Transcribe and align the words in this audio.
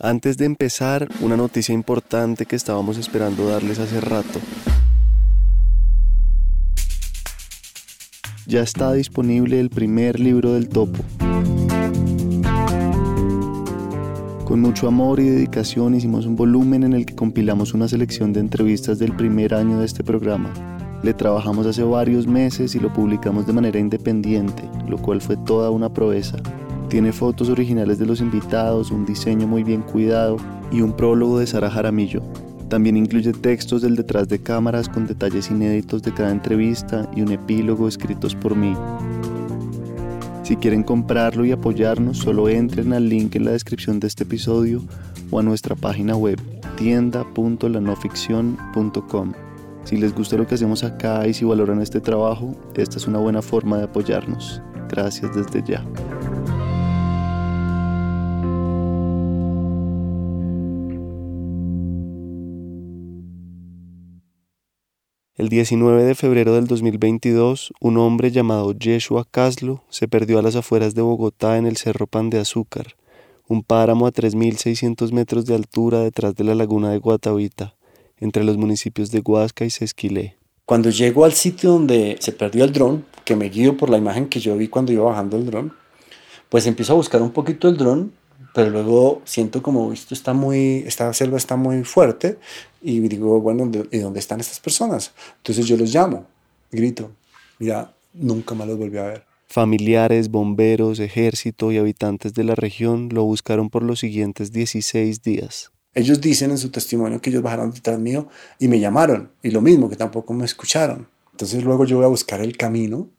Antes 0.00 0.36
de 0.36 0.44
empezar, 0.44 1.08
una 1.22 1.38
noticia 1.38 1.72
importante 1.72 2.44
que 2.44 2.54
estábamos 2.54 2.98
esperando 2.98 3.48
darles 3.48 3.78
hace 3.78 3.98
rato. 3.98 4.40
Ya 8.46 8.60
está 8.60 8.92
disponible 8.92 9.58
el 9.58 9.70
primer 9.70 10.20
libro 10.20 10.52
del 10.52 10.68
topo. 10.68 11.02
Con 14.44 14.60
mucho 14.60 14.86
amor 14.86 15.18
y 15.18 15.30
dedicación 15.30 15.94
hicimos 15.94 16.26
un 16.26 16.36
volumen 16.36 16.84
en 16.84 16.92
el 16.92 17.06
que 17.06 17.16
compilamos 17.16 17.72
una 17.72 17.88
selección 17.88 18.34
de 18.34 18.40
entrevistas 18.40 18.98
del 18.98 19.16
primer 19.16 19.54
año 19.54 19.78
de 19.78 19.86
este 19.86 20.04
programa. 20.04 20.52
Le 21.02 21.14
trabajamos 21.14 21.66
hace 21.66 21.82
varios 21.82 22.26
meses 22.26 22.74
y 22.74 22.80
lo 22.80 22.92
publicamos 22.92 23.46
de 23.46 23.54
manera 23.54 23.78
independiente, 23.78 24.62
lo 24.86 24.98
cual 24.98 25.22
fue 25.22 25.38
toda 25.38 25.70
una 25.70 25.88
proeza. 25.88 26.36
Tiene 26.96 27.12
fotos 27.12 27.50
originales 27.50 27.98
de 27.98 28.06
los 28.06 28.22
invitados, 28.22 28.90
un 28.90 29.04
diseño 29.04 29.46
muy 29.46 29.62
bien 29.62 29.82
cuidado 29.82 30.38
y 30.72 30.80
un 30.80 30.94
prólogo 30.94 31.38
de 31.38 31.46
Sara 31.46 31.70
Jaramillo. 31.70 32.22
También 32.70 32.96
incluye 32.96 33.34
textos 33.34 33.82
del 33.82 33.96
detrás 33.96 34.28
de 34.28 34.38
cámaras 34.38 34.88
con 34.88 35.06
detalles 35.06 35.50
inéditos 35.50 36.02
de 36.02 36.14
cada 36.14 36.30
entrevista 36.30 37.06
y 37.14 37.20
un 37.20 37.32
epílogo 37.32 37.86
escritos 37.86 38.34
por 38.34 38.56
mí. 38.56 38.74
Si 40.42 40.56
quieren 40.56 40.82
comprarlo 40.82 41.44
y 41.44 41.52
apoyarnos, 41.52 42.16
solo 42.16 42.48
entren 42.48 42.94
al 42.94 43.10
link 43.10 43.36
en 43.36 43.44
la 43.44 43.50
descripción 43.50 44.00
de 44.00 44.06
este 44.06 44.24
episodio 44.24 44.82
o 45.30 45.38
a 45.38 45.42
nuestra 45.42 45.74
página 45.74 46.16
web 46.16 46.40
tienda.lanoficción.com. 46.76 49.32
Si 49.84 49.98
les 49.98 50.14
gusta 50.14 50.38
lo 50.38 50.46
que 50.46 50.54
hacemos 50.54 50.82
acá 50.82 51.28
y 51.28 51.34
si 51.34 51.44
valoran 51.44 51.82
este 51.82 52.00
trabajo, 52.00 52.56
esta 52.74 52.96
es 52.96 53.06
una 53.06 53.18
buena 53.18 53.42
forma 53.42 53.76
de 53.76 53.84
apoyarnos. 53.84 54.62
Gracias 54.88 55.36
desde 55.36 55.62
ya. 55.62 55.84
El 65.36 65.50
19 65.50 66.04
de 66.04 66.14
febrero 66.14 66.54
del 66.54 66.66
2022, 66.66 67.74
un 67.80 67.98
hombre 67.98 68.30
llamado 68.30 68.72
Yeshua 68.72 69.26
Caslo 69.30 69.82
se 69.90 70.08
perdió 70.08 70.38
a 70.38 70.42
las 70.42 70.56
afueras 70.56 70.94
de 70.94 71.02
Bogotá 71.02 71.58
en 71.58 71.66
el 71.66 71.76
Cerro 71.76 72.06
Pan 72.06 72.30
de 72.30 72.38
Azúcar, 72.38 72.96
un 73.46 73.62
páramo 73.62 74.06
a 74.06 74.12
3.600 74.14 75.12
metros 75.12 75.44
de 75.44 75.54
altura 75.54 76.00
detrás 76.00 76.34
de 76.36 76.44
la 76.44 76.54
laguna 76.54 76.90
de 76.90 76.96
Guatavita, 76.96 77.74
entre 78.18 78.44
los 78.44 78.56
municipios 78.56 79.10
de 79.10 79.20
Huasca 79.20 79.66
y 79.66 79.68
Sesquilé. 79.70 80.38
Cuando 80.64 80.88
llego 80.88 81.26
al 81.26 81.34
sitio 81.34 81.72
donde 81.72 82.16
se 82.18 82.32
perdió 82.32 82.64
el 82.64 82.72
dron, 82.72 83.04
que 83.26 83.36
me 83.36 83.50
guío 83.50 83.76
por 83.76 83.90
la 83.90 83.98
imagen 83.98 84.30
que 84.30 84.40
yo 84.40 84.56
vi 84.56 84.68
cuando 84.68 84.92
iba 84.92 85.04
bajando 85.04 85.36
el 85.36 85.44
dron, 85.44 85.74
pues 86.48 86.66
empiezo 86.66 86.94
a 86.94 86.96
buscar 86.96 87.20
un 87.20 87.32
poquito 87.32 87.68
el 87.68 87.76
dron 87.76 88.10
pero 88.56 88.70
luego 88.70 89.20
siento 89.26 89.62
como 89.62 89.92
esto 89.92 90.14
está 90.14 90.32
muy, 90.32 90.82
esta 90.86 91.12
selva 91.12 91.36
está 91.36 91.56
muy 91.56 91.84
fuerte 91.84 92.38
y 92.80 93.00
digo, 93.00 93.38
bueno, 93.38 93.70
¿y 93.90 93.98
dónde 93.98 94.18
están 94.18 94.40
estas 94.40 94.60
personas? 94.60 95.12
Entonces 95.36 95.66
yo 95.66 95.76
los 95.76 95.92
llamo, 95.92 96.26
grito, 96.72 97.10
mira, 97.58 97.92
nunca 98.14 98.54
más 98.54 98.66
los 98.66 98.78
volví 98.78 98.96
a 98.96 99.02
ver. 99.02 99.26
Familiares, 99.46 100.30
bomberos, 100.30 101.00
ejército 101.00 101.70
y 101.70 101.76
habitantes 101.76 102.32
de 102.32 102.44
la 102.44 102.54
región 102.54 103.10
lo 103.12 103.24
buscaron 103.24 103.68
por 103.68 103.82
los 103.82 104.00
siguientes 104.00 104.52
16 104.52 105.22
días. 105.22 105.70
Ellos 105.92 106.22
dicen 106.22 106.50
en 106.50 106.56
su 106.56 106.70
testimonio 106.70 107.20
que 107.20 107.28
ellos 107.28 107.42
bajaron 107.42 107.72
detrás 107.72 107.98
mío 107.98 108.26
y 108.58 108.68
me 108.68 108.80
llamaron, 108.80 109.32
y 109.42 109.50
lo 109.50 109.60
mismo, 109.60 109.90
que 109.90 109.96
tampoco 109.96 110.32
me 110.32 110.46
escucharon. 110.46 111.06
Entonces 111.32 111.62
luego 111.62 111.84
yo 111.84 111.96
voy 111.96 112.06
a 112.06 112.08
buscar 112.08 112.40
el 112.40 112.56
camino 112.56 113.10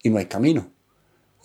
y 0.00 0.10
no 0.10 0.18
hay 0.18 0.26
camino. 0.26 0.75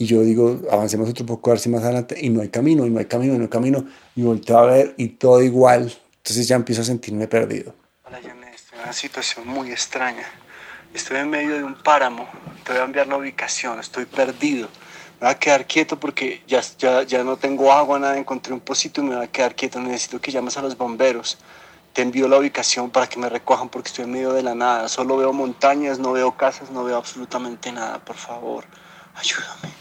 Y 0.02 0.07
yo 0.07 0.21
digo, 0.23 0.59
avancemos 0.71 1.07
otro 1.07 1.27
poco, 1.27 1.52
a 1.52 1.53
ver 1.53 1.59
si 1.59 1.69
más 1.69 1.83
adelante, 1.83 2.17
y 2.19 2.30
no 2.30 2.41
hay 2.41 2.49
camino, 2.49 2.88
y 2.88 2.89
no 2.89 2.97
hay 2.97 3.05
camino, 3.05 3.35
y 3.35 3.38
no 3.38 3.44
hay 3.44 3.49
camino, 3.49 3.85
y 4.16 4.23
volteo 4.23 4.58
a 4.58 4.66
ver, 4.66 4.95
y 4.97 5.09
todo 5.09 5.43
igual. 5.43 5.93
Entonces 6.17 6.47
ya 6.47 6.55
empiezo 6.55 6.81
a 6.81 6.85
sentirme 6.85 7.27
perdido. 7.27 7.75
Hola, 8.05 8.19
Janet, 8.19 8.55
estoy 8.55 8.80
en 8.80 8.83
una 8.86 8.93
situación 8.93 9.48
muy 9.48 9.70
extraña. 9.70 10.26
Estoy 10.92 11.17
en 11.17 11.30
medio 11.30 11.55
de 11.55 11.64
un 11.64 11.76
páramo, 11.76 12.27
te 12.64 12.71
voy 12.71 12.81
a 12.81 12.86
enviar 12.86 13.05
la 13.05 13.17
ubicación, 13.17 13.80
estoy 13.80 14.05
perdido. 14.05 14.70
Me 15.20 15.27
voy 15.27 15.36
a 15.36 15.37
quedar 15.37 15.67
quieto 15.67 15.99
porque 15.99 16.42
ya, 16.47 16.61
ya, 16.80 17.03
ya 17.03 17.23
no 17.23 17.37
tengo 17.37 17.71
agua, 17.71 17.99
nada, 17.99 18.17
encontré 18.17 18.55
un 18.55 18.59
pocito 18.59 19.02
y 19.02 19.03
me 19.03 19.15
voy 19.15 19.26
a 19.26 19.27
quedar 19.27 19.53
quieto. 19.53 19.80
Necesito 19.80 20.20
que 20.20 20.31
llames 20.31 20.58
a 20.58 20.64
los 20.64 20.76
bomberos. 20.76 21.37
Te 21.93 22.02
envío 22.02 22.27
la 22.27 22.39
ubicación 22.39 22.89
para 22.89 23.05
que 23.05 23.20
me 23.20 23.30
recojan 23.30 23.70
porque 23.70 23.89
estoy 23.89 24.05
en 24.05 24.14
medio 24.14 24.33
de 24.33 24.42
la 24.42 24.55
nada. 24.55 24.89
Solo 24.89 25.15
veo 25.17 25.31
montañas, 25.31 25.99
no 25.99 26.11
veo 26.11 26.36
casas, 26.36 26.71
no 26.71 26.83
veo 26.83 26.97
absolutamente 26.97 27.71
nada. 27.71 28.03
Por 28.03 28.15
favor, 28.15 28.65
ayúdame. 29.14 29.80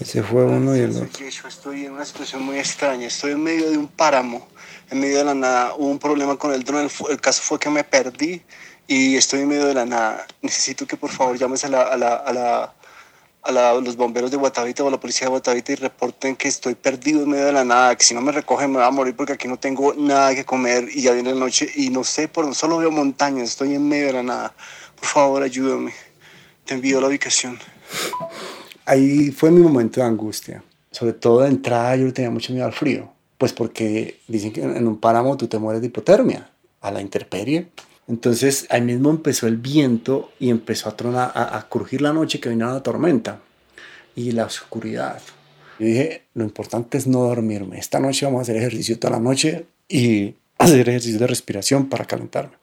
Ese 0.00 0.22
fue 0.24 0.44
uno 0.44 0.76
y 0.76 0.80
el 0.80 0.96
otro. 0.96 1.26
estoy 1.26 1.86
en 1.86 1.92
una 1.92 2.04
situación 2.04 2.42
muy 2.42 2.58
extraña. 2.58 3.06
Estoy 3.06 3.32
en 3.32 3.42
medio 3.42 3.70
de 3.70 3.78
un 3.78 3.86
páramo, 3.86 4.46
en 4.90 5.00
medio 5.00 5.18
de 5.18 5.24
la 5.24 5.34
nada. 5.34 5.74
Hubo 5.76 5.86
un 5.86 6.00
problema 6.00 6.36
con 6.36 6.52
el 6.52 6.64
dron. 6.64 6.88
El, 7.08 7.20
caso 7.20 7.42
fue 7.42 7.60
que 7.60 7.70
me 7.70 7.84
perdí 7.84 8.42
y 8.88 9.16
estoy 9.16 9.40
en 9.40 9.48
medio 9.48 9.66
de 9.66 9.74
la 9.74 9.86
nada. 9.86 10.26
Necesito 10.42 10.84
que 10.86 10.96
por 10.96 11.10
favor 11.10 11.38
llames 11.38 11.64
a, 11.64 11.68
la, 11.68 11.82
a, 11.82 11.96
la, 11.96 12.14
a, 12.16 12.32
la, 12.32 13.70
a 13.70 13.74
los 13.74 13.96
bomberos 13.96 14.32
de 14.32 14.36
Guatavita 14.36 14.82
o 14.82 14.88
a 14.88 14.90
la 14.90 14.98
policía 14.98 15.26
de 15.26 15.30
Guatavita 15.30 15.72
y 15.72 15.76
reporten 15.76 16.34
que 16.34 16.48
estoy 16.48 16.74
perdido 16.74 17.22
en 17.22 17.30
medio 17.30 17.46
de 17.46 17.52
la 17.52 17.64
nada. 17.64 17.94
Que 17.96 18.02
si 18.02 18.14
no 18.14 18.20
me 18.20 18.32
recogen 18.32 18.72
me 18.72 18.78
voy 18.78 18.86
a 18.86 18.90
morir 18.90 19.14
porque 19.14 19.34
aquí 19.34 19.46
no 19.46 19.60
tengo 19.60 19.94
nada 19.94 20.34
que 20.34 20.44
comer 20.44 20.88
y 20.92 21.02
ya 21.02 21.12
viene 21.12 21.32
la 21.32 21.38
noche 21.38 21.70
y 21.76 21.90
no 21.90 22.02
sé 22.02 22.26
por 22.26 22.44
dónde. 22.44 22.58
Solo 22.58 22.78
veo 22.78 22.90
montañas. 22.90 23.50
Estoy 23.50 23.74
en 23.74 23.88
medio 23.88 24.06
de 24.06 24.12
la 24.14 24.22
nada. 24.24 24.54
Por 24.96 25.06
favor, 25.06 25.40
ayúdame. 25.40 25.94
Te 26.64 26.74
envío 26.74 27.00
la 27.00 27.06
ubicación 27.06 27.60
ahí 28.84 29.30
fue 29.30 29.50
mi 29.50 29.60
momento 29.60 30.00
de 30.00 30.06
angustia. 30.06 30.62
Sobre 30.90 31.12
todo 31.12 31.40
de 31.40 31.48
entrada 31.48 31.96
yo 31.96 32.12
tenía 32.12 32.30
mucho 32.30 32.52
miedo 32.52 32.66
al 32.66 32.72
frío, 32.72 33.12
pues 33.38 33.52
porque 33.52 34.20
dicen 34.28 34.52
que 34.52 34.62
en 34.62 34.86
un 34.86 34.98
páramo 35.00 35.36
tú 35.36 35.48
te 35.48 35.58
mueres 35.58 35.80
de 35.80 35.88
hipotermia, 35.88 36.50
a 36.80 36.90
la 36.92 37.00
intemperie. 37.00 37.68
Entonces 38.06 38.66
ahí 38.70 38.82
mismo 38.82 39.10
empezó 39.10 39.46
el 39.46 39.56
viento 39.56 40.30
y 40.38 40.50
empezó 40.50 40.88
a, 40.88 40.96
tronar, 40.96 41.32
a, 41.34 41.66
crujir 41.68 42.02
la 42.02 42.12
noche 42.12 42.38
que 42.38 42.50
venía 42.50 42.66
la 42.66 42.82
tormenta 42.82 43.40
y 44.14 44.32
la 44.32 44.44
oscuridad. 44.44 45.20
Yo 45.78 45.86
dije, 45.86 46.22
lo 46.34 46.44
importante 46.44 46.98
es 46.98 47.06
no 47.06 47.20
dormirme. 47.20 47.78
Esta 47.78 47.98
noche 47.98 48.26
vamos 48.26 48.40
a 48.40 48.42
hacer 48.42 48.56
ejercicio 48.56 48.98
toda 48.98 49.14
la 49.14 49.20
noche 49.20 49.66
y 49.88 50.34
hacer 50.58 50.88
ejercicio 50.88 51.18
de 51.18 51.26
respiración 51.26 51.88
para 51.88 52.04
calentarme. 52.04 52.54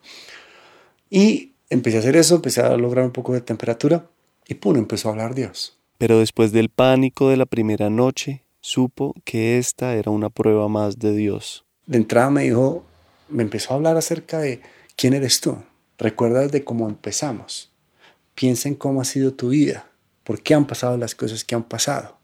Y 1.09 1.51
empecé 1.69 1.97
a 1.97 1.99
hacer 1.99 2.15
eso, 2.15 2.35
empecé 2.35 2.61
a 2.61 2.77
lograr 2.77 3.03
un 3.03 3.11
poco 3.11 3.33
de 3.33 3.41
temperatura 3.41 4.05
y 4.47 4.53
pum, 4.53 4.77
empezó 4.77 5.09
a 5.09 5.11
hablar 5.11 5.35
Dios. 5.35 5.80
Pero 6.01 6.17
después 6.17 6.51
del 6.51 6.69
pánico 6.69 7.29
de 7.29 7.37
la 7.37 7.45
primera 7.45 7.91
noche, 7.91 8.43
supo 8.59 9.13
que 9.23 9.59
esta 9.59 9.93
era 9.93 10.09
una 10.09 10.31
prueba 10.31 10.67
más 10.67 10.97
de 10.97 11.15
Dios. 11.15 11.63
De 11.85 11.97
entrada 11.97 12.31
me 12.31 12.41
dijo, 12.41 12.83
me 13.29 13.43
empezó 13.43 13.71
a 13.71 13.75
hablar 13.75 13.97
acerca 13.97 14.39
de 14.39 14.61
quién 14.95 15.13
eres 15.13 15.41
tú. 15.41 15.57
Recuerdas 15.99 16.51
de 16.51 16.63
cómo 16.63 16.89
empezamos. 16.89 17.71
Piensa 18.33 18.67
en 18.67 18.73
cómo 18.73 18.99
ha 18.99 19.05
sido 19.05 19.35
tu 19.35 19.49
vida, 19.49 19.91
por 20.23 20.41
qué 20.41 20.55
han 20.55 20.65
pasado 20.65 20.97
las 20.97 21.13
cosas 21.13 21.43
que 21.43 21.53
han 21.53 21.65
pasado. 21.65 22.17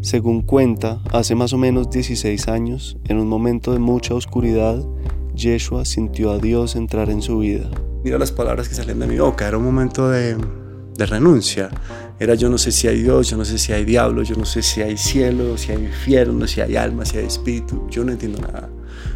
Según 0.00 0.42
cuenta, 0.42 1.00
hace 1.12 1.36
más 1.36 1.52
o 1.52 1.58
menos 1.58 1.90
16 1.90 2.48
años, 2.48 2.96
en 3.04 3.18
un 3.18 3.28
momento 3.28 3.72
de 3.72 3.78
mucha 3.78 4.14
oscuridad, 4.14 4.84
Yeshua 5.38 5.84
sintió 5.84 6.32
a 6.32 6.38
Dios 6.38 6.74
entrar 6.74 7.10
en 7.10 7.22
su 7.22 7.38
vida. 7.38 7.70
Mira 8.02 8.18
las 8.18 8.32
palabras 8.32 8.68
que 8.68 8.74
salen 8.74 8.98
de 8.98 9.06
mi 9.06 9.18
boca, 9.18 9.46
era 9.46 9.56
un 9.56 9.64
momento 9.64 10.10
de, 10.10 10.36
de 10.96 11.06
renuncia. 11.06 11.70
Era 12.18 12.34
yo 12.34 12.50
no 12.50 12.58
sé 12.58 12.72
si 12.72 12.88
hay 12.88 13.00
Dios, 13.00 13.30
yo 13.30 13.36
no 13.36 13.44
sé 13.44 13.56
si 13.58 13.72
hay 13.72 13.84
diablo, 13.84 14.24
yo 14.24 14.34
no 14.34 14.44
sé 14.44 14.62
si 14.62 14.82
hay 14.82 14.96
cielo, 14.96 15.56
si 15.56 15.70
hay 15.70 15.84
infierno, 15.84 16.48
si 16.48 16.60
hay 16.60 16.74
alma, 16.74 17.04
si 17.04 17.18
hay 17.18 17.26
espíritu. 17.26 17.86
Yo 17.88 18.04
no 18.04 18.10
entiendo 18.10 18.40
nada. 18.40 18.68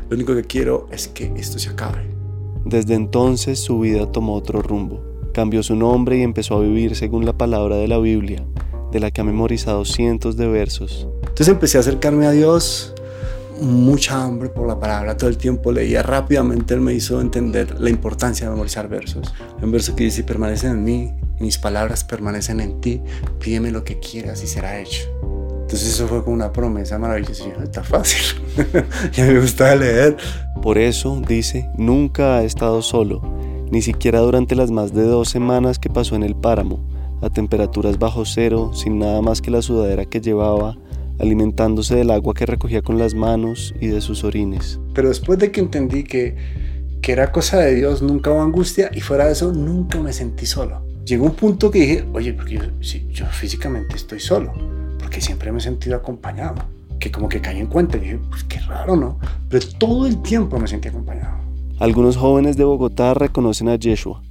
Lo 0.08 0.14
único 0.14 0.34
que 0.34 0.44
quiero 0.44 0.86
es 0.92 1.08
que 1.08 1.32
esto 1.36 1.58
se 1.58 1.70
acabe. 1.70 2.06
Desde 2.64 2.94
entonces 2.94 3.58
su 3.58 3.80
vida 3.80 4.10
tomó 4.12 4.34
otro 4.34 4.62
rumbo. 4.62 5.02
Cambió 5.34 5.64
su 5.64 5.75
nombre 5.75 6.18
y 6.18 6.22
empezó 6.22 6.56
a 6.56 6.60
vivir 6.60 6.94
según 6.94 7.26
la 7.26 7.36
palabra 7.36 7.76
de 7.76 7.88
la 7.88 7.98
Biblia, 7.98 8.44
de 8.92 9.00
la 9.00 9.10
que 9.10 9.22
ha 9.22 9.25
memorizado 9.25 9.84
cientos 9.84 10.36
de 10.36 10.46
versos. 10.46 11.08
Entonces 11.22 11.48
empecé 11.48 11.78
a 11.78 11.80
acercarme 11.80 12.26
a 12.26 12.30
Dios 12.30 12.94
mucha 13.62 14.23
hambre 14.23 14.49
por 14.49 14.67
la 14.67 14.79
palabra, 14.79 15.17
todo 15.17 15.31
el 15.31 15.37
tiempo 15.37 15.73
leía 15.73 16.03
rápidamente, 16.03 16.75
él 16.75 16.81
me 16.81 16.94
hizo 16.94 17.20
entender 17.20 17.81
la 17.81 17.91
importancia 17.91 18.47
de 18.47 18.53
memorizar 18.53 18.88
versos. 18.88 19.32
un 19.61 19.70
verso 19.70 19.97
que 19.97 20.05
dice, 20.05 20.25
permanecen 20.25 20.73
en 20.73 20.85
mí, 20.85 21.12
mis 21.41 21.59
palabras 21.59 22.05
permanecen 22.05 22.61
en 22.61 22.81
ti, 22.81 23.00
pídeme 23.41 23.70
lo 23.70 23.85
que 23.85 23.99
quieras 23.99 24.43
y 24.43 24.47
será 24.47 24.81
hecho. 24.81 25.09
Entonces 25.62 25.94
eso 25.94 26.06
fue 26.06 26.23
como 26.23 26.35
una 26.35 26.53
promesa 26.53 26.99
maravillosa. 26.99 27.44
Y 27.49 27.62
está 27.62 27.82
fácil. 27.82 28.43
ya 29.12 29.25
me 29.25 29.41
gusta 29.41 29.75
leer. 29.75 30.17
Por 30.61 30.76
eso, 30.76 31.20
dice, 31.26 31.69
nunca 31.79 32.37
ha 32.37 32.44
estado 32.44 32.82
solo, 32.82 33.23
ni 33.70 33.81
siquiera 33.81 34.20
durante 34.20 34.55
las 34.55 34.70
más 34.70 34.93
de 34.93 35.05
dos 35.05 35.31
semanas 35.31 35.79
que 35.79 35.88
pasó 35.88 36.14
en 36.14 36.25
el 36.25 36.37
páramo, 36.37 36.85
a 37.23 37.31
temperaturas 37.31 37.99
bajo 37.99 38.25
cero, 38.25 38.73
sin 38.75 38.99
nada 38.99 39.23
más 39.23 39.41
que 39.41 39.50
la 39.50 39.62
sudadera 39.62 40.05
que 40.05 40.20
llevaba, 40.20 40.76
alimentándose 41.22 41.94
del 41.94 42.10
agua 42.10 42.34
que 42.34 42.46
recogía 42.46 42.82
con 42.82 42.98
las 42.98 43.14
manos 43.14 43.74
y 43.80 43.86
de 43.86 44.00
sus 44.00 44.24
orines. 44.24 44.80
Pero 44.92 45.08
después 45.08 45.38
de 45.38 45.52
que 45.52 45.60
entendí 45.60 46.02
que, 46.02 46.36
que 47.00 47.12
era 47.12 47.30
cosa 47.30 47.58
de 47.58 47.74
Dios, 47.76 48.02
nunca 48.02 48.32
hubo 48.32 48.42
angustia 48.42 48.90
y 48.92 49.00
fuera 49.00 49.26
de 49.26 49.32
eso, 49.32 49.52
nunca 49.52 50.00
me 50.00 50.12
sentí 50.12 50.46
solo. 50.46 50.84
llegó 51.04 51.26
un 51.26 51.34
punto 51.34 51.70
que 51.70 51.78
dije, 51.78 52.04
oye, 52.12 52.32
porque 52.34 52.54
yo, 52.54 52.62
sí, 52.80 53.06
yo 53.10 53.26
físicamente 53.26 53.94
estoy 53.94 54.19
solo, 54.19 54.52
porque 54.98 55.20
siempre 55.20 55.52
me 55.52 55.58
he 55.58 55.60
sentido 55.60 55.96
acompañado, 55.96 56.56
que 56.98 57.12
como 57.12 57.28
que 57.28 57.40
caí 57.40 57.60
en 57.60 57.66
cuenta 57.68 57.98
y 57.98 58.00
dije, 58.00 58.20
pues 58.28 58.42
qué 58.44 58.58
raro, 58.60 58.96
¿no? 58.96 59.18
Pero 59.48 59.64
todo 59.78 60.06
el 60.06 60.20
tiempo 60.22 60.58
me 60.58 60.66
sentí 60.66 60.88
acompañado. 60.88 61.36
Algunos 61.78 62.16
jóvenes 62.16 62.56
de 62.56 62.64
Bogotá 62.64 63.14
reconocen 63.14 63.68
a 63.68 63.76
Yeshua. 63.76 64.22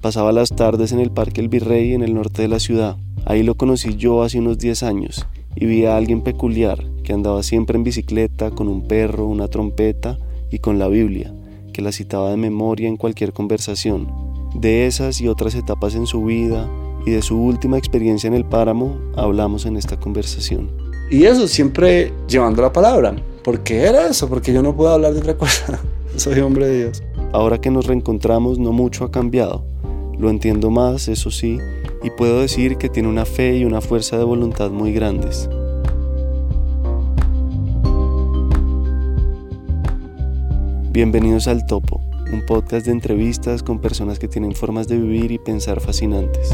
Pasaba 0.00 0.32
las 0.32 0.50
tardes 0.50 0.92
en 0.92 0.98
el 0.98 1.10
Parque 1.10 1.40
El 1.40 1.48
Virrey 1.48 1.94
en 1.94 2.02
el 2.02 2.14
norte 2.14 2.42
de 2.42 2.48
la 2.48 2.58
ciudad. 2.58 2.96
Ahí 3.24 3.42
lo 3.42 3.54
conocí 3.54 3.96
yo 3.96 4.22
hace 4.22 4.38
unos 4.38 4.58
10 4.58 4.82
años 4.82 5.26
y 5.60 5.66
vi 5.66 5.84
a 5.84 5.96
alguien 5.96 6.22
peculiar 6.22 6.82
que 7.04 7.12
andaba 7.12 7.42
siempre 7.42 7.76
en 7.76 7.84
bicicleta 7.84 8.50
con 8.50 8.66
un 8.66 8.88
perro, 8.88 9.26
una 9.26 9.46
trompeta 9.46 10.18
y 10.50 10.58
con 10.58 10.78
la 10.78 10.88
Biblia, 10.88 11.32
que 11.72 11.82
la 11.82 11.92
citaba 11.92 12.30
de 12.30 12.36
memoria 12.36 12.88
en 12.88 12.96
cualquier 12.96 13.32
conversación. 13.32 14.08
De 14.54 14.86
esas 14.86 15.20
y 15.20 15.28
otras 15.28 15.54
etapas 15.54 15.94
en 15.94 16.06
su 16.06 16.24
vida 16.24 16.68
y 17.06 17.12
de 17.12 17.22
su 17.22 17.40
última 17.40 17.78
experiencia 17.78 18.26
en 18.26 18.34
el 18.34 18.44
páramo 18.44 18.98
hablamos 19.16 19.66
en 19.66 19.76
esta 19.76 20.00
conversación. 20.00 20.70
Y 21.10 21.24
eso 21.24 21.46
siempre 21.46 22.12
llevando 22.26 22.62
la 22.62 22.72
palabra. 22.72 23.14
¿Por 23.44 23.60
qué 23.60 23.82
era 23.82 24.08
eso? 24.08 24.28
Porque 24.28 24.52
yo 24.52 24.62
no 24.62 24.74
puedo 24.74 24.90
hablar 24.90 25.12
de 25.12 25.20
otra 25.20 25.36
cosa. 25.36 25.80
Soy 26.16 26.40
hombre 26.40 26.66
de 26.68 26.78
Dios. 26.84 27.02
Ahora 27.32 27.60
que 27.60 27.70
nos 27.70 27.86
reencontramos 27.86 28.58
no 28.58 28.72
mucho 28.72 29.04
ha 29.04 29.10
cambiado. 29.10 29.64
Lo 30.18 30.30
entiendo 30.30 30.70
más, 30.70 31.08
eso 31.08 31.30
sí, 31.30 31.58
y 32.02 32.10
puedo 32.10 32.40
decir 32.40 32.76
que 32.76 32.88
tiene 32.88 33.08
una 33.08 33.24
fe 33.24 33.56
y 33.56 33.64
una 33.64 33.80
fuerza 33.80 34.16
de 34.16 34.24
voluntad 34.24 34.70
muy 34.70 34.92
grandes. 34.92 35.48
Bienvenidos 40.92 41.46
al 41.46 41.66
Topo, 41.66 42.00
un 42.32 42.44
podcast 42.46 42.86
de 42.86 42.92
entrevistas 42.92 43.62
con 43.62 43.80
personas 43.80 44.18
que 44.18 44.28
tienen 44.28 44.54
formas 44.54 44.88
de 44.88 44.98
vivir 44.98 45.30
y 45.30 45.38
pensar 45.38 45.80
fascinantes. 45.80 46.50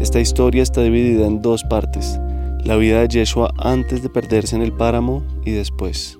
Esta 0.00 0.20
historia 0.20 0.62
está 0.62 0.82
dividida 0.82 1.26
en 1.26 1.42
dos 1.42 1.64
partes, 1.64 2.18
la 2.64 2.76
vida 2.76 3.00
de 3.00 3.08
Yeshua 3.08 3.52
antes 3.58 4.02
de 4.02 4.08
perderse 4.08 4.56
en 4.56 4.62
el 4.62 4.72
páramo 4.72 5.22
y 5.44 5.50
después. 5.50 6.17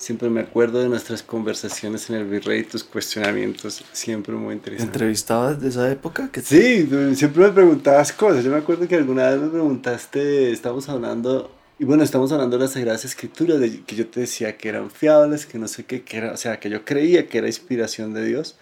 Siempre 0.00 0.30
me 0.30 0.40
acuerdo 0.40 0.80
de 0.80 0.88
nuestras 0.88 1.22
conversaciones 1.22 2.08
en 2.08 2.16
el 2.16 2.24
Virrey, 2.24 2.64
tus 2.64 2.82
cuestionamientos, 2.82 3.84
siempre 3.92 4.34
muy 4.34 4.54
interesantes. 4.54 4.94
¿Entrevistabas 4.94 5.60
de 5.60 5.68
esa 5.68 5.92
época? 5.92 6.30
Que 6.32 6.40
sí, 6.40 6.88
siempre 7.14 7.42
me 7.42 7.50
preguntabas 7.50 8.10
cosas. 8.10 8.42
Yo 8.42 8.50
me 8.50 8.56
acuerdo 8.56 8.88
que 8.88 8.94
alguna 8.94 9.28
vez 9.28 9.38
me 9.38 9.48
preguntaste, 9.48 10.52
estamos 10.52 10.88
hablando, 10.88 11.54
y 11.78 11.84
bueno, 11.84 12.02
estamos 12.02 12.32
hablando 12.32 12.56
de 12.56 12.64
las 12.64 12.72
Sagradas 12.72 13.04
Escrituras, 13.04 13.60
de 13.60 13.82
que 13.82 13.94
yo 13.94 14.06
te 14.06 14.20
decía 14.20 14.56
que 14.56 14.70
eran 14.70 14.90
fiables, 14.90 15.44
que 15.44 15.58
no 15.58 15.68
sé 15.68 15.84
qué, 15.84 16.00
que 16.00 16.16
era, 16.16 16.32
o 16.32 16.36
sea, 16.38 16.58
que 16.58 16.70
yo 16.70 16.82
creía 16.86 17.28
que 17.28 17.36
era 17.36 17.46
inspiración 17.46 18.14
de 18.14 18.24
Dios. 18.24 18.56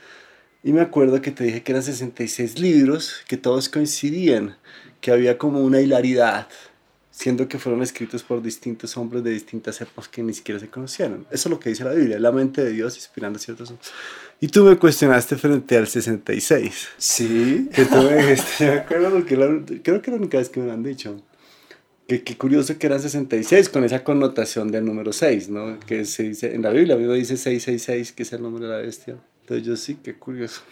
Y 0.65 0.73
me 0.73 0.81
acuerdo 0.81 1.23
que 1.23 1.31
te 1.31 1.45
dije 1.45 1.63
que 1.63 1.71
eran 1.71 1.85
66 1.85 2.59
libros, 2.59 3.15
que 3.29 3.37
todos 3.37 3.69
coincidían, 3.69 4.57
que 5.01 5.13
había 5.13 5.39
como 5.39 5.61
una 5.61 5.81
hilaridad 5.81 6.49
siendo 7.19 7.49
que 7.49 7.59
fueron 7.59 7.83
escritos 7.83 8.23
por 8.23 8.41
distintos 8.41 8.97
hombres 8.97 9.25
de 9.25 9.31
distintas 9.31 9.81
épocas 9.81 10.07
que 10.07 10.23
ni 10.23 10.33
siquiera 10.33 10.61
se 10.61 10.69
conocieron. 10.69 11.27
Eso 11.33 11.49
es 11.49 11.51
lo 11.51 11.59
que 11.59 11.71
dice 11.71 11.83
la 11.83 11.93
Biblia, 11.93 12.17
la 12.21 12.31
mente 12.31 12.63
de 12.65 12.71
Dios 12.71 12.95
inspirando 12.95 13.41
ciertos 13.41 13.71
hombres. 13.71 13.91
Y 14.41 14.47
tú 14.47 14.63
me 14.63 14.79
cuestionaste 14.79 15.35
frente 15.35 15.77
al 15.77 15.89
66. 15.89 16.91
Sí. 16.97 17.69
Que 17.75 17.87
tú 17.87 17.97
me 17.97 18.15
dijiste, 18.19 18.67
me 18.71 18.73
acuerdo 18.79 19.11
porque 19.11 19.83
creo 19.83 20.01
que 20.01 20.11
la 20.13 20.17
única 20.17 20.39
vez 20.39 20.49
que 20.49 20.61
me 20.61 20.67
lo 20.67 20.73
han 20.73 20.85
dicho. 20.85 21.21
Que 22.07 22.23
qué 22.23 22.39
curioso 22.39 22.79
que 22.79 22.87
eran 22.87 23.01
66 23.01 23.69
con 23.69 23.83
esa 23.83 24.05
connotación 24.05 24.71
del 24.71 24.85
número 24.85 25.13
6, 25.13 25.49
¿no? 25.49 25.81
Que 25.81 26.05
se 26.05 26.23
dice, 26.23 26.55
en 26.55 26.63
la 26.63 26.71
Biblia, 26.71 26.95
la 26.95 27.01
Biblia 27.01 27.17
dice 27.17 27.37
666, 27.37 28.13
que 28.13 28.23
es 28.23 28.33
el 28.33 28.43
nombre 28.43 28.65
de 28.65 28.71
la 28.71 28.79
bestia. 28.79 29.17
Entonces 29.41 29.67
yo 29.67 29.77
sí, 29.77 29.99
qué 30.05 30.15
curioso. 30.15 30.63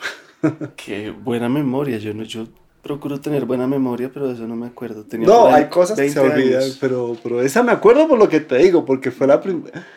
Qué 0.77 1.11
buena 1.11 1.49
memoria, 1.49 1.99
yo 1.99 2.15
no, 2.15 2.23
yo 2.23 2.47
procuro 2.87 3.21
tener 3.21 3.45
buena 3.47 3.67
memoria, 3.67 4.11
pero 4.13 4.29
de 4.29 4.35
eso 4.35 4.47
no 4.47 4.55
me 4.55 4.69
acuerdo. 4.69 5.05
Tenía 5.05 5.27
no, 5.27 5.49
hay 5.49 5.67
cosas 5.67 5.99
que 5.99 6.09
se 6.09 6.21
olvidan, 6.21 6.63
pero, 6.81 7.17
pero 7.23 7.43
esa 7.43 7.63
me 7.63 7.73
acuerdo 7.73 8.07
por 8.07 8.19
lo 8.19 8.29
que 8.29 8.41
te 8.41 8.57
digo, 8.59 8.85
porque 8.85 9.11
fue 9.11 9.27
la 9.27 9.43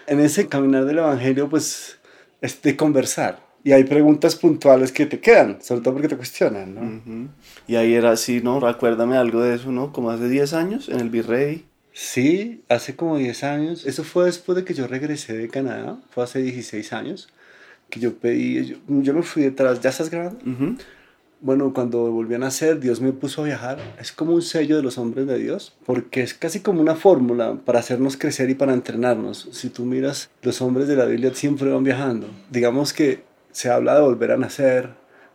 en 0.07 0.19
ese 0.19 0.47
caminar 0.47 0.85
del 0.85 0.97
Evangelio, 0.97 1.47
pues, 1.49 1.99
es 2.41 2.61
de 2.61 2.75
conversar. 2.75 3.47
Y 3.63 3.73
hay 3.73 3.83
preguntas 3.83 4.35
puntuales 4.35 4.91
que 4.91 5.05
te 5.05 5.19
quedan, 5.19 5.61
sobre 5.61 5.81
todo 5.81 5.93
porque 5.93 6.07
te 6.07 6.17
cuestionan, 6.17 6.75
¿no? 6.75 7.29
Y 7.67 7.75
ahí 7.75 7.93
era 7.93 8.11
así, 8.11 8.41
¿no? 8.41 8.59
Recuérdame 8.59 9.17
algo 9.17 9.41
de 9.41 9.55
eso, 9.55 9.71
¿no? 9.71 9.91
Como 9.91 10.09
hace 10.09 10.27
10 10.27 10.53
años, 10.53 10.89
en 10.89 10.99
el 10.99 11.09
Virrey. 11.09 11.65
Sí, 11.93 12.63
hace 12.69 12.95
como 12.95 13.17
10 13.17 13.43
años. 13.43 13.85
Eso 13.85 14.03
fue 14.03 14.25
después 14.25 14.55
de 14.55 14.63
que 14.63 14.73
yo 14.73 14.87
regresé 14.87 15.37
de 15.37 15.49
Canadá, 15.49 15.97
fue 16.09 16.23
hace 16.23 16.39
16 16.39 16.93
años, 16.93 17.29
que 17.89 17.99
yo 17.99 18.15
pedí, 18.15 18.79
yo, 18.87 19.13
me 19.13 19.23
fui 19.23 19.43
detrás, 19.43 19.81
¿ya 19.81 19.89
estás 19.89 20.09
grabando? 20.09 20.39
Bueno, 21.41 21.73
cuando 21.73 22.11
volví 22.11 22.35
a 22.35 22.39
nacer, 22.39 22.79
Dios 22.79 22.99
me 22.99 23.13
puso 23.13 23.41
a 23.41 23.45
viajar. 23.45 23.79
Es 23.99 24.11
como 24.11 24.33
un 24.33 24.41
sello 24.41 24.75
de 24.75 24.83
los 24.83 24.97
hombres 24.97 25.25
de 25.25 25.37
Dios, 25.37 25.73
porque 25.85 26.21
es 26.21 26.33
casi 26.33 26.59
como 26.59 26.81
una 26.81 26.95
fórmula 26.95 27.55
para 27.65 27.79
hacernos 27.79 28.17
crecer 28.17 28.49
y 28.49 28.55
para 28.55 28.73
entrenarnos. 28.73 29.47
Si 29.51 29.69
tú 29.69 29.85
miras, 29.85 30.29
los 30.41 30.61
hombres 30.61 30.87
de 30.87 30.95
la 30.95 31.05
Biblia 31.05 31.33
siempre 31.33 31.71
van 31.71 31.83
viajando. 31.83 32.27
Digamos 32.49 32.93
que 32.93 33.23
se 33.51 33.69
habla 33.69 33.95
de 33.95 34.01
volver 34.01 34.31
a 34.31 34.37
nacer, 34.37 34.89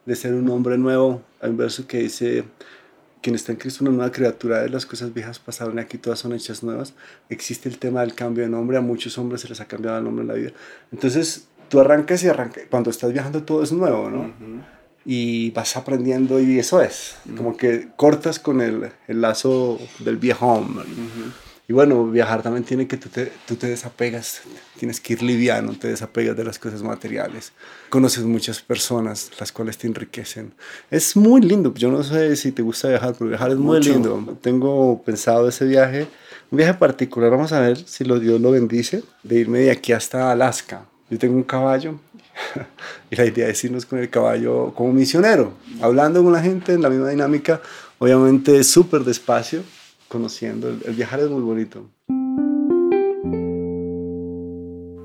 de 0.05 0.15
ser 0.15 0.35
un 0.35 0.49
hombre 0.51 0.77
nuevo. 0.77 1.23
Hay 1.41 1.51
un 1.51 1.56
verso 1.56 1.87
que 1.87 1.99
dice, 1.99 2.45
quien 3.23 3.35
está 3.35 3.53
en 3.53 3.59
Cristo 3.59 3.85
una 3.85 3.95
nueva 3.95 4.12
criatura, 4.12 4.61
de 4.61 4.69
las 4.69 4.85
cosas 4.85 5.15
viejas 5.15 5.39
pasaron 5.39 5.79
y 5.79 5.81
aquí 5.81 5.97
todas 5.97 6.19
son 6.19 6.35
hechas 6.35 6.62
nuevas. 6.62 6.93
Existe 7.31 7.71
el 7.71 7.79
tema 7.79 8.03
del 8.03 8.15
cambio 8.15 8.45
de 8.45 8.50
nombre, 8.50 8.77
a 8.77 8.83
muchos 8.83 9.17
hombres 9.17 9.41
se 9.41 9.49
les 9.49 9.62
ha 9.62 9.65
cambiado 9.65 9.97
el 9.97 10.05
nombre 10.05 10.23
en 10.23 10.29
la 10.29 10.35
vida. 10.35 10.53
Entonces, 10.93 11.49
tú 11.71 11.81
arrancas 11.81 12.23
y 12.23 12.29
arrancas, 12.29 12.65
cuando 12.71 12.91
estás 12.91 13.12
viajando 13.12 13.43
todo 13.43 13.62
es 13.62 13.73
nuevo, 13.73 14.11
¿no? 14.11 14.74
Y 15.05 15.51
vas 15.51 15.77
aprendiendo 15.77 16.41
y 16.41 16.59
eso 16.59 16.81
es, 16.81 17.17
como 17.37 17.56
que 17.56 17.89
cortas 17.97 18.39
con 18.39 18.61
el, 18.61 18.91
el 19.06 19.21
lazo 19.21 19.79
del 19.99 20.17
viejo 20.17 20.67
Y 21.69 21.73
bueno, 21.73 22.06
viajar 22.06 22.43
también 22.43 22.65
tiene 22.65 22.87
que 22.87 22.97
tú 22.97 23.09
te, 23.09 23.33
tú 23.47 23.56
te 23.56 23.67
desapegas, 23.67 24.43
tienes 24.79 25.01
que 25.01 25.15
ir 25.15 25.23
liviano, 25.23 25.73
te 25.79 25.89
desapegas 25.89 26.37
de 26.37 26.45
las 26.45 26.59
cosas 26.59 26.83
materiales. 26.83 27.53
Conoces 27.89 28.25
muchas 28.25 28.61
personas, 28.61 29.31
las 29.39 29.53
cuales 29.53 29.79
te 29.79 29.87
enriquecen. 29.87 30.53
Es 30.91 31.17
muy 31.17 31.41
lindo, 31.41 31.73
yo 31.75 31.91
no 31.91 32.03
sé 32.03 32.37
si 32.37 32.53
te 32.53 32.62
gusta 32.62 32.89
viajar, 32.89 33.15
pero 33.19 33.31
viajar 33.31 33.50
es 33.50 33.57
muy 33.57 33.81
lindo. 33.81 34.39
Tengo 34.41 35.03
pensado 35.03 35.49
ese 35.49 35.67
viaje, 35.67 36.07
un 36.50 36.59
viaje 36.59 36.75
particular, 36.75 37.31
vamos 37.31 37.52
a 37.52 37.61
ver 37.61 37.76
si 37.76 38.05
lo, 38.05 38.19
Dios 38.21 38.40
lo 38.40 38.50
bendice, 38.50 39.02
de 39.23 39.40
irme 39.40 39.61
de 39.61 39.71
aquí 39.71 39.93
hasta 39.93 40.33
Alaska. 40.33 40.87
Yo 41.11 41.19
tengo 41.19 41.37
un 41.37 41.45
caballo 41.45 41.99
y 43.11 43.17
la 43.17 43.25
idea 43.25 43.49
es 43.49 43.62
irnos 43.64 43.87
con 43.87 43.99
el 43.99 44.11
caballo 44.11 44.73
como 44.75 44.93
misionero, 44.93 45.55
hablando 45.81 46.23
con 46.23 46.33
la 46.33 46.43
gente 46.43 46.73
en 46.73 46.83
la 46.83 46.91
misma 46.91 47.11
dinámica, 47.11 47.61
obviamente 47.99 48.62
súper 48.64 49.05
despacio, 49.05 49.62
conociendo. 50.09 50.69
El, 50.69 50.81
el, 50.85 50.95
viajar 50.95 51.21
es 51.21 51.31
muy 51.31 51.43
bonito. 51.43 51.87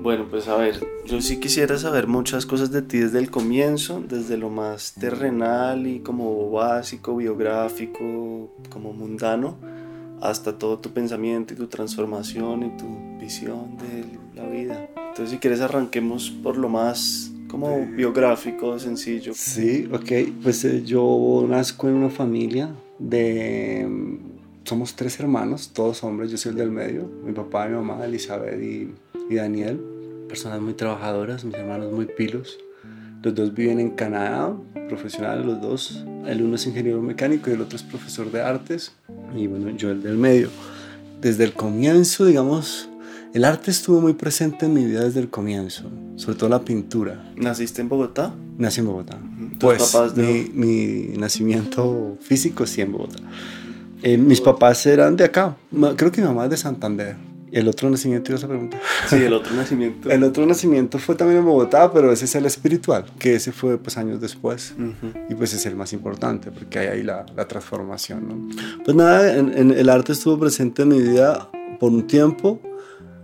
Bueno, 0.02 0.26
pues 0.30 0.48
a 0.48 0.56
ver, 0.56 0.80
yo 1.06 1.20
sí 1.20 1.38
quisiera 1.38 1.76
saber 1.76 2.06
muchas 2.06 2.46
cosas 2.46 2.70
de 2.70 2.80
ti 2.80 2.98
desde 2.98 3.18
el 3.18 3.30
comienzo, 3.30 4.02
desde 4.08 4.38
lo 4.38 4.48
más 4.48 4.94
terrenal 4.94 5.86
y 5.86 6.00
como 6.00 6.50
básico, 6.50 7.16
biográfico, 7.16 8.50
como 8.70 8.92
mundano, 8.94 9.58
hasta 10.22 10.58
todo 10.58 10.78
tu 10.78 10.90
pensamiento 10.90 11.52
y 11.52 11.56
tu 11.56 11.66
transformación 11.66 12.62
y 12.62 12.76
tu 12.76 13.18
visión 13.20 13.76
de 13.76 14.04
la 14.34 14.48
vida. 14.48 14.88
Entonces, 15.20 15.36
si 15.36 15.40
quieres, 15.42 15.60
arranquemos 15.60 16.30
por 16.30 16.56
lo 16.56 16.70
más 16.70 17.30
como 17.46 17.84
biográfico, 17.84 18.78
sencillo. 18.78 19.34
Sí, 19.34 19.86
ok. 19.92 20.32
Pues 20.42 20.64
eh, 20.64 20.82
yo 20.82 21.44
nazco 21.46 21.90
en 21.90 21.96
una 21.96 22.08
familia 22.08 22.74
de... 22.98 23.86
Somos 24.64 24.96
tres 24.96 25.20
hermanos, 25.20 25.72
todos 25.74 26.02
hombres, 26.04 26.30
yo 26.30 26.38
soy 26.38 26.52
el 26.52 26.56
del 26.56 26.70
medio. 26.70 27.06
Mi 27.22 27.34
papá, 27.34 27.68
mi 27.68 27.76
mamá, 27.76 28.02
Elizabeth 28.02 28.62
y, 28.62 28.94
y 29.28 29.34
Daniel. 29.34 29.78
Personas 30.26 30.62
muy 30.62 30.72
trabajadoras, 30.72 31.44
mis 31.44 31.54
hermanos 31.54 31.92
muy 31.92 32.06
pilos. 32.06 32.58
Los 33.22 33.34
dos 33.34 33.52
viven 33.52 33.78
en 33.78 33.90
Canadá, 33.90 34.56
profesionales 34.88 35.44
los 35.44 35.60
dos. 35.60 36.02
El 36.26 36.42
uno 36.42 36.54
es 36.54 36.66
ingeniero 36.66 37.02
mecánico 37.02 37.50
y 37.50 37.52
el 37.52 37.60
otro 37.60 37.76
es 37.76 37.82
profesor 37.82 38.32
de 38.32 38.40
artes. 38.40 38.92
Y 39.36 39.48
bueno, 39.48 39.68
yo 39.76 39.90
el 39.90 40.02
del 40.02 40.16
medio. 40.16 40.48
Desde 41.20 41.44
el 41.44 41.52
comienzo, 41.52 42.24
digamos, 42.24 42.89
el 43.32 43.44
arte 43.44 43.70
estuvo 43.70 44.00
muy 44.00 44.14
presente 44.14 44.66
en 44.66 44.74
mi 44.74 44.84
vida 44.84 45.04
desde 45.04 45.20
el 45.20 45.30
comienzo, 45.30 45.84
sobre 46.16 46.36
todo 46.36 46.50
la 46.50 46.60
pintura. 46.62 47.32
¿Naciste 47.36 47.80
en 47.80 47.88
Bogotá? 47.88 48.34
Nací 48.58 48.80
en 48.80 48.86
Bogotá. 48.86 49.18
Pues 49.58 49.94
mi, 50.16 50.50
mi, 50.52 51.16
nacimiento 51.16 52.16
físico 52.20 52.66
sí 52.66 52.80
en 52.80 52.92
Bogotá. 52.92 53.18
Eh, 54.02 54.16
mis 54.18 54.40
papás 54.40 54.84
eran 54.86 55.16
de 55.16 55.24
acá. 55.24 55.56
Creo 55.96 56.10
que 56.10 56.20
mi 56.20 56.26
mamá 56.26 56.44
es 56.44 56.50
de 56.50 56.56
Santander. 56.56 57.16
¿El 57.52 57.66
otro 57.68 57.90
nacimiento 57.90 58.30
ibas 58.30 58.44
a 58.44 58.48
preguntar? 58.48 58.80
Sí, 59.08 59.16
el 59.16 59.32
otro 59.32 59.54
nacimiento. 59.54 60.10
el 60.10 60.22
otro 60.22 60.46
nacimiento 60.46 60.98
fue 60.98 61.16
también 61.16 61.40
en 61.40 61.46
Bogotá, 61.46 61.92
pero 61.92 62.12
ese 62.12 62.24
es 62.24 62.34
el 62.36 62.46
espiritual, 62.46 63.06
que 63.18 63.34
ese 63.34 63.50
fue 63.50 63.76
pues 63.78 63.96
años 63.96 64.20
después. 64.20 64.74
Y 65.28 65.34
pues 65.34 65.52
es 65.54 65.66
el 65.66 65.74
más 65.74 65.92
importante, 65.92 66.50
porque 66.50 66.78
hay 66.78 66.86
ahí 66.88 67.02
la, 67.02 67.26
la 67.36 67.48
transformación, 67.48 68.28
¿no? 68.28 68.84
Pues 68.84 68.96
nada, 68.96 69.36
en, 69.36 69.56
en, 69.56 69.70
el 69.72 69.88
arte 69.88 70.12
estuvo 70.12 70.38
presente 70.38 70.82
en 70.82 70.88
mi 70.88 71.00
vida 71.00 71.50
por 71.80 71.90
un 71.90 72.06
tiempo. 72.06 72.60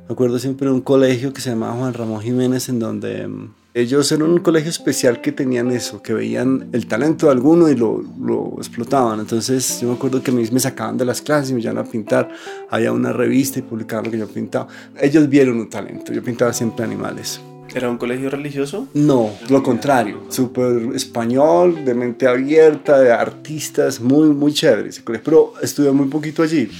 Me 0.08 0.12
acuerdo 0.12 0.38
siempre 0.38 0.68
de 0.68 0.72
un 0.72 0.82
colegio 0.82 1.32
que 1.32 1.40
se 1.40 1.50
llamaba 1.50 1.74
Juan 1.74 1.92
Ramón 1.92 2.20
Jiménez, 2.20 2.68
en 2.68 2.78
donde 2.78 3.26
mm, 3.26 3.54
ellos 3.74 4.12
eran 4.12 4.30
un 4.30 4.38
colegio 4.38 4.70
especial 4.70 5.20
que 5.20 5.32
tenían 5.32 5.72
eso, 5.72 6.00
que 6.00 6.14
veían 6.14 6.68
el 6.72 6.86
talento 6.86 7.26
de 7.26 7.32
alguno 7.32 7.68
y 7.68 7.74
lo, 7.74 8.04
lo 8.22 8.54
explotaban. 8.58 9.18
Entonces 9.18 9.80
yo 9.80 9.88
me 9.88 9.94
acuerdo 9.94 10.22
que 10.22 10.30
me, 10.30 10.48
me 10.48 10.60
sacaban 10.60 10.96
de 10.96 11.04
las 11.04 11.20
clases 11.20 11.50
y 11.50 11.54
me 11.54 11.60
llevaban 11.60 11.84
a 11.84 11.90
pintar. 11.90 12.28
Había 12.70 12.92
una 12.92 13.12
revista 13.12 13.58
y 13.58 13.62
publicaban 13.62 14.04
lo 14.04 14.12
que 14.12 14.18
yo 14.18 14.28
pintaba. 14.28 14.68
Ellos 15.00 15.28
vieron 15.28 15.58
un 15.58 15.68
talento. 15.68 16.12
Yo 16.12 16.22
pintaba 16.22 16.52
siempre 16.52 16.84
animales. 16.84 17.40
¿Era 17.74 17.90
un 17.90 17.98
colegio 17.98 18.30
religioso? 18.30 18.86
No, 18.94 19.30
lo 19.50 19.60
contrario. 19.60 20.22
Súper 20.28 20.94
español, 20.94 21.84
de 21.84 21.94
mente 21.94 22.28
abierta, 22.28 23.00
de 23.00 23.10
artistas, 23.10 24.00
muy, 24.00 24.28
muy 24.28 24.52
chévere 24.52 24.90
ese 24.90 25.02
colegio. 25.02 25.24
Pero 25.24 25.52
estudié 25.60 25.90
muy 25.90 26.06
poquito 26.06 26.44
allí. 26.44 26.70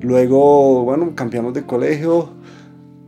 Luego, 0.00 0.84
bueno, 0.84 1.12
cambiamos 1.14 1.52
de 1.54 1.66
colegio. 1.66 2.30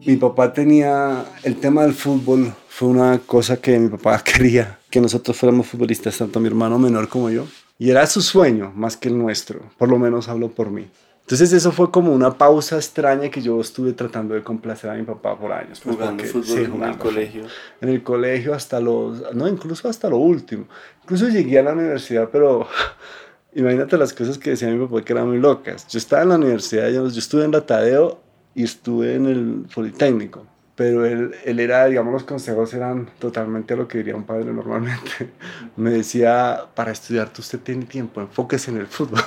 Mi 0.04 0.16
papá 0.16 0.52
tenía 0.52 1.24
el 1.42 1.56
tema 1.56 1.82
del 1.82 1.94
fútbol, 1.94 2.52
fue 2.68 2.88
una 2.88 3.18
cosa 3.18 3.56
que 3.56 3.78
mi 3.78 3.88
papá 3.88 4.18
quería, 4.24 4.78
que 4.90 5.00
nosotros 5.00 5.36
fuéramos 5.36 5.66
futbolistas, 5.66 6.18
tanto 6.18 6.40
mi 6.40 6.48
hermano 6.48 6.78
menor 6.78 7.08
como 7.08 7.30
yo. 7.30 7.46
Y 7.78 7.90
era 7.90 8.06
su 8.06 8.20
sueño 8.20 8.72
más 8.74 8.96
que 8.96 9.08
el 9.08 9.18
nuestro, 9.18 9.60
por 9.78 9.88
lo 9.88 9.98
menos 9.98 10.28
hablo 10.28 10.50
por 10.50 10.70
mí. 10.70 10.88
Entonces 11.22 11.52
eso 11.52 11.72
fue 11.72 11.90
como 11.90 12.12
una 12.12 12.36
pausa 12.36 12.76
extraña 12.76 13.30
que 13.30 13.40
yo 13.40 13.60
estuve 13.60 13.92
tratando 13.92 14.34
de 14.34 14.42
complacer 14.42 14.90
a 14.90 14.94
mi 14.94 15.04
papá 15.04 15.38
por 15.38 15.52
años. 15.52 15.80
Pues 15.82 15.96
jugando 15.96 16.24
fútbol 16.24 16.58
en 16.58 16.82
el 16.82 16.98
colegio. 16.98 17.44
En 17.80 17.88
el 17.88 18.02
colegio 18.02 18.54
hasta 18.54 18.80
los, 18.80 19.34
no, 19.34 19.48
incluso 19.48 19.88
hasta 19.88 20.10
lo 20.10 20.18
último. 20.18 20.66
Incluso 21.02 21.28
llegué 21.28 21.60
a 21.60 21.62
la 21.62 21.72
universidad, 21.72 22.28
pero 22.30 22.66
imagínate 23.54 23.96
las 23.96 24.12
cosas 24.12 24.38
que 24.38 24.50
decía 24.50 24.68
mi 24.68 24.84
papá 24.86 25.04
que 25.04 25.12
eran 25.12 25.28
muy 25.28 25.38
locas. 25.38 25.86
Yo 25.88 25.98
estaba 25.98 26.22
en 26.22 26.28
la 26.30 26.36
universidad, 26.36 26.88
yo, 26.90 27.08
yo 27.08 27.18
estuve 27.18 27.44
en 27.44 27.52
la 27.52 27.66
Tadeo 27.66 28.20
y 28.54 28.64
estuve 28.64 29.14
en 29.14 29.26
el 29.26 29.66
Politécnico 29.74 30.46
pero 30.74 31.04
él, 31.04 31.34
él, 31.44 31.60
era, 31.60 31.86
digamos, 31.86 32.12
los 32.12 32.24
consejos 32.24 32.72
eran 32.72 33.08
totalmente 33.18 33.76
lo 33.76 33.86
que 33.86 33.98
diría 33.98 34.16
un 34.16 34.24
padre 34.24 34.52
normalmente. 34.52 35.30
Me 35.76 35.90
decía, 35.90 36.64
para 36.74 36.92
estudiar 36.92 37.28
tú 37.28 37.42
usted 37.42 37.60
tiene 37.60 37.84
tiempo, 37.84 38.20
enfóquese 38.20 38.70
en 38.70 38.78
el 38.78 38.86
fútbol. 38.86 39.22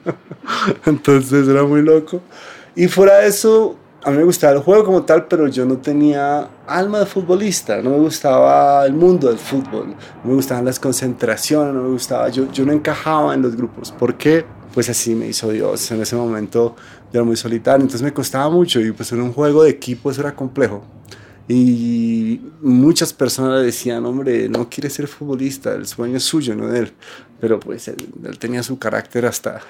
Entonces 0.86 1.48
era 1.48 1.64
muy 1.64 1.82
loco. 1.82 2.22
Y 2.76 2.86
fuera 2.88 3.18
de 3.18 3.28
eso, 3.28 3.76
a 4.04 4.10
mí 4.10 4.16
me 4.16 4.24
gustaba 4.24 4.52
el 4.54 4.60
juego 4.60 4.84
como 4.84 5.02
tal, 5.02 5.26
pero 5.26 5.46
yo 5.48 5.64
no 5.64 5.78
tenía 5.78 6.48
alma 6.66 7.00
de 7.00 7.06
futbolista, 7.06 7.80
no 7.80 7.90
me 7.90 7.98
gustaba 7.98 8.84
el 8.84 8.94
mundo 8.94 9.28
del 9.28 9.38
fútbol, 9.38 9.94
no 10.24 10.30
me 10.30 10.34
gustaban 10.34 10.64
las 10.64 10.80
concentraciones, 10.80 11.72
no 11.72 11.82
me 11.82 11.90
gustaba, 11.90 12.28
yo, 12.28 12.50
yo 12.50 12.64
no 12.64 12.72
encajaba 12.72 13.34
en 13.34 13.42
los 13.42 13.54
grupos. 13.54 13.92
¿Por 13.92 14.16
qué? 14.16 14.44
Pues 14.74 14.88
así 14.88 15.14
me 15.14 15.28
hizo 15.28 15.50
Dios. 15.50 15.90
En 15.92 16.00
ese 16.00 16.16
momento 16.16 16.74
yo 17.12 17.20
era 17.20 17.24
muy 17.24 17.36
solitario, 17.36 17.82
entonces 17.82 18.02
me 18.02 18.12
costaba 18.12 18.50
mucho 18.50 18.80
y 18.80 18.90
pues 18.92 19.12
en 19.12 19.20
un 19.20 19.32
juego 19.32 19.62
de 19.62 19.70
equipo 19.70 20.10
eso 20.10 20.20
era 20.20 20.34
complejo. 20.34 20.82
Y 21.48 22.40
muchas 22.60 23.12
personas 23.12 23.62
decían, 23.62 24.04
hombre, 24.06 24.48
no 24.48 24.68
quiere 24.68 24.88
ser 24.90 25.06
futbolista, 25.06 25.74
el 25.74 25.86
sueño 25.86 26.16
es 26.16 26.22
suyo, 26.22 26.54
no 26.54 26.68
de 26.68 26.80
él. 26.80 26.92
Pero 27.40 27.60
pues 27.60 27.88
él, 27.88 27.96
tenía 28.38 28.62
su 28.62 28.78
carácter 28.78 29.26
hasta, 29.26 29.60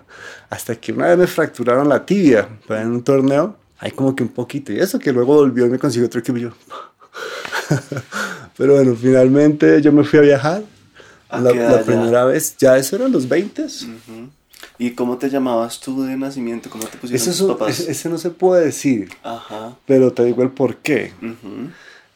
hasta 0.50 0.76
que 0.76 0.92
una 0.92 1.06
vez 1.08 1.18
me 1.18 1.26
fracturaron 1.26 1.88
la 1.88 2.04
tibia 2.04 2.48
en 2.68 2.88
un 2.88 3.02
torneo, 3.02 3.56
hay 3.78 3.90
como 3.92 4.14
que 4.14 4.22
un 4.22 4.30
poquito. 4.30 4.72
Y 4.72 4.80
eso 4.80 4.98
que 4.98 5.12
luego 5.12 5.34
volvió 5.34 5.66
y 5.66 5.70
me 5.70 5.78
consiguió 5.78 6.06
otro 6.06 6.20
equipo. 6.20 6.38
Yo. 6.38 6.50
Pero 8.56 8.74
bueno, 8.74 8.96
finalmente 8.96 9.80
yo 9.80 9.92
me 9.92 10.04
fui 10.04 10.18
a 10.18 10.22
viajar. 10.22 10.62
La, 11.30 11.52
la, 11.52 11.82
primera 11.82 12.24
vez, 12.24 12.56
ya 12.56 12.78
eso 12.78 12.96
eran 12.96 13.12
los 13.12 13.28
20. 13.28 13.62
s 13.62 13.86
¿Y 14.78 14.92
cómo 14.92 15.18
te 15.18 15.28
llamabas 15.28 15.78
tú 15.80 16.02
de 16.02 16.16
nacimiento? 16.16 16.70
¿Cómo 16.70 16.84
te 16.86 16.96
pusieron 16.96 17.26
tus 17.26 17.42
papás? 17.42 17.80
Ese, 17.80 18.08
no 18.08 18.16
se 18.16 18.30
puede 18.30 18.64
decir, 18.64 19.10
Ajá. 19.22 19.76
pero 19.86 20.12
te 20.12 20.24
digo 20.24 20.42
el 20.42 20.50
por 20.50 20.76
qué. 20.76 21.12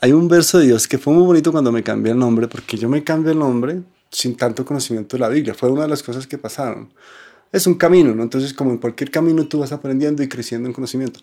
Hay 0.01 0.13
un 0.13 0.29
verso 0.29 0.59
de 0.59 0.67
Dios 0.67 0.89
que 0.89 0.97
fue 0.97 1.13
muy 1.13 1.25
bonito 1.25 1.53
cuando 1.53 1.71
me 1.71 1.83
cambié 1.83 2.13
el 2.13 2.19
nombre, 2.19 2.49
porque 2.49 2.77
yo 2.77 2.89
me 2.89 3.05
cambié 3.05 3.33
el 3.33 3.39
nombre 3.39 3.83
sin 4.11 4.37
tanto 4.37 4.65
conocimiento 4.65 5.17
de 5.17 5.21
la 5.21 5.29
Biblia. 5.29 5.55
Fue 5.55 5.71
una 5.71 5.83
de 5.83 5.89
las 5.89 6.03
cosas 6.03 6.27
que 6.27 6.39
pasaron. 6.39 6.89
Es 7.53 7.67
un 7.67 7.75
camino, 7.75 8.15
¿no? 8.15 8.23
Entonces, 8.23 8.55
como 8.55 8.71
en 8.71 8.79
cualquier 8.79 9.11
camino, 9.11 9.47
tú 9.47 9.61
vas 9.61 9.73
aprendiendo 9.73 10.23
y 10.23 10.29
creciendo 10.29 10.69
en 10.69 10.73
conocimiento. 10.73 11.21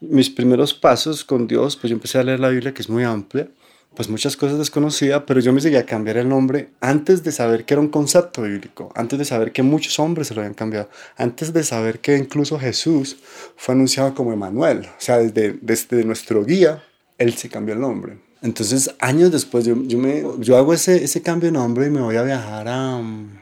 Mis 0.00 0.30
primeros 0.30 0.72
pasos 0.72 1.24
con 1.24 1.46
Dios, 1.46 1.76
pues 1.76 1.90
yo 1.90 1.96
empecé 1.96 2.18
a 2.18 2.22
leer 2.22 2.40
la 2.40 2.48
Biblia, 2.48 2.72
que 2.72 2.82
es 2.82 2.88
muy 2.88 3.04
amplia 3.04 3.48
pues 3.94 4.08
muchas 4.08 4.36
cosas 4.36 4.58
desconocía, 4.58 5.26
pero 5.26 5.40
yo 5.40 5.52
me 5.52 5.60
llegué 5.60 5.78
a 5.78 5.86
cambiar 5.86 6.16
el 6.16 6.28
nombre 6.28 6.70
antes 6.80 7.22
de 7.22 7.32
saber 7.32 7.64
que 7.64 7.74
era 7.74 7.80
un 7.80 7.88
concepto 7.88 8.42
bíblico, 8.42 8.90
antes 8.94 9.18
de 9.18 9.24
saber 9.24 9.52
que 9.52 9.62
muchos 9.62 9.98
hombres 9.98 10.28
se 10.28 10.34
lo 10.34 10.40
habían 10.40 10.54
cambiado, 10.54 10.88
antes 11.16 11.52
de 11.52 11.62
saber 11.62 12.00
que 12.00 12.16
incluso 12.16 12.58
Jesús 12.58 13.18
fue 13.56 13.74
anunciado 13.74 14.14
como 14.14 14.32
Emanuel, 14.32 14.86
o 14.86 15.00
sea, 15.00 15.18
desde, 15.18 15.58
desde 15.60 16.04
nuestro 16.04 16.44
guía, 16.44 16.82
él 17.18 17.34
se 17.34 17.48
cambió 17.48 17.74
el 17.74 17.80
nombre. 17.80 18.18
Entonces, 18.40 18.92
años 18.98 19.30
después, 19.30 19.64
yo, 19.64 19.76
yo, 19.84 19.98
me, 19.98 20.24
yo 20.40 20.56
hago 20.56 20.74
ese, 20.74 21.04
ese 21.04 21.22
cambio 21.22 21.48
de 21.48 21.52
nombre 21.52 21.86
y 21.86 21.90
me 21.90 22.00
voy 22.00 22.16
a 22.16 22.24
viajar 22.24 22.66
a... 22.66 23.00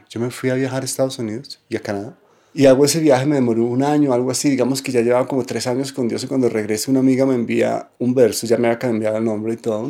Yo 0.09 0.19
me 0.19 0.29
fui 0.29 0.51
a 0.51 0.53
viajar 0.53 0.83
a 0.83 0.85
Estados 0.85 1.17
Unidos 1.17 1.59
y 1.69 1.75
a 1.75 1.79
Canadá. 1.79 2.20
Y 2.53 2.65
hago 2.65 2.83
ese 2.83 2.99
viaje, 2.99 3.25
me 3.25 3.35
demoró 3.35 3.63
un 3.63 3.81
año, 3.81 4.13
algo 4.13 4.29
así, 4.29 4.49
digamos 4.49 4.81
que 4.81 4.91
ya 4.91 5.01
llevaba 5.01 5.25
como 5.25 5.45
tres 5.45 5.67
años 5.67 5.93
con 5.93 6.09
Dios 6.09 6.23
y 6.23 6.27
cuando 6.27 6.49
regreso 6.49 6.91
una 6.91 6.99
amiga 6.99 7.25
me 7.25 7.35
envía 7.35 7.89
un 7.97 8.13
verso, 8.13 8.45
ya 8.45 8.57
me 8.57 8.67
había 8.67 8.79
cambiado 8.79 9.17
el 9.17 9.23
nombre 9.23 9.53
y 9.53 9.57
todo, 9.57 9.89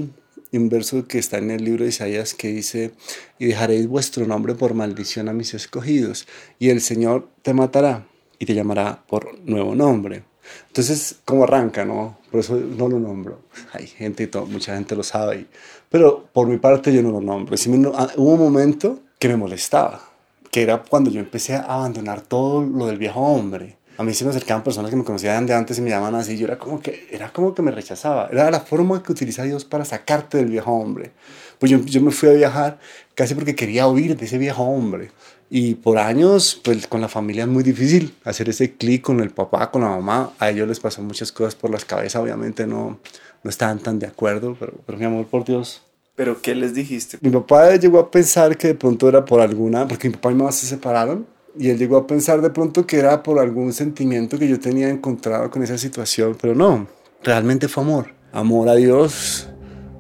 un 0.54 0.70
verso 0.70 1.08
que 1.08 1.18
está 1.18 1.40
en 1.40 1.50
el 1.50 1.64
libro 1.64 1.84
de 1.84 1.90
Isaías 1.90 2.36
que 2.36 2.50
dice, 2.50 2.92
y 3.40 3.48
dejaréis 3.48 3.88
vuestro 3.88 4.28
nombre 4.28 4.54
por 4.54 4.76
maldición 4.76 5.28
a 5.28 5.34
mis 5.34 5.54
escogidos, 5.56 6.28
y 6.60 6.70
el 6.70 6.82
Señor 6.82 7.30
te 7.42 7.54
matará 7.54 8.06
y 8.38 8.46
te 8.46 8.54
llamará 8.54 9.04
por 9.08 9.40
nuevo 9.44 9.74
nombre. 9.74 10.24
Entonces, 10.68 11.18
¿cómo 11.26 11.46
arranca, 11.46 11.86
no? 11.86 12.20
Por 12.30 12.42
eso 12.42 12.56
no 12.56 12.90
lo 12.90 13.00
nombro. 13.00 13.42
Hay 13.74 13.88
gente, 13.88 14.30
mucha 14.48 14.76
gente 14.76 14.96
lo 14.96 15.04
sabe, 15.04 15.48
pero 15.90 16.28
por 16.32 16.48
mi 16.48 16.58
parte 16.58 16.94
yo 16.94 17.02
no 17.02 17.12
lo 17.12 17.22
nombro. 17.22 17.56
Ah, 17.96 18.10
hubo 18.18 18.34
un 18.34 18.40
momento 18.40 19.00
que 19.18 19.30
me 19.30 19.38
molestaba, 19.38 20.11
que 20.52 20.62
era 20.64 20.84
cuando 20.84 21.10
yo 21.10 21.20
empecé 21.20 21.56
a 21.56 21.62
abandonar 21.62 22.22
todo 22.22 22.62
lo 22.64 22.88
del 22.88 22.98
viejo 22.98 23.22
hombre 23.22 23.78
a 24.02 24.04
mí 24.04 24.16
se 24.16 24.24
me 24.24 24.32
acercaban 24.32 24.64
personas 24.64 24.90
que 24.90 24.98
me 24.98 25.04
conocían 25.04 25.46
de 25.46 25.54
antes 25.54 25.78
y 25.78 25.82
me 25.82 25.92
llamaban 25.92 26.16
así. 26.16 26.36
Yo 26.36 26.46
era 26.48 26.58
como 26.58 26.80
que, 26.82 27.08
era 27.12 27.32
como 27.32 27.54
que 27.54 27.62
me 27.62 27.70
rechazaba. 27.70 28.30
Era 28.32 28.50
la 28.50 28.60
forma 28.62 29.04
que 29.04 29.12
utiliza 29.12 29.44
Dios 29.44 29.64
para 29.64 29.86
sacarte 29.86 30.38
del 30.38 30.48
viejo 30.48 30.72
hombre. 30.72 31.12
Pues 31.60 31.72
yo, 31.72 31.80
yo 31.86 32.02
me 32.02 32.10
fui 32.10 32.30
a 32.30 32.34
viajar 32.34 32.80
casi 33.14 33.36
porque 33.36 33.54
quería 33.54 33.88
huir 33.88 34.18
de 34.18 34.26
ese 34.26 34.40
viejo 34.40 34.64
hombre. 34.64 35.12
Y 35.52 35.76
por 35.76 36.00
años, 36.00 36.60
pues 36.64 36.88
con 36.88 37.00
la 37.02 37.10
familia 37.10 37.44
es 37.44 37.50
muy 37.50 37.62
difícil 37.62 38.16
hacer 38.24 38.50
ese 38.50 38.74
clic 38.74 39.04
con 39.04 39.20
el 39.20 39.30
papá, 39.30 39.70
con 39.70 39.84
la 39.84 39.90
mamá. 39.90 40.34
A 40.40 40.50
ellos 40.50 40.68
les 40.68 40.80
pasó 40.80 41.04
muchas 41.04 41.32
cosas 41.32 41.54
por 41.54 41.70
las 41.70 41.86
cabezas, 41.86 42.24
obviamente 42.24 42.66
no, 42.66 43.00
no 43.44 43.50
estaban 43.50 43.78
tan 43.80 44.00
de 44.00 44.08
acuerdo, 44.08 44.56
pero, 44.60 44.74
pero 44.84 44.98
mi 44.98 45.06
amor 45.06 45.28
por 45.28 45.46
Dios. 45.46 45.84
¿Pero 46.16 46.42
qué 46.42 46.56
les 46.56 46.74
dijiste? 46.74 47.18
Mi 47.22 47.30
papá 47.30 47.76
llegó 47.76 48.00
a 48.00 48.12
pensar 48.12 48.58
que 48.58 48.68
de 48.68 48.76
pronto 48.76 49.08
era 49.08 49.24
por 49.24 49.42
alguna, 49.42 49.88
porque 49.88 50.10
mi 50.10 50.16
papá 50.16 50.32
y 50.32 50.34
mi 50.34 50.40
mamá 50.40 50.52
se 50.52 50.66
separaron 50.66 51.26
y 51.58 51.70
él 51.70 51.78
llegó 51.78 51.98
a 51.98 52.08
pensar 52.08 52.42
de 52.42 52.50
pronto 52.50 52.86
que 52.86 52.98
era 52.98 53.24
por 53.24 53.40
algún 53.40 53.74
sentimiento 53.74 54.38
que 54.38 54.48
yo 54.48 54.60
tenía 54.60 54.90
encontrado 54.90 55.50
con 55.50 55.64
esa 55.64 55.78
situación, 55.78 56.38
pero 56.42 56.56
no, 56.56 56.88
realmente 57.24 57.68
fue 57.68 57.84
amor. 57.84 58.08
Amor 58.32 58.70
a 58.70 58.76
Dios. 58.76 59.50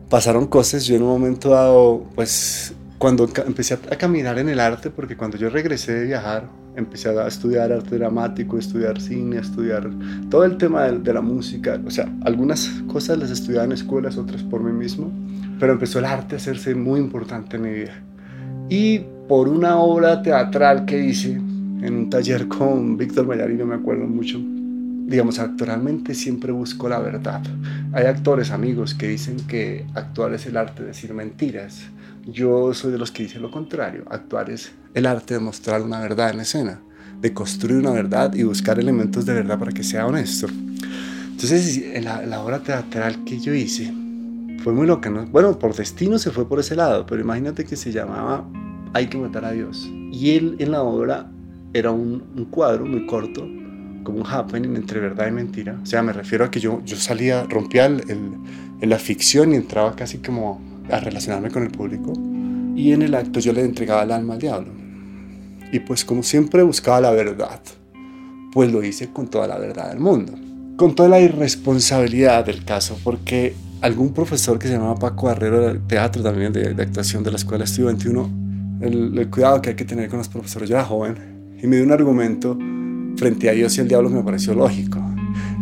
Pasaron 0.09 0.47
cosas, 0.47 0.85
yo 0.85 0.95
en 0.95 1.03
un 1.03 1.09
momento 1.09 1.49
dado, 1.49 2.05
pues 2.15 2.73
cuando 2.97 3.27
empecé 3.45 3.73
a 3.73 3.97
caminar 3.97 4.37
en 4.39 4.49
el 4.49 4.59
arte, 4.59 4.89
porque 4.89 5.17
cuando 5.17 5.37
yo 5.37 5.49
regresé 5.49 5.93
de 5.93 6.05
viajar, 6.05 6.49
empecé 6.75 7.09
a 7.09 7.27
estudiar 7.27 7.71
arte 7.71 7.97
dramático, 7.97 8.57
estudiar 8.57 9.01
cine, 9.01 9.39
estudiar 9.39 9.89
todo 10.29 10.43
el 10.43 10.57
tema 10.57 10.83
de, 10.83 10.99
de 10.99 11.13
la 11.13 11.21
música. 11.21 11.81
O 11.85 11.91
sea, 11.91 12.13
algunas 12.23 12.69
cosas 12.87 13.17
las 13.17 13.31
estudiaba 13.31 13.65
en 13.65 13.71
escuelas, 13.71 14.17
otras 14.17 14.43
por 14.43 14.61
mí 14.61 14.71
mismo, 14.71 15.11
pero 15.61 15.73
empezó 15.73 15.99
el 15.99 16.05
arte 16.05 16.33
a 16.33 16.37
hacerse 16.39 16.73
muy 16.73 16.99
importante 16.99 17.57
en 17.57 17.61
mi 17.61 17.69
vida. 17.69 17.93
Y 18.67 19.01
por 19.29 19.47
una 19.47 19.77
obra 19.77 20.23
teatral 20.23 20.85
que 20.85 20.99
hice 21.05 21.33
en 21.33 21.93
un 21.93 22.09
taller 22.09 22.47
con 22.47 22.97
Víctor 22.97 23.27
Mayarino, 23.27 23.67
me 23.67 23.75
acuerdo 23.75 24.07
mucho, 24.07 24.41
digamos, 24.41 25.37
actualmente 25.37 26.15
siempre 26.15 26.51
busco 26.51 26.89
la 26.89 26.97
verdad. 26.97 27.43
Hay 27.93 28.07
actores, 28.07 28.49
amigos, 28.49 28.95
que 28.95 29.07
dicen 29.07 29.37
que 29.47 29.85
actuar 29.93 30.33
es 30.33 30.47
el 30.47 30.57
arte 30.57 30.81
de 30.81 30.87
decir 30.87 31.13
mentiras. 31.13 31.83
Yo 32.25 32.73
soy 32.73 32.91
de 32.91 32.97
los 32.97 33.11
que 33.11 33.21
dicen 33.21 33.43
lo 33.43 33.51
contrario. 33.51 34.03
Actuar 34.09 34.49
es 34.49 34.71
el 34.95 35.05
arte 35.05 35.35
de 35.35 35.41
mostrar 35.41 35.83
una 35.83 35.99
verdad 35.99 36.31
en 36.31 36.39
escena, 36.39 36.81
de 37.21 37.35
construir 37.35 37.77
una 37.77 37.91
verdad 37.91 38.33
y 38.33 38.41
buscar 38.41 38.79
elementos 38.79 39.27
de 39.27 39.35
verdad 39.35 39.59
para 39.59 39.71
que 39.71 39.83
sea 39.83 40.07
honesto. 40.07 40.47
Entonces, 41.29 41.83
la 42.03 42.41
obra 42.41 42.63
teatral 42.63 43.23
que 43.25 43.39
yo 43.39 43.53
hice 43.53 44.00
fue 44.63 44.73
muy 44.73 44.87
loca, 44.87 45.09
¿no? 45.09 45.25
Bueno, 45.27 45.57
por 45.57 45.75
destino 45.75 46.17
se 46.17 46.31
fue 46.31 46.47
por 46.47 46.59
ese 46.59 46.75
lado, 46.75 47.05
pero 47.05 47.21
imagínate 47.21 47.65
que 47.65 47.75
se 47.75 47.91
llamaba 47.91 48.47
Hay 48.93 49.07
que 49.07 49.17
matar 49.17 49.45
a 49.45 49.51
Dios. 49.51 49.89
Y 50.11 50.35
él 50.35 50.55
en 50.59 50.71
la 50.71 50.83
obra 50.83 51.31
era 51.73 51.91
un, 51.91 52.23
un 52.35 52.45
cuadro 52.45 52.85
muy 52.85 53.05
corto, 53.05 53.47
como 54.03 54.19
un 54.19 54.25
happening 54.25 54.75
entre 54.75 54.99
verdad 54.99 55.27
y 55.27 55.31
mentira. 55.31 55.79
O 55.81 55.85
sea, 55.85 56.01
me 56.01 56.13
refiero 56.13 56.45
a 56.45 56.51
que 56.51 56.59
yo, 56.59 56.81
yo 56.85 56.95
salía, 56.95 57.43
rompía 57.43 57.85
el, 57.85 58.03
en 58.09 58.89
la 58.89 58.97
ficción 58.97 59.53
y 59.53 59.55
entraba 59.55 59.95
casi 59.95 60.17
como 60.17 60.61
a 60.89 60.99
relacionarme 60.99 61.49
con 61.49 61.63
el 61.63 61.71
público. 61.71 62.13
Y 62.75 62.91
en 62.91 63.01
el 63.01 63.15
acto 63.15 63.39
yo 63.39 63.53
le 63.53 63.63
entregaba 63.63 64.03
el 64.03 64.11
alma 64.11 64.33
al 64.33 64.39
diablo. 64.39 64.71
Y 65.71 65.79
pues 65.79 66.03
como 66.03 66.23
siempre 66.23 66.63
buscaba 66.63 66.99
la 67.01 67.11
verdad. 67.11 67.61
pues 68.51 68.71
lo 68.71 68.83
hice 68.83 69.11
con 69.11 69.29
toda 69.29 69.47
la 69.47 69.57
verdad 69.57 69.89
del 69.89 69.99
mundo, 69.99 70.33
con 70.75 70.93
toda 70.93 71.07
la 71.07 71.21
irresponsabilidad 71.21 72.45
del 72.45 72.65
caso, 72.65 72.99
porque 73.03 73.53
algún 73.81 74.13
profesor 74.13 74.59
que 74.59 74.67
se 74.67 74.73
llamaba 74.73 74.95
Paco 74.95 75.27
Barrero 75.27 75.73
de 75.73 75.79
teatro 75.79 76.21
también, 76.21 76.53
de, 76.53 76.69
actuación 76.81 77.23
de 77.23 77.31
la 77.31 77.37
Escuela 77.37 77.63
Estudio 77.63 77.87
21, 77.87 78.79
el, 78.81 79.17
el, 79.17 79.29
cuidado 79.29 79.61
que 79.61 79.71
hay 79.71 79.75
que 79.75 79.85
tener 79.85 80.09
con 80.09 80.19
los 80.19 80.29
profesores, 80.29 80.69
yo 80.69 80.75
era 80.75 80.85
joven, 80.85 81.57
y 81.61 81.67
me 81.67 81.75
dio 81.77 81.85
un 81.85 81.91
argumento 81.91 82.57
frente 83.17 83.49
a 83.49 83.53
Dios 83.53 83.77
y 83.77 83.81
el 83.81 83.87
diablo 83.87 84.09
que 84.09 84.15
me 84.15 84.23
pareció 84.23 84.53
lógico. 84.53 84.99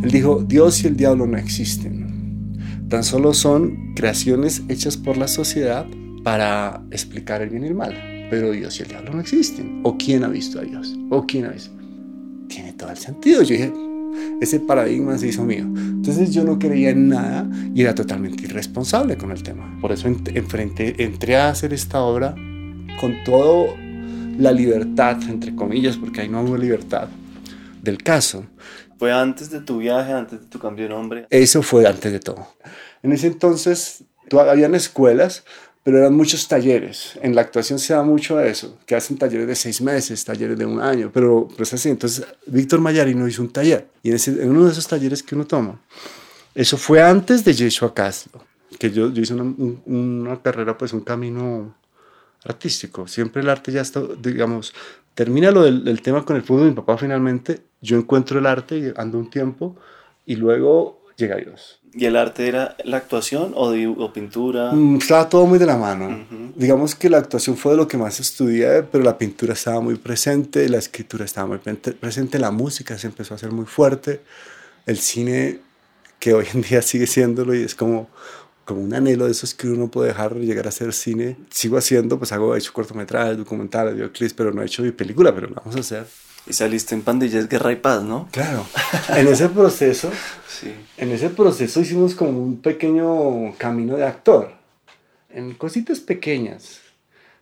Él 0.04 0.12
dijo, 0.12 0.44
Dios 0.48 0.84
y 0.84 0.88
el 0.88 0.96
diablo 0.96 1.26
no 1.28 1.38
existen, 1.38 2.58
tan 2.90 3.04
solo 3.04 3.34
son 3.34 3.94
creaciones 3.96 4.64
hechas 4.68 4.98
por 4.98 5.18
la 5.18 5.28
sociedad 5.28 5.86
para 6.24 6.82
explicar 6.92 7.42
el 7.42 7.50
bien 7.50 7.64
y 7.64 7.68
el 7.68 7.76
mal, 7.76 7.96
pero 8.30 8.52
Dios 8.52 8.80
y 8.80 8.84
el 8.84 8.90
diablo 8.90 9.14
no 9.14 9.22
existen. 9.22 9.82
¿O 9.84 9.98
quién 9.98 10.24
ha 10.24 10.28
visto 10.28 10.60
a 10.60 10.64
Dios? 10.64 10.98
¿O 11.10 11.26
quién 11.26 11.46
ha 11.46 11.50
visto? 11.50 11.72
Tiene 12.48 12.74
todo 12.74 12.90
el 12.90 12.98
sentido. 12.98 13.44
Yo 13.44 13.54
dije, 13.54 13.74
ese 14.42 14.60
paradigma 14.60 15.18
se 15.18 15.28
hizo 15.28 15.44
mío. 15.46 15.66
Entonces 16.10 16.34
yo 16.34 16.44
no 16.44 16.58
creía 16.58 16.90
en 16.90 17.08
nada 17.08 17.48
y 17.76 17.84
era 17.84 17.94
totalmente 17.94 18.44
irresponsable 18.46 19.16
con 19.16 19.30
el 19.30 19.44
tema. 19.44 19.78
Por 19.80 19.92
eso 19.92 20.08
enfrente, 20.08 21.04
entré 21.04 21.38
a 21.38 21.50
hacer 21.50 21.72
esta 21.72 22.02
obra 22.02 22.34
con 23.00 23.24
toda 23.24 23.76
la 24.40 24.52
libertad, 24.52 25.22
entre 25.30 25.56
comillas, 25.56 25.98
porque 25.98 26.22
ahí 26.22 26.28
no 26.28 26.42
hubo 26.42 26.58
libertad, 26.58 27.10
del 27.84 28.00
caso. 28.00 28.44
¿Fue 28.98 29.14
antes 29.14 29.52
de 29.52 29.62
tu 29.62 29.78
viaje, 29.78 30.12
antes 30.12 30.40
de 30.42 30.48
tu 30.48 30.58
cambio 30.58 30.86
de 30.86 30.90
nombre? 30.90 31.28
Eso 31.30 31.62
fue 31.62 31.86
antes 31.86 32.12
de 32.12 32.20
todo. 32.20 32.56
En 33.04 33.12
ese 33.12 33.28
entonces, 33.28 34.04
habían 34.32 34.74
escuelas 34.74 35.44
pero 35.84 35.98
eran 35.98 36.14
muchos 36.14 36.48
talleres. 36.48 37.18
En 37.22 37.36
la 37.36 37.42
actuación 37.42 37.80
se 37.80 37.94
da 37.94 38.04
mucho 38.04 38.40
eso, 38.40 38.78
que 38.86 38.96
hacen 38.96 39.18
talleres 39.18 39.48
de 39.48 39.56
seis 39.56 39.82
meses, 39.82 40.24
talleres 40.24 40.58
de 40.58 40.66
un 40.66 40.82
año, 40.82 41.10
pero 41.14 41.48
pues 41.56 41.74
así. 41.74 41.90
Entonces, 41.90 42.26
Víctor 42.46 42.82
Mayarino 42.82 43.28
hizo 43.28 43.42
un 43.42 43.50
taller, 43.50 43.88
y 44.04 44.12
en, 44.12 44.50
uno 44.50 44.66
de 44.66 44.72
esos 44.72 44.88
talleres 44.88 45.24
que 45.24 45.36
uno 45.36 45.46
toma, 45.46 45.80
eso 46.54 46.78
fue 46.78 47.02
antes 47.02 47.46
de 47.46 47.54
Yeshua 47.54 47.94
Castro, 47.94 48.44
que 48.78 48.92
yo, 48.92 49.08
hice 49.10 49.34
una, 49.34 50.42
carrera, 50.42 50.78
pues 50.78 50.94
un 50.94 51.02
camino 51.02 51.76
artístico. 52.44 53.08
Siempre 53.08 53.42
el 53.42 53.50
arte 53.50 53.72
ya 53.72 53.82
está, 53.82 54.02
digamos, 54.22 54.74
termina 55.14 55.52
lo 55.52 55.64
del, 55.64 55.84
del 55.84 56.02
tema 56.02 56.24
con 56.26 56.36
el 56.36 56.44
fútbol. 56.44 56.68
Mi 56.68 56.74
papá 56.74 56.98
finalmente, 56.98 57.62
yo 57.82 57.98
encuentro 57.98 58.40
el 58.40 58.46
arte 58.46 58.78
y 58.78 58.94
ando 58.96 59.18
un 59.18 59.30
tiempo, 59.30 59.76
y 60.26 60.36
luego 60.36 61.02
llega 61.16 61.38
Dios 61.38 61.79
¿Y 61.94 62.06
el 62.06 62.16
arte 62.16 62.48
era 62.48 62.76
la 62.84 62.98
actuación 62.98 63.54
o, 63.56 63.72
o 63.72 64.14
pintura? 64.14 64.72
Mm, 64.72 64.98
estaba 64.98 65.28
todo 65.28 65.46
muy 65.46 65.58
de 65.58 65.66
la 65.66 65.76
mano. 65.78 66.26
Digamos 66.56 66.94
que 66.96 67.10
la 67.10 67.18
actuación 67.18 67.58
fue 67.58 67.72
de 67.72 67.78
lo 67.78 67.88
que 67.88 67.98
más 67.98 68.20
estudié, 68.20 68.84
pero 68.84 69.04
la 69.04 69.18
pintura 69.18 69.54
estaba 69.54 69.82
muy 69.82 69.96
presente, 69.96 70.70
la 70.70 70.78
escritura 70.78 71.26
estaba 71.26 71.48
muy 71.48 71.58
presente, 71.58 72.38
la 72.38 72.52
música 72.52 72.98
se 72.98 73.08
empezó 73.08 73.34
a 73.34 73.38
hacer 73.38 73.52
muy 73.52 73.66
fuerte, 73.66 74.22
el 74.86 74.98
cine, 75.00 75.60
que 76.20 76.34
hoy 76.34 76.46
en 76.54 76.62
día 76.62 76.82
sigue 76.82 77.08
siéndolo 77.08 77.56
y 77.56 77.64
es 77.64 77.74
como, 77.74 78.10
como 78.66 78.82
un 78.82 78.94
anhelo 78.94 79.26
de 79.26 79.32
esos 79.32 79.56
que 79.56 79.68
uno 79.68 79.88
puede 79.90 80.10
dejar 80.10 80.36
llegar 80.36 80.68
a 80.68 80.70
hacer 80.70 80.94
cine. 80.94 81.38
Sigo 81.50 81.78
haciendo, 81.78 82.20
pues 82.20 82.32
hago, 82.32 82.56
he 82.56 82.60
hecho 82.60 82.72
cortometrajes, 82.72 83.38
documentales, 83.38 83.96
videoclips, 83.96 84.34
pero 84.34 84.54
no 84.54 84.62
he 84.62 84.66
hecho 84.66 84.84
mi 84.84 84.92
película, 84.92 85.34
pero 85.34 85.48
lo 85.48 85.56
vamos 85.56 85.76
a 85.76 85.80
hacer. 85.80 86.06
Y 86.50 86.54
saliste 86.54 86.96
en 86.96 87.04
Pandillas 87.04 87.48
Guerra 87.48 87.72
y 87.72 87.76
Paz, 87.76 88.04
¿no? 88.04 88.28
Claro. 88.32 88.66
En 89.16 89.28
ese 89.28 89.50
proceso, 89.50 90.12
sí. 90.48 90.74
en 90.98 91.12
ese 91.12 91.30
proceso 91.30 91.80
hicimos 91.80 92.16
como 92.16 92.42
un 92.42 92.60
pequeño 92.60 93.56
camino 93.58 93.96
de 93.96 94.06
actor, 94.06 94.52
en 95.30 95.54
cositas 95.54 96.00
pequeñas. 96.00 96.80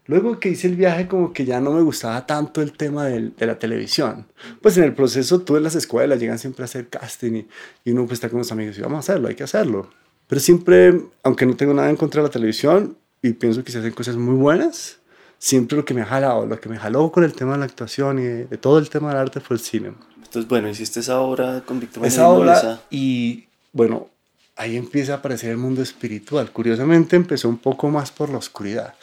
Luego 0.08 0.40
que 0.40 0.50
hice 0.50 0.68
el 0.68 0.76
viaje, 0.76 1.08
como 1.08 1.34
que 1.34 1.46
ya 1.46 1.60
no 1.60 1.72
me 1.72 1.82
gustaba 1.82 2.26
tanto 2.26 2.62
el 2.62 2.72
tema 2.72 3.06
de 3.06 3.46
la 3.46 3.60
televisión. 3.60 4.26
Pues 4.62 4.78
en 4.78 4.86
el 4.86 4.94
proceso, 4.94 5.42
tú 5.42 5.58
en 5.58 5.64
las 5.64 5.76
escuelas 5.76 6.20
llegan 6.20 6.40
siempre 6.40 6.64
a 6.64 6.66
hacer 6.66 6.88
casting 6.88 7.44
y, 7.84 7.92
uno 7.92 8.06
pues 8.06 8.14
está 8.14 8.30
con 8.30 8.40
los 8.40 8.52
amigos 8.52 8.78
y 8.78 8.82
vamos 8.82 8.98
a 8.98 9.00
hacerlo, 9.00 9.28
hay 9.28 9.36
que 9.36 9.44
hacerlo. 9.44 9.90
Pero 10.28 10.40
siempre, 10.40 11.02
aunque 11.24 11.46
no 11.46 11.56
tengo 11.56 11.74
nada 11.74 11.90
en 11.90 11.98
contra 11.98 12.22
de 12.22 12.28
la 12.28 12.32
televisión 12.32 12.98
y 13.22 13.34
pienso 13.34 13.64
que 13.64 13.72
se 13.72 13.80
hacen 13.80 13.92
cosas 13.92 14.16
muy 14.16 14.36
buenas, 14.36 15.00
siempre 15.40 15.78
lo 15.78 15.86
que 15.86 15.94
me 15.94 16.02
ha 16.02 16.06
jalado, 16.06 16.46
lo 16.46 16.60
que 16.60 16.70
me 16.70 16.78
jaló 16.78 17.12
con 17.12 17.24
el 17.24 17.34
tema 17.34 17.54
de 17.54 17.60
la 17.60 17.66
actuación 17.66 18.20
y 18.20 18.24
de, 18.24 18.58
todo 18.58 18.80
el 18.80 18.90
tema 18.90 19.10
del 19.10 19.18
arte 19.18 19.40
fue 19.40 19.56
el 19.56 19.62
cine. 19.62 19.94
Entonces, 20.18 20.48
bueno, 20.48 20.70
hiciste 20.70 21.00
esa 21.00 21.20
obra 21.22 21.64
con 21.66 21.80
Víctor 21.80 22.06
Esa 22.06 22.28
obra 22.28 22.82
y, 22.90 23.48
bueno, 23.72 24.10
ahí 24.56 24.76
empieza 24.76 25.14
a 25.14 25.18
aparecer 25.18 25.52
el 25.52 25.58
mundo 25.58 25.82
espiritual. 25.82 26.52
Curiosamente 26.52 27.16
empezó 27.16 27.48
un 27.48 27.58
poco 27.58 27.90
más 27.90 28.12
por 28.12 28.30
la 28.30 28.38
oscuridad, 28.38 28.96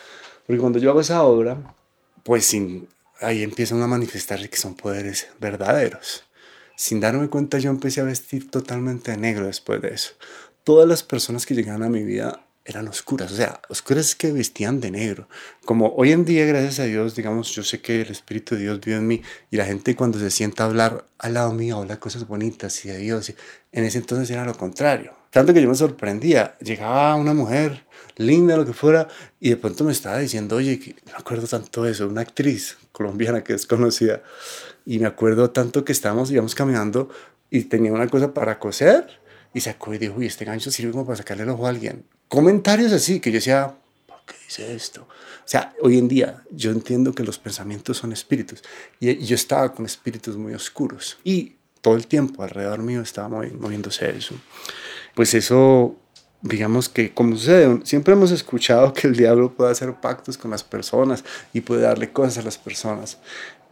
porque 0.47 0.61
cuando 0.61 0.79
yo 0.79 0.91
hago 0.91 1.01
esa 1.01 1.23
obra, 1.23 1.57
pues 2.23 2.45
sin, 2.45 2.89
ahí 3.21 3.43
empiezan 3.43 3.83
a 3.83 3.87
manifestarse 3.87 4.51
que 4.51 4.57
son 4.57 4.75
poderes 4.75 5.29
verdaderos. 5.41 6.25
Sin 6.77 7.01
darme 7.01 7.29
cuenta 7.29 7.59
yo 7.59 7.71
empecé 7.71 8.01
a 8.01 8.05
vestir 8.05 8.51
totalmente 8.51 9.13
de 9.13 9.17
negro 9.17 9.47
después 9.47 9.81
de 9.81 9.95
eso. 9.95 10.13
Todas 10.65 10.89
las 10.89 11.03
personas 11.03 11.47
que 11.47 11.55
llegaban 11.55 11.85
a 11.85 11.89
mi 11.89 12.03
vida 12.03 12.44
eran 12.65 12.89
oscuras, 12.89 13.31
o 13.31 13.37
sea, 13.37 13.61
oscuras 13.69 14.15
que 14.15 14.33
vestían 14.33 14.81
de 14.81 14.91
negro. 14.91 15.29
Como 15.65 15.95
hoy 15.97 16.13
en 16.13 16.25
día, 16.25 16.47
gracias 16.47 16.81
a 16.81 16.85
Dios, 16.85 17.15
digamos, 17.15 17.51
yo 17.51 17.63
sé 17.63 17.81
que 17.81 18.01
el 18.01 18.11
Espíritu 18.11 18.55
de 18.55 18.63
Dios 18.63 18.81
vive 18.81 18.97
en 18.97 19.07
mí 19.07 19.23
y 19.51 19.57
la 19.57 19.67
gente 19.67 19.95
cuando 19.95 20.19
se 20.19 20.31
sienta 20.31 20.65
a 20.65 20.67
hablar 20.67 21.05
al 21.19 21.35
lado 21.35 21.53
mío 21.53 21.79
habla 21.79 22.01
cosas 22.01 22.27
bonitas 22.27 22.85
y 22.85 22.89
de 22.89 22.99
Dios, 22.99 23.35
en 23.73 23.85
ese 23.85 23.99
entonces 23.99 24.31
era 24.31 24.45
lo 24.45 24.57
contrario. 24.57 25.13
Tanto 25.31 25.53
que 25.53 25.61
yo 25.61 25.69
me 25.69 25.75
sorprendía, 25.75 26.57
llegaba 26.61 27.15
una 27.17 27.35
mujer 27.35 27.85
linda, 28.17 28.57
lo 28.57 28.65
que 28.65 28.73
fuera, 28.73 29.09
y 29.41 29.51
de 29.51 29.57
pronto 29.57 29.85
me 29.85 29.93
estaba 29.93 30.19
diciendo, 30.19 30.57
oye, 30.57 30.81
no 31.05 31.13
me 31.13 31.19
acuerdo 31.19 31.47
tanto 31.47 31.83
de 31.83 31.93
eso, 31.93 32.07
una 32.07 32.21
actriz 32.21 32.79
colombiana 32.93 33.43
que 33.43 33.55
es 33.55 33.67
conocida, 33.67 34.23
y 34.87 35.01
me 35.01 35.07
acuerdo 35.07 35.51
tanto 35.51 35.85
que 35.85 35.93
estábamos, 35.93 36.31
íbamos 36.31 36.55
caminando 36.55 37.11
y 37.51 37.65
tenía 37.65 37.93
una 37.93 38.09
cosa 38.09 38.33
para 38.33 38.59
coser, 38.59 39.24
y 39.55 39.61
sacó 39.61 39.95
y 39.95 39.99
dijo, 39.99 40.17
uy, 40.19 40.27
este 40.27 40.45
gancho 40.45 40.71
sirve 40.71 40.93
como 40.93 41.07
para 41.07 41.17
sacarle 41.17 41.45
el 41.45 41.51
ojo 41.51 41.67
a 41.67 41.71
alguien 41.71 42.05
comentarios 42.35 42.93
así 42.93 43.21
que 43.21 43.31
yo 43.31 43.37
decía, 43.37 43.75
¿por 44.07 44.19
qué 44.27 44.35
dice 44.45 44.75
esto? 44.75 45.03
O 45.03 45.47
sea, 45.47 45.73
hoy 45.81 45.99
en 45.99 46.09
día 46.09 46.43
yo 46.51 46.73
entiendo 46.73 47.15
que 47.15 47.23
los 47.23 47.39
pensamientos 47.39 47.99
son 47.99 48.13
espíritus 48.13 48.63
y 48.99 49.17
yo 49.25 49.35
estaba 49.35 49.73
con 49.73 49.87
espíritus 49.87 50.37
muy 50.37 50.55
oscuros 50.55 51.19
y 51.23 51.57
todo 51.81 51.95
el 51.95 52.07
tiempo 52.07 52.43
alrededor 52.43 52.81
mío 52.81 53.03
estaba 53.03 53.29
moviéndose 53.29 54.11
eso. 54.11 54.35
Pues 55.15 55.35
eso, 55.35 55.95
digamos 56.41 56.89
que 56.89 57.13
como 57.13 57.37
sucede, 57.37 57.81
siempre 57.85 58.15
hemos 58.15 58.31
escuchado 58.31 58.93
que 58.93 59.07
el 59.07 59.15
diablo 59.15 59.53
puede 59.53 59.71
hacer 59.71 59.95
pactos 59.95 60.39
con 60.39 60.51
las 60.51 60.65
personas 60.65 61.25
y 61.53 61.61
puede 61.61 61.83
darle 61.83 62.11
cosas 62.11 62.39
a 62.39 62.43
las 62.43 62.59
personas. 62.59 63.19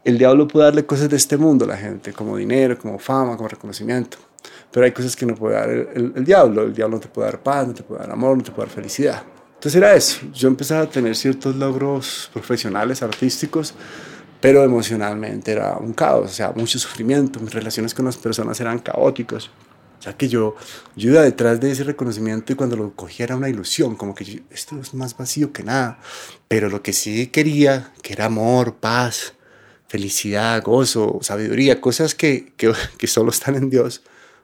El 0.05 0.19
diablo 0.19 0.47
puede 0.47 0.67
darle 0.67 0.85
cosas 0.85 1.09
de 1.09 1.17
este 1.17 1.37
mundo 1.37 1.65
a 1.65 1.69
la 1.69 1.77
gente, 1.77 2.13
como 2.13 2.37
dinero, 2.37 2.79
como 2.79 2.99
fama, 2.99 3.37
como 3.37 3.49
reconocimiento. 3.49 4.19
Pero 4.71 4.87
hay 4.87 4.93
cosas 4.93 5.15
que 5.15 5.27
no 5.27 5.35
puede 5.35 5.55
dar 5.55 5.71
el, 5.71 6.25
diablo. 6.25 6.63
El 6.63 6.75
diablo 6.75 6.97
no 6.97 7.01
te 7.01 7.09
puede 7.09 7.31
dar 7.31 7.43
paz, 7.43 7.67
no 7.67 7.75
te 7.75 7.83
puede 7.83 8.01
dar 8.01 8.11
amor, 8.11 8.37
no 8.37 8.43
te 8.43 8.51
puede 8.51 8.69
dar 8.69 8.75
felicidad. 8.75 9.23
Entonces 9.55 9.75
era 9.77 9.95
eso. 9.95 10.21
Yo 10.33 10.49
empecé 10.49 10.75
a 10.75 10.89
tener 10.89 11.15
ciertos 11.15 11.55
logros 11.57 12.31
profesionales, 12.33 13.03
artísticos, 13.03 13.75
pero 14.41 14.65
emocionalmente 14.65 15.53
era 15.53 15.77
un 15.77 15.93
caos, 15.93 16.31
o 16.31 16.35
sea, 16.35 16.53
mucho 16.53 16.79
sufrimiento. 16.79 17.39
Mis 17.39 17.53
relaciones 17.53 17.95
con 17.95 18.05
las 18.05 18.17
personas 18.17 18.61
eran 18.61 18.79
caóticas. 18.81 19.51
O 20.01 20.03
sea 20.03 20.17
que 20.17 20.29
yo, 20.29 20.57
yo 20.97 21.11
iba 21.13 21.23
detrás 21.23 21.61
de 21.61 21.71
ese 21.71 21.85
reconocimiento 21.85 22.53
y 22.53 22.57
cuando 22.57 22.75
lo 22.75 22.93
cogía 22.97 23.25
era 23.25 23.37
una 23.37 23.49
ilusión, 23.49 23.95
como 23.95 24.17
que 24.17 24.43
esto 24.51 24.81
es 24.81 24.95
más 24.95 25.17
vacío 25.17 25.53
que 25.53 25.63
nada. 25.63 26.01
Pero 26.49 26.69
lo 26.69 26.83
que 26.83 26.93
sí 26.93 27.29
quería, 27.29 27.93
que 28.03 28.15
era 28.15 28.25
amor, 28.25 28.75
paz, 28.75 29.35
felicidad, 29.87 30.61
gozo, 30.65 31.21
sabiduría, 31.21 31.81
cosas 31.81 32.17
que, 32.17 32.53
que, 32.57 32.73
que 32.99 33.07
solo 33.07 33.31
están 33.31 33.55
en 33.55 33.71
Dios, 33.71 34.03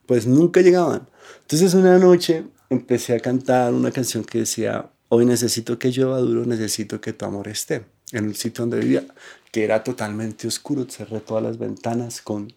pues 0.08 0.26
nunca 0.26 0.62
llegaban. 0.62 1.06
Entonces 1.42 1.74
una 1.74 1.98
noche 1.98 2.44
empecé 2.70 3.14
a 3.14 3.20
cantar 3.20 3.74
una 3.74 3.90
canción 3.90 4.24
que 4.24 4.38
decía, 4.38 4.88
hoy 5.10 5.26
necesito 5.26 5.78
que 5.78 5.90
llueva 5.90 6.18
duro, 6.18 6.46
necesito 6.46 6.98
que 6.98 7.12
tu 7.12 7.26
amor 7.26 7.46
esté, 7.46 7.84
en 8.12 8.24
el 8.24 8.34
sitio 8.34 8.62
donde 8.62 8.80
vivía, 8.80 9.04
que 9.52 9.64
era 9.64 9.84
totalmente 9.84 10.48
oscuro, 10.48 10.86
cerré 10.88 11.20
todas 11.20 11.42
las 11.42 11.58
ventanas 11.58 12.22
con, 12.22 12.54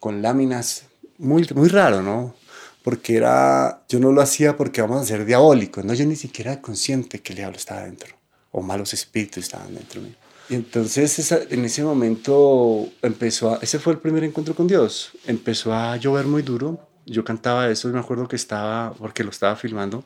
con 0.00 0.22
láminas, 0.22 0.86
muy, 1.18 1.46
muy 1.54 1.68
raro, 1.68 2.00
¿no? 2.00 2.34
Porque 2.82 3.16
era, 3.16 3.84
yo 3.86 4.00
no 4.00 4.10
lo 4.10 4.22
hacía 4.22 4.56
porque 4.56 4.80
vamos 4.80 5.02
a 5.02 5.04
ser 5.04 5.26
diabólicos, 5.26 5.84
¿no? 5.84 5.92
Yo 5.92 6.06
ni 6.06 6.16
siquiera 6.16 6.52
era 6.52 6.62
consciente 6.62 7.20
que 7.20 7.34
el 7.34 7.36
diablo 7.36 7.58
estaba 7.58 7.84
dentro, 7.84 8.16
o 8.50 8.62
malos 8.62 8.94
espíritus 8.94 9.44
estaban 9.44 9.74
dentro 9.74 10.00
mío. 10.00 10.14
Y 10.48 10.54
entonces 10.54 11.32
en 11.32 11.64
ese 11.66 11.84
momento 11.84 12.88
empezó 13.02 13.54
a, 13.54 13.58
ese 13.60 13.78
fue 13.78 13.92
el 13.92 13.98
primer 13.98 14.24
encuentro 14.24 14.54
con 14.54 14.66
Dios, 14.66 15.12
empezó 15.26 15.74
a 15.74 15.98
llover 15.98 16.26
muy 16.26 16.40
duro, 16.40 16.93
yo 17.06 17.24
cantaba 17.24 17.68
eso 17.68 17.88
y 17.88 17.92
me 17.92 17.98
acuerdo 17.98 18.28
que 18.28 18.36
estaba, 18.36 18.92
porque 18.94 19.24
lo 19.24 19.30
estaba 19.30 19.56
filmando, 19.56 20.04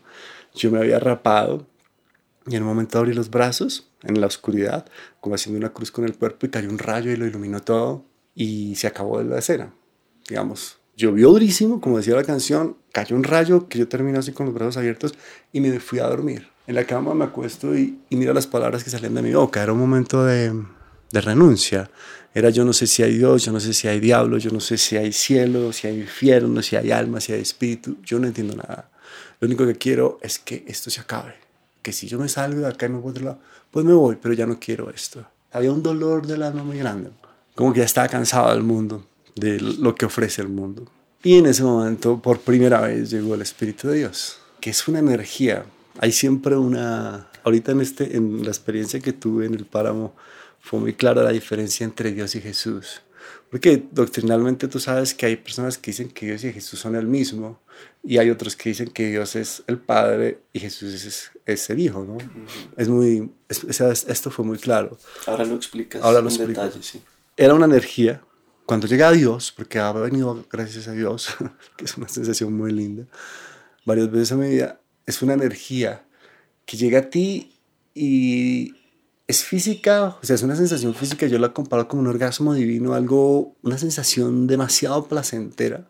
yo 0.54 0.70
me 0.70 0.78
había 0.78 0.98
rapado 0.98 1.66
y 2.46 2.56
en 2.56 2.62
un 2.62 2.68
momento 2.68 2.98
abrí 2.98 3.12
los 3.12 3.30
brazos 3.30 3.90
en 4.02 4.20
la 4.20 4.26
oscuridad, 4.26 4.86
como 5.20 5.34
haciendo 5.34 5.58
una 5.58 5.72
cruz 5.72 5.90
con 5.90 6.04
el 6.04 6.16
cuerpo 6.16 6.46
y 6.46 6.50
cayó 6.50 6.68
un 6.68 6.78
rayo 6.78 7.10
y 7.10 7.16
lo 7.16 7.26
iluminó 7.26 7.60
todo 7.60 8.04
y 8.34 8.74
se 8.76 8.86
acabó 8.86 9.22
la 9.22 9.38
escena, 9.38 9.72
digamos. 10.28 10.78
Llovió 10.96 11.30
durísimo, 11.30 11.80
como 11.80 11.98
decía 11.98 12.16
la 12.16 12.24
canción, 12.24 12.76
cayó 12.92 13.14
un 13.14 13.24
rayo 13.24 13.68
que 13.68 13.78
yo 13.78 13.88
terminé 13.88 14.18
así 14.18 14.32
con 14.32 14.46
los 14.46 14.54
brazos 14.54 14.78
abiertos 14.78 15.14
y 15.52 15.60
me 15.60 15.78
fui 15.78 16.00
a 16.00 16.06
dormir. 16.08 16.48
En 16.66 16.74
la 16.74 16.84
cama 16.84 17.14
me 17.14 17.24
acuesto 17.24 17.76
y, 17.76 18.00
y 18.10 18.16
miro 18.16 18.34
las 18.34 18.46
palabras 18.46 18.82
que 18.82 18.90
salían 18.90 19.14
de 19.14 19.22
mi 19.22 19.32
boca. 19.32 19.62
Era 19.62 19.72
un 19.72 19.78
momento 19.78 20.24
de, 20.24 20.52
de 21.10 21.20
renuncia. 21.20 21.90
Era 22.34 22.50
yo 22.50 22.64
no 22.64 22.72
sé 22.72 22.86
si 22.86 23.02
hay 23.02 23.16
Dios, 23.16 23.44
yo 23.44 23.52
no 23.52 23.60
sé 23.60 23.72
si 23.74 23.88
hay 23.88 24.00
diablo, 24.00 24.38
yo 24.38 24.50
no 24.50 24.60
sé 24.60 24.78
si 24.78 24.96
hay 24.96 25.12
cielo, 25.12 25.72
si 25.72 25.86
hay 25.86 26.00
infierno, 26.00 26.62
si 26.62 26.76
hay 26.76 26.90
alma, 26.90 27.20
si 27.20 27.32
hay 27.32 27.40
espíritu. 27.40 27.96
Yo 28.04 28.18
no 28.18 28.26
entiendo 28.26 28.54
nada. 28.54 28.90
Lo 29.40 29.46
único 29.46 29.66
que 29.66 29.74
quiero 29.76 30.18
es 30.22 30.38
que 30.38 30.64
esto 30.66 30.90
se 30.90 31.00
acabe. 31.00 31.34
Que 31.82 31.92
si 31.92 32.06
yo 32.06 32.18
me 32.18 32.28
salgo 32.28 32.60
de 32.60 32.68
acá 32.68 32.86
y 32.86 32.90
me 32.90 32.98
voy 32.98 33.08
a 33.08 33.10
otro 33.10 33.24
lado, 33.24 33.38
pues 33.70 33.84
me 33.84 33.94
voy, 33.94 34.16
pero 34.20 34.34
ya 34.34 34.46
no 34.46 34.58
quiero 34.58 34.90
esto. 34.90 35.24
Había 35.52 35.72
un 35.72 35.82
dolor 35.82 36.26
del 36.26 36.42
alma 36.42 36.62
muy 36.62 36.78
grande. 36.78 37.10
Como 37.54 37.72
que 37.72 37.80
ya 37.80 37.86
estaba 37.86 38.08
cansado 38.08 38.52
del 38.52 38.62
mundo, 38.62 39.06
de 39.34 39.60
lo 39.60 39.94
que 39.94 40.06
ofrece 40.06 40.42
el 40.42 40.48
mundo. 40.48 40.90
Y 41.22 41.38
en 41.38 41.46
ese 41.46 41.64
momento, 41.64 42.20
por 42.20 42.40
primera 42.40 42.80
vez, 42.80 43.10
llegó 43.10 43.34
el 43.34 43.42
Espíritu 43.42 43.88
de 43.88 43.98
Dios, 43.98 44.38
que 44.60 44.70
es 44.70 44.86
una 44.86 45.00
energía. 45.00 45.64
Hay 45.98 46.12
siempre 46.12 46.56
una... 46.56 47.28
Ahorita 47.42 47.72
en, 47.72 47.80
este, 47.80 48.16
en 48.16 48.44
la 48.44 48.50
experiencia 48.50 49.00
que 49.00 49.12
tuve 49.12 49.46
en 49.46 49.54
el 49.54 49.64
páramo, 49.64 50.14
fue 50.60 50.80
muy 50.80 50.94
clara 50.94 51.22
la 51.22 51.30
diferencia 51.30 51.84
entre 51.84 52.12
Dios 52.12 52.34
y 52.34 52.40
Jesús. 52.40 53.02
Porque 53.50 53.82
doctrinalmente 53.90 54.68
tú 54.68 54.78
sabes 54.78 55.14
que 55.14 55.26
hay 55.26 55.36
personas 55.36 55.78
que 55.78 55.90
dicen 55.90 56.10
que 56.10 56.26
Dios 56.26 56.44
y 56.44 56.52
Jesús 56.52 56.78
son 56.78 56.96
el 56.96 57.06
mismo 57.06 57.60
y 58.04 58.18
hay 58.18 58.30
otros 58.30 58.56
que 58.56 58.70
dicen 58.70 58.88
que 58.88 59.08
Dios 59.08 59.36
es 59.36 59.62
el 59.66 59.78
Padre 59.78 60.40
y 60.52 60.60
Jesús 60.60 60.92
es, 60.92 61.30
es 61.46 61.70
el 61.70 61.80
Hijo, 61.80 62.04
¿no? 62.04 62.18
Es 62.76 62.88
muy, 62.88 63.30
esto 63.48 64.30
fue 64.30 64.44
muy 64.44 64.58
claro. 64.58 64.98
Ahora 65.26 65.44
lo 65.44 65.54
explicas 65.54 66.02
Ahora 66.02 66.20
lo 66.20 66.30
en 66.30 66.48
detalle, 66.48 66.82
sí. 66.82 67.02
Era 67.36 67.54
una 67.54 67.66
energía, 67.66 68.20
cuando 68.66 68.86
llega 68.86 69.08
a 69.08 69.12
Dios, 69.12 69.52
porque 69.52 69.78
ha 69.78 69.92
venido 69.92 70.44
gracias 70.50 70.88
a 70.88 70.92
Dios, 70.92 71.28
que 71.76 71.84
es 71.84 71.96
una 71.96 72.08
sensación 72.08 72.52
muy 72.52 72.72
linda, 72.72 73.04
varias 73.84 74.10
veces 74.10 74.32
a 74.32 74.36
mi 74.36 74.48
vida, 74.48 74.80
es 75.06 75.22
una 75.22 75.34
energía 75.34 76.04
que 76.66 76.76
llega 76.76 76.98
a 76.98 77.10
ti 77.10 77.54
y 77.94 78.74
es 79.28 79.44
física, 79.44 80.16
o 80.22 80.24
sea, 80.24 80.36
es 80.36 80.42
una 80.42 80.56
sensación 80.56 80.94
física, 80.94 81.26
yo 81.26 81.38
la 81.38 81.52
comparo 81.52 81.86
como 81.86 82.00
un 82.00 82.08
orgasmo 82.08 82.54
divino, 82.54 82.94
algo, 82.94 83.54
una 83.62 83.76
sensación 83.76 84.46
demasiado 84.46 85.06
placentera 85.06 85.86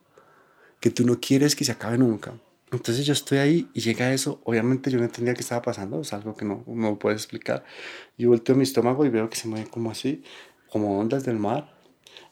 que 0.81 0.91
tú 0.91 1.07
no 1.07 1.21
quieres 1.21 1.55
que 1.55 1.65
se 1.65 1.71
acabe 1.71 1.99
nunca. 1.99 2.35
Entonces 2.73 3.07
yo 3.07 3.13
estoy 3.13 3.39
ahí 3.39 3.69
y 3.73 3.81
llega 3.81 4.13
eso, 4.13 4.41
obviamente 4.43 4.91
yo 4.91 4.99
no 4.99 5.05
entendía 5.05 5.35
qué 5.35 5.41
estaba 5.43 5.63
pasando, 5.63 6.01
es 6.01 6.13
algo 6.13 6.35
que 6.35 6.45
no, 6.45 6.65
no 6.67 6.99
puedes 6.99 7.21
explicar. 7.21 7.65
Yo 8.19 8.29
volteo 8.29 8.57
mi 8.57 8.65
estómago 8.65 9.07
y 9.07 9.09
veo 9.09 9.31
que 9.31 9.37
se 9.37 9.47
mueve 9.47 9.71
como 9.71 9.93
así, 9.93 10.25
como 10.69 10.99
ondas 10.99 11.25
del 11.25 11.39
mar, 11.39 11.73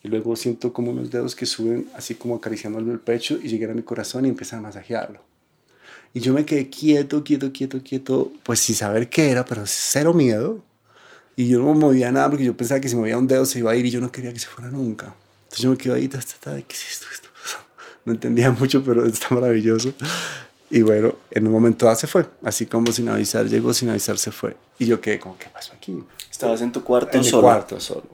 y 0.03 0.09
luego 0.09 0.35
siento 0.35 0.73
como 0.73 0.91
unos 0.91 1.13
dedos 1.13 1.37
que 1.37 1.47
suben 1.47 1.89
así 1.95 2.17
como 2.17 2.35
acariciándole 2.35 2.91
el 2.91 3.01
pecho 3.01 3.39
y 3.41 3.49
llegan 3.49 3.71
a 3.71 3.75
mi 3.75 3.83
corazón 3.83 4.27
y 4.27 4.29
empiezan 4.29 4.59
a 4.59 4.63
masajearlo. 4.63 5.21
Y 6.13 6.19
yo 6.21 6.35
me 6.35 6.45
quedé 6.45 6.69
quieto, 6.69 7.23
quieto, 7.23 7.53
quieto, 7.53 7.81
quieto, 7.83 8.33
pues 8.43 8.59
sin 8.59 8.75
saber 8.75 9.09
qué 9.09 9.31
era, 9.31 9.45
pero 9.45 9.63
cero 9.67 10.13
miedo 10.13 10.66
y 11.37 11.49
yo 11.49 11.59
no 11.59 11.75
movía 11.75 12.11
nada 12.11 12.31
porque 12.31 12.45
yo 12.45 12.57
pensaba 12.57 12.81
que 12.81 12.89
si 12.89 12.97
movía 12.97 13.19
un 13.19 13.27
dedo 13.27 13.45
se 13.45 13.59
iba 13.59 13.71
a 13.71 13.77
ir 13.77 13.85
y 13.85 13.91
yo 13.91 14.01
no 14.01 14.11
quería 14.11 14.33
que 14.33 14.39
se 14.39 14.47
fuera 14.47 14.71
nunca. 14.71 15.15
Entonces 15.45 15.61
yo 15.61 15.71
me 15.71 15.77
quedé 15.77 15.95
ahí, 15.95 16.09
¿qué 16.09 16.75
es 16.75 17.03
esto? 17.03 17.07
No 18.07 18.13
entendía 18.13 18.51
mucho, 18.51 18.83
pero 18.85 19.05
está 19.05 19.35
maravilloso. 19.35 19.93
Y 20.71 20.83
bueno, 20.83 21.15
en 21.31 21.47
un 21.47 21.53
momento 21.53 21.87
dado 21.87 21.99
se 21.99 22.07
fue, 22.07 22.27
así 22.43 22.67
como 22.67 22.91
sin 22.91 23.09
avisar, 23.09 23.47
llegó 23.47 23.75
sin 23.75 23.91
avisar, 23.91 24.17
se 24.19 24.31
fue. 24.31 24.57
Y 24.79 24.87
yo 24.87 25.01
quedé 25.01 25.19
como, 25.19 25.37
¿qué 25.39 25.47
pasó 25.49 25.73
aquí? 25.75 26.03
¿Estabas 26.31 26.61
en 26.63 26.73
tu 26.73 26.83
cuarto 26.83 27.17
en 27.17 27.25
solo? 27.25 27.49
En 27.49 27.55
cuarto 27.55 27.81
solo, 27.81 28.09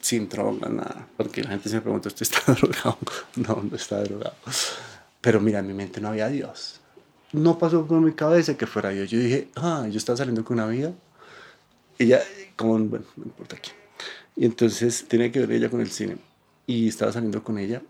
sin 0.00 0.28
droga, 0.28 0.68
nada. 0.68 1.06
Porque 1.16 1.42
la 1.42 1.50
gente 1.50 1.68
se 1.68 1.76
me 1.76 1.82
preguntó, 1.82 2.08
¿usted 2.08 2.22
está 2.22 2.52
drogado? 2.52 2.98
No, 3.36 3.62
no 3.70 3.76
está 3.76 4.02
drogado. 4.02 4.34
Pero 5.20 5.40
mira, 5.40 5.60
en 5.60 5.66
mi 5.66 5.74
mente 5.74 6.00
no 6.00 6.08
había 6.08 6.28
Dios. 6.28 6.80
No 7.32 7.58
pasó 7.58 7.86
por 7.86 8.00
mi 8.00 8.12
cabeza 8.12 8.56
que 8.56 8.66
fuera 8.66 8.90
Dios. 8.90 9.10
Yo 9.10 9.18
dije, 9.18 9.48
ah, 9.56 9.86
yo 9.90 9.98
estaba 9.98 10.16
saliendo 10.16 10.44
con 10.44 10.58
una 10.58 10.64
amiga. 10.64 10.92
Ella, 11.98 12.22
como, 12.56 12.78
bueno, 12.78 13.04
no 13.16 13.24
importa 13.24 13.56
aquí. 13.56 13.70
Y 14.36 14.44
entonces 14.44 15.06
tenía 15.08 15.30
que 15.30 15.40
ver 15.40 15.52
ella 15.52 15.68
con 15.68 15.80
el 15.80 15.90
cine. 15.90 16.16
Y 16.66 16.88
estaba 16.88 17.12
saliendo 17.12 17.42
con 17.44 17.58
ella 17.58 17.82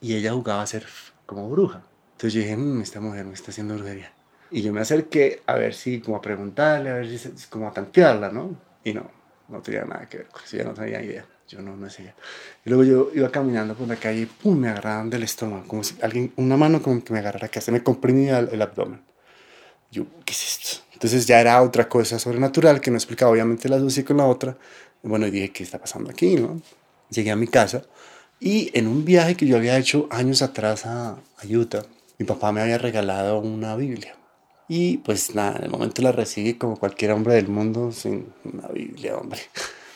y 0.00 0.14
ella 0.14 0.32
jugaba 0.32 0.62
a 0.62 0.66
ser 0.66 0.86
como 1.26 1.48
bruja. 1.48 1.82
Entonces 2.12 2.34
yo 2.34 2.40
dije, 2.40 2.56
mmm, 2.56 2.80
esta 2.80 3.00
mujer 3.00 3.24
me 3.24 3.34
está 3.34 3.50
haciendo 3.50 3.74
brujería. 3.74 4.12
Y 4.50 4.62
yo 4.62 4.72
me 4.72 4.80
acerqué 4.80 5.42
a 5.46 5.54
ver 5.54 5.74
si, 5.74 6.00
como 6.00 6.16
a 6.16 6.22
preguntarle, 6.22 6.90
a 6.90 6.94
ver 6.94 7.18
si, 7.18 7.28
como 7.48 7.68
a 7.68 7.72
tantearla, 7.72 8.30
¿no? 8.30 8.56
Y 8.84 8.92
no, 8.92 9.10
no 9.48 9.60
tenía 9.60 9.84
nada 9.84 10.08
que 10.08 10.18
ver 10.18 10.28
con 10.28 10.42
eso, 10.42 10.56
ya 10.56 10.64
no 10.64 10.74
tenía 10.74 11.02
idea. 11.02 11.26
Yo 11.48 11.60
no, 11.60 11.76
no 11.76 11.88
sé. 11.90 12.14
Y 12.64 12.70
luego 12.70 12.84
yo 12.84 13.10
iba 13.14 13.30
caminando 13.30 13.74
por 13.74 13.86
la 13.86 13.96
calle 13.96 14.22
y 14.22 14.26
pum, 14.26 14.58
me 14.58 14.68
agarraban 14.68 15.10
del 15.10 15.22
estómago, 15.22 15.66
como 15.66 15.84
si 15.84 15.96
alguien, 16.00 16.32
una 16.36 16.56
mano 16.56 16.82
como 16.82 17.02
que 17.02 17.12
me 17.12 17.18
agarrara 17.18 17.48
que 17.48 17.60
se 17.60 17.72
me 17.72 17.82
comprimía 17.82 18.38
el, 18.38 18.48
el 18.50 18.62
abdomen. 18.62 19.02
Yo, 19.90 20.06
¿qué 20.24 20.32
es 20.32 20.42
esto? 20.42 20.84
Entonces 21.02 21.26
ya 21.26 21.40
era 21.40 21.60
otra 21.60 21.88
cosa 21.88 22.16
sobrenatural 22.20 22.80
que 22.80 22.92
no 22.92 22.96
explicaba, 22.96 23.32
obviamente 23.32 23.68
la 23.68 23.74
asocié 23.74 24.04
con 24.04 24.18
la 24.18 24.26
otra. 24.26 24.56
Bueno, 25.02 25.26
y 25.26 25.32
dije, 25.32 25.50
¿qué 25.50 25.64
está 25.64 25.80
pasando 25.80 26.10
aquí? 26.10 26.38
Llegué 27.10 27.32
a 27.32 27.34
mi 27.34 27.48
casa 27.48 27.82
y 28.38 28.70
en 28.72 28.86
un 28.86 29.04
viaje 29.04 29.34
que 29.34 29.44
yo 29.44 29.56
había 29.56 29.76
hecho 29.76 30.06
años 30.12 30.42
atrás 30.42 30.86
a, 30.86 31.14
a 31.14 31.46
Utah, 31.50 31.84
mi 32.18 32.24
papá 32.24 32.52
me 32.52 32.60
había 32.60 32.78
regalado 32.78 33.40
una 33.40 33.74
Biblia. 33.74 34.14
Y 34.68 34.98
pues 34.98 35.34
nada, 35.34 35.56
en 35.58 35.64
el 35.64 35.70
momento 35.70 36.02
la 36.02 36.12
recibí 36.12 36.54
como 36.54 36.76
cualquier 36.76 37.10
hombre 37.10 37.34
del 37.34 37.48
mundo 37.48 37.90
sin 37.90 38.26
una 38.44 38.68
Biblia, 38.68 39.16
hombre. 39.16 39.40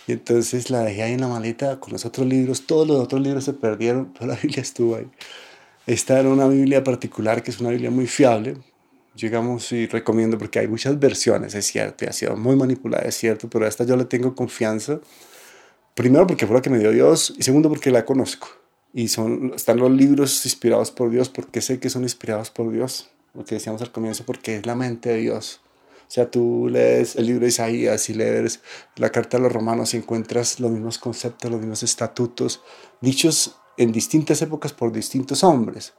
Y 0.09 0.13
entonces 0.13 0.71
la 0.71 0.81
dejé 0.81 1.05
ahí 1.05 1.13
en 1.13 1.21
la 1.21 1.29
maleta 1.29 1.79
con 1.79 1.93
los 1.93 2.05
otros 2.05 2.27
libros. 2.27 2.67
Todos 2.67 2.89
los 2.89 3.01
otros 3.01 3.21
libros 3.21 3.45
se 3.45 3.53
perdieron, 3.53 4.13
pero 4.13 4.27
la 4.27 4.35
Biblia 4.43 4.61
estuvo 4.61 4.97
ahí. 4.97 5.07
Esta 5.87 6.19
era 6.19 6.29
una 6.29 6.49
Biblia 6.49 6.83
particular 6.83 7.45
que 7.45 7.53
es 7.53 7.61
una 7.61 7.71
Biblia 7.71 7.93
muy 7.93 8.09
fiable, 8.09 8.57
llegamos 9.17 9.73
y 9.73 9.87
recomiendo 9.87 10.39
porque 10.39 10.59
hay 10.59 10.69
muchas 10.69 10.99
versiones, 10.99 11.55
es 11.55 11.67
cierto, 11.67 12.05
y 12.05 12.09
ha 12.09 12.13
sido 12.13 12.37
muy 12.37 12.55
manipulada, 12.55 13.05
es 13.05 13.17
cierto, 13.17 13.49
pero 13.49 13.65
a 13.65 13.69
esta 13.69 13.85
yo 13.85 13.97
le 13.97 14.05
tengo 14.05 14.35
confianza. 14.35 15.01
Primero 15.95 16.27
porque 16.27 16.47
fue 16.47 16.57
la 16.57 16.63
que 16.63 16.71
me 16.71 16.79
dio 16.79 16.91
Dios 16.91 17.35
y 17.39 17.43
segundo 17.43 17.69
porque 17.69 17.91
la 17.91 18.05
conozco. 18.05 18.49
Y 18.93 19.09
son, 19.09 19.53
están 19.55 19.79
los 19.79 19.91
libros 19.91 20.45
inspirados 20.45 20.91
por 20.91 21.11
Dios 21.11 21.29
porque 21.29 21.61
sé 21.61 21.81
que 21.81 21.91
son 21.91 22.03
inspirados 22.03 22.51
por 22.51 22.71
Dios, 22.71 23.11
lo 23.35 23.45
que 23.45 23.57
decíamos 23.57 23.83
al 23.83 23.93
comienzo, 23.93 24.25
porque 24.25 24.57
es 24.57 24.67
la 24.67 24.75
mente 24.75 25.11
de 25.11 25.17
Dios. 25.17 25.61
O 26.03 26.11
sea, 26.11 26.31
tú 26.31 26.69
lees 26.71 27.17
el 27.17 27.27
libro 27.27 27.43
de 27.43 27.49
Isaías 27.49 28.09
y 28.11 28.15
lees 28.15 28.61
la 28.97 29.11
carta 29.11 29.39
de 29.39 29.43
los 29.43 29.53
romanos 29.53 29.93
y 29.93 29.97
encuentras 29.97 30.61
los 30.61 30.71
mismos 30.71 30.99
conceptos, 30.99 31.51
los 31.51 31.61
mismos 31.61 31.83
estatutos, 31.83 32.63
dichos 33.01 33.57
en 33.77 33.91
distintas 33.91 34.41
épocas 34.41 34.73
por 34.73 34.93
distintos 34.93 35.43
hombres. 35.43 35.95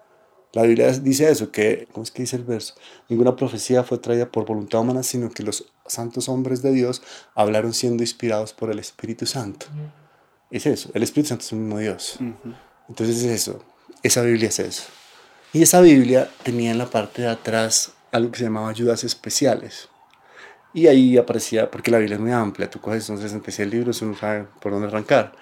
La 0.58 0.64
Biblia 0.64 0.92
dice 0.92 1.30
eso, 1.30 1.52
que, 1.52 1.88
¿cómo 1.92 2.04
es 2.04 2.10
que 2.10 2.24
dice 2.24 2.36
el 2.36 2.44
verso? 2.44 2.74
Ninguna 3.10 3.36
profecía 3.36 3.84
fue 3.84 4.00
traída 4.00 4.32
por 4.32 4.44
voluntad 4.44 4.82
humana, 4.82 5.04
sino 5.04 5.30
que 5.30 5.44
los 5.44 5.72
santos 5.86 6.30
hombres 6.30 6.64
de 6.64 6.72
Dios 6.72 7.04
hablaron 7.36 7.76
siendo 7.76 8.02
inspirados 8.02 8.54
por 8.54 8.72
el 8.72 8.80
Espíritu 8.80 9.28
Santo. 9.28 9.68
Es 10.50 10.66
eso, 10.66 10.90
el 10.96 11.04
Espíritu 11.04 11.30
Santo 11.30 11.44
es 11.44 11.52
el 11.52 11.60
mismo 11.60 11.78
Dios. 11.78 12.18
Entonces 12.90 13.18
es 13.18 13.26
eso, 13.26 13.64
esa 14.02 14.24
Biblia 14.24 14.50
es 14.50 14.58
eso. 14.58 14.84
Y 15.54 15.62
esa 15.62 15.80
Biblia 15.80 16.28
tenía 16.42 16.72
en 16.72 16.80
la 16.80 16.90
parte 16.90 17.22
de 17.22 17.28
atrás 17.28 17.92
algo 18.12 18.32
que 18.32 18.40
se 18.40 18.46
llamaba 18.46 18.70
ayudas 18.70 19.04
especiales. 19.04 19.90
Y 20.74 20.88
ahí 20.88 21.18
aparecía, 21.18 21.70
porque 21.70 21.92
la 21.92 22.00
Biblia 22.00 22.16
es 22.16 22.22
muy 22.22 22.32
amplia, 22.32 22.68
tú 22.68 22.82
coges 22.82 23.04
son 23.04 23.20
66 23.20 23.70
libros, 23.70 24.02
uno 24.02 24.18
sabe 24.18 24.48
por 24.60 24.72
dónde 24.72 24.88
arrancar 24.88 25.34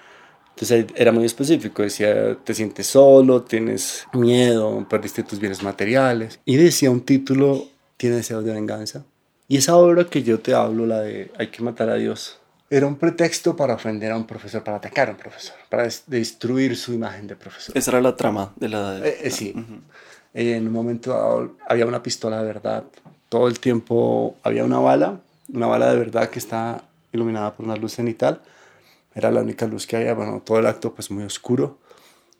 entonces 0.56 0.86
era 0.94 1.12
muy 1.12 1.26
específico, 1.26 1.82
decía, 1.82 2.34
te 2.42 2.54
sientes 2.54 2.86
solo, 2.86 3.42
tienes 3.42 4.06
miedo, 4.14 4.86
perdiste 4.88 5.22
tus 5.22 5.38
bienes 5.38 5.62
materiales. 5.62 6.40
Y 6.46 6.56
decía 6.56 6.90
un 6.90 7.02
título, 7.02 7.66
tiene 7.98 8.16
deseos 8.16 8.42
de 8.42 8.54
venganza. 8.54 9.04
Y 9.48 9.58
esa 9.58 9.76
obra 9.76 10.06
que 10.06 10.22
yo 10.22 10.40
te 10.40 10.54
hablo, 10.54 10.86
la 10.86 11.02
de 11.02 11.30
Hay 11.36 11.48
que 11.48 11.62
matar 11.62 11.90
a 11.90 11.96
Dios, 11.96 12.38
era 12.70 12.86
un 12.86 12.96
pretexto 12.96 13.54
para 13.54 13.74
ofender 13.74 14.10
a 14.12 14.16
un 14.16 14.26
profesor, 14.26 14.64
para 14.64 14.78
atacar 14.78 15.08
a 15.08 15.10
un 15.10 15.18
profesor, 15.18 15.56
para 15.68 15.86
destruir 16.06 16.74
su 16.74 16.94
imagen 16.94 17.26
de 17.26 17.36
profesor. 17.36 17.76
Esa 17.76 17.90
era 17.90 18.00
la 18.00 18.16
trama 18.16 18.54
de 18.56 18.68
la... 18.70 19.06
Eh, 19.06 19.18
eh, 19.24 19.30
sí. 19.30 19.54
En 20.32 20.66
un 20.66 20.72
momento 20.72 21.54
había 21.68 21.84
una 21.84 22.02
pistola 22.02 22.40
de 22.40 22.46
verdad. 22.46 22.84
Todo 23.28 23.48
el 23.48 23.60
tiempo 23.60 24.36
había 24.42 24.64
una 24.64 24.78
bala, 24.78 25.20
una 25.52 25.66
bala 25.66 25.90
de 25.90 25.98
verdad 25.98 26.30
que 26.30 26.38
está 26.38 26.82
iluminada 27.12 27.54
por 27.54 27.66
una 27.66 27.76
luz 27.76 27.92
cenital 27.92 28.40
era 29.16 29.30
la 29.30 29.40
única 29.40 29.66
luz 29.66 29.86
que 29.86 29.96
había, 29.96 30.14
bueno, 30.14 30.42
todo 30.44 30.58
el 30.58 30.66
acto 30.66 30.94
pues 30.94 31.10
muy 31.10 31.24
oscuro, 31.24 31.78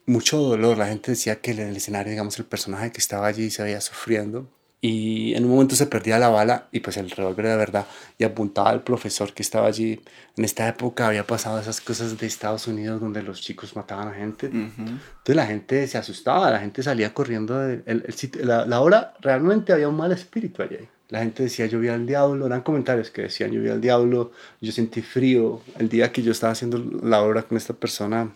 mucho 0.04 0.38
dolor, 0.38 0.76
la 0.76 0.86
gente 0.86 1.12
decía 1.12 1.40
que 1.40 1.50
en 1.52 1.60
el 1.60 1.76
escenario, 1.76 2.10
digamos, 2.10 2.38
el 2.38 2.44
personaje 2.44 2.92
que 2.92 2.98
estaba 2.98 3.26
allí 3.26 3.50
se 3.50 3.62
veía 3.62 3.80
sufriendo 3.80 4.46
y 4.82 5.34
en 5.34 5.44
un 5.44 5.52
momento 5.52 5.74
se 5.74 5.86
perdía 5.86 6.18
la 6.18 6.28
bala 6.28 6.68
y 6.70 6.80
pues 6.80 6.98
el 6.98 7.10
revólver 7.10 7.46
de 7.46 7.56
verdad 7.56 7.86
y 8.18 8.24
apuntaba 8.24 8.68
al 8.70 8.84
profesor 8.84 9.32
que 9.32 9.42
estaba 9.42 9.66
allí. 9.66 10.00
En 10.36 10.44
esta 10.44 10.68
época 10.68 11.08
había 11.08 11.26
pasado 11.26 11.58
esas 11.58 11.80
cosas 11.80 12.18
de 12.18 12.26
Estados 12.26 12.68
Unidos 12.68 13.00
donde 13.00 13.22
los 13.22 13.40
chicos 13.40 13.74
mataban 13.74 14.08
a 14.08 14.12
gente. 14.12 14.46
Entonces 14.46 15.34
la 15.34 15.46
gente 15.46 15.88
se 15.88 15.96
asustaba, 15.96 16.50
la 16.50 16.60
gente 16.60 16.82
salía 16.82 17.14
corriendo. 17.14 17.60
el, 17.64 18.04
la, 18.42 18.66
la, 18.66 18.80
hora 18.80 19.14
realmente 19.20 19.72
había 19.72 19.88
un 19.88 19.96
mal 19.96 20.12
espíritu 20.12 20.62
allí. 20.62 20.86
La 21.08 21.20
gente 21.20 21.44
decía 21.44 21.66
yo 21.66 21.78
vi 21.78 21.88
al 21.88 22.06
diablo, 22.06 22.46
eran 22.46 22.62
comentarios 22.62 23.10
que 23.10 23.22
decían 23.22 23.52
yo 23.52 23.62
vi 23.62 23.68
al 23.68 23.80
diablo, 23.80 24.32
yo 24.60 24.72
sentí 24.72 25.02
frío. 25.02 25.60
El 25.78 25.88
día 25.88 26.10
que 26.10 26.22
yo 26.22 26.32
estaba 26.32 26.52
haciendo 26.52 26.78
la 27.02 27.22
obra 27.22 27.42
con 27.42 27.56
esta 27.56 27.74
persona, 27.74 28.34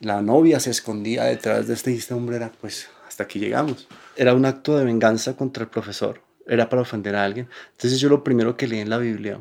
la 0.00 0.22
novia 0.22 0.60
se 0.60 0.70
escondía 0.70 1.24
detrás 1.24 1.66
de 1.66 1.74
este, 1.74 1.94
este 1.94 2.14
hombre 2.14 2.36
era 2.36 2.52
pues 2.60 2.88
hasta 3.06 3.24
aquí 3.24 3.38
llegamos. 3.38 3.88
Era 4.16 4.34
un 4.34 4.44
acto 4.44 4.78
de 4.78 4.84
venganza 4.84 5.36
contra 5.36 5.64
el 5.64 5.70
profesor, 5.70 6.20
era 6.46 6.68
para 6.68 6.82
ofender 6.82 7.14
a 7.16 7.24
alguien. 7.24 7.48
Entonces 7.72 8.00
yo 8.00 8.08
lo 8.08 8.22
primero 8.22 8.56
que 8.56 8.66
leí 8.66 8.80
en 8.80 8.90
la 8.90 8.98
Biblia 8.98 9.40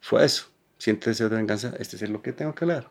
fue 0.00 0.24
eso, 0.24 0.46
siente 0.78 1.10
deseo 1.10 1.28
de 1.28 1.36
venganza, 1.36 1.74
este 1.78 1.96
es 1.96 2.08
lo 2.08 2.22
que 2.22 2.32
tengo 2.32 2.54
que 2.54 2.66
leer. 2.66 2.86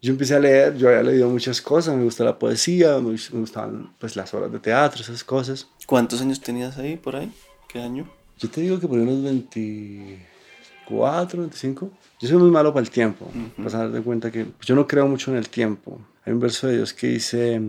yo 0.00 0.12
empecé 0.12 0.34
a 0.34 0.40
leer, 0.40 0.76
yo 0.76 0.88
había 0.88 1.02
leído 1.02 1.28
muchas 1.28 1.60
cosas, 1.60 1.94
me 1.96 2.04
gusta 2.04 2.24
la 2.24 2.38
poesía, 2.38 2.98
me, 2.98 3.16
gustaban 3.32 3.94
pues 3.98 4.16
las 4.16 4.32
obras 4.34 4.50
de 4.52 4.58
teatro, 4.58 5.02
esas 5.02 5.24
cosas. 5.24 5.68
¿Cuántos 5.86 6.20
años 6.20 6.40
tenías 6.40 6.78
ahí 6.78 6.96
por 6.96 7.16
ahí? 7.16 7.32
¿Qué 7.68 7.80
año? 7.80 8.17
Yo 8.38 8.48
te 8.48 8.60
digo 8.60 8.78
que 8.78 8.86
por 8.86 8.98
unos 8.98 9.22
24, 9.22 11.40
25. 11.40 11.90
Yo 12.20 12.28
soy 12.28 12.38
muy 12.38 12.50
malo 12.50 12.72
para 12.72 12.84
el 12.84 12.90
tiempo, 12.90 13.28
para 13.56 13.70
darte 13.70 14.00
cuenta 14.00 14.30
que 14.30 14.46
yo 14.60 14.76
no 14.76 14.86
creo 14.86 15.08
mucho 15.08 15.32
en 15.32 15.38
el 15.38 15.48
tiempo. 15.48 16.00
Hay 16.24 16.32
un 16.32 16.38
verso 16.38 16.68
de 16.68 16.76
Dios 16.76 16.94
que 16.94 17.08
dice, 17.08 17.60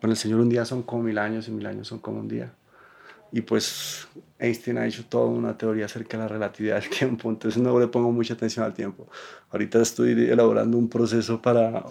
con 0.00 0.10
el 0.10 0.16
Señor 0.16 0.40
un 0.40 0.50
día 0.50 0.66
son 0.66 0.82
como 0.82 1.04
mil 1.04 1.18
años 1.18 1.48
y 1.48 1.50
mil 1.50 1.66
años 1.66 1.88
son 1.88 1.98
como 1.98 2.20
un 2.20 2.28
día. 2.28 2.52
Y 3.32 3.40
pues 3.40 4.06
Einstein 4.38 4.78
ha 4.78 4.86
hecho 4.86 5.04
toda 5.06 5.26
una 5.26 5.56
teoría 5.56 5.86
acerca 5.86 6.18
de 6.18 6.24
la 6.24 6.28
relatividad 6.28 6.80
del 6.80 6.90
tiempo, 6.98 7.30
entonces 7.30 7.62
no 7.62 7.78
le 7.80 7.88
pongo 7.88 8.12
mucha 8.12 8.34
atención 8.34 8.66
al 8.66 8.74
tiempo. 8.74 9.08
Ahorita 9.50 9.80
estoy 9.80 10.12
elaborando 10.12 10.76
un 10.76 10.88
proceso 10.88 11.40
para, 11.40 11.84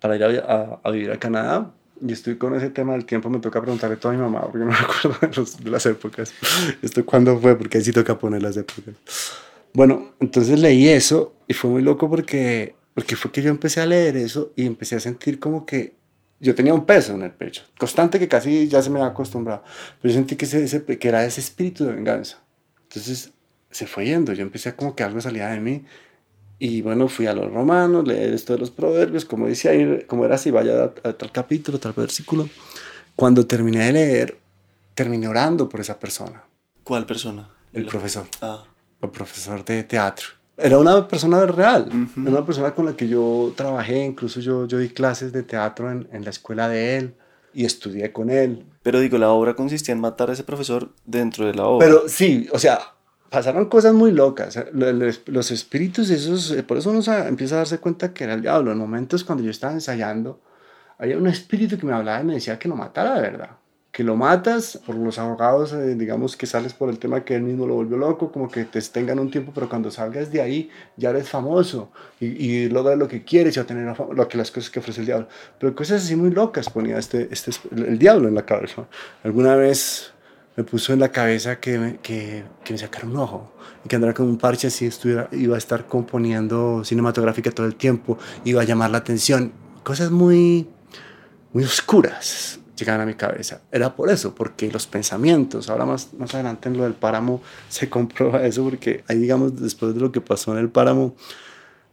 para 0.00 0.16
ir 0.16 0.24
a, 0.24 0.80
a, 0.82 0.90
vivir 0.90 1.10
a 1.10 1.18
Canadá 1.18 1.72
y 2.00 2.12
estoy 2.12 2.36
con 2.36 2.54
ese 2.54 2.70
tema 2.70 2.92
del 2.92 3.04
tiempo. 3.04 3.30
Me 3.30 3.38
toca 3.38 3.60
preguntarle 3.60 3.98
a 4.02 4.08
mi 4.10 4.16
mamá 4.18 4.42
porque 4.42 4.58
no 4.58 4.66
me 4.70 4.76
acuerdo 4.76 5.44
de, 5.62 5.70
las 5.70 5.86
épocas. 5.86 6.32
Esto 6.82 7.04
cuándo 7.04 7.38
fue, 7.38 7.56
porque 7.56 7.78
ahí 7.78 7.84
sí 7.84 7.92
toca 7.92 8.18
poner 8.18 8.42
las 8.42 8.56
épocas. 8.56 8.94
Bueno, 9.72 10.12
entonces 10.20 10.58
leí 10.58 10.88
eso 10.88 11.34
y 11.46 11.54
fue 11.54 11.70
muy 11.70 11.82
loco 11.82 12.08
porque, 12.08 12.74
porque 12.94 13.16
fue 13.16 13.30
que 13.30 13.42
yo 13.42 13.50
empecé 13.50 13.80
a 13.80 13.86
leer 13.86 14.16
eso 14.16 14.52
y 14.56 14.66
empecé 14.66 14.96
a 14.96 15.00
sentir 15.00 15.38
como 15.38 15.66
que 15.66 15.94
yo 16.40 16.54
tenía 16.54 16.74
un 16.74 16.84
peso 16.84 17.14
en 17.14 17.22
el 17.22 17.32
pecho, 17.32 17.62
constante 17.78 18.18
que 18.18 18.28
casi 18.28 18.68
ya 18.68 18.82
se 18.82 18.90
me 18.90 18.98
había 18.98 19.10
acostumbrado, 19.10 19.62
pero 20.00 20.12
yo 20.12 20.18
sentí 20.18 20.36
que, 20.36 20.44
ese, 20.44 20.84
que 20.84 21.08
era 21.08 21.24
ese 21.24 21.40
espíritu 21.40 21.84
de 21.84 21.92
venganza. 21.92 22.38
Entonces 22.82 23.32
se 23.70 23.86
fue 23.86 24.06
yendo, 24.06 24.32
yo 24.32 24.42
empecé 24.42 24.70
a 24.70 24.76
como 24.76 24.94
que 24.94 25.02
algo 25.02 25.20
salía 25.20 25.48
de 25.48 25.60
mí 25.60 25.84
y 26.58 26.82
bueno, 26.82 27.08
fui 27.08 27.26
a 27.26 27.34
los 27.34 27.52
romanos, 27.52 28.06
leer 28.06 28.32
esto 28.32 28.54
de 28.54 28.58
los 28.58 28.70
proverbios, 28.70 29.24
como 29.24 29.46
decía 29.46 29.72
ahí, 29.72 30.04
como 30.06 30.24
era 30.24 30.36
así, 30.36 30.50
vaya 30.50 30.92
a, 31.02 31.12
tal 31.12 31.32
capítulo, 31.32 31.78
tal 31.78 31.92
versículo. 31.92 32.48
Cuando 33.14 33.46
terminé 33.46 33.86
de 33.86 33.92
leer, 33.92 34.38
terminé 34.94 35.28
orando 35.28 35.68
por 35.68 35.80
esa 35.80 35.98
persona. 35.98 36.44
¿Cuál 36.82 37.06
persona? 37.06 37.48
El 37.72 37.86
profesor. 37.86 38.26
Ah. 38.40 38.64
El 39.02 39.10
profesor 39.10 39.64
de 39.64 39.84
teatro 39.84 40.28
era 40.56 40.78
una 40.78 41.06
persona 41.06 41.44
real, 41.44 41.88
era 42.16 42.30
una 42.30 42.46
persona 42.46 42.74
con 42.74 42.86
la 42.86 42.96
que 42.96 43.08
yo 43.08 43.52
trabajé, 43.54 44.04
incluso 44.04 44.40
yo, 44.40 44.66
yo 44.66 44.78
di 44.78 44.88
clases 44.88 45.32
de 45.32 45.42
teatro 45.42 45.90
en, 45.90 46.08
en, 46.12 46.24
la 46.24 46.30
escuela 46.30 46.68
de 46.68 46.96
él 46.96 47.14
y 47.52 47.64
estudié 47.66 48.12
con 48.12 48.30
él. 48.30 48.64
Pero 48.82 49.00
digo, 49.00 49.18
la 49.18 49.30
obra 49.30 49.54
consistía 49.54 49.92
en 49.92 50.00
matar 50.00 50.30
a 50.30 50.32
ese 50.32 50.44
profesor 50.44 50.92
dentro 51.04 51.46
de 51.46 51.54
la 51.54 51.66
obra. 51.66 51.86
Pero 51.86 52.08
sí, 52.08 52.48
o 52.52 52.58
sea, 52.58 52.95
pasaron 53.30 53.66
cosas 53.68 53.94
muy 53.94 54.12
locas. 54.12 54.58
Los 54.72 55.50
espíritus, 55.50 56.10
esos, 56.10 56.50
eh, 56.52 56.62
por 56.62 56.78
eso 56.78 56.90
uno 56.90 57.00
empieza 57.26 57.56
a 57.56 57.58
darse 57.58 57.78
cuenta 57.78 58.12
que 58.12 58.24
era 58.24 58.34
el 58.34 58.42
diablo. 58.42 58.72
En 58.72 58.78
momentos 58.78 59.24
cuando 59.24 59.44
yo 59.44 59.50
estaba 59.50 59.72
ensayando, 59.72 60.40
había 60.98 61.18
un 61.18 61.26
espíritu 61.26 61.78
que 61.78 61.86
me 61.86 61.92
hablaba 61.92 62.20
y 62.20 62.24
me 62.24 62.34
decía 62.34 62.58
que 62.58 62.68
no 62.68 62.76
matara 62.76 63.16
de 63.16 63.22
verdad 63.22 63.50
que 63.96 64.04
lo 64.04 64.14
matas 64.14 64.78
por 64.84 64.94
los 64.94 65.18
abogados, 65.18 65.72
eh, 65.72 65.94
digamos 65.94 66.36
que 66.36 66.44
sales 66.44 66.74
por 66.74 66.90
el 66.90 66.98
tema 66.98 67.24
que 67.24 67.34
él 67.34 67.40
mismo 67.40 67.66
lo 67.66 67.76
volvió 67.76 67.96
loco, 67.96 68.30
como 68.30 68.50
que 68.50 68.66
te 68.66 68.78
tengan 68.82 69.18
un 69.18 69.30
tiempo, 69.30 69.52
pero 69.54 69.70
cuando 69.70 69.90
salgas 69.90 70.30
de 70.30 70.42
ahí 70.42 70.70
ya 70.98 71.08
eres 71.08 71.30
famoso 71.30 71.90
y, 72.20 72.26
y 72.26 72.68
logras 72.68 72.98
lo 72.98 73.08
que 73.08 73.24
quieres 73.24 73.56
y 73.56 73.60
obtener 73.60 73.96
lo 73.98 74.28
que 74.28 74.36
las 74.36 74.50
cosas 74.50 74.68
que 74.68 74.80
ofrece 74.80 75.00
el 75.00 75.06
diablo. 75.06 75.28
Pero 75.58 75.74
cosas 75.74 76.04
así 76.04 76.14
muy 76.14 76.30
locas 76.30 76.68
ponía 76.68 76.98
este, 76.98 77.28
este 77.30 77.52
el 77.74 77.98
diablo 77.98 78.28
en 78.28 78.34
la 78.34 78.44
cabeza. 78.44 78.84
Alguna 79.24 79.56
vez 79.56 80.12
me 80.56 80.64
puso 80.64 80.92
en 80.92 81.00
la 81.00 81.10
cabeza 81.10 81.60
que 81.60 81.78
me, 81.78 81.96
que, 81.98 82.44
que 82.64 82.72
me 82.72 82.78
sacara 82.78 83.06
un 83.06 83.16
ojo 83.16 83.52
y 83.84 83.88
que 83.88 83.96
andara 83.96 84.14
con 84.14 84.26
un 84.26 84.38
parche 84.38 84.68
así, 84.68 84.86
estuviera, 84.86 85.28
iba 85.32 85.54
a 85.54 85.58
estar 85.58 85.86
componiendo 85.86 86.82
cinematográfica 86.84 87.50
todo 87.50 87.66
el 87.66 87.76
tiempo, 87.76 88.18
iba 88.44 88.62
a 88.62 88.64
llamar 88.64 88.90
la 88.90 88.98
atención. 88.98 89.52
Cosas 89.82 90.10
muy, 90.10 90.66
muy 91.52 91.64
oscuras 91.64 92.58
llegaban 92.76 93.02
a 93.02 93.06
mi 93.06 93.14
cabeza. 93.14 93.62
Era 93.70 93.94
por 93.94 94.10
eso, 94.10 94.34
porque 94.34 94.70
los 94.70 94.86
pensamientos, 94.86 95.68
ahora 95.68 95.84
más, 95.84 96.12
más 96.14 96.34
adelante 96.34 96.68
en 96.68 96.76
lo 96.76 96.84
del 96.84 96.94
páramo 96.94 97.42
se 97.68 97.88
comprueba 97.88 98.44
eso, 98.46 98.64
porque 98.64 99.04
ahí 99.08 99.18
digamos, 99.18 99.60
después 99.60 99.94
de 99.94 100.00
lo 100.00 100.10
que 100.10 100.20
pasó 100.20 100.52
en 100.52 100.58
el 100.58 100.70
páramo, 100.70 101.14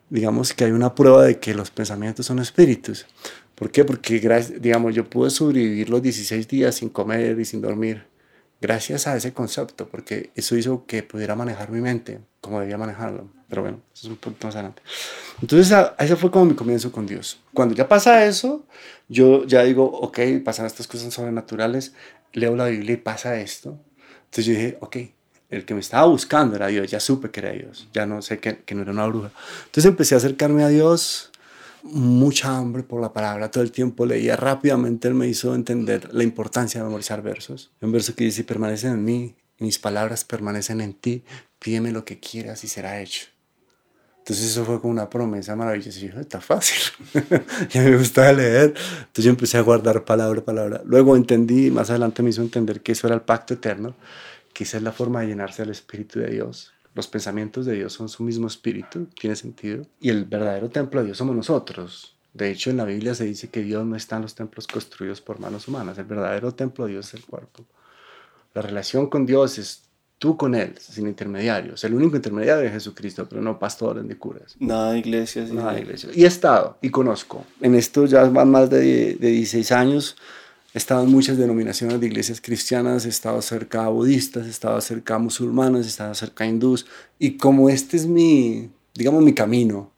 digamos 0.09 0.53
que 0.53 0.65
hay 0.65 0.71
una 0.71 0.95
prueba 0.95 1.23
de 1.23 1.39
que 1.39 1.53
los 1.53 1.69
pensamientos 1.69 2.25
son 2.25 2.39
espíritus. 2.39 3.05
¿Por 3.55 3.71
qué? 3.71 3.85
Porque, 3.85 4.19
digamos, 4.59 4.95
yo 4.95 5.09
pude 5.09 5.29
sobrevivir 5.29 5.89
los 5.89 6.01
16 6.01 6.47
días 6.47 6.75
sin 6.75 6.89
comer 6.89 7.39
y 7.39 7.45
sin 7.45 7.61
dormir 7.61 8.12
gracias 8.63 9.07
a 9.07 9.17
ese 9.17 9.33
concepto, 9.33 9.89
porque 9.89 10.31
eso 10.35 10.55
hizo 10.55 10.85
que 10.85 11.03
pudiera 11.03 11.35
manejar 11.35 11.69
mi 11.69 11.81
mente 11.81 12.21
como 12.39 12.61
debía 12.61 12.77
manejarlo. 12.77 13.27
Pero 13.49 13.61
bueno, 13.61 13.81
eso 13.93 14.07
es 14.07 14.11
un 14.11 14.15
poquito 14.15 14.47
más 14.47 14.55
adelante. 14.55 14.81
Entonces, 15.41 15.77
ese 15.99 16.15
fue 16.15 16.31
como 16.31 16.45
mi 16.45 16.53
comienzo 16.53 16.89
con 16.89 17.05
Dios. 17.05 17.41
Cuando 17.53 17.75
ya 17.75 17.89
pasa 17.89 18.25
eso, 18.25 18.65
yo 19.09 19.45
ya 19.45 19.63
digo, 19.63 19.83
ok, 19.83 20.17
pasan 20.45 20.65
estas 20.65 20.87
cosas 20.87 21.13
sobrenaturales, 21.13 21.93
leo 22.31 22.55
la 22.55 22.67
Biblia 22.67 22.93
y 22.93 22.97
pasa 22.97 23.37
esto. 23.37 23.77
Entonces 24.25 24.45
yo 24.45 24.53
dije, 24.53 24.77
ok, 24.79 24.97
el 25.49 25.65
que 25.65 25.73
me 25.73 25.81
estaba 25.81 26.07
buscando 26.07 26.55
era 26.55 26.67
Dios, 26.67 26.89
ya 26.89 27.01
supe 27.01 27.31
que 27.31 27.41
era 27.41 27.51
Dios, 27.51 27.89
ya 27.93 28.05
no 28.05 28.21
sé 28.21 28.39
que, 28.39 28.59
que 28.59 28.75
no 28.75 28.83
era 28.83 28.93
una 28.93 29.05
bruja. 29.07 29.31
Entonces 29.65 29.85
empecé 29.89 30.15
a 30.15 30.19
acercarme 30.19 30.63
a 30.63 30.69
Dios, 30.69 31.32
mucha 31.83 32.57
hambre 32.57 32.83
por 32.83 33.01
la 33.01 33.13
palabra, 33.13 33.51
todo 33.51 33.63
el 33.63 33.71
tiempo 33.71 34.05
leía 34.05 34.35
rápidamente, 34.35 35.07
él 35.07 35.13
me 35.13 35.27
hizo 35.27 35.53
entender 35.53 36.13
la 36.13 36.23
importancia 36.23 36.79
de 36.79 36.85
memorizar 36.85 37.21
versos. 37.21 37.71
Un 37.81 37.91
verso 37.91 38.15
que 38.15 38.23
dice, 38.23 38.43
permanece 38.43 38.87
en 38.87 39.03
mí, 39.03 39.35
mis 39.59 39.79
palabras 39.79 40.23
permanecen 40.23 40.81
en 40.81 40.93
ti, 40.93 41.23
pídeme 41.59 41.91
lo 41.91 42.05
que 42.05 42.19
quieras 42.19 42.63
y 42.63 42.67
será 42.67 43.01
hecho. 43.01 43.27
Entonces 44.23 44.51
eso 44.51 44.63
fue 44.63 44.79
como 44.79 44.91
una 44.91 45.09
promesa 45.09 45.53
maravillosa. 45.53 45.99
Y 45.99 46.09
yo, 46.09 46.19
está 46.21 46.39
fácil. 46.39 46.77
ya 47.69 47.81
me 47.81 47.97
gustaba 47.97 48.31
leer. 48.31 48.73
Entonces 48.99 49.25
yo 49.25 49.29
empecé 49.29 49.57
a 49.57 49.61
guardar 49.61 50.05
palabra 50.05 50.39
a 50.39 50.45
palabra. 50.45 50.81
Luego 50.85 51.17
entendí, 51.17 51.69
más 51.69 51.89
adelante 51.89 52.23
me 52.23 52.29
hizo 52.29 52.41
entender 52.41 52.81
que 52.81 52.93
eso 52.93 53.05
era 53.05 53.17
el 53.17 53.21
pacto 53.21 53.53
eterno, 53.53 53.95
que 54.53 54.63
esa 54.63 54.77
es 54.77 54.83
la 54.83 54.93
forma 54.93 55.19
de 55.19 55.27
llenarse 55.27 55.63
del 55.63 55.71
Espíritu 55.71 56.19
de 56.19 56.29
Dios. 56.29 56.71
Los 56.95 57.07
pensamientos 57.07 57.65
de 57.65 57.73
Dios 57.73 57.93
son 57.93 58.09
su 58.09 58.23
mismo 58.23 58.47
espíritu, 58.47 59.07
tiene 59.19 59.35
sentido. 59.35 59.85
Y 59.99 60.09
el 60.09 60.25
verdadero 60.25 60.69
templo 60.69 60.99
de 60.99 61.07
Dios 61.07 61.17
somos 61.17 61.35
nosotros. 61.35 62.15
De 62.33 62.51
hecho, 62.51 62.69
en 62.69 62.77
la 62.77 62.85
Biblia 62.85 63.15
se 63.15 63.25
dice 63.25 63.49
que 63.49 63.61
Dios 63.61 63.85
no 63.85 63.95
está 63.95 64.15
en 64.15 64.23
los 64.23 64.35
templos 64.35 64.67
construidos 64.67 65.21
por 65.21 65.39
manos 65.39 65.67
humanas. 65.67 65.97
El 65.97 66.05
verdadero 66.05 66.53
templo 66.53 66.85
de 66.85 66.93
Dios 66.93 67.07
es 67.07 67.13
el 67.15 67.25
cuerpo. 67.25 67.63
La 68.53 68.61
relación 68.61 69.07
con 69.07 69.25
Dios 69.25 69.57
es 69.57 69.83
tú 70.17 70.37
con 70.37 70.55
Él, 70.55 70.75
sin 70.79 71.07
intermediarios. 71.07 71.83
El 71.83 71.93
único 71.93 72.15
intermediario 72.15 72.63
es 72.63 72.71
Jesucristo, 72.71 73.27
pero 73.27 73.41
no 73.41 73.59
pastores 73.59 74.03
ni 74.03 74.15
curas. 74.15 74.55
Nada 74.59 74.93
de 74.93 74.99
iglesias. 74.99 75.51
Nada 75.51 75.73
de 75.73 75.81
iglesias. 75.81 76.15
Y 76.15 76.23
he 76.23 76.27
estado 76.27 76.77
y 76.81 76.89
conozco. 76.89 77.45
En 77.59 77.75
esto 77.75 78.05
ya 78.05 78.23
van 78.25 78.49
más 78.49 78.69
de, 78.69 79.15
de 79.15 79.27
16 79.27 79.71
años. 79.71 80.15
He 80.73 80.79
estado 80.79 81.03
en 81.03 81.11
muchas 81.11 81.37
denominaciones 81.37 81.99
de 81.99 82.07
iglesias 82.07 82.41
cristianas, 82.41 83.05
he 83.05 83.09
estado 83.09 83.39
cerca 83.43 83.85
a 83.85 83.89
budistas, 83.89 84.47
he 84.47 84.49
estado 84.49 84.81
cerca 84.81 85.15
a 85.15 85.19
musulmanes, 85.19 85.85
he 85.85 85.89
estado 85.89 86.15
cerca 86.15 86.45
a 86.45 86.47
hindús. 86.47 86.87
Y 87.19 87.37
como 87.37 87.69
este 87.69 87.95
es 87.95 88.07
mi, 88.07 88.71
digamos, 88.95 89.21
mi 89.21 89.33
camino, 89.35 89.91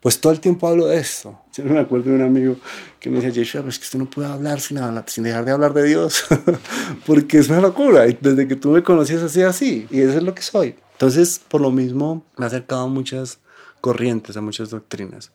pues 0.00 0.20
todo 0.20 0.32
el 0.32 0.40
tiempo 0.40 0.68
hablo 0.68 0.86
de 0.86 0.98
esto. 0.98 1.40
Siempre 1.50 1.74
me 1.74 1.80
acuerdo 1.80 2.10
de 2.10 2.16
un 2.16 2.22
amigo 2.22 2.56
que 3.00 3.08
me 3.08 3.20
decía, 3.20 3.42
Joshua, 3.42 3.70
es 3.70 3.78
que 3.78 3.84
usted 3.84 3.98
no 3.98 4.10
puede 4.10 4.28
hablar 4.28 4.60
sin, 4.60 4.76
hablar, 4.76 5.04
sin 5.08 5.24
dejar 5.24 5.46
de 5.46 5.52
hablar 5.52 5.72
de 5.72 5.84
Dios, 5.84 6.24
porque 7.06 7.38
es 7.38 7.48
una 7.48 7.62
locura. 7.62 8.06
Y 8.06 8.18
desde 8.20 8.46
que 8.46 8.56
tú 8.56 8.72
me 8.72 8.82
conocías 8.82 9.22
así, 9.22 9.40
así, 9.40 9.86
y 9.90 10.00
eso 10.00 10.18
es 10.18 10.22
lo 10.22 10.34
que 10.34 10.42
soy. 10.42 10.74
Entonces, 10.92 11.40
por 11.48 11.62
lo 11.62 11.70
mismo, 11.70 12.26
me 12.36 12.44
ha 12.44 12.48
acercado 12.48 12.82
a 12.82 12.88
muchas 12.88 13.38
corrientes, 13.80 14.36
a 14.36 14.42
muchas 14.42 14.68
doctrinas. 14.68 15.32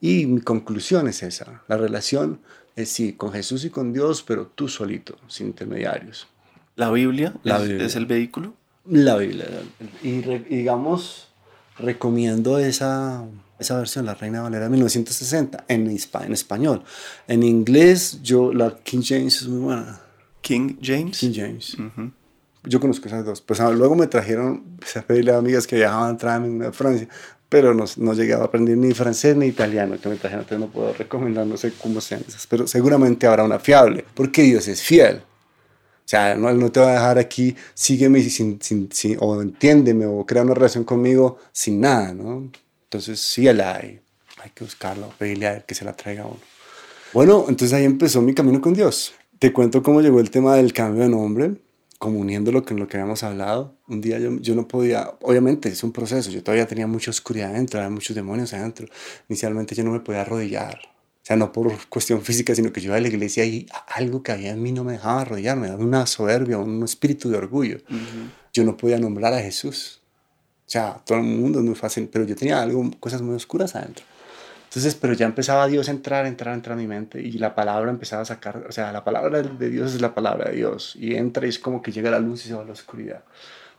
Y 0.00 0.26
mi 0.26 0.40
conclusión 0.40 1.06
es 1.06 1.22
esa. 1.22 1.62
La 1.68 1.76
relación 1.76 2.40
es 2.76 2.90
sí, 2.90 3.14
con 3.14 3.32
Jesús 3.32 3.64
y 3.64 3.70
con 3.70 3.92
Dios, 3.92 4.22
pero 4.22 4.46
tú 4.46 4.68
solito, 4.68 5.16
sin 5.26 5.48
intermediarios. 5.48 6.28
¿La 6.76 6.90
Biblia, 6.90 7.34
la 7.42 7.58
Biblia. 7.58 7.86
es 7.86 7.96
el 7.96 8.06
vehículo? 8.06 8.54
La 8.84 9.16
Biblia. 9.16 9.46
Y 10.02 10.20
digamos, 10.20 11.28
recomiendo 11.78 12.58
esa 12.58 13.26
esa 13.58 13.78
versión, 13.78 14.04
la 14.04 14.14
Reina 14.14 14.42
Valera 14.42 14.68
1960, 14.68 15.64
en, 15.68 15.86
en 15.88 16.32
español. 16.32 16.82
En 17.26 17.42
inglés, 17.42 18.20
yo, 18.22 18.52
la 18.52 18.76
King 18.82 19.02
James 19.02 19.40
es 19.42 19.48
muy 19.48 19.60
buena. 19.60 20.00
King 20.42 20.76
James. 20.82 21.18
King 21.18 21.32
James. 21.34 21.76
Yo 22.64 22.80
conozco 22.80 23.06
esas 23.06 23.24
dos. 23.24 23.40
Pues 23.40 23.60
ah, 23.60 23.70
luego 23.70 23.94
me 23.94 24.06
trajeron, 24.08 24.62
empecé 24.72 24.98
a 24.98 25.02
pedirle 25.02 25.32
a 25.32 25.38
amigas 25.38 25.66
que 25.66 25.76
viajaban, 25.76 26.18
traerme 26.18 26.66
a 26.66 26.72
Francia, 26.72 27.08
pero 27.48 27.74
no, 27.74 27.84
no 27.96 28.14
llegaba 28.14 28.44
a 28.44 28.46
aprender 28.46 28.76
ni 28.76 28.92
francés 28.92 29.36
ni 29.36 29.46
italiano 29.46 29.98
que 30.00 30.08
me 30.08 30.16
trajeron, 30.16 30.46
no 30.60 30.68
puedo 30.68 30.92
recomendar, 30.92 31.46
no 31.46 31.56
sé 31.56 31.72
cómo 31.80 32.00
sean 32.00 32.22
esas, 32.26 32.46
pero 32.46 32.66
seguramente 32.66 33.26
habrá 33.26 33.44
una 33.44 33.58
fiable, 33.58 34.04
porque 34.14 34.42
Dios 34.42 34.66
es 34.68 34.82
fiel. 34.82 35.16
O 36.06 36.08
sea, 36.08 36.36
no, 36.36 36.52
no 36.52 36.70
te 36.70 36.78
va 36.78 36.90
a 36.90 36.92
dejar 36.92 37.18
aquí, 37.18 37.56
sígueme 37.74 38.22
sin, 38.22 38.60
sin, 38.62 38.88
sin, 38.92 39.16
o 39.20 39.42
entiéndeme 39.42 40.06
o 40.06 40.24
crea 40.24 40.42
una 40.42 40.54
relación 40.54 40.84
conmigo 40.84 41.38
sin 41.50 41.80
nada, 41.80 42.14
¿no? 42.14 42.48
Entonces 42.84 43.20
sí 43.20 43.42
la 43.52 43.76
hay, 43.76 44.00
hay 44.42 44.50
que 44.54 44.62
buscarla, 44.62 45.08
pedirle 45.18 45.46
a 45.48 45.56
él 45.56 45.64
que 45.64 45.74
se 45.74 45.84
la 45.84 45.94
traiga 45.94 46.24
uno. 46.26 46.38
Bueno, 47.12 47.46
entonces 47.48 47.72
ahí 47.72 47.84
empezó 47.84 48.22
mi 48.22 48.34
camino 48.34 48.60
con 48.60 48.74
Dios. 48.74 49.14
Te 49.38 49.52
cuento 49.52 49.82
cómo 49.82 50.00
llegó 50.00 50.20
el 50.20 50.30
tema 50.30 50.54
del 50.56 50.72
cambio 50.72 51.02
de 51.02 51.08
nombre. 51.08 51.54
Como 52.06 52.20
uniéndolo 52.20 52.64
con 52.64 52.78
lo 52.78 52.86
que 52.86 52.96
habíamos 52.96 53.24
hablado, 53.24 53.74
un 53.88 54.00
día 54.00 54.20
yo, 54.20 54.38
yo 54.38 54.54
no 54.54 54.68
podía, 54.68 55.10
obviamente 55.22 55.68
es 55.68 55.82
un 55.82 55.90
proceso, 55.90 56.30
yo 56.30 56.40
todavía 56.40 56.64
tenía 56.64 56.86
mucha 56.86 57.10
oscuridad 57.10 57.50
adentro, 57.50 57.80
había 57.80 57.90
muchos 57.90 58.14
demonios 58.14 58.52
adentro. 58.52 58.86
Inicialmente 59.28 59.74
yo 59.74 59.82
no 59.82 59.90
me 59.90 59.98
podía 59.98 60.20
arrodillar, 60.20 60.78
o 60.84 61.24
sea, 61.26 61.34
no 61.34 61.50
por 61.50 61.88
cuestión 61.88 62.22
física, 62.22 62.54
sino 62.54 62.72
que 62.72 62.80
yo 62.80 62.90
iba 62.90 62.96
a 62.96 63.00
la 63.00 63.08
iglesia 63.08 63.44
y 63.44 63.66
algo 63.88 64.22
que 64.22 64.30
había 64.30 64.52
en 64.52 64.62
mí 64.62 64.70
no 64.70 64.84
me 64.84 64.92
dejaba 64.92 65.22
arrodillarme, 65.22 65.62
me 65.62 65.68
daba 65.70 65.82
una 65.84 66.06
soberbia, 66.06 66.58
un 66.58 66.84
espíritu 66.84 67.28
de 67.28 67.38
orgullo. 67.38 67.78
Yo 68.52 68.62
no 68.62 68.76
podía 68.76 69.00
nombrar 69.00 69.34
a 69.34 69.40
Jesús. 69.40 70.00
O 70.64 70.70
sea, 70.70 71.02
todo 71.04 71.18
el 71.18 71.24
mundo 71.24 71.58
es 71.58 71.64
muy 71.64 71.74
fácil, 71.74 72.08
pero 72.08 72.24
yo 72.24 72.36
tenía 72.36 72.62
algo, 72.62 72.88
cosas 73.00 73.20
muy 73.20 73.34
oscuras 73.34 73.74
adentro. 73.74 74.04
Entonces, 74.68 74.94
pero 74.94 75.14
ya 75.14 75.26
empezaba 75.26 75.66
Dios 75.66 75.88
a 75.88 75.92
entrar, 75.92 76.26
entrar, 76.26 76.54
entrar 76.54 76.74
a 76.74 76.80
mi 76.80 76.86
mente 76.86 77.20
y 77.20 77.32
la 77.32 77.54
palabra 77.54 77.90
empezaba 77.90 78.22
a 78.22 78.24
sacar, 78.26 78.64
o 78.68 78.72
sea, 78.72 78.92
la 78.92 79.04
palabra 79.04 79.42
de 79.42 79.70
Dios 79.70 79.94
es 79.94 80.00
la 80.00 80.14
palabra 80.14 80.50
de 80.50 80.56
Dios 80.56 80.94
y 80.96 81.14
entra 81.14 81.46
y 81.46 81.48
es 81.48 81.58
como 81.58 81.80
que 81.80 81.92
llega 81.92 82.10
la 82.10 82.18
luz 82.18 82.44
y 82.44 82.48
se 82.48 82.54
va 82.54 82.64
la 82.64 82.72
oscuridad. 82.72 83.22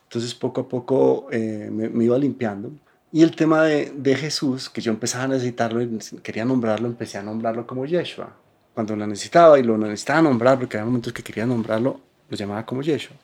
Entonces, 0.04 0.34
poco 0.34 0.62
a 0.62 0.70
poco 0.70 1.28
eh, 1.32 1.70
me, 1.72 2.04
iba 2.04 2.18
limpiando. 2.18 2.72
Y 3.12 3.24
el 3.24 3.36
tema 3.36 3.64
de, 3.64 3.92
de, 3.96 4.16
Jesús, 4.16 4.70
que 4.70 4.82
yo 4.82 4.92
empezaba 4.92 5.26
a 5.26 5.28
necesitarlo 5.28 5.82
y 5.82 6.00
quería 6.24 6.46
nombrarlo, 6.46 6.88
empecé 6.88 7.18
a 7.18 7.24
nombrarlo 7.24 7.68
como 7.68 7.86
Yeshua. 7.86 8.34
Cuando 8.74 8.96
lo 8.96 9.06
necesitaba 9.06 9.60
y 9.60 9.64
lo 9.64 9.78
necesitaba 9.78 10.22
nombrar, 10.22 10.60
porque 10.60 10.78
había 10.78 10.86
momentos 10.86 11.12
que 11.12 11.24
quería 11.24 11.46
nombrarlo, 11.46 12.00
lo 12.30 12.38
llamaba 12.38 12.66
como 12.66 12.82
Yeshua. 12.82 13.16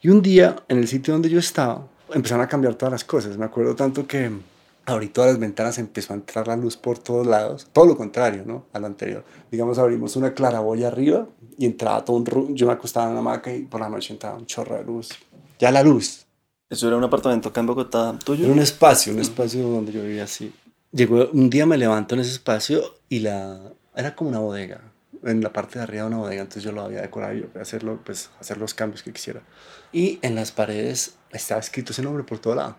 Y 0.00 0.08
un 0.08 0.22
día, 0.22 0.56
en 0.68 0.78
el 0.78 0.88
sitio 0.88 1.12
donde 1.12 1.28
yo 1.28 1.38
estaba, 1.38 1.86
empezaron 2.14 2.44
a 2.44 2.48
cambiar 2.48 2.74
todas 2.74 2.92
las 2.92 3.04
cosas. 3.04 3.36
Me 3.36 3.44
acuerdo 3.44 3.74
tanto 3.74 4.06
que 4.06 4.30
abrí 4.86 5.08
todas 5.08 5.30
las 5.30 5.38
ventanas, 5.38 5.78
empezó 5.78 6.12
a 6.12 6.16
entrar 6.16 6.48
la 6.48 6.56
luz 6.56 6.76
por 6.76 6.98
todos 6.98 7.26
lados, 7.26 7.68
todo 7.72 7.86
lo 7.86 7.96
contrario, 7.96 8.44
¿no? 8.46 8.66
A 8.72 8.78
lo 8.78 8.86
anterior. 8.86 9.24
Digamos, 9.50 9.78
abrimos 9.78 10.16
una 10.16 10.34
claraboya 10.34 10.88
arriba 10.88 11.28
y 11.58 11.66
entraba 11.66 12.04
todo 12.04 12.16
un... 12.16 12.56
Yo 12.56 12.66
me 12.66 12.72
acostaba 12.72 13.06
en 13.06 13.12
una 13.12 13.20
hamaca 13.20 13.54
y 13.54 13.62
por 13.62 13.80
la 13.80 13.88
noche 13.88 14.12
entraba 14.12 14.36
un 14.36 14.46
chorro 14.46 14.76
de 14.76 14.84
luz. 14.84 15.10
Ya 15.58 15.70
la 15.70 15.82
luz. 15.82 16.26
¿Eso 16.68 16.88
era 16.88 16.96
un 16.96 17.04
apartamento 17.04 17.50
acá 17.50 17.60
en 17.60 17.66
Bogotá 17.66 18.18
tuyo? 18.24 18.44
Era 18.44 18.52
un 18.52 18.60
espacio, 18.60 19.12
un 19.12 19.20
espacio 19.20 19.62
donde 19.62 19.92
yo 19.92 20.02
vivía 20.02 20.24
así. 20.24 20.52
Llegó, 20.90 21.28
un 21.32 21.48
día 21.48 21.66
me 21.66 21.76
levanto 21.76 22.14
en 22.14 22.22
ese 22.22 22.32
espacio 22.32 22.82
y 23.08 23.20
la... 23.20 23.60
Era 23.94 24.14
como 24.14 24.30
una 24.30 24.38
bodega. 24.38 24.80
En 25.22 25.40
la 25.42 25.52
parte 25.52 25.78
de 25.78 25.84
arriba 25.84 26.06
una 26.06 26.16
bodega, 26.16 26.42
entonces 26.42 26.64
yo 26.64 26.72
lo 26.72 26.82
había 26.82 27.02
decorado 27.02 27.34
yo 27.34 27.46
hacerlo, 27.60 28.00
pues, 28.04 28.30
hacer 28.40 28.56
los 28.56 28.74
cambios 28.74 29.02
que 29.02 29.12
quisiera. 29.12 29.42
Y 29.92 30.18
en 30.22 30.34
las 30.34 30.50
paredes 30.50 31.14
estaba 31.30 31.60
escrito 31.60 31.92
ese 31.92 32.02
nombre 32.02 32.24
por 32.24 32.38
todo 32.38 32.56
lado 32.56 32.76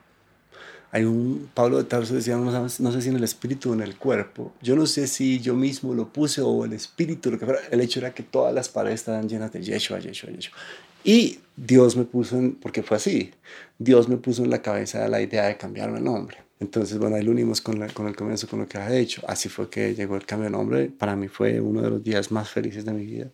hay 0.94 1.06
un, 1.06 1.50
Pablo 1.56 1.80
de 1.80 1.86
Tarso 1.86 2.14
decía, 2.14 2.38
no, 2.38 2.70
sé 2.70 3.02
si 3.02 3.10
en 3.10 3.16
el 3.16 3.24
espíritu 3.24 3.72
o 3.72 3.74
en 3.74 3.82
el 3.82 3.96
cuerpo. 3.98 4.54
Yo 4.62 4.76
no 4.76 4.86
sé 4.86 5.08
si 5.08 5.40
yo 5.40 5.56
mismo 5.56 5.96
lo 5.96 6.14
puse 6.14 6.40
o 6.40 6.66
el 6.66 6.74
espíritu, 6.74 7.32
lo 7.32 7.40
que 7.40 7.46
fuera. 7.46 7.62
El 7.72 7.82
hecho 7.82 8.00
era 8.00 8.14
que 8.14 8.22
todas 8.22 8.54
las 8.54 8.70
paredes 8.70 9.00
estaban 9.00 9.28
llenas 9.28 9.52
de 9.52 9.64
Yeshua, 9.64 9.98
Yeshua, 9.98 10.30
Yeshua. 10.30 10.56
Y 11.04 11.40
Dios 11.58 11.98
me 11.98 12.04
puso, 12.04 12.38
en, 12.38 12.54
porque 12.54 12.84
fue 12.84 12.98
así, 12.98 13.32
Dios 13.80 14.08
me 14.08 14.18
puso 14.18 14.44
en 14.44 14.52
la 14.52 14.62
cabeza 14.62 15.08
la 15.08 15.20
idea 15.20 15.48
de 15.48 15.58
cambiarme 15.58 15.98
el 15.98 16.04
nombre. 16.04 16.38
Entonces, 16.60 17.00
bueno, 17.00 17.16
ahí 17.16 17.24
lo 17.24 17.32
unimos 17.32 17.60
con, 17.60 17.88
con 17.88 18.08
el 18.08 18.16
comienzo, 18.16 18.48
con 18.48 18.60
lo 18.60 18.68
que 18.68 18.78
había 18.78 18.96
hecho. 19.00 19.24
Así 19.28 19.50
fue 19.50 19.72
que 19.72 19.96
llegó 19.96 20.16
el 20.16 20.28
cambio 20.28 20.46
de 20.46 20.52
nombre. 20.52 20.92
Para 20.96 21.16
mí 21.16 21.28
fue 21.28 21.60
uno 21.60 21.82
de 21.82 21.90
los 21.90 22.04
días 22.04 22.32
más 22.32 22.52
felices 22.52 22.86
de 22.86 22.94
mi 22.94 23.08
vida. 23.08 23.32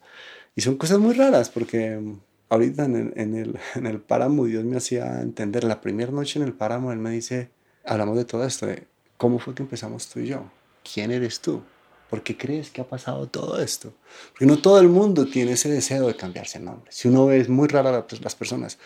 Y 0.55 0.61
son 0.61 0.77
cosas 0.77 0.99
muy 0.99 1.13
raras 1.13 1.49
porque 1.49 1.99
ahorita 2.49 2.85
en 2.85 2.95
el, 2.95 3.13
en 3.15 3.35
el, 3.35 3.59
en 3.75 3.85
el 3.85 3.99
páramo 3.99 4.45
Dios 4.45 4.63
me 4.63 4.77
hacía 4.77 5.21
entender, 5.21 5.63
la 5.63 5.81
primera 5.81 6.11
noche 6.11 6.39
en 6.39 6.45
el 6.45 6.53
páramo 6.53 6.91
Él 6.91 6.99
me 6.99 7.11
dice, 7.11 7.49
hablamos 7.85 8.17
de 8.17 8.25
todo 8.25 8.45
esto, 8.45 8.65
de 8.65 8.87
cómo 9.17 9.39
fue 9.39 9.55
que 9.55 9.63
empezamos 9.63 10.07
tú 10.07 10.19
y 10.19 10.27
yo, 10.27 10.51
quién 10.93 11.11
eres 11.11 11.39
tú, 11.39 11.61
¿por 12.09 12.23
qué 12.23 12.35
crees 12.37 12.69
que 12.71 12.81
ha 12.81 12.87
pasado 12.87 13.27
todo 13.27 13.61
esto? 13.61 13.93
Porque 14.31 14.45
no 14.45 14.57
todo 14.57 14.79
el 14.79 14.89
mundo 14.89 15.27
tiene 15.27 15.53
ese 15.53 15.69
deseo 15.69 16.07
de 16.07 16.15
cambiarse 16.15 16.57
el 16.57 16.65
nombre, 16.65 16.91
si 16.91 17.07
uno 17.07 17.27
ve 17.27 17.39
es 17.39 17.49
muy 17.49 17.67
rara 17.67 18.05
las 18.21 18.35
personas, 18.35 18.77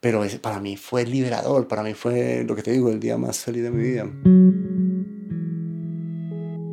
pero 0.00 0.22
para 0.40 0.60
mí 0.60 0.76
fue 0.76 1.04
liberador, 1.04 1.66
para 1.66 1.82
mí 1.82 1.94
fue 1.94 2.44
lo 2.46 2.54
que 2.54 2.62
te 2.62 2.70
digo, 2.70 2.90
el 2.90 3.00
día 3.00 3.16
más 3.16 3.38
feliz 3.40 3.62
de 3.62 3.70
mi 3.70 3.82
vida. 3.82 4.06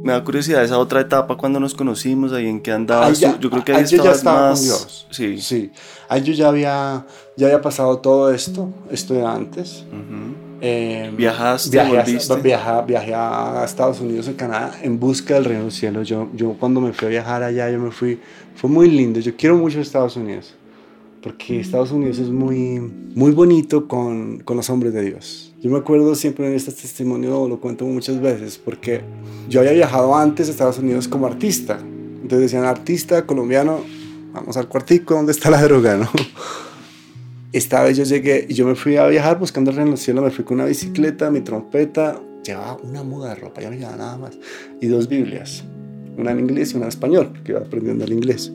Me 0.03 0.11
da 0.11 0.21
curiosidad 0.21 0.61
esa 0.61 0.77
otra 0.77 0.99
etapa 0.99 1.37
cuando 1.37 1.61
nos 1.61 1.73
conocimos, 1.73 2.33
ahí 2.33 2.47
en 2.47 2.59
qué 2.59 2.73
andabas. 2.73 3.21
yo 3.21 3.49
creo 3.49 3.63
que 3.63 3.73
ahí, 3.73 3.85
yo 3.85 4.03
ya 4.03 4.11
estaba 4.11 4.49
más... 4.49 4.59
con 4.59 4.67
Dios. 4.67 5.07
Sí. 5.09 5.39
sí. 5.39 5.71
Ahí 6.09 6.21
yo 6.23 6.33
ya 6.33 6.49
había, 6.49 7.05
ya 7.37 7.47
había 7.47 7.61
pasado 7.61 7.99
todo 7.99 8.31
esto, 8.33 8.69
esto 8.91 9.25
antes. 9.25 9.85
Eh, 10.59 11.09
¿Viajaste? 11.15 11.69
Viajé, 11.71 12.53
a, 12.53 12.81
viajé 12.81 13.13
a 13.13 13.63
Estados 13.65 14.01
Unidos 14.01 14.27
y 14.27 14.33
Canadá 14.33 14.75
en 14.81 14.99
busca 14.99 15.35
del 15.35 15.45
reino 15.45 15.59
de 15.59 15.65
los 15.67 15.73
cielos. 15.73 16.07
Yo, 16.07 16.29
yo 16.33 16.55
cuando 16.59 16.81
me 16.81 16.91
fui 16.91 17.07
a 17.07 17.09
viajar 17.09 17.41
allá, 17.41 17.69
yo 17.71 17.79
me 17.79 17.91
fui, 17.91 18.19
fue 18.55 18.69
muy 18.69 18.89
lindo. 18.89 19.21
Yo 19.21 19.35
quiero 19.37 19.55
mucho 19.55 19.79
Estados 19.79 20.17
Unidos, 20.17 20.53
porque 21.21 21.61
Estados 21.61 21.91
Unidos 21.91 22.19
es 22.19 22.29
muy, 22.29 22.79
muy 22.79 23.31
bonito 23.31 23.87
con, 23.87 24.39
con 24.39 24.57
los 24.57 24.69
hombres 24.69 24.93
de 24.93 25.01
Dios. 25.01 25.52
Yo 25.63 25.69
me 25.69 25.77
acuerdo 25.77 26.13
siempre 26.13 26.45
en 26.45 26.55
este 26.55 26.73
testimonio, 26.73 27.47
lo 27.47 27.61
cuento 27.61 27.85
muchas 27.85 28.19
veces, 28.19 28.57
porque 28.57 28.99
yo 29.47 29.61
había 29.61 29.71
viajado 29.71 30.13
antes 30.13 30.49
a 30.49 30.51
Estados 30.51 30.77
Unidos 30.77 31.07
como 31.07 31.25
artista. 31.25 31.79
Entonces 31.81 32.51
decían, 32.51 32.65
artista 32.65 33.25
colombiano, 33.25 33.79
vamos 34.33 34.57
al 34.57 34.67
cuartico, 34.67 35.13
¿dónde 35.13 35.31
está 35.31 35.49
la 35.49 35.61
droga? 35.63 35.95
¿no? 35.95 36.09
Esta 37.53 37.81
vez 37.81 37.95
yo 37.95 38.03
llegué 38.03 38.45
y 38.49 38.55
yo 38.55 38.67
me 38.67 38.75
fui 38.75 38.97
a 38.97 39.07
viajar 39.07 39.39
buscando 39.39 39.71
reino 39.71 39.91
los 39.91 40.01
cielos, 40.01 40.25
me 40.25 40.31
fui 40.31 40.43
con 40.43 40.55
una 40.55 40.65
bicicleta, 40.65 41.31
mi 41.31 41.39
trompeta, 41.39 42.21
llevaba 42.43 42.75
una 42.83 43.03
muda 43.03 43.29
de 43.29 43.35
ropa, 43.35 43.61
ya 43.61 43.69
no 43.69 43.77
llevaba 43.77 43.95
nada 43.95 44.17
más, 44.17 44.37
y 44.81 44.87
dos 44.87 45.07
Biblias, 45.07 45.63
una 46.17 46.31
en 46.31 46.41
inglés 46.41 46.73
y 46.73 46.75
una 46.75 46.87
en 46.87 46.89
español, 46.89 47.29
porque 47.33 47.53
iba 47.53 47.61
aprendiendo 47.61 48.03
el 48.03 48.11
inglés. 48.11 48.51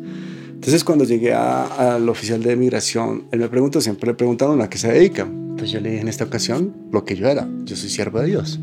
Entonces 0.50 0.84
cuando 0.84 1.06
llegué 1.06 1.32
al 1.32 2.06
oficial 2.06 2.42
de 2.42 2.54
migración, 2.54 3.28
él 3.32 3.38
me 3.38 3.48
preguntó, 3.48 3.80
siempre 3.80 4.08
le 4.08 4.14
preguntaban 4.14 4.60
a 4.60 4.68
qué 4.68 4.76
se 4.76 4.92
dedica. 4.92 5.26
Entonces 5.58 5.72
yo 5.72 5.80
le 5.80 5.90
dije 5.90 6.02
en 6.02 6.08
esta 6.08 6.22
ocasión 6.22 6.72
lo 6.92 7.04
que 7.04 7.16
yo 7.16 7.26
era, 7.26 7.48
yo 7.64 7.74
soy 7.74 7.90
siervo 7.90 8.20
de 8.20 8.28
Dios. 8.28 8.60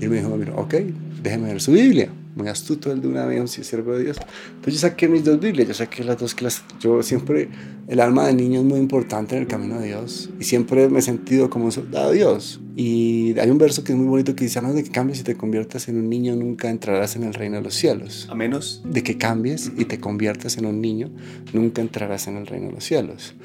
Y 0.00 0.02
él 0.02 0.10
me 0.10 0.16
dijo, 0.16 0.36
mira, 0.36 0.52
ok, 0.56 0.74
déjeme 1.22 1.46
ver 1.46 1.60
su 1.60 1.70
Biblia. 1.70 2.10
Muy 2.34 2.48
astuto 2.48 2.90
el 2.90 3.00
de 3.00 3.06
una 3.06 3.26
vez, 3.26 3.48
si 3.48 3.62
siervo 3.62 3.92
de 3.92 4.02
Dios. 4.02 4.16
Entonces 4.56 4.74
yo 4.74 4.88
saqué 4.88 5.06
mis 5.06 5.22
dos 5.22 5.38
Biblias, 5.38 5.68
yo 5.68 5.74
saqué 5.74 6.02
las 6.02 6.18
dos 6.18 6.34
clases. 6.34 6.64
Yo 6.80 7.00
siempre, 7.04 7.48
el 7.86 8.00
alma 8.00 8.26
de 8.26 8.34
niño 8.34 8.58
es 8.58 8.66
muy 8.66 8.80
importante 8.80 9.36
en 9.36 9.42
el 9.42 9.46
camino 9.46 9.78
de 9.78 9.86
Dios. 9.86 10.30
Y 10.40 10.42
siempre 10.42 10.88
me 10.88 10.98
he 10.98 11.02
sentido 11.02 11.48
como 11.48 11.66
un 11.66 11.72
soldado 11.72 12.10
de 12.10 12.16
Dios. 12.16 12.60
Y 12.74 13.38
hay 13.38 13.48
un 13.48 13.58
verso 13.58 13.84
que 13.84 13.92
es 13.92 13.98
muy 13.98 14.08
bonito 14.08 14.34
que 14.34 14.42
dice, 14.42 14.58
a 14.58 14.62
menos 14.62 14.74
de 14.74 14.82
que 14.82 14.90
cambies 14.90 15.20
y 15.20 15.22
te 15.22 15.36
conviertas 15.36 15.86
en 15.86 15.96
un 15.96 16.10
niño, 16.10 16.34
nunca 16.34 16.70
entrarás 16.70 17.14
en 17.14 17.22
el 17.22 17.34
reino 17.34 17.58
de 17.58 17.62
los 17.62 17.74
cielos. 17.74 18.26
A 18.28 18.34
menos 18.34 18.82
de 18.84 19.04
que 19.04 19.16
cambies 19.16 19.70
y 19.76 19.84
te 19.84 20.00
conviertas 20.00 20.58
en 20.58 20.66
un 20.66 20.80
niño, 20.80 21.08
nunca 21.52 21.82
entrarás 21.82 22.26
en 22.26 22.36
el 22.36 22.48
reino 22.48 22.66
de 22.66 22.72
los 22.72 22.84
cielos. 22.84 23.36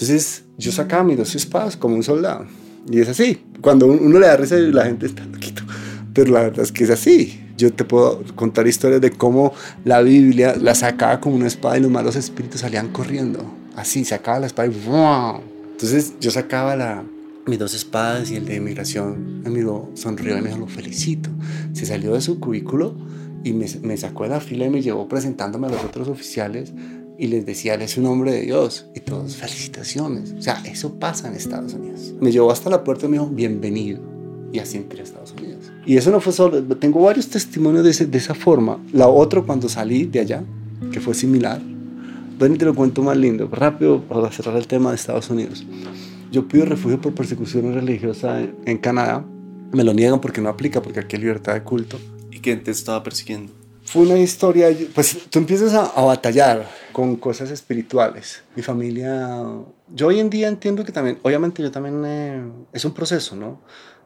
Entonces 0.00 0.44
yo 0.56 0.70
sacaba 0.70 1.02
mis 1.02 1.16
dos 1.16 1.34
espadas 1.34 1.76
como 1.76 1.96
un 1.96 2.04
soldado. 2.04 2.46
Y 2.88 3.00
es 3.00 3.08
así. 3.08 3.42
Cuando 3.60 3.86
uno 3.86 4.20
le 4.20 4.28
da 4.28 4.36
risa 4.36 4.56
la 4.56 4.84
gente 4.84 5.06
está 5.06 5.24
loquito. 5.26 5.64
Pero 6.14 6.32
la 6.32 6.42
verdad 6.42 6.60
es 6.60 6.70
que 6.70 6.84
es 6.84 6.90
así. 6.90 7.40
Yo 7.56 7.72
te 7.72 7.84
puedo 7.84 8.22
contar 8.36 8.68
historias 8.68 9.00
de 9.00 9.10
cómo 9.10 9.52
la 9.84 10.00
Biblia 10.00 10.54
la 10.54 10.76
sacaba 10.76 11.20
como 11.20 11.34
una 11.34 11.48
espada 11.48 11.78
y 11.78 11.80
los 11.80 11.90
malos 11.90 12.14
espíritus 12.14 12.60
salían 12.60 12.92
corriendo. 12.92 13.44
Así, 13.74 14.04
sacaba 14.04 14.38
la 14.38 14.46
espada 14.46 14.68
y 14.68 14.86
¡wow! 14.86 15.40
Entonces 15.72 16.14
yo 16.20 16.30
sacaba 16.30 16.76
la, 16.76 17.02
mis 17.46 17.58
dos 17.58 17.74
espadas 17.74 18.30
y 18.30 18.36
el 18.36 18.44
de 18.44 18.54
inmigración 18.54 19.42
me 19.42 19.50
miró, 19.50 19.90
sonrió 19.94 20.38
y 20.38 20.42
me 20.42 20.50
dijo, 20.50 20.60
lo 20.60 20.68
felicito. 20.68 21.28
Se 21.72 21.86
salió 21.86 22.14
de 22.14 22.20
su 22.20 22.38
cubículo 22.38 22.94
y 23.42 23.52
me, 23.52 23.66
me 23.82 23.96
sacó 23.96 24.22
de 24.22 24.28
la 24.28 24.40
fila 24.40 24.66
y 24.66 24.70
me 24.70 24.80
llevó 24.80 25.08
presentándome 25.08 25.66
a 25.66 25.70
los 25.70 25.82
otros 25.82 26.06
oficiales 26.06 26.72
y 27.18 27.26
les 27.26 27.44
decía, 27.44 27.74
él 27.74 27.82
es 27.82 27.98
un 27.98 28.06
hombre 28.06 28.32
de 28.32 28.42
Dios. 28.42 28.86
Y 28.94 29.00
todos, 29.00 29.36
felicitaciones. 29.36 30.32
O 30.38 30.40
sea, 30.40 30.62
eso 30.64 30.94
pasa 30.94 31.28
en 31.28 31.34
Estados 31.34 31.74
Unidos. 31.74 32.14
Me 32.20 32.30
llevó 32.30 32.52
hasta 32.52 32.70
la 32.70 32.84
puerta 32.84 33.06
y 33.06 33.08
me 33.08 33.16
dijo, 33.16 33.28
bienvenido. 33.28 34.00
Y 34.52 34.60
así 34.60 34.76
entré 34.76 35.00
a 35.00 35.02
Estados 35.02 35.32
Unidos. 35.32 35.70
Y 35.84 35.96
eso 35.96 36.12
no 36.12 36.20
fue 36.20 36.32
solo, 36.32 36.62
tengo 36.76 37.02
varios 37.02 37.28
testimonios 37.28 37.84
de, 37.84 38.06
de 38.06 38.18
esa 38.18 38.34
forma. 38.34 38.82
La 38.92 39.08
otra 39.08 39.42
cuando 39.42 39.68
salí 39.68 40.04
de 40.04 40.20
allá, 40.20 40.44
que 40.92 41.00
fue 41.00 41.12
similar. 41.12 41.60
Ven 42.38 42.54
y 42.54 42.56
te 42.56 42.64
lo 42.64 42.74
cuento 42.74 43.02
más 43.02 43.16
lindo, 43.16 43.48
rápido 43.50 44.00
para 44.00 44.30
cerrar 44.30 44.56
el 44.56 44.68
tema 44.68 44.90
de 44.90 44.96
Estados 44.96 45.28
Unidos. 45.28 45.66
Yo 46.30 46.46
pido 46.46 46.66
refugio 46.66 47.00
por 47.00 47.14
persecución 47.14 47.74
religiosa 47.74 48.40
en, 48.40 48.54
en 48.64 48.78
Canadá. 48.78 49.24
Me 49.72 49.82
lo 49.82 49.92
niegan 49.92 50.20
porque 50.20 50.40
no 50.40 50.48
aplica, 50.48 50.80
porque 50.80 51.00
aquí 51.00 51.16
hay 51.16 51.22
libertad 51.22 51.54
de 51.54 51.64
culto. 51.64 51.98
¿Y 52.30 52.38
quién 52.38 52.62
te 52.62 52.70
estaba 52.70 53.02
persiguiendo? 53.02 53.57
Fue 53.90 54.02
una 54.02 54.18
historia, 54.18 54.68
pues 54.94 55.30
tú 55.30 55.38
empiezas 55.38 55.72
a, 55.72 56.02
batallar 56.02 56.68
con 56.92 57.16
cosas 57.16 57.50
espirituales. 57.50 58.42
Mi 58.54 58.62
familia, 58.62 59.44
yo 59.88 60.08
hoy 60.08 60.20
en 60.20 60.28
día 60.28 60.48
entiendo 60.48 60.84
que 60.84 60.92
también, 60.92 61.18
obviamente 61.22 61.62
yo 61.62 61.70
también, 61.70 62.02
eh, 62.04 62.42
es 62.72 62.84
un 62.84 62.92
proceso, 62.92 63.34
¿no? 63.34 63.60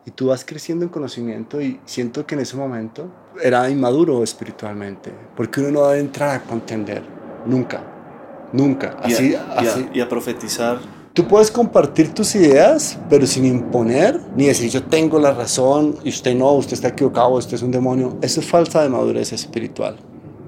Y 0.07 0.12
tú 0.12 0.28
vas 0.28 0.45
creciendo 0.45 0.85
en 0.85 0.89
conocimiento 0.89 1.61
y 1.61 1.80
siento 1.85 2.26
que 2.26 2.35
en 2.37 2.43
ese 2.43 2.57
momento 2.57 3.12
era 3.43 3.68
inmaduro 3.68 4.22
espiritualmente, 4.22 5.12
porque 5.37 5.61
uno 5.61 5.70
no 5.70 5.89
debe 5.89 6.01
entrar 6.01 6.30
a 6.37 6.43
contender, 6.43 7.03
nunca, 7.47 7.83
nunca. 8.53 8.97
Así, 9.03 9.35
así. 9.35 9.89
y 9.93 10.01
a 10.01 10.09
profetizar 10.09 10.78
Tú 11.15 11.29
puedes 11.29 11.51
compartir 11.51 12.15
tus 12.15 12.35
ideas, 12.35 12.99
pero 13.11 13.27
sin 13.27 13.45
imponer, 13.45 14.19
ni 14.35 14.47
decir 14.47 14.71
yo 14.71 14.83
tengo 14.85 15.19
la 15.19 15.33
razón 15.33 15.97
y 16.05 16.09
usted 16.09 16.35
no, 16.35 16.53
usted 16.53 16.73
está 16.73 16.89
equivocado, 16.89 17.33
usted 17.33 17.55
es 17.55 17.63
un 17.63 17.71
demonio. 17.71 18.17
Eso 18.23 18.41
es 18.41 18.47
falsa 18.47 18.83
de 18.83 18.89
madurez 18.89 19.33
espiritual. 19.33 19.97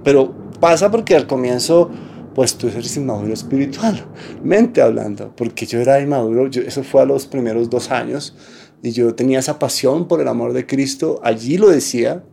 Pero 0.03 0.33
pasa 0.61 0.91
porque 0.91 1.17
al 1.17 1.27
comienzo 1.27 1.91
pues 2.35 2.57
tú 2.57 2.69
eres 2.69 2.97
inmaduro 2.97 3.33
espiritual, 3.33 4.05
mente 4.43 4.83
hablando, 4.83 5.33
porque 5.37 5.67
yo 5.67 5.81
era 5.81 6.01
inmaduro, 6.01 6.47
eso 6.47 6.83
fue 6.83 7.03
a 7.03 7.05
los 7.05 7.27
primeros 7.27 7.71
dos 7.71 7.91
años, 7.91 8.35
y 8.83 8.91
yo 8.91 9.15
tenía 9.15 9.39
esa 9.39 9.59
pasión 9.59 10.09
por 10.09 10.21
el 10.21 10.29
amor 10.29 10.53
de 10.53 10.67
Cristo, 10.67 11.21
allí 11.23 11.59
lo 11.59 11.69
decía, 11.69 12.25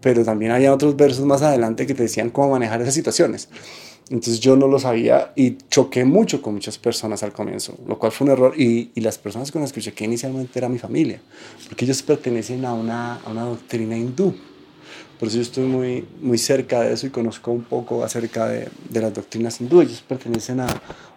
pero 0.00 0.24
también 0.24 0.52
había 0.52 0.72
otros 0.72 0.96
versos 0.96 1.26
más 1.26 1.42
adelante 1.42 1.86
que 1.86 1.94
te 1.94 2.04
decían 2.04 2.30
cómo 2.30 2.50
manejar 2.50 2.80
esas 2.82 2.94
situaciones. 2.94 3.48
Entonces 4.08 4.38
yo 4.38 4.54
no 4.54 4.68
lo 4.68 4.78
sabía 4.78 5.32
y 5.34 5.58
choqué 5.68 6.04
mucho 6.04 6.40
con 6.40 6.54
muchas 6.54 6.78
personas 6.78 7.24
al 7.24 7.32
comienzo, 7.32 7.76
lo 7.88 7.98
cual 7.98 8.12
fue 8.12 8.26
un 8.26 8.32
error. 8.32 8.54
Y, 8.56 8.90
y 8.94 9.00
las 9.00 9.18
personas 9.18 9.50
con 9.50 9.62
las 9.62 9.72
que 9.72 9.80
choqué 9.80 10.04
inicialmente 10.04 10.58
era 10.58 10.68
mi 10.68 10.78
familia, 10.78 11.20
porque 11.66 11.84
ellos 11.84 12.02
pertenecen 12.02 12.64
a 12.64 12.72
una, 12.72 13.16
a 13.16 13.30
una 13.30 13.42
doctrina 13.42 13.96
hindú. 13.96 14.34
Por 15.18 15.28
eso 15.28 15.38
yo 15.38 15.42
estoy 15.42 15.64
muy, 15.64 16.06
muy 16.20 16.36
cerca 16.38 16.82
de 16.82 16.92
eso 16.92 17.06
y 17.06 17.10
conozco 17.10 17.50
un 17.50 17.64
poco 17.64 18.04
acerca 18.04 18.46
de, 18.46 18.68
de 18.90 19.00
las 19.00 19.12
doctrinas 19.14 19.60
hindú. 19.60 19.80
Ellos 19.80 20.04
pertenecen 20.06 20.60
a, 20.60 20.66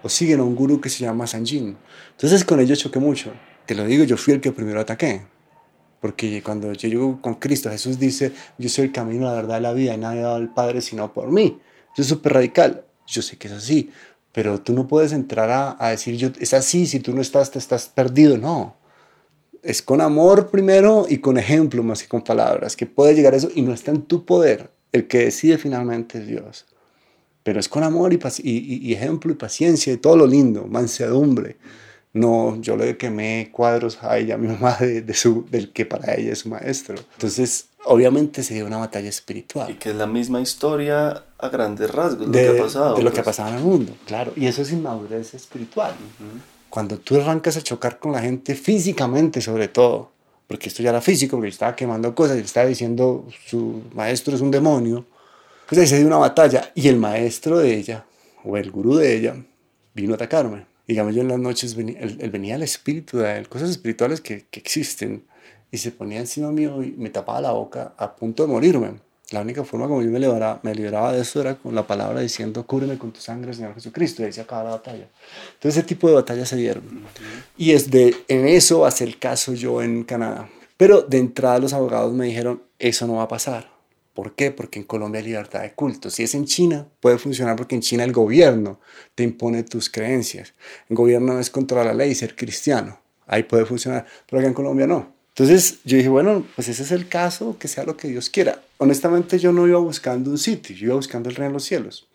o 0.02 0.10
siguen 0.10 0.40
a 0.40 0.44
un 0.44 0.56
gurú 0.56 0.80
que 0.80 0.90
se 0.90 1.04
llama 1.04 1.28
Sanjin. 1.28 1.76
Entonces 2.12 2.44
con 2.46 2.60
ellos 2.60 2.80
choqué 2.80 3.00
mucho. 3.00 3.32
Te 3.66 3.76
lo 3.76 3.86
digo, 3.86 4.04
yo 4.06 4.18
fui 4.18 4.34
el 4.34 4.42
que 4.42 4.52
primero 4.52 4.80
ataqué. 4.80 5.22
Porque 6.02 6.42
cuando 6.42 6.72
yo 6.74 6.88
llego 6.88 7.22
con 7.22 7.36
Cristo, 7.36 7.70
Jesús 7.70 8.00
dice, 8.00 8.32
yo 8.58 8.70
soy 8.70 8.86
el 8.86 8.92
camino, 8.94 9.26
la 9.26 9.34
verdad 9.34 9.60
y 9.60 9.62
la 9.62 9.74
vida, 9.74 9.94
y 9.94 9.98
nadie 9.98 10.22
va 10.22 10.36
al 10.38 10.54
Padre 10.54 10.82
sino 10.82 11.14
por 11.14 11.30
mí. 11.30 11.60
Eso 12.00 12.04
es 12.04 12.08
súper 12.08 12.32
radical. 12.32 12.86
Yo 13.08 13.22
sé 13.22 13.38
que 13.38 13.50
es 13.50 13.54
así, 13.54 13.90
pero 14.32 14.62
tú 14.62 14.72
no 14.72 14.88
puedes 14.88 15.12
entrar 15.12 15.50
a, 15.50 15.76
a, 15.84 15.90
decir, 15.90 16.16
yo, 16.16 16.30
es 16.40 16.54
así, 16.54 16.88
si 16.88 17.02
tú 17.02 17.14
no 17.14 17.20
estás, 17.20 17.52
te 17.52 17.60
estás 17.60 17.90
perdido. 17.90 18.38
No. 18.38 18.78
Es 19.62 19.82
con 19.82 20.00
amor 20.00 20.50
primero 20.50 21.06
y 21.10 21.18
con 21.18 21.38
ejemplo 21.38 21.84
más 21.84 22.02
que 22.02 22.08
con 22.08 22.24
palabras, 22.24 22.78
que 22.78 22.86
puede 22.86 23.16
llegar 23.16 23.34
a 23.34 23.36
eso 23.38 23.50
y 23.54 23.64
no 23.64 23.74
está 23.74 23.92
en 23.92 24.04
tu 24.04 24.24
poder. 24.24 24.72
El 24.94 25.10
que 25.10 25.26
decide 25.26 25.58
finalmente 25.58 26.20
es 26.20 26.28
Dios. 26.28 26.66
Pero 27.44 27.60
es 27.60 27.68
con 27.68 27.84
amor 27.84 28.14
y, 28.14 28.20
y, 28.44 28.88
y 28.88 28.94
ejemplo 28.94 29.34
y 29.34 29.36
paciencia 29.36 29.92
y 29.92 29.98
todo 29.98 30.16
lo 30.16 30.26
lindo, 30.26 30.68
mansedumbre. 30.68 31.58
No, 32.12 32.60
yo 32.60 32.76
le 32.76 32.98
quemé 32.98 33.50
cuadros 33.52 34.02
a 34.02 34.18
ella, 34.18 34.36
a 34.36 34.38
mi 34.38 34.48
mamá, 34.48 34.78
de, 34.80 35.02
de 35.02 35.14
su, 35.14 35.46
del 35.50 35.72
que 35.72 35.86
para 35.86 36.16
ella 36.16 36.34
es 36.34 36.40
su 36.40 36.50
maestro. 36.50 36.96
Entonces, 37.14 37.68
obviamente 37.86 38.44
se 38.44 38.56
dio 38.56 38.66
una 38.66 38.78
batalla 38.78 39.10
espiritual. 39.10 39.70
Y 39.70 39.76
que 39.76 39.90
es 39.90 39.96
la 39.96 40.08
misma 40.08 40.42
historia 40.42 41.24
a 41.38 41.50
grandes 41.50 41.92
rasgos 41.92 42.32
de 42.32 42.48
lo 42.48 42.54
que 42.54 42.60
ha 42.60 42.64
pasado. 42.64 42.96
De 42.96 43.04
lo 43.04 43.10
pues. 43.10 43.14
que 43.14 43.20
ha 43.22 43.24
pasado 43.24 43.50
en 43.50 43.56
el 43.56 43.64
mundo, 43.64 43.94
claro. 44.06 44.34
Y 44.36 44.48
eso 44.48 44.62
es 44.62 44.72
inmadurez 44.72 45.34
espiritual. 45.34 45.92
Uh 45.92 46.24
-huh. 46.24 46.42
Cuando 46.70 46.98
tú 46.98 47.20
arrancas 47.20 47.58
a 47.58 47.62
chocar 47.62 48.00
con 48.00 48.12
la 48.12 48.22
gente 48.22 48.56
físicamente, 48.56 49.42
sobre 49.42 49.68
todo, 49.68 50.12
porque 50.48 50.70
esto 50.70 50.84
ya 50.84 50.90
era 50.90 51.02
físico, 51.02 51.38
porque 51.38 51.50
estaba 51.50 51.76
quemando 51.76 52.14
cosas 52.16 52.38
y 52.38 52.42
estaba 52.42 52.68
diciendo 52.68 53.28
su 53.48 53.84
maestro 53.94 54.36
es 54.36 54.42
un 54.42 54.52
demonio, 54.52 55.06
pues 55.68 55.80
ahí 55.80 55.88
se 55.88 55.98
dio 55.98 56.08
una 56.08 56.18
batalla 56.18 56.72
y 56.74 56.88
el 56.88 56.98
maestro 56.98 57.60
de 57.60 57.76
ella, 57.76 58.06
o 58.44 58.58
el 58.58 58.72
gurú 58.72 58.96
de 58.96 59.16
ella, 59.16 59.36
vino 59.94 60.14
a 60.14 60.16
atacarme. 60.16 60.69
Digamos, 60.90 61.14
yo 61.14 61.22
en 61.22 61.28
las 61.28 61.38
noches 61.38 61.76
venía, 61.76 62.00
él, 62.00 62.18
él 62.20 62.32
venía 62.32 62.56
el 62.56 62.64
espíritu 62.64 63.20
de 63.20 63.38
él, 63.38 63.48
cosas 63.48 63.70
espirituales 63.70 64.22
que, 64.22 64.48
que 64.50 64.60
existen, 64.60 65.24
y 65.72 65.78
se 65.78 65.92
ponía 65.92 66.20
encima 66.20 66.52
mío 66.52 66.82
y 66.82 66.94
me 66.98 67.12
tapaba 67.12 67.40
la 67.42 67.52
boca 67.52 67.94
a 67.96 68.16
punto 68.16 68.42
de 68.44 68.52
morirme. 68.52 68.94
La 69.30 69.42
única 69.42 69.64
forma 69.64 69.88
como 69.88 70.02
yo 70.02 70.10
me 70.10 70.20
liberaba, 70.20 70.60
me 70.64 70.74
liberaba 70.74 71.14
de 71.14 71.22
eso 71.22 71.40
era 71.42 71.54
con 71.54 71.76
la 71.76 71.86
palabra 71.86 72.22
diciendo, 72.22 72.66
cúbreme 72.66 72.98
con 72.98 73.12
tu 73.12 73.20
sangre, 73.20 73.54
Señor 73.54 73.76
Jesucristo, 73.76 74.24
y 74.24 74.26
ahí 74.26 74.34
se 74.34 74.42
acaba 74.42 74.64
la 74.64 74.72
batalla. 74.72 75.08
Entonces 75.54 75.78
ese 75.78 75.84
tipo 75.84 76.08
de 76.08 76.16
batallas 76.16 76.50
se 76.50 76.56
dieron. 76.56 76.84
Uh 76.84 77.02
-huh. 77.02 77.44
Y 77.56 77.72
es 77.74 77.92
de, 77.92 78.16
en 78.28 78.48
eso 78.48 78.88
hace 78.88 79.04
el 79.04 79.20
caso 79.20 79.54
yo 79.54 79.84
en 79.84 80.04
Canadá. 80.04 80.50
Pero 80.76 81.04
de 81.04 81.20
entrada 81.20 81.60
los 81.60 81.74
abogados 81.74 82.12
me 82.14 82.26
dijeron, 82.26 82.64
eso 82.80 83.06
no 83.06 83.18
va 83.18 83.24
a 83.24 83.28
pasar. 83.28 83.70
¿Por 84.20 84.36
qué? 84.36 84.52
Porque 84.52 84.80
en 84.80 84.86
Colombia 84.86 85.20
hay 85.20 85.28
libertad 85.28 85.62
de 85.62 85.72
culto. 85.72 86.10
Si 86.10 86.24
es 86.24 86.36
en 86.36 86.44
China, 86.44 86.86
puede 87.00 87.18
funcionar 87.18 87.56
porque 87.56 87.76
en 87.76 87.82
China 87.82 88.04
el 88.04 88.12
gobierno 88.12 88.82
te 89.16 89.24
impone 89.24 89.64
tus 89.64 89.90
creencias. 89.90 90.54
El 90.90 90.98
gobierno 90.98 91.40
es 91.40 91.50
contra 91.50 91.86
la 91.86 91.94
ley, 91.94 92.14
ser 92.14 92.36
cristiano. 92.36 93.00
Ahí 93.28 93.44
puede 93.44 93.66
funcionar, 93.66 94.06
pero 94.30 94.42
acá 94.42 94.50
en 94.50 94.54
Colombia 94.54 94.88
no. 94.88 95.14
Entonces 95.30 95.80
yo 95.86 95.96
dije, 95.96 96.10
bueno, 96.10 96.46
pues 96.54 96.68
ese 96.68 96.84
es 96.84 96.92
el 96.92 97.08
caso, 97.08 97.56
que 97.58 97.70
sea 97.70 97.86
lo 97.86 97.96
que 97.96 98.10
Dios 98.10 98.30
quiera. 98.30 98.62
Honestamente 98.80 99.40
yo 99.40 99.54
no 99.54 99.66
iba 99.66 99.80
buscando 99.80 100.32
un 100.32 100.38
sitio, 100.38 100.76
yo 100.76 100.88
iba 100.88 100.96
buscando 100.96 101.30
el 101.30 101.36
reino 101.36 101.52
de 101.52 101.54
los 101.54 101.64
cielos. 101.64 102.09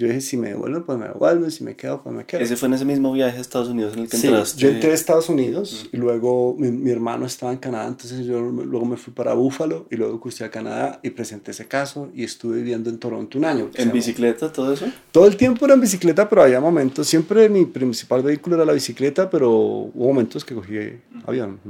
Yo 0.00 0.06
dije, 0.06 0.22
si 0.22 0.38
me 0.38 0.48
devuelvo, 0.48 0.82
pues 0.86 0.96
me 0.96 1.08
devuelvo, 1.08 1.50
si 1.50 1.62
me 1.62 1.76
quedo, 1.76 2.02
pues 2.02 2.16
me 2.16 2.24
quedo. 2.24 2.40
¿Ese 2.40 2.56
fue 2.56 2.68
en 2.68 2.74
ese 2.74 2.86
mismo 2.86 3.12
viaje 3.12 3.36
a 3.36 3.40
Estados 3.42 3.68
Unidos 3.68 3.92
en 3.92 4.00
el 4.00 4.08
que 4.08 4.16
sí, 4.16 4.28
entraste? 4.28 4.58
yo 4.58 4.70
entré 4.70 4.92
a 4.92 4.94
Estados 4.94 5.28
Unidos 5.28 5.90
y 5.92 5.98
luego 5.98 6.56
mi, 6.58 6.70
mi, 6.70 6.90
hermano 6.90 7.26
estaba 7.26 7.52
en 7.52 7.58
Canadá, 7.58 7.88
entonces 7.88 8.24
yo 8.24 8.40
luego 8.40 8.86
me 8.86 8.96
fui 8.96 9.12
para 9.12 9.34
Búfalo 9.34 9.86
y 9.90 9.96
luego 9.96 10.18
crucé 10.18 10.44
a 10.44 10.50
Canadá 10.50 11.00
y 11.02 11.10
presenté 11.10 11.50
ese 11.50 11.68
caso 11.68 12.08
y 12.14 12.24
estuve 12.24 12.56
viviendo 12.56 12.88
en 12.88 12.96
Toronto 12.96 13.36
un 13.36 13.44
año. 13.44 13.68
¿En 13.74 13.92
bicicleta 13.92 14.50
todo 14.50 14.72
eso? 14.72 14.86
Todo 15.12 15.26
el 15.26 15.36
tiempo 15.36 15.66
era 15.66 15.74
en 15.74 15.82
bicicleta, 15.82 16.26
pero 16.30 16.44
había 16.44 16.62
momentos, 16.62 17.06
siempre 17.06 17.50
mi 17.50 17.66
principal 17.66 18.22
vehículo 18.22 18.56
era 18.56 18.64
la 18.64 18.72
bicicleta, 18.72 19.28
pero 19.28 19.50
hubo 19.50 20.06
momentos 20.08 20.46
que 20.46 20.54
cogí 20.54 20.78
avión. 21.26 21.60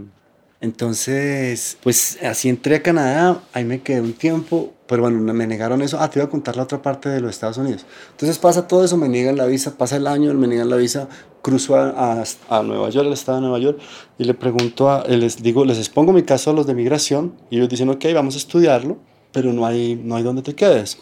Entonces, 0.62 1.78
pues 1.82 2.18
así 2.22 2.50
entré 2.50 2.76
a 2.76 2.82
Canadá, 2.82 3.42
ahí 3.54 3.64
me 3.64 3.80
quedé 3.80 4.02
un 4.02 4.12
tiempo, 4.12 4.74
pero 4.86 5.02
bueno, 5.02 5.18
me 5.32 5.46
negaron 5.46 5.80
eso. 5.80 5.98
Ah, 5.98 6.10
te 6.10 6.18
iba 6.18 6.26
a 6.26 6.28
contar 6.28 6.54
la 6.56 6.64
otra 6.64 6.82
parte 6.82 7.08
de 7.08 7.20
los 7.22 7.30
Estados 7.30 7.56
Unidos. 7.56 7.86
Entonces 8.10 8.38
pasa 8.38 8.68
todo 8.68 8.84
eso, 8.84 8.98
me 8.98 9.08
niegan 9.08 9.36
la 9.36 9.46
visa, 9.46 9.78
pasa 9.78 9.96
el 9.96 10.06
año, 10.06 10.34
me 10.34 10.46
niegan 10.46 10.68
la 10.68 10.76
visa, 10.76 11.08
cruzo 11.40 11.76
a, 11.76 12.22
a, 12.50 12.62
Nueva 12.62 12.90
York, 12.90 13.06
al 13.06 13.12
estado 13.14 13.38
de 13.38 13.42
Nueva 13.42 13.58
York, 13.58 13.80
y 14.18 14.24
le 14.24 14.34
pregunto, 14.34 14.90
a, 14.90 15.06
les 15.08 15.42
digo, 15.42 15.64
les 15.64 15.78
expongo 15.78 16.12
mi 16.12 16.24
caso 16.24 16.50
a 16.50 16.52
los 16.52 16.66
de 16.66 16.74
migración, 16.74 17.34
y 17.48 17.56
ellos 17.56 17.70
dicen, 17.70 17.88
ok, 17.88 18.04
vamos 18.12 18.34
a 18.34 18.38
estudiarlo, 18.38 18.98
pero 19.32 19.54
no 19.54 19.64
hay, 19.64 19.96
no 19.96 20.16
hay 20.16 20.22
donde 20.22 20.42
te 20.42 20.54
quedes. 20.54 20.98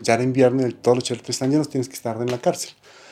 Ya 0.00 0.14
era 0.14 0.22
invierno 0.22 0.66
y 0.66 0.72
todos 0.72 0.96
los 0.96 1.04
charcos 1.04 1.30
están 1.30 1.50
llenos, 1.50 1.68
tienes 1.68 1.88
que 1.88 1.94
estar 1.96 2.16
en 2.16 2.30
la 2.30 2.38
cárcel. 2.38 2.70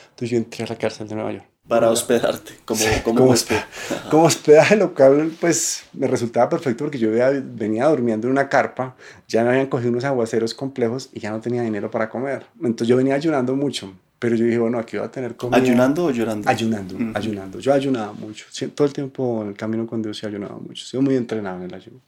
Entonces 0.09 0.31
yo 0.31 0.37
entré 0.37 0.65
a 0.65 0.67
la 0.67 0.77
cárcel 0.77 1.07
de 1.07 1.15
Nueva 1.15 1.31
York 1.33 1.51
para 1.71 1.89
hospedarte 1.89 2.51
como, 2.65 2.81
como, 3.05 3.19
como, 3.19 3.31
hospedaje, 3.31 3.67
como 4.09 4.23
hospedaje 4.23 4.75
local 4.75 5.31
pues 5.39 5.83
me 5.93 6.05
resultaba 6.05 6.49
perfecto 6.49 6.83
porque 6.83 6.99
yo 6.99 7.09
venía 7.09 7.87
durmiendo 7.87 8.27
en 8.27 8.33
una 8.33 8.49
carpa 8.49 8.97
ya 9.29 9.45
me 9.45 9.51
habían 9.51 9.67
cogido 9.67 9.91
unos 9.91 10.03
aguaceros 10.03 10.53
complejos 10.53 11.09
y 11.13 11.21
ya 11.21 11.31
no 11.31 11.39
tenía 11.39 11.61
dinero 11.61 11.89
para 11.89 12.09
comer. 12.09 12.45
Entonces 12.57 12.89
yo 12.89 12.97
venía 12.97 13.15
ayunando 13.15 13.55
mucho 13.55 13.93
pero 14.19 14.35
yo 14.35 14.43
dije 14.43 14.59
bueno 14.59 14.79
aquí 14.79 14.97
voy 14.97 15.05
a 15.05 15.11
tener 15.11 15.37
comida 15.37 15.57
¿ayunando 15.57 16.03
o 16.07 16.11
llorando? 16.11 16.49
ayunando, 16.49 16.95
uh 16.95 16.99
-huh. 16.99 17.17
ayunando. 17.17 17.59
Yo 17.59 17.73
ayunaba 17.73 18.11
mucho. 18.11 18.45
Todo 18.75 18.85
el 18.85 18.93
tiempo 18.93 19.41
en 19.41 19.47
el 19.47 19.55
camino 19.55 19.87
con 19.87 20.01
Dios 20.01 20.17
sí 20.17 20.25
ayunaba 20.25 20.57
mucho. 20.57 20.83
Soy 20.85 20.99
muy 20.99 21.15
entrenado 21.15 21.59
en 21.59 21.63
el 21.63 21.73
ayuno. 21.73 22.01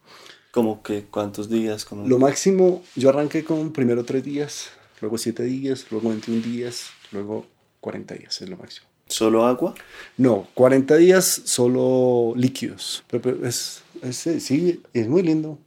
¿Cómo 0.52 0.84
que 0.84 1.06
cuántos 1.06 1.50
días? 1.50 1.86
Como... 1.86 2.06
lo 2.06 2.20
máximo 2.20 2.84
yo 2.98 3.08
arranqué 3.08 3.46
con 3.46 3.72
primero 3.72 4.04
tres 4.04 4.26
días 4.26 4.72
luego 5.00 5.18
siete 5.18 5.44
días 5.44 5.86
luego 5.90 6.10
21 6.10 6.42
días 6.42 6.90
luego 7.14 7.46
40 7.80 8.16
días 8.16 8.42
es 8.42 8.50
lo 8.50 8.58
máximo 8.58 8.93
¿Solo 9.14 9.46
agua? 9.46 9.76
No, 10.18 10.48
40 10.56 10.98
días 10.98 11.44
solo 11.46 12.34
líquidos. 12.36 13.04
Pero 13.12 13.46
es, 13.46 13.84
es, 14.02 14.18
sí, 14.18 14.82
es 14.92 15.08
muy 15.08 15.22
lindo. 15.22 15.60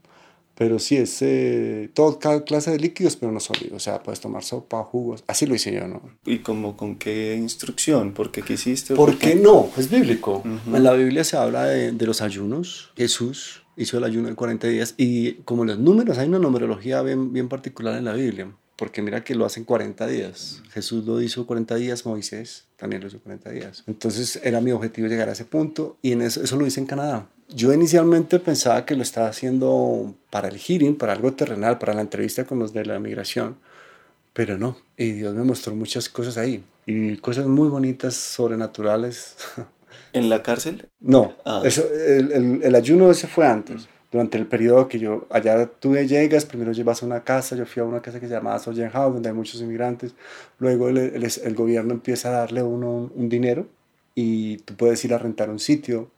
Pero 0.57 0.81
sí, 0.81 0.97
es 0.97 1.19
eh, 1.21 1.89
toda 1.95 2.43
clase 2.45 2.73
de 2.73 2.79
líquidos, 2.81 3.15
pero 3.15 3.31
no 3.31 3.39
sólidos. 3.39 3.75
O 3.75 3.79
sea, 3.79 4.03
puedes 4.03 4.21
tomar 4.21 4.43
sopa, 4.43 4.83
jugos. 4.83 5.23
Así 5.29 5.47
lo 5.47 5.55
hice 5.55 5.73
yo, 5.73 5.87
¿no? 5.87 6.03
¿Y 6.25 6.39
como 6.39 6.77
con 6.77 6.97
qué 6.97 7.37
instrucción? 7.37 8.13
¿Por 8.15 8.33
qué 8.33 8.43
quisiste? 8.43 8.97
¿Por, 8.97 9.11
¿Por 9.11 9.19
qué 9.19 9.37
no? 9.37 9.71
Es 9.77 9.89
bíblico. 9.89 10.43
Uh 10.45 10.49
-huh. 10.49 10.77
En 10.77 10.83
la 10.83 10.95
Biblia 10.95 11.23
se 11.23 11.37
habla 11.37 11.67
de, 11.67 11.93
de 11.93 12.07
los 12.07 12.23
ayunos. 12.23 12.91
Jesús 12.97 13.63
hizo 13.77 13.99
el 13.99 14.05
ayuno 14.05 14.29
de 14.29 14.35
40 14.35 14.67
días. 14.67 14.95
Y 14.97 15.35
como 15.45 15.65
los 15.65 15.79
números, 15.79 16.19
hay 16.19 16.27
una 16.27 16.41
numerología 16.41 17.01
bien, 17.03 17.33
bien 17.33 17.49
particular 17.49 17.97
en 17.97 18.07
la 18.07 18.15
Biblia 18.15 18.49
porque 18.77 19.01
mira 19.03 19.25
que 19.25 19.35
lo 19.35 19.47
hacen 19.47 19.65
40 19.65 20.07
días. 20.07 20.63
Jesús 20.71 21.05
lo 21.05 21.21
hizo 21.21 21.47
40 21.47 21.75
días, 21.77 22.05
Moisés 22.05 22.65
también 22.77 23.01
lo 23.01 23.09
hizo 23.09 23.19
40 23.21 23.51
días. 23.51 23.85
Entonces 23.87 24.39
era 24.43 24.61
mi 24.61 24.71
objetivo 24.71 25.09
llegar 25.09 25.29
a 25.31 25.33
ese 25.33 25.47
punto 25.47 25.97
y 26.03 26.13
en 26.13 26.23
eso, 26.23 26.43
eso 26.43 26.57
lo 26.57 26.67
hice 26.67 26.81
en 26.81 26.87
Canadá. 26.87 27.27
Yo 27.49 27.73
inicialmente 27.73 28.39
pensaba 28.39 28.85
que 28.85 28.95
lo 28.95 29.03
estaba 29.03 29.29
haciendo 29.29 30.15
para 30.31 30.49
el 30.49 30.59
hearing, 30.59 30.97
para 30.97 31.13
algo 31.13 31.33
terrenal, 31.33 31.79
para 31.79 31.95
la 31.95 32.03
entrevista 32.03 32.45
con 32.45 32.59
los 32.59 32.73
de 32.73 32.85
la 32.85 32.99
migración, 32.99 33.57
pero 34.33 34.59
no. 34.59 34.77
Y 34.97 35.13
Dios 35.13 35.35
me 35.35 35.45
mostró 35.45 35.75
muchas 35.75 36.09
cosas 36.09 36.37
ahí 36.37 36.63
y 36.85 37.17
cosas 37.17 37.47
muy 37.47 37.69
bonitas, 37.69 38.15
sobrenaturales. 38.15 39.37
¿En 40.13 40.29
la 40.29 40.43
cárcel? 40.43 40.89
No, 41.01 41.35
ah. 41.45 41.63
eso, 41.65 41.83
el, 41.93 42.33
el, 42.33 42.61
el 42.63 42.75
ayuno 42.75 43.11
ese 43.11 43.27
fue 43.27 43.47
antes 43.47 43.89
durante 44.11 44.39
el 44.39 44.47
periodo 44.47 44.89
que 44.89 44.99
yo 44.99 45.27
allá 45.31 45.67
tú 45.67 45.95
llegas, 45.97 46.45
primero 46.45 46.73
llevas 46.73 47.03
a 47.03 47.07
una 47.07 47.25
casa, 47.25 47.57
yo 47.57 47.67
fui 47.67 47.83
a 47.83 47.85
una 47.85 48.01
casa 48.03 48.21
que 48.21 48.27
se 48.29 48.35
llama 48.35 48.59
Sojen 48.59 48.91
House, 48.91 49.15
donde 49.15 49.29
hay 49.29 49.35
muchos 49.35 49.61
inmigrantes, 49.61 50.15
luego 50.59 50.89
el, 50.89 50.99
el, 50.99 51.25
el 51.45 51.55
gobierno 51.55 51.95
empieza 51.95 52.29
a 52.29 52.33
darle 52.33 52.63
uno 52.63 52.91
un, 52.91 53.13
un, 53.15 53.29
dinero 53.29 53.67
y 54.15 54.59
tú 54.59 54.75
puedes 54.77 55.05
ir 55.05 55.13
a 55.15 55.19
rentar 55.19 55.51
un 55.51 55.59
sitio. 55.59 56.11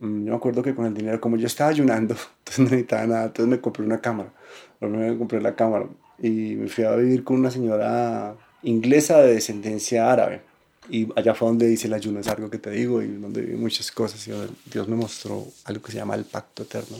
Mm, 0.00 0.24
Yo 0.26 0.30
me 0.32 0.36
acuerdo 0.36 0.62
que 0.62 0.74
con 0.74 0.86
el 0.86 0.94
dinero, 0.94 1.20
como 1.20 1.36
yo 1.36 1.46
estaba 1.46 1.70
ayunando, 1.70 2.14
entonces 2.38 2.58
no 2.60 2.64
necesitaba 2.64 3.06
nada, 3.06 3.24
entonces 3.26 3.48
me 3.50 3.60
compré 3.60 3.84
una 3.84 4.00
cámara, 4.00 4.32
primero 4.78 5.12
me 5.12 5.18
compré 5.18 5.40
la 5.40 5.54
cámara 5.56 5.86
y 6.18 6.56
me 6.56 6.68
fui 6.68 6.84
a 6.84 6.96
vivir 6.96 7.24
con 7.24 7.38
una 7.38 7.50
señora 7.50 8.36
inglesa 8.62 9.20
de 9.22 9.34
descendencia 9.34 10.10
árabe 10.12 10.42
y 10.90 11.08
allá 11.16 11.34
fue 11.34 11.48
donde 11.48 11.70
hice 11.72 11.86
el 11.86 11.94
ayuno, 11.94 12.20
es 12.20 12.28
algo 12.28 12.50
que 12.50 12.58
te 12.58 12.70
digo, 12.70 13.02
y 13.02 13.08
donde 13.08 13.42
vi 13.42 13.54
muchas 13.54 13.90
cosas. 13.90 14.26
Y 14.28 14.32
Dios 14.70 14.88
me 14.88 14.96
mostró 14.96 15.46
algo 15.64 15.82
que 15.82 15.92
se 15.92 15.98
llama 15.98 16.14
el 16.14 16.24
pacto 16.24 16.62
eterno. 16.62 16.96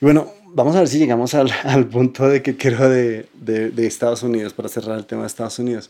Y 0.00 0.04
bueno, 0.04 0.32
vamos 0.46 0.74
a 0.76 0.80
ver 0.80 0.88
si 0.88 0.98
llegamos 0.98 1.34
al, 1.34 1.50
al 1.64 1.86
punto 1.88 2.28
de 2.28 2.42
que 2.42 2.56
quiero 2.56 2.88
de, 2.88 3.28
de, 3.34 3.70
de, 3.70 3.86
Estados 3.86 4.22
Unidos, 4.22 4.52
para 4.52 4.68
cerrar 4.68 4.98
el 4.98 5.06
tema 5.06 5.22
de 5.22 5.28
Estados 5.28 5.58
Unidos. 5.58 5.88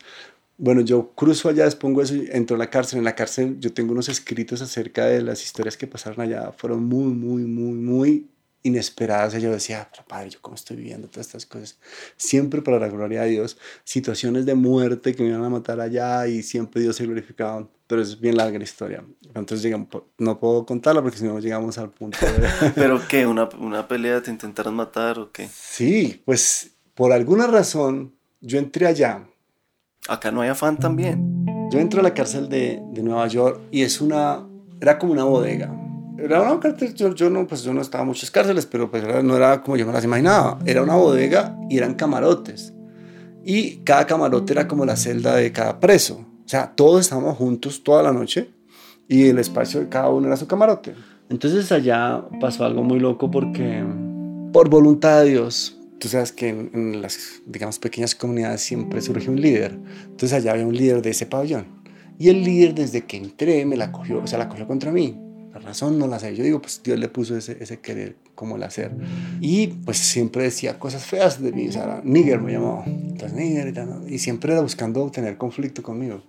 Bueno, 0.57 0.81
yo 0.81 1.11
cruzo 1.15 1.49
allá, 1.49 1.65
expongo 1.65 2.01
eso 2.01 2.15
y 2.15 2.29
entro 2.31 2.55
a 2.55 2.59
la 2.59 2.69
cárcel. 2.69 2.99
En 2.99 3.05
la 3.05 3.15
cárcel 3.15 3.59
yo 3.59 3.73
tengo 3.73 3.91
unos 3.91 4.09
escritos 4.09 4.61
acerca 4.61 5.05
de 5.05 5.21
las 5.21 5.43
historias 5.43 5.77
que 5.77 5.87
pasaron 5.87 6.21
allá. 6.21 6.51
Fueron 6.55 6.85
muy, 6.85 7.11
muy, 7.11 7.43
muy, 7.43 7.73
muy 7.73 8.27
inesperadas. 8.63 9.33
Yo 9.33 9.51
decía, 9.51 9.87
pero 9.91 10.05
padre, 10.07 10.29
yo 10.31 10.39
cómo 10.41 10.55
estoy 10.55 10.77
viviendo 10.77 11.07
todas 11.07 11.27
estas 11.27 11.45
cosas. 11.45 11.77
Siempre 12.17 12.61
para 12.61 12.79
la 12.79 12.87
gloria 12.87 13.21
de 13.21 13.29
Dios. 13.29 13.57
Situaciones 13.83 14.45
de 14.45 14.55
muerte 14.55 15.13
que 15.13 15.21
me 15.21 15.29
iban 15.29 15.43
a 15.43 15.49
matar 15.49 15.79
allá 15.79 16.27
y 16.27 16.41
siempre 16.41 16.81
Dios 16.81 16.95
se 16.95 17.05
glorificaba. 17.05 17.67
Pero 17.85 18.01
es 18.01 18.19
bien 18.19 18.37
larga 18.37 18.57
la 18.57 18.63
historia. 18.63 19.03
Entonces 19.35 19.61
llegamos, 19.61 19.87
no 20.17 20.39
puedo 20.39 20.65
contarla 20.65 21.01
porque 21.01 21.17
si 21.17 21.25
no 21.25 21.37
llegamos 21.39 21.77
al 21.77 21.91
punto 21.91 22.17
de... 22.25 22.71
¿Pero 22.75 23.01
qué? 23.07 23.27
¿Una, 23.27 23.49
¿Una 23.59 23.87
pelea 23.87 24.23
te 24.23 24.31
intentaron 24.31 24.73
matar 24.73 25.19
o 25.19 25.31
qué? 25.31 25.47
Sí, 25.53 26.21
pues 26.25 26.71
por 26.95 27.11
alguna 27.11 27.47
razón 27.47 28.15
yo 28.41 28.57
entré 28.57 28.87
allá. 28.87 29.27
Acá 30.07 30.31
no 30.31 30.41
hay 30.41 30.49
afán 30.49 30.79
también. 30.79 31.45
Yo 31.71 31.79
entro 31.79 31.99
a 31.99 32.03
la 32.03 32.13
cárcel 32.13 32.49
de, 32.49 32.81
de 32.91 33.03
Nueva 33.03 33.27
York 33.27 33.61
y 33.71 33.83
es 33.83 33.99
una... 34.01 34.47
Era 34.79 34.99
como 34.99 35.13
una 35.13 35.23
bodega 35.23 35.73
era 36.25 36.41
una 36.41 36.59
cárcel, 36.59 36.93
yo, 36.93 37.13
yo, 37.13 37.29
no, 37.29 37.45
pues 37.47 37.63
yo 37.63 37.73
no 37.73 37.81
estaba 37.81 38.03
en 38.03 38.09
muchas 38.09 38.31
cárceles, 38.31 38.65
pero 38.65 38.89
pues 38.89 39.03
no 39.23 39.35
era 39.35 39.61
como 39.61 39.77
yo 39.77 39.85
me 39.85 39.93
las 39.93 40.03
imaginaba. 40.03 40.59
Era 40.65 40.81
una 40.81 40.95
bodega 40.95 41.57
y 41.69 41.77
eran 41.77 41.95
camarotes. 41.95 42.73
Y 43.43 43.77
cada 43.77 44.07
camarote 44.07 44.53
era 44.53 44.67
como 44.67 44.85
la 44.85 44.95
celda 44.95 45.35
de 45.35 45.51
cada 45.51 45.79
preso. 45.79 46.25
O 46.45 46.47
sea, 46.47 46.73
todos 46.75 47.01
estábamos 47.01 47.37
juntos 47.37 47.83
toda 47.83 48.03
la 48.03 48.13
noche 48.13 48.49
y 49.07 49.27
el 49.27 49.39
espacio 49.39 49.81
de 49.81 49.89
cada 49.89 50.09
uno 50.09 50.27
era 50.27 50.37
su 50.37 50.47
camarote. 50.47 50.93
Entonces 51.29 51.71
allá 51.71 52.23
pasó 52.39 52.63
algo 52.65 52.83
muy 52.83 52.99
loco 52.99 53.29
porque 53.29 53.83
por 54.53 54.69
voluntad 54.69 55.23
de 55.23 55.31
Dios, 55.31 55.77
tú 55.99 56.07
sabes 56.07 56.31
que 56.31 56.49
en, 56.49 56.71
en 56.73 57.01
las, 57.01 57.41
digamos, 57.45 57.79
pequeñas 57.79 58.15
comunidades 58.15 58.61
siempre 58.61 59.01
surge 59.01 59.29
un 59.29 59.41
líder. 59.41 59.77
Entonces 60.03 60.33
allá 60.33 60.51
había 60.51 60.65
un 60.65 60.75
líder 60.75 61.01
de 61.01 61.09
ese 61.09 61.25
pabellón. 61.25 61.65
Y 62.19 62.29
el 62.29 62.43
líder 62.43 62.75
desde 62.75 63.05
que 63.05 63.17
entré 63.17 63.65
me 63.65 63.75
la 63.75 63.91
cogió, 63.91 64.21
o 64.21 64.27
sea, 64.27 64.37
la 64.37 64.47
cogió 64.47 64.67
contra 64.67 64.91
mí. 64.91 65.19
Razón 65.63 65.97
no 65.97 66.07
la 66.07 66.19
sé. 66.19 66.35
Yo 66.35 66.43
digo, 66.43 66.61
pues 66.61 66.81
Dios 66.83 66.99
le 66.99 67.07
puso 67.07 67.37
ese, 67.37 67.57
ese 67.61 67.79
querer 67.79 68.15
como 68.35 68.57
el 68.57 68.63
hacer. 68.63 68.91
Y 69.39 69.67
pues 69.67 69.97
siempre 69.97 70.43
decía 70.43 70.77
cosas 70.77 71.05
feas 71.05 71.41
de 71.41 71.51
mí. 71.51 71.69
O 71.69 71.71
sea, 71.71 72.01
nigger 72.03 72.41
me 72.41 72.51
llamaba. 72.51 72.83
Entonces, 72.85 73.33
nigger 73.33 73.73
y. 74.07 74.15
Y 74.15 74.19
siempre 74.19 74.53
era 74.53 74.61
buscando 74.61 75.09
tener 75.09 75.37
conflicto 75.37 75.81
conmigo. 75.81 76.21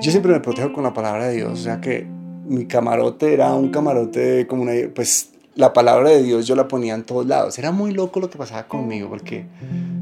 Yo 0.00 0.10
siempre 0.10 0.32
me 0.32 0.40
protejo 0.40 0.72
con 0.72 0.82
la 0.82 0.92
palabra 0.92 1.26
de 1.26 1.36
Dios. 1.36 1.52
O 1.52 1.62
sea 1.62 1.80
que 1.80 2.06
mi 2.46 2.66
camarote 2.66 3.32
era 3.32 3.54
un 3.54 3.70
camarote 3.70 4.46
como 4.46 4.62
una... 4.62 4.72
Pues 4.94 5.30
la 5.54 5.72
palabra 5.72 6.10
de 6.10 6.22
Dios 6.22 6.48
yo 6.48 6.56
la 6.56 6.66
ponía 6.66 6.94
en 6.94 7.04
todos 7.04 7.26
lados. 7.26 7.58
Era 7.58 7.70
muy 7.70 7.92
loco 7.92 8.18
lo 8.18 8.28
que 8.28 8.38
pasaba 8.38 8.66
conmigo 8.66 9.08
porque... 9.08 9.46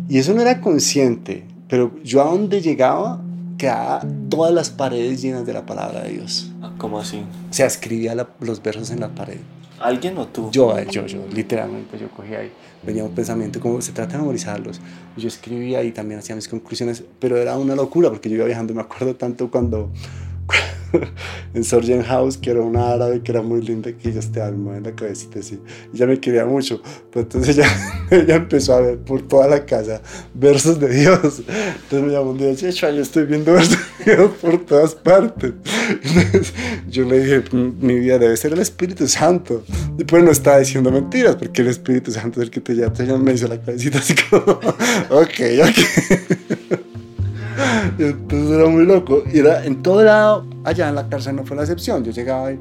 Y 0.08 0.18
eso 0.18 0.32
no 0.32 0.40
era 0.40 0.60
consciente. 0.60 1.44
Pero 1.68 1.92
yo 2.02 2.22
a 2.22 2.24
donde 2.24 2.60
llegaba 2.60 3.22
quedaba 3.62 4.04
todas 4.28 4.52
las 4.52 4.70
paredes 4.70 5.22
llenas 5.22 5.46
de 5.46 5.52
la 5.52 5.64
palabra 5.64 6.02
de 6.02 6.14
Dios. 6.14 6.50
¿Cómo 6.78 6.98
así? 6.98 7.22
O 7.48 7.52
sea, 7.52 7.66
escribía 7.66 8.12
la, 8.12 8.28
los 8.40 8.60
versos 8.60 8.90
en 8.90 8.98
la 8.98 9.08
pared. 9.14 9.38
¿Alguien 9.78 10.18
o 10.18 10.26
tú? 10.26 10.50
Yo, 10.50 10.76
yo, 10.90 11.06
yo, 11.06 11.24
literalmente, 11.32 11.96
yo 11.96 12.10
cogía 12.10 12.40
ahí, 12.40 12.50
venía 12.82 13.04
un 13.04 13.14
pensamiento, 13.14 13.60
como 13.60 13.80
se 13.80 13.92
trata 13.92 14.14
de 14.14 14.18
memorizarlos. 14.18 14.80
Yo 15.16 15.28
escribía 15.28 15.80
y 15.84 15.92
también 15.92 16.18
hacía 16.18 16.34
mis 16.34 16.48
conclusiones, 16.48 17.04
pero 17.20 17.36
era 17.36 17.56
una 17.56 17.76
locura 17.76 18.08
porque 18.10 18.28
yo 18.28 18.34
iba 18.34 18.46
viajando, 18.46 18.74
me 18.74 18.80
acuerdo 18.80 19.14
tanto 19.14 19.48
cuando 19.48 19.92
en 21.54 21.64
Sorgen 21.64 22.02
House, 22.02 22.36
que 22.36 22.50
era 22.50 22.60
una 22.60 22.92
árabe 22.92 23.20
que 23.22 23.32
era 23.32 23.42
muy 23.42 23.62
linda, 23.62 23.92
que 23.92 24.08
ella 24.08 24.20
te 24.20 24.40
alma 24.40 24.76
en 24.76 24.84
la 24.84 24.92
cabecita 24.92 25.40
así. 25.40 25.58
Ella 25.94 26.06
me 26.06 26.20
quería 26.20 26.44
mucho. 26.44 26.80
Pues 27.10 27.24
entonces 27.24 27.56
ella, 27.56 27.68
ella 28.10 28.36
empezó 28.36 28.74
a 28.74 28.80
ver 28.80 28.98
por 28.98 29.22
toda 29.22 29.48
la 29.48 29.64
casa 29.64 30.02
versos 30.34 30.78
de 30.80 30.88
Dios. 30.88 31.20
Entonces 31.22 32.02
me 32.02 32.12
llamó 32.12 32.30
un 32.30 32.38
día 32.38 32.52
yo 32.52 33.02
estoy 33.02 33.26
viendo 33.26 33.52
versos 33.54 33.78
de 34.04 34.16
Dios 34.16 34.30
por 34.40 34.64
todas 34.64 34.94
partes. 34.94 35.52
Entonces 35.90 36.52
yo 36.88 37.04
le 37.04 37.20
dije, 37.20 37.42
mi 37.52 37.98
vida 37.98 38.18
debe 38.18 38.36
ser 38.36 38.52
el 38.52 38.60
Espíritu 38.60 39.06
Santo. 39.08 39.64
Y 39.98 40.04
pues 40.04 40.22
no 40.22 40.30
estaba 40.30 40.58
diciendo 40.58 40.90
mentiras, 40.90 41.36
porque 41.36 41.62
el 41.62 41.68
Espíritu 41.68 42.10
Santo 42.10 42.40
es 42.40 42.46
el 42.46 42.50
que 42.50 42.60
te 42.60 42.74
llama. 42.74 42.86
Entonces 42.88 43.08
ella 43.08 43.18
me 43.18 43.32
hizo 43.32 43.48
la 43.48 43.60
cabecita 43.60 43.98
así 43.98 44.14
como, 44.14 44.52
ok, 45.10 45.40
ok. 45.62 46.91
Entonces 47.98 48.50
era 48.50 48.68
muy 48.68 48.84
loco. 48.84 49.22
Y 49.32 49.38
era 49.38 49.64
en 49.64 49.82
todo 49.82 50.02
lado, 50.02 50.46
allá 50.64 50.88
en 50.88 50.94
la 50.94 51.08
cárcel 51.08 51.36
no 51.36 51.44
fue 51.44 51.56
la 51.56 51.62
excepción. 51.62 52.04
Yo 52.04 52.12
llegaba 52.12 52.52
y, 52.52 52.60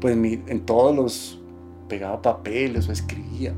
pues 0.00 0.16
en 0.16 0.60
todos 0.66 0.94
los, 0.94 1.38
pegaba 1.88 2.20
papeles 2.20 2.88
o 2.88 2.92
escribía. 2.92 3.54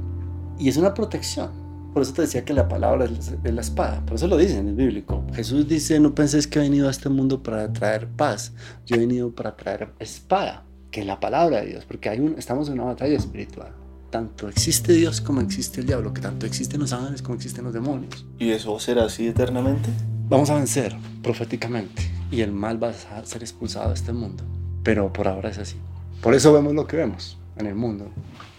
Y 0.59 0.69
es 0.69 0.77
una 0.77 0.95
protección. 0.95 1.51
Por 1.93 2.03
eso 2.03 2.13
te 2.13 2.23
decía 2.23 2.45
que 2.45 2.53
la 2.53 2.69
palabra 2.69 3.07
es 3.07 3.33
la, 3.43 3.61
espada. 3.61 4.05
Por 4.07 4.15
eso 4.15 4.29
lo 4.29 4.37
dice 4.37 4.59
en 4.59 4.69
el 4.69 4.75
bíblico. 4.75 5.25
Jesús 5.35 5.67
dice, 5.67 5.99
no 5.99 6.15
penséis 6.15 6.47
que 6.47 6.61
he 6.61 6.63
venido 6.63 6.87
a 6.87 6.91
este 6.91 7.09
mundo 7.09 7.43
para 7.43 7.73
traer 7.73 8.07
paz. 8.07 8.53
Yo 8.87 8.97
he 8.97 9.01
venido 9.01 9.35
para 9.35 9.57
traer 9.57 9.93
espada, 9.99 10.65
que 10.93 11.01
es 11.01 11.07
la 11.07 11.19
palabra 11.19 11.61
de 11.63 11.67
Dios. 11.67 11.85
Porque 11.85 12.09
hay 12.09 12.21
un, 12.21 12.37
estamos 12.39 12.69
en 12.69 12.75
una 12.75 12.85
batalla 12.85 13.17
espiritual 13.17 13.73
tanto 14.11 14.49
existe 14.49 14.93
Dios 14.93 15.21
como 15.21 15.41
existe 15.41 15.81
el 15.81 15.87
diablo, 15.87 16.13
que 16.13 16.21
tanto 16.21 16.45
existen 16.45 16.81
los 16.81 16.93
ángeles 16.93 17.23
como 17.23 17.37
existen 17.37 17.65
los 17.65 17.73
demonios. 17.73 18.27
¿Y 18.39 18.51
eso 18.51 18.79
será 18.79 19.05
así 19.05 19.29
eternamente? 19.29 19.89
Vamos 20.31 20.49
a 20.49 20.55
vencer 20.55 20.97
proféticamente 21.25 22.09
y 22.31 22.43
el 22.43 22.53
mal 22.53 22.81
va 22.81 22.91
a 22.91 23.27
ser 23.27 23.43
expulsado 23.43 23.89
de 23.89 23.95
este 23.95 24.13
mundo. 24.13 24.45
Pero 24.85 25.13
por 25.13 25.27
ahora 25.27 25.51
es 25.51 25.59
así. 25.59 25.75
Por 26.23 26.35
eso 26.35 26.53
vemos 26.53 26.73
lo 26.73 26.87
que 26.87 26.97
vemos 26.97 27.37
en 27.57 27.67
el 27.67 27.75
mundo. 27.75 28.07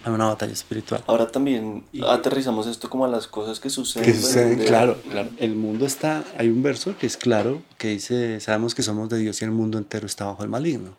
Hay 0.04 0.12
una 0.12 0.26
batalla 0.26 0.52
espiritual. 0.52 1.02
Ahora 1.08 1.32
también 1.32 1.86
aterrizamos 2.06 2.68
esto 2.68 2.90
como 2.90 3.06
a 3.06 3.08
las 3.08 3.26
cosas 3.26 3.62
que 3.62 3.70
suceden. 3.70 4.06
Que 4.06 4.20
suceden, 4.20 4.60
claro, 4.60 4.98
claro. 5.10 5.30
El 5.38 5.56
mundo 5.56 5.86
está, 5.86 6.26
hay 6.38 6.50
un 6.50 6.62
verso 6.62 6.94
que 7.00 7.08
es 7.08 7.16
claro, 7.16 7.62
que 7.78 7.88
dice, 7.88 8.42
sabemos 8.42 8.76
que 8.76 8.84
somos 8.84 9.08
de 9.08 9.20
Dios 9.20 9.42
y 9.42 9.46
el 9.46 9.52
mundo 9.52 9.78
entero 9.78 10.06
está 10.06 10.26
bajo 10.26 10.44
el 10.44 10.50
maligno. 10.50 10.98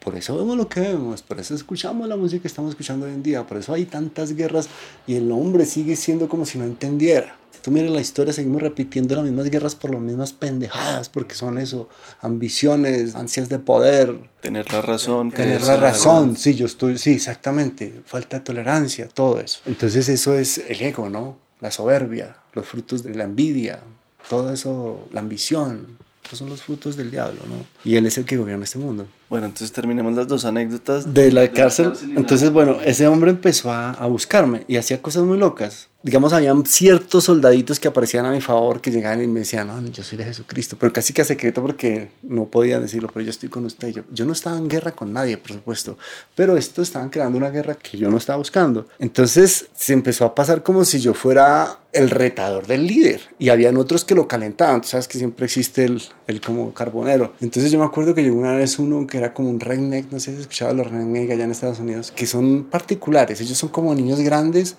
Por 0.00 0.14
eso 0.14 0.36
vemos 0.36 0.56
lo 0.56 0.68
que 0.68 0.80
vemos, 0.80 1.22
por 1.22 1.40
eso 1.40 1.54
escuchamos 1.54 2.08
la 2.08 2.16
música 2.16 2.42
que 2.42 2.48
estamos 2.48 2.70
escuchando 2.70 3.06
hoy 3.06 3.12
en 3.12 3.22
día, 3.22 3.44
por 3.44 3.56
eso 3.56 3.74
hay 3.74 3.86
tantas 3.86 4.36
guerras 4.36 4.68
y 5.06 5.16
el 5.16 5.32
hombre 5.32 5.66
sigue 5.66 5.96
siendo 5.96 6.28
como 6.28 6.46
si 6.46 6.58
no 6.58 6.64
entendiera. 6.64 7.36
Si 7.50 7.60
tú 7.60 7.70
miras 7.72 7.90
la 7.90 8.00
historia, 8.00 8.32
seguimos 8.32 8.62
repitiendo 8.62 9.16
las 9.16 9.24
mismas 9.24 9.50
guerras 9.50 9.74
por 9.74 9.90
las 9.90 10.00
mismas 10.00 10.32
pendejadas, 10.32 11.08
porque 11.08 11.34
son 11.34 11.58
eso, 11.58 11.88
ambiciones, 12.20 13.16
ansias 13.16 13.48
de 13.48 13.58
poder. 13.58 14.16
Tener 14.40 14.72
la 14.72 14.82
razón. 14.82 15.32
Tener 15.32 15.62
la 15.62 15.76
razón, 15.76 16.36
sí, 16.36 16.54
yo 16.54 16.66
estoy, 16.66 16.98
sí, 16.98 17.12
exactamente. 17.12 18.02
Falta 18.04 18.38
de 18.38 18.44
tolerancia, 18.44 19.08
todo 19.08 19.40
eso. 19.40 19.60
Entonces 19.66 20.08
eso 20.08 20.38
es 20.38 20.58
el 20.58 20.82
ego, 20.82 21.08
¿no? 21.08 21.38
La 21.60 21.70
soberbia, 21.70 22.36
los 22.52 22.66
frutos 22.66 23.02
de 23.02 23.14
la 23.14 23.24
envidia, 23.24 23.80
todo 24.28 24.52
eso, 24.52 25.08
la 25.12 25.20
ambición, 25.20 25.98
son 26.34 26.48
los 26.48 26.62
frutos 26.62 26.96
del 26.96 27.10
diablo, 27.10 27.40
¿no? 27.48 27.64
Y 27.84 27.96
él 27.96 28.06
es 28.06 28.18
el 28.18 28.24
que 28.24 28.36
gobierna 28.36 28.64
este 28.64 28.78
mundo. 28.78 29.06
Bueno, 29.28 29.46
entonces 29.46 29.72
terminemos 29.72 30.14
las 30.14 30.26
dos 30.26 30.44
anécdotas. 30.44 31.12
De 31.12 31.30
la 31.30 31.50
cárcel. 31.52 31.92
Entonces, 32.16 32.50
bueno, 32.50 32.78
ese 32.84 33.06
hombre 33.06 33.30
empezó 33.30 33.70
a, 33.70 33.90
a 33.90 34.06
buscarme 34.06 34.64
y 34.66 34.76
hacía 34.76 35.02
cosas 35.02 35.24
muy 35.24 35.38
locas 35.38 35.88
digamos, 36.06 36.32
habían 36.32 36.64
ciertos 36.64 37.24
soldaditos 37.24 37.80
que 37.80 37.88
aparecían 37.88 38.24
a 38.26 38.30
mi 38.30 38.40
favor, 38.40 38.80
que 38.80 38.92
llegaban 38.92 39.24
y 39.24 39.26
me 39.26 39.40
decían, 39.40 39.92
yo 39.92 40.04
soy 40.04 40.16
de 40.16 40.24
Jesucristo, 40.24 40.76
pero 40.78 40.92
casi 40.92 41.12
que 41.12 41.22
a 41.22 41.24
secreto 41.24 41.60
porque 41.60 42.10
no 42.22 42.44
podía 42.44 42.78
decirlo, 42.78 43.10
pero 43.12 43.24
yo 43.24 43.30
estoy 43.30 43.48
con 43.48 43.64
usted. 43.64 43.88
Yo, 43.88 44.02
yo 44.12 44.24
no 44.24 44.32
estaba 44.32 44.56
en 44.56 44.68
guerra 44.68 44.92
con 44.92 45.12
nadie, 45.12 45.36
por 45.36 45.50
supuesto, 45.50 45.98
pero 46.36 46.56
estos 46.56 46.86
estaban 46.86 47.08
creando 47.08 47.36
una 47.36 47.50
guerra 47.50 47.74
que 47.74 47.98
yo 47.98 48.08
no 48.08 48.18
estaba 48.18 48.38
buscando. 48.38 48.86
Entonces 49.00 49.66
se 49.74 49.94
empezó 49.94 50.24
a 50.24 50.32
pasar 50.36 50.62
como 50.62 50.84
si 50.84 51.00
yo 51.00 51.12
fuera 51.12 51.80
el 51.92 52.10
retador 52.10 52.66
del 52.66 52.86
líder 52.86 53.22
y 53.38 53.48
habían 53.48 53.76
otros 53.76 54.04
que 54.04 54.14
lo 54.14 54.28
calentaban, 54.28 54.84
sabes 54.84 55.08
que 55.08 55.18
siempre 55.18 55.46
existe 55.46 55.86
el, 55.86 56.02
el 56.26 56.40
como 56.40 56.72
carbonero. 56.72 57.32
Entonces 57.40 57.72
yo 57.72 57.78
me 57.78 57.86
acuerdo 57.86 58.14
que 58.14 58.22
llegó 58.22 58.38
una 58.38 58.54
vez 58.54 58.78
uno 58.78 59.06
que 59.06 59.18
era 59.18 59.32
como 59.32 59.48
un 59.48 59.58
redneck, 59.58 60.12
no 60.12 60.20
sé 60.20 60.30
si 60.30 60.36
has 60.36 60.40
escuchado 60.42 60.74
los 60.74 60.88
redneck 60.88 61.30
allá 61.30 61.44
en 61.44 61.50
Estados 61.50 61.80
Unidos, 61.80 62.12
que 62.14 62.26
son 62.26 62.64
particulares, 62.64 63.40
ellos 63.40 63.56
son 63.56 63.70
como 63.70 63.94
niños 63.94 64.20
grandes 64.20 64.76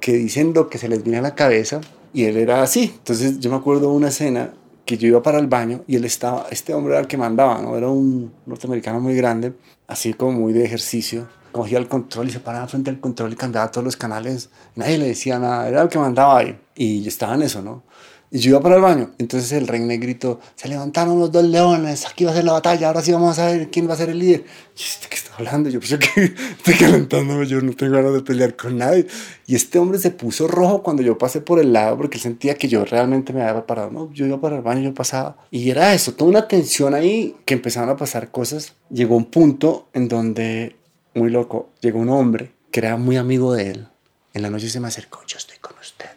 que 0.00 0.12
dicen 0.12 0.52
lo 0.54 0.68
que 0.68 0.78
se 0.78 0.88
les 0.88 1.02
viene 1.02 1.18
a 1.18 1.22
la 1.22 1.34
cabeza 1.34 1.80
y 2.12 2.24
él 2.24 2.36
era 2.36 2.62
así. 2.62 2.94
Entonces 2.98 3.40
yo 3.40 3.50
me 3.50 3.56
acuerdo 3.56 3.92
una 3.92 4.08
escena 4.08 4.52
que 4.84 4.96
yo 4.96 5.08
iba 5.08 5.22
para 5.22 5.38
el 5.38 5.48
baño 5.48 5.82
y 5.86 5.96
él 5.96 6.04
estaba, 6.04 6.46
este 6.50 6.72
hombre 6.72 6.92
era 6.94 7.00
el 7.00 7.08
que 7.08 7.16
mandaba, 7.16 7.60
¿no? 7.60 7.76
Era 7.76 7.88
un 7.88 8.32
norteamericano 8.46 9.00
muy 9.00 9.16
grande, 9.16 9.52
así 9.88 10.14
como 10.14 10.32
muy 10.32 10.52
de 10.52 10.64
ejercicio. 10.64 11.26
Cogía 11.52 11.78
el 11.78 11.88
control 11.88 12.28
y 12.28 12.30
se 12.30 12.40
paraba 12.40 12.68
frente 12.68 12.90
al 12.90 13.00
control 13.00 13.32
y 13.32 13.36
cambiaba 13.36 13.70
todos 13.70 13.84
los 13.84 13.96
canales. 13.96 14.50
Nadie 14.76 14.98
le 14.98 15.06
decía 15.08 15.38
nada, 15.38 15.68
era 15.68 15.82
el 15.82 15.88
que 15.88 15.98
mandaba 15.98 16.38
ahí. 16.38 16.58
Y 16.74 17.06
estaba 17.08 17.34
en 17.34 17.42
eso, 17.42 17.62
¿no? 17.62 17.82
Y 18.30 18.38
yo 18.38 18.50
iba 18.50 18.60
para 18.60 18.76
el 18.76 18.82
baño. 18.82 19.12
Entonces 19.18 19.52
el 19.52 19.68
rey 19.68 19.80
negrito, 19.80 20.40
se 20.56 20.68
levantaron 20.68 21.18
los 21.18 21.30
dos 21.30 21.44
leones, 21.44 22.06
aquí 22.06 22.24
va 22.24 22.32
a 22.32 22.34
ser 22.34 22.44
la 22.44 22.52
batalla, 22.52 22.88
ahora 22.88 23.00
sí 23.00 23.12
vamos 23.12 23.38
a 23.38 23.46
ver 23.46 23.70
quién 23.70 23.88
va 23.88 23.94
a 23.94 23.96
ser 23.96 24.10
el 24.10 24.18
líder. 24.18 24.44
Y 24.76 24.82
¿este 24.82 25.08
qué 25.08 25.14
está 25.14 25.34
hablando? 25.36 25.70
Yo, 25.70 25.78
pues 25.78 25.90
yo 25.90 25.98
que 25.98 26.06
estoy 26.56 26.74
calentándome, 26.74 27.46
yo 27.46 27.60
no 27.60 27.72
tengo 27.72 27.94
ganas 27.94 28.12
de 28.12 28.22
pelear 28.22 28.56
con 28.56 28.78
nadie. 28.78 29.06
Y 29.46 29.54
este 29.54 29.78
hombre 29.78 29.98
se 29.98 30.10
puso 30.10 30.48
rojo 30.48 30.82
cuando 30.82 31.02
yo 31.02 31.16
pasé 31.18 31.40
por 31.40 31.60
el 31.60 31.72
lado 31.72 31.96
porque 31.96 32.16
él 32.16 32.22
sentía 32.22 32.54
que 32.54 32.68
yo 32.68 32.84
realmente 32.84 33.32
me 33.32 33.42
había 33.42 33.64
parado. 33.66 33.90
No, 33.90 34.12
yo 34.12 34.26
iba 34.26 34.40
para 34.40 34.56
el 34.56 34.62
baño, 34.62 34.82
yo 34.82 34.94
pasaba. 34.94 35.36
Y 35.50 35.70
era 35.70 35.94
eso, 35.94 36.14
toda 36.14 36.30
una 36.30 36.48
tensión 36.48 36.94
ahí 36.94 37.36
que 37.44 37.54
empezaron 37.54 37.90
a 37.90 37.96
pasar 37.96 38.30
cosas. 38.30 38.74
Llegó 38.90 39.16
un 39.16 39.26
punto 39.26 39.88
en 39.92 40.08
donde, 40.08 40.76
muy 41.14 41.30
loco, 41.30 41.70
llegó 41.80 42.00
un 42.00 42.08
hombre 42.08 42.52
que 42.70 42.80
era 42.80 42.96
muy 42.96 43.16
amigo 43.16 43.54
de 43.54 43.70
él 43.70 43.88
En 44.34 44.42
la 44.42 44.50
noche 44.50 44.68
se 44.68 44.80
me 44.80 44.88
acercó, 44.88 45.20
yo 45.26 45.38
estoy 45.38 45.58
con 45.58 45.78
usted. 45.78 46.10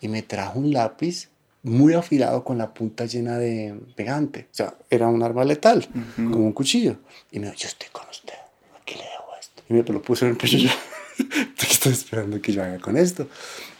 Y 0.00 0.08
me 0.08 0.22
trajo 0.22 0.58
un 0.58 0.72
lápiz 0.72 1.28
muy 1.62 1.94
afilado 1.94 2.44
con 2.44 2.58
la 2.58 2.74
punta 2.74 3.06
llena 3.06 3.38
de 3.38 3.78
pegante. 3.94 4.48
O 4.50 4.54
sea, 4.54 4.74
era 4.90 5.08
un 5.08 5.22
arma 5.22 5.44
letal, 5.44 5.86
como 6.16 6.46
un 6.46 6.52
cuchillo. 6.52 6.96
Y 7.30 7.38
me 7.38 7.46
dijo, 7.46 7.58
yo 7.58 7.68
estoy 7.68 7.88
con 7.92 8.08
usted, 8.10 8.34
aquí 8.80 8.94
le 8.94 9.04
dejo 9.04 9.28
esto. 9.40 9.62
Y 9.68 9.74
me 9.74 9.82
lo 9.82 10.02
puso 10.02 10.24
en 10.24 10.32
el 10.32 10.36
pecho 10.36 10.56
yo. 10.58 10.70
¿Qué 11.16 11.66
estoy 11.70 11.92
esperando 11.92 12.40
que 12.40 12.52
yo 12.52 12.62
haga 12.62 12.78
con 12.78 12.96
esto? 12.96 13.28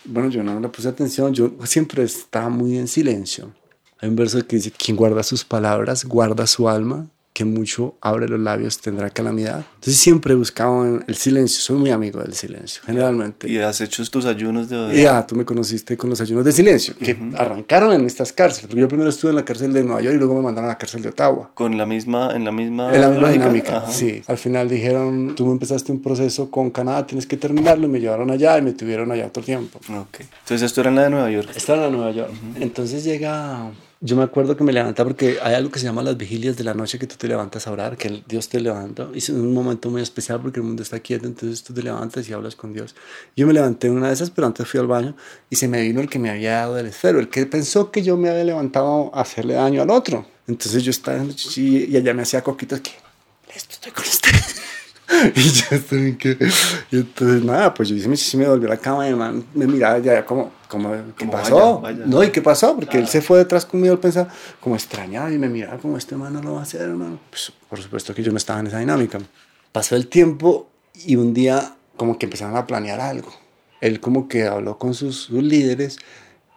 Bueno, 0.05 0.29
yo 0.31 0.43
no 0.43 0.59
le 0.61 0.69
puse 0.69 0.89
atención, 0.89 1.33
yo 1.33 1.53
siempre 1.65 2.03
estaba 2.03 2.49
muy 2.49 2.79
en 2.79 2.89
silencio. 2.89 3.53
Hay 3.99 4.09
un 4.09 4.17
verso 4.17 4.45
que 4.47 4.57
dice, 4.57 4.71
quien 4.73 4.97
guarda 4.97 5.23
sus 5.23 5.45
palabras, 5.45 6.05
guarda 6.05 6.47
su 6.47 6.69
alma, 6.69 7.09
que 7.33 7.45
mucho 7.45 7.95
abre 8.01 8.29
los 8.29 8.39
labios 8.39 8.79
tendrá 8.79 9.09
calamidad. 9.11 9.65
Entonces 9.77 9.97
siempre 9.97 10.35
he 10.35 10.37
buscado 10.37 11.01
el 11.07 11.15
silencio, 11.15 11.61
soy 11.61 11.77
muy 11.77 11.91
amigo 11.91 12.21
del 12.21 12.35
silencio, 12.35 12.83
generalmente. 12.85 13.49
¿Y 13.51 13.59
has 13.59 13.81
hecho 13.81 14.05
tus 14.05 14.27
ayunos 14.27 14.69
de 14.69 15.01
Ya, 15.01 15.27
tú 15.27 15.35
me 15.35 15.45
conociste 15.45 15.97
con 15.97 16.11
los 16.11 16.21
ayunos 16.21 16.45
de 16.45 16.53
silencio, 16.53 16.95
que 16.99 17.17
arrancaron 17.37 17.93
en 17.93 18.05
estas 18.05 18.33
cárceles. 18.33 18.75
Yo 18.75 18.89
primero 18.89 19.09
estuve 19.09 19.31
en 19.31 19.37
la 19.37 19.45
cárcel 19.45 19.73
de 19.73 19.83
Nueva 19.83 20.03
York 20.03 20.17
y 20.17 20.19
luego 20.19 20.35
me 20.35 20.43
mandaron 20.43 20.69
a 20.69 20.75
la 20.75 20.79
cárcel 20.79 21.03
de 21.03 21.09
Ottawa. 21.09 21.51
Con 21.55 21.79
la 21.79 21.87
misma, 21.87 22.35
en 22.35 22.45
la 22.45 22.53
misma... 22.53 22.95
En 22.95 23.01
la 23.01 23.09
misma 23.09 23.31
dinámica, 23.31 23.87
sí. 23.89 24.23
Al 24.27 24.39
final 24.39 24.69
dijeron, 24.69 25.35
tú 25.35 25.51
empezaste 25.51 25.93
un 25.93 26.03
proceso 26.03 26.51
con 26.51 26.71
Canadá, 26.71 27.07
tienes 27.07 27.27
que 27.27 27.37
terminarlo, 27.37 27.87
y 27.87 27.91
me 27.91 28.01
llevaron 28.01 28.31
allá 28.31 28.59
y 28.59 28.63
me 28.63 28.73
tuvieron 28.73 29.11
allá 29.11 29.29
todo 29.29 29.41
el 29.41 29.47
tiempo. 29.47 29.79
Ok. 29.89 30.21
Entonces 30.21 30.63
esto 30.63 30.83
era 30.83 30.91
en 30.91 30.97
la 30.97 31.03
de 31.05 31.11
Nueva 31.11 31.31
York. 31.31 31.51
Esto 31.55 31.73
era 31.73 31.87
en 31.87 31.91
la 31.91 31.91
de 31.91 31.97
Nueva 31.97 32.13
York. 32.13 32.33
Entonces 32.61 33.05
llega 33.05 33.71
yo 34.05 34.17
me 34.17 34.25
acuerdo 34.25 34.57
que 34.57 34.65
me 34.65 34.73
levantaba 34.73 35.09
porque 35.09 35.39
hay 35.41 35.55
algo 35.55 35.71
que 35.71 35.79
se 35.79 35.87
llama 35.87 36.03
las 36.03 36.17
vigilias 36.17 36.57
de 36.57 36.65
la 36.65 36.75
noche 36.75 36.99
que 36.99 37.07
tú 37.07 37.15
te 37.17 37.29
levantas 37.29 37.69
a 37.69 37.71
orar, 37.71 37.97
que 37.97 38.25
Dios 38.27 38.49
te 38.49 38.59
levanta. 38.59 39.09
Y 39.15 39.19
es 39.19 39.29
un 39.29 39.55
momento 39.55 39.91
muy 39.91 40.03
especial 40.03 40.41
porque 40.43 40.59
el 40.59 40.67
mundo 40.67 40.83
está 40.83 40.99
quieto, 40.99 41.27
entonces 41.27 41.63
tú 41.63 41.73
te 41.73 41.85
levantas 41.85 42.29
y 42.29 42.33
hablas 42.33 42.57
con 42.57 42.73
Dios. 42.73 42.97
Yo 43.37 43.47
me 43.47 43.53
levanté 43.53 43.91
una 43.91 44.09
de 44.09 44.15
esas, 44.15 44.31
pero 44.31 44.49
antes 44.49 44.67
fui 44.67 44.81
al 44.81 44.89
baño 44.89 45.15
y 45.51 45.55
se 45.55 45.69
me 45.69 45.81
vino 45.83 46.01
el 46.01 46.09
que 46.09 46.19
me 46.19 46.31
había 46.31 46.57
dado 46.57 46.79
el 46.79 46.87
esfero, 46.87 47.21
el 47.21 47.29
que 47.29 47.47
pensó 47.47 47.93
que 47.93 48.03
yo 48.03 48.17
me 48.17 48.29
había 48.29 48.43
levantado 48.43 49.15
a 49.15 49.21
hacerle 49.21 49.55
daño 49.55 49.83
al 49.83 49.91
otro. 49.91 50.27
Entonces 50.49 50.83
yo 50.83 50.91
estaba 50.91 51.25
chichi 51.29 51.87
y 51.89 51.97
ella 51.97 52.13
me 52.13 52.23
hacía 52.23 52.43
coquitos 52.43 52.81
que, 52.81 52.91
esto 53.55 53.71
estoy 53.71 53.93
con 53.93 54.05
usted. 54.05 54.31
y 55.35 55.41
yo 55.41 55.65
estoy 55.71 56.17
que... 56.17 56.37
Y 56.91 56.97
entonces 56.97 57.45
nada, 57.45 57.73
pues 57.75 57.89
yo 57.89 57.97
hice 57.97 58.09
chichi, 58.13 58.37
me 58.37 58.49
volví 58.49 58.67
a 58.67 58.71
la 58.71 58.77
cama 58.77 59.09
y 59.09 59.15
man, 59.15 59.45
me 59.55 59.67
miraba 59.67 59.99
ya 59.99 60.25
como 60.25 60.51
¿qué 61.17 61.27
pasó? 61.27 61.83
No, 62.07 62.23
¿y 62.23 62.31
qué 62.31 62.43
pasó? 62.43 62.75
Porque 62.75 62.99
él 62.99 63.09
se 63.09 63.21
fue 63.21 63.39
detrás 63.39 63.67
conmigo, 63.67 63.95
él 63.95 64.01
pensaba, 64.01 64.29
como 64.61 64.75
extrañado 64.75 65.31
y 65.31 65.39
me 65.39 65.49
miraba 65.49 65.79
como 65.79 65.97
este 65.97 66.17
man 66.17 66.33
no 66.33 66.43
lo 66.43 66.55
va 66.55 66.61
a 66.61 66.63
hacer, 66.63 66.83
hermano. 66.83 67.19
Pues 67.31 67.53
por 67.69 67.81
supuesto 67.81 68.15
que 68.15 68.23
yo 68.23 68.33
no 68.33 68.39
estaba 68.39 68.61
en 68.61 68.69
esa 68.69 68.79
dinámica. 68.79 69.19
Pasó 69.73 69.97
el 69.97 70.09
tiempo 70.09 70.69
y 71.07 71.17
un 71.17 71.35
día 71.35 71.75
como 71.97 72.19
que 72.19 72.27
empezaron 72.27 72.57
a 72.57 72.67
planear 72.67 73.01
algo. 73.01 73.33
Él 73.81 74.01
como 74.01 74.29
que 74.29 74.47
habló 74.47 74.79
con 74.79 74.95
sus, 74.95 75.25
sus 75.25 75.43
líderes 75.43 75.99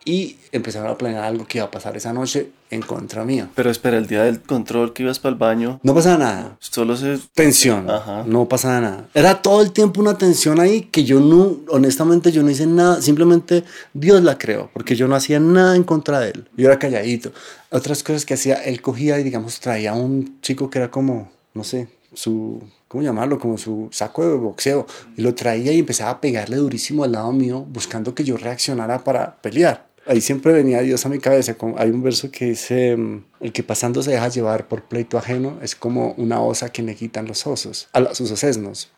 y 0.04 0.38
empezaron 0.52 0.90
a 0.90 0.98
planear 0.98 1.24
algo 1.24 1.46
que 1.48 1.58
iba 1.58 1.68
a 1.68 1.72
pasar 1.72 1.98
esa 1.98 2.14
noche 2.14 2.52
en 2.76 2.82
contra 2.82 3.26
mía. 3.26 3.50
Pero 3.56 3.70
espera, 3.70 3.98
el 3.98 4.08
día 4.08 4.24
del 4.24 4.42
control 4.42 4.94
que 4.94 5.04
ibas 5.04 5.20
para 5.20 5.34
el 5.34 5.40
baño. 5.40 5.80
No 5.84 5.96
pasaba 5.96 6.18
nada. 6.18 6.58
Solo 6.60 6.96
se. 6.96 7.20
Tensión. 7.34 7.90
Ajá. 7.90 8.24
No 8.28 8.48
pasaba 8.48 8.82
nada. 8.82 9.10
Era 9.14 9.42
todo 9.42 9.62
el 9.62 9.72
tiempo 9.72 10.02
una 10.02 10.18
tensión 10.18 10.60
ahí 10.60 10.82
que 10.82 11.04
yo 11.04 11.20
no, 11.20 11.58
honestamente, 11.70 12.32
yo 12.32 12.44
no 12.44 12.50
hice 12.50 12.68
nada. 12.68 13.02
Simplemente 13.02 13.64
Dios 13.94 14.22
la 14.22 14.38
creó, 14.38 14.70
porque 14.74 14.96
yo 14.96 15.08
no 15.08 15.16
hacía 15.16 15.40
nada 15.40 15.76
en 15.76 15.84
contra 15.84 16.20
de 16.20 16.32
él. 16.32 16.50
Yo 16.56 16.68
era 16.68 16.80
calladito. 16.80 17.32
Otras 17.72 18.04
cosas 18.04 18.26
que 18.26 18.36
hacía, 18.36 18.56
él 18.56 18.82
cogía 18.82 19.20
y, 19.20 19.24
digamos, 19.24 19.60
traía 19.60 19.92
a 19.92 19.96
un 19.96 20.40
chico 20.42 20.70
que 20.70 20.80
era 20.80 20.92
como, 20.92 21.32
no 21.54 21.64
sé, 21.64 21.88
su 22.14 22.62
¿cómo 22.88 23.04
llamarlo? 23.04 23.40
Como 23.40 23.58
su 23.58 23.90
saco 23.92 24.26
de 24.26 24.36
boxeo. 24.36 24.86
Y 25.18 25.22
lo 25.22 25.36
traía 25.36 25.74
y 25.74 25.80
empezaba 25.80 26.12
a 26.12 26.22
pegarle 26.22 26.58
durísimo 26.58 27.04
al 27.04 27.12
lado 27.12 27.32
mío, 27.32 27.66
buscando 27.68 28.16
que 28.16 28.24
yo 28.24 28.38
reaccionara 28.38 29.04
para 29.04 29.36
pelear 29.42 29.86
ahí 30.06 30.22
siempre 30.22 30.54
venía 30.54 30.82
Dios 30.82 31.06
a 31.06 31.10
mi 31.10 31.20
cabeza. 31.20 31.56
Hay 31.78 31.90
un 31.90 32.04
verso 32.04 32.32
que 32.32 32.46
dice, 32.46 32.96
mm, 32.96 33.24
el 33.42 33.52
que 33.52 33.64
pasando 33.64 34.02
se 34.04 34.12
deja 34.12 34.28
llevar 34.30 34.68
por 34.68 34.84
pleito 34.84 35.18
ajeno 35.18 35.60
es 35.62 35.76
como 35.76 36.14
una 36.18 36.42
osa 36.42 36.70
que 36.70 36.82
le 36.82 36.96
quitan 36.96 37.28
los 37.28 37.46
osos, 37.48 37.88
a 37.94 38.14
sus 38.14 38.32
osesnos. 38.32 38.92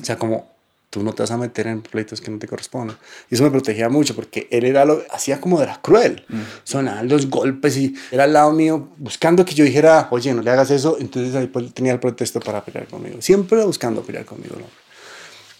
O 0.00 0.04
sea, 0.04 0.18
como 0.18 0.56
tú 0.90 1.02
no 1.02 1.12
te 1.12 1.22
vas 1.22 1.30
a 1.30 1.36
meter 1.36 1.66
en 1.66 1.82
pleitos 1.82 2.20
que 2.20 2.30
no 2.30 2.38
te 2.38 2.46
corresponden. 2.46 2.96
Y 3.30 3.34
eso 3.34 3.44
me 3.44 3.50
protegía 3.50 3.88
mucho 3.88 4.14
porque 4.14 4.48
él 4.50 4.64
era 4.64 4.84
lo, 4.84 5.02
hacía 5.10 5.40
como 5.40 5.60
era 5.60 5.80
cruel. 5.80 6.24
Sonaban 6.64 7.08
los 7.08 7.28
golpes 7.28 7.76
y 7.76 7.94
era 8.10 8.24
al 8.24 8.32
lado 8.32 8.52
mío 8.52 8.88
buscando 8.96 9.44
que 9.44 9.54
yo 9.54 9.64
dijera, 9.64 10.08
oye, 10.10 10.32
no 10.34 10.42
le 10.42 10.50
hagas 10.50 10.70
eso. 10.70 10.96
Entonces 11.00 11.34
ahí 11.34 11.46
pues, 11.46 11.72
tenía 11.74 11.92
el 11.92 12.00
pretexto 12.00 12.40
para 12.40 12.64
pelear 12.64 12.86
conmigo. 12.86 13.20
Siempre 13.20 13.64
buscando 13.64 14.02
pelear 14.02 14.24
conmigo. 14.24 14.56
¿no? 14.58 14.85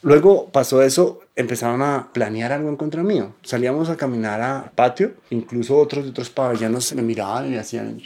Luego 0.06 0.52
pasó 0.52 0.82
eso, 0.82 1.18
empezaron 1.34 1.82
a 1.82 2.12
planear 2.12 2.52
algo 2.52 2.68
en 2.68 2.76
contra 2.76 3.02
mío. 3.02 3.34
Salíamos 3.42 3.90
a 3.90 3.96
caminar 3.96 4.40
a 4.40 4.70
patio, 4.72 5.14
incluso 5.30 5.76
otros 5.76 6.04
de 6.04 6.10
otros 6.10 6.30
pabellones 6.30 6.94
me 6.94 7.02
miraban 7.02 7.48
y 7.48 7.50
me 7.50 7.58
hacían 7.58 8.00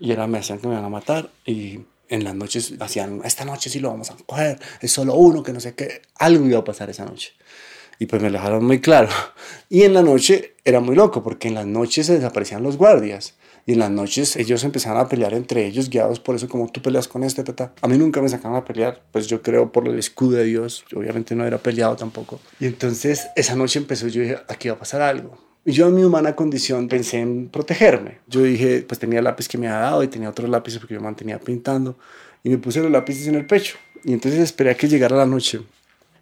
y 0.00 0.10
era, 0.10 0.26
me 0.26 0.38
decían 0.38 0.58
que 0.58 0.66
me 0.66 0.72
iban 0.72 0.84
a 0.84 0.88
matar 0.88 1.30
y 1.46 1.82
en 2.08 2.24
las 2.24 2.34
noches 2.34 2.74
hacían, 2.80 3.20
esta 3.24 3.44
noche 3.44 3.70
sí 3.70 3.78
lo 3.78 3.90
vamos 3.90 4.10
a 4.10 4.16
coger, 4.26 4.58
es 4.80 4.90
solo 4.90 5.14
uno, 5.14 5.44
que 5.44 5.52
no 5.52 5.60
sé 5.60 5.76
qué, 5.76 6.02
algo 6.16 6.44
iba 6.46 6.58
a 6.58 6.64
pasar 6.64 6.90
esa 6.90 7.04
noche. 7.04 7.32
Y 8.00 8.06
pues 8.06 8.20
me 8.20 8.28
lo 8.28 8.38
dejaron 8.38 8.64
muy 8.64 8.80
claro. 8.80 9.08
Y 9.68 9.84
en 9.84 9.94
la 9.94 10.02
noche 10.02 10.56
era 10.64 10.80
muy 10.80 10.96
loco, 10.96 11.22
porque 11.22 11.46
en 11.46 11.54
las 11.54 11.66
noches 11.66 12.06
se 12.06 12.14
desaparecían 12.14 12.64
los 12.64 12.76
guardias 12.76 13.34
y 13.68 13.74
en 13.74 13.80
las 13.80 13.90
noches 13.90 14.36
ellos 14.36 14.64
empezaban 14.64 14.98
a 14.98 15.10
pelear 15.10 15.34
entre 15.34 15.66
ellos, 15.66 15.90
guiados 15.90 16.20
por 16.20 16.34
eso, 16.34 16.48
como 16.48 16.72
tú 16.72 16.80
peleas 16.80 17.06
con 17.06 17.22
este, 17.22 17.44
tata. 17.44 17.74
A 17.82 17.86
mí 17.86 17.98
nunca 17.98 18.22
me 18.22 18.30
sacaban 18.30 18.56
a 18.56 18.64
pelear, 18.64 19.02
pues 19.12 19.26
yo 19.26 19.42
creo 19.42 19.70
por 19.70 19.86
el 19.86 19.98
escudo 19.98 20.38
de 20.38 20.44
Dios, 20.44 20.86
obviamente 20.96 21.34
no 21.34 21.46
era 21.46 21.58
peleado 21.58 21.94
tampoco. 21.94 22.40
Y 22.58 22.64
entonces 22.64 23.28
esa 23.36 23.54
noche 23.56 23.78
empezó, 23.78 24.08
yo 24.08 24.22
dije, 24.22 24.38
aquí 24.48 24.70
va 24.70 24.76
a 24.76 24.78
pasar 24.78 25.02
algo. 25.02 25.36
Y 25.66 25.72
yo 25.72 25.86
en 25.88 25.96
mi 25.96 26.02
humana 26.02 26.34
condición 26.34 26.88
pensé 26.88 27.18
en 27.18 27.50
protegerme. 27.50 28.20
Yo 28.26 28.42
dije, 28.42 28.86
pues 28.88 28.98
tenía 28.98 29.20
lápiz 29.20 29.46
que 29.48 29.58
me 29.58 29.68
había 29.68 29.80
dado 29.80 30.02
y 30.02 30.08
tenía 30.08 30.30
otros 30.30 30.48
lápices 30.48 30.78
porque 30.80 30.94
yo 30.94 31.02
mantenía 31.02 31.38
pintando. 31.38 31.98
Y 32.42 32.48
me 32.48 32.56
puse 32.56 32.80
los 32.80 32.90
lápices 32.90 33.26
en 33.26 33.34
el 33.34 33.44
pecho. 33.44 33.76
Y 34.02 34.14
entonces 34.14 34.40
esperé 34.40 34.70
a 34.70 34.76
que 34.78 34.88
llegara 34.88 35.14
la 35.14 35.26
noche. 35.26 35.60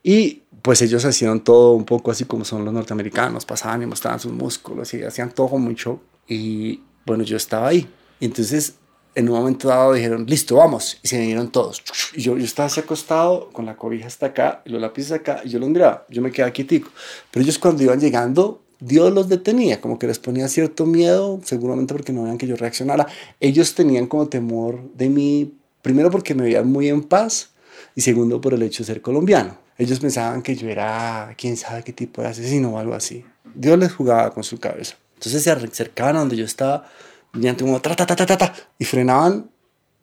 Y 0.03 0.43
pues 0.63 0.83
ellos 0.83 1.05
hacían 1.05 1.39
todo 1.45 1.75
un 1.75 1.85
poco 1.85 2.11
así 2.11 2.25
como 2.25 2.45
son 2.45 2.65
los 2.65 2.75
norteamericanos, 2.75 3.45
pasaban 3.45 3.85
y 3.85 3.87
mostraban 3.87 4.19
sus 4.19 4.33
músculos 4.33 4.93
y 4.95 5.05
hacían 5.05 5.31
todo 5.31 5.59
mucho. 5.59 6.01
Y 6.27 6.81
bueno, 7.07 7.25
yo 7.25 7.37
estaba 7.37 7.69
ahí. 7.69 7.89
Y 8.21 8.27
entonces, 8.27 8.75
en 9.15 9.29
un 9.29 9.39
momento 9.39 9.69
dado, 9.69 9.95
dijeron, 9.95 10.27
listo, 10.27 10.57
vamos. 10.57 10.99
Y 11.03 11.09
se 11.09 11.19
vinieron 11.19 11.51
todos. 11.51 11.83
Y 12.15 12.21
yo, 12.21 12.37
yo 12.37 12.45
estaba 12.45 12.67
así 12.67 12.81
acostado, 12.81 13.49
con 13.51 13.65
la 13.65 13.77
cobija 13.77 14.07
hasta 14.07 14.27
acá, 14.27 14.63
y 14.67 14.71
los 14.71 14.81
lápices 14.81 15.13
acá, 15.13 15.41
y 15.45 15.49
yo 15.49 15.59
lo 15.59 15.69
miraba. 15.69 16.05
Yo 16.11 16.21
me 16.21 16.31
quedaba 16.31 16.53
quietico. 16.53 16.91
Pero 17.31 17.43
ellos 17.43 17.59
cuando 17.59 17.83
iban 17.83 18.01
llegando, 18.01 18.63
Dios 18.79 19.13
los 19.13 19.29
detenía, 19.29 19.81
como 19.81 19.99
que 19.99 20.07
les 20.07 20.19
ponía 20.19 20.49
cierto 20.49 20.85
miedo, 20.85 21.41
seguramente 21.45 21.95
porque 21.95 22.13
no 22.13 22.25
veían 22.25 22.37
que 22.37 22.47
yo 22.47 22.57
reaccionara. 22.57 23.07
Ellos 23.41 23.75
tenían 23.75 24.07
como 24.07 24.29
temor 24.29 24.83
de 24.95 25.09
mí, 25.09 25.55
primero 25.81 26.11
porque 26.11 26.35
me 26.35 26.43
veían 26.43 26.71
muy 26.71 26.89
en 26.89 27.03
paz, 27.03 27.51
y 27.95 28.03
segundo 28.03 28.41
por 28.41 28.53
el 28.53 28.63
hecho 28.63 28.83
de 28.83 28.87
ser 28.89 29.01
colombiano. 29.01 29.59
Ellos 29.79 30.01
pensaban 30.01 30.43
que 30.43 30.57
yo 30.57 30.69
era, 30.69 31.35
quién 31.39 31.57
sabe 31.57 31.83
qué 31.85 31.93
tipo 31.93 32.21
de 32.21 32.29
asesino 32.29 32.71
o 32.71 32.79
algo 32.79 32.95
así. 32.95 33.25
Dios 33.55 33.79
les 33.79 33.93
jugaba 33.93 34.33
con 34.33 34.43
su 34.43 34.59
cabeza. 34.59 34.97
Entonces 35.17 35.43
se 35.43 35.51
acercaban 35.51 36.17
a 36.17 36.21
donde 36.21 36.37
yo 36.37 36.45
estaba, 36.45 36.89
y 37.35 37.53
como 37.55 37.81
ta, 37.81 37.95
ta, 37.95 38.07
ta, 38.07 38.17
ta, 38.17 38.39
ta, 38.39 38.55
y 38.79 38.85
frenaban, 38.85 39.51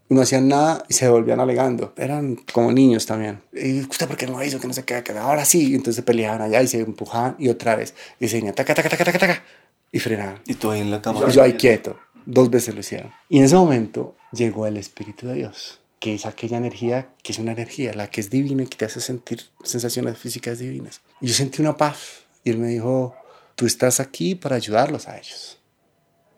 no 0.09 0.22
hacían 0.22 0.47
nada 0.47 0.84
y 0.88 0.93
se 0.93 1.07
volvían 1.09 1.39
alegando. 1.39 1.93
Eran 1.97 2.36
como 2.51 2.72
niños 2.72 3.05
también. 3.05 3.41
¿Y 3.53 3.82
usted 3.82 4.07
por 4.07 4.18
qué 4.18 4.28
no 4.28 4.43
hizo? 4.43 4.59
Que 4.59 4.68
no 4.68 4.74
sé 4.74 4.84
qué, 4.84 5.03
que 5.03 5.11
ahora 5.14 5.45
sí. 5.45 5.74
Entonces 5.74 5.95
se 5.95 6.03
peleaban 6.03 6.41
allá 6.41 6.61
y 6.61 6.68
se 6.68 6.80
empujaban 6.80 7.36
y 7.39 7.49
otra 7.49 7.76
vez. 7.76 7.93
Y 8.20 8.28
se 8.28 8.38
venía 8.38 8.53
taca, 8.53 8.76
taca, 8.76 8.89
taca, 8.89 9.05
taca, 9.05 9.20
taca, 9.20 9.43
y 9.91 9.99
frenaban. 9.99 10.41
Y 10.45 10.55
tú 10.55 10.72
ahí 10.72 10.82
en 10.82 10.91
la 10.91 11.01
cama. 11.01 11.22
Yo, 11.22 11.30
yo 11.30 11.43
ahí 11.43 11.53
quieto. 11.53 11.97
Dos 12.26 12.49
veces 12.49 12.74
lo 12.74 12.82
hicieron. 12.82 13.11
Y 13.30 13.39
en 13.39 13.45
ese 13.45 13.55
momento 13.55 14.16
llegó 14.32 14.68
el 14.68 14.78
Espíritu 14.78 15.28
de 15.28 15.36
Dios, 15.36 15.80
que 15.99 16.16
es 16.16 16.26
aquella 16.26 16.57
energía 16.57 17.09
que 17.22 17.34
es 17.34 17.39
una 17.39 17.51
energía, 17.51 17.93
la 17.93 18.09
que 18.09 18.22
es 18.22 18.30
divina 18.30 18.64
y 18.64 18.68
que 18.68 18.78
te 18.78 18.86
hace 18.86 19.01
sentir 19.01 19.41
sensaciones 19.64 20.18
físicas 20.18 20.59
divinas. 20.59 21.01
Y 21.22 21.28
yo 21.28 21.34
sentí 21.34 21.61
una 21.61 21.76
paz. 21.76 22.24
Y 22.45 22.51
él 22.51 22.57
me 22.57 22.68
dijo, 22.68 23.16
Tú 23.64 23.68
estás 23.68 24.01
aquí 24.01 24.36
para 24.36 24.57
ayudarlos 24.57 25.07
a 25.07 25.18
ellos. 25.18 25.57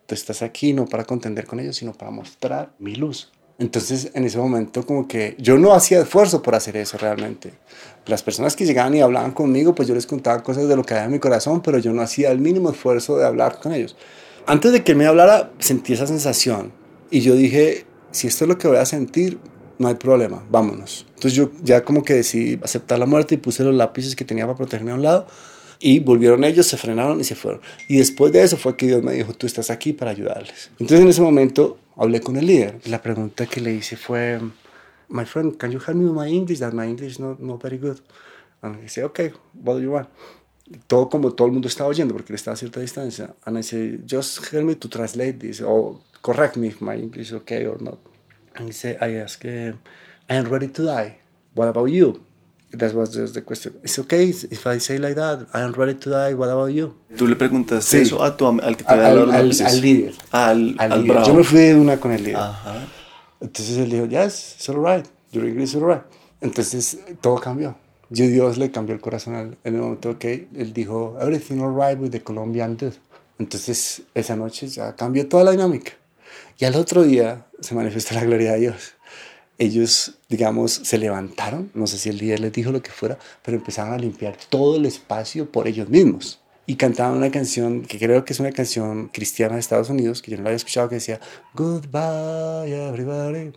Tú 0.06 0.14
estás 0.14 0.44
aquí 0.44 0.74
no 0.74 0.86
para 0.86 1.06
contender 1.06 1.48
con 1.48 1.60
ellos, 1.60 1.76
sino 1.76 1.92
para 1.92 2.12
mostrar 2.12 2.76
mi 2.78 2.94
luz. 2.94 3.32
Entonces, 3.58 4.12
en 4.14 4.26
ese 4.26 4.38
momento, 4.38 4.86
como 4.86 5.08
que 5.08 5.36
yo 5.40 5.58
no 5.58 5.74
hacía 5.74 6.02
esfuerzo 6.02 6.44
por 6.44 6.54
hacer 6.54 6.78
eso 6.78 7.00
realmente. 7.00 7.54
Las 8.06 8.22
personas 8.22 8.56
que 8.56 8.64
llegaban 8.64 8.94
y 8.94 9.02
hablaban 9.02 9.32
conmigo, 9.32 9.74
pues 9.74 9.88
yo 9.88 9.96
les 9.96 10.06
contaba 10.06 10.44
cosas 10.44 10.68
de 10.68 10.76
lo 10.76 10.84
que 10.84 10.94
había 10.94 11.06
en 11.06 11.14
mi 11.14 11.18
corazón, 11.18 11.64
pero 11.64 11.80
yo 11.80 11.94
no 11.94 12.04
hacía 12.04 12.30
el 12.30 12.38
mínimo 12.38 12.70
esfuerzo 12.70 13.18
de 13.18 13.26
hablar 13.26 13.60
con 13.60 13.74
ellos. 13.74 13.96
Antes 14.46 14.72
de 14.72 14.84
que 14.84 14.94
me 14.94 15.08
hablara, 15.08 15.52
sentí 15.58 15.94
esa 15.94 16.06
sensación. 16.06 16.74
Y 17.10 17.22
yo 17.22 17.34
dije, 17.34 17.88
si 18.12 18.28
esto 18.28 18.44
es 18.44 18.50
lo 18.50 18.60
que 18.60 18.68
voy 18.68 18.78
a 18.78 18.86
sentir, 18.86 19.40
no 19.80 19.88
hay 19.88 19.96
problema, 19.96 20.46
vámonos. 20.52 21.08
Entonces 21.16 21.34
yo 21.34 21.50
ya 21.64 21.84
como 21.84 22.04
que 22.04 22.14
decidí 22.14 22.60
aceptar 22.64 23.00
la 23.00 23.08
muerte 23.08 23.34
y 23.34 23.40
puse 23.40 23.64
los 23.64 23.74
lápices 23.74 24.16
que 24.16 24.26
tenía 24.26 24.46
para 24.46 24.58
protegerme 24.58 24.92
a 24.92 24.94
un 24.94 25.02
lado 25.02 25.26
y 25.80 26.00
volvieron 26.00 26.44
ellos, 26.44 26.68
se 26.68 26.78
frenaron 26.78 27.20
y 27.20 27.24
se 27.24 27.36
fueron. 27.36 27.62
Y 27.88 27.98
después 27.98 28.32
de 28.32 28.44
eso 28.44 28.58
fue 28.58 28.76
que 28.76 28.88
Dios 28.88 29.04
me 29.04 29.14
dijo, 29.14 29.34
tú 29.34 29.48
estás 29.48 29.70
aquí 29.70 29.94
para 29.94 30.12
ayudarles. 30.12 30.72
Entonces 30.80 31.02
en 31.02 31.08
ese 31.10 31.22
momento 31.22 31.78
hablé 31.96 32.22
con 32.22 32.38
el 32.38 32.48
líder. 32.48 32.80
La 32.86 33.02
pregunta 33.02 33.46
que 33.46 33.62
le 33.62 33.74
hice 33.74 33.98
fue, 33.98 34.40
my 35.10 35.26
friend, 35.26 35.58
can 35.58 35.72
you 35.72 35.80
help 35.80 35.96
me 35.96 36.06
with 36.06 36.16
my 36.16 36.30
English? 36.30 36.60
That 36.60 36.74
my 36.74 36.86
English 36.86 37.20
not, 37.20 37.40
not 37.40 37.62
very 37.62 37.78
good. 37.78 38.00
And 38.62 38.82
he 38.82 38.88
said, 38.88 39.06
okay, 39.06 39.32
what 39.54 39.76
do 39.76 39.82
you 39.82 39.92
want? 39.92 40.10
Todo 40.88 41.10
como 41.10 41.32
todo 41.32 41.48
el 41.48 41.54
mundo 41.54 41.68
estaba 41.68 41.90
oyendo 41.90 42.14
porque 42.16 42.34
él 42.34 42.36
estaba 42.36 42.56
a 42.56 42.58
cierta 42.58 42.80
distancia. 42.80 43.36
And 43.46 43.58
I 43.58 43.62
said, 43.62 44.08
just 44.08 44.52
help 44.52 44.66
me 44.66 44.76
to 44.76 44.90
translate 44.90 45.40
this 45.40 45.62
or 45.62 46.00
correct 46.24 46.58
me 46.58 46.70
if 46.70 46.82
my 46.82 46.96
English 46.96 47.28
is 47.28 47.34
okay 47.34 47.66
or 47.68 47.80
not. 47.82 48.00
And 48.56 48.68
he 48.68 48.74
said, 48.74 48.98
I 49.02 49.16
asked, 49.18 49.46
uh, 49.46 49.74
I 50.30 50.36
am 50.36 50.46
ready 50.46 50.70
to 50.70 50.86
die. 50.86 51.20
What 51.54 51.68
about 51.68 51.92
you? 51.92 52.24
That 52.72 52.94
was 52.94 53.14
just 53.14 53.34
the 53.36 53.42
question. 53.42 53.74
It's 53.84 53.98
okay 54.00 54.30
if 54.30 54.68
I 54.68 54.80
say 54.80 54.98
like 55.00 55.16
that. 55.16 55.48
I 55.54 55.62
am 55.62 55.72
ready 55.74 55.94
to 55.96 56.10
die. 56.10 56.34
What 56.34 56.50
about 56.50 56.72
you? 56.74 56.94
Tú 57.16 57.26
le 57.28 57.36
preguntaste 57.38 57.98
Sí. 58.00 58.04
eso 58.04 58.22
a 58.22 58.36
tu, 58.36 58.48
al 58.48 58.76
que 58.76 58.84
te 58.84 58.92
había 58.94 59.08
al, 59.12 59.32
al- 59.32 59.52
al 59.66 59.82
líder. 59.82 60.14
Al, 60.32 60.76
Al 60.80 60.92
al 60.92 61.02
líder. 61.04 61.14
bravo. 61.16 61.28
Yo 61.28 61.34
me 61.36 61.44
fui 61.46 61.60
de 61.60 61.76
una 61.76 61.98
con 62.00 62.12
el 62.12 62.24
líder. 62.24 62.38
Ajá. 62.38 62.76
Entonces 63.40 63.78
él 63.78 63.90
dijo, 63.92 64.06
yes, 64.08 64.56
it's 64.58 64.68
all 64.70 64.84
right. 64.84 65.06
Your 65.32 65.46
English 65.46 65.70
is 65.70 65.76
all 65.76 65.88
right. 65.88 66.02
Entonces 66.42 66.98
todo 67.22 67.36
cambió. 67.36 67.78
Yo 68.10 68.26
Dios 68.28 68.58
le 68.58 68.72
cambió 68.72 68.94
el 68.94 69.02
corazón 69.02 69.36
al- 69.36 69.58
en 69.64 69.76
el 69.76 69.82
momento 69.82 70.20
que 70.20 70.48
él 70.56 70.74
dijo, 70.74 71.18
everything 71.22 71.60
all 71.60 71.74
right 71.76 71.98
with 72.00 72.10
the 72.12 72.22
Colombian 72.22 72.76
dude. 72.76 72.96
Entonces 73.40 74.02
esa 74.14 74.36
noche 74.36 74.68
ya 74.68 74.96
cambió 74.96 75.28
toda 75.30 75.44
la 75.46 75.52
dinámica. 75.52 75.94
Y 76.58 76.66
al 76.66 76.76
otro 76.76 77.04
día 77.04 77.46
se 77.62 77.74
manifestó 77.76 78.16
la 78.16 78.24
gloria 78.26 78.54
de 78.54 78.60
Dios. 78.60 78.94
Ellos, 79.58 80.16
digamos, 80.28 80.72
se 80.72 80.98
levantaron, 80.98 81.72
no 81.74 81.88
sé 81.88 81.98
si 81.98 82.10
el 82.10 82.18
líder 82.18 82.42
les 82.42 82.52
dijo 82.52 82.72
lo 82.72 82.82
que 82.82 82.92
fuera, 82.92 83.18
pero 83.44 83.58
empezaron 83.58 83.94
a 83.94 83.98
limpiar 83.98 84.38
todo 84.50 84.76
el 84.76 84.86
espacio 84.86 85.50
por 85.50 85.68
ellos 85.68 85.90
mismos. 85.90 86.42
Y 86.68 86.76
cantaban 86.76 87.18
una 87.18 87.30
canción 87.30 87.84
que 87.84 88.00
creo 88.00 88.26
que 88.26 88.34
es 88.34 88.40
una 88.40 88.52
canción 88.52 89.10
cristiana 89.10 89.54
de 89.54 89.60
Estados 89.60 89.90
Unidos, 89.90 90.22
que 90.22 90.32
yo 90.32 90.38
no 90.38 90.44
la 90.44 90.50
había 90.50 90.58
escuchado, 90.58 90.90
que 90.90 90.96
decía, 90.96 91.20
Goodbye 91.54 92.74
everybody, 92.74 93.54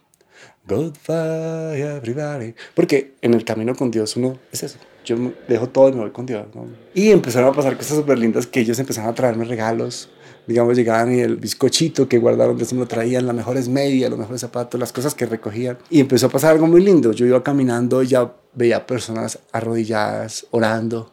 goodbye 0.67 1.81
everybody. 1.81 2.55
Porque 2.75 3.15
en 3.23 3.35
el 3.35 3.45
camino 3.45 3.75
con 3.75 3.91
Dios 3.91 4.15
uno 4.17 4.39
es 4.53 4.63
eso. 4.63 4.79
Yo 5.05 5.17
dejo 5.49 5.71
todo 5.71 5.89
y 5.89 5.93
me 5.93 6.01
voy 6.01 6.11
con 6.11 6.27
Dios. 6.27 6.47
¿no? 6.55 6.67
Y 6.93 7.11
empezaron 7.11 7.49
a 7.49 7.57
pasar 7.57 7.77
cosas 7.77 7.97
súper 7.97 8.19
lindas 8.19 8.47
que 8.47 8.61
ellos 8.61 8.79
empezaron 8.79 9.11
a 9.11 9.15
traerme 9.15 9.47
regalos. 9.47 10.11
Digamos, 10.49 10.79
llegaban 10.79 11.15
y 11.15 11.21
el 11.21 11.37
bizcochito 11.37 12.09
que 12.09 12.17
guardaron 12.17 12.57
de 12.57 12.65
eso 12.65 12.75
me 12.75 12.81
lo 12.81 12.89
traían, 12.89 13.27
las 13.27 13.37
mejores 13.37 13.69
medias, 13.69 14.09
los 14.09 14.19
mejores 14.19 14.41
zapatos, 14.41 14.81
las 14.81 14.93
cosas 14.93 15.15
que 15.15 15.27
recogían. 15.27 15.77
Y 15.91 16.01
empezó 16.01 16.27
a 16.27 16.31
pasar 16.31 16.53
algo 16.53 16.67
muy 16.67 16.83
lindo. 16.83 17.13
Yo 17.13 17.27
iba 17.27 17.43
caminando 17.43 18.03
y 18.03 18.07
ya 18.07 18.33
veía 18.55 18.87
personas 18.87 19.41
arrodilladas, 19.53 20.47
orando. 20.51 21.13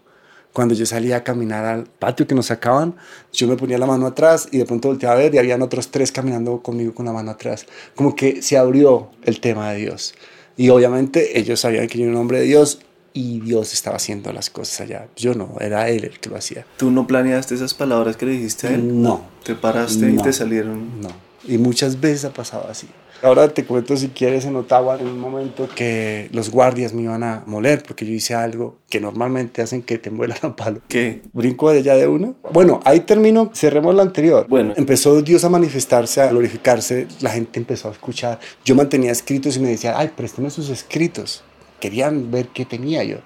Cuando 0.54 0.74
yo 0.74 0.86
salía 0.86 1.18
a 1.18 1.24
caminar 1.26 1.66
al 1.66 1.84
patio 1.84 2.26
que 2.26 2.34
nos 2.34 2.46
sacaban, 2.46 2.96
yo 3.34 3.46
me 3.46 3.58
ponía 3.58 3.78
la 3.78 3.86
mano 3.86 4.08
atrás 4.08 4.48
y 4.54 4.58
de 4.58 4.66
pronto 4.66 4.88
volteaba 4.88 5.16
a 5.16 5.18
ver 5.18 5.36
y 5.36 5.38
habían 5.38 5.62
otros 5.62 5.90
tres 5.92 6.14
caminando 6.14 6.62
conmigo 6.62 6.96
con 6.96 7.06
la 7.06 7.12
mano 7.12 7.32
atrás. 7.32 7.66
Como 7.94 8.16
que 8.16 8.42
se 8.42 8.58
abrió 8.58 9.10
el 9.24 9.42
tema 9.42 9.74
de 9.74 9.80
Dios. 9.80 10.16
Y 10.56 10.70
obviamente 10.70 11.38
ellos 11.38 11.60
sabían 11.60 11.88
que 11.90 11.98
yo 11.98 12.06
era 12.06 12.14
un 12.14 12.22
hombre 12.22 12.40
de 12.40 12.46
Dios 12.46 12.80
y 13.16 13.40
Dios 13.40 13.72
estaba 13.72 13.96
haciendo 13.96 14.34
las 14.34 14.50
cosas 14.50 14.82
allá. 14.82 15.08
Yo 15.16 15.34
no, 15.34 15.56
era 15.62 15.88
Él 15.90 16.04
el 16.04 16.20
que 16.20 16.30
lo 16.30 16.36
hacía. 16.36 16.66
¿Tú 16.76 16.92
no 16.92 17.08
planeaste 17.08 17.56
esas 17.56 17.74
palabras 17.74 18.18
que 18.18 18.26
le 18.26 18.34
dijiste 18.34 18.68
a 18.68 18.72
él? 18.72 19.02
No, 19.02 19.22
¿Te 19.44 19.56
paraste 19.56 20.12
y 20.12 20.18
te 20.18 20.34
salieron? 20.34 21.02
no. 21.02 21.10
Y 21.48 21.58
muchas 21.58 22.02
veces 22.02 22.26
ha 22.26 22.34
pasado 22.34 22.68
así. 22.70 22.88
Ahora 23.22 23.48
te 23.48 23.64
cuento 23.64 23.96
si 23.96 24.10
quieres 24.10 24.46
en 24.46 24.56
Ottawa 24.58 24.98
en 25.00 25.08
un 25.08 25.20
momento 25.20 25.70
que 25.74 26.28
los 26.34 26.50
guardias 26.50 26.94
me 26.94 27.04
iban 27.04 27.24
a 27.24 27.44
moler 27.46 27.84
porque 27.84 28.06
yo 28.06 28.12
hice 28.12 28.34
algo 28.34 28.80
que 28.90 29.00
normalmente 29.00 29.62
hacen 29.62 29.82
que 29.82 29.98
te 29.98 30.10
muelan 30.10 30.40
a 30.42 30.56
palo. 30.56 30.82
¿Qué? 30.90 31.22
Brinco 31.32 31.72
de 31.72 31.80
allá 31.80 31.96
de 31.96 32.08
uno. 32.08 32.36
Bueno, 32.52 32.82
ahí 32.84 33.02
termino, 33.02 33.50
cerremos 33.54 33.96
la 33.96 34.02
anterior. 34.02 34.46
Bueno. 34.50 34.74
Empezó 34.76 35.22
Dios 35.22 35.46
a 35.46 35.50
manifestarse, 35.50 36.22
a 36.22 36.28
glorificarse, 36.28 37.08
la 37.22 37.30
gente 37.30 37.60
empezó 37.60 37.88
a 37.88 37.92
escuchar. 37.92 38.40
Yo 38.66 38.76
mantenía 38.76 39.12
escritos 39.12 39.56
y 39.56 39.62
me 39.62 39.70
decía, 39.70 39.98
ay, 39.98 40.12
préstame 40.16 40.50
sus 40.50 40.70
escritos. 40.70 41.44
Querían 41.86 42.32
ver 42.32 42.48
qué 42.48 42.66
tenía 42.66 43.04
yo. 43.04 43.18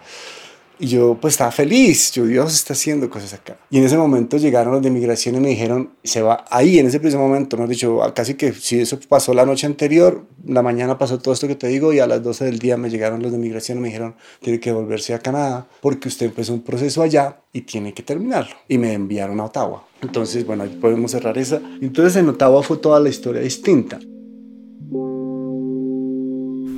Y 0.82 0.88
yo 0.88 1.18
pues 1.20 1.36
estaba 1.36 1.50
feliz, 1.52 2.12
yo 2.12 2.26
Dios 2.26 2.54
está 2.54 2.74
haciendo 2.74 3.10
cosas 3.10 3.34
acá. 3.34 3.58
Y 3.70 3.78
en 3.78 3.86
ese 3.86 3.98
momento 3.98 4.36
llegaron 4.36 4.74
los 4.74 4.82
de 4.82 4.90
migración 4.90 5.36
y 5.36 5.40
me 5.40 5.48
dijeron, 5.48 5.92
se 6.04 6.22
va 6.22 6.44
ahí, 6.50 6.78
en 6.78 6.88
ese 6.88 7.00
preciso 7.00 7.20
momento, 7.20 7.56
nos 7.56 7.70
dicho, 7.70 8.02
casi 8.14 8.34
que 8.34 8.52
si 8.52 8.82
eso 8.82 9.00
pasó 9.08 9.34
la 9.34 9.46
noche 9.46 9.66
anterior, 9.66 10.26
la 10.46 10.62
mañana 10.62 10.98
pasó 10.98 11.20
todo 11.20 11.34
esto 11.34 11.48
que 11.48 11.56
te 11.56 11.68
digo 11.68 11.94
y 11.94 12.00
a 12.00 12.08
las 12.08 12.22
12 12.22 12.44
del 12.44 12.60
día 12.60 12.76
me 12.76 12.90
llegaron 12.90 13.22
los 13.22 13.32
de 13.32 13.38
migración 13.38 13.78
y 13.78 13.82
me 13.82 13.88
dijeron, 13.88 14.16
tiene 14.42 14.60
que 14.60 14.74
volverse 14.74 15.14
a 15.14 15.20
Canadá 15.20 15.70
porque 15.80 16.10
usted 16.10 16.26
empezó 16.26 16.54
un 16.54 16.64
proceso 16.64 17.02
allá 17.02 17.38
y 17.54 17.62
tiene 17.62 17.94
que 17.94 18.04
terminarlo. 18.04 18.56
Y 18.68 18.78
me 18.78 18.92
enviaron 18.92 19.40
a 19.40 19.46
Ottawa. 19.46 19.88
Entonces, 20.02 20.46
bueno, 20.46 20.64
ahí 20.64 20.78
podemos 20.82 21.12
cerrar 21.12 21.38
esa. 21.38 21.62
Entonces 21.82 22.18
en 22.18 22.28
Ottawa 22.28 22.62
fue 22.62 22.76
toda 22.76 23.00
la 23.00 23.08
historia 23.08 23.42
distinta. 23.42 24.00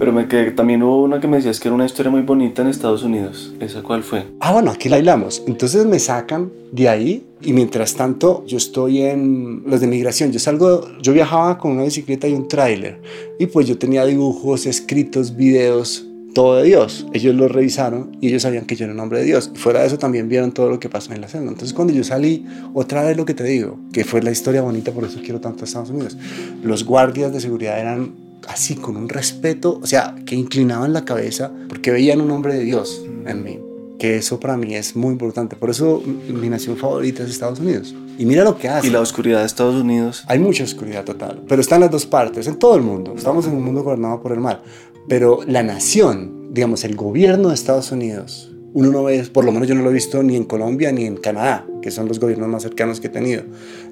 Pero 0.02 0.14
me 0.14 0.28
quedé, 0.28 0.50
también 0.50 0.82
hubo 0.82 1.04
una 1.04 1.20
que 1.20 1.28
me 1.28 1.38
decías 1.38 1.60
que 1.60 1.68
era 1.68 1.76
una 1.76 1.86
historia 1.86 2.10
muy 2.10 2.24
bonita 2.24 2.64
en 2.64 2.70
Estados 2.70 3.04
Unidos. 3.04 3.54
¿Esa 3.60 3.84
cuál 3.84 4.02
fue? 4.02 4.26
Ah, 4.40 4.52
bueno, 4.52 4.72
aquí 4.72 4.90
la 4.90 4.98
hilamos. 4.98 5.44
Entonces 5.46 5.86
me 5.86 6.00
sacan 6.00 6.52
de 6.72 6.90
ahí 6.90 7.28
y 7.40 7.54
mientras 7.54 7.94
tanto 7.94 8.44
yo 8.48 8.58
estoy 8.58 9.04
en 9.04 9.62
los 9.64 9.80
de 9.80 9.86
migración. 9.86 10.32
Yo 10.32 10.40
salgo, 10.40 10.88
yo 11.04 11.14
viajaba 11.14 11.60
con 11.60 11.74
una 11.74 11.84
bicicleta 11.84 12.28
y 12.28 12.34
un 12.34 12.48
tráiler 12.48 13.00
y 13.38 13.46
pues 13.46 13.68
yo 13.68 13.78
tenía 13.78 14.04
dibujos, 14.04 14.66
escritos, 14.66 15.36
videos, 15.36 16.08
todo 16.34 16.56
de 16.56 16.64
Dios. 16.64 17.06
Ellos 17.14 17.36
lo 17.36 17.48
revisaron 17.48 18.18
y 18.22 18.30
ellos 18.30 18.42
sabían 18.42 18.66
que 18.66 18.76
yo 18.76 18.86
era 18.86 18.96
un 18.96 19.00
hombre 19.02 19.20
de 19.20 19.26
Dios. 19.26 19.52
Fuera 19.54 19.82
de 19.82 19.86
eso 19.86 20.00
también 20.00 20.28
vieron 20.28 20.52
todo 20.52 20.72
lo 20.72 20.80
que 20.80 20.90
pasó 20.90 21.14
en 21.14 21.22
la 21.22 21.28
celda. 21.28 21.50
Entonces 21.50 21.76
cuando 21.76 21.94
yo 21.94 22.04
salí, 22.04 22.48
otra 22.74 23.04
vez 23.04 23.18
lo 23.18 23.26
que 23.26 23.36
te 23.36 23.44
digo, 23.44 23.78
que 23.94 24.04
fue 24.04 24.24
la 24.24 24.32
historia 24.32 24.64
bonita, 24.64 24.92
por 24.94 25.04
eso 25.04 25.20
quiero 25.24 25.40
tanto 25.40 25.62
a 25.62 25.66
Estados 25.66 25.92
Unidos. 25.92 26.18
Los 26.64 26.86
guardias 26.86 27.32
de 27.32 27.40
seguridad 27.40 27.80
eran 27.80 28.31
así, 28.48 28.76
con 28.76 28.98
un 28.98 29.10
respeto, 29.10 29.80
o 29.82 29.88
sea, 29.88 30.16
que 30.26 30.36
inclinaban 30.36 30.94
la 30.94 31.06
cabeza 31.06 31.52
porque 31.70 31.92
veían 31.92 32.22
un 32.22 32.32
hombre 32.32 32.54
de 32.56 32.64
Dios 32.64 33.04
en 33.26 33.44
mí. 33.44 33.60
Que 34.00 34.18
eso 34.18 34.40
para 34.40 34.58
mí 34.58 34.76
es 34.76 34.96
muy 34.96 35.12
importante. 35.12 35.56
Por 35.56 35.70
eso 35.70 36.02
mi 36.28 36.50
nación 36.50 36.76
favorita 36.76 37.24
es 37.24 37.30
Estados 37.30 37.60
Unidos. 37.60 37.94
Y 38.18 38.26
mira 38.26 38.44
lo 38.44 38.58
que 38.58 38.68
hace. 38.68 38.88
Y 38.88 38.90
la 38.90 39.00
oscuridad 39.00 39.40
de 39.40 39.46
Estados 39.46 39.76
Unidos. 39.76 40.24
Hay 40.28 40.40
mucha 40.40 40.64
oscuridad 40.64 41.04
total, 41.04 41.44
pero 41.48 41.62
está 41.62 41.76
en 41.76 41.82
las 41.82 41.92
dos 41.92 42.06
partes, 42.06 42.48
en 42.48 42.58
todo 42.58 42.76
el 42.76 42.82
mundo. 42.82 43.14
Estamos 43.16 43.46
en 43.46 43.54
un 43.54 43.64
mundo 43.64 43.84
gobernado 43.84 44.22
por 44.22 44.32
el 44.32 44.40
mal, 44.40 44.62
pero 45.08 45.42
la 45.46 45.64
nación, 45.64 46.50
digamos, 46.52 46.84
el 46.84 46.96
gobierno 46.96 47.50
de 47.50 47.56
Estados 47.56 47.92
Unidos, 47.92 48.51
uno 48.74 48.90
no 48.92 49.04
ve, 49.04 49.24
por 49.32 49.44
lo 49.46 49.52
menos 49.52 49.68
yo 49.68 49.76
no 49.76 49.82
lo 49.82 49.90
he 49.90 49.94
visto 49.94 50.24
ni 50.24 50.36
en 50.36 50.46
Colombia 50.46 50.92
ni 50.92 51.06
en 51.06 51.18
Canadá, 51.18 51.66
que 51.82 51.92
son 51.92 52.08
los 52.08 52.20
gobiernos 52.20 52.48
más 52.50 52.64
cercanos 52.64 53.00
que 53.00 53.08
he 53.08 53.10
tenido, 53.10 53.44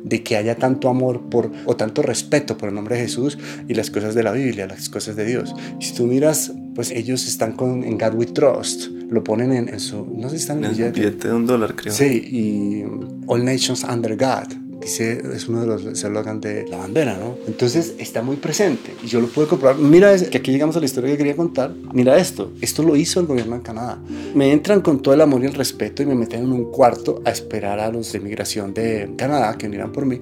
de 0.03 0.23
que 0.23 0.37
haya 0.37 0.55
tanto 0.55 0.89
amor 0.89 1.29
por 1.29 1.51
o 1.65 1.75
tanto 1.75 2.01
respeto 2.01 2.57
por 2.57 2.69
el 2.69 2.75
nombre 2.75 2.95
de 2.95 3.01
Jesús 3.01 3.37
y 3.67 3.73
las 3.73 3.91
cosas 3.91 4.15
de 4.15 4.23
la 4.23 4.31
Biblia, 4.31 4.67
las 4.67 4.89
cosas 4.89 5.15
de 5.15 5.25
Dios. 5.25 5.53
Y 5.79 5.85
si 5.85 5.93
tú 5.95 6.05
miras, 6.05 6.53
pues 6.75 6.91
ellos 6.91 7.27
están 7.27 7.53
con 7.53 7.83
en 7.83 7.97
God 7.97 8.13
We 8.15 8.25
Trust, 8.27 8.87
lo 9.09 9.23
ponen 9.23 9.51
en, 9.51 9.69
en 9.69 9.79
su, 9.79 10.05
no 10.05 10.29
sé 10.29 10.37
si 10.37 10.41
están 10.43 10.59
en 10.59 10.65
En 10.65 10.69
el 10.71 10.75
billete. 10.77 10.99
billete 10.99 11.27
de 11.27 11.33
un 11.33 11.45
dólar, 11.45 11.75
creo. 11.75 11.93
Sí, 11.93 12.05
y 12.31 12.83
All 13.27 13.43
Nations 13.43 13.83
Under 13.83 14.15
God. 14.15 14.68
Dice, 14.81 15.21
es 15.35 15.47
uno 15.49 15.61
de 15.61 15.67
los 15.67 15.85
eslogans 15.85 16.41
de 16.41 16.65
la 16.67 16.77
bandera, 16.77 17.17
¿no? 17.17 17.35
Entonces 17.47 17.95
está 17.99 18.21
muy 18.21 18.37
presente 18.37 18.93
y 19.03 19.07
yo 19.07 19.19
lo 19.19 19.27
puedo 19.27 19.47
comprobar. 19.49 19.77
Mira, 19.77 20.13
es- 20.13 20.29
que 20.29 20.37
aquí 20.37 20.51
llegamos 20.51 20.75
a 20.77 20.79
la 20.79 20.85
historia 20.85 21.11
que 21.11 21.17
quería 21.17 21.35
contar. 21.35 21.73
Mira 21.93 22.17
esto, 22.17 22.51
esto 22.61 22.81
lo 22.83 22.95
hizo 22.95 23.19
el 23.19 23.25
gobierno 23.25 23.55
en 23.55 23.61
Canadá. 23.61 23.99
Me 24.33 24.51
entran 24.53 24.81
con 24.81 25.01
todo 25.01 25.13
el 25.13 25.21
amor 25.21 25.43
y 25.43 25.47
el 25.47 25.53
respeto 25.53 26.01
y 26.01 26.05
me 26.05 26.15
meten 26.15 26.43
en 26.43 26.51
un 26.53 26.71
cuarto 26.71 27.21
a 27.25 27.29
esperar 27.31 27.79
a 27.79 27.91
los 27.91 28.11
de 28.13 28.19
migración 28.21 28.73
de 28.73 29.11
Canadá 29.17 29.57
que 29.57 29.67
vinieran 29.67 29.91
por 29.91 30.05
mí. 30.05 30.21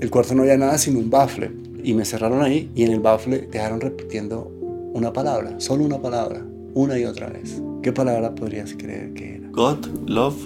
El 0.00 0.08
cuarto 0.10 0.34
no 0.34 0.42
había 0.42 0.56
nada 0.56 0.78
sino 0.78 0.98
un 0.98 1.10
bafle 1.10 1.50
y 1.84 1.92
me 1.92 2.04
cerraron 2.06 2.42
ahí 2.42 2.70
y 2.74 2.84
en 2.84 2.92
el 2.92 3.00
bafle 3.00 3.48
dejaron 3.52 3.80
repitiendo 3.80 4.50
una 4.94 5.12
palabra, 5.12 5.60
solo 5.60 5.84
una 5.84 6.00
palabra, 6.00 6.42
una 6.74 6.98
y 6.98 7.04
otra 7.04 7.28
vez. 7.28 7.60
¿Qué 7.82 7.92
palabra 7.92 8.34
podrías 8.34 8.72
creer 8.74 9.12
que 9.12 9.36
era? 9.36 9.48
God, 9.52 9.86
love, 10.06 10.36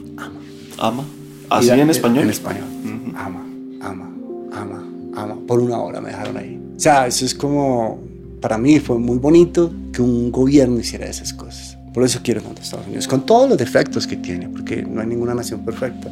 ama. 0.78 1.04
¿Así 1.50 1.70
Mira, 1.70 1.82
en 1.82 1.90
español? 1.90 2.24
En 2.24 2.30
español. 2.30 2.64
Ujú. 2.84 3.03
Ama, 3.16 3.46
ama, 3.80 4.10
ama, 4.52 4.84
ama. 5.14 5.36
Por 5.46 5.60
una 5.60 5.78
hora 5.78 6.00
me 6.00 6.10
dejaron 6.10 6.36
ahí. 6.36 6.60
O 6.76 6.80
sea, 6.80 7.06
eso 7.06 7.24
es 7.24 7.34
como, 7.34 8.00
para 8.40 8.58
mí 8.58 8.80
fue 8.80 8.98
muy 8.98 9.18
bonito 9.18 9.72
que 9.92 10.02
un 10.02 10.32
gobierno 10.32 10.78
hiciera 10.78 11.06
esas 11.06 11.32
cosas. 11.32 11.78
Por 11.92 12.02
eso 12.02 12.20
quiero 12.22 12.42
tanto 12.42 12.60
a 12.60 12.64
Estados 12.64 12.86
Unidos, 12.86 13.06
con 13.06 13.24
todos 13.24 13.48
los 13.48 13.56
defectos 13.56 14.06
que 14.06 14.16
tiene, 14.16 14.48
porque 14.48 14.82
no 14.82 15.00
hay 15.00 15.06
ninguna 15.06 15.32
nación 15.34 15.64
perfecta. 15.64 16.10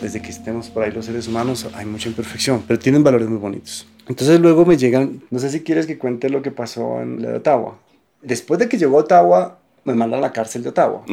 Desde 0.00 0.20
que 0.20 0.28
estemos 0.28 0.68
por 0.68 0.82
ahí 0.82 0.92
los 0.92 1.06
seres 1.06 1.26
humanos 1.28 1.66
hay 1.74 1.86
mucha 1.86 2.10
imperfección, 2.10 2.62
pero 2.68 2.78
tienen 2.78 3.02
valores 3.02 3.26
muy 3.28 3.38
bonitos. 3.38 3.86
Entonces 4.06 4.38
luego 4.38 4.66
me 4.66 4.76
llegan, 4.76 5.22
no 5.30 5.38
sé 5.38 5.48
si 5.48 5.60
quieres 5.60 5.86
que 5.86 5.96
cuente 5.96 6.28
lo 6.28 6.42
que 6.42 6.50
pasó 6.50 7.00
en 7.00 7.22
la 7.22 7.30
de 7.30 7.36
Ottawa. 7.36 7.78
Después 8.20 8.60
de 8.60 8.68
que 8.68 8.76
llegó 8.76 8.98
a 8.98 9.00
Ottawa, 9.00 9.58
me 9.84 9.94
mandan 9.94 10.18
a 10.18 10.22
la 10.22 10.32
cárcel 10.32 10.62
de 10.62 10.68
Ottawa. 10.68 11.04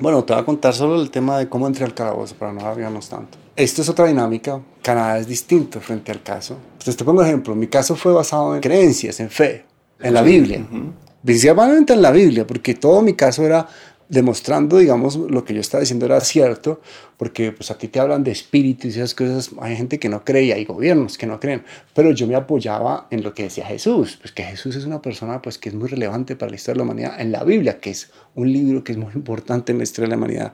Bueno, 0.00 0.24
te 0.24 0.32
voy 0.32 0.42
a 0.42 0.44
contar 0.44 0.74
solo 0.74 1.00
el 1.00 1.10
tema 1.10 1.38
de 1.38 1.48
cómo 1.48 1.68
entré 1.68 1.84
al 1.84 1.94
calabozo 1.94 2.34
para 2.34 2.52
no 2.52 2.60
alargarnos 2.60 3.08
tanto. 3.08 3.38
Esto 3.56 3.82
es 3.82 3.88
otra 3.88 4.06
dinámica. 4.06 4.60
Canadá 4.82 5.18
es 5.18 5.28
distinto 5.28 5.80
frente 5.80 6.10
al 6.10 6.22
caso. 6.22 6.56
Entonces 6.72 6.96
te 6.96 7.04
pongo 7.04 7.22
ejemplo. 7.22 7.54
Mi 7.54 7.68
caso 7.68 7.94
fue 7.94 8.12
basado 8.12 8.54
en 8.54 8.60
creencias, 8.60 9.20
en 9.20 9.30
fe, 9.30 9.64
en 10.00 10.12
la 10.12 10.22
Biblia. 10.22 10.60
Ujú. 10.60 10.92
Principalmente 11.24 11.92
en 11.92 12.02
la 12.02 12.10
Biblia, 12.10 12.46
porque 12.46 12.74
todo 12.74 13.00
mi 13.00 13.14
caso 13.14 13.44
era 13.44 13.68
demostrando, 14.08 14.78
digamos, 14.78 15.16
lo 15.16 15.44
que 15.44 15.54
yo 15.54 15.60
estaba 15.60 15.80
diciendo 15.80 16.04
era 16.04 16.20
cierto, 16.20 16.80
porque 17.16 17.52
pues 17.52 17.70
a 17.70 17.78
ti 17.78 17.88
te 17.88 18.00
hablan 18.00 18.22
de 18.22 18.32
espíritu 18.32 18.86
y 18.86 18.90
esas 18.90 19.14
cosas, 19.14 19.50
hay 19.60 19.76
gente 19.76 19.98
que 19.98 20.08
no 20.08 20.24
cree 20.24 20.44
y 20.44 20.52
hay 20.52 20.64
gobiernos 20.64 21.16
que 21.16 21.26
no 21.26 21.40
creen, 21.40 21.64
pero 21.94 22.10
yo 22.10 22.26
me 22.26 22.34
apoyaba 22.34 23.06
en 23.10 23.22
lo 23.22 23.32
que 23.32 23.44
decía 23.44 23.64
Jesús, 23.64 24.18
pues 24.20 24.32
que 24.32 24.42
Jesús 24.42 24.76
es 24.76 24.84
una 24.84 25.00
persona 25.00 25.40
pues 25.40 25.56
que 25.56 25.70
es 25.70 25.74
muy 25.74 25.88
relevante 25.88 26.36
para 26.36 26.50
la 26.50 26.56
historia 26.56 26.74
de 26.74 26.78
la 26.78 26.92
humanidad 26.92 27.20
en 27.20 27.32
la 27.32 27.44
Biblia, 27.44 27.80
que 27.80 27.90
es 27.90 28.10
un 28.34 28.52
libro 28.52 28.84
que 28.84 28.92
es 28.92 28.98
muy 28.98 29.12
importante 29.14 29.72
en 29.72 29.78
la 29.78 29.84
historia 29.84 30.06
de 30.08 30.10
la 30.10 30.18
humanidad. 30.18 30.52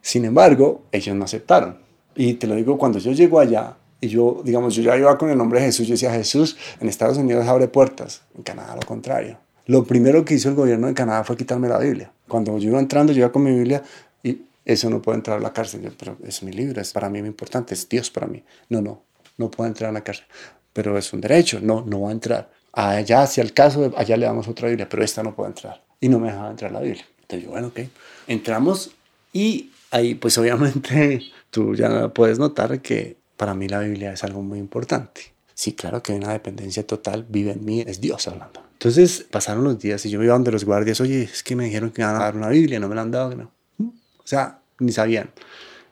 Sin 0.00 0.24
embargo, 0.24 0.86
ellos 0.90 1.14
no 1.14 1.24
aceptaron. 1.24 1.85
Y 2.16 2.34
te 2.34 2.46
lo 2.46 2.54
digo, 2.54 2.78
cuando 2.78 2.98
yo 2.98 3.12
llego 3.12 3.38
allá, 3.38 3.76
y 4.00 4.08
yo, 4.08 4.42
digamos, 4.44 4.74
yo 4.74 4.82
ya 4.82 4.96
iba 4.96 5.16
con 5.16 5.30
el 5.30 5.38
nombre 5.38 5.60
de 5.60 5.66
Jesús, 5.66 5.86
yo 5.86 5.92
decía, 5.92 6.12
Jesús 6.12 6.56
en 6.80 6.88
Estados 6.88 7.18
Unidos 7.18 7.46
abre 7.46 7.68
puertas, 7.68 8.22
en 8.36 8.42
Canadá 8.42 8.74
lo 8.74 8.82
contrario. 8.82 9.38
Lo 9.66 9.84
primero 9.84 10.24
que 10.24 10.34
hizo 10.34 10.48
el 10.48 10.54
gobierno 10.54 10.86
de 10.86 10.94
Canadá 10.94 11.24
fue 11.24 11.36
quitarme 11.36 11.68
la 11.68 11.78
Biblia. 11.78 12.12
Cuando 12.28 12.56
yo 12.58 12.68
iba 12.70 12.78
entrando, 12.78 13.12
yo 13.12 13.20
iba 13.20 13.32
con 13.32 13.42
mi 13.42 13.52
Biblia 13.52 13.82
y 14.22 14.42
eso 14.64 14.88
no 14.90 15.02
puede 15.02 15.16
entrar 15.16 15.38
a 15.38 15.40
la 15.40 15.52
cárcel. 15.52 15.92
pero 15.98 16.16
es 16.24 16.42
mi 16.42 16.52
libro, 16.52 16.80
es 16.80 16.92
para 16.92 17.08
mí 17.08 17.20
muy 17.20 17.28
importante, 17.28 17.74
es 17.74 17.88
Dios 17.88 18.10
para 18.10 18.26
mí. 18.26 18.44
No, 18.68 18.80
no, 18.80 19.02
no 19.38 19.50
puede 19.50 19.68
entrar 19.68 19.90
a 19.90 19.92
la 19.92 20.04
cárcel. 20.04 20.26
Pero 20.72 20.96
es 20.96 21.12
un 21.12 21.20
derecho, 21.20 21.58
no, 21.60 21.82
no 21.84 22.02
va 22.02 22.10
a 22.10 22.12
entrar. 22.12 22.50
Allá, 22.72 23.26
si 23.26 23.40
al 23.40 23.52
caso, 23.52 23.92
allá 23.96 24.16
le 24.16 24.26
damos 24.26 24.46
otra 24.46 24.68
Biblia, 24.68 24.88
pero 24.88 25.02
esta 25.02 25.22
no 25.22 25.34
puede 25.34 25.48
entrar. 25.48 25.82
Y 26.00 26.08
no 26.08 26.20
me 26.20 26.28
dejaba 26.28 26.50
entrar 26.50 26.70
la 26.70 26.80
Biblia. 26.80 27.04
Entonces 27.22 27.44
yo, 27.44 27.50
bueno, 27.50 27.68
ok. 27.68 27.80
Entramos 28.28 28.92
y 29.32 29.70
ahí, 29.90 30.14
pues 30.14 30.38
obviamente, 30.38 31.22
tú 31.56 31.74
ya 31.74 32.08
puedes 32.08 32.38
notar 32.38 32.82
que 32.82 33.16
para 33.38 33.54
mí 33.54 33.66
la 33.66 33.80
Biblia 33.80 34.12
es 34.12 34.22
algo 34.24 34.42
muy 34.42 34.58
importante. 34.58 35.32
Sí, 35.54 35.72
claro 35.72 36.02
que 36.02 36.12
hay 36.12 36.18
una 36.18 36.34
dependencia 36.34 36.86
total, 36.86 37.24
vive 37.26 37.52
en 37.52 37.64
mí, 37.64 37.82
es 37.86 37.98
Dios 37.98 38.28
hablando. 38.28 38.62
Entonces 38.74 39.24
pasaron 39.30 39.64
los 39.64 39.78
días 39.78 40.04
y 40.04 40.10
yo 40.10 40.18
me 40.18 40.26
iba 40.26 40.34
donde 40.34 40.52
los 40.52 40.66
guardias, 40.66 41.00
oye, 41.00 41.22
es 41.22 41.42
que 41.42 41.56
me 41.56 41.64
dijeron 41.64 41.92
que 41.92 42.02
iban 42.02 42.14
a 42.14 42.18
dar 42.18 42.36
una 42.36 42.50
Biblia, 42.50 42.78
no 42.78 42.90
me 42.90 42.94
la 42.94 43.00
han 43.00 43.10
dado, 43.10 43.34
no. 43.34 43.50
O 43.78 44.26
sea, 44.26 44.58
ni 44.80 44.92
sabían. 44.92 45.30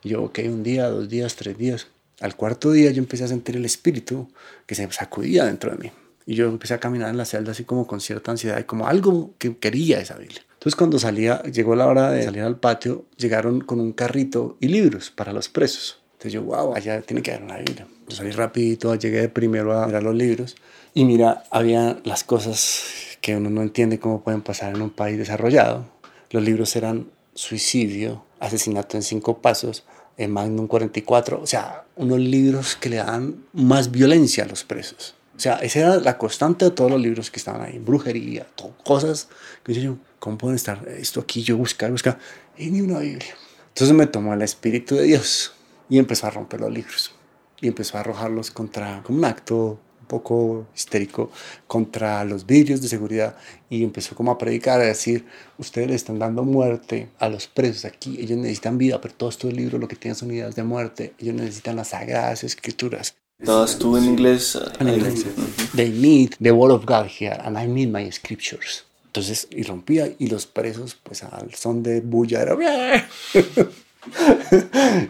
Y 0.03 0.11
yo, 0.11 0.25
ok, 0.25 0.41
un 0.45 0.63
día, 0.63 0.87
dos 0.89 1.09
días, 1.09 1.35
tres 1.35 1.57
días. 1.57 1.87
Al 2.21 2.37
cuarto 2.37 2.71
día 2.71 2.91
yo 2.91 2.99
empecé 2.99 3.25
a 3.25 3.29
sentir 3.29 3.57
el 3.57 3.65
espíritu 3.65 4.29
que 4.67 4.75
se 4.75 4.87
sacudía 4.93 5.47
dentro 5.47 5.71
de 5.71 5.79
mí. 5.79 5.91
Y 6.27 6.35
yo 6.35 6.47
empecé 6.47 6.75
a 6.75 6.81
caminar 6.81 7.11
en 7.11 7.17
la 7.17 7.25
celda 7.25 7.53
así 7.53 7.65
como 7.65 7.87
con 7.87 8.01
cierta 8.01 8.31
ansiedad 8.31 8.59
y 8.59 8.65
como 8.65 8.87
algo 8.87 9.35
que 9.39 9.57
quería 9.59 10.01
esa 10.01 10.17
Biblia. 10.17 10.43
Entonces 10.55 10.77
cuando 10.77 10.99
salía, 10.99 11.43
llegó 11.43 11.77
la 11.77 11.87
hora 11.87 12.11
de 12.11 12.23
salir 12.23 12.43
al 12.43 12.59
patio, 12.59 13.05
llegaron 13.17 13.61
con 13.61 13.81
un 13.81 13.93
carrito 13.93 14.57
y 14.61 14.69
libros 14.69 15.11
para 15.11 15.33
los 15.33 15.51
presos. 15.51 16.01
Entonces 16.13 16.33
yo, 16.33 16.43
wow, 16.43 16.75
allá 16.75 17.03
tiene 17.03 17.21
que 17.21 17.33
haber 17.33 17.45
una 17.45 17.59
Biblia. 17.59 17.87
Yo 18.09 18.17
salí 18.17 18.31
rapidito, 18.31 18.95
llegué 18.95 19.29
primero 19.29 19.79
a 19.79 19.87
mirar 19.87 20.03
los 20.03 20.15
libros 20.15 20.57
y 20.95 21.05
mira, 21.05 21.45
había 21.51 21.99
las 22.05 22.25
cosas 22.25 22.85
que 23.21 23.37
uno 23.37 23.51
no 23.51 23.63
entiende 23.63 23.99
cómo 23.99 24.23
pueden 24.23 24.41
pasar 24.41 24.75
en 24.75 24.81
un 24.81 24.91
país 24.91 25.19
desarrollado. 25.19 25.87
Los 26.31 26.43
libros 26.43 26.75
eran 26.77 27.09
suicidio, 27.35 28.25
asesinato 28.41 28.97
en 28.97 29.03
cinco 29.03 29.39
pasos, 29.39 29.85
en 30.17 30.31
Magnum 30.31 30.67
44, 30.67 31.41
o 31.43 31.47
sea, 31.47 31.85
unos 31.97 32.21
libros 32.21 32.77
que 32.77 32.89
le 32.89 32.97
dan 32.97 33.45
más 33.53 33.91
violencia 33.91 34.45
a 34.45 34.47
los 34.47 34.65
presos. 34.65 35.15
O 35.37 35.41
sea, 35.41 35.57
esa 35.57 35.79
era 35.81 35.97
la 35.97 36.17
constante 36.17 36.67
de 36.67 36.71
todos 36.71 36.91
los 36.91 37.01
libros 37.01 37.31
que 37.31 37.39
estaban 37.39 37.63
ahí, 37.63 37.79
brujería, 37.79 38.47
cosas 38.85 39.29
que 39.65 39.75
yo, 39.75 39.97
¿cómo 40.21 40.39
pueden 40.39 40.55
estar 40.55 40.87
esto 40.89 41.21
aquí? 41.21 41.43
Yo 41.43 41.57
buscar, 41.57 41.91
buscar, 41.91 42.19
y 42.57 42.71
ni 42.71 42.81
una 42.81 43.01
Biblia. 43.01 43.35
Entonces 43.69 43.97
me 43.97 44.07
tomó 44.07 44.33
el 44.33 44.43
Espíritu 44.43 44.95
de 44.95 45.03
Dios 45.03 45.53
y 45.89 45.99
empezó 45.99 46.29
a 46.29 46.31
romper 46.31 46.61
los 46.61 46.73
libros 46.73 47.13
y 47.61 47.69
empezó 47.69 47.97
a 47.97 48.01
arrojarlos 48.01 48.51
contra, 48.51 49.03
como 49.03 49.19
un 49.19 49.25
acto 49.25 49.81
un 50.01 50.07
poco 50.07 50.67
histérico 50.75 51.31
contra 51.67 52.23
los 52.25 52.45
vidrios 52.45 52.83
de 52.83 52.89
seguridad 52.89 53.37
y 53.71 53.83
empezó 53.83 54.15
como 54.15 54.31
a 54.31 54.39
predicar, 54.39 54.81
a 54.81 54.85
decir, 54.85 55.25
ustedes 55.57 55.89
le 55.89 55.95
están 55.95 56.19
dando 56.19 56.45
muerte 56.45 57.09
a 57.19 57.29
los 57.29 57.47
presos 57.47 57.87
aquí, 57.87 58.21
ellos 58.21 58.39
necesitan 58.39 58.77
vida, 58.77 59.01
pero 59.01 59.15
todos 59.15 59.35
estos 59.35 59.53
libros 59.55 59.81
lo 59.81 59.89
que 59.89 59.97
tienen 59.97 60.15
son 60.15 60.31
ideas 60.31 60.55
de 60.55 60.63
muerte, 60.63 61.15
ellos 61.19 61.35
necesitan 61.35 61.77
las 61.77 61.89
sagradas 61.89 62.45
escrituras. 62.45 63.17
¿Estabas 63.39 63.79
tú 63.79 63.97
en 63.97 64.05
inglés? 64.05 64.59
En 64.79 64.89
inglés. 64.89 65.27
They 65.75 65.91
need 65.91 66.35
the 66.41 66.53
word 66.53 66.73
of 66.73 66.85
God 66.87 67.07
here 67.07 67.37
and 67.45 67.59
I 67.59 67.67
need 67.67 67.89
my 67.89 68.11
scriptures. 68.11 68.85
Entonces 69.07 69.49
irrumpía 69.51 70.13
y 70.19 70.29
los 70.29 70.47
presos, 70.47 70.97
pues 71.03 71.23
al 71.23 71.55
son 71.55 71.83
de 71.83 72.01
bulla, 72.01 72.43
era... 72.43 72.57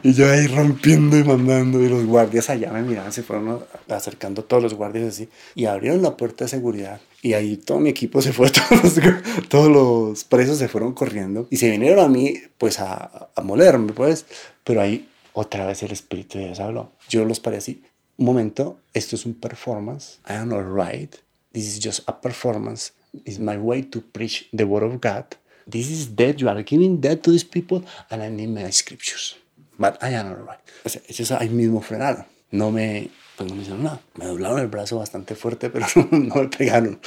y 0.02 0.12
yo 0.12 0.30
ahí 0.30 0.46
rompiendo 0.46 1.18
y 1.18 1.24
mandando 1.24 1.82
y 1.82 1.88
los 1.88 2.04
guardias 2.04 2.50
allá 2.50 2.72
me 2.72 2.82
miraban, 2.82 3.12
se 3.12 3.22
fueron 3.22 3.64
acercando 3.88 4.44
todos 4.44 4.62
los 4.62 4.74
guardias 4.74 5.08
así 5.08 5.28
y 5.54 5.64
abrieron 5.64 6.02
la 6.02 6.16
puerta 6.16 6.44
de 6.44 6.48
seguridad 6.48 7.00
y 7.22 7.32
ahí 7.32 7.56
todo 7.56 7.80
mi 7.80 7.90
equipo 7.90 8.22
se 8.22 8.32
fue, 8.32 8.50
todos 8.68 8.82
los, 8.82 9.48
todos 9.48 9.68
los 9.68 10.24
presos 10.24 10.58
se 10.58 10.68
fueron 10.68 10.92
corriendo 10.92 11.48
y 11.50 11.56
se 11.56 11.70
vinieron 11.70 12.04
a 12.04 12.08
mí 12.08 12.34
pues 12.58 12.78
a, 12.78 13.30
a 13.34 13.40
molerme 13.42 13.92
pues, 13.92 14.26
pero 14.62 14.80
ahí 14.80 15.08
otra 15.32 15.66
vez 15.66 15.82
el 15.82 15.90
espíritu 15.90 16.38
de 16.38 16.44
Dios 16.46 16.60
habló. 16.60 16.92
Yo 17.08 17.24
los 17.24 17.40
paré 17.40 17.56
así, 17.56 17.82
un 18.16 18.26
momento, 18.26 18.78
esto 18.92 19.16
es 19.16 19.26
un 19.26 19.34
performance, 19.34 20.18
I 20.28 20.34
am 20.34 20.52
alright, 20.52 21.20
this 21.52 21.64
is 21.66 21.84
just 21.84 22.02
a 22.06 22.12
performance, 22.12 22.92
it's 23.24 23.38
my 23.38 23.56
way 23.56 23.82
to 23.82 24.00
preach 24.00 24.48
the 24.52 24.64
word 24.64 24.82
of 24.82 25.00
God 25.00 25.36
This 25.66 25.90
is 25.90 26.14
dead. 26.14 26.40
You 26.40 26.48
are 26.48 26.62
giving 26.62 27.00
dead 27.00 27.22
to 27.22 27.30
these 27.30 27.44
people, 27.44 27.84
and 28.10 28.22
I 28.22 28.28
need 28.28 28.48
my 28.48 28.70
scriptures. 28.70 29.36
But 29.78 30.02
I 30.02 30.10
am 30.10 30.26
alright. 30.26 30.60
O 30.84 30.88
sea, 30.88 31.00
ellos 31.08 31.30
ahí 31.30 31.48
mismo 31.48 31.80
frenaron. 31.80 32.26
No 32.50 32.70
me, 32.70 33.10
pues 33.36 33.48
no 33.48 33.56
me 33.56 33.62
hicieron 33.62 33.82
nada. 33.82 34.00
Me 34.16 34.26
doblaron 34.26 34.60
el 34.60 34.68
brazo 34.68 34.98
bastante 34.98 35.34
fuerte, 35.34 35.70
pero 35.72 35.86
no, 36.10 36.34
me 36.34 36.48
pegaron. 36.48 37.00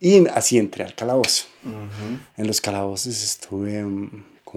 Y 0.00 0.26
así 0.28 0.58
entré 0.58 0.84
al 0.84 0.94
calabozo. 0.94 1.46
En 2.36 2.46
los 2.46 2.60
calabozos 2.60 3.22
estuve 3.22 3.84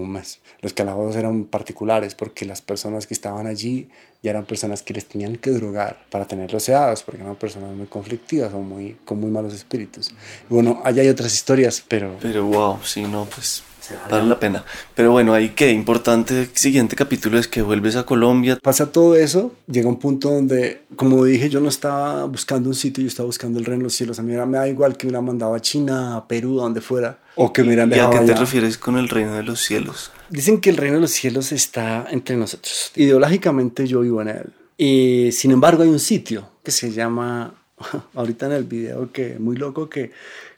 mes. 0.06 0.40
Los 0.60 0.72
calabozos 0.72 1.16
eran 1.16 1.44
particulares 1.44 2.14
porque 2.14 2.44
las 2.44 2.60
personas 2.60 3.06
que 3.06 3.14
estaban 3.14 3.46
allí 3.46 3.88
ya 4.22 4.30
eran 4.30 4.44
personas 4.44 4.82
que 4.82 4.94
les 4.94 5.06
tenían 5.06 5.36
que 5.36 5.50
drogar 5.50 6.04
para 6.10 6.26
tenerlos 6.26 6.64
sedados, 6.64 7.02
porque 7.02 7.22
eran 7.22 7.36
personas 7.36 7.74
muy 7.74 7.86
conflictivas 7.86 8.52
o 8.52 8.58
muy, 8.58 8.96
con 9.04 9.20
muy 9.20 9.30
malos 9.30 9.54
espíritus. 9.54 10.12
bueno, 10.48 10.80
allá 10.84 11.02
hay 11.02 11.08
otras 11.08 11.32
historias, 11.32 11.82
pero... 11.86 12.16
Pero 12.20 12.44
wow, 12.44 12.78
sí, 12.82 13.02
no, 13.02 13.26
pues 13.26 13.62
vale 14.10 14.26
la 14.26 14.38
pena. 14.38 14.64
Pero 14.94 15.12
bueno, 15.12 15.34
ahí 15.34 15.50
qué 15.50 15.70
importante, 15.70 16.48
siguiente 16.54 16.96
capítulo 16.96 17.38
es 17.38 17.48
que 17.48 17.62
vuelves 17.62 17.96
a 17.96 18.04
Colombia. 18.04 18.58
Pasa 18.62 18.90
todo 18.92 19.16
eso, 19.16 19.54
llega 19.66 19.88
un 19.88 19.98
punto 19.98 20.30
donde, 20.30 20.82
como 20.96 21.24
dije, 21.24 21.48
yo 21.48 21.60
no 21.60 21.68
estaba 21.68 22.24
buscando 22.24 22.68
un 22.68 22.74
sitio, 22.74 23.02
yo 23.02 23.08
estaba 23.08 23.26
buscando 23.26 23.58
el 23.58 23.64
reino 23.64 23.80
de 23.80 23.84
los 23.84 23.94
cielos. 23.94 24.18
A 24.18 24.22
mí 24.22 24.32
me 24.32 24.56
da 24.58 24.68
igual 24.68 24.96
que 24.96 25.06
me 25.06 25.10
hubiera 25.10 25.22
mandado 25.22 25.54
a 25.54 25.60
China, 25.60 26.16
a 26.16 26.28
Perú, 26.28 26.60
a 26.60 26.64
donde 26.64 26.80
fuera, 26.80 27.18
o 27.34 27.52
que 27.52 27.62
me 27.62 27.76
dejado 27.76 28.12
¿Y 28.12 28.16
a 28.16 28.20
qué 28.20 28.26
te 28.26 28.34
refieres 28.34 28.78
con 28.78 28.98
el 28.98 29.08
reino 29.08 29.34
de 29.34 29.44
los 29.44 29.60
cielos? 29.60 30.10
Dicen 30.28 30.60
que 30.60 30.70
el 30.70 30.76
reino 30.76 30.96
de 30.96 31.02
los 31.02 31.12
cielos 31.12 31.52
está 31.52 32.06
entre 32.10 32.36
nosotros. 32.36 32.90
Ideológicamente 32.96 33.86
yo 33.86 34.00
vivo 34.00 34.20
en 34.22 34.28
él. 34.28 34.52
Y 34.76 35.30
sin 35.32 35.52
embargo 35.52 35.82
hay 35.82 35.88
un 35.88 36.00
sitio 36.00 36.50
que 36.62 36.70
se 36.72 36.90
llama, 36.90 37.54
ahorita 38.14 38.46
en 38.46 38.52
el 38.52 38.64
video, 38.64 39.12
que 39.12 39.38
muy 39.38 39.56
loco 39.56 39.88
que 39.88 40.10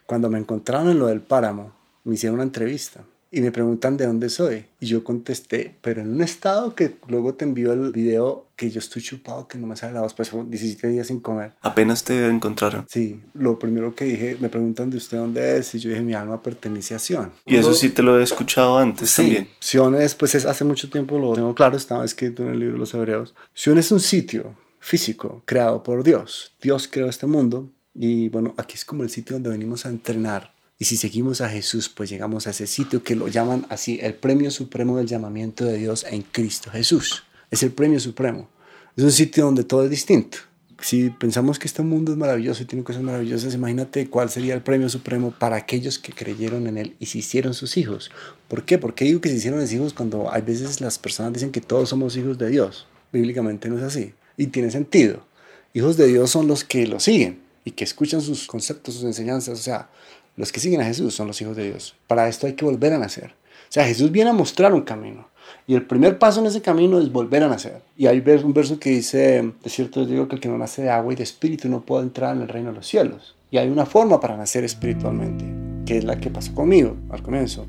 cuando 0.05 0.29
me 0.29 0.39
encontraron 0.39 0.89
en 0.89 0.99
lo 0.99 1.07
del 1.07 1.21
páramo, 1.21 1.71
me 2.03 2.15
hicieron 2.15 2.35
una 2.35 2.43
entrevista 2.43 3.03
y 3.31 3.39
me 3.39 3.51
preguntan 3.51 3.95
de 3.95 4.05
dónde 4.05 4.29
soy. 4.29 4.65
Y 4.81 4.87
yo 4.87 5.05
contesté, 5.05 5.77
pero 5.81 6.01
en 6.01 6.09
un 6.09 6.21
estado 6.21 6.75
que 6.75 6.97
luego 7.07 7.33
te 7.33 7.45
envío 7.45 7.71
el 7.71 7.91
video 7.91 8.47
que 8.57 8.69
yo 8.69 8.79
estoy 8.79 9.01
chupado, 9.01 9.47
que 9.47 9.57
no 9.57 9.67
me 9.67 9.77
sale 9.77 9.93
la 9.93 10.01
voz, 10.01 10.13
pues 10.13 10.31
17 10.31 10.89
días 10.89 11.07
sin 11.07 11.21
comer. 11.21 11.53
Apenas 11.61 12.03
te 12.03 12.27
encontraron. 12.27 12.85
Sí, 12.89 13.21
lo 13.33 13.57
primero 13.57 13.95
que 13.95 14.05
dije, 14.05 14.37
me 14.41 14.49
preguntan 14.49 14.89
de 14.89 14.97
usted 14.97 15.17
dónde 15.17 15.57
es, 15.57 15.73
y 15.73 15.79
yo 15.79 15.89
dije, 15.89 16.01
mi 16.01 16.13
alma 16.13 16.43
pertenece 16.43 16.93
a 16.93 16.99
Sion. 16.99 17.31
Y 17.45 17.55
eso 17.55 17.73
sí 17.73 17.89
te 17.89 18.03
lo 18.03 18.19
he 18.19 18.23
escuchado 18.23 18.77
antes 18.77 19.09
sí, 19.09 19.21
también. 19.21 19.47
Sion 19.59 19.95
es, 19.95 20.13
pues 20.13 20.35
es, 20.35 20.45
hace 20.45 20.65
mucho 20.65 20.89
tiempo 20.89 21.17
lo 21.17 21.33
tengo 21.33 21.55
claro, 21.55 21.77
estaba 21.77 22.03
escrito 22.03 22.43
en 22.43 22.49
el 22.49 22.59
libro 22.59 22.73
de 22.73 22.79
los 22.79 22.93
Hebreos. 22.93 23.33
Sion 23.53 23.77
es 23.77 23.91
un 23.91 24.01
sitio 24.01 24.55
físico 24.79 25.41
creado 25.45 25.81
por 25.81 26.03
Dios. 26.03 26.53
Dios 26.61 26.89
creó 26.91 27.07
este 27.07 27.27
mundo 27.27 27.69
y 27.95 28.27
bueno, 28.29 28.53
aquí 28.57 28.75
es 28.75 28.83
como 28.83 29.03
el 29.03 29.09
sitio 29.09 29.35
donde 29.35 29.49
venimos 29.49 29.85
a 29.85 29.89
entrenar 29.89 30.53
y 30.81 30.85
si 30.85 30.97
seguimos 30.97 31.41
a 31.41 31.49
Jesús, 31.49 31.89
pues 31.89 32.09
llegamos 32.09 32.47
a 32.47 32.49
ese 32.49 32.65
sitio 32.65 33.03
que 33.03 33.15
lo 33.15 33.27
llaman 33.27 33.67
así, 33.69 33.99
el 34.01 34.15
premio 34.15 34.49
supremo 34.49 34.97
del 34.97 35.05
llamamiento 35.05 35.63
de 35.63 35.77
Dios 35.77 36.03
en 36.09 36.23
Cristo 36.23 36.71
Jesús. 36.71 37.21
Es 37.51 37.61
el 37.61 37.71
premio 37.71 37.99
supremo. 37.99 38.49
Es 38.95 39.03
un 39.03 39.11
sitio 39.11 39.45
donde 39.45 39.63
todo 39.63 39.83
es 39.83 39.91
distinto. 39.91 40.39
Si 40.81 41.11
pensamos 41.11 41.59
que 41.59 41.67
este 41.67 41.83
mundo 41.83 42.11
es 42.11 42.17
maravilloso 42.17 42.63
y 42.63 42.65
tiene 42.65 42.83
cosas 42.83 43.03
maravillosas, 43.03 43.53
imagínate 43.53 44.09
cuál 44.09 44.31
sería 44.31 44.55
el 44.55 44.63
premio 44.63 44.89
supremo 44.89 45.29
para 45.29 45.55
aquellos 45.55 45.99
que 45.99 46.13
creyeron 46.13 46.65
en 46.65 46.79
Él 46.79 46.95
y 46.97 47.05
se 47.05 47.19
hicieron 47.19 47.53
sus 47.53 47.77
hijos. 47.77 48.09
¿Por 48.47 48.65
qué? 48.65 48.79
Porque 48.79 49.05
digo 49.05 49.21
que 49.21 49.29
se 49.29 49.35
hicieron 49.35 49.61
sus 49.61 49.73
hijos 49.73 49.93
cuando 49.93 50.33
hay 50.33 50.41
veces 50.41 50.81
las 50.81 50.97
personas 50.97 51.31
dicen 51.31 51.51
que 51.51 51.61
todos 51.61 51.89
somos 51.89 52.17
hijos 52.17 52.39
de 52.39 52.49
Dios. 52.49 52.87
Bíblicamente 53.13 53.69
no 53.69 53.77
es 53.77 53.83
así. 53.83 54.15
Y 54.35 54.47
tiene 54.47 54.71
sentido. 54.71 55.27
Hijos 55.75 55.95
de 55.95 56.07
Dios 56.07 56.31
son 56.31 56.47
los 56.47 56.63
que 56.63 56.87
lo 56.87 56.99
siguen 56.99 57.39
y 57.65 57.71
que 57.71 57.83
escuchan 57.83 58.21
sus 58.21 58.47
conceptos, 58.47 58.95
sus 58.95 59.03
enseñanzas. 59.03 59.59
O 59.59 59.61
sea, 59.61 59.89
los 60.37 60.51
que 60.51 60.59
siguen 60.59 60.81
a 60.81 60.85
Jesús 60.85 61.13
son 61.13 61.27
los 61.27 61.41
hijos 61.41 61.55
de 61.55 61.65
Dios. 61.65 61.95
Para 62.07 62.27
esto 62.27 62.47
hay 62.47 62.53
que 62.53 62.65
volver 62.65 62.93
a 62.93 62.97
nacer. 62.97 63.33
O 63.69 63.73
sea, 63.73 63.85
Jesús 63.85 64.11
viene 64.11 64.29
a 64.29 64.33
mostrar 64.33 64.73
un 64.73 64.81
camino. 64.81 65.29
Y 65.67 65.75
el 65.75 65.85
primer 65.85 66.17
paso 66.19 66.39
en 66.39 66.47
ese 66.47 66.61
camino 66.61 66.99
es 66.99 67.11
volver 67.11 67.43
a 67.43 67.47
nacer. 67.47 67.81
Y 67.97 68.07
hay 68.07 68.23
un 68.43 68.53
verso 68.53 68.79
que 68.79 68.89
dice, 68.89 69.51
de 69.63 69.69
cierto 69.69 70.05
digo 70.05 70.27
que 70.27 70.35
el 70.35 70.41
que 70.41 70.49
no 70.49 70.57
nace 70.57 70.81
de 70.81 70.89
agua 70.89 71.13
y 71.13 71.15
de 71.15 71.23
espíritu 71.23 71.69
no 71.69 71.81
puede 71.81 72.03
entrar 72.03 72.35
en 72.35 72.41
el 72.41 72.47
reino 72.47 72.69
de 72.69 72.75
los 72.75 72.87
cielos. 72.87 73.35
Y 73.49 73.57
hay 73.57 73.69
una 73.69 73.85
forma 73.85 74.19
para 74.19 74.37
nacer 74.37 74.63
espiritualmente, 74.63 75.45
que 75.85 75.97
es 75.97 76.03
la 76.03 76.19
que 76.19 76.29
pasó 76.29 76.53
conmigo 76.55 76.95
al 77.09 77.21
comienzo. 77.21 77.65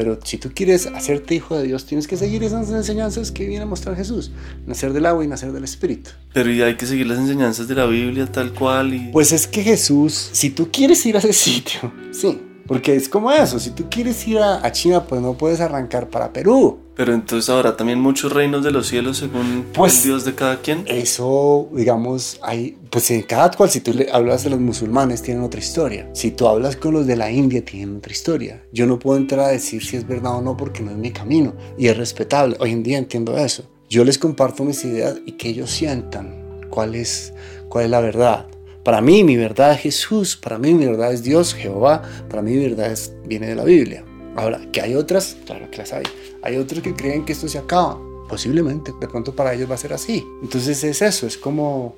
Pero 0.00 0.18
si 0.24 0.38
tú 0.38 0.50
quieres 0.54 0.86
hacerte 0.86 1.34
hijo 1.34 1.58
de 1.58 1.64
Dios, 1.64 1.84
tienes 1.84 2.08
que 2.08 2.16
seguir 2.16 2.42
esas 2.42 2.70
enseñanzas 2.70 3.30
que 3.30 3.46
viene 3.46 3.64
a 3.64 3.66
mostrar 3.66 3.94
Jesús. 3.96 4.30
Nacer 4.66 4.94
del 4.94 5.04
agua 5.04 5.22
y 5.22 5.28
nacer 5.28 5.52
del 5.52 5.62
Espíritu. 5.62 6.12
Pero 6.32 6.50
y 6.50 6.62
hay 6.62 6.78
que 6.78 6.86
seguir 6.86 7.06
las 7.06 7.18
enseñanzas 7.18 7.68
de 7.68 7.74
la 7.74 7.84
Biblia 7.84 8.24
tal 8.24 8.54
cual 8.54 8.94
y... 8.94 9.10
Pues 9.12 9.30
es 9.32 9.46
que 9.46 9.62
Jesús, 9.62 10.30
si 10.32 10.48
tú 10.48 10.70
quieres 10.72 11.04
ir 11.04 11.16
a 11.16 11.18
ese 11.18 11.34
sitio, 11.34 11.92
sí, 12.12 12.40
porque 12.70 12.94
es 12.94 13.08
como 13.08 13.32
eso, 13.32 13.58
si 13.58 13.70
tú 13.72 13.86
quieres 13.90 14.28
ir 14.28 14.38
a, 14.38 14.70
China, 14.70 15.02
pues 15.02 15.20
no 15.20 15.34
puedes 15.34 15.60
arrancar 15.60 16.08
para 16.08 16.32
Perú. 16.32 16.78
Pero 16.94 17.12
entonces 17.12 17.50
ahora 17.50 17.76
también 17.76 18.00
muchos 18.00 18.32
reinos 18.32 18.62
de 18.62 18.70
los 18.70 18.86
cielos 18.86 19.16
según 19.16 19.66
pues, 19.72 19.96
el 19.96 20.02
Dios 20.04 20.24
de 20.24 20.36
cada 20.36 20.60
quien. 20.60 20.84
Eso, 20.86 21.68
digamos, 21.72 22.38
hay, 22.44 22.78
pues 22.88 23.10
en 23.10 23.22
cada 23.22 23.50
cual, 23.50 23.70
si 23.70 23.80
tú 23.80 23.92
le 23.92 24.08
hablas 24.12 24.44
de 24.44 24.50
los 24.50 24.60
musulmanes, 24.60 25.20
tienen 25.20 25.42
otra 25.42 25.58
historia. 25.58 26.08
Si 26.12 26.30
tú 26.30 26.46
hablas 26.46 26.76
con 26.76 26.94
los 26.94 27.08
de 27.08 27.16
la 27.16 27.28
India, 27.32 27.64
tienen 27.64 27.96
otra 27.96 28.12
historia. 28.12 28.62
Yo 28.72 28.86
no 28.86 29.00
puedo 29.00 29.18
entrar 29.18 29.46
a 29.46 29.48
decir 29.48 29.84
si 29.84 29.96
es 29.96 30.06
verdad 30.06 30.36
o 30.36 30.40
no 30.40 30.56
porque 30.56 30.84
no 30.84 30.92
es 30.92 30.96
mi 30.96 31.10
camino 31.10 31.54
y 31.76 31.88
es 31.88 31.96
respetable. 31.96 32.56
Hoy 32.60 32.70
en 32.70 32.84
día 32.84 32.98
entiendo 32.98 33.36
eso. 33.36 33.64
Yo 33.88 34.04
les 34.04 34.16
comparto 34.16 34.62
mis 34.62 34.84
ideas 34.84 35.16
y 35.26 35.32
que 35.32 35.48
ellos 35.48 35.72
sientan 35.72 36.60
cuál 36.70 36.94
es, 36.94 37.34
cuál 37.68 37.86
es 37.86 37.90
la 37.90 38.00
verdad. 38.00 38.46
Para 38.84 39.02
mí 39.02 39.24
mi 39.24 39.36
verdad 39.36 39.72
es 39.72 39.80
Jesús, 39.80 40.36
para 40.36 40.58
mí 40.58 40.72
mi 40.72 40.86
verdad 40.86 41.12
es 41.12 41.22
Dios, 41.22 41.54
Jehová, 41.54 42.02
para 42.30 42.40
mí 42.40 42.52
mi 42.52 42.62
verdad 42.62 42.90
es, 42.90 43.12
viene 43.26 43.48
de 43.48 43.54
la 43.54 43.64
Biblia. 43.64 44.04
Ahora, 44.36 44.60
que 44.72 44.80
hay 44.80 44.94
otras, 44.94 45.36
claro 45.44 45.70
que 45.70 45.78
las 45.78 45.92
hay. 45.92 46.04
Hay 46.42 46.56
otros 46.56 46.82
que 46.82 46.94
creen 46.94 47.24
que 47.24 47.32
esto 47.32 47.46
se 47.46 47.58
acaba. 47.58 47.98
Posiblemente, 48.28 48.92
de 48.98 49.08
pronto 49.08 49.34
para 49.34 49.52
ellos 49.52 49.70
va 49.70 49.74
a 49.74 49.78
ser 49.78 49.92
así. 49.92 50.24
Entonces 50.42 50.82
es 50.82 51.02
eso, 51.02 51.26
es 51.26 51.36
como 51.36 51.96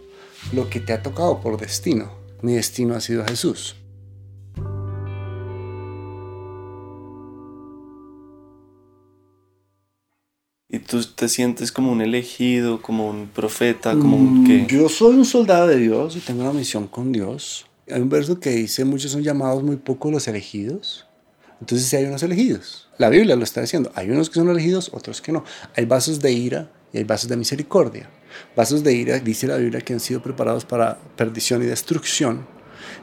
lo 0.52 0.68
que 0.68 0.80
te 0.80 0.92
ha 0.92 1.02
tocado 1.02 1.40
por 1.40 1.56
destino. 1.56 2.10
Mi 2.40 2.54
destino 2.54 2.96
ha 2.96 3.00
sido 3.00 3.24
Jesús. 3.24 3.76
¿Y 10.74 10.78
tú 10.78 11.04
te 11.04 11.28
sientes 11.28 11.70
como 11.70 11.92
un 11.92 12.00
elegido, 12.00 12.80
como 12.80 13.10
un 13.10 13.28
profeta, 13.28 13.92
como 13.92 14.16
un 14.16 14.46
qué? 14.46 14.64
Yo 14.66 14.88
soy 14.88 15.16
un 15.16 15.26
soldado 15.26 15.66
de 15.66 15.76
Dios 15.76 16.16
y 16.16 16.20
tengo 16.20 16.40
una 16.40 16.54
misión 16.54 16.88
con 16.88 17.12
Dios. 17.12 17.66
Hay 17.90 18.00
un 18.00 18.08
verso 18.08 18.40
que 18.40 18.48
dice, 18.48 18.86
muchos 18.86 19.12
son 19.12 19.22
llamados, 19.22 19.62
muy 19.62 19.76
pocos 19.76 20.10
los 20.10 20.26
elegidos. 20.28 21.06
Entonces 21.60 21.86
sí 21.86 21.96
hay 21.96 22.06
unos 22.06 22.22
elegidos. 22.22 22.88
La 22.96 23.10
Biblia 23.10 23.36
lo 23.36 23.44
está 23.44 23.60
diciendo. 23.60 23.92
Hay 23.94 24.08
unos 24.08 24.30
que 24.30 24.36
son 24.36 24.48
elegidos, 24.48 24.90
otros 24.94 25.20
que 25.20 25.30
no. 25.30 25.44
Hay 25.76 25.84
vasos 25.84 26.20
de 26.20 26.32
ira 26.32 26.72
y 26.90 26.96
hay 26.96 27.04
vasos 27.04 27.28
de 27.28 27.36
misericordia. 27.36 28.08
Vasos 28.56 28.82
de 28.82 28.94
ira, 28.94 29.18
dice 29.18 29.46
la 29.46 29.58
Biblia, 29.58 29.82
que 29.82 29.92
han 29.92 30.00
sido 30.00 30.22
preparados 30.22 30.64
para 30.64 30.98
perdición 31.16 31.62
y 31.62 31.66
destrucción. 31.66 32.46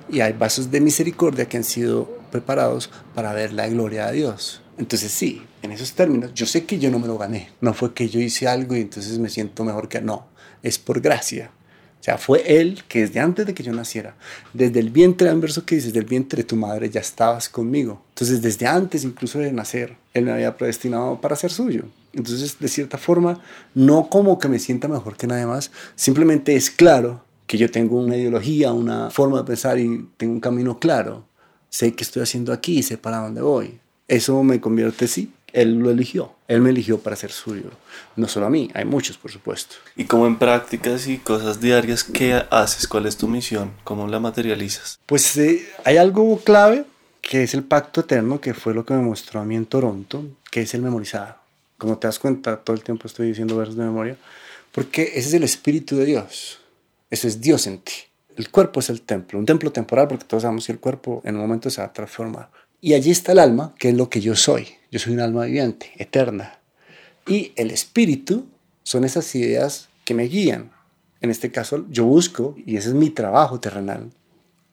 Y 0.09 0.22
hay 0.22 0.34
vasos 0.34 0.72
de 0.72 0.82
misericordia 0.82 1.47
que 1.47 1.57
han 1.57 1.63
sido 1.63 2.17
preparados 2.32 2.89
para 3.13 3.32
ver 3.34 3.53
la 3.53 3.67
gloria 3.67 4.07
de 4.07 4.13
Dios. 4.13 4.63
Entonces 4.80 5.12
sí, 5.12 5.42
en 5.62 5.74
esos 5.74 5.92
términos, 5.92 6.34
yo 6.34 6.46
sé 6.46 6.66
que 6.66 6.80
yo 6.80 6.90
no 6.90 7.00
me 7.00 7.08
lo 7.08 7.18
gané. 7.18 7.50
No 7.60 7.74
fue 7.74 7.94
que 7.94 8.08
yo 8.08 8.22
hice 8.22 8.48
algo 8.48 8.78
y 8.78 8.82
entonces 8.82 9.20
me 9.20 9.28
siento 9.28 9.66
mejor 9.66 9.90
que 9.90 10.00
no. 10.00 10.28
Es 10.64 10.80
por 10.80 11.02
gracia. 11.02 11.52
O 12.00 12.04
sea, 12.04 12.18
fue 12.18 12.62
Él 12.62 12.84
que 12.88 13.02
desde 13.02 13.20
antes 13.20 13.46
de 13.46 13.54
que 13.54 13.62
yo 13.62 13.74
naciera, 13.74 14.16
desde 14.54 14.80
el 14.80 14.90
vientre, 14.90 15.32
un 15.34 15.42
verso 15.42 15.66
que 15.66 15.76
dice, 15.76 15.88
desde 15.88 16.00
el 16.00 16.06
vientre 16.06 16.38
de 16.38 16.44
tu 16.46 16.56
madre 16.56 16.90
ya 16.90 17.02
estabas 17.02 17.50
conmigo. 17.50 18.02
Entonces, 18.12 18.42
desde 18.42 18.68
antes 18.68 19.04
incluso 19.04 19.40
de 19.40 19.52
nacer, 19.52 19.98
Él 20.14 20.24
me 20.24 20.32
había 20.32 20.56
predestinado 20.56 21.20
para 21.20 21.36
ser 21.36 21.52
suyo. 21.52 21.84
Entonces, 22.14 22.58
de 22.58 22.68
cierta 22.70 22.98
forma, 22.98 23.44
no 23.76 24.08
como 24.08 24.40
que 24.40 24.48
me 24.48 24.60
sienta 24.60 24.88
mejor 24.88 25.18
que 25.18 25.28
nadie 25.28 25.46
más, 25.46 25.72
simplemente 25.96 26.56
es 26.56 26.72
claro 26.72 27.26
que 27.48 27.58
yo 27.58 27.70
tengo 27.70 28.00
una 28.00 28.16
ideología, 28.16 28.72
una 28.72 29.10
forma 29.10 29.40
de 29.40 29.44
pensar 29.44 29.78
y 29.78 30.08
tengo 30.16 30.32
un 30.32 30.40
camino 30.40 30.80
claro. 30.80 31.26
Sé 31.70 31.94
qué 31.96 32.06
estoy 32.06 32.24
haciendo 32.24 32.54
aquí 32.54 32.80
y 32.80 32.84
sé 32.84 32.98
para 32.98 33.18
dónde 33.18 33.42
voy. 33.42 33.82
Eso 34.10 34.43
me 34.43 34.60
convierte, 34.60 35.07
sí, 35.07 35.32
él 35.53 35.80
lo 35.80 35.89
eligió. 35.89 36.34
Él 36.47 36.62
me 36.62 36.72
eligió 36.72 36.99
para 36.99 37.16
ser 37.16 37.32
suyo. 37.32 37.70
No 38.16 38.28
solo 38.28 38.47
a 38.47 38.49
mí, 38.49 38.70
hay 38.74 38.86
muchos, 38.86 39.18
por 39.18 39.32
supuesto. 39.32 39.76
Y 39.95 40.05
como 40.05 40.28
en 40.28 40.38
prácticas 40.38 41.07
y 41.07 41.20
cosas 41.20 41.62
diarias, 41.62 42.03
¿qué 42.03 42.43
haces? 42.49 42.88
¿Cuál 42.88 43.05
es 43.05 43.18
tu 43.18 43.28
misión? 43.28 43.72
¿Cómo 43.84 44.07
la 44.07 44.20
materializas? 44.20 44.99
Pues 45.05 45.38
eh, 45.38 45.66
hay 45.86 45.97
algo 45.97 46.39
clave 46.39 46.86
que 47.22 47.43
es 47.43 47.53
el 47.53 47.64
pacto 47.64 48.01
eterno, 48.01 48.41
que 48.41 48.53
fue 48.53 48.74
lo 48.74 48.86
que 48.86 48.93
me 48.93 49.03
mostró 49.03 49.39
a 49.39 49.45
mí 49.45 49.55
en 49.55 49.66
Toronto, 49.66 50.26
que 50.49 50.62
es 50.62 50.74
el 50.74 50.82
memorizado. 50.82 51.36
Como 51.78 51.97
te 51.97 52.07
das 52.07 52.18
cuenta, 52.20 52.57
todo 52.57 52.76
el 52.76 52.84
tiempo 52.84 53.07
estoy 53.07 53.28
diciendo 53.28 53.55
versos 53.55 53.78
de 53.78 53.84
memoria, 53.84 54.18
porque 54.72 55.03
ese 55.03 55.30
es 55.30 55.34
el 55.34 55.43
Espíritu 55.43 55.95
de 55.97 56.05
Dios. 56.05 56.60
Eso 57.10 57.28
es 57.28 57.41
Dios 57.41 57.68
en 57.68 57.80
ti. 57.80 57.93
El 58.36 58.49
cuerpo 58.49 58.80
es 58.80 58.89
el 58.89 59.01
templo, 59.01 59.38
un 59.38 59.45
templo 59.45 59.72
temporal, 59.72 60.07
porque 60.07 60.26
todos 60.26 60.43
sabemos 60.43 60.66
que 60.66 60.72
el 60.72 60.80
cuerpo 60.80 61.22
en 61.26 61.36
un 61.36 61.41
momento 61.41 61.70
se 61.70 61.82
va 61.82 61.88
a 61.88 61.93
transformar. 61.93 62.49
Y 62.82 62.94
allí 62.94 63.12
está 63.12 63.34
el 63.34 63.40
alma, 63.40 63.76
que 63.78 63.90
es 63.90 63.96
lo 63.96 64.10
que 64.10 64.22
yo 64.22 64.36
soy. 64.36 64.68
Yo 64.92 65.00
soy 65.00 65.14
un 65.14 65.20
alma 65.20 65.46
viviente, 65.46 65.92
eterna. 65.98 66.60
Y 67.28 67.52
el 67.56 67.72
espíritu 67.72 68.48
son 68.84 69.04
esas 69.04 69.34
ideas 69.36 69.90
que 70.06 70.14
me 70.14 70.24
guían. 70.24 70.72
En 71.22 71.30
este 71.30 71.52
caso, 71.52 71.86
yo 71.90 72.06
busco, 72.06 72.56
y 72.66 72.78
ese 72.78 72.90
es 72.90 72.96
mi 72.96 73.10
trabajo 73.10 73.60
terrenal, 73.60 74.10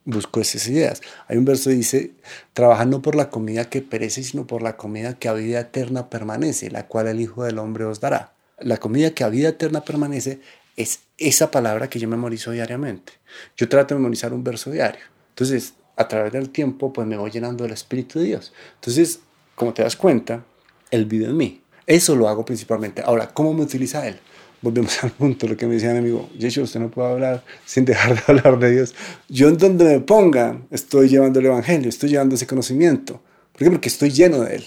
busco 0.05 0.41
esas 0.41 0.67
ideas. 0.69 1.03
Hay 1.27 1.37
un 1.37 1.45
verso 1.45 1.69
que 1.69 1.77
dice, 1.77 2.13
trabaja 2.53 2.85
no 2.85 3.03
por 3.03 3.17
la 3.17 3.29
comida 3.29 3.69
que 3.69 3.83
perece, 3.83 4.23
sino 4.23 4.47
por 4.47 4.63
la 4.63 4.77
comida 4.77 5.19
que 5.19 5.29
a 5.29 5.33
vida 5.35 5.61
eterna 5.61 6.09
permanece, 6.09 6.71
la 6.71 6.87
cual 6.87 7.09
el 7.09 7.21
Hijo 7.21 7.45
del 7.45 7.59
Hombre 7.59 7.85
os 7.85 8.01
dará. 8.01 8.33
La 8.59 8.79
comida 8.79 9.11
que 9.11 9.25
a 9.25 9.29
vida 9.29 9.49
eterna 9.49 9.85
permanece 9.85 10.41
es 10.77 11.01
esa 11.19 11.51
palabra 11.51 11.91
que 11.91 11.99
yo 11.99 12.09
memorizo 12.09 12.53
diariamente. 12.53 13.15
Yo 13.57 13.69
trato 13.69 13.95
de 13.95 13.99
memorizar 13.99 14.33
un 14.33 14.45
verso 14.45 14.71
diario. 14.71 15.03
Entonces, 15.31 15.75
a 15.97 16.09
través 16.09 16.33
del 16.33 16.51
tiempo, 16.51 16.93
pues 16.93 17.07
me 17.07 17.17
voy 17.17 17.31
llenando 17.31 17.65
del 17.65 17.73
Espíritu 17.73 18.19
de 18.19 18.27
Dios. 18.27 18.53
Entonces, 18.75 19.21
como 19.55 19.73
te 19.73 19.83
das 19.83 19.97
cuenta, 19.97 20.45
Él 20.91 21.07
vive 21.07 21.27
en 21.27 21.37
mí. 21.37 21.61
Eso 21.87 22.15
lo 22.15 22.29
hago 22.29 22.45
principalmente. 22.45 23.03
Ahora, 23.05 23.33
¿cómo 23.33 23.55
me 23.55 23.63
utiliza 23.63 24.07
Él? 24.07 24.19
Volvemos 24.61 25.03
al 25.05 25.11
punto, 25.11 25.47
lo 25.47 25.57
que 25.57 25.67
me 25.67 25.75
decía 25.75 25.93
mi 25.93 25.99
amigo, 25.99 26.29
Yeshua, 26.37 26.65
usted 26.65 26.81
no 26.81 26.91
puede 26.91 27.13
hablar 27.13 27.45
sin 27.65 27.85
dejar 27.85 28.15
de 28.15 28.23
hablar 28.27 28.59
de 28.59 28.71
Dios. 28.73 28.95
Yo 29.29 29.49
en 29.49 29.59
donde 29.59 29.85
me 29.85 30.01
ponga, 30.01 30.61
estoy 30.71 31.09
llevando 31.09 31.41
el 31.41 31.47
Evangelio, 31.47 31.89
estoy 31.89 32.11
llevando 32.11 32.35
ese 32.35 32.47
conocimiento. 32.47 33.21
¿Por 33.53 33.63
qué? 33.63 33.71
Porque 33.71 33.89
estoy 33.89 34.11
lleno 34.11 34.41
de 34.41 34.57
Él. 34.57 34.65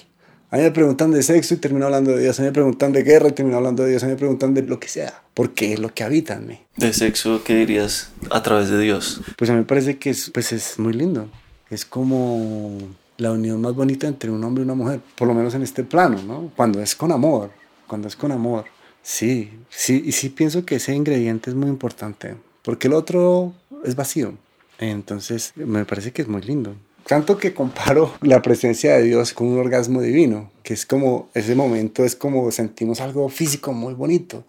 A 0.51 0.57
mí 0.57 0.63
me 0.63 0.71
preguntan 0.71 1.11
de 1.11 1.21
sexo 1.21 1.53
y 1.53 1.57
termino 1.57 1.85
hablando 1.85 2.11
de 2.11 2.23
Dios. 2.23 2.39
A 2.39 2.41
mí 2.41 2.47
me 2.47 2.53
preguntan 2.53 2.91
de 2.91 3.03
guerra 3.03 3.29
y 3.29 3.33
termino 3.33 3.57
hablando 3.57 3.83
de 3.83 3.91
Dios. 3.91 4.01
A 4.01 4.07
mí 4.07 4.13
me 4.13 4.17
preguntan 4.17 4.55
de 4.55 4.63
lo 4.63 4.79
que 4.79 4.87
sea, 4.87 5.21
porque 5.35 5.73
es 5.73 5.79
lo 5.79 5.93
que 5.93 6.03
habita 6.03 6.33
en 6.33 6.47
mí. 6.47 6.59
¿De 6.75 6.91
sexo 6.91 7.43
qué 7.43 7.55
dirías 7.55 8.09
a 8.31 8.41
través 8.41 8.69
de 8.69 8.79
Dios? 8.79 9.21
Pues 9.37 9.51
a 9.51 9.53
mí 9.53 9.59
me 9.59 9.65
parece 9.65 9.99
que 9.99 10.09
es, 10.09 10.31
pues 10.31 10.51
es 10.51 10.79
muy 10.79 10.93
lindo. 10.93 11.29
Es 11.69 11.85
como 11.85 12.79
la 13.17 13.31
unión 13.31 13.61
más 13.61 13.75
bonita 13.75 14.07
entre 14.07 14.31
un 14.31 14.43
hombre 14.43 14.63
y 14.63 14.65
una 14.65 14.73
mujer, 14.73 15.01
por 15.15 15.27
lo 15.27 15.35
menos 15.35 15.53
en 15.53 15.61
este 15.61 15.83
plano, 15.83 16.19
¿no? 16.23 16.51
Cuando 16.55 16.81
es 16.81 16.95
con 16.95 17.11
amor, 17.11 17.51
cuando 17.85 18.07
es 18.07 18.15
con 18.15 18.31
amor. 18.31 18.65
Sí, 19.03 19.51
sí, 19.69 20.01
y 20.03 20.13
sí 20.13 20.29
pienso 20.29 20.65
que 20.65 20.75
ese 20.75 20.95
ingrediente 20.95 21.51
es 21.51 21.55
muy 21.55 21.69
importante, 21.69 22.35
porque 22.63 22.87
el 22.87 22.93
otro 22.93 23.53
es 23.83 23.95
vacío. 23.95 24.33
Entonces, 24.79 25.53
me 25.55 25.85
parece 25.85 26.11
que 26.11 26.23
es 26.23 26.27
muy 26.27 26.41
lindo. 26.41 26.75
Tanto 27.09 27.39
que 27.39 27.55
comparo 27.55 28.13
la 28.21 28.43
presencia 28.43 28.95
de 28.95 29.01
Dios 29.01 29.33
con 29.33 29.47
un 29.47 29.57
orgasmo 29.57 29.99
divino, 29.99 30.51
que 30.61 30.75
es 30.75 30.85
como, 30.85 31.27
ese 31.33 31.55
momento 31.55 32.05
es 32.05 32.15
como 32.15 32.51
sentimos 32.51 33.01
algo 33.01 33.27
físico 33.29 33.73
muy 33.73 33.95
bonito, 33.95 34.43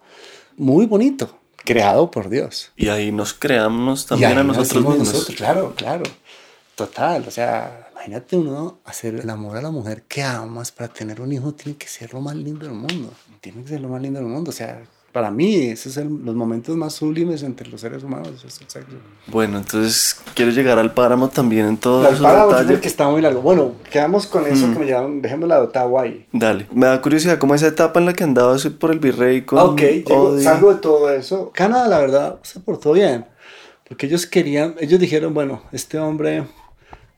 muy 0.58 0.84
bonito, 0.84 1.38
creado 1.64 2.10
por 2.10 2.28
Dios. 2.28 2.70
Y 2.76 2.88
ahí 2.88 3.12
nos 3.12 3.32
creamos 3.32 4.04
también 4.04 4.36
a 4.36 4.44
nosotros 4.44 4.84
mismos. 4.84 4.98
Nosotros, 4.98 5.36
claro, 5.38 5.72
claro, 5.74 6.02
total. 6.74 7.24
O 7.26 7.30
sea, 7.30 7.88
imagínate 7.92 8.36
uno 8.36 8.80
hacer 8.84 9.14
el 9.14 9.30
amor 9.30 9.56
a 9.56 9.62
la 9.62 9.70
mujer 9.70 10.02
que 10.02 10.22
amas 10.22 10.70
para 10.70 10.92
tener 10.92 11.22
un 11.22 11.32
hijo, 11.32 11.54
tiene 11.54 11.78
que 11.78 11.88
ser 11.88 12.12
lo 12.12 12.20
más 12.20 12.36
lindo 12.36 12.66
del 12.66 12.74
mundo. 12.74 13.10
Tiene 13.40 13.62
que 13.62 13.70
ser 13.70 13.80
lo 13.80 13.88
más 13.88 14.02
lindo 14.02 14.20
del 14.20 14.28
mundo. 14.28 14.50
O 14.50 14.52
sea, 14.52 14.82
para 15.12 15.30
mí, 15.30 15.56
esos 15.66 15.94
son 15.94 16.22
los 16.24 16.34
momentos 16.34 16.76
más 16.76 16.94
sublimes 16.94 17.42
entre 17.42 17.68
los 17.68 17.80
seres 17.80 18.04
humanos. 18.04 18.28
Es 18.46 18.60
el 18.60 18.68
sexo. 18.68 18.96
Bueno, 19.26 19.58
entonces 19.58 20.20
quiero 20.34 20.52
llegar 20.52 20.78
al 20.78 20.94
páramo 20.94 21.28
también 21.28 21.66
en 21.66 21.76
todo 21.76 22.08
El 22.08 22.16
páramo 22.16 22.56
es 22.56 22.70
el 22.70 22.80
que 22.80 22.88
está 22.88 23.08
muy 23.08 23.20
largo. 23.20 23.40
Bueno, 23.42 23.72
quedamos 23.90 24.26
con 24.26 24.46
eso 24.46 24.68
mm. 24.68 24.72
que 24.72 24.78
me 24.78 24.86
llaman, 24.86 25.22
dejemos 25.22 25.48
la 25.48 25.56
de 25.56 25.62
Ottawa 25.62 26.02
ahí. 26.02 26.26
Dale, 26.32 26.66
me 26.72 26.86
da 26.86 27.00
curiosidad 27.00 27.38
cómo 27.38 27.54
esa 27.54 27.66
etapa 27.66 27.98
en 27.98 28.06
la 28.06 28.12
que 28.12 28.24
andabas 28.24 28.66
por 28.66 28.92
el 28.92 29.00
virrey 29.00 29.42
con. 29.42 29.58
Ok, 29.58 29.82
salgo 30.42 30.74
de 30.74 30.80
todo 30.80 31.10
eso. 31.12 31.50
Canadá, 31.52 31.88
la 31.88 31.98
verdad, 31.98 32.38
se 32.42 32.60
portó 32.60 32.92
bien. 32.92 33.26
Porque 33.88 34.06
ellos 34.06 34.24
querían, 34.26 34.76
ellos 34.78 35.00
dijeron, 35.00 35.34
bueno, 35.34 35.62
este 35.72 35.98
hombre 35.98 36.44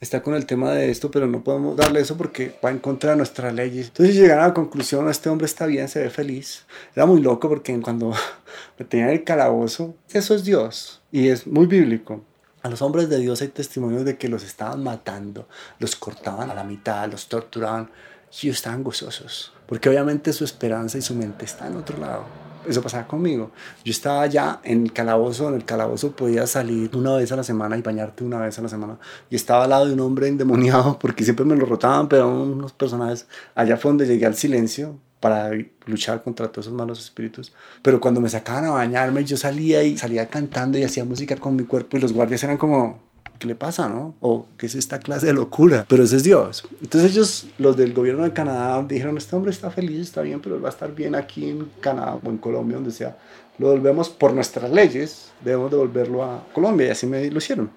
está 0.03 0.20
con 0.20 0.34
el 0.34 0.46
tema 0.46 0.72
de 0.72 0.90
esto, 0.90 1.12
pero 1.12 1.28
no 1.28 1.44
podemos 1.44 1.76
darle 1.76 2.00
eso 2.00 2.16
porque 2.16 2.59
va 2.62 2.72
en 2.72 2.80
contra 2.80 3.12
de 3.12 3.16
nuestras 3.16 3.55
leyes. 3.55 3.86
Entonces 3.86 4.16
llegaron 4.16 4.44
a 4.44 4.48
la 4.48 4.55
conclusión, 4.55 5.09
este 5.09 5.28
hombre 5.28 5.46
está 5.46 5.64
bien, 5.64 5.88
se 5.88 6.00
ve 6.03 6.11
feliz. 6.11 6.66
Era 6.94 7.07
muy 7.07 7.22
loco 7.22 7.48
porque 7.48 7.80
cuando 7.80 8.12
me 8.78 8.84
tenían 8.84 9.11
el 9.11 9.22
calabozo, 9.22 9.94
eso 10.12 10.34
es 10.34 10.42
Dios 10.42 11.00
y 11.12 11.28
es 11.28 11.46
muy 11.46 11.66
bíblico. 11.66 12.24
A 12.62 12.68
los 12.68 12.82
hombres 12.82 13.09
de 13.09 13.18
Dios 13.18 13.42
hay 13.42 13.48
testimonios 13.48 14.05
de 14.05 14.18
que 14.18 14.28
los 14.28 14.42
estaban 14.42 14.82
matando, 14.82 15.48
los 15.78 15.94
cortaban 15.94 16.50
a 16.50 16.55
la 16.55 16.64
mitad, 16.64 17.09
los 17.09 17.28
torturaban 17.28 17.88
y 18.32 18.46
ellos 18.46 18.57
estaban 18.57 18.82
gozosos, 18.82 19.53
porque 19.66 19.88
obviamente 19.88 20.32
su 20.32 20.44
esperanza 20.44 20.98
y 20.98 21.03
su 21.03 21.14
mente 21.14 21.44
está 21.44 21.68
en 21.68 21.76
otro 21.76 21.98
lado. 21.98 22.41
Eso 22.68 22.82
pasaba 22.82 23.06
conmigo. 23.06 23.50
Yo 23.84 23.90
estaba 23.90 24.22
allá 24.22 24.60
en 24.64 24.84
el 24.84 24.92
calabozo, 24.92 25.48
en 25.48 25.54
el 25.54 25.64
calabozo 25.64 26.12
podías 26.12 26.50
salir 26.50 26.94
una 26.96 27.14
vez 27.14 27.32
a 27.32 27.36
la 27.36 27.44
semana 27.44 27.76
y 27.76 27.82
bañarte 27.82 28.24
una 28.24 28.38
vez 28.38 28.58
a 28.58 28.62
la 28.62 28.68
semana. 28.68 28.98
Y 29.30 29.36
estaba 29.36 29.64
al 29.64 29.70
lado 29.70 29.86
de 29.86 29.94
un 29.94 30.00
hombre 30.00 30.28
endemoniado 30.28 30.98
porque 31.00 31.24
siempre 31.24 31.44
me 31.44 31.56
lo 31.56 31.66
rotaban, 31.66 32.08
pero 32.08 32.30
unos 32.30 32.72
personajes. 32.72 33.26
Allá 33.54 33.76
fue 33.76 33.90
donde 33.90 34.06
llegué 34.06 34.26
al 34.26 34.34
silencio 34.34 34.98
para 35.20 35.52
luchar 35.86 36.22
contra 36.24 36.48
todos 36.48 36.66
esos 36.66 36.76
malos 36.76 36.98
espíritus. 36.98 37.52
Pero 37.80 38.00
cuando 38.00 38.20
me 38.20 38.28
sacaban 38.28 38.64
a 38.64 38.70
bañarme, 38.70 39.24
yo 39.24 39.36
salía 39.36 39.82
y 39.84 39.96
salía 39.96 40.26
cantando 40.26 40.78
y 40.78 40.84
hacía 40.84 41.04
música 41.04 41.36
con 41.36 41.54
mi 41.54 41.64
cuerpo 41.64 41.96
y 41.96 42.00
los 42.00 42.12
guardias 42.12 42.42
eran 42.42 42.58
como, 42.58 42.98
¿qué 43.43 43.49
le 43.49 43.55
pasa, 43.57 43.88
no? 43.88 44.14
O 44.20 44.47
¿qué 44.57 44.66
es 44.66 44.76
esta 44.76 45.01
clase 45.01 45.26
de 45.26 45.32
locura? 45.32 45.84
Pero 45.88 46.05
ese 46.05 46.14
es 46.14 46.22
Dios. 46.22 46.64
Entonces 46.80 47.11
ellos, 47.11 47.47
los 47.59 47.76
del 47.76 47.93
gobierno 47.93 48.22
de 48.22 48.32
Canadá, 48.32 48.80
dijeron, 48.84 49.18
este 49.18 49.34
hombre 49.34 49.51
está 49.51 49.68
feliz, 49.68 50.01
está 50.01 50.22
bien, 50.22 50.40
pero 50.40 50.55
él 50.55 50.64
va 50.64 50.68
a 50.68 50.70
estar 50.70 50.95
bien 50.95 51.16
aquí 51.16 51.51
en 51.51 51.68
Canadá 51.80 52.20
o 52.22 52.30
en 52.30 52.38
Colombia, 52.38 52.76
donde 52.76 52.93
sea. 52.93 53.18
Lo 53.59 53.66
volvemos 53.66 54.11
por 54.11 54.32
nuestras 54.32 54.70
leyes, 54.70 55.32
debemos 55.45 55.72
devolverlo 55.72 56.22
a 56.22 56.45
Colombia 56.53 56.86
y 56.86 56.90
así 56.90 57.05
me 57.09 57.28
lo 57.28 57.38
hicieron. 57.38 57.68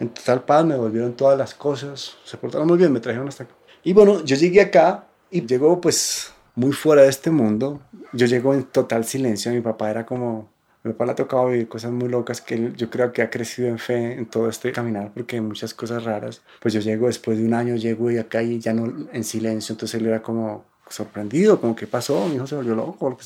En 0.00 0.08
total 0.08 0.42
paz 0.42 0.64
me 0.64 0.72
devolvieron 0.72 1.12
todas 1.12 1.36
las 1.36 1.52
cosas, 1.52 2.16
se 2.24 2.38
portaron 2.38 2.66
muy 2.66 2.78
bien, 2.78 2.90
me 2.90 3.00
trajeron 3.00 3.28
hasta 3.28 3.44
acá. 3.44 3.54
Y 3.82 3.92
bueno, 3.92 4.24
yo 4.24 4.36
llegué 4.36 4.62
acá 4.62 5.04
y 5.30 5.44
llegó 5.44 5.82
pues 5.82 6.32
muy 6.54 6.72
fuera 6.72 7.02
de 7.02 7.08
este 7.08 7.30
mundo. 7.30 7.82
Yo 8.14 8.26
llego 8.26 8.54
en 8.54 8.64
total 8.64 9.04
silencio. 9.04 9.52
Mi 9.52 9.60
papá 9.60 9.90
era 9.90 10.06
como. 10.06 10.48
Mi 10.84 10.92
papá 10.92 11.06
le 11.06 11.12
ha 11.12 11.14
tocado 11.14 11.48
vivir 11.48 11.66
cosas 11.66 11.92
muy 11.92 12.10
locas 12.10 12.42
que 12.42 12.72
yo 12.76 12.90
creo 12.90 13.10
que 13.10 13.22
ha 13.22 13.30
crecido 13.30 13.68
en 13.68 13.78
fe 13.78 14.12
en 14.12 14.26
todo 14.26 14.50
este 14.50 14.70
caminar 14.70 15.12
porque 15.14 15.40
muchas 15.40 15.72
cosas 15.72 16.04
raras. 16.04 16.42
Pues 16.60 16.74
yo 16.74 16.80
llego 16.80 17.06
después 17.06 17.38
de 17.38 17.44
un 17.46 17.54
año, 17.54 17.74
llego 17.76 18.10
y 18.10 18.18
acá 18.18 18.42
y 18.42 18.60
ya 18.60 18.74
no 18.74 19.08
en 19.10 19.24
silencio. 19.24 19.72
Entonces 19.72 19.98
él 19.98 20.06
era 20.06 20.22
como 20.22 20.66
sorprendido, 20.90 21.58
como 21.58 21.74
¿qué 21.74 21.86
pasó? 21.86 22.28
Mi 22.28 22.36
hijo 22.36 22.46
se 22.46 22.56
volvió 22.56 22.74
loco. 22.74 23.16
Que. 23.16 23.24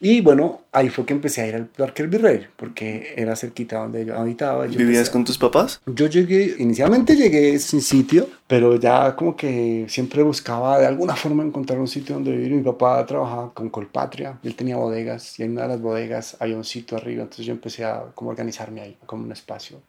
Y 0.00 0.20
bueno, 0.20 0.62
ahí 0.70 0.90
fue 0.90 1.04
que 1.04 1.12
empecé 1.12 1.42
a 1.42 1.46
ir 1.48 1.56
al 1.56 1.66
Parque 1.66 2.02
El 2.02 2.08
Virrey, 2.08 2.46
porque 2.56 3.14
era 3.16 3.34
cerquita 3.34 3.78
donde 3.78 4.04
yo 4.04 4.16
habitaba. 4.16 4.66
Yo 4.66 4.78
¿Vivías 4.78 5.10
con 5.10 5.24
tus 5.24 5.38
papás? 5.38 5.80
Yo 5.86 6.06
llegué, 6.06 6.54
inicialmente 6.58 7.16
llegué 7.16 7.58
sin 7.58 7.80
sitio, 7.80 8.28
pero 8.46 8.76
ya 8.76 9.16
como 9.16 9.34
que 9.34 9.86
siempre 9.88 10.22
buscaba 10.22 10.78
de 10.78 10.86
alguna 10.86 11.16
forma 11.16 11.42
encontrar 11.42 11.80
un 11.80 11.88
sitio 11.88 12.14
donde 12.14 12.30
vivir. 12.30 12.52
Mi 12.52 12.62
papá 12.62 13.04
trabajaba 13.06 13.52
con 13.52 13.70
Colpatria, 13.70 14.38
él 14.44 14.54
tenía 14.54 14.76
bodegas, 14.76 15.38
y 15.40 15.42
en 15.42 15.52
una 15.52 15.62
de 15.62 15.68
las 15.68 15.80
bodegas 15.80 16.36
había 16.38 16.56
un 16.56 16.64
sitio 16.64 16.96
arriba, 16.96 17.22
entonces 17.24 17.46
yo 17.46 17.52
empecé 17.52 17.84
a 17.84 18.04
como 18.14 18.30
organizarme 18.30 18.80
ahí, 18.80 18.96
como 19.04 19.24
un 19.24 19.32
espacio. 19.32 19.80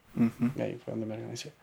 Y 0.55 0.61
ahí 0.61 0.77
fue 0.83 0.91
donde 0.91 1.05
me 1.05 1.13
organizé, 1.13 1.53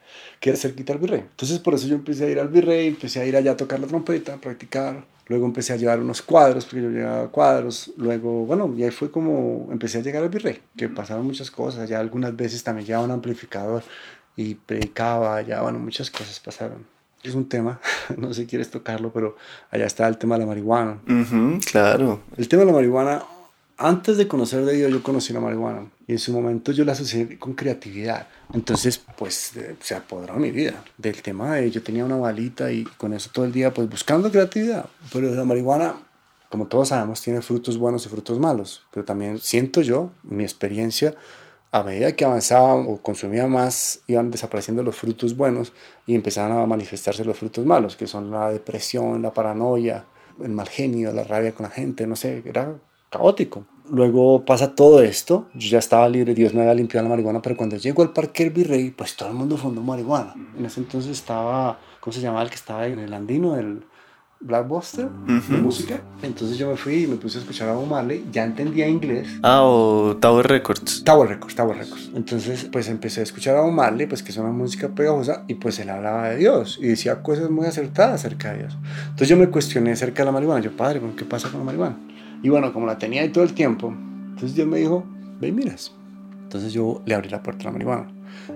que 0.41 0.51
era 0.51 0.59
cerquita 0.59 0.93
al 0.93 0.99
Virrey. 0.99 1.21
Entonces 1.21 1.59
por 1.59 1.75
eso 1.75 1.89
yo 1.89 1.97
empecé 1.97 2.25
a 2.25 2.31
ir 2.31 2.39
al 2.39 2.49
Virrey, 2.49 2.87
empecé 2.87 3.21
a 3.21 3.27
ir 3.27 3.37
allá 3.37 3.51
a 3.51 3.57
tocar 3.57 3.81
la 3.81 3.87
trompeta, 3.87 4.35
a 4.35 4.37
practicar 4.39 5.05
Luego 5.29 5.47
empecé 5.47 5.73
a 5.73 5.77
llevar 5.77 6.01
unos 6.01 6.23
cuadros, 6.23 6.65
porque 6.65 6.83
yo 6.83 6.91
llevaba 6.91 7.29
cuadros. 7.29 7.93
Luego, 7.97 8.47
bueno, 8.47 8.73
y 8.77 8.85
ahí 8.85 8.91
fue 8.91 9.11
como 9.11 9.69
empecé 9.73 9.99
a 9.99 10.03
llegar 10.03 10.23
al 10.23 10.29
virrey, 10.29 10.61
que 10.77 10.89
pasaron 10.89 11.27
muchas 11.27 11.51
cosas. 11.51 11.89
Ya 11.89 11.99
algunas 11.99 12.37
veces 12.37 12.63
también 12.63 12.87
llevaba 12.87 13.05
un 13.05 13.11
amplificador 13.11 13.83
y 14.37 14.55
predicaba, 14.55 15.43
ya, 15.43 15.63
bueno, 15.63 15.79
muchas 15.79 16.11
cosas 16.11 16.39
pasaron. 16.39 16.87
Es 17.23 17.35
un 17.35 17.49
tema, 17.49 17.81
no 18.17 18.33
sé 18.33 18.43
si 18.43 18.47
quieres 18.47 18.71
tocarlo, 18.71 19.13
pero 19.13 19.37
allá 19.71 19.87
está 19.87 20.07
el 20.07 20.17
tema 20.17 20.37
de 20.37 20.41
la 20.41 20.47
marihuana. 20.47 20.99
claro. 21.71 22.21
El 22.37 22.49
tema 22.49 22.61
de 22.61 22.67
la 22.67 22.73
marihuana 22.73 23.23
antes 23.79 24.17
de 24.17 24.27
conocer 24.27 24.65
de 24.65 24.75
Dios 24.75 24.91
yo 24.91 25.03
conocí 25.03 25.33
la 25.33 25.41
marihuana 25.41 25.91
y 26.07 26.13
en 26.13 26.19
su 26.19 26.33
momento 26.33 26.73
yo 26.73 26.85
la 26.85 26.93
asocié 26.93 27.39
con 27.39 27.55
creatividad. 27.55 28.27
Entonces, 28.55 29.03
pues 29.19 29.53
se 29.81 29.95
apoderó 29.95 30.35
mi 30.35 30.51
vida 30.51 30.83
del 30.97 31.21
tema 31.23 31.57
de 31.57 31.71
yo 31.71 31.83
tenía 31.83 32.05
una 32.05 32.17
balita 32.17 32.71
y 32.71 32.85
con 32.85 33.13
eso 33.13 33.31
todo 33.33 33.45
el 33.45 33.53
día 33.53 33.75
pues 33.75 33.89
buscando 33.89 34.31
creatividad. 34.31 34.87
Pero 35.13 35.35
la 35.35 35.45
marihuana, 35.45 35.97
como 36.51 36.67
todos 36.67 36.89
sabemos, 36.89 37.21
tiene 37.21 37.43
frutos 37.43 37.77
buenos 37.77 38.07
y 38.07 38.09
frutos 38.09 38.39
malos. 38.39 38.83
Pero 38.93 39.05
también 39.05 39.39
siento 39.39 39.83
yo, 39.83 40.11
mi 40.23 40.45
experiencia, 40.45 41.15
a 41.73 41.83
medida 41.83 42.13
que 42.13 42.25
avanzaba 42.25 42.75
o 42.75 43.03
consumía 43.03 43.47
más, 43.47 44.01
iban 44.07 44.31
desapareciendo 44.31 44.83
los 44.83 44.97
frutos 44.97 45.37
buenos 45.37 45.73
y 46.07 46.15
empezaban 46.15 46.57
a 46.57 46.65
manifestarse 46.67 47.25
los 47.25 47.37
frutos 47.37 47.67
malos, 47.67 47.97
que 47.97 48.07
son 48.07 48.31
la 48.31 48.51
depresión, 48.51 49.21
la 49.21 49.35
paranoia, 49.35 50.05
el 50.43 50.51
mal 50.51 50.69
genio, 50.69 51.13
la 51.13 51.25
rabia 51.25 51.53
con 51.53 51.65
la 51.65 51.71
gente, 51.71 52.07
no 52.07 52.17
sé, 52.17 52.43
era 52.45 52.75
caótico. 53.11 53.65
Luego 53.91 54.45
pasa 54.45 54.75
todo 54.75 55.01
esto, 55.01 55.47
yo 55.55 55.69
ya 55.69 55.79
estaba 55.79 56.09
libre, 56.09 56.35
Dios 56.35 56.53
me 56.53 56.63
había 56.63 56.75
limpiado 56.75 57.05
la 57.05 57.11
marihuana, 57.11 57.41
pero 57.41 57.57
cuando 57.57 57.77
llego 57.77 58.03
al 58.03 58.13
Parque 58.13 58.43
El 58.43 58.51
Virrey, 58.51 58.91
pues 58.91 59.15
todo 59.15 59.29
el 59.29 59.35
mundo 59.37 59.57
fundó 59.57 59.81
marihuana. 59.81 60.35
En 60.59 60.65
ese 60.65 60.81
entonces 60.81 61.13
estaba, 61.13 61.79
¿cómo 62.01 62.13
se 62.13 62.21
llamaba 62.21 62.43
el 62.43 62.49
que 62.49 62.57
estaba 62.57 62.87
en 62.89 62.99
el 62.99 63.15
andino? 63.15 63.57
El 63.57 63.85
Blackbuster 64.41 65.09
de 65.09 65.57
música. 65.57 66.01
Entonces 66.23 66.59
yo 66.59 66.69
me 66.69 66.77
fui 66.77 67.05
y 67.05 67.07
me 67.07 67.17
puse 67.17 67.39
a 67.39 67.41
escuchar 67.41 67.69
a 67.69 67.73
Bob 67.73 67.87
Marley, 67.87 68.27
ya 68.31 68.45
entendía 68.45 68.87
inglés. 68.87 69.29
Ah, 69.43 69.63
o 69.63 70.17
Tower 70.21 70.47
Records. 70.47 71.05
Tower 71.05 71.29
Records, 71.29 71.55
Tower 71.55 71.77
Records. 71.77 72.11
Entonces 72.15 72.69
pues 72.71 72.89
empecé 72.89 73.21
a 73.21 73.23
escuchar 73.23 73.57
a 73.57 73.63
Bob 73.63 73.73
Marley, 73.73 74.07
pues 74.07 74.23
que 74.23 74.33
es 74.33 74.37
una 74.37 74.51
música 74.51 74.89
pegajosa, 74.89 75.45
y 75.49 75.55
pues 75.55 75.79
él 75.79 75.91
hablaba 75.91 76.29
de 76.29 76.37
Dios 76.37 76.79
y 76.81 76.89
decía 76.89 77.23
cosas 77.23 77.51
muy 77.51 77.67
acertadas 77.67 78.15
acerca 78.15 78.53
de 78.53 78.59
Dios. 78.59 78.77
Entonces 79.05 79.29
yo 79.29 79.37
me 79.37 79.49
cuestioné 79.49 79.93
acerca 79.93 80.23
de 80.23 80.27
la 80.27 80.33
marihuana, 80.33 80.61
yo 80.61 80.77
padre, 80.77 81.01
¿qué 81.17 81.25
pasa 81.25 81.49
con 81.49 81.61
la 81.61 81.67
marihuana? 81.67 81.97
Y 82.47 82.49
bueno, 82.49 82.73
como 82.73 82.87
la 82.87 82.97
tenía 82.97 83.23
ahí 83.23 83.31
todo 83.31 83.43
el 83.43 83.55
tiempo, 83.55 83.93
entonces 84.29 84.55
Dios 84.55 84.69
me 84.69 84.79
dijo, 84.79 85.05
ve 85.41 85.49
y 85.49 85.53
miras. 85.53 85.93
Entonces 86.45 86.73
yo 86.73 87.03
le 87.05 87.17
abrí 87.17 87.29
la 87.29 87.43
puerta 87.43 87.63
a 87.63 87.65
la 87.65 87.73
marihuana. 87.73 88.07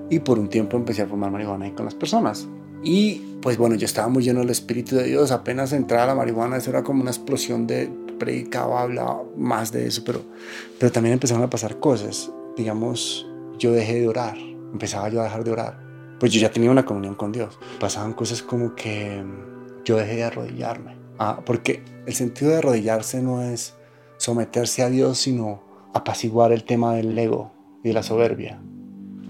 Y 0.09 0.21
por 0.21 0.39
un 0.39 0.49
tiempo 0.49 0.77
empecé 0.77 1.03
a 1.03 1.09
fumar 1.09 1.33
marihuana 1.33 1.65
ahí 1.65 1.73
con 1.73 1.87
las 1.87 1.97
personas. 1.97 2.47
Y 2.85 3.21
pues 3.43 3.59
bueno, 3.59 3.75
yo 3.75 3.87
estaba 3.87 4.07
muy 4.07 4.23
lleno 4.23 4.39
del 4.39 4.51
Espíritu 4.51 4.95
de 4.95 5.09
Dios. 5.09 5.33
Apenas 5.33 5.73
entraba 5.73 6.07
la 6.07 6.15
marihuana, 6.15 6.59
eso 6.59 6.71
era 6.71 6.85
como 6.85 7.03
una 7.03 7.11
explosión 7.11 7.67
de 7.67 7.91
predicaba, 8.21 8.83
hablaba 8.83 9.25
más 9.37 9.73
de 9.73 9.89
eso. 9.89 10.05
Pero, 10.07 10.23
pero 10.79 10.93
también 10.93 11.15
empezaron 11.15 11.43
a 11.43 11.51
pasar 11.51 11.81
cosas. 11.81 12.31
Digamos, 12.57 13.27
yo 13.59 13.73
dejé 13.73 14.03
de 14.03 14.07
orar. 14.07 14.39
Empezaba 14.39 15.09
yo 15.09 15.21
a 15.21 15.25
dejar 15.25 15.43
de 15.43 15.51
orar. 15.51 15.81
Pues 16.21 16.31
yo 16.33 16.41
ya 16.41 16.53
tenía 16.53 16.71
una 16.71 16.85
comunión 16.85 17.17
con 17.17 17.33
Dios. 17.33 17.59
Pasaban 17.81 18.13
cosas 18.13 18.41
como 18.41 18.77
que 18.77 19.21
yo 19.85 19.97
dejé 19.97 20.15
de 20.15 20.23
arrodillarme. 20.23 20.95
Ah, 21.19 21.41
porque 21.45 21.83
el 22.07 22.15
sentido 22.15 22.53
de 22.53 22.59
arrodillarse 22.59 23.21
no 23.21 23.43
es 23.43 23.75
someterse 24.21 24.83
a 24.83 24.91
Dios, 24.91 25.19
sino 25.19 25.63
apaciguar 25.95 26.53
el 26.53 26.65
tema 26.65 26.95
del 26.95 27.19
ego 27.19 27.53
y 27.83 27.89
de 27.89 27.95
la 27.95 28.03
soberbia, 28.03 28.61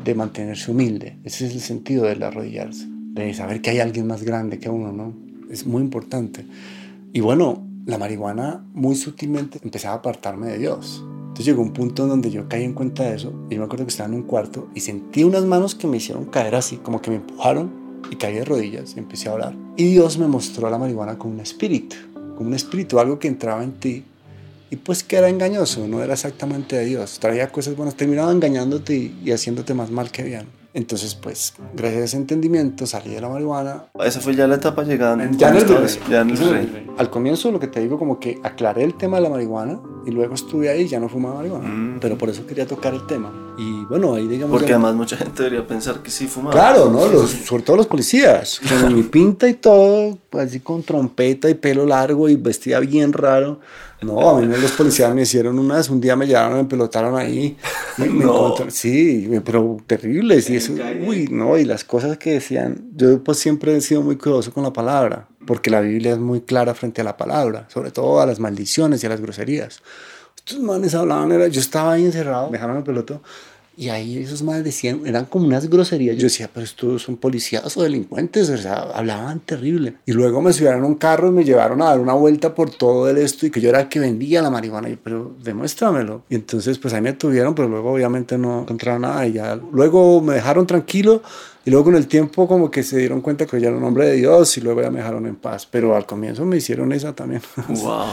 de 0.05 0.15
mantenerse 0.17 0.73
humilde. 0.73 1.17
Ese 1.23 1.47
es 1.47 1.55
el 1.55 1.61
sentido 1.61 2.05
del 2.07 2.25
arrodillarse, 2.25 2.87
de 2.89 3.33
saber 3.33 3.63
que 3.63 3.71
hay 3.71 3.79
alguien 3.79 4.09
más 4.09 4.25
grande 4.25 4.59
que 4.59 4.69
uno, 4.69 4.91
¿no? 4.91 5.15
Es 5.49 5.65
muy 5.65 5.81
importante. 5.81 6.45
Y 7.13 7.21
bueno, 7.21 7.65
la 7.87 7.99
marihuana 7.99 8.65
muy 8.75 8.97
sutilmente 8.97 9.61
empezaba 9.63 9.95
a 9.95 9.99
apartarme 9.99 10.49
de 10.49 10.59
Dios. 10.59 11.05
Entonces 11.21 11.47
llegó 11.47 11.63
un 11.63 11.73
punto 11.73 12.03
en 12.03 12.09
donde 12.09 12.33
yo 12.33 12.49
caí 12.49 12.65
en 12.65 12.75
cuenta 12.75 13.05
de 13.05 13.15
eso 13.15 13.33
y 13.49 13.59
me 13.59 13.65
acuerdo 13.65 13.85
que 13.85 13.91
estaba 13.91 14.09
en 14.09 14.17
un 14.17 14.25
cuarto 14.25 14.71
y 14.75 14.81
sentí 14.81 15.23
unas 15.23 15.45
manos 15.45 15.77
que 15.77 15.87
me 15.87 15.99
hicieron 15.99 16.25
caer 16.25 16.57
así, 16.57 16.79
como 16.79 17.01
que 17.01 17.11
me 17.11 17.17
empujaron 17.17 17.71
y 18.11 18.17
caí 18.17 18.35
de 18.35 18.45
rodillas 18.45 18.97
y 18.97 18.99
empecé 18.99 19.29
a 19.29 19.35
orar. 19.35 19.55
Y 19.77 19.85
Dios 19.85 20.19
me 20.19 20.27
mostró 20.27 20.69
la 20.69 20.79
marihuana 20.79 21.17
como 21.17 21.35
un 21.35 21.41
espíritu, 21.41 21.95
como 22.37 22.49
un 22.49 22.55
espíritu, 22.55 22.99
algo 22.99 23.21
que 23.21 23.29
entraba 23.29 23.63
en 23.63 23.75
ti 23.75 24.05
y 24.71 24.77
pues 24.77 25.03
que 25.03 25.17
era 25.17 25.29
engañoso, 25.29 25.87
no 25.87 26.03
era 26.03 26.15
exactamente 26.15 26.77
de 26.77 26.85
Dios, 26.85 27.19
traía 27.19 27.51
cosas 27.51 27.77
buenas, 27.77 27.97
terminaba 27.97 28.31
engañándote 28.31 28.95
y, 28.95 29.21
y 29.25 29.33
haciéndote 29.33 29.75
más 29.75 29.91
mal 29.91 30.11
que 30.11 30.23
bien. 30.23 30.61
Entonces, 30.73 31.17
pues, 31.17 31.55
gracias 31.75 32.01
a 32.01 32.05
ese 32.05 32.17
entendimiento 32.17 32.87
salí 32.87 33.11
de 33.11 33.21
la 33.21 33.29
marihuana. 33.29 33.87
Esa 34.05 34.21
fue 34.21 34.37
ya 34.37 34.47
la 34.47 34.55
etapa 34.55 34.85
llegando. 34.85 35.25
Ya 35.37 35.49
en 35.49 35.57
el. 35.57 35.67
Ya 36.09 36.21
en 36.21 36.31
el 36.31 36.37
virrey. 36.37 36.87
Al 36.97 37.11
comienzo, 37.11 37.51
lo 37.51 37.59
que 37.59 37.67
te 37.67 37.81
digo, 37.81 37.99
como 37.99 38.21
que 38.21 38.39
aclaré 38.45 38.85
el 38.85 38.95
tema 38.95 39.17
de 39.17 39.25
la 39.25 39.31
marihuana 39.31 39.81
y 40.07 40.11
luego 40.11 40.35
estuve 40.35 40.69
ahí 40.69 40.83
y 40.83 40.89
ya 40.89 41.01
no 41.01 41.09
fumaba 41.09 41.37
marihuana. 41.37 41.69
Mm. 41.69 41.99
Pero 42.01 42.17
por 42.17 42.29
eso 42.29 42.47
quería 42.47 42.67
tocar 42.67 42.95
el 42.95 43.07
tema. 43.07 43.33
Y 43.59 43.85
bueno, 43.85 44.15
ahí 44.15 44.27
digamos. 44.27 44.57
Porque 44.57 44.73
además 44.73 44.95
mucha 44.95 45.17
gente 45.17 45.43
debería 45.43 45.67
pensar 45.67 46.03
que 46.03 46.11
sí 46.11 46.27
fumaba. 46.27 46.53
Claro, 46.53 46.91
¿no? 46.91 47.07
Los, 47.07 47.31
sobre 47.31 47.63
todo 47.63 47.77
los 47.77 47.87
policías. 47.87 48.61
Con 48.61 48.95
mi 48.95 49.03
pinta 49.03 49.49
y 49.49 49.55
todo, 49.55 50.19
así 50.33 50.61
con 50.61 50.83
trompeta 50.83 51.49
y 51.51 51.55
pelo 51.55 51.87
largo 51.87 52.29
y 52.29 52.37
vestía 52.37 52.81
bien 52.81 53.13
raro. 53.13 53.61
No, 54.03 54.31
a 54.31 54.41
mí 54.41 54.47
los 54.47 54.73
policías 54.73 55.15
me 55.15 55.23
hicieron 55.23 55.59
unas, 55.59 55.91
un 55.91 56.01
día 56.01 56.17
me 56.17 56.27
llevaron, 56.27 56.57
me 56.57 56.65
pelotaron 56.65 57.17
ahí. 57.17 57.57
Me, 57.99 58.07
no. 58.25 58.55
sí, 58.69 59.29
pero 59.45 59.77
terribles. 59.87 60.49
Y 60.49 60.57
eso, 60.57 60.73
uy, 61.07 61.29
no, 61.31 61.59
y 61.59 61.65
las 61.65 61.85
cosas 61.85 62.17
que 62.17 62.33
decían, 62.33 62.91
yo 62.97 63.23
pues 63.23 63.39
siempre 63.39 63.77
he 63.77 63.81
sido 63.81 64.01
muy 64.01 64.17
cuidadoso 64.17 64.53
con 64.53 64.63
la 64.63 64.73
palabra, 64.73 65.29
porque 65.47 65.71
la 65.71 65.81
Biblia 65.81 66.13
es 66.13 66.19
muy 66.19 66.41
clara 66.41 66.75
frente 66.75 67.01
a 67.01 67.05
la 67.05 67.17
palabra, 67.17 67.67
sobre 67.69 67.91
todo 67.91 68.21
a 68.21 68.27
las 68.27 68.41
maldiciones 68.41 69.03
y 69.03 69.07
a 69.07 69.11
las 69.11 69.21
groserías. 69.21 69.83
Estos 70.37 70.61
manes 70.61 70.95
hablaban, 70.95 71.33
era, 71.33 71.49
yo 71.49 71.61
estaba 71.61 71.93
ahí 71.93 72.05
encerrado, 72.05 72.47
me 72.47 72.59
dejaron 72.59 72.79
el 72.79 72.83
peloto, 72.83 73.21
y 73.81 73.89
ahí 73.89 74.19
esos 74.19 74.43
madres 74.43 74.65
decían, 74.65 75.07
eran 75.07 75.25
como 75.25 75.47
unas 75.47 75.71
groserías. 75.71 76.15
Yo 76.17 76.25
decía, 76.25 76.51
pero 76.53 76.65
estos 76.65 77.03
son 77.03 77.17
policías 77.17 77.75
o 77.79 77.83
delincuentes, 77.83 78.51
o 78.51 78.57
sea, 78.59 78.75
hablaban 78.75 79.41
terrible. 79.41 79.95
Y 80.05 80.13
luego 80.13 80.43
me 80.43 80.53
subieron 80.53 80.83
a 80.83 80.87
un 80.87 80.97
carro 80.97 81.29
y 81.29 81.31
me 81.31 81.45
llevaron 81.45 81.81
a 81.81 81.87
dar 81.87 81.99
una 81.99 82.13
vuelta 82.13 82.55
por 82.55 82.69
todo 82.69 83.09
el 83.09 83.17
esto 83.17 83.47
y 83.47 83.51
que 83.51 83.59
yo 83.59 83.71
era 83.71 83.81
el 83.81 83.89
que 83.89 83.99
vendía 83.99 84.43
la 84.43 84.51
marihuana. 84.51 84.91
Y 84.91 84.97
pero 84.97 85.35
demuéstramelo. 85.43 86.25
Y 86.29 86.35
entonces, 86.35 86.79
pues 86.79 86.93
ahí 86.93 87.01
me 87.01 87.15
tuvieron, 87.15 87.55
pero 87.55 87.69
luego 87.69 87.93
obviamente 87.93 88.37
no 88.37 88.61
encontraron 88.61 89.01
nada. 89.01 89.27
Y 89.27 89.33
ya 89.33 89.57
luego 89.57 90.21
me 90.21 90.35
dejaron 90.35 90.67
tranquilo. 90.67 91.23
Y 91.65 91.71
luego 91.71 91.87
con 91.87 91.97
el 91.97 92.07
tiempo 92.07 92.49
como 92.49 92.71
que 92.71 92.83
se 92.83 92.99
dieron 92.99 93.21
cuenta 93.21 93.47
que 93.47 93.61
yo 93.61 93.69
era 93.69 93.77
un 93.77 93.85
hombre 93.85 94.07
de 94.07 94.17
Dios 94.17 94.57
y 94.57 94.61
luego 94.61 94.83
ya 94.83 94.91
me 94.91 94.99
dejaron 94.99 95.27
en 95.27 95.37
paz. 95.37 95.67
Pero 95.67 95.95
al 95.95 96.07
comienzo 96.07 96.45
me 96.45 96.57
hicieron 96.57 96.93
esa 96.93 97.15
también. 97.15 97.43
Wow. 97.69 98.07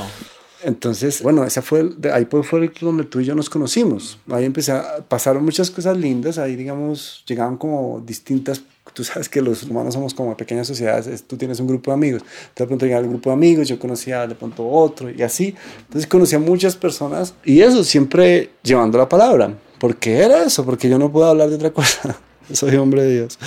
Entonces, 0.64 1.22
bueno, 1.22 1.44
esa 1.44 1.62
fue, 1.62 1.88
ahí 2.12 2.26
fue 2.26 2.72
donde 2.82 3.04
tú 3.04 3.20
y 3.20 3.26
yo 3.26 3.36
nos 3.36 3.50
conocimos. 3.50 4.18
Ahí 4.30 4.44
empecé 4.44 4.72
a, 4.72 4.98
pasaron 5.08 5.46
muchas 5.46 5.70
cosas 5.70 5.96
lindas, 5.96 6.40
ahí 6.40 6.56
digamos, 6.56 7.24
llegaban 7.28 7.58
como 7.58 8.02
distintas 8.04 8.64
tú 8.94 9.04
sabes 9.04 9.30
que 9.30 9.42
los 9.42 9.64
humanos 9.64 9.94
somos 9.94 10.14
como 10.14 10.36
pequeñas 10.36 10.66
sociedades, 10.66 11.24
tú 11.24 11.38
tienes 11.38 11.60
un 11.60 11.68
grupo 11.68 11.92
de 11.92 11.96
amigos, 11.96 12.24
de 12.56 12.66
pronto 12.66 12.86
llegaba 12.86 13.04
el 13.04 13.10
grupo 13.10 13.30
de 13.30 13.36
amigos, 13.36 13.68
yo 13.68 13.78
conocía 13.78 14.26
de 14.26 14.34
pronto 14.34 14.68
otro 14.68 15.12
y 15.12 15.22
así, 15.22 15.56
entonces 15.82 16.08
conocía 16.08 16.38
a 16.38 16.42
muchas 16.42 16.76
personas 16.76 17.34
y 17.44 17.62
eso 17.62 17.84
siempre 17.84 18.52
llevando 18.64 18.98
la 18.98 19.08
palabra, 19.08 19.54
porque 19.80 20.18
era 20.18 20.44
eso, 20.44 20.66
porque 20.66 20.90
yo 20.90 20.98
no 20.98 21.12
puedo 21.12 21.28
hablar 21.28 21.50
de 21.50 21.56
otra 21.56 21.72
cosa, 21.72 22.18
soy 22.54 22.76
hombre 22.76 23.04
de 23.04 23.14
Dios. 23.16 23.40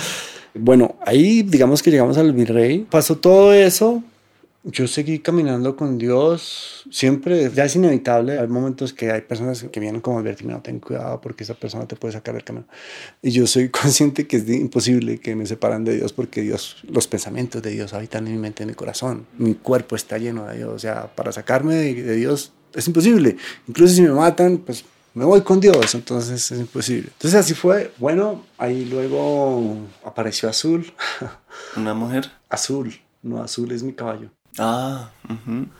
Bueno, 0.53 0.95
ahí 1.05 1.43
digamos 1.43 1.81
que 1.81 1.91
llegamos 1.91 2.17
al 2.17 2.33
virrey, 2.33 2.85
pasó 2.89 3.17
todo 3.17 3.53
eso, 3.53 4.03
yo 4.63 4.87
seguí 4.87 5.19
caminando 5.19 5.75
con 5.75 5.97
Dios, 5.97 6.83
siempre, 6.91 7.49
ya 7.49 7.65
es 7.65 7.75
inevitable, 7.75 8.37
hay 8.37 8.47
momentos 8.47 8.93
que 8.93 9.11
hay 9.11 9.21
personas 9.21 9.63
que 9.63 9.79
vienen 9.79 10.01
como 10.01 10.17
a 10.17 10.21
advertirme, 10.21 10.53
no, 10.53 10.61
ten 10.61 10.79
cuidado 10.79 11.19
porque 11.19 11.43
esa 11.43 11.55
persona 11.55 11.87
te 11.87 11.95
puede 11.95 12.13
sacar 12.13 12.35
del 12.35 12.43
camino. 12.43 12.67
Y 13.23 13.31
yo 13.31 13.47
soy 13.47 13.69
consciente 13.69 14.27
que 14.27 14.37
es 14.37 14.49
imposible 14.49 15.19
que 15.19 15.35
me 15.35 15.47
separan 15.47 15.83
de 15.83 15.95
Dios 15.95 16.13
porque 16.13 16.41
Dios, 16.41 16.77
los 16.87 17.07
pensamientos 17.07 17.61
de 17.63 17.71
Dios 17.71 17.93
habitan 17.93 18.27
en 18.27 18.33
mi 18.33 18.39
mente, 18.39 18.63
en 18.63 18.69
mi 18.69 18.75
corazón, 18.75 19.25
mi 19.37 19.55
cuerpo 19.55 19.95
está 19.95 20.17
lleno 20.19 20.45
de 20.45 20.57
Dios, 20.57 20.69
o 20.69 20.79
sea, 20.79 21.07
para 21.15 21.31
sacarme 21.31 21.75
de, 21.75 22.03
de 22.03 22.15
Dios 22.15 22.51
es 22.75 22.85
imposible. 22.85 23.37
Incluso 23.67 23.95
si 23.95 24.01
me 24.03 24.11
matan, 24.11 24.59
pues 24.59 24.85
me 25.13 25.25
voy 25.25 25.41
con 25.41 25.59
Dios, 25.59 25.93
entonces 25.95 26.51
es 26.51 26.59
imposible. 26.59 27.09
Entonces 27.13 27.39
así 27.39 27.53
fue. 27.53 27.91
Bueno, 27.97 28.45
ahí 28.57 28.85
luego 28.85 29.77
apareció 30.05 30.49
Azul. 30.49 30.93
¿Una 31.75 31.93
mujer? 31.93 32.31
Azul, 32.49 32.93
no, 33.21 33.41
Azul 33.41 33.71
es 33.71 33.83
mi 33.83 33.93
caballo. 33.93 34.29
Ah, 34.57 35.11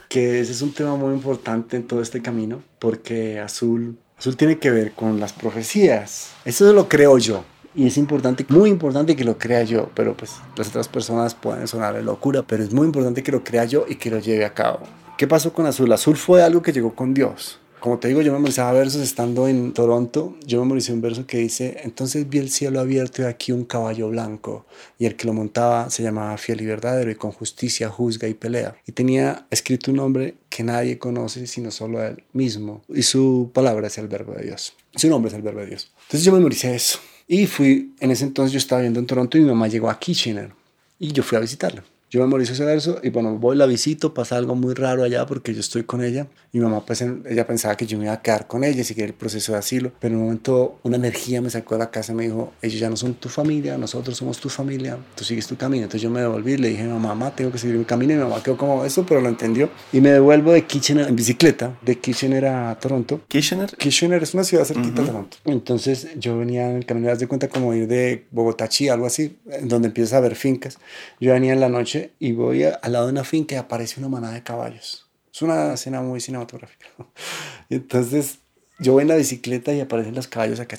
que 0.08 0.40
ese 0.40 0.52
es 0.52 0.62
un 0.62 0.74
tema 0.74 0.96
muy 0.96 1.14
importante 1.14 1.76
en 1.76 1.86
todo 1.86 2.02
este 2.02 2.22
camino, 2.22 2.64
porque 2.80 3.40
azul, 3.40 3.98
azul 4.18 4.38
tiene 4.38 4.60
que 4.60 4.72
ver 4.72 4.94
con 4.94 5.20
las 5.20 5.34
profecías. 5.34 6.32
Eso 6.46 6.72
lo 6.72 6.88
creo 6.88 7.18
yo. 7.18 7.44
Y 7.74 7.88
es 7.88 7.98
importante, 7.98 8.46
muy 8.50 8.70
importante 8.70 9.16
que 9.16 9.24
lo 9.24 9.38
crea 9.38 9.64
yo, 9.64 9.90
pero 9.94 10.16
pues 10.16 10.36
las 10.58 10.70
otras 10.70 10.90
personas 10.90 11.36
pueden 11.36 11.68
sonar 11.68 11.96
de 11.96 12.04
locura, 12.04 12.44
pero 12.44 12.64
es 12.64 12.74
muy 12.74 12.86
importante 12.86 13.24
que 13.24 13.32
lo 13.32 13.44
crea 13.44 13.66
yo 13.66 13.86
y 13.88 13.96
que 13.96 14.10
lo 14.10 14.20
lleve 14.20 14.46
a 14.46 14.54
cabo. 14.54 14.82
¿Qué 15.18 15.28
pasó 15.28 15.54
con 15.54 15.66
Azul? 15.66 15.92
Azul 15.94 16.18
fue 16.18 16.44
algo 16.44 16.62
que 16.62 16.74
llegó 16.74 16.94
con 16.96 17.14
Dios. 17.14 17.61
Como 17.82 17.98
te 17.98 18.10
digo, 18.10 18.22
yo 18.22 18.32
memorizaba 18.32 18.74
versos 18.74 19.02
estando 19.02 19.48
en 19.48 19.74
Toronto. 19.74 20.38
Yo 20.46 20.60
memoricé 20.60 20.94
un 20.94 21.02
verso 21.02 21.26
que 21.26 21.40
dice, 21.40 21.80
entonces 21.84 22.30
vi 22.30 22.38
el 22.38 22.52
cielo 22.52 22.80
abierto 22.80 23.24
y 23.24 23.26
aquí 23.26 23.52
un 23.52 23.66
caballo 23.66 24.08
blanco. 24.10 24.68
Y 25.00 25.08
el 25.08 25.16
que 25.16 25.26
lo 25.26 25.34
montaba 25.34 25.90
se 25.90 26.04
llamaba 26.04 26.38
fiel 26.38 26.62
y 26.62 26.68
verdadero 26.68 27.10
y 27.10 27.16
con 27.16 27.32
justicia 27.32 27.90
juzga 27.90 28.28
y 28.28 28.36
pelea. 28.36 28.76
Y 28.86 28.92
tenía 28.92 29.48
escrito 29.50 29.90
un 29.90 29.98
nombre 29.98 30.36
que 30.48 30.64
nadie 30.64 31.00
conoce 31.00 31.48
sino 31.48 31.72
solo 31.72 32.06
él 32.06 32.24
mismo. 32.34 32.84
Y 32.88 33.02
su 33.02 33.50
palabra 33.52 33.88
es 33.88 33.98
el 33.98 34.08
verbo 34.08 34.34
de 34.34 34.44
Dios. 34.44 34.74
Su 34.96 35.10
nombre 35.10 35.30
es 35.30 35.36
el 35.36 35.42
verbo 35.42 35.62
de 35.62 35.66
Dios. 35.66 35.92
Entonces 36.04 36.24
yo 36.24 36.34
memoricé 36.34 36.76
eso. 36.76 37.00
Y 37.28 37.48
fui, 37.48 37.96
en 38.00 38.12
ese 38.12 38.26
entonces 38.26 38.54
yo 38.54 38.60
estaba 38.60 38.82
viendo 38.82 39.00
en 39.00 39.08
Toronto 39.08 39.40
y 39.40 39.42
mi 39.42 39.48
mamá 39.48 39.68
llegó 39.68 39.90
a 39.90 39.98
Kitchener. 39.98 40.52
Y 41.00 41.14
yo 41.14 41.24
fui 41.24 41.36
a 41.36 41.42
visitarla. 41.42 41.84
Yo 42.12 42.20
memorizo 42.20 42.52
ese 42.52 42.66
verso 42.66 43.00
y 43.02 43.10
bueno, 43.10 43.38
voy, 43.38 43.56
la 43.56 43.66
visito, 43.66 44.14
pasa 44.14 44.36
algo 44.36 44.54
muy 44.54 44.74
raro 44.74 45.04
allá 45.04 45.26
porque 45.26 45.54
yo 45.54 45.62
estoy 45.62 45.84
con 45.84 46.04
ella. 46.04 46.28
Mi 46.52 46.60
mamá, 46.60 46.86
pues 46.86 47.02
ella 47.02 47.48
pensaba 47.48 47.78
que 47.78 47.86
yo 47.86 47.98
me 47.98 48.04
iba 48.04 48.14
a 48.14 48.22
quedar 48.22 48.48
con 48.48 48.66
ella, 48.66 48.84
seguir 48.84 49.06
el 49.06 49.14
proceso 49.14 49.54
de 49.54 49.60
asilo, 49.60 49.94
pero 49.98 50.16
en 50.16 50.20
un 50.20 50.26
momento 50.26 50.78
una 50.84 50.98
energía 50.98 51.42
me 51.42 51.50
sacó 51.50 51.76
de 51.76 51.80
la 51.80 51.90
casa 51.90 52.12
y 52.12 52.16
me 52.16 52.24
dijo, 52.24 52.52
ellos 52.62 52.82
ya 52.82 52.90
no 52.90 52.98
son 52.98 53.14
tu 53.14 53.30
familia, 53.30 53.78
nosotros 53.78 54.18
somos 54.18 54.42
tu 54.42 54.50
familia, 54.50 54.98
tú 55.16 55.24
sigues 55.24 55.48
tu 55.48 55.56
camino. 55.56 55.84
Entonces 55.84 56.02
yo 56.02 56.10
me 56.10 56.20
devolví 56.20 56.52
y 56.52 56.58
le 56.58 56.68
dije, 56.68 56.84
mamá, 56.84 57.34
tengo 57.34 57.50
que 57.50 57.58
seguir 57.58 57.78
mi 57.78 57.86
camino 57.86 58.12
y 58.12 58.18
mi 58.18 58.24
mamá 58.24 58.44
quedó 58.44 58.58
como 58.58 58.84
eso, 58.84 59.06
pero 59.06 59.22
lo 59.22 59.30
entendió. 59.30 59.70
Y 59.94 60.02
me 60.02 60.12
devuelvo 60.12 60.52
de 60.52 60.66
Kitchener 60.66 61.08
en 61.08 61.16
bicicleta, 61.16 61.80
de 61.82 61.98
Kitchener 61.98 62.46
a 62.46 62.78
Toronto. 62.78 63.22
¿Kitchener? 63.30 63.74
Kitchener 63.78 64.22
es 64.22 64.34
una 64.34 64.44
ciudad 64.44 64.66
cerquita 64.66 65.00
de 65.00 65.08
Toronto. 65.08 65.38
Entonces 65.46 66.10
yo 66.20 66.38
venía 66.38 66.70
en 66.70 66.76
el 66.76 66.86
camino, 66.86 67.08
das 67.08 67.20
de 67.20 67.28
cuenta 67.28 67.48
como 67.48 67.74
ir 67.74 67.88
de 67.88 68.26
Bogotá 68.32 68.66
a 68.66 68.94
algo 68.94 69.06
así, 69.06 69.38
donde 69.62 69.88
empiezas 69.88 70.12
a 70.12 70.20
ver 70.20 70.36
fincas. 70.36 70.78
Yo 71.22 71.32
venía 71.32 71.54
en 71.54 71.62
la 71.62 71.70
noche 71.70 72.01
y 72.20 72.32
voy 72.32 72.64
a, 72.64 72.76
al 72.76 72.94
lado 72.94 73.06
de 73.06 73.12
una 73.12 73.24
finca 73.24 73.56
y 73.56 73.58
aparece 73.58 74.00
una 74.00 74.10
manada 74.10 74.34
de 74.34 74.44
caballos. 74.44 75.08
Es 75.34 75.42
una 75.42 75.74
escena 75.74 76.02
muy 76.02 76.20
cinematográfica. 76.20 76.88
Entonces 77.70 78.40
yo 78.80 78.94
voy 78.94 79.04
en 79.04 79.10
la 79.10 79.16
bicicleta 79.16 79.74
y 79.74 79.80
aparecen 79.80 80.16
los 80.16 80.28
caballos 80.28 80.60
acá. 80.60 80.78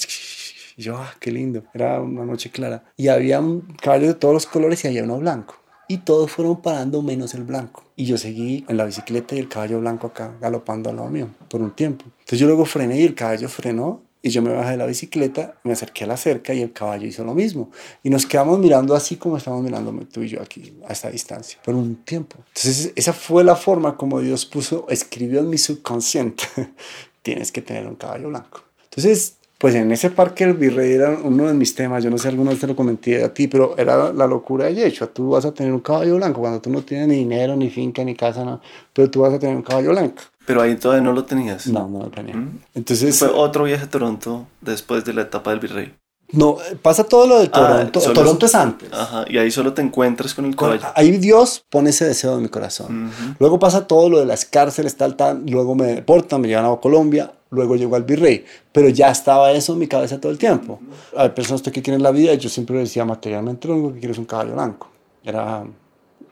Y 0.77 0.83
yo, 0.83 0.97
ah, 0.97 1.15
qué 1.21 1.31
lindo. 1.31 1.65
Era 1.73 2.01
una 2.01 2.25
noche 2.25 2.51
clara. 2.51 2.85
Y 2.97 3.09
había 3.09 3.41
caballos 3.81 4.09
de 4.09 4.15
todos 4.15 4.35
los 4.35 4.47
colores 4.47 4.85
y 4.85 4.89
había 4.89 5.05
uno 5.05 5.19
blanco. 5.19 5.57
Y 5.89 5.99
todos 5.99 6.31
fueron 6.31 6.61
parando 6.63 7.03
menos 7.03 7.35
el 7.35 7.45
blanco. 7.45 7.85
Y 7.97 8.07
yo 8.07 8.19
seguí 8.19 8.65
en 8.69 8.77
la 8.77 8.85
bicicleta 8.85 9.35
y 9.35 9.39
el 9.39 9.49
caballo 9.49 9.81
blanco 9.81 10.09
acá 10.09 10.35
galopando 10.41 10.91
al 10.91 10.97
lado 10.97 11.11
mío 11.11 11.29
por 11.49 11.61
un 11.61 11.71
tiempo. 11.71 12.05
Entonces 12.21 12.39
yo 12.39 12.47
luego 12.47 12.65
frené 12.65 13.01
y 13.01 13.05
el 13.05 13.15
caballo 13.15 13.49
frenó 13.49 14.03
y 14.23 14.31
yo 14.31 14.41
me 14.41 14.53
bajé 14.53 14.73
de 14.73 14.77
la 14.77 14.87
bicicleta, 14.87 15.57
me 15.65 15.73
acerqué 15.73 16.05
a 16.05 16.07
la 16.07 16.17
cerca 16.17 16.55
y 16.55 16.63
el 16.63 16.73
caballo 16.73 17.07
hizo 17.07 17.25
lo 17.25 17.35
mismo. 17.35 17.71
Y 18.05 18.11
nos 18.11 18.25
quedamos 18.25 18.61
mirando 18.61 18.95
así 18.95 19.17
como 19.17 19.37
estamos 19.37 19.63
mirando 19.63 19.93
tú 20.07 20.23
y 20.23 20.29
yo 20.29 20.41
aquí, 20.41 20.73
a 20.89 20.93
esta 20.93 21.11
distancia, 21.11 21.59
por 21.65 21.75
un 21.75 21.97
tiempo. 21.97 22.37
Entonces, 22.55 22.93
esa 22.95 23.13
fue 23.13 23.43
la 23.43 23.57
forma 23.57 23.97
como 23.97 24.21
Dios 24.21 24.47
puso, 24.47 24.87
escribió 24.89 25.41
en 25.41 25.51
mi 25.51 25.59
subconsciente, 25.59 26.45
tienes 27.23 27.51
que 27.51 27.63
tener 27.63 27.87
un 27.87 27.97
caballo 27.97 28.29
blanco. 28.29 28.63
Entonces, 28.85 29.39
pues 29.63 29.77
en 29.77 29.93
ese 29.93 30.11
parque 30.11 30.43
el 30.43 30.55
virrey 30.55 30.93
era 30.93 31.11
uno 31.23 31.47
de 31.47 31.55
mis 31.55 31.75
temas, 31.75 32.03
yo 32.03 32.11
no 32.11 32.19
sé, 32.19 32.27
alguna 32.29 32.51
vez 32.51 32.59
te 32.59 32.67
lo 32.67 32.75
comenté 32.75 33.23
a 33.23 33.33
ti, 33.33 33.47
pero 33.47 33.79
era 33.79 34.13
la 34.13 34.27
locura 34.27 34.67
de 34.67 34.87
hecho, 34.87 35.09
tú 35.09 35.31
vas 35.31 35.45
a 35.45 35.55
tener 35.55 35.73
un 35.73 35.79
caballo 35.79 36.17
blanco 36.17 36.41
cuando 36.41 36.61
tú 36.61 36.69
no 36.69 36.83
tienes 36.83 37.07
ni 37.07 37.15
dinero, 37.15 37.55
ni 37.55 37.71
finca, 37.71 38.03
ni 38.03 38.17
casa, 38.17 38.45
no, 38.45 38.61
pero 38.93 39.09
tú 39.09 39.21
vas 39.21 39.33
a 39.33 39.39
tener 39.39 39.55
un 39.55 39.63
caballo 39.63 39.91
blanco. 39.91 40.23
Pero 40.47 40.63
ahí 40.63 40.77
todavía 40.77 41.05
no 41.05 41.13
lo 41.13 41.25
tenías. 41.25 41.67
No, 41.69 41.89
no 41.89 42.01
lo 42.01 42.11
tenía. 42.11 42.35
Mm. 42.35 42.61
Entonces... 42.75 43.19
Fue 43.19 43.29
otro 43.29 43.65
viaje 43.65 43.85
a 43.85 43.91
Toronto 43.91 44.47
después 44.61 45.05
de 45.05 45.15
la 45.15 45.23
etapa 45.23 45.51
del 45.51 45.61
virrey. 45.61 45.95
No, 46.33 46.57
pasa 46.81 47.05
todo 47.05 47.27
lo 47.27 47.39
de 47.41 47.51
ah, 47.53 47.91
Toronto. 47.93 48.01
Toronto 48.13 48.47
es 48.47 48.55
antes. 48.55 48.89
Ajá, 48.91 49.25
y 49.29 49.37
ahí 49.37 49.51
solo 49.51 49.75
te 49.75 49.83
encuentras 49.83 50.35
con 50.35 50.47
el 50.47 50.57
caballo. 50.57 50.81
Ahí 50.95 51.19
Dios 51.19 51.63
pone 51.69 51.91
ese 51.91 52.07
deseo 52.07 52.37
en 52.37 52.43
mi 52.43 52.49
corazón. 52.49 53.11
Luego 53.39 53.59
pasa 53.59 53.87
todo 53.87 54.09
lo 54.09 54.19
de 54.19 54.25
las 54.25 54.47
cárceles, 54.47 54.97
tal, 54.97 55.15
tal. 55.15 55.43
Luego 55.47 55.75
me 55.75 55.89
deportan, 55.89 56.41
me 56.41 56.49
llevan 56.49 56.65
a 56.65 56.77
Colombia. 56.77 57.33
Luego 57.51 57.77
llegó 57.77 57.97
al 57.97 58.05
virrey. 58.05 58.47
Pero 58.73 58.89
ya 58.89 59.11
estaba 59.11 59.53
eso 59.53 59.75
en 59.75 59.81
mi 59.81 59.87
cabeza 59.87 60.19
todo 60.19 60.33
el 60.33 60.39
tiempo. 60.39 60.81
Hay 61.15 61.29
personas 61.31 61.61
que 61.61 61.83
quieren 61.83 62.03
la 62.03 62.11
vida 62.11 62.33
yo 62.35 62.49
siempre 62.49 62.79
decía 62.79 63.05
materialmente 63.05 63.69
lo 63.69 63.75
único 63.75 63.93
que 63.93 63.99
quiero 63.99 64.13
es 64.13 64.19
un 64.19 64.25
caballo 64.25 64.55
blanco. 64.55 64.89
Era 65.23 65.65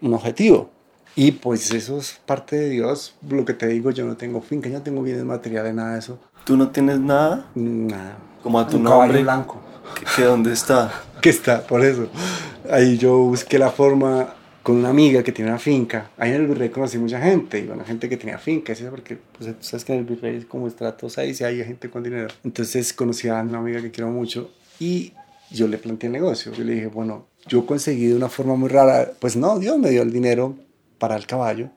un 0.01 0.15
objetivo. 0.15 0.71
Y 1.17 1.33
pues 1.33 1.71
eso 1.73 1.99
es 1.99 2.21
parte 2.25 2.57
de 2.57 2.71
Dios. 2.71 3.15
Lo 3.29 3.45
que 3.45 3.55
te 3.55 3.67
digo, 3.67 3.91
yo 3.91 4.07
no 4.07 4.17
tengo 4.17 4.41
finca, 4.41 4.69
yo 4.69 4.79
no 4.79 4.83
tengo 4.83 5.03
bienes 5.03 5.25
materiales, 5.25 5.75
nada 5.75 5.95
de 5.95 5.99
eso. 5.99 6.19
¿Tú 6.45 6.57
no 6.57 6.71
tienes 6.71 6.99
nada? 6.99 7.47
Nada. 7.55 8.19
Como 8.43 8.59
a 8.59 8.67
tu 8.67 8.77
un 8.77 8.85
nombre. 8.85 9.23
Blanco. 9.23 9.61
¿Qué, 10.17 10.23
dónde 10.23 10.53
está? 10.53 10.93
que 11.21 11.31
está, 11.31 11.67
por 11.67 11.85
eso. 11.85 12.09
Ahí 12.71 12.97
yo 12.97 13.19
busqué 13.19 13.59
la 13.59 13.71
forma 13.71 14.35
con 14.63 14.77
una 14.77 14.91
amiga 14.91 15.23
que 15.23 15.33
tiene 15.33 15.51
una 15.51 15.59
finca. 15.59 16.11
Ahí 16.17 16.31
en 16.31 16.43
el 16.43 16.47
Virrey 16.47 16.71
conocí 16.71 16.99
mucha 16.99 17.21
gente, 17.21 17.59
y 17.59 17.67
bueno, 17.67 17.85
gente 17.85 18.09
que 18.09 18.17
tenía 18.17 18.39
finca, 18.39 18.75
¿sí? 18.75 18.85
porque 18.89 19.19
pues, 19.39 19.55
sabes 19.61 19.85
que 19.85 19.93
en 19.93 20.01
el 20.01 20.05
Virrey 20.05 20.37
es 20.37 20.45
como 20.45 20.69
estratos 20.69 21.19
ahí, 21.19 21.35
si 21.35 21.45
hay 21.45 21.65
gente 21.65 21.91
con 21.91 22.03
dinero. 22.03 22.29
Entonces 22.45 22.93
conocí 22.93 23.29
a 23.29 23.41
una 23.41 23.59
amiga 23.59 23.81
que 23.81 23.91
quiero 23.91 24.11
mucho 24.11 24.51
y 24.79 25.13
yo 25.51 25.67
le 25.67 25.79
planteé 25.79 26.07
el 26.07 26.13
negocio. 26.13 26.53
Yo 26.53 26.65
le 26.65 26.75
dije, 26.75 26.87
bueno, 26.87 27.27
yo 27.47 27.67
conseguí 27.67 28.07
de 28.07 28.17
una 28.17 28.29
forma 28.29 28.55
muy 28.55 28.69
rara, 28.69 29.11
pues 29.19 29.37
no, 29.37 29.59
Dios 29.59 29.79
me 29.79 29.91
dio 29.91 30.03
el 30.03 30.13
dinero 30.13 30.57
para 31.01 31.17
el 31.17 31.27
caballo. 31.27 31.71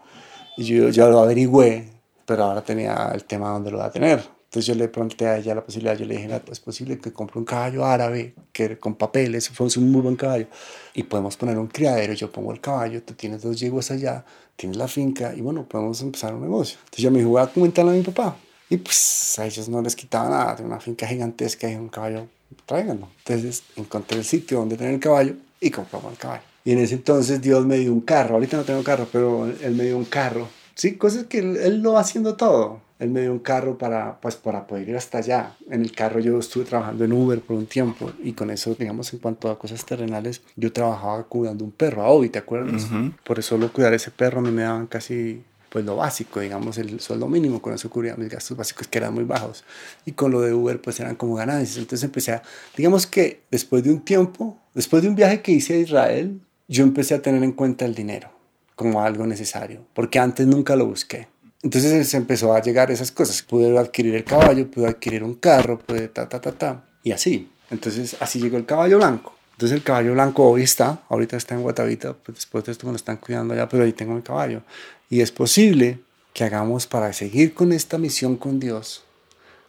Y 0.56 0.66
yo 0.66 0.90
ya 0.90 1.08
lo 1.08 1.20
averigüé, 1.20 1.90
pero 2.28 2.44
ahora 2.44 2.62
tenía 2.64 3.10
el 3.16 3.24
tema 3.24 3.50
donde 3.50 3.72
lo 3.72 3.80
va 3.80 3.86
a 3.86 3.91
tener. 3.91 4.24
Entonces 4.54 4.68
yo 4.68 4.76
le 4.76 4.88
pregunté 4.88 5.26
a 5.26 5.38
ella 5.38 5.56
la 5.56 5.66
posibilidad, 5.66 5.98
yo 5.98 6.06
le 6.06 6.16
dije, 6.16 6.30
es 6.52 6.60
posible 6.60 7.00
que 7.00 7.12
compre 7.12 7.40
un 7.40 7.45
caballo 7.45 7.84
árabe 7.84 8.36
que 8.52 8.78
con 8.78 8.94
papeles, 8.94 9.50
fue 9.50 9.66
un 9.78 9.91
muy 9.91 10.02
buen 10.02 10.16
caballo, 10.16 10.45
y 10.94 11.02
podemos 11.02 11.36
poner 11.36 11.58
un 11.58 11.66
criadero, 11.66 12.14
yo 12.14 12.32
pongo 12.32 12.52
el 12.52 12.62
caballo, 12.62 13.02
tú 13.02 13.16
tienes 13.16 13.41
dos 13.41 13.60
yeguas 13.60 13.90
allá, 13.90 14.24
tienes 14.56 14.78
la 14.78 14.88
finca, 14.88 15.34
y 15.34 15.41
bueno, 15.41 15.68
podemos 15.68 16.00
empezar 16.04 16.36
un 16.36 16.41
negocio. 16.41 16.78
Entonces 16.84 17.04
yo 17.04 17.10
me 17.10 17.26
voy 17.26 17.41
a 17.41 17.48
comentarle 17.48 17.94
a 17.94 17.95
mi 17.95 18.04
papá. 18.04 18.36
Y 18.70 18.78
pues 18.78 19.40
a 19.40 19.45
ellos 19.48 19.68
no 19.70 19.82
les 19.82 19.95
quitaba 19.95 20.30
nada, 20.30 20.56
de 20.56 20.64
una 20.64 20.80
finca 20.80 21.08
gigantesca 21.08 21.68
y 21.68 21.74
un 21.74 21.90
caballo, 21.90 22.28
tráiganlo. 22.68 23.08
Entonces 23.26 23.64
encontré 23.76 24.20
el 24.20 24.24
sitio 24.24 24.60
donde 24.60 24.78
tener 24.78 24.94
el 24.94 25.00
caballo 25.00 25.34
y 25.60 25.72
compramos 25.72 26.12
el 26.12 26.20
caballo. 26.20 26.53
Y 26.65 26.72
en 26.72 26.80
ese 26.80 26.95
entonces 26.95 27.41
Dios 27.41 27.65
me 27.65 27.77
dio 27.77 27.94
un 27.94 28.02
carro. 28.02 28.35
Ahorita 28.35 28.57
no 28.57 28.64
tengo 28.64 28.84
carro, 28.84 29.07
pero 29.11 29.45
Él 29.45 29.76
me 29.76 29.85
dio 29.85 29.98
un 29.98 30.06
carro. 30.06 30.48
Sí, 30.76 30.95
cosas 30.95 31.26
que 31.26 31.40
Él, 31.40 31.81
lo 31.81 31.94
va 31.94 32.02
haciendo 32.02 32.35
todo. 32.35 32.81
Él 32.99 33.10
me 33.10 33.22
dio 33.22 33.34
un 33.34 33.40
carro 33.40 33.77
para, 33.77 34.19
pues, 34.22 34.35
para 34.35 34.65
poder 34.65 34.88
ir 34.88 34.95
hasta 34.95 35.18
allá. 35.18 35.56
En 35.69 35.81
el 35.81 35.91
carro 35.91 36.19
yo 36.19 36.40
estuve 36.40 36.64
trabajando 36.64 37.03
en 37.03 37.11
Uber 37.11 37.41
por 37.41 37.57
un 37.57 37.65
tiempo 37.65 38.11
y 38.23 38.31
con 38.31 38.49
eso, 38.49 38.76
digamos, 38.76 39.11
en 39.14 39.19
cuanto 39.19 39.49
a 39.49 39.60
cosas 39.60 39.85
terrenales, 39.85 40.41
yo 40.56 40.72
trabajaba 40.72 41.23
cuidando 41.23 41.65
un 41.65 41.72
perro, 41.72 42.02
a 42.03 42.07
Obi, 42.07 42.30
¿te 42.30 42.40
acuerdas? 42.40 42.88
Por 43.26 43.40
eso 43.40 43.49
solo 43.49 43.73
cuidar 43.73 43.94
ese 43.94 44.10
perro 44.10 44.40
a 44.40 44.41
mí 44.41 44.52
me 44.52 44.61
daban 44.61 44.88
casi 44.88 45.44
pues 45.73 45.84
lo 45.85 45.95
básico, 45.95 46.40
digamos, 46.40 46.77
el 46.77 46.99
sueldo 46.99 47.27
mínimo, 47.27 47.60
con 47.60 47.73
eso 47.73 47.90
cubría 47.90 48.15
mis 48.15 48.30
gastos 48.30 48.56
básicos 48.56 48.88
que 48.88 48.99
eran 48.99 49.11
muy 49.11 49.23
bajos. 49.23 49.64
Y 50.06 50.11
con 50.11 50.31
lo 50.31 50.40
de 50.41 50.53
Uber, 50.53 50.80
pues 50.80 50.99
eran 50.99 51.15
como 51.15 51.34
ganancias. 51.34 51.77
Entonces 51.77 52.03
empecé 52.03 52.34
a, 52.34 52.44
digamos 52.77 53.07
que 53.07 53.41
después 53.49 53.84
de 53.84 53.90
un 53.90 54.02
tiempo, 54.02 54.56
después 54.76 55.02
de 55.02 55.10
un 55.10 55.15
viaje 55.15 55.41
que 55.41 55.52
hice 55.52 55.73
a 55.73 55.77
Israel, 55.77 56.40
yo 56.68 56.84
empecé 56.84 57.15
a 57.15 57.22
tener 57.22 57.44
en 57.44 57.52
cuenta 57.52 57.85
el 57.85 57.95
dinero 57.95 58.31
como 58.76 59.02
algo 59.02 59.26
necesario, 59.27 59.85
porque 59.94 60.19
antes 60.19 60.48
nunca 60.48 60.76
lo 60.76 60.85
busqué. 60.85 61.27
Entonces 61.61 62.10
se 62.10 62.18
empezó 62.18 62.53
a 62.53 62.61
llegar 62.61 62.91
esas 62.91 63.11
cosas. 63.11 63.41
Pude 63.41 63.77
adquirir 63.77 64.15
el 64.15 64.26
caballo, 64.26 64.69
pude 64.69 64.88
adquirir 64.88 65.23
un 65.23 65.35
carro, 65.35 65.80
pude 65.80 66.10
ta, 66.10 66.27
ta, 66.27 66.41
ta, 66.41 66.52
ta. 66.52 66.85
Y 67.03 67.11
así. 67.11 67.49
Entonces 67.72 68.18
así 68.19 68.40
llegó 68.40 68.57
el 68.57 68.65
caballo 68.65 68.98
blanco. 68.98 69.34
Entonces 69.53 69.77
el 69.77 69.84
caballo 69.84 70.14
blanco 70.14 70.49
hoy 70.49 70.64
está, 70.64 71.03
ahorita 71.10 71.38
está 71.38 71.56
en 71.56 71.61
Guatavita, 71.61 72.14
pues 72.14 72.35
después 72.35 72.65
de 72.65 72.72
esto 72.72 72.88
me 72.88 72.91
lo 72.91 72.98
están 72.98 73.18
cuidando 73.18 73.53
allá, 73.53 73.69
pero 73.69 73.84
ahí 73.84 73.94
tengo 73.94 74.15
mi 74.15 74.22
caballo. 74.22 74.64
Y 75.10 75.22
es 75.22 75.31
posible 75.31 75.99
que 76.34 76.44
hagamos 76.44 76.88
para 76.88 77.14
seguir 77.14 77.53
con 77.53 77.72
esta 77.72 77.99
misión 77.99 78.35
con 78.35 78.60
Dios, 78.60 79.03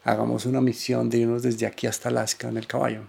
hagamos 0.03 0.47
una 0.47 0.63
misión 0.63 1.11
de 1.11 1.19
irnos 1.19 1.43
desde 1.43 1.67
aquí 1.67 1.87
hasta 1.87 2.09
Alaska 2.09 2.49
en 2.49 2.57
el 2.57 2.67
caballo. 2.67 3.03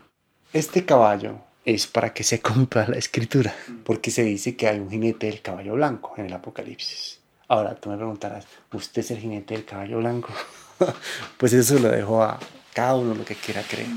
Este 0.51 0.85
caballo 0.85 1.39
es 1.65 1.87
para 1.87 2.13
que 2.13 2.23
se 2.23 2.39
cumpla 2.41 2.87
la 2.87 2.97
escritura, 2.97 3.53
porque 3.83 4.11
se 4.11 4.23
dice 4.23 4.55
que 4.55 4.67
hay 4.67 4.79
un 4.79 4.89
jinete 4.89 5.27
del 5.27 5.41
caballo 5.41 5.73
blanco 5.73 6.13
en 6.17 6.27
el 6.27 6.33
Apocalipsis. 6.33 7.19
Ahora 7.47 7.75
tú 7.75 7.89
me 7.89 7.97
preguntarás, 7.97 8.45
¿usted 8.71 9.01
es 9.01 9.11
el 9.11 9.19
jinete 9.19 9.53
del 9.55 9.65
caballo 9.65 9.99
blanco? 9.99 10.29
pues 11.37 11.53
eso 11.53 11.77
lo 11.79 11.89
dejo 11.89 12.23
a 12.23 12.39
cada 12.73 12.95
uno 12.95 13.13
lo 13.13 13.25
que 13.25 13.35
quiera 13.35 13.61
creer. 13.63 13.87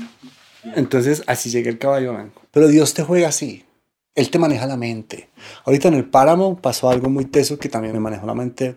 Entonces 0.75 1.23
así 1.25 1.49
llega 1.49 1.69
el 1.69 1.79
caballo 1.79 2.13
blanco. 2.13 2.41
Pero 2.51 2.67
Dios 2.67 2.93
te 2.93 3.03
juega 3.03 3.29
así. 3.29 3.65
Él 4.15 4.29
te 4.29 4.39
maneja 4.39 4.67
la 4.67 4.77
mente. 4.77 5.29
Ahorita 5.65 5.87
en 5.87 5.93
el 5.95 6.05
páramo 6.05 6.57
pasó 6.57 6.89
algo 6.89 7.09
muy 7.09 7.25
teso 7.25 7.57
que 7.57 7.69
también 7.69 7.93
me 7.93 7.99
manejó 7.99 8.25
la 8.27 8.35
mente. 8.35 8.75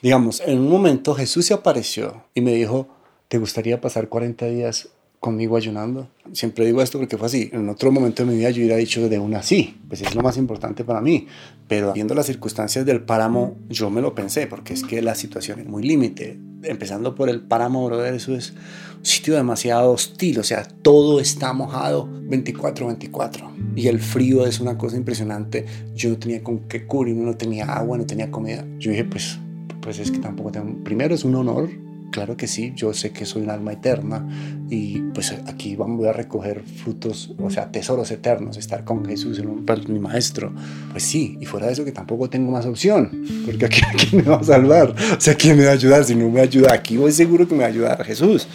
Digamos, 0.00 0.40
en 0.40 0.58
un 0.60 0.70
momento 0.70 1.14
Jesús 1.14 1.46
se 1.46 1.54
apareció 1.54 2.24
y 2.34 2.40
me 2.40 2.52
dijo, 2.52 2.88
¿te 3.28 3.38
gustaría 3.38 3.80
pasar 3.80 4.08
40 4.08 4.46
días 4.46 4.88
conmigo 5.20 5.56
ayunando. 5.56 6.08
Siempre 6.32 6.64
digo 6.64 6.80
esto 6.80 6.98
porque 6.98 7.18
fue 7.18 7.26
así. 7.26 7.50
En 7.52 7.68
otro 7.68 7.92
momento 7.92 8.24
de 8.24 8.32
mi 8.32 8.38
vida 8.38 8.50
yo 8.50 8.60
hubiera 8.60 8.76
dicho 8.76 9.08
de 9.08 9.18
una 9.18 9.42
sí, 9.42 9.78
pues 9.86 10.00
es 10.00 10.14
lo 10.14 10.22
más 10.22 10.38
importante 10.38 10.82
para 10.82 11.02
mí. 11.02 11.26
Pero 11.68 11.92
viendo 11.92 12.14
las 12.14 12.26
circunstancias 12.26 12.86
del 12.86 13.02
páramo, 13.02 13.56
yo 13.68 13.90
me 13.90 14.00
lo 14.00 14.14
pensé, 14.14 14.46
porque 14.46 14.72
es 14.72 14.82
que 14.82 15.02
la 15.02 15.14
situación 15.14 15.60
es 15.60 15.66
muy 15.66 15.82
límite. 15.82 16.40
Empezando 16.62 17.14
por 17.14 17.28
el 17.28 17.42
páramo, 17.42 17.84
brother, 17.86 18.14
eso 18.14 18.34
es 18.34 18.54
un 18.98 19.04
sitio 19.04 19.34
demasiado 19.34 19.92
hostil, 19.92 20.38
o 20.38 20.42
sea, 20.42 20.64
todo 20.64 21.20
está 21.20 21.52
mojado 21.52 22.08
24-24. 22.28 23.74
Y 23.76 23.88
el 23.88 24.00
frío 24.00 24.46
es 24.46 24.58
una 24.58 24.78
cosa 24.78 24.96
impresionante. 24.96 25.66
Yo 25.94 26.10
no 26.10 26.18
tenía 26.18 26.42
con 26.42 26.60
qué 26.60 26.86
cubrirme, 26.86 27.24
no 27.24 27.36
tenía 27.36 27.66
agua, 27.66 27.98
no 27.98 28.06
tenía 28.06 28.30
comida. 28.30 28.64
Yo 28.78 28.90
dije, 28.90 29.04
pues, 29.04 29.38
pues 29.82 29.98
es 29.98 30.10
que 30.10 30.18
tampoco 30.18 30.50
tengo... 30.50 30.82
Primero 30.82 31.14
es 31.14 31.24
un 31.24 31.34
honor 31.34 31.68
Claro 32.10 32.36
que 32.36 32.46
sí, 32.46 32.72
yo 32.74 32.92
sé 32.92 33.12
que 33.12 33.24
soy 33.24 33.42
un 33.42 33.50
alma 33.50 33.72
eterna 33.72 34.26
y 34.68 34.98
pues 35.14 35.32
aquí 35.46 35.76
voy 35.76 36.08
a 36.08 36.12
recoger 36.12 36.62
frutos, 36.62 37.34
o 37.38 37.50
sea, 37.50 37.70
tesoros 37.70 38.10
eternos, 38.10 38.56
estar 38.56 38.84
con 38.84 39.04
Jesús, 39.04 39.38
un, 39.38 39.64
mi 39.88 39.98
maestro. 39.98 40.52
Pues 40.90 41.04
sí, 41.04 41.38
y 41.40 41.46
fuera 41.46 41.66
de 41.66 41.72
eso 41.72 41.84
que 41.84 41.92
tampoco 41.92 42.28
tengo 42.28 42.50
más 42.50 42.66
opción, 42.66 43.24
porque 43.46 43.66
aquí, 43.66 43.80
¿quién 44.10 44.24
me 44.24 44.30
va 44.30 44.38
a 44.38 44.44
salvar? 44.44 44.94
O 45.16 45.20
sea, 45.20 45.34
¿quién 45.34 45.56
me 45.56 45.64
va 45.64 45.70
a 45.70 45.74
ayudar? 45.74 46.04
Si 46.04 46.14
no 46.14 46.28
me 46.30 46.40
ayuda 46.40 46.72
aquí, 46.72 46.96
voy 46.96 47.12
seguro 47.12 47.46
que 47.46 47.54
me 47.54 47.60
va 47.60 47.66
a 47.66 47.70
ayudar 47.70 48.04
Jesús 48.04 48.48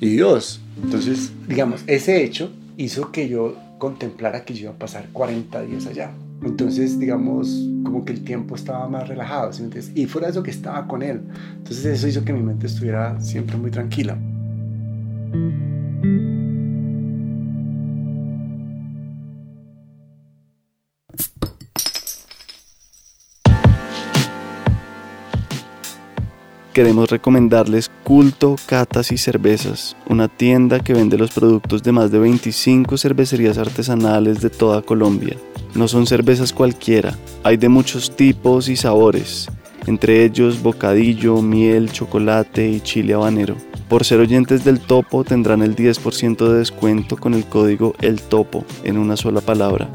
y 0.00 0.10
Dios. 0.10 0.60
Entonces, 0.82 1.32
digamos, 1.48 1.82
ese 1.86 2.22
hecho 2.22 2.50
hizo 2.76 3.12
que 3.12 3.28
yo 3.28 3.56
contemplara 3.78 4.44
que 4.44 4.54
yo 4.54 4.64
iba 4.64 4.72
a 4.72 4.78
pasar 4.78 5.08
40 5.12 5.62
días 5.62 5.86
allá. 5.86 6.10
Entonces, 6.42 6.98
digamos, 6.98 7.48
como 7.84 8.04
que 8.04 8.12
el 8.12 8.22
tiempo 8.22 8.54
estaba 8.54 8.88
más 8.88 9.08
relajado, 9.08 9.52
¿sí? 9.52 9.68
y 9.94 10.06
fuera 10.06 10.28
de 10.28 10.32
eso 10.32 10.42
que 10.42 10.50
estaba 10.50 10.86
con 10.86 11.02
él. 11.02 11.22
Entonces 11.56 11.84
eso 11.86 12.06
hizo 12.06 12.24
que 12.24 12.32
mi 12.32 12.42
mente 12.42 12.66
estuviera 12.66 13.20
siempre 13.20 13.56
muy 13.56 13.70
tranquila. 13.70 14.16
Queremos 26.78 27.10
recomendarles 27.10 27.90
Culto, 28.04 28.54
Catas 28.66 29.10
y 29.10 29.18
Cervezas, 29.18 29.96
una 30.08 30.28
tienda 30.28 30.78
que 30.78 30.94
vende 30.94 31.18
los 31.18 31.32
productos 31.32 31.82
de 31.82 31.90
más 31.90 32.12
de 32.12 32.20
25 32.20 32.96
cervecerías 32.96 33.58
artesanales 33.58 34.40
de 34.40 34.48
toda 34.48 34.82
Colombia. 34.82 35.36
No 35.74 35.88
son 35.88 36.06
cervezas 36.06 36.52
cualquiera, 36.52 37.18
hay 37.42 37.56
de 37.56 37.68
muchos 37.68 38.14
tipos 38.14 38.68
y 38.68 38.76
sabores, 38.76 39.48
entre 39.88 40.24
ellos 40.24 40.62
bocadillo, 40.62 41.42
miel, 41.42 41.90
chocolate 41.90 42.68
y 42.68 42.78
chile 42.78 43.14
habanero. 43.14 43.56
Por 43.88 44.04
ser 44.04 44.20
oyentes 44.20 44.64
del 44.64 44.78
Topo 44.78 45.24
tendrán 45.24 45.62
el 45.62 45.74
10% 45.74 46.48
de 46.48 46.58
descuento 46.60 47.16
con 47.16 47.34
el 47.34 47.44
código 47.44 47.96
El 48.00 48.20
Topo 48.22 48.64
en 48.84 48.98
una 48.98 49.16
sola 49.16 49.40
palabra. 49.40 49.88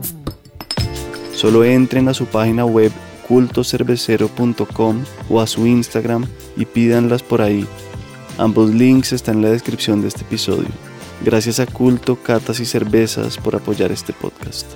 Solo 1.33 1.63
entren 1.63 2.09
a 2.09 2.13
su 2.13 2.25
página 2.25 2.65
web 2.65 2.91
cultocervecero.com 3.27 5.03
o 5.29 5.41
a 5.41 5.47
su 5.47 5.65
Instagram 5.67 6.25
y 6.55 6.65
pídanlas 6.65 7.23
por 7.23 7.41
ahí. 7.41 7.65
Ambos 8.37 8.71
links 8.73 9.13
están 9.13 9.35
en 9.37 9.41
la 9.43 9.49
descripción 9.51 10.01
de 10.01 10.07
este 10.07 10.21
episodio. 10.21 10.69
Gracias 11.23 11.59
a 11.59 11.65
Culto, 11.65 12.17
Catas 12.17 12.59
y 12.59 12.65
Cervezas 12.65 13.37
por 13.37 13.55
apoyar 13.55 13.91
este 13.91 14.11
podcast. 14.11 14.67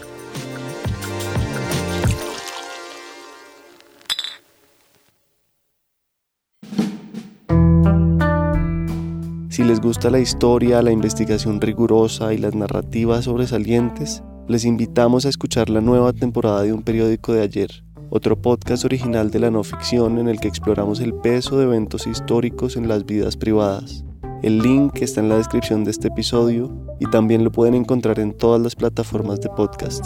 Si 9.49 9.63
les 9.63 9.81
gusta 9.81 10.11
la 10.11 10.19
historia, 10.19 10.83
la 10.83 10.91
investigación 10.91 11.59
rigurosa 11.59 12.31
y 12.31 12.37
las 12.37 12.53
narrativas 12.53 13.25
sobresalientes, 13.25 14.21
les 14.47 14.65
invitamos 14.65 15.25
a 15.25 15.29
escuchar 15.29 15.69
la 15.69 15.81
nueva 15.81 16.13
temporada 16.13 16.61
de 16.61 16.73
un 16.73 16.83
periódico 16.83 17.33
de 17.33 17.41
ayer 17.41 17.86
otro 18.09 18.41
podcast 18.41 18.85
original 18.85 19.31
de 19.31 19.39
la 19.39 19.51
no 19.51 19.63
ficción 19.63 20.17
en 20.17 20.27
el 20.27 20.39
que 20.39 20.47
exploramos 20.47 20.99
el 20.99 21.13
peso 21.13 21.57
de 21.57 21.65
eventos 21.65 22.07
históricos 22.07 22.77
en 22.77 22.87
las 22.87 23.05
vidas 23.05 23.35
privadas. 23.37 24.03
El 24.43 24.59
link 24.59 25.01
está 25.01 25.19
en 25.19 25.29
la 25.29 25.37
descripción 25.37 25.83
de 25.83 25.91
este 25.91 26.07
episodio 26.09 26.71
y 26.99 27.09
también 27.09 27.43
lo 27.43 27.51
pueden 27.51 27.75
encontrar 27.75 28.19
en 28.19 28.37
todas 28.37 28.61
las 28.61 28.75
plataformas 28.75 29.41
de 29.41 29.49
podcast. 29.49 30.05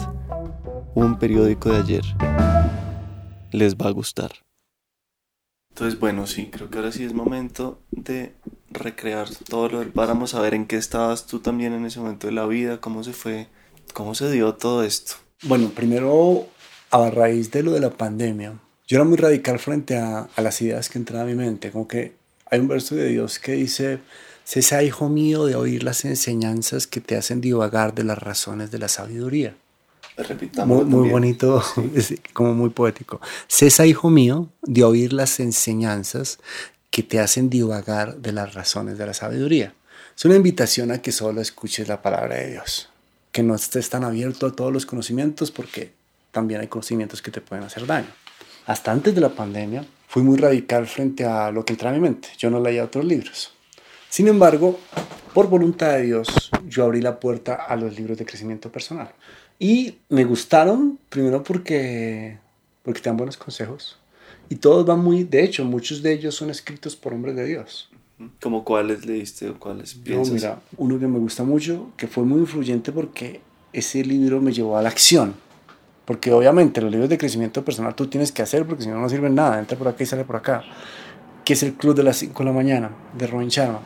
Un 0.94 1.18
periódico 1.18 1.70
de 1.70 1.78
ayer. 1.78 2.04
Les 3.52 3.76
va 3.76 3.88
a 3.88 3.92
gustar. 3.92 4.32
Entonces, 5.70 5.98
bueno, 5.98 6.26
sí, 6.26 6.48
creo 6.50 6.68
que 6.68 6.78
ahora 6.78 6.92
sí 6.92 7.04
es 7.04 7.14
momento 7.14 7.80
de 7.90 8.34
recrear 8.70 9.28
todo 9.48 9.68
lo 9.68 9.78
del 9.78 9.88
páramo, 9.88 10.26
saber 10.26 10.54
en 10.54 10.66
qué 10.66 10.76
estabas 10.76 11.26
tú 11.26 11.40
también 11.40 11.72
en 11.72 11.86
ese 11.86 12.00
momento 12.00 12.26
de 12.26 12.32
la 12.32 12.46
vida, 12.46 12.80
cómo 12.80 13.04
se 13.04 13.12
fue, 13.12 13.48
cómo 13.94 14.14
se 14.14 14.30
dio 14.30 14.54
todo 14.54 14.82
esto. 14.82 15.14
Bueno, 15.44 15.70
primero 15.70 16.46
a 16.92 17.10
raíz 17.10 17.50
de 17.50 17.62
lo 17.62 17.72
de 17.72 17.80
la 17.80 17.90
pandemia, 17.90 18.54
yo 18.86 18.98
era 18.98 19.04
muy 19.04 19.16
radical 19.16 19.58
frente 19.58 19.96
a, 19.96 20.28
las 20.36 20.60
ideas 20.60 20.90
que 20.90 20.98
entraban 20.98 21.26
a 21.26 21.30
mi 21.30 21.34
mente. 21.34 21.70
Como 21.70 21.88
que 21.88 22.12
hay 22.50 22.60
un 22.60 22.68
verso 22.68 22.94
de 22.94 23.08
Dios 23.08 23.38
que 23.38 23.52
dice, 23.52 24.00
cesa 24.44 24.82
hijo 24.82 25.08
mío 25.08 25.46
de 25.46 25.56
oír 25.56 25.82
las 25.82 26.04
enseñanzas 26.04 26.86
que 26.86 27.00
te 27.00 27.16
hacen 27.16 27.40
divagar 27.40 27.94
de 27.94 28.04
las 28.04 28.18
razones 28.18 28.70
de 28.70 28.78
la 28.78 28.88
sabiduría. 28.88 29.56
Repitamos. 30.18 30.84
Muy, 30.84 30.84
muy 30.84 31.08
bonito, 31.08 31.62
como 32.34 32.52
muy 32.52 32.68
poético. 32.68 33.20
Cesa, 33.48 33.86
hijo 33.86 34.10
mío, 34.10 34.50
de 34.60 34.84
oír 34.84 35.14
las 35.14 35.40
enseñanzas 35.40 36.38
que 36.90 37.02
te 37.02 37.18
hacen 37.18 37.48
divagar 37.48 38.18
de 38.18 38.32
las 38.32 38.52
razones 38.52 38.98
de 38.98 39.06
la 39.06 39.14
sabiduría. 39.14 39.74
Es 40.14 40.26
una 40.26 40.36
invitación 40.36 40.90
a 40.90 41.00
que 41.00 41.12
solo 41.12 41.40
escuches 41.40 41.88
la 41.88 42.02
palabra 42.02 42.36
de 42.36 42.50
Dios, 42.50 42.90
que 43.32 43.42
no 43.42 43.54
estés 43.54 43.88
tan 43.88 44.04
abierto 44.04 44.46
a 44.46 44.52
todos 44.52 44.70
los 44.70 44.84
conocimientos 44.84 45.50
porque 45.50 46.01
también 46.32 46.60
hay 46.60 46.66
conocimientos 46.66 47.22
que 47.22 47.30
te 47.30 47.40
pueden 47.40 47.64
hacer 47.64 47.86
daño. 47.86 48.08
Hasta 48.66 48.90
antes 48.90 49.14
de 49.14 49.20
la 49.20 49.28
pandemia 49.28 49.84
fui 50.08 50.22
muy 50.22 50.36
radical 50.36 50.86
frente 50.86 51.24
a 51.24 51.52
lo 51.52 51.64
que 51.64 51.74
entraba 51.74 51.94
en 51.94 52.02
mi 52.02 52.08
mente. 52.08 52.28
Yo 52.38 52.50
no 52.50 52.60
leía 52.60 52.84
otros 52.84 53.04
libros. 53.04 53.52
Sin 54.08 54.28
embargo, 54.28 54.78
por 55.32 55.48
voluntad 55.48 55.92
de 55.92 56.02
Dios, 56.02 56.50
yo 56.68 56.84
abrí 56.84 57.00
la 57.00 57.18
puerta 57.20 57.54
a 57.54 57.76
los 57.76 57.96
libros 57.96 58.18
de 58.18 58.26
crecimiento 58.26 58.70
personal. 58.70 59.10
Y 59.58 59.94
me 60.08 60.24
gustaron, 60.24 60.98
primero 61.08 61.42
porque, 61.42 62.38
porque 62.82 63.00
te 63.00 63.08
dan 63.08 63.16
buenos 63.16 63.36
consejos. 63.36 63.98
Y 64.48 64.56
todos 64.56 64.84
van 64.84 65.00
muy, 65.00 65.24
de 65.24 65.44
hecho, 65.44 65.64
muchos 65.64 66.02
de 66.02 66.12
ellos 66.12 66.34
son 66.34 66.50
escritos 66.50 66.96
por 66.96 67.14
hombres 67.14 67.36
de 67.36 67.46
Dios. 67.46 67.90
¿Como 68.40 68.64
cuáles 68.64 69.06
leíste 69.06 69.48
o 69.48 69.58
cuáles 69.58 69.94
piensas? 69.94 70.28
No, 70.28 70.34
mira, 70.34 70.62
uno 70.76 70.98
que 70.98 71.06
me 71.06 71.18
gusta 71.18 71.42
mucho, 71.44 71.90
que 71.96 72.06
fue 72.06 72.24
muy 72.24 72.40
influyente 72.40 72.92
porque 72.92 73.40
ese 73.72 74.04
libro 74.04 74.40
me 74.40 74.52
llevó 74.52 74.76
a 74.76 74.82
la 74.82 74.90
acción. 74.90 75.34
Porque 76.04 76.32
obviamente 76.32 76.80
los 76.80 76.90
libros 76.90 77.08
de 77.08 77.18
crecimiento 77.18 77.64
personal 77.64 77.94
tú 77.94 78.08
tienes 78.08 78.32
que 78.32 78.42
hacer 78.42 78.66
porque 78.66 78.82
si 78.82 78.88
no, 78.88 78.98
no 79.00 79.08
sirven 79.08 79.34
nada. 79.34 79.58
Entra 79.58 79.78
por 79.78 79.88
acá 79.88 80.02
y 80.02 80.06
sale 80.06 80.24
por 80.24 80.36
acá. 80.36 80.62
Que 81.44 81.52
es 81.54 81.62
el 81.62 81.74
Club 81.74 81.94
de 81.94 82.02
las 82.02 82.16
5 82.16 82.38
de 82.38 82.44
la 82.44 82.52
mañana 82.52 82.90
de 83.16 83.26
Robin 83.26 83.48
Sharma. 83.48 83.80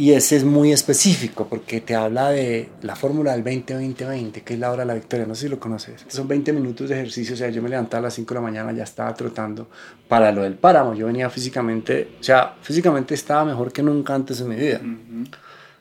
Y 0.00 0.12
ese 0.12 0.36
es 0.36 0.44
muy 0.44 0.70
específico 0.70 1.48
porque 1.48 1.80
te 1.80 1.96
habla 1.96 2.30
de 2.30 2.68
la 2.82 2.94
fórmula 2.94 3.32
del 3.32 3.42
20-20-20, 3.42 4.44
que 4.44 4.54
es 4.54 4.60
la 4.60 4.70
hora 4.70 4.82
de 4.82 4.86
la 4.86 4.94
victoria. 4.94 5.26
No 5.26 5.34
sé 5.34 5.42
si 5.42 5.48
lo 5.48 5.58
conoces. 5.58 6.04
Son 6.06 6.28
20 6.28 6.52
minutos 6.52 6.88
de 6.88 6.94
ejercicio. 6.94 7.34
O 7.34 7.36
sea, 7.36 7.48
yo 7.48 7.60
me 7.60 7.68
levantaba 7.68 7.98
a 7.98 8.02
las 8.02 8.14
5 8.14 8.28
de 8.28 8.34
la 8.36 8.40
mañana, 8.40 8.72
ya 8.72 8.84
estaba 8.84 9.12
trotando 9.14 9.68
para 10.06 10.30
lo 10.30 10.42
del 10.42 10.54
páramo. 10.54 10.94
Yo 10.94 11.06
venía 11.06 11.28
físicamente, 11.28 12.10
o 12.20 12.22
sea, 12.22 12.54
físicamente 12.62 13.14
estaba 13.14 13.44
mejor 13.44 13.72
que 13.72 13.82
nunca 13.82 14.14
antes 14.14 14.40
en 14.40 14.48
mi 14.48 14.54
vida. 14.54 14.80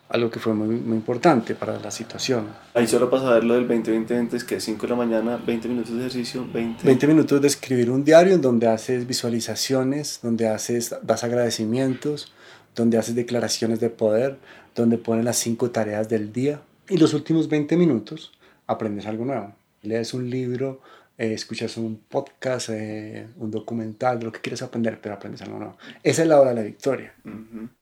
Algo 0.09 0.29
que 0.29 0.39
fue 0.39 0.53
muy, 0.53 0.75
muy 0.75 0.97
importante 0.97 1.55
para 1.55 1.79
la 1.79 1.91
situación. 1.91 2.47
Ahí 2.73 2.87
solo 2.87 3.09
para 3.09 3.23
saber 3.23 3.43
lo 3.43 3.55
del 3.55 3.67
20-20-20 3.67 4.33
es 4.33 4.43
que 4.43 4.59
5 4.59 4.81
de 4.81 4.87
la 4.89 4.95
mañana, 4.95 5.37
20 5.45 5.67
minutos 5.67 5.93
de 5.93 5.99
ejercicio, 5.99 6.47
20... 6.53 6.85
20 6.85 7.07
minutos 7.07 7.41
de 7.41 7.47
escribir 7.47 7.91
un 7.91 8.03
diario 8.03 8.33
en 8.33 8.41
donde 8.41 8.67
haces 8.67 9.05
visualizaciones, 9.05 10.19
donde 10.23 10.47
haces, 10.47 10.95
das 11.03 11.23
agradecimientos, 11.23 12.31
donde 12.75 12.97
haces 12.97 13.15
declaraciones 13.15 13.79
de 13.79 13.89
poder, 13.89 14.37
donde 14.75 14.97
pones 14.97 15.25
las 15.25 15.37
cinco 15.37 15.71
tareas 15.71 16.07
del 16.07 16.31
día 16.31 16.61
y 16.89 16.97
los 16.97 17.13
últimos 17.13 17.49
20 17.49 17.75
minutos 17.75 18.31
aprendes 18.65 19.05
algo 19.07 19.25
nuevo. 19.25 19.53
Lees 19.81 20.13
un 20.13 20.29
libro, 20.29 20.81
eh, 21.17 21.33
escuchas 21.33 21.77
un 21.77 21.97
podcast, 22.07 22.69
eh, 22.69 23.27
un 23.37 23.49
documental, 23.49 24.19
lo 24.23 24.31
que 24.31 24.39
quieres 24.39 24.61
aprender, 24.61 24.99
pero 25.01 25.15
aprendes 25.15 25.41
algo 25.41 25.57
nuevo. 25.57 25.77
Esa 26.03 26.21
es 26.21 26.27
la 26.27 26.39
hora 26.39 26.51
de 26.51 26.55
la 26.55 26.61
victoria. 26.61 27.13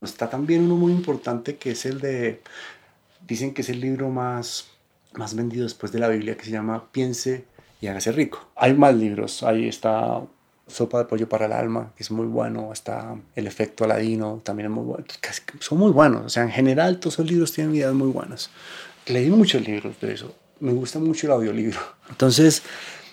Está 0.02 0.30
también 0.30 0.64
uno 0.64 0.76
muy 0.76 0.94
importante 0.94 1.58
que 1.58 1.72
es 1.72 1.86
el 1.86 2.00
de, 2.00 2.42
dicen 3.28 3.54
que 3.54 3.62
es 3.62 3.70
el 3.70 3.82
libro 3.82 4.10
más, 4.10 4.68
más 5.14 5.36
vendido 5.36 5.64
después 5.64 5.92
de 5.92 6.00
la 6.00 6.08
Biblia, 6.08 6.38
que 6.38 6.46
se 6.46 6.52
llama 6.52 6.90
Piense 6.92 7.46
y 7.82 7.88
hágase 7.88 8.12
rico. 8.12 8.48
Hay 8.56 8.74
más 8.74 8.96
libros, 8.96 9.44
ahí 9.44 9.68
está 9.68 10.22
Sopa 10.68 10.98
de 10.98 11.06
pollo 11.06 11.30
para 11.30 11.46
el 11.46 11.52
alma, 11.52 11.94
que 11.96 12.02
es 12.02 12.10
muy 12.10 12.26
bueno, 12.26 12.74
está 12.74 13.16
El 13.36 13.46
efecto 13.46 13.84
Aladino, 13.84 14.42
también 14.44 14.68
es 14.68 14.76
muy 14.76 14.84
bueno, 14.84 15.06
son 15.60 15.78
muy 15.78 15.92
buenos, 15.92 16.26
o 16.26 16.30
sea, 16.30 16.42
en 16.42 16.50
general 16.50 17.00
todos 17.00 17.16
esos 17.16 17.30
libros 17.30 17.52
tienen 17.52 17.76
ideas 17.76 17.94
muy 17.94 18.08
buenas. 18.08 18.50
Leí 19.06 19.30
muchos 19.30 19.62
libros 19.68 20.00
de 20.02 20.14
eso, 20.14 20.34
me 20.60 20.74
gusta 20.74 20.98
mucho 20.98 21.28
el 21.28 21.34
audiolibro. 21.34 21.80
Entonces, 22.10 22.64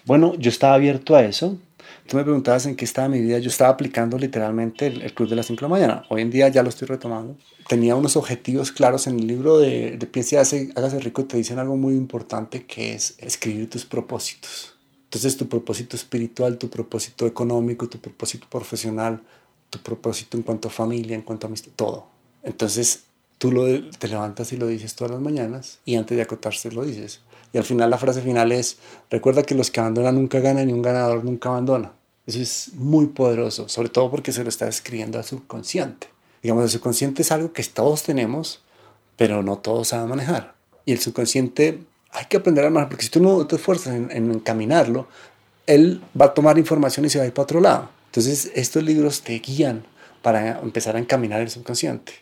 bueno, 0.05 0.35
yo 0.37 0.51
estaba 0.51 0.74
abierto 0.74 1.15
a 1.15 1.24
eso. 1.24 1.59
Tú 2.07 2.16
me 2.16 2.24
preguntabas 2.24 2.66
en 2.66 2.77
qué 2.77 2.85
estaba 2.85 3.09
mi 3.09 3.20
vida. 3.20 3.39
Yo 3.39 3.49
estaba 3.49 3.70
aplicando 3.70 4.19
literalmente 4.19 4.87
el, 4.87 5.15
Club 5.15 5.29
de 5.29 5.37
las 5.37 5.47
5 5.47 5.61
de 5.61 5.62
la 5.62 5.69
mañana. 5.69 6.05
Hoy 6.09 6.23
en 6.23 6.31
día 6.31 6.49
ya 6.49 6.62
lo 6.62 6.69
estoy 6.69 6.89
retomando. 6.89 7.37
Tenía 7.69 7.95
unos 7.95 8.16
objetivos 8.16 8.73
claros 8.73 9.07
en 9.07 9.20
el 9.20 9.27
libro 9.27 9.59
de, 9.59 9.97
de 9.97 10.09
y 10.20 10.70
hágase 10.77 11.01
rico. 11.01 11.24
Te 11.24 11.37
dicen 11.37 11.59
algo 11.59 11.77
muy 11.77 11.95
importante 11.95 12.66
que 12.66 12.95
es 12.95 13.15
escribir 13.19 13.70
tus 13.70 13.85
propósitos. 13.85 14.74
Entonces 15.05 15.37
tu 15.37 15.49
propósito 15.49 15.95
espiritual, 15.95 16.57
tu 16.57 16.70
propósito 16.70 17.27
económico, 17.27 17.89
tu 17.89 17.99
propósito 17.99 18.47
profesional, 18.49 19.20
tu 19.69 19.79
propósito 19.79 20.37
en 20.37 20.43
cuanto 20.43 20.69
a 20.69 20.70
familia, 20.70 21.15
en 21.15 21.23
cuanto 21.23 21.47
a 21.47 21.49
amistad, 21.49 21.70
todo. 21.77 22.07
Entonces 22.43 23.05
tú 23.37 23.53
lo, 23.53 23.91
te 23.91 24.09
levantas 24.09 24.53
y 24.53 24.57
lo 24.57 24.66
dices 24.66 24.95
todas 24.95 25.11
las 25.11 25.20
mañanas 25.20 25.81
y 25.85 25.97
antes 25.97 26.16
de 26.16 26.23
acotarse 26.23 26.73
lo 26.73 26.85
dices. 26.85 27.20
Y 27.53 27.59
al 27.59 27.65
final 27.65 27.91
la 27.91 27.99
frase 27.99 28.23
final 28.23 28.53
es, 28.53 28.79
recuerda 29.11 29.43
que 29.43 29.55
los 29.55 29.70
que 29.70 29.81
abandonan 29.81 30.15
nunca 30.15 30.41
ganan 30.41 30.70
y 30.70 30.73
un 30.73 30.83
ganador 30.83 31.24
nunca 31.24 31.51
abandona. 31.51 31.93
Eso 32.27 32.41
es 32.41 32.70
muy 32.74 33.07
poderoso, 33.07 33.69
sobre 33.69 33.89
todo 33.89 34.11
porque 34.11 34.33
se 34.33 34.43
lo 34.43 34.49
está 34.49 34.69
escribiendo 34.69 35.19
al 35.19 35.24
subconsciente. 35.24 36.09
Digamos, 36.43 36.65
el 36.65 36.70
subconsciente 36.70 37.23
es 37.23 37.33
algo 37.33 37.53
que 37.53 37.62
todos 37.65 38.03
tenemos, 38.05 38.62
pero 39.16 39.43
no 39.43 39.59
todos 39.59 39.89
saben 39.89 40.09
manejar. 40.09 40.55
Y 40.85 40.93
el 40.93 40.99
subconsciente 40.99 41.81
hay 42.11 42.27
que 42.27 42.39
aprender 42.39 42.65
a 42.65 42.70
manejar, 42.70 42.91
porque 42.91 43.05
si 43.05 43.11
tú 43.11 43.23
no 43.23 43.47
te 43.47 43.57
esfuerzas 43.57 43.95
en, 43.95 44.11
en 44.11 44.31
encaminarlo, 44.31 45.07
él 45.66 46.03
va 46.19 46.27
a 46.27 46.35
tomar 46.35 46.59
información 46.59 47.07
y 47.07 47.11
se 47.11 47.19
va 47.19 47.24
a 47.24 47.27
ir 47.27 47.35
para 47.35 47.45
otro 47.45 47.61
lado. 47.61 47.91
Entonces, 48.07 48.51
estos 48.55 48.83
libros 48.83 49.23
te 49.23 49.39
guían 49.39 49.85
para 50.23 50.61
empezar 50.61 50.97
a 50.97 50.99
encaminar 50.99 51.41
el 51.41 51.51
subconsciente. 51.51 52.12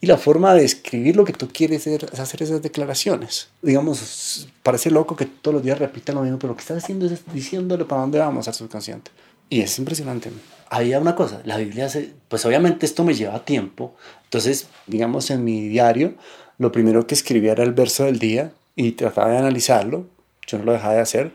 Y 0.00 0.06
la 0.06 0.16
forma 0.16 0.54
de 0.54 0.64
escribir 0.64 1.16
lo 1.16 1.24
que 1.24 1.32
tú 1.32 1.48
quieres 1.48 1.86
es 1.88 2.20
hacer 2.20 2.42
esas 2.42 2.62
declaraciones. 2.62 3.48
Digamos, 3.62 4.48
parece 4.62 4.92
loco 4.92 5.16
que 5.16 5.26
todos 5.26 5.56
los 5.56 5.64
días 5.64 5.78
repitan 5.78 6.14
lo 6.14 6.22
mismo, 6.22 6.38
pero 6.38 6.52
lo 6.52 6.56
que 6.56 6.60
estás 6.60 6.84
haciendo 6.84 7.06
es 7.06 7.20
diciéndole 7.32 7.84
para 7.84 8.02
dónde 8.02 8.20
vamos 8.20 8.46
al 8.46 8.54
subconsciente. 8.54 9.10
Y 9.50 9.60
es 9.60 9.76
impresionante. 9.78 10.30
Había 10.70 11.00
una 11.00 11.16
cosa, 11.16 11.40
la 11.44 11.56
Biblia, 11.56 11.88
se, 11.88 12.12
pues 12.28 12.44
obviamente 12.46 12.86
esto 12.86 13.02
me 13.02 13.14
lleva 13.14 13.44
tiempo. 13.44 13.96
Entonces, 14.24 14.68
digamos, 14.86 15.30
en 15.30 15.42
mi 15.42 15.66
diario, 15.66 16.14
lo 16.58 16.70
primero 16.70 17.06
que 17.06 17.14
escribía 17.14 17.52
era 17.52 17.64
el 17.64 17.72
verso 17.72 18.04
del 18.04 18.20
día 18.20 18.52
y 18.76 18.92
trataba 18.92 19.30
de 19.30 19.38
analizarlo. 19.38 20.06
Yo 20.46 20.58
no 20.58 20.64
lo 20.64 20.72
dejaba 20.72 20.94
de 20.94 21.00
hacer. 21.00 21.32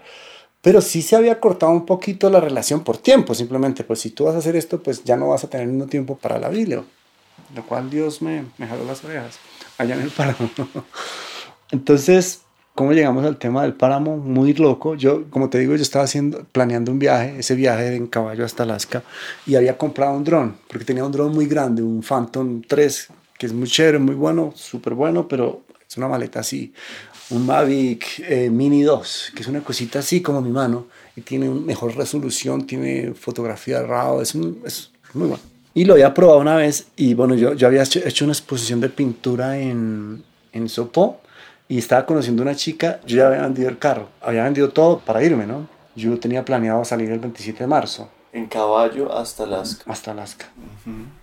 Pero 0.61 0.79
sí 0.79 1.01
se 1.01 1.17
había 1.17 1.41
cortado 1.41 1.73
un 1.73 1.85
poquito 1.85 2.29
la 2.29 2.39
relación 2.39 2.85
por 2.85 2.97
tiempo, 2.97 3.35
simplemente, 3.35 3.83
pues 3.83 3.99
si 3.99 4.11
tú 4.11 4.23
vas 4.23 4.35
a 4.35 4.37
hacer 4.37 4.55
esto, 4.55 4.81
pues 4.81 5.03
ya 5.03 5.17
no 5.17 5.29
vas 5.29 5.43
a 5.43 5.49
tener 5.49 5.67
ningún 5.67 5.89
tiempo 5.89 6.17
para 6.17 6.39
la 6.39 6.47
Biblia 6.47 6.85
lo 7.55 7.65
cual 7.65 7.89
Dios 7.89 8.21
me, 8.21 8.45
me 8.57 8.67
jaló 8.67 8.85
las 8.85 9.03
orejas 9.03 9.39
allá 9.77 9.95
en 9.95 10.01
el 10.01 10.09
páramo. 10.11 10.49
Entonces, 11.71 12.41
¿cómo 12.75 12.93
llegamos 12.93 13.25
al 13.25 13.37
tema 13.37 13.63
del 13.63 13.73
páramo? 13.73 14.17
Muy 14.17 14.53
loco. 14.53 14.95
Yo, 14.95 15.29
como 15.29 15.49
te 15.49 15.59
digo, 15.59 15.75
yo 15.75 15.81
estaba 15.81 16.05
haciendo, 16.05 16.43
planeando 16.51 16.91
un 16.91 16.99
viaje, 16.99 17.39
ese 17.39 17.55
viaje 17.55 17.95
en 17.95 18.07
caballo 18.07 18.45
hasta 18.45 18.63
Alaska, 18.63 19.03
y 19.45 19.55
había 19.55 19.77
comprado 19.77 20.15
un 20.15 20.23
dron, 20.23 20.55
porque 20.67 20.85
tenía 20.85 21.05
un 21.05 21.11
dron 21.11 21.33
muy 21.33 21.47
grande, 21.47 21.81
un 21.81 22.03
Phantom 22.03 22.61
3, 22.67 23.07
que 23.37 23.45
es 23.45 23.53
muy 23.53 23.67
chévere, 23.67 23.99
muy 23.99 24.15
bueno, 24.15 24.53
súper 24.55 24.93
bueno, 24.93 25.27
pero 25.27 25.63
es 25.87 25.97
una 25.97 26.07
maleta 26.07 26.39
así. 26.39 26.73
Un 27.29 27.45
Mavic 27.45 28.19
eh, 28.19 28.49
Mini 28.49 28.83
2, 28.83 29.31
que 29.35 29.41
es 29.41 29.47
una 29.47 29.61
cosita 29.61 29.99
así 29.99 30.21
como 30.21 30.41
mi 30.41 30.51
mano, 30.51 30.87
y 31.15 31.21
tiene 31.21 31.49
mejor 31.49 31.95
resolución, 31.95 32.67
tiene 32.67 33.13
fotografía 33.13 33.79
de 33.79 33.87
RAW, 33.87 34.21
es, 34.21 34.35
es 34.65 34.91
muy 35.13 35.27
bueno. 35.27 35.52
Y 35.73 35.85
lo 35.85 35.93
había 35.93 36.13
probado 36.13 36.39
una 36.39 36.55
vez 36.55 36.87
y 36.95 37.13
bueno, 37.13 37.35
yo, 37.35 37.53
yo 37.53 37.67
había 37.67 37.83
hecho, 37.83 38.25
una 38.25 38.33
exposición 38.33 38.79
de 38.79 38.89
pintura 38.89 39.57
en, 39.57 40.23
en 40.51 40.69
Sopó 40.69 41.19
y 41.67 41.79
estaba 41.79 42.05
conociendo 42.05 42.43
una 42.43 42.55
chica, 42.55 42.99
yo 43.05 43.17
ya 43.17 43.27
había 43.27 43.41
vendido 43.41 43.69
el 43.69 43.79
carro, 43.79 44.09
había 44.21 44.43
vendido 44.43 44.69
todo 44.69 44.99
para 44.99 45.23
irme, 45.23 45.47
¿no? 45.47 45.67
Yo 45.95 46.19
tenía 46.19 46.45
planeado 46.45 46.85
salir 46.85 47.09
el 47.11 47.19
27 47.19 47.63
de 47.63 47.67
marzo. 47.67 48.09
En 48.31 48.47
caballo 48.47 49.15
hasta 49.15 49.43
Alaska. 49.43 49.83
Hasta 49.91 50.11
Alaska. 50.11 50.47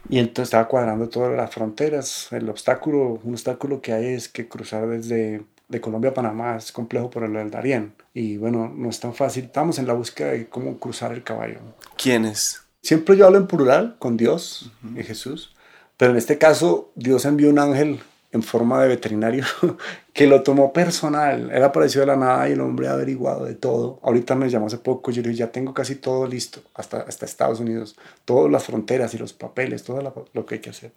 Y 0.09 0.19
entonces 0.19 0.45
estaba 0.45 0.69
cuadrando 0.69 1.09
todas 1.09 1.37
las 1.37 1.53
fronteras. 1.53 2.29
El 2.31 2.49
obstáculo, 2.49 3.21
un 3.25 3.33
obstáculo 3.33 3.81
que 3.81 3.93
hay 3.93 4.07
es 4.07 4.29
que 4.29 4.47
cruzar 4.47 4.87
desde 4.87 5.43
de 5.71 5.81
Colombia 5.81 6.11
a 6.11 6.15
Panamá 6.15 6.57
es 6.57 6.73
complejo 6.73 7.11
por 7.11 7.25
el 7.25 7.33
del 7.33 7.51
Darién. 7.51 7.95
Y 8.13 8.37
bueno, 8.37 8.73
no 8.75 8.91
es 8.91 9.01
tan 9.01 9.15
fácil. 9.15 9.45
Estamos 9.45 9.79
en 9.79 9.87
la 9.87 9.95
búsqueda 9.95 10.33
de 10.33 10.49
cómo 10.49 10.79
cruzar 10.79 11.13
el 11.13 11.23
caballo. 11.23 11.59
¿Quiénes? 11.97 12.63
Siempre 12.82 13.16
yo 13.16 13.27
hablo 13.27 13.39
en 13.39 13.47
plural 13.47 13.97
con 13.98 14.16
Dios 14.16 14.70
y 14.97 15.02
Jesús, 15.02 15.55
pero 15.97 16.12
en 16.12 16.19
este 16.19 16.39
caso 16.39 16.93
Dios 16.94 17.24
envió 17.27 17.51
un 17.51 17.59
ángel 17.59 18.01
en 18.32 18.43
forma 18.43 18.81
de 18.82 18.89
veterinario 18.89 19.44
que 20.12 20.27
lo 20.27 20.43
tomó 20.43 20.73
personal. 20.73 21.51
Era 21.51 21.66
aparecido 21.66 22.02
de 22.02 22.07
la 22.07 22.16
nada 22.16 22.48
y 22.48 22.52
el 22.52 22.61
hombre 22.61 22.89
ha 22.89 22.93
averiguado 22.93 23.44
de 23.44 23.55
todo. 23.55 23.98
Ahorita 24.02 24.35
me 24.35 24.48
llamó 24.48 24.66
hace 24.66 24.78
poco, 24.78 25.11
yo 25.11 25.23
le 25.23 25.31
dije, 25.31 25.40
ya 25.40 25.52
tengo 25.52 25.74
casi 25.74 25.97
todo 25.97 26.27
listo, 26.27 26.62
hasta, 26.74 27.01
hasta 27.01 27.27
Estados 27.27 27.61
Unidos, 27.61 27.97
todas 28.24 28.51
las 28.51 28.65
fronteras 28.65 29.12
y 29.15 29.19
los 29.19 29.32
papeles, 29.32 29.82
todo 29.82 30.27
lo 30.32 30.47
que 30.47 30.57
hay 30.57 30.61
que 30.61 30.70
hacer. 30.70 30.93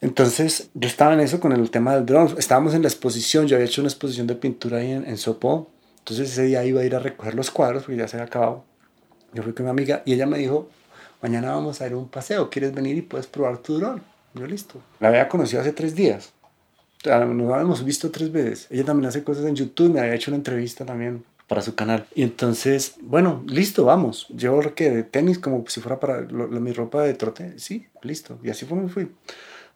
Entonces 0.00 0.70
yo 0.74 0.88
estaba 0.88 1.14
en 1.14 1.20
eso 1.20 1.38
con 1.38 1.52
el 1.52 1.70
tema 1.70 1.94
del 1.94 2.06
drone. 2.06 2.34
Estábamos 2.38 2.74
en 2.74 2.82
la 2.82 2.88
exposición, 2.88 3.46
yo 3.46 3.56
había 3.56 3.66
hecho 3.66 3.82
una 3.82 3.88
exposición 3.88 4.26
de 4.26 4.34
pintura 4.34 4.78
ahí 4.78 4.90
en, 4.90 5.06
en 5.06 5.16
Sopó. 5.16 5.70
Entonces 5.98 6.30
ese 6.30 6.44
día 6.44 6.64
iba 6.64 6.80
a 6.80 6.84
ir 6.84 6.94
a 6.94 6.98
recoger 6.98 7.34
los 7.34 7.50
cuadros 7.50 7.84
porque 7.84 7.98
ya 7.98 8.08
se 8.08 8.16
había 8.16 8.26
acabado. 8.26 8.64
Yo 9.32 9.42
fui 9.42 9.52
con 9.52 9.64
mi 9.64 9.70
amiga 9.70 10.02
y 10.04 10.12
ella 10.12 10.26
me 10.26 10.38
dijo, 10.38 10.68
mañana 11.24 11.52
vamos 11.52 11.80
a 11.80 11.86
ir 11.86 11.94
a 11.94 11.96
un 11.96 12.10
paseo, 12.10 12.50
¿quieres 12.50 12.74
venir 12.74 12.98
y 12.98 13.00
puedes 13.00 13.26
probar 13.26 13.56
tu 13.56 13.78
dron? 13.78 14.02
Yo 14.34 14.46
listo. 14.46 14.82
La 15.00 15.08
había 15.08 15.26
conocido 15.26 15.62
hace 15.62 15.72
tres 15.72 15.94
días. 15.94 16.34
Nos 17.02 17.50
habíamos 17.50 17.82
visto 17.82 18.10
tres 18.10 18.30
veces. 18.30 18.66
Ella 18.70 18.84
también 18.84 19.08
hace 19.08 19.24
cosas 19.24 19.46
en 19.46 19.56
YouTube, 19.56 19.90
me 19.90 20.00
había 20.00 20.14
hecho 20.14 20.30
una 20.30 20.36
entrevista 20.36 20.84
también 20.84 21.24
para 21.48 21.62
su 21.62 21.74
canal. 21.74 22.04
Y 22.14 22.24
entonces, 22.24 22.96
bueno, 23.00 23.42
listo, 23.46 23.86
vamos. 23.86 24.28
Llevo 24.36 24.60
que 24.74 24.90
de 24.90 25.02
tenis 25.02 25.38
como 25.38 25.64
si 25.66 25.80
fuera 25.80 25.98
para 25.98 26.20
mi 26.20 26.72
ropa 26.72 27.02
de 27.02 27.14
trote. 27.14 27.58
Sí, 27.58 27.86
listo. 28.02 28.38
Y 28.42 28.50
así 28.50 28.66
fue, 28.66 28.76
me 28.76 28.90
fui. 28.90 29.10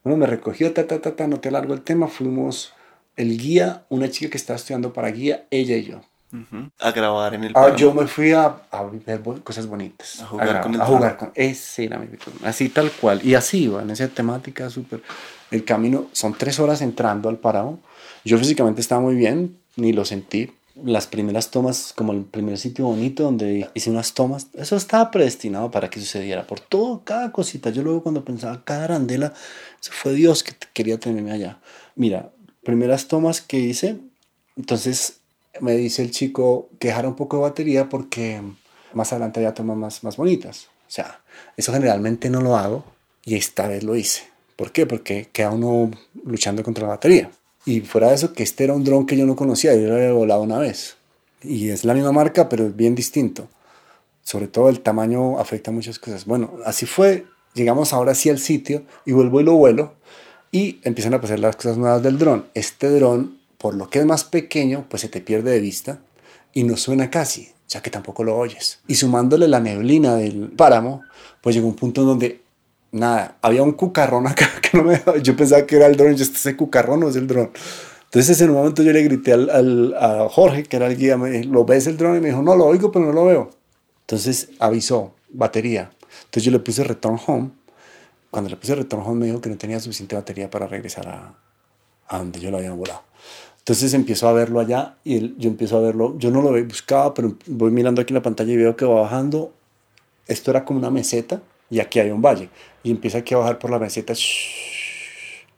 Bueno, 0.04 0.18
me 0.18 0.26
recogió, 0.26 0.74
ta, 0.74 0.86
ta, 0.86 1.00
ta, 1.00 1.16
ta, 1.16 1.28
no 1.28 1.40
te 1.40 1.50
largo 1.50 1.72
el 1.72 1.80
tema. 1.80 2.08
Fuimos 2.08 2.74
el 3.16 3.38
guía, 3.38 3.86
una 3.88 4.10
chica 4.10 4.30
que 4.30 4.36
estaba 4.36 4.58
estudiando 4.58 4.92
para 4.92 5.10
guía, 5.10 5.46
ella 5.50 5.78
y 5.78 5.84
yo. 5.84 6.02
A 6.78 6.90
grabar 6.90 7.34
en 7.34 7.44
el 7.44 7.52
ah, 7.54 7.74
Yo 7.74 7.94
me 7.94 8.06
fui 8.06 8.32
a, 8.32 8.44
a, 8.70 8.82
ver 8.84 9.22
cosas 9.42 9.66
bonitas. 9.66 10.20
A 10.20 10.26
jugar 10.26 10.60
con 10.60 10.74
el 10.74 10.80
A 10.80 10.84
jugar 10.84 11.16
con. 11.16 11.32
Ese 11.34 11.84
era 11.84 11.98
mi 11.98 12.08
Así 12.44 12.68
tal 12.68 12.90
cual. 12.90 13.24
Y 13.24 13.34
así 13.34 13.64
iba, 13.64 13.82
en 13.82 13.90
esa 13.90 14.08
temática 14.08 14.68
súper. 14.68 15.02
El 15.50 15.64
camino, 15.64 16.08
son 16.12 16.34
tres 16.34 16.60
horas 16.60 16.82
entrando 16.82 17.30
al 17.30 17.38
parado. 17.38 17.78
Yo 18.24 18.36
físicamente 18.36 18.82
estaba 18.82 19.00
muy 19.00 19.14
bien, 19.14 19.58
ni 19.76 19.92
lo 19.92 20.04
sentí. 20.04 20.52
Las 20.84 21.06
primeras 21.06 21.50
tomas, 21.50 21.94
como 21.96 22.12
el 22.12 22.24
primer 22.24 22.58
sitio 22.58 22.84
bonito 22.84 23.24
donde 23.24 23.68
hice 23.74 23.90
unas 23.90 24.12
tomas, 24.12 24.48
eso 24.52 24.76
estaba 24.76 25.10
predestinado 25.10 25.70
para 25.70 25.88
que 25.88 25.98
sucediera. 25.98 26.46
Por 26.46 26.60
todo, 26.60 27.02
cada 27.04 27.32
cosita. 27.32 27.70
Yo 27.70 27.82
luego 27.82 28.02
cuando 28.02 28.24
pensaba, 28.24 28.62
cada 28.64 28.84
arandela, 28.84 29.32
eso 29.80 29.92
fue 29.92 30.12
Dios 30.12 30.42
que 30.42 30.52
quería 30.74 31.00
tenerme 31.00 31.32
allá. 31.32 31.58
Mira, 31.96 32.30
primeras 32.62 33.08
tomas 33.08 33.40
que 33.40 33.58
hice, 33.58 33.98
entonces 34.56 35.17
me 35.60 35.76
dice 35.76 36.02
el 36.02 36.10
chico 36.10 36.68
que 36.78 36.88
dejara 36.88 37.08
un 37.08 37.16
poco 37.16 37.36
de 37.36 37.42
batería 37.42 37.88
porque 37.88 38.40
más 38.92 39.12
adelante 39.12 39.42
ya 39.42 39.54
tomas 39.54 39.76
más, 39.76 40.04
más 40.04 40.16
bonitas. 40.16 40.68
O 40.86 40.90
sea, 40.90 41.20
eso 41.56 41.72
generalmente 41.72 42.30
no 42.30 42.40
lo 42.40 42.56
hago 42.56 42.84
y 43.24 43.36
esta 43.36 43.68
vez 43.68 43.82
lo 43.82 43.96
hice. 43.96 44.22
¿Por 44.56 44.72
qué? 44.72 44.86
Porque 44.86 45.28
queda 45.32 45.50
uno 45.50 45.90
luchando 46.24 46.62
contra 46.62 46.84
la 46.84 46.94
batería. 46.94 47.30
Y 47.64 47.80
fuera 47.82 48.08
de 48.08 48.14
eso, 48.14 48.32
que 48.32 48.42
este 48.42 48.64
era 48.64 48.72
un 48.72 48.82
dron 48.82 49.06
que 49.06 49.16
yo 49.16 49.26
no 49.26 49.36
conocía, 49.36 49.74
yo 49.74 49.88
lo 49.88 49.94
había 49.96 50.12
volado 50.12 50.42
una 50.42 50.58
vez. 50.58 50.96
Y 51.42 51.68
es 51.68 51.84
la 51.84 51.94
misma 51.94 52.12
marca, 52.12 52.48
pero 52.48 52.66
es 52.66 52.74
bien 52.74 52.94
distinto. 52.94 53.48
Sobre 54.22 54.48
todo 54.48 54.68
el 54.68 54.80
tamaño 54.80 55.38
afecta 55.38 55.70
muchas 55.70 55.98
cosas. 55.98 56.24
Bueno, 56.24 56.54
así 56.64 56.86
fue. 56.86 57.26
Llegamos 57.54 57.92
ahora 57.92 58.14
sí 58.14 58.30
al 58.30 58.38
sitio 58.38 58.84
y 59.04 59.12
vuelvo 59.12 59.40
y 59.40 59.44
lo 59.44 59.54
vuelo. 59.54 59.94
y 60.50 60.80
empiezan 60.82 61.12
a 61.12 61.20
pasar 61.20 61.38
las 61.40 61.56
cosas 61.56 61.76
nuevas 61.76 62.02
del 62.02 62.18
dron. 62.18 62.46
Este 62.54 62.88
dron, 62.88 63.37
por 63.58 63.74
lo 63.74 63.90
que 63.90 63.98
es 63.98 64.06
más 64.06 64.24
pequeño, 64.24 64.86
pues 64.88 65.02
se 65.02 65.08
te 65.08 65.20
pierde 65.20 65.50
de 65.50 65.60
vista 65.60 65.98
y 66.54 66.62
no 66.62 66.76
suena 66.76 67.10
casi, 67.10 67.52
ya 67.68 67.82
que 67.82 67.90
tampoco 67.90 68.24
lo 68.24 68.36
oyes. 68.36 68.78
Y 68.86 68.94
sumándole 68.94 69.48
la 69.48 69.60
neblina 69.60 70.14
del 70.14 70.50
páramo, 70.50 71.02
pues 71.42 71.54
llegó 71.54 71.68
un 71.68 71.74
punto 71.74 72.04
donde 72.04 72.40
nada, 72.92 73.36
había 73.42 73.62
un 73.62 73.72
cucarrón 73.72 74.26
acá 74.26 74.48
que 74.62 74.78
no 74.78 74.84
me 74.84 75.00
Yo 75.22 75.36
pensaba 75.36 75.66
que 75.66 75.76
era 75.76 75.86
el 75.86 75.96
dron, 75.96 76.14
yo 76.14 76.24
ese 76.24 76.56
cucarrón 76.56 77.00
no 77.00 77.08
es 77.08 77.16
el 77.16 77.26
dron. 77.26 77.50
Entonces 78.04 78.40
en 78.40 78.50
un 78.50 78.56
momento 78.56 78.82
yo 78.82 78.92
le 78.92 79.02
grité 79.02 79.34
al, 79.34 79.50
al, 79.50 79.94
a 79.94 80.28
Jorge, 80.30 80.62
que 80.62 80.76
era 80.76 80.86
el 80.86 80.96
guía, 80.96 81.18
me 81.18 81.30
dijo, 81.30 81.52
¿lo 81.52 81.64
ves 81.64 81.86
el 81.86 81.96
dron? 81.96 82.16
Y 82.16 82.20
me 82.20 82.28
dijo, 82.28 82.42
no, 82.42 82.56
lo 82.56 82.64
oigo, 82.64 82.90
pero 82.90 83.04
no 83.04 83.12
lo 83.12 83.26
veo. 83.26 83.50
Entonces 84.00 84.50
avisó, 84.58 85.14
batería. 85.28 85.90
Entonces 86.24 86.44
yo 86.44 86.50
le 86.50 86.58
puse 86.60 86.84
return 86.84 87.18
home. 87.26 87.50
Cuando 88.30 88.48
le 88.48 88.56
puse 88.56 88.74
return 88.74 89.02
home 89.02 89.20
me 89.20 89.26
dijo 89.26 89.40
que 89.40 89.50
no 89.50 89.58
tenía 89.58 89.78
suficiente 89.80 90.16
batería 90.16 90.48
para 90.48 90.66
regresar 90.66 91.06
a, 91.08 91.34
a 92.08 92.18
donde 92.18 92.40
yo 92.40 92.50
lo 92.50 92.56
había 92.56 92.72
volado. 92.72 93.02
Entonces 93.68 93.92
empiezo 93.92 94.26
a 94.26 94.32
verlo 94.32 94.60
allá 94.60 94.94
y 95.04 95.18
él, 95.18 95.34
yo 95.36 95.50
empiezo 95.50 95.76
a 95.76 95.80
verlo. 95.82 96.16
Yo 96.16 96.30
no 96.30 96.40
lo 96.40 96.52
buscaba, 96.64 97.12
pero 97.12 97.36
voy 97.46 97.70
mirando 97.70 98.00
aquí 98.00 98.12
en 98.12 98.14
la 98.14 98.22
pantalla 98.22 98.50
y 98.50 98.56
veo 98.56 98.74
que 98.74 98.86
va 98.86 99.02
bajando. 99.02 99.52
Esto 100.26 100.52
era 100.52 100.64
como 100.64 100.78
una 100.78 100.88
meseta 100.88 101.42
y 101.68 101.78
aquí 101.78 102.00
hay 102.00 102.10
un 102.10 102.22
valle. 102.22 102.48
Y 102.82 102.90
empieza 102.90 103.18
aquí 103.18 103.34
a 103.34 103.36
bajar 103.36 103.58
por 103.58 103.70
la 103.70 103.78
meseta, 103.78 104.14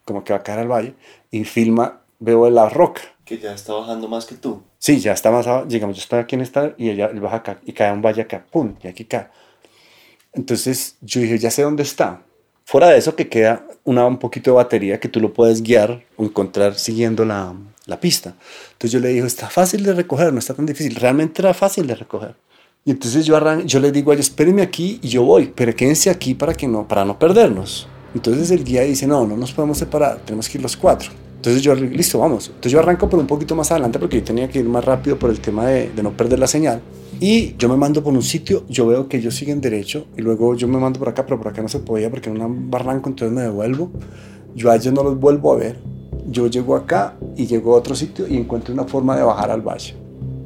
como 0.04 0.24
que 0.24 0.32
va 0.32 0.40
a 0.40 0.42
caer 0.42 0.58
al 0.58 0.66
valle, 0.66 0.94
y 1.30 1.44
filma, 1.44 2.00
veo 2.18 2.50
la 2.50 2.68
roca. 2.68 3.02
Que 3.24 3.38
ya 3.38 3.54
está 3.54 3.74
bajando 3.74 4.08
más 4.08 4.26
que 4.26 4.34
tú. 4.34 4.60
Sí, 4.80 4.98
ya 4.98 5.12
está 5.12 5.30
más 5.30 5.46
abajo. 5.46 5.68
Llegamos, 5.68 5.94
yo 5.94 6.02
estoy 6.02 6.18
aquí 6.18 6.34
en 6.34 6.40
esta 6.40 6.74
y 6.76 6.90
ella 6.90 7.12
baja 7.14 7.36
acá 7.36 7.60
y 7.64 7.72
cae 7.72 7.92
un 7.92 8.02
valle 8.02 8.22
acá, 8.22 8.44
pum, 8.50 8.74
y 8.82 8.88
aquí 8.88 9.04
cae. 9.04 9.28
Entonces 10.32 10.96
yo 11.00 11.20
dije, 11.20 11.38
ya 11.38 11.52
sé 11.52 11.62
dónde 11.62 11.84
está. 11.84 12.22
Fuera 12.64 12.88
de 12.88 12.98
eso 12.98 13.14
que 13.14 13.28
queda 13.28 13.64
una, 13.84 14.04
un 14.04 14.18
poquito 14.18 14.50
de 14.50 14.56
batería 14.56 14.98
que 14.98 15.08
tú 15.08 15.20
lo 15.20 15.32
puedes 15.32 15.62
guiar 15.62 16.02
o 16.16 16.24
encontrar 16.24 16.74
siguiendo 16.74 17.24
la, 17.24 17.54
la 17.90 18.00
pista. 18.00 18.34
Entonces 18.72 18.92
yo 18.92 19.00
le 19.00 19.08
dije, 19.08 19.26
está 19.26 19.50
fácil 19.50 19.82
de 19.82 19.92
recoger, 19.92 20.32
no 20.32 20.38
está 20.38 20.54
tan 20.54 20.64
difícil. 20.64 20.94
Realmente 20.94 21.42
era 21.42 21.52
fácil 21.52 21.86
de 21.86 21.94
recoger. 21.94 22.34
Y 22.84 22.92
entonces 22.92 23.26
yo, 23.26 23.36
arran 23.36 23.66
yo 23.66 23.78
le 23.78 23.92
digo 23.92 24.10
a 24.10 24.14
ellos, 24.14 24.28
espérenme 24.28 24.62
aquí 24.62 24.98
y 25.02 25.08
yo 25.08 25.22
voy, 25.22 25.52
pero 25.54 25.74
quédense 25.76 26.08
aquí 26.08 26.34
para, 26.34 26.54
que 26.54 26.66
no, 26.66 26.88
para 26.88 27.04
no 27.04 27.18
perdernos. 27.18 27.86
Entonces 28.14 28.50
el 28.50 28.64
guía 28.64 28.82
dice, 28.82 29.06
no, 29.06 29.26
no 29.26 29.36
nos 29.36 29.52
podemos 29.52 29.76
separar, 29.76 30.18
tenemos 30.24 30.48
que 30.48 30.56
ir 30.56 30.62
los 30.62 30.76
cuatro. 30.76 31.10
Entonces 31.36 31.62
yo, 31.62 31.74
listo, 31.74 32.18
vamos. 32.18 32.48
Entonces 32.48 32.72
yo 32.72 32.78
arranco 32.78 33.08
por 33.08 33.18
un 33.18 33.26
poquito 33.26 33.54
más 33.54 33.70
adelante 33.70 33.98
porque 33.98 34.18
yo 34.18 34.24
tenía 34.24 34.48
que 34.48 34.60
ir 34.60 34.64
más 34.64 34.84
rápido 34.84 35.18
por 35.18 35.30
el 35.30 35.40
tema 35.40 35.66
de, 35.66 35.90
de 35.90 36.02
no 36.02 36.16
perder 36.16 36.38
la 36.38 36.46
señal. 36.46 36.80
Y 37.18 37.54
yo 37.56 37.68
me 37.68 37.76
mando 37.76 38.02
por 38.02 38.14
un 38.14 38.22
sitio, 38.22 38.64
yo 38.68 38.86
veo 38.86 39.08
que 39.08 39.18
ellos 39.18 39.34
siguen 39.34 39.60
derecho 39.60 40.06
y 40.16 40.22
luego 40.22 40.54
yo 40.54 40.66
me 40.68 40.78
mando 40.78 40.98
por 40.98 41.08
acá, 41.10 41.26
pero 41.26 41.38
por 41.38 41.48
acá 41.48 41.60
no 41.60 41.68
se 41.68 41.80
podía 41.80 42.10
porque 42.10 42.30
en 42.30 42.40
un 42.40 42.70
barranco, 42.70 43.10
entonces 43.10 43.34
me 43.34 43.42
devuelvo. 43.42 43.90
Yo 44.54 44.70
a 44.70 44.76
ellos 44.76 44.92
no 44.94 45.02
los 45.02 45.18
vuelvo 45.18 45.52
a 45.52 45.56
ver. 45.56 45.76
Yo 46.28 46.46
llego 46.46 46.76
acá 46.76 47.16
y 47.36 47.46
llego 47.46 47.74
a 47.74 47.78
otro 47.78 47.94
sitio 47.94 48.26
y 48.26 48.36
encuentro 48.36 48.74
una 48.74 48.84
forma 48.84 49.16
de 49.16 49.22
bajar 49.22 49.50
al 49.50 49.62
valle. 49.62 49.94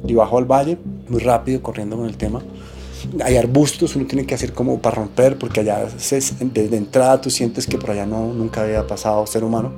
Y 0.07 0.13
bajo 0.13 0.37
al 0.37 0.45
valle 0.45 0.77
muy 1.09 1.19
rápido, 1.19 1.61
corriendo 1.61 1.97
con 1.97 2.05
el 2.05 2.17
tema. 2.17 2.41
Hay 3.23 3.37
arbustos, 3.37 3.95
uno 3.95 4.05
tiene 4.07 4.25
que 4.25 4.33
hacer 4.33 4.53
como 4.53 4.79
para 4.79 4.95
romper, 4.95 5.37
porque 5.37 5.59
allá 5.59 5.85
desde 5.85 6.77
entrada 6.77 7.21
tú 7.21 7.29
sientes 7.29 7.67
que 7.67 7.77
por 7.77 7.91
allá 7.91 8.05
no, 8.05 8.33
nunca 8.33 8.61
había 8.61 8.85
pasado 8.87 9.25
ser 9.27 9.43
humano. 9.43 9.71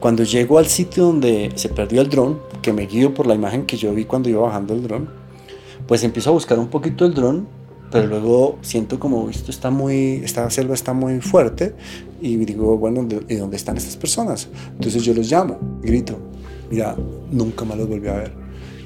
Cuando 0.00 0.24
llego 0.24 0.58
al 0.58 0.66
sitio 0.66 1.04
donde 1.04 1.52
se 1.54 1.68
perdió 1.68 2.00
el 2.00 2.08
dron, 2.08 2.40
que 2.60 2.72
me 2.72 2.86
guío 2.86 3.14
por 3.14 3.26
la 3.26 3.34
imagen 3.34 3.66
que 3.66 3.76
yo 3.76 3.92
vi 3.92 4.04
cuando 4.04 4.28
iba 4.28 4.40
bajando 4.40 4.74
el 4.74 4.82
dron, 4.82 5.08
pues 5.86 6.02
empiezo 6.02 6.30
a 6.30 6.32
buscar 6.32 6.58
un 6.58 6.68
poquito 6.68 7.04
el 7.04 7.14
dron, 7.14 7.46
pero 7.92 8.06
luego 8.06 8.58
siento 8.62 8.98
como 8.98 9.28
esto 9.28 9.50
está 9.50 9.70
muy, 9.70 10.22
esta 10.24 10.48
selva 10.50 10.74
está 10.74 10.94
muy 10.94 11.20
fuerte 11.20 11.74
y 12.20 12.36
digo, 12.36 12.78
bueno, 12.78 13.06
¿y 13.28 13.34
dónde 13.36 13.56
están 13.56 13.76
estas 13.76 13.96
personas? 13.96 14.48
Entonces 14.72 15.04
yo 15.04 15.12
los 15.14 15.30
llamo, 15.30 15.58
grito, 15.82 16.18
mira, 16.70 16.96
nunca 17.30 17.64
más 17.64 17.76
los 17.76 17.88
volví 17.88 18.08
a 18.08 18.14
ver, 18.14 18.32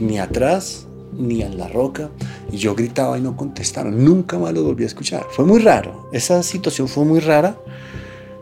ni 0.01 0.19
atrás 0.19 0.87
ni 1.19 1.43
en 1.43 1.59
la 1.59 1.69
roca. 1.69 2.11
Y 2.51 2.57
yo 2.59 2.75
gritaba 2.75 3.19
y 3.19 3.21
no 3.21 3.37
contestaron. 3.37 4.05
Nunca 4.05 4.39
más 4.39 4.53
lo 4.53 4.63
volví 4.63 4.85
a 4.85 4.87
escuchar. 4.87 5.27
Fue 5.31 5.45
muy 5.45 5.61
raro. 5.61 6.09
Esa 6.13 6.43
situación 6.43 6.89
fue 6.89 7.05
muy 7.05 7.21
rara. 7.21 7.59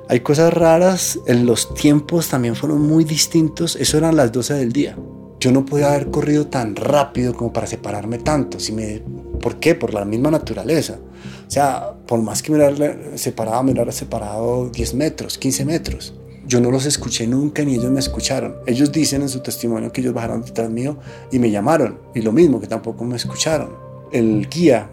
Hay 0.08 0.20
cosas 0.20 0.52
raras. 0.52 1.18
En 1.26 1.46
los 1.46 1.72
tiempos 1.74 2.28
también 2.28 2.56
fueron 2.56 2.82
muy 2.82 3.04
distintos. 3.04 3.76
Eso 3.76 3.98
eran 3.98 4.16
las 4.16 4.32
12 4.32 4.54
del 4.54 4.72
día. 4.72 4.96
Yo 5.44 5.52
no 5.52 5.66
podía 5.66 5.88
haber 5.88 6.10
corrido 6.10 6.46
tan 6.46 6.74
rápido 6.74 7.34
como 7.34 7.52
para 7.52 7.66
separarme 7.66 8.16
tanto. 8.16 8.58
Si 8.58 8.72
me, 8.72 9.02
¿Por 9.42 9.56
qué? 9.56 9.74
Por 9.74 9.92
la 9.92 10.06
misma 10.06 10.30
naturaleza. 10.30 10.98
O 11.46 11.50
sea, 11.50 11.92
por 12.06 12.22
más 12.22 12.42
que 12.42 12.50
me 12.50 12.56
hubiera 12.56 13.18
separado, 13.18 13.62
me 13.62 13.72
hubiera 13.72 13.92
separado 13.92 14.70
10 14.70 14.94
metros, 14.94 15.36
15 15.36 15.66
metros. 15.66 16.14
Yo 16.46 16.62
no 16.62 16.70
los 16.70 16.86
escuché 16.86 17.26
nunca 17.26 17.62
ni 17.62 17.74
ellos 17.74 17.90
me 17.90 18.00
escucharon. 18.00 18.56
Ellos 18.66 18.90
dicen 18.90 19.20
en 19.20 19.28
su 19.28 19.40
testimonio 19.40 19.92
que 19.92 20.00
ellos 20.00 20.14
bajaron 20.14 20.40
detrás 20.40 20.70
mío 20.70 20.96
y 21.30 21.38
me 21.38 21.50
llamaron. 21.50 21.98
Y 22.14 22.22
lo 22.22 22.32
mismo, 22.32 22.58
que 22.58 22.66
tampoco 22.66 23.04
me 23.04 23.16
escucharon. 23.16 23.68
El 24.12 24.48
guía 24.48 24.88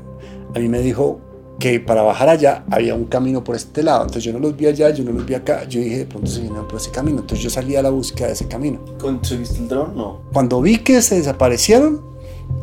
a 0.53 0.59
mí 0.59 0.67
me 0.67 0.81
dijo 0.81 1.21
que 1.61 1.79
para 1.79 2.01
bajar 2.01 2.27
allá 2.27 2.63
había 2.71 2.95
un 2.95 3.05
camino 3.05 3.43
por 3.43 3.55
este 3.55 3.83
lado. 3.83 4.01
Entonces 4.01 4.23
yo 4.23 4.33
no 4.33 4.39
los 4.39 4.57
vi 4.57 4.65
allá, 4.65 4.89
yo 4.89 5.03
no 5.03 5.11
los 5.11 5.25
vi 5.25 5.35
acá. 5.35 5.63
Yo 5.65 5.79
dije, 5.79 5.99
de 5.99 6.05
pronto 6.05 6.27
se 6.27 6.41
vinieron 6.41 6.67
por 6.67 6.77
ese 6.77 6.89
camino. 6.89 7.19
Entonces 7.19 7.43
yo 7.43 7.49
salí 7.49 7.75
a 7.75 7.83
la 7.83 7.91
búsqueda 7.91 8.27
de 8.27 8.33
ese 8.33 8.47
camino. 8.47 8.79
¿Conseguiste 8.99 9.59
el 9.59 9.67
dron? 9.67 9.95
No. 9.95 10.21
Cuando 10.33 10.59
vi 10.59 10.79
que 10.79 11.01
se 11.03 11.15
desaparecieron, 11.15 12.01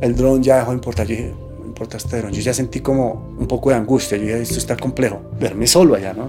el 0.01 0.17
dron 0.17 0.43
ya 0.43 0.57
dejó 0.59 0.73
de 0.73 0.75
importar. 0.75 1.07
Yo 1.07 1.15
dije, 1.15 1.33
no 1.61 1.67
importa 1.67 1.97
este 1.97 2.19
dron. 2.19 2.33
Yo 2.33 2.43
ya 2.43 2.53
sentí 2.53 2.81
como 2.81 3.35
un 3.39 3.47
poco 3.47 3.71
de 3.71 3.77
angustia. 3.77 4.19
Yo 4.19 4.25
dije, 4.25 4.43
esto 4.43 4.59
está 4.59 4.77
complejo. 4.77 5.21
Verme 5.41 5.69
solo 5.69 5.95
allá, 5.95 6.13
¿no? 6.13 6.29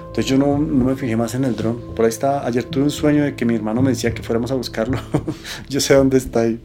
Entonces 0.00 0.24
yo 0.24 0.38
no, 0.38 0.58
no, 0.58 0.86
me 0.86 0.96
fijé 0.96 1.16
más 1.16 1.34
en 1.34 1.44
el 1.44 1.54
dron. 1.54 1.78
Por 1.94 2.06
ahí 2.06 2.08
está, 2.08 2.46
ayer 2.46 2.64
tuve 2.64 2.84
un 2.84 2.90
sueño 2.90 3.24
de 3.24 3.36
que 3.36 3.44
mi 3.44 3.54
hermano 3.54 3.82
me 3.82 3.90
decía 3.90 4.12
que 4.14 4.22
fuéramos 4.22 4.50
a 4.50 4.54
buscarlo. 4.54 4.98
yo 5.68 5.80
sé 5.80 5.94
dónde 5.94 6.16
está 6.16 6.48
y 6.48 6.58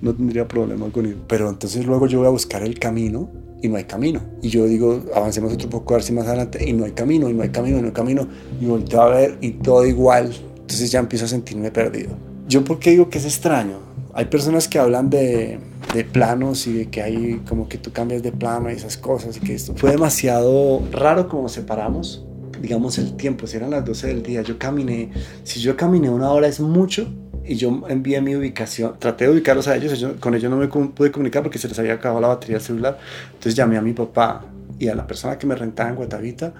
no 0.00 0.14
tendría 0.14 0.48
problema 0.48 0.88
con 0.88 1.04
él. 1.04 1.16
Pero 1.28 1.50
entonces 1.50 1.84
luego 1.84 2.06
yo 2.06 2.20
voy 2.20 2.28
a 2.28 2.30
buscar 2.30 2.62
el 2.62 2.78
camino 2.78 3.28
y 3.62 3.68
no 3.68 3.76
hay 3.76 3.84
camino. 3.84 4.20
Y 4.42 4.48
yo 4.48 4.66
digo, 4.66 5.02
avancemos 5.14 5.52
otro 5.52 5.70
poco 5.70 5.94
a 5.94 5.96
ver 5.96 6.04
si 6.04 6.12
más 6.12 6.26
adelante 6.26 6.68
y 6.68 6.72
no 6.72 6.84
hay 6.84 6.92
camino, 6.92 7.30
y 7.30 7.34
no 7.34 7.42
hay 7.42 7.50
camino, 7.50 7.78
y 7.78 7.80
no 7.80 7.86
hay 7.86 7.92
camino. 7.92 8.28
Y 8.60 8.66
volteo 8.66 9.00
a 9.00 9.08
ver 9.08 9.38
y 9.40 9.52
todo 9.52 9.86
igual. 9.86 10.32
Entonces 10.60 10.90
ya 10.90 10.98
empiezo 10.98 11.24
a 11.24 11.28
sentirme 11.28 11.70
perdido. 11.70 12.10
Yo 12.48 12.64
porque 12.64 12.90
digo 12.90 13.08
que 13.08 13.18
es 13.18 13.24
extraño. 13.24 13.78
Hay 14.14 14.26
personas 14.26 14.68
que 14.68 14.78
hablan 14.78 15.08
de, 15.08 15.58
de 15.94 16.04
planos 16.04 16.66
y 16.66 16.72
de 16.74 16.90
que 16.90 17.00
hay 17.00 17.40
como 17.48 17.68
que 17.68 17.78
tú 17.78 17.92
cambias 17.92 18.22
de 18.22 18.32
plano 18.32 18.70
y 18.70 18.74
esas 18.74 18.98
cosas 18.98 19.38
y 19.38 19.40
que 19.40 19.54
esto 19.54 19.74
fue 19.74 19.90
demasiado 19.92 20.82
raro 20.92 21.28
como 21.28 21.48
separamos 21.48 22.26
digamos, 22.62 22.96
el 22.98 23.16
tiempo, 23.16 23.48
si 23.48 23.56
eran 23.56 23.70
las 23.70 23.84
12 23.84 24.06
del 24.06 24.22
día, 24.22 24.42
yo 24.42 24.56
caminé, 24.56 25.10
si 25.42 25.58
yo 25.60 25.76
caminé 25.76 26.08
una 26.08 26.30
hora 26.30 26.46
es 26.46 26.60
mucho, 26.60 27.12
y 27.46 27.56
yo 27.56 27.82
envié 27.88 28.20
mi 28.20 28.36
ubicación, 28.36 28.94
traté 28.98 29.24
de 29.24 29.32
ubicarlos 29.32 29.68
a 29.68 29.76
ellos, 29.76 30.04
con 30.20 30.34
ellos 30.34 30.50
no 30.50 30.56
me 30.56 30.68
pude 30.68 31.10
comunicar 31.10 31.42
porque 31.42 31.58
se 31.58 31.68
les 31.68 31.78
había 31.78 31.94
acabado 31.94 32.20
la 32.20 32.28
batería 32.28 32.56
del 32.56 32.64
celular, 32.64 32.98
entonces 33.26 33.54
llamé 33.54 33.76
a 33.76 33.82
mi 33.82 33.92
papá 33.92 34.44
y 34.78 34.88
a 34.88 34.94
la 34.94 35.06
persona 35.06 35.38
que 35.38 35.46
me 35.46 35.54
rentaba 35.54 35.90
en 35.90 35.96
Guatavita 35.96 36.52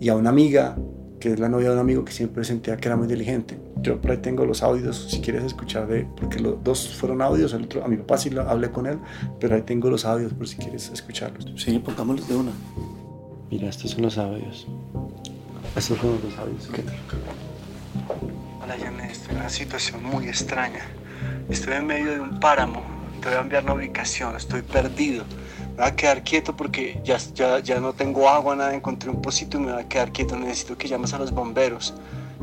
y 0.00 0.08
a 0.08 0.16
una 0.16 0.30
amiga 0.30 0.76
que 1.20 1.32
es 1.32 1.40
la 1.40 1.48
novia 1.48 1.68
de 1.68 1.74
un 1.74 1.80
amigo 1.80 2.04
que 2.04 2.12
siempre 2.12 2.44
sentía 2.44 2.76
que 2.76 2.86
era 2.86 2.96
muy 2.96 3.06
diligente. 3.06 3.58
Yo 3.80 3.98
por 3.98 4.10
ahí 4.10 4.18
tengo 4.18 4.44
los 4.44 4.62
audios, 4.62 5.08
si 5.10 5.20
quieres 5.20 5.42
escuchar 5.42 5.86
de, 5.86 6.06
porque 6.16 6.38
los 6.38 6.62
dos 6.62 6.94
fueron 6.94 7.22
audios, 7.22 7.54
el 7.54 7.64
otro, 7.64 7.82
a 7.82 7.88
mi 7.88 7.96
papá 7.96 8.18
sí 8.18 8.28
lo 8.28 8.42
hablé 8.42 8.70
con 8.70 8.86
él, 8.86 8.98
pero 9.40 9.54
ahí 9.54 9.62
tengo 9.62 9.88
los 9.88 10.04
audios 10.04 10.34
por 10.34 10.46
si 10.46 10.56
quieres 10.56 10.90
escucharlos. 10.92 11.50
Sí, 11.56 11.78
pongámoslos 11.78 12.28
de 12.28 12.36
una. 12.36 12.52
Mira, 13.50 13.68
estos 13.70 13.92
son 13.92 14.02
los 14.02 14.18
audios. 14.18 14.66
Estos 15.74 15.98
son 15.98 16.18
los 16.22 16.38
audios. 16.38 16.68
¿Qué 16.74 16.82
Hola, 18.64 18.76
Janet, 18.82 19.10
estoy 19.10 19.32
en 19.34 19.40
una 19.40 19.50
situación 19.50 20.02
muy 20.02 20.26
extraña. 20.26 20.80
Estoy 21.50 21.74
en 21.74 21.86
medio 21.86 22.12
de 22.12 22.20
un 22.20 22.40
páramo. 22.40 22.82
Te 23.20 23.28
voy 23.28 23.36
a 23.36 23.40
enviar 23.42 23.62
la 23.64 23.74
ubicación. 23.74 24.34
Estoy 24.36 24.62
perdido. 24.62 25.26
Me 25.72 25.82
voy 25.82 25.84
a 25.84 25.94
quedar 25.94 26.24
quieto 26.24 26.56
porque 26.56 26.98
ya, 27.04 27.18
ya, 27.34 27.58
ya 27.58 27.78
no 27.78 27.92
tengo 27.92 28.26
agua, 28.26 28.56
nada. 28.56 28.74
Encontré 28.74 29.10
un 29.10 29.20
pocito 29.20 29.58
y 29.58 29.60
me 29.60 29.72
voy 29.74 29.82
a 29.82 29.86
quedar 29.86 30.12
quieto. 30.12 30.34
Necesito 30.38 30.78
que 30.78 30.88
llames 30.88 31.12
a 31.12 31.18
los 31.18 31.30
bomberos. 31.30 31.92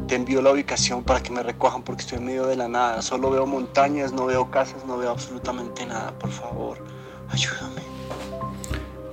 Te 0.08 0.14
envío 0.14 0.44
la 0.44 0.52
ubicación 0.52 1.04
para 1.04 1.24
que 1.24 1.32
me 1.32 1.42
recojan 1.42 1.82
porque 1.82 2.04
estoy 2.04 2.20
en 2.20 2.26
medio 2.26 2.46
de 2.46 2.56
la 2.56 2.68
nada. 2.68 3.02
Solo 3.02 3.32
veo 3.32 3.48
montañas, 3.48 4.14
no 4.14 4.28
veo 4.28 4.52
casas, 4.52 4.86
no 4.86 4.98
veo 4.98 5.10
absolutamente 5.10 5.88
nada. 5.88 6.12
Por 6.20 6.30
favor, 6.30 6.86
ayúdame. 7.30 7.82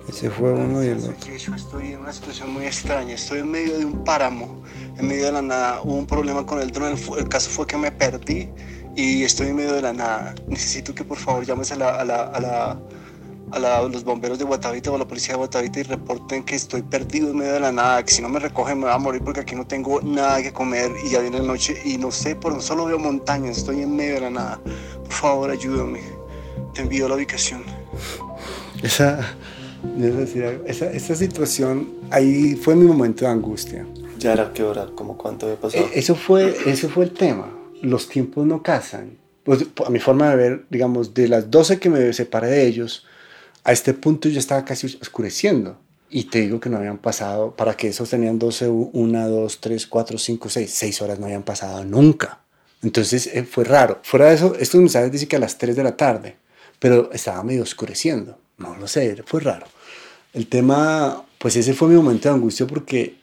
Ese 0.08 0.30
fue 0.30 0.52
uno 0.52 0.82
y 0.82 0.88
el 0.88 0.98
otro. 0.98 1.36
Yo 1.36 1.54
estoy 1.54 1.92
en 1.92 2.00
una 2.00 2.12
situación 2.12 2.50
muy 2.52 2.64
extraña. 2.64 3.14
Estoy 3.14 3.40
en 3.40 3.50
medio 3.50 3.78
de 3.78 3.84
un 3.84 4.04
páramo, 4.04 4.62
en 4.96 5.06
medio 5.06 5.26
de 5.26 5.32
la 5.32 5.42
nada. 5.42 5.82
Hubo 5.82 5.96
un 5.96 6.06
problema 6.06 6.46
con 6.46 6.60
el 6.60 6.70
dron. 6.70 6.98
El, 7.18 7.28
caso 7.28 7.50
fue 7.50 7.66
que 7.66 7.76
me 7.76 7.92
perdí 7.92 8.48
y 8.96 9.22
estoy 9.22 9.48
en 9.48 9.56
medio 9.56 9.74
de 9.74 9.82
la 9.82 9.92
nada. 9.92 10.34
Necesito 10.46 10.94
que 10.94 11.04
por 11.04 11.18
favor 11.18 11.44
llames 11.44 11.72
a, 11.72 11.76
la, 11.76 11.90
a, 11.90 12.04
la, 12.04 12.22
a, 12.22 12.40
la, 12.40 12.78
a 13.52 13.58
la, 13.58 13.82
los 13.82 14.02
bomberos 14.02 14.38
de 14.38 14.46
Guatavita 14.46 14.90
o 14.90 14.94
a 14.94 14.98
la 14.98 15.06
policía 15.06 15.34
de 15.34 15.38
Guatavita 15.38 15.80
y 15.80 15.82
reporten 15.82 16.42
que 16.42 16.54
estoy 16.54 16.80
perdido 16.80 17.30
en 17.30 17.36
medio 17.36 17.52
de 17.52 17.60
la 17.60 17.70
nada. 17.70 18.02
Que 18.02 18.10
si 18.10 18.22
no 18.22 18.30
me 18.30 18.38
recogen 18.38 18.78
me 18.78 18.86
voy 18.86 18.94
a 18.94 18.98
morir 18.98 19.22
porque 19.22 19.40
aquí 19.40 19.54
no 19.54 19.66
tengo 19.66 20.00
nada 20.00 20.42
que 20.42 20.54
comer 20.54 20.90
y 21.04 21.10
ya 21.10 21.20
viene 21.20 21.38
la 21.38 21.44
noche 21.44 21.82
y 21.84 21.98
no 21.98 22.10
sé, 22.10 22.34
por 22.34 22.62
solo 22.62 22.86
veo 22.86 22.98
montañas. 22.98 23.58
Estoy 23.58 23.82
en 23.82 23.94
medio 23.94 24.14
de 24.14 24.20
la 24.22 24.30
nada. 24.30 24.60
Por 25.04 25.12
favor, 25.12 25.50
ayúdame. 25.50 26.00
Te 26.72 26.80
envío 26.80 27.08
la 27.08 27.16
ubicación. 27.16 27.62
Esa 28.82 29.36
esa, 30.66 30.90
esa 30.90 31.14
situación, 31.14 31.88
ahí 32.10 32.54
fue 32.56 32.74
mi 32.74 32.84
momento 32.84 33.24
de 33.24 33.30
angustia. 33.30 33.86
¿Ya 34.18 34.32
era 34.32 34.52
qué 34.52 34.62
hora? 34.62 34.88
¿Cómo 34.94 35.16
cuánto 35.16 35.46
había 35.46 35.60
pasado? 35.60 35.84
Eh, 35.86 35.90
eso, 35.94 36.14
fue, 36.14 36.56
eso 36.66 36.88
fue 36.88 37.04
el 37.04 37.12
tema. 37.12 37.52
Los 37.82 38.08
tiempos 38.08 38.46
no 38.46 38.62
casan. 38.62 39.18
Pues, 39.44 39.66
a 39.86 39.90
mi 39.90 40.00
forma 40.00 40.30
de 40.30 40.36
ver, 40.36 40.64
digamos, 40.70 41.14
de 41.14 41.28
las 41.28 41.50
12 41.50 41.78
que 41.78 41.88
me 41.88 42.12
separé 42.12 42.48
de 42.48 42.66
ellos, 42.66 43.06
a 43.64 43.72
este 43.72 43.94
punto 43.94 44.28
ya 44.28 44.40
estaba 44.40 44.64
casi 44.64 44.86
oscureciendo. 45.00 45.78
Y 46.10 46.24
te 46.24 46.40
digo 46.40 46.58
que 46.58 46.70
no 46.70 46.78
habían 46.78 46.98
pasado, 46.98 47.54
para 47.54 47.76
que 47.76 47.88
esos 47.88 48.10
tenían 48.10 48.38
12, 48.38 48.68
1, 48.68 49.28
2, 49.28 49.60
3, 49.60 49.86
4, 49.86 50.18
5, 50.18 50.48
6, 50.48 50.70
6 50.74 51.02
horas 51.02 51.18
no 51.18 51.26
habían 51.26 51.42
pasado 51.42 51.84
nunca. 51.84 52.40
Entonces 52.82 53.26
eh, 53.28 53.44
fue 53.44 53.64
raro. 53.64 54.00
Fuera 54.02 54.26
de 54.26 54.34
eso, 54.34 54.54
estos 54.58 54.80
mensajes 54.80 55.12
dicen 55.12 55.28
que 55.28 55.36
a 55.36 55.40
las 55.40 55.58
3 55.58 55.76
de 55.76 55.82
la 55.82 55.96
tarde, 55.96 56.36
pero 56.78 57.10
estaba 57.12 57.42
medio 57.42 57.62
oscureciendo. 57.62 58.38
No 58.58 58.76
lo 58.76 58.86
sé, 58.86 59.22
fue 59.24 59.40
raro. 59.40 59.66
El 60.32 60.46
tema, 60.46 61.24
pues 61.38 61.56
ese 61.56 61.72
fue 61.74 61.88
mi 61.88 61.94
momento 61.94 62.28
de 62.28 62.34
angustia 62.34 62.66
porque, 62.66 63.16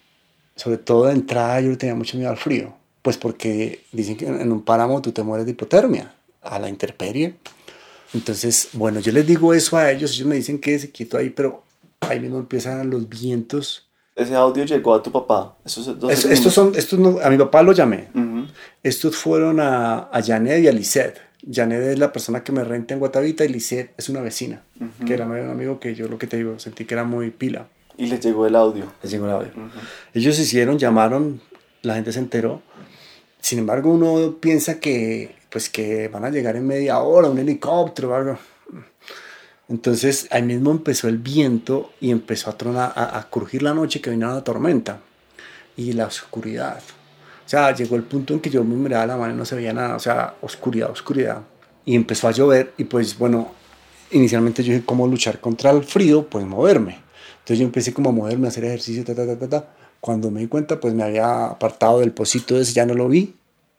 sobre 0.56 0.78
todo 0.78 1.06
de 1.06 1.14
entrada, 1.14 1.62
yo 1.62 1.78
tenía 1.78 1.96
mucho 1.96 2.18
miedo 2.18 2.30
al 2.30 2.38
frío. 2.38 2.74
Pues 3.02 3.18
porque 3.18 3.84
dicen 3.92 4.18
que 4.18 4.26
en 4.26 4.52
un 4.52 4.64
páramo 4.64 5.02
tú 5.02 5.12
te 5.12 5.22
mueres 5.22 5.46
de 5.46 5.52
hipotermia, 5.52 6.14
a 6.42 6.58
la 6.58 6.70
intemperie. 6.70 7.36
Entonces, 8.14 8.70
bueno, 8.74 9.00
yo 9.00 9.12
les 9.12 9.28
digo 9.28 9.54
eso 9.54 9.78
a 9.78 9.92
ellos, 9.92 10.14
ellos 10.14 10.28
me 10.28 10.36
dicen 10.36 10.60
que 10.60 10.80
se 10.80 10.90
quieto 10.90 11.18
ahí, 11.18 11.30
pero 11.30 11.64
ahí 12.00 12.20
mismo 12.20 12.40
empiezan 12.40 12.90
los 12.90 13.08
vientos. 13.08 13.88
Ese 14.16 14.34
audio 14.34 14.64
llegó 14.64 14.96
a 14.96 15.04
tu 15.04 15.12
papá. 15.12 15.58
Esos 15.66 15.88
estos 16.30 16.54
son, 16.54 16.74
estos 16.76 16.98
no, 16.98 17.20
a 17.22 17.30
mi 17.30 17.38
papá 17.38 17.62
lo 17.62 17.74
llamé. 17.74 18.08
Estos 18.82 19.18
fueron 19.18 19.60
a, 19.60 20.10
a 20.12 20.24
Janet 20.24 20.64
y 20.64 20.68
a 20.68 20.72
Lisette. 20.72 21.20
Janet 21.50 21.82
es 21.82 22.00
la 22.00 22.12
persona 22.12 22.44
que 22.44 22.52
me 22.52 22.64
renta 22.64 22.94
en 22.94 23.00
Guatavita 23.00 23.46
y 23.46 23.50
Lisette 23.50 23.94
es 23.98 24.10
una 24.10 24.22
vecina, 24.22 24.64
que 25.06 25.14
era 25.14 25.26
un 25.26 25.50
amigo 25.50 25.80
que 25.80 25.94
yo 25.94 26.08
lo 26.08 26.18
que 26.18 26.28
te 26.28 26.38
digo, 26.38 26.58
sentí 26.60 26.86
que 26.86 26.94
era 26.94 27.04
muy 27.04 27.32
pila. 27.32 27.68
Y 27.98 28.08
les 28.08 28.20
llegó 28.20 28.46
el 28.48 28.56
audio. 28.56 28.92
Les 29.02 29.12
llegó 29.12 29.26
el 29.26 29.32
audio. 29.32 29.52
Ellos 30.14 30.38
hicieron, 30.40 30.78
llamaron, 30.78 31.42
la 31.82 31.96
gente 31.96 32.12
se 32.12 32.20
enteró. 32.20 32.62
Sin 33.40 33.60
embargo, 33.60 33.92
uno 33.92 34.38
piensa 34.40 34.80
que, 34.80 35.36
pues, 35.50 35.70
que 35.70 36.08
van 36.08 36.26
a 36.26 36.30
llegar 36.30 36.56
en 36.56 36.66
media 36.66 37.00
hora, 37.00 37.30
un 37.30 37.38
helicóptero 37.38 38.10
o 38.10 38.16
algo. 38.16 38.38
Entonces 39.68 40.28
ahí 40.30 40.44
mismo 40.44 40.72
empezó 40.72 41.08
el 41.08 41.18
viento 41.18 41.92
y 42.00 42.12
empezó 42.12 42.50
a, 42.52 42.58
tronar, 42.58 42.94
a, 42.96 43.28
crujir 43.32 43.64
la 43.64 43.74
noche 43.74 44.00
que 44.00 44.12
vino 44.12 44.32
la 44.32 44.44
tormenta 44.44 45.00
y 45.76 45.94
la 45.94 46.06
oscuridad. 46.06 46.82
O 47.46 47.50
sea, 47.50 47.74
llegó 47.76 47.96
el 47.96 48.04
punto 48.04 48.34
en 48.34 48.40
que 48.40 48.50
yo 48.50 48.64
me 48.64 48.76
miraba 48.76 49.06
la 49.06 49.18
mano 49.18 49.34
y 49.34 49.38
no 49.38 49.46
se 49.46 49.56
veía 49.56 49.74
nada, 49.74 49.96
o 49.96 50.00
sea, 50.00 50.36
oscuridad, 50.42 50.90
oscuridad. 50.90 51.42
Y 51.86 51.96
empezó 51.96 52.28
a 52.28 52.32
llover 52.32 52.74
y 52.78 52.86
pues 52.86 53.18
bueno, 53.18 53.52
inicialmente 54.12 54.64
yo 54.64 54.74
dije, 54.74 54.86
¿cómo 54.86 55.08
luchar 55.08 55.40
contra 55.40 55.72
el 55.72 55.84
frío? 55.84 56.28
Pues 56.28 56.46
moverme. 56.46 57.00
Entonces 57.40 57.60
yo 57.60 57.66
empecé 57.66 57.94
como 57.94 58.10
a 58.10 58.14
moverme, 58.14 58.48
a 58.48 58.50
hacer 58.50 58.66
ejercicio, 58.66 59.04
ta, 59.04 59.14
ta, 59.14 59.28
ta, 59.28 59.38
ta, 59.38 59.48
ta. 59.48 59.70
Cuando 60.00 60.32
me 60.32 60.40
di 60.40 60.48
cuenta, 60.48 60.80
pues 60.80 60.94
me 60.94 61.04
había 61.04 61.46
apartado 61.46 62.00
del 62.00 62.12
pocito 62.12 62.60
ese, 62.60 62.74
ya 62.74 62.86
no 62.86 62.96
lo 62.96 63.08
vi. 63.08 63.36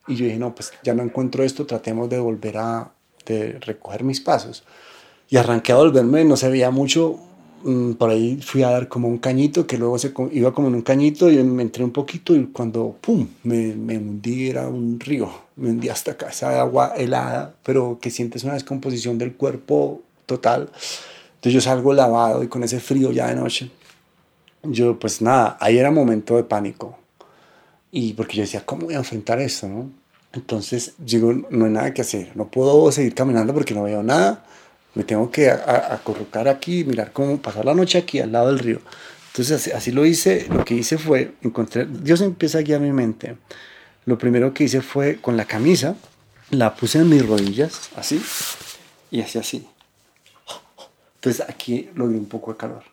Y 0.06 0.14
yo 0.14 0.24
dije, 0.24 0.38
no, 0.38 0.54
pues 0.54 0.72
ya 0.84 0.94
no 0.94 1.02
encuentro 1.02 1.42
esto, 1.42 1.66
tratemos 1.66 2.08
de 2.08 2.20
volver 2.20 2.58
a 2.58 2.92
de 3.26 3.58
recoger 3.60 4.04
mis 4.04 4.20
pasos. 4.20 4.62
Y 5.28 5.36
arranqué 5.36 5.72
a 5.72 5.76
volverme, 5.76 6.24
no 6.24 6.36
se 6.36 6.48
veía 6.48 6.70
mucho. 6.70 7.18
Mm, 7.62 7.94
por 7.94 8.10
ahí 8.10 8.40
fui 8.42 8.62
a 8.62 8.70
dar 8.70 8.88
como 8.88 9.08
un 9.08 9.18
cañito, 9.18 9.66
que 9.66 9.78
luego 9.78 9.98
se 9.98 10.12
iba 10.32 10.52
como 10.52 10.68
en 10.68 10.74
un 10.74 10.82
cañito 10.82 11.30
y 11.30 11.42
me 11.42 11.62
entré 11.62 11.82
un 11.84 11.90
poquito 11.90 12.34
y 12.34 12.46
cuando, 12.46 12.96
¡pum!, 13.00 13.26
me, 13.42 13.74
me 13.74 13.96
hundí, 13.98 14.48
era 14.48 14.68
un 14.68 15.00
río. 15.00 15.30
Me 15.56 15.70
hundí 15.70 15.88
hasta 15.88 16.12
acá, 16.12 16.28
esa 16.28 16.60
agua 16.60 16.94
helada, 16.96 17.54
pero 17.64 17.98
que 18.00 18.10
sientes 18.10 18.44
una 18.44 18.54
descomposición 18.54 19.18
del 19.18 19.34
cuerpo 19.34 20.02
total. 20.26 20.70
Entonces 21.36 21.52
yo 21.54 21.60
salgo 21.60 21.92
lavado 21.94 22.42
y 22.42 22.48
con 22.48 22.62
ese 22.62 22.80
frío 22.80 23.10
ya 23.12 23.28
de 23.28 23.36
noche. 23.36 23.70
Yo, 24.62 24.98
pues 24.98 25.22
nada, 25.22 25.56
ahí 25.60 25.78
era 25.78 25.90
momento 25.90 26.36
de 26.36 26.44
pánico. 26.44 26.98
Y 27.90 28.12
porque 28.12 28.36
yo 28.36 28.42
decía, 28.42 28.64
¿cómo 28.66 28.86
voy 28.86 28.94
a 28.94 28.98
enfrentar 28.98 29.40
esto, 29.40 29.68
no? 29.68 29.90
Entonces 30.32 30.94
digo, 30.98 31.32
no 31.50 31.64
hay 31.64 31.70
nada 31.70 31.94
que 31.94 32.02
hacer, 32.02 32.32
no 32.36 32.48
puedo 32.48 32.92
seguir 32.92 33.14
caminando 33.14 33.54
porque 33.54 33.74
no 33.74 33.84
veo 33.84 34.02
nada 34.02 34.44
me 34.96 35.04
tengo 35.04 35.30
que 35.30 35.50
acurrucar 35.50 36.48
aquí, 36.48 36.82
mirar 36.82 37.12
cómo 37.12 37.36
pasar 37.40 37.66
la 37.66 37.74
noche 37.74 37.98
aquí 37.98 38.18
al 38.18 38.32
lado 38.32 38.48
del 38.48 38.58
río. 38.58 38.80
Entonces 39.28 39.74
así, 39.74 39.92
lo 39.92 40.06
hice, 40.06 40.46
lo 40.48 40.64
que 40.64 40.72
hice 40.72 40.96
fue, 40.96 41.34
encontré, 41.42 41.84
Dios 41.84 42.22
empieza 42.22 42.58
a 42.58 42.62
guiar 42.62 42.80
mi 42.80 42.92
mente. 42.92 43.36
Lo 44.06 44.16
primero 44.16 44.54
que 44.54 44.64
hice 44.64 44.80
fue 44.80 45.20
con 45.20 45.36
la 45.36 45.44
camisa, 45.44 45.96
la 46.50 46.74
puse 46.74 46.98
en 46.98 47.10
mis 47.10 47.26
rodillas, 47.26 47.90
así, 47.94 48.22
y 49.10 49.20
así 49.20 49.38
así. 49.38 49.68
Entonces 51.16 51.44
aquí 51.46 51.90
lo 51.94 52.08
di 52.08 52.16
un 52.16 52.26
poco 52.26 52.52
de 52.52 52.56
calor. 52.56 52.84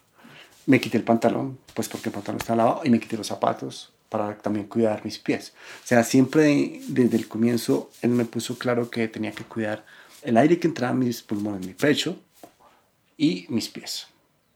Me 0.65 0.81
quité 0.81 0.97
el 0.97 1.03
pantalón, 1.05 1.57
pues 1.73 1.87
porque 1.87 2.09
el 2.09 2.15
pantalón 2.15 2.41
está 2.41 2.53
lavado, 2.53 2.81
y 2.83 2.89
me 2.89 2.99
quité 2.99 3.15
los 3.15 3.27
zapatos 3.27 3.93
para 4.09 4.37
también 4.37 4.67
cuidar 4.67 5.05
mis 5.05 5.19
pies. 5.19 5.53
O 5.85 5.87
sea, 5.87 6.03
siempre 6.03 6.81
desde 6.89 7.15
el 7.15 7.29
comienzo 7.29 7.89
él 8.01 8.09
me 8.09 8.25
puso 8.25 8.57
claro 8.57 8.89
que 8.89 9.07
tenía 9.07 9.31
que 9.31 9.45
cuidar 9.45 9.85
el 10.23 10.37
aire 10.37 10.59
que 10.59 10.67
entraba 10.67 10.93
a 10.93 10.95
mis 10.95 11.21
pulmones, 11.21 11.65
mi 11.65 11.73
pecho 11.73 12.17
y 13.17 13.45
mis 13.49 13.69
pies. 13.69 14.07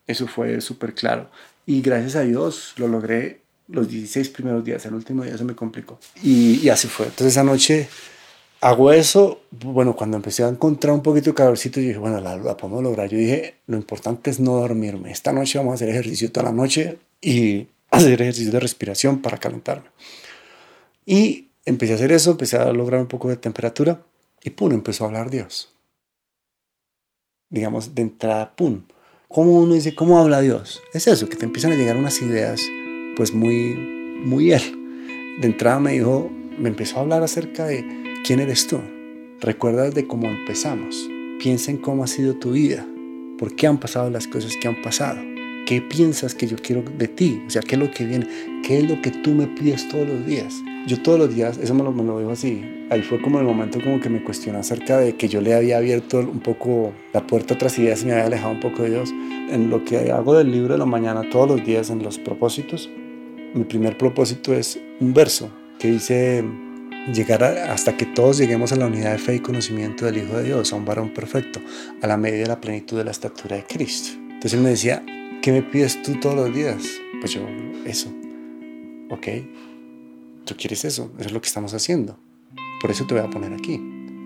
Eso 0.05 0.27
fue 0.27 0.61
súper 0.61 0.93
claro. 0.93 1.29
Y 1.65 1.81
gracias 1.81 2.15
a 2.15 2.21
Dios 2.21 2.73
lo 2.77 2.87
logré 2.87 3.41
los 3.67 3.89
16 3.89 4.29
primeros 4.29 4.63
días. 4.63 4.85
El 4.85 4.93
último 4.93 5.23
día 5.23 5.37
se 5.37 5.43
me 5.43 5.55
complicó. 5.55 5.99
Y, 6.23 6.69
así 6.69 6.87
fue. 6.87 7.07
Entonces 7.07 7.33
esa 7.33 7.43
noche 7.43 7.89
hago 8.61 8.91
eso. 8.91 9.41
Bueno, 9.51 9.95
cuando 9.95 10.15
empecé 10.15 10.43
a 10.43 10.47
encontrar 10.47 10.93
un 10.93 11.03
poquito 11.03 11.31
de 11.31 11.35
calorcito, 11.35 11.81
yo 11.81 11.87
dije, 11.87 11.99
bueno, 11.99 12.21
la, 12.21 12.37
la 12.37 12.55
podemos 12.55 12.81
lograr. 12.81 13.09
Yo 13.09 13.17
dije, 13.17 13.55
lo 13.67 13.75
importante 13.75 14.29
es 14.29 14.39
no 14.39 14.53
dormirme. 14.53 15.11
Esta 15.11 15.33
noche 15.33 15.57
vamos 15.57 15.73
a 15.73 15.75
hacer 15.75 15.89
ejercicio 15.89 16.31
toda 16.31 16.45
la 16.45 16.53
noche 16.53 16.99
y 17.21 17.67
hacer 17.91 18.21
ejercicio 18.21 18.51
de 18.51 18.59
respiración 18.61 19.21
para 19.21 19.37
calentarme. 19.37 19.89
Y 21.05 21.49
empecé 21.65 21.93
a 21.93 21.95
hacer 21.95 22.13
eso, 22.13 22.31
empecé 22.31 22.57
a 22.57 22.71
lograr 22.71 23.01
un 23.01 23.07
poco 23.07 23.27
de 23.27 23.35
temperatura 23.35 23.99
y 24.47 24.49
pum, 24.49 24.71
empezó 24.71 25.03
a 25.03 25.07
hablar 25.07 25.29
Dios. 25.29 25.73
Digamos, 27.49 27.93
de 27.93 28.01
entrada, 28.01 28.55
pum. 28.55 28.83
¿Cómo 29.27 29.59
uno 29.59 29.73
dice, 29.73 29.93
cómo 29.93 30.19
habla 30.19 30.41
Dios? 30.41 30.81
Es 30.93 31.07
eso, 31.07 31.27
que 31.27 31.35
te 31.35 31.45
empiezan 31.45 31.73
a 31.73 31.75
llegar 31.75 31.97
unas 31.97 32.21
ideas, 32.21 32.61
pues 33.15 33.33
muy, 33.33 33.75
muy 34.23 34.53
él. 34.53 34.61
De 35.41 35.47
entrada 35.47 35.79
me 35.79 35.91
dijo, 35.91 36.29
me 36.57 36.69
empezó 36.69 36.97
a 36.97 37.01
hablar 37.01 37.23
acerca 37.23 37.65
de 37.65 37.85
quién 38.25 38.39
eres 38.39 38.67
tú. 38.67 38.79
Recuerda 39.41 39.89
de 39.89 40.07
cómo 40.07 40.29
empezamos. 40.29 41.09
Piensa 41.39 41.69
en 41.69 41.77
cómo 41.77 42.03
ha 42.03 42.07
sido 42.07 42.35
tu 42.35 42.51
vida. 42.51 42.87
¿Por 43.37 43.55
qué 43.55 43.67
han 43.67 43.79
pasado 43.79 44.09
las 44.09 44.27
cosas 44.27 44.53
que 44.59 44.67
han 44.67 44.81
pasado? 44.81 45.19
¿Qué 45.67 45.81
piensas 45.81 46.33
que 46.33 46.47
yo 46.47 46.55
quiero 46.57 46.81
de 46.97 47.07
ti? 47.09 47.43
O 47.45 47.49
sea, 47.49 47.61
¿qué 47.61 47.75
es 47.75 47.79
lo 47.79 47.91
que 47.91 48.05
viene? 48.05 48.25
¿Qué 48.63 48.79
es 48.79 48.89
lo 48.89 49.01
que 49.01 49.11
tú 49.11 49.31
me 49.31 49.47
pides 49.47 49.87
todos 49.89 50.07
los 50.07 50.25
días? 50.25 50.63
yo 50.87 51.01
todos 51.01 51.19
los 51.19 51.35
días, 51.35 51.57
eso 51.57 51.73
me 51.73 51.83
lo, 51.83 51.91
me 51.91 52.03
lo 52.03 52.17
dijo 52.17 52.31
así, 52.31 52.63
ahí 52.89 53.01
fue 53.01 53.21
como 53.21 53.39
el 53.39 53.45
momento 53.45 53.79
como 53.83 53.99
que 53.99 54.07
me 54.07 54.23
cuestionó 54.23 54.59
acerca 54.59 54.97
de 54.97 55.17
que 55.17 55.27
yo 55.27 55.41
le 55.41 55.53
había 55.53 55.77
abierto 55.77 56.19
un 56.19 56.39
poco 56.39 56.93
la 57.11 57.27
puerta 57.27 57.53
a 57.53 57.57
otras 57.57 57.77
ideas 57.77 58.03
y 58.03 58.05
me 58.05 58.13
había 58.13 58.27
alejado 58.27 58.53
un 58.53 58.61
poco 58.61 58.83
de 58.83 58.91
Dios. 58.91 59.11
En 59.49 59.69
lo 59.69 59.83
que 59.83 60.11
hago 60.11 60.37
del 60.37 60.49
libro 60.49 60.73
de 60.73 60.79
la 60.79 60.85
mañana 60.85 61.29
todos 61.29 61.49
los 61.49 61.65
días 61.65 61.89
en 61.89 62.01
los 62.01 62.17
propósitos, 62.17 62.89
mi 63.53 63.65
primer 63.65 63.97
propósito 63.97 64.53
es 64.53 64.79
un 65.01 65.13
verso 65.13 65.51
que 65.77 65.91
dice 65.91 66.45
llegar 67.13 67.43
hasta 67.43 67.97
que 67.97 68.05
todos 68.05 68.37
lleguemos 68.37 68.71
a 68.71 68.77
la 68.77 68.87
unidad 68.87 69.11
de 69.11 69.17
fe 69.17 69.35
y 69.35 69.39
conocimiento 69.39 70.05
del 70.05 70.19
Hijo 70.19 70.37
de 70.37 70.43
Dios, 70.45 70.71
a 70.71 70.77
un 70.77 70.85
varón 70.85 71.13
perfecto, 71.13 71.59
a 72.01 72.07
la 72.07 72.15
medida 72.15 72.43
de 72.43 72.47
la 72.47 72.61
plenitud 72.61 72.97
de 72.97 73.03
la 73.03 73.11
estatura 73.11 73.57
de 73.57 73.65
Cristo. 73.65 74.17
Entonces 74.17 74.53
él 74.53 74.61
me 74.61 74.69
decía, 74.69 75.03
¿qué 75.47 75.53
me 75.53 75.61
pides 75.61 76.01
tú 76.01 76.19
todos 76.19 76.35
los 76.35 76.53
días? 76.53 76.83
Pues 77.21 77.31
yo, 77.31 77.39
eso. 77.85 78.09
Ok, 79.09 79.27
tú 80.43 80.55
quieres 80.57 80.83
eso, 80.83 81.09
eso 81.17 81.25
es 81.25 81.31
lo 81.31 81.39
que 81.39 81.47
estamos 81.47 81.73
haciendo. 81.73 82.17
Por 82.81 82.91
eso 82.91 83.07
te 83.07 83.13
voy 83.13 83.23
a 83.23 83.29
poner 83.29 83.53
aquí. 83.53 83.81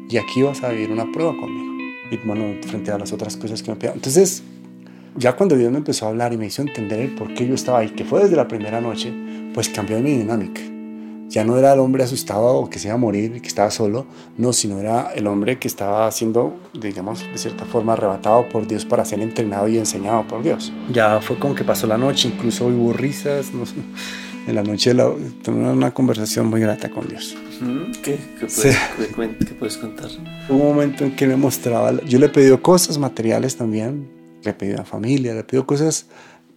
Y 0.09 0.17
aquí 0.17 0.41
vas 0.41 0.63
a 0.63 0.69
vivir 0.69 0.89
una 0.89 1.11
prueba 1.11 1.37
conmigo. 1.37 1.75
Y 2.09 2.17
bueno, 2.25 2.59
frente 2.67 2.89
a 2.89 2.97
las 2.97 3.13
otras 3.13 3.37
cosas 3.37 3.61
que 3.61 3.69
me 3.69 3.77
pidan. 3.77 3.97
Entonces, 3.97 4.41
ya 5.15 5.35
cuando 5.35 5.55
Dios 5.55 5.71
me 5.71 5.77
empezó 5.77 6.07
a 6.07 6.09
hablar 6.09 6.33
y 6.33 6.37
me 6.37 6.47
hizo 6.47 6.63
entender 6.63 6.99
el 6.99 7.13
por 7.13 7.31
qué 7.35 7.45
yo 7.45 7.53
estaba 7.53 7.77
ahí, 7.77 7.89
que 7.89 8.03
fue 8.03 8.23
desde 8.23 8.35
la 8.35 8.47
primera 8.47 8.81
noche, 8.81 9.13
pues 9.53 9.69
cambió 9.69 9.99
mi 9.99 10.17
dinámica. 10.17 10.61
Ya 11.31 11.45
no 11.45 11.57
era 11.57 11.73
el 11.73 11.79
hombre 11.79 12.03
asustado 12.03 12.55
o 12.57 12.69
que 12.69 12.77
se 12.77 12.89
iba 12.89 12.95
a 12.95 12.97
morir 12.97 13.41
que 13.41 13.47
estaba 13.47 13.71
solo, 13.71 14.05
no, 14.37 14.51
sino 14.51 14.79
era 14.79 15.13
el 15.15 15.27
hombre 15.27 15.59
que 15.59 15.67
estaba 15.69 16.11
siendo, 16.11 16.59
digamos, 16.73 17.21
de 17.31 17.37
cierta 17.37 17.63
forma 17.63 17.93
arrebatado 17.93 18.49
por 18.49 18.67
Dios 18.67 18.83
para 18.83 19.05
ser 19.05 19.21
entrenado 19.21 19.69
y 19.69 19.77
enseñado 19.77 20.27
por 20.27 20.43
Dios. 20.43 20.73
Ya 20.91 21.21
fue 21.21 21.39
como 21.39 21.55
que 21.55 21.63
pasó 21.63 21.87
la 21.87 21.97
noche, 21.97 22.27
incluso 22.27 22.67
hubo 22.67 22.91
risas, 22.91 23.53
no 23.53 23.65
sé 23.65 23.75
en 24.47 24.55
la 24.55 24.63
noche 24.63 24.93
la, 24.93 25.09
una 25.47 25.93
conversación 25.93 26.47
muy 26.47 26.61
grata 26.61 26.89
con 26.89 27.07
Dios. 27.07 27.35
¿Qué, 28.03 28.17
qué, 28.39 28.47
puedes, 29.59 29.77
contar? 29.77 30.09
un 30.49 30.57
momento 30.57 31.05
en 31.05 31.15
que 31.15 31.27
me 31.27 31.35
mostraba, 31.35 31.93
yo 32.03 32.17
le 32.17 32.25
he 32.25 32.29
pedido 32.29 32.61
cosas 32.61 32.97
materiales 32.97 33.55
también, 33.55 34.09
le 34.43 34.51
he 34.51 34.53
pedido 34.53 34.81
a 34.81 34.85
familia, 34.85 35.33
le 35.33 35.41
he 35.41 35.43
pedido 35.43 35.65
cosas, 35.67 36.07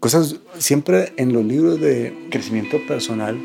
cosas 0.00 0.36
siempre 0.58 1.12
en 1.16 1.32
los 1.32 1.44
libros 1.44 1.80
de 1.80 2.28
crecimiento 2.30 2.78
personal 2.88 3.38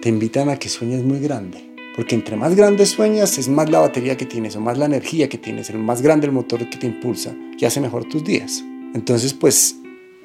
te 0.00 0.08
invitan 0.08 0.48
a 0.48 0.56
que 0.56 0.68
sueñes 0.68 1.02
muy 1.02 1.18
grande. 1.20 1.64
Porque 1.96 2.14
entre 2.14 2.36
más 2.36 2.54
grande 2.54 2.86
sueñas, 2.86 3.38
es 3.38 3.48
más 3.48 3.70
la 3.70 3.80
batería 3.80 4.16
que 4.16 4.24
tienes, 4.24 4.54
o 4.54 4.60
más 4.60 4.78
la 4.78 4.86
energía 4.86 5.28
que 5.28 5.38
tienes, 5.38 5.70
el 5.70 5.78
más 5.78 6.00
grande 6.00 6.26
el 6.26 6.32
motor 6.32 6.68
que 6.70 6.78
te 6.78 6.86
impulsa, 6.86 7.34
y 7.58 7.64
hace 7.64 7.80
mejor 7.80 8.04
tus 8.04 8.22
días. 8.22 8.62
Entonces, 8.94 9.34
pues 9.34 9.74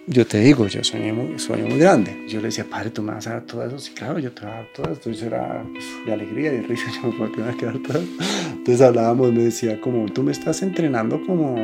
yo 0.05 0.27
te 0.27 0.39
digo, 0.39 0.67
yo 0.67 0.81
muy, 1.13 1.39
sueño 1.39 1.65
muy 1.65 1.77
grande. 1.77 2.25
Yo 2.27 2.41
le 2.41 2.47
decía, 2.47 2.65
padre, 2.69 2.89
tú 2.89 3.01
me 3.01 3.13
vas 3.13 3.25
a 3.27 3.31
dar 3.31 3.45
todo 3.45 3.65
eso. 3.65 3.79
Sí, 3.79 3.91
claro, 3.93 4.19
yo 4.19 4.33
te 4.33 4.41
voy 4.41 4.51
a 4.51 4.55
dar 4.55 4.67
todo 4.75 4.91
esto. 4.91 5.09
Eso 5.09 5.27
era 5.27 5.65
de 6.05 6.13
alegría 6.13 6.51
de 6.51 6.61
risa. 6.61 6.91
Yo 7.01 7.11
me 7.11 7.27
voy 7.27 7.49
a 7.49 7.57
quedar 7.57 7.79
todo. 7.79 8.03
Entonces 8.51 8.81
hablábamos, 8.81 9.31
me 9.31 9.43
decía, 9.43 9.79
como 9.79 10.05
tú 10.07 10.21
me 10.21 10.33
estás 10.33 10.61
entrenando 10.61 11.21
como, 11.25 11.55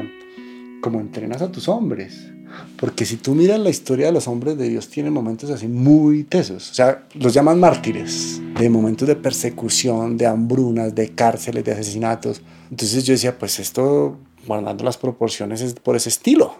como 0.81 1.02
entrenas 1.02 1.41
a 1.41 1.52
tus 1.52 1.68
hombres. 1.68 2.31
Porque 2.77 3.05
si 3.05 3.17
tú 3.17 3.35
miras 3.35 3.59
la 3.59 3.69
historia 3.69 4.07
de 4.07 4.11
los 4.13 4.27
hombres 4.27 4.57
de 4.57 4.69
Dios, 4.69 4.88
tienen 4.88 5.11
momentos 5.11 5.49
así 5.49 5.67
muy 5.67 6.23
tesos. 6.23 6.71
O 6.71 6.73
sea, 6.73 7.05
los 7.13 7.34
llaman 7.34 7.59
mártires, 7.59 8.41
de 8.57 8.69
momentos 8.69 9.07
de 9.07 9.15
persecución, 9.15 10.17
de 10.17 10.26
hambrunas, 10.26 10.95
de 10.95 11.13
cárceles, 11.13 11.63
de 11.63 11.73
asesinatos. 11.73 12.41
Entonces 12.71 13.03
yo 13.03 13.13
decía, 13.13 13.38
pues 13.38 13.59
esto, 13.59 14.17
guardando 14.47 14.84
las 14.84 14.97
proporciones, 14.97 15.61
es 15.61 15.73
por 15.73 15.95
ese 15.95 16.09
estilo. 16.09 16.55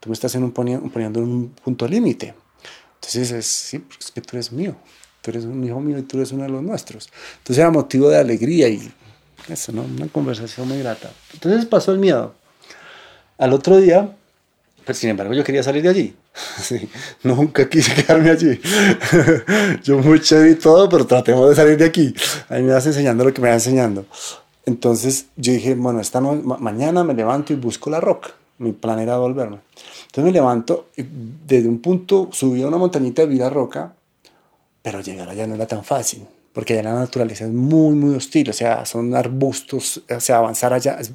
Tú 0.00 0.08
me 0.08 0.14
estás 0.14 0.34
en 0.34 0.44
un 0.44 0.52
poniendo 0.52 1.20
en 1.20 1.28
un 1.28 1.48
punto 1.50 1.86
límite. 1.86 2.34
Entonces 2.96 3.30
es, 3.30 3.46
sí, 3.46 3.78
pues 3.78 3.98
es 4.00 4.10
que 4.10 4.20
tú 4.20 4.36
eres 4.36 4.50
mío. 4.50 4.74
Tú 5.22 5.30
eres 5.30 5.44
un 5.44 5.62
hijo 5.62 5.80
mío 5.80 5.98
y 5.98 6.02
tú 6.02 6.16
eres 6.16 6.32
uno 6.32 6.44
de 6.44 6.48
los 6.48 6.62
nuestros. 6.62 7.10
Entonces 7.38 7.58
era 7.58 7.70
motivo 7.70 8.08
de 8.08 8.18
alegría 8.18 8.68
y 8.68 8.90
eso, 9.48 9.72
¿no? 9.72 9.82
Una 9.82 10.08
conversación 10.08 10.68
muy 10.68 10.78
grata. 10.78 11.10
Entonces 11.34 11.66
pasó 11.66 11.92
el 11.92 11.98
miedo. 11.98 12.34
Al 13.38 13.52
otro 13.52 13.78
día 13.78 14.16
pero 14.90 14.98
sin 14.98 15.10
embargo, 15.10 15.32
yo 15.34 15.44
quería 15.44 15.62
salir 15.62 15.84
de 15.84 15.88
allí. 15.88 16.16
Sí, 16.60 16.88
nunca 17.22 17.68
quise 17.68 17.94
quedarme 17.94 18.30
allí. 18.30 18.60
yo 19.84 19.98
muy 19.98 20.20
chévere 20.20 20.50
y 20.50 20.54
todo, 20.56 20.88
pero 20.88 21.06
tratemos 21.06 21.48
de 21.48 21.54
salir 21.54 21.76
de 21.76 21.84
aquí. 21.84 22.12
Ahí 22.48 22.60
me 22.64 22.72
vas 22.72 22.84
enseñando 22.86 23.24
lo 23.24 23.32
que 23.32 23.40
me 23.40 23.50
vas 23.50 23.64
enseñando. 23.64 24.04
Entonces 24.66 25.26
yo 25.36 25.52
dije, 25.52 25.76
bueno, 25.76 26.00
esta 26.00 26.20
no, 26.20 26.34
mañana 26.34 27.04
me 27.04 27.14
levanto 27.14 27.52
y 27.52 27.56
busco 27.56 27.88
la 27.88 28.00
roca. 28.00 28.30
Mi 28.58 28.72
plan 28.72 28.98
era 28.98 29.16
volverme. 29.16 29.60
Entonces 30.06 30.24
me 30.24 30.32
levanto 30.32 30.88
y 30.96 31.04
desde 31.46 31.68
un 31.68 31.78
punto 31.78 32.28
subí 32.32 32.60
a 32.64 32.66
una 32.66 32.76
montañita 32.76 33.22
y 33.22 33.28
vi 33.28 33.36
la 33.36 33.48
roca, 33.48 33.94
pero 34.82 35.02
llegar 35.02 35.28
allá 35.28 35.46
no 35.46 35.54
era 35.54 35.68
tan 35.68 35.84
fácil, 35.84 36.26
porque 36.52 36.72
allá 36.72 36.82
la 36.82 36.94
naturaleza 36.94 37.44
es 37.44 37.52
muy, 37.52 37.94
muy 37.94 38.16
hostil. 38.16 38.50
O 38.50 38.52
sea, 38.52 38.84
son 38.86 39.14
arbustos, 39.14 40.02
o 40.10 40.18
sea, 40.18 40.38
avanzar 40.38 40.72
allá, 40.72 40.96
es, 40.98 41.12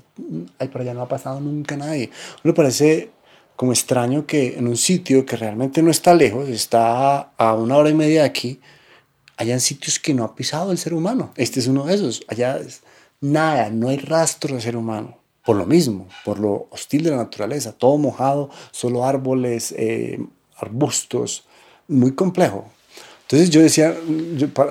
ay, 0.59 0.69
por 0.69 0.79
allá 0.79 0.93
no 0.93 1.01
ha 1.01 1.09
pasado 1.09 1.41
nunca 1.41 1.75
nadie. 1.75 2.09
me 2.43 2.53
parece 2.53 3.09
como 3.55 3.71
extraño 3.71 4.25
que 4.25 4.57
en 4.57 4.67
un 4.67 4.77
sitio 4.77 5.25
que 5.25 5.37
realmente 5.37 5.81
no 5.81 5.91
está 5.91 6.13
lejos, 6.13 6.49
está 6.49 7.31
a 7.37 7.53
una 7.53 7.77
hora 7.77 7.89
y 7.89 7.93
media 7.93 8.21
de 8.21 8.27
aquí, 8.27 8.59
hayan 9.37 9.59
sitios 9.59 9.99
que 9.99 10.13
no 10.13 10.23
ha 10.23 10.35
pisado 10.35 10.71
el 10.71 10.77
ser 10.77 10.93
humano. 10.93 11.31
Este 11.35 11.59
es 11.59 11.67
uno 11.67 11.85
de 11.85 11.95
esos. 11.95 12.23
Allá 12.27 12.57
es 12.57 12.81
nada, 13.21 13.69
no 13.69 13.89
hay 13.89 13.97
rastro 13.97 14.55
de 14.55 14.61
ser 14.61 14.75
humano. 14.75 15.17
Por 15.43 15.57
lo 15.57 15.65
mismo, 15.65 16.07
por 16.23 16.39
lo 16.39 16.67
hostil 16.71 17.03
de 17.03 17.11
la 17.11 17.17
naturaleza, 17.17 17.71
todo 17.71 17.97
mojado, 17.97 18.49
solo 18.71 19.05
árboles, 19.05 19.73
eh, 19.77 20.19
arbustos, 20.57 21.45
muy 21.87 22.13
complejo. 22.13 22.65
Entonces 23.23 23.49
yo 23.49 23.61
decía, 23.61 23.95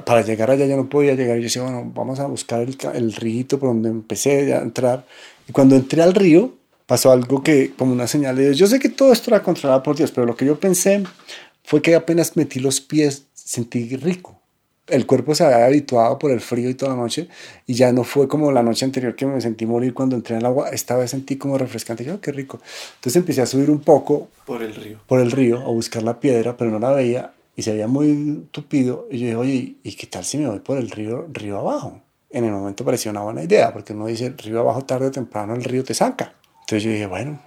para, 0.05 0.23
llegar 0.23 0.51
allá 0.51 0.67
ya 0.67 0.77
no 0.77 0.89
podía 0.89 1.15
llegar. 1.15 1.37
Yo 1.39 1.45
decía, 1.45 1.63
bueno, 1.63 1.91
vamos 1.95 2.19
a 2.21 2.27
buscar 2.27 2.61
el, 2.61 2.77
el 2.95 3.13
río 3.13 3.47
por 3.59 3.69
donde 3.69 3.89
empecé 3.89 4.53
a 4.53 4.63
entrar. 4.63 5.07
Y 5.49 5.53
cuando 5.53 5.77
entré 5.77 6.03
al 6.03 6.15
río, 6.15 6.55
pasó 6.87 7.13
algo 7.13 7.43
que, 7.43 7.73
como 7.77 7.93
una 7.93 8.07
señal 8.07 8.37
de 8.37 8.45
Dios. 8.45 8.59
Yo 8.59 8.67
sé 8.67 8.79
que 8.79 8.89
todo 8.89 9.13
esto 9.13 9.31
era 9.31 9.43
controlado 9.43 9.83
por 9.83 9.97
Dios, 9.97 10.11
pero 10.13 10.27
lo 10.27 10.37
que 10.37 10.47
yo 10.47 10.59
pensé 10.59 11.05
fue 11.63 11.83
que 11.83 11.95
apenas 11.95 12.37
metí 12.37 12.61
los 12.61 12.81
pies, 12.81 13.27
sentí 13.33 13.97
rico. 13.97 14.41
El 14.87 15.07
cuerpo 15.07 15.35
se 15.35 15.45
había 15.45 15.65
habituado 15.65 16.19
por 16.19 16.31
el 16.31 16.43
frío 16.43 16.69
y 16.69 16.75
toda 16.75 16.95
la 16.95 17.01
noche, 17.01 17.29
y 17.67 17.73
ya 17.73 17.91
no 17.91 18.05
fue 18.05 18.29
como 18.29 18.53
la 18.53 18.63
noche 18.63 18.85
anterior 18.85 19.17
que 19.17 19.25
me 19.25 19.41
sentí 19.41 19.65
morir 19.65 19.95
cuando 19.95 20.15
entré 20.15 20.35
en 20.35 20.41
el 20.41 20.47
agua. 20.47 20.69
Esta 20.69 20.95
vez 20.97 21.11
sentí 21.11 21.37
como 21.37 21.57
refrescante. 21.57 22.05
Yo, 22.05 22.21
qué 22.21 22.33
rico. 22.33 22.61
Entonces 22.97 23.17
empecé 23.17 23.41
a 23.41 23.47
subir 23.47 23.71
un 23.71 23.81
poco. 23.81 24.29
Por 24.45 24.63
el 24.63 24.75
río. 24.75 24.99
Por 25.07 25.21
el 25.21 25.31
río, 25.31 25.61
a 25.61 25.71
buscar 25.71 26.03
la 26.03 26.21
piedra, 26.21 26.59
pero 26.59 26.71
no 26.71 26.79
la 26.79 26.93
veía, 26.93 27.33
y 27.57 27.63
se 27.63 27.73
veía 27.73 27.87
muy 27.87 28.47
tupido. 28.51 29.09
Y 29.11 29.21
yo 29.21 29.25
dije, 29.25 29.37
oye, 29.37 29.75
¿y 29.83 29.93
qué 29.95 30.07
tal 30.07 30.23
si 30.23 30.37
me 30.37 30.49
voy 30.49 30.61
por 30.61 30.77
el 30.77 30.91
río, 30.91 31.27
río 31.33 31.59
abajo? 31.61 32.03
En 32.29 32.45
el 32.45 32.53
momento 32.53 32.85
pareció 32.85 33.11
una 33.11 33.23
buena 33.23 33.43
idea, 33.43 33.73
porque 33.73 33.95
uno 33.95 34.07
dice, 34.07 34.35
río 34.37 34.61
abajo, 34.61 34.85
tarde 34.85 35.07
o 35.07 35.11
temprano 35.11 35.55
el 35.55 35.65
río 35.65 35.83
te 35.83 35.95
saca. 35.95 36.35
Entonces 36.65 36.83
yo 36.83 36.91
dije, 36.91 37.07
bueno, 37.07 37.39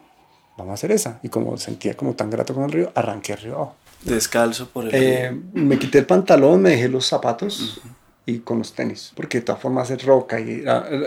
vamos 0.57 0.71
a 0.71 0.73
hacer 0.75 0.91
esa. 0.91 1.19
Y 1.23 1.29
como 1.29 1.57
sentía 1.57 1.95
como 1.97 2.13
tan 2.13 2.29
grato 2.29 2.53
con 2.53 2.65
el 2.65 2.71
río, 2.71 2.91
arranqué 2.93 3.33
el 3.33 3.39
río. 3.39 3.73
Descalzo 4.03 4.69
por 4.69 4.85
el 4.85 4.93
eh, 4.93 5.31
río. 5.31 5.41
Me 5.53 5.79
quité 5.79 5.97
el 5.97 6.05
pantalón, 6.05 6.61
me 6.61 6.71
dejé 6.71 6.87
los 6.87 7.07
zapatos 7.07 7.81
y 8.27 8.39
con 8.39 8.59
los 8.59 8.73
tenis, 8.73 9.13
porque 9.15 9.39
de 9.39 9.45
todas 9.45 9.61
formas 9.61 9.89
es 9.89 10.03
roca 10.03 10.37
y 10.39 10.63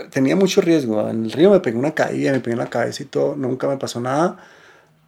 tenía 0.09 0.35
mucho 0.35 0.59
riesgo. 0.59 1.07
En 1.07 1.25
el 1.25 1.31
río 1.31 1.51
me 1.51 1.59
pegué 1.59 1.77
una 1.77 1.91
caída, 1.91 2.31
me 2.31 2.39
pegué 2.39 2.53
en 2.53 2.59
la 2.59 2.69
cabeza 2.69 3.03
y 3.03 3.05
todo, 3.05 3.35
nunca 3.35 3.67
me 3.67 3.77
pasó 3.77 4.01
nada, 4.01 4.37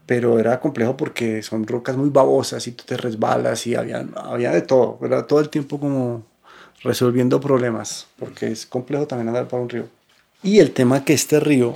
pero 0.05 0.37
era 0.37 0.59
complejo 0.59 0.95
porque 0.95 1.41
son 1.41 1.65
rocas 1.65 1.97
muy 1.97 2.09
babosas 2.09 2.67
y 2.67 2.73
tú 2.73 2.83
te 2.85 2.97
resbalas 2.97 3.65
y 3.65 3.73
había, 3.73 4.05
había 4.15 4.51
de 4.51 4.61
todo, 4.61 4.99
era 5.03 5.25
todo 5.25 5.39
el 5.39 5.49
tiempo 5.49 5.79
como 5.79 6.23
resolviendo 6.83 7.41
problemas, 7.41 8.05
porque 8.19 8.51
es 8.51 8.67
complejo 8.67 9.07
también 9.07 9.29
andar 9.29 9.47
por 9.47 9.59
un 9.59 9.69
río. 9.69 9.87
Y 10.43 10.59
el 10.59 10.71
tema 10.71 11.03
que 11.03 11.13
este 11.13 11.39
río 11.39 11.73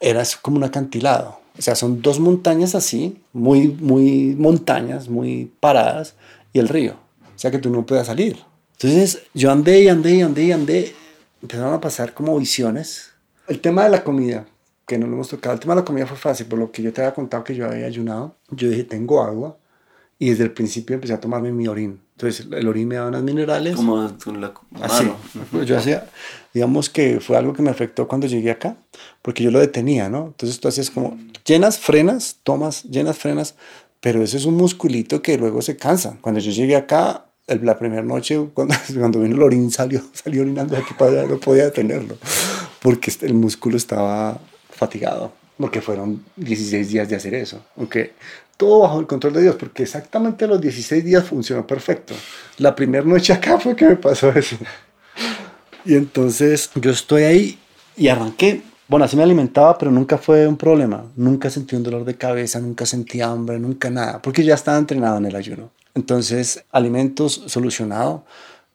era 0.00 0.22
como 0.40 0.56
un 0.56 0.64
acantilado. 0.64 1.38
O 1.58 1.62
sea, 1.62 1.74
son 1.74 2.00
dos 2.00 2.18
montañas 2.18 2.74
así, 2.74 3.22
muy, 3.32 3.68
muy 3.68 4.34
montañas, 4.38 5.08
muy 5.08 5.52
paradas, 5.60 6.14
y 6.52 6.58
el 6.58 6.68
río. 6.68 6.94
O 7.34 7.38
sea, 7.38 7.50
que 7.50 7.58
tú 7.58 7.70
no 7.70 7.84
puedas 7.84 8.06
salir. 8.06 8.38
Entonces, 8.72 9.22
yo 9.34 9.50
andé 9.50 9.82
y 9.82 9.88
andé 9.88 10.14
y 10.14 10.22
andé 10.22 10.44
y 10.44 10.52
andé. 10.52 10.94
Empezaron 11.42 11.74
a 11.74 11.80
pasar 11.80 12.14
como 12.14 12.38
visiones. 12.38 13.12
El 13.46 13.60
tema 13.60 13.84
de 13.84 13.90
la 13.90 14.02
comida, 14.02 14.46
que 14.86 14.98
no 14.98 15.06
lo 15.06 15.14
hemos 15.14 15.28
tocado. 15.28 15.54
El 15.54 15.60
tema 15.60 15.74
de 15.74 15.82
la 15.82 15.84
comida 15.84 16.06
fue 16.06 16.16
fácil, 16.16 16.46
por 16.46 16.58
lo 16.58 16.72
que 16.72 16.82
yo 16.82 16.92
te 16.92 17.02
había 17.02 17.14
contado 17.14 17.44
que 17.44 17.54
yo 17.54 17.66
había 17.66 17.86
ayunado. 17.86 18.36
Yo 18.50 18.68
dije, 18.70 18.84
tengo 18.84 19.22
agua. 19.22 19.58
Y 20.18 20.30
desde 20.30 20.44
el 20.44 20.52
principio 20.52 20.94
empecé 20.94 21.12
a 21.12 21.20
tomarme 21.20 21.52
mi 21.52 21.66
orín. 21.66 22.00
Entonces, 22.20 22.46
el 22.52 22.68
orín 22.68 22.86
me 22.86 22.96
daba 22.96 23.08
unas 23.08 23.22
minerales. 23.22 23.76
Como 23.76 24.12
con 24.22 24.42
la 24.42 24.52
Así. 24.82 25.04
Mano. 25.04 25.64
Yo 25.64 25.78
hacía, 25.78 26.06
digamos 26.52 26.90
que 26.90 27.18
fue 27.18 27.38
algo 27.38 27.54
que 27.54 27.62
me 27.62 27.70
afectó 27.70 28.06
cuando 28.06 28.26
llegué 28.26 28.50
acá, 28.50 28.76
porque 29.22 29.42
yo 29.42 29.50
lo 29.50 29.58
detenía, 29.58 30.10
¿no? 30.10 30.26
Entonces 30.26 30.60
tú 30.60 30.68
hacías 30.68 30.90
como 30.90 31.18
llenas, 31.46 31.78
frenas, 31.78 32.36
tomas, 32.42 32.82
llenas, 32.84 33.16
frenas, 33.16 33.54
pero 34.00 34.22
eso 34.22 34.36
es 34.36 34.44
un 34.44 34.56
musculito 34.58 35.22
que 35.22 35.38
luego 35.38 35.62
se 35.62 35.78
cansa. 35.78 36.18
Cuando 36.20 36.40
yo 36.40 36.50
llegué 36.50 36.76
acá, 36.76 37.24
el, 37.46 37.64
la 37.64 37.78
primera 37.78 38.02
noche, 38.02 38.38
cuando, 38.52 38.74
cuando 38.98 39.20
vino 39.20 39.36
el 39.36 39.42
orín, 39.42 39.70
salió, 39.70 40.02
salió 40.12 40.42
orinando 40.42 40.76
aquí 40.76 40.92
para 40.98 41.12
allá, 41.12 41.26
no 41.26 41.38
podía 41.38 41.64
detenerlo, 41.64 42.18
porque 42.82 43.10
el 43.22 43.32
músculo 43.32 43.78
estaba 43.78 44.38
fatigado, 44.68 45.32
porque 45.56 45.80
fueron 45.80 46.22
16 46.36 46.86
días 46.86 47.08
de 47.08 47.16
hacer 47.16 47.32
eso. 47.32 47.64
Aunque 47.78 48.12
todo 48.60 48.80
bajo 48.80 49.00
el 49.00 49.06
control 49.06 49.32
de 49.32 49.40
Dios, 49.40 49.56
porque 49.56 49.84
exactamente 49.84 50.46
los 50.46 50.60
16 50.60 51.02
días 51.02 51.24
funcionó 51.24 51.66
perfecto. 51.66 52.12
La 52.58 52.76
primera 52.76 53.06
noche 53.06 53.32
acá 53.32 53.58
fue 53.58 53.74
que 53.74 53.86
me 53.86 53.96
pasó 53.96 54.28
eso. 54.28 54.54
Y 55.86 55.94
entonces 55.94 56.70
yo 56.74 56.90
estoy 56.90 57.22
ahí 57.22 57.58
y 57.96 58.08
arranqué. 58.08 58.60
Bueno, 58.86 59.06
así 59.06 59.16
me 59.16 59.22
alimentaba, 59.22 59.78
pero 59.78 59.90
nunca 59.90 60.18
fue 60.18 60.46
un 60.46 60.58
problema. 60.58 61.06
Nunca 61.16 61.48
sentí 61.48 61.74
un 61.74 61.82
dolor 61.82 62.04
de 62.04 62.16
cabeza, 62.16 62.60
nunca 62.60 62.84
sentí 62.84 63.22
hambre, 63.22 63.58
nunca 63.58 63.88
nada, 63.88 64.20
porque 64.20 64.44
ya 64.44 64.56
estaba 64.56 64.76
entrenado 64.76 65.16
en 65.16 65.24
el 65.24 65.36
ayuno. 65.36 65.70
Entonces, 65.94 66.62
alimentos 66.70 67.42
solucionado. 67.46 68.26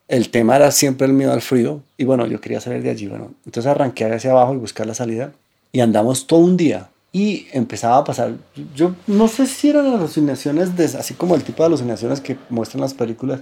El 0.08 0.32
tema 0.32 0.56
era 0.56 0.72
siempre 0.72 1.06
el 1.06 1.14
miedo 1.14 1.32
al 1.32 1.44
frío. 1.44 1.84
Y 1.96 2.06
bueno, 2.06 2.26
yo 2.26 2.42
quería 2.42 2.60
salir 2.60 2.82
de 2.82 2.90
allí. 2.90 3.06
Bueno, 3.06 3.36
entonces 3.46 3.70
arranqué 3.70 4.06
hacia 4.06 4.32
abajo 4.32 4.56
y 4.56 4.58
buscar 4.58 4.88
la 4.88 4.96
salida. 4.96 5.32
Y 5.72 5.82
andamos 5.82 6.26
todo 6.26 6.40
un 6.40 6.58
día 6.58 6.90
y 7.16 7.48
empezaba 7.54 8.00
a 8.00 8.04
pasar, 8.04 8.36
yo 8.76 8.94
no 9.08 9.30
sé 9.30 9.48
si 9.48 9.70
eran 9.70 9.86
alucinaciones, 9.88 10.76
de, 10.76 10.84
así 10.84 11.14
como 11.14 11.36
el 11.36 11.46
tipo 11.46 11.64
de 11.64 11.68
alucinaciones 11.68 12.20
que 12.20 12.38
muestran 12.50 12.82
las 12.82 12.94
películas, 12.94 13.40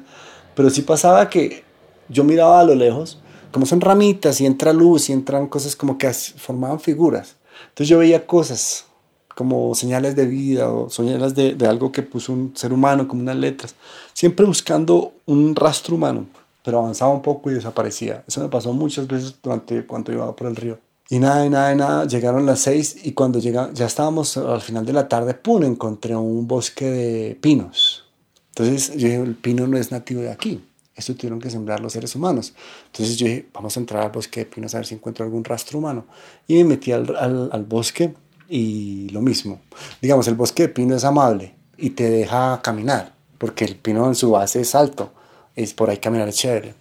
pero 0.53 0.69
sí 0.69 0.83
pasaba 0.83 1.27
que 1.27 1.63
yo 2.07 2.23
miraba 2.23 2.59
a 2.59 2.63
lo 2.65 2.75
lejos, 2.75 3.17
como 3.51 3.65
son 3.65 3.81
ramitas 3.81 4.39
y 4.41 4.45
entra 4.45 4.73
luz 4.73 5.09
y 5.09 5.13
entran 5.13 5.47
cosas 5.47 5.75
como 5.75 5.97
que 5.97 6.13
formaban 6.13 6.79
figuras. 6.79 7.35
Entonces 7.69 7.87
yo 7.87 7.97
veía 7.97 8.27
cosas 8.27 8.85
como 9.33 9.73
señales 9.73 10.15
de 10.15 10.27
vida 10.27 10.71
o 10.71 10.91
señales 10.91 11.33
de, 11.33 11.55
de 11.55 11.65
algo 11.65 11.91
que 11.91 12.03
puso 12.03 12.31
un 12.31 12.55
ser 12.55 12.73
humano, 12.73 13.07
como 13.07 13.23
unas 13.23 13.37
letras, 13.37 13.73
siempre 14.13 14.45
buscando 14.45 15.13
un 15.25 15.55
rastro 15.55 15.95
humano, 15.95 16.27
pero 16.63 16.77
avanzaba 16.77 17.11
un 17.11 17.23
poco 17.23 17.49
y 17.49 17.55
desaparecía. 17.55 18.23
Eso 18.27 18.39
me 18.39 18.49
pasó 18.49 18.71
muchas 18.71 19.07
veces 19.07 19.35
durante 19.41 19.83
cuando 19.87 20.13
iba 20.13 20.35
por 20.35 20.45
el 20.45 20.55
río. 20.55 20.77
Y 21.13 21.19
nada, 21.19 21.47
nada, 21.47 21.75
nada, 21.75 22.07
llegaron 22.07 22.47
las 22.47 22.61
seis 22.61 22.95
y 23.03 23.11
cuando 23.11 23.37
llega, 23.37 23.69
ya 23.71 23.85
estábamos 23.85 24.35
al 24.35 24.61
final 24.61 24.83
de 24.83 24.93
la 24.93 25.07
tarde, 25.07 25.35
¡pum! 25.35 25.63
encontré 25.63 26.15
un 26.15 26.47
bosque 26.47 26.85
de 26.85 27.35
pinos. 27.35 28.05
Entonces 28.49 28.93
yo 28.95 29.07
dije, 29.07 29.17
el 29.17 29.35
pino 29.35 29.67
no 29.67 29.77
es 29.77 29.91
nativo 29.91 30.21
de 30.21 30.31
aquí, 30.31 30.65
esto 30.95 31.13
tuvieron 31.13 31.39
que 31.39 31.51
sembrar 31.51 31.81
los 31.81 31.93
seres 31.93 32.15
humanos. 32.15 32.55
Entonces 32.87 33.15
yo 33.15 33.27
dije, 33.27 33.47
vamos 33.53 33.77
a 33.77 33.79
entrar 33.79 34.01
al 34.01 34.09
bosque 34.09 34.39
de 34.39 34.45
pinos 34.47 34.73
a 34.73 34.79
ver 34.79 34.87
si 34.87 34.95
encuentro 34.95 35.23
algún 35.23 35.43
rastro 35.43 35.77
humano. 35.77 36.07
Y 36.47 36.55
me 36.55 36.63
metí 36.63 36.91
al, 36.91 37.15
al, 37.15 37.47
al 37.51 37.63
bosque 37.63 38.15
y 38.49 39.09
lo 39.09 39.21
mismo. 39.21 39.61
Digamos, 40.01 40.27
el 40.27 40.33
bosque 40.33 40.63
de 40.63 40.69
pino 40.69 40.95
es 40.95 41.03
amable 41.03 41.53
y 41.77 41.91
te 41.91 42.09
deja 42.09 42.59
caminar, 42.63 43.13
porque 43.37 43.65
el 43.65 43.75
pino 43.75 44.07
en 44.07 44.15
su 44.15 44.31
base 44.31 44.61
es 44.61 44.73
alto, 44.73 45.13
es 45.55 45.75
por 45.75 45.91
ahí 45.91 45.97
caminar 45.97 46.27
es 46.27 46.37
chévere. 46.37 46.73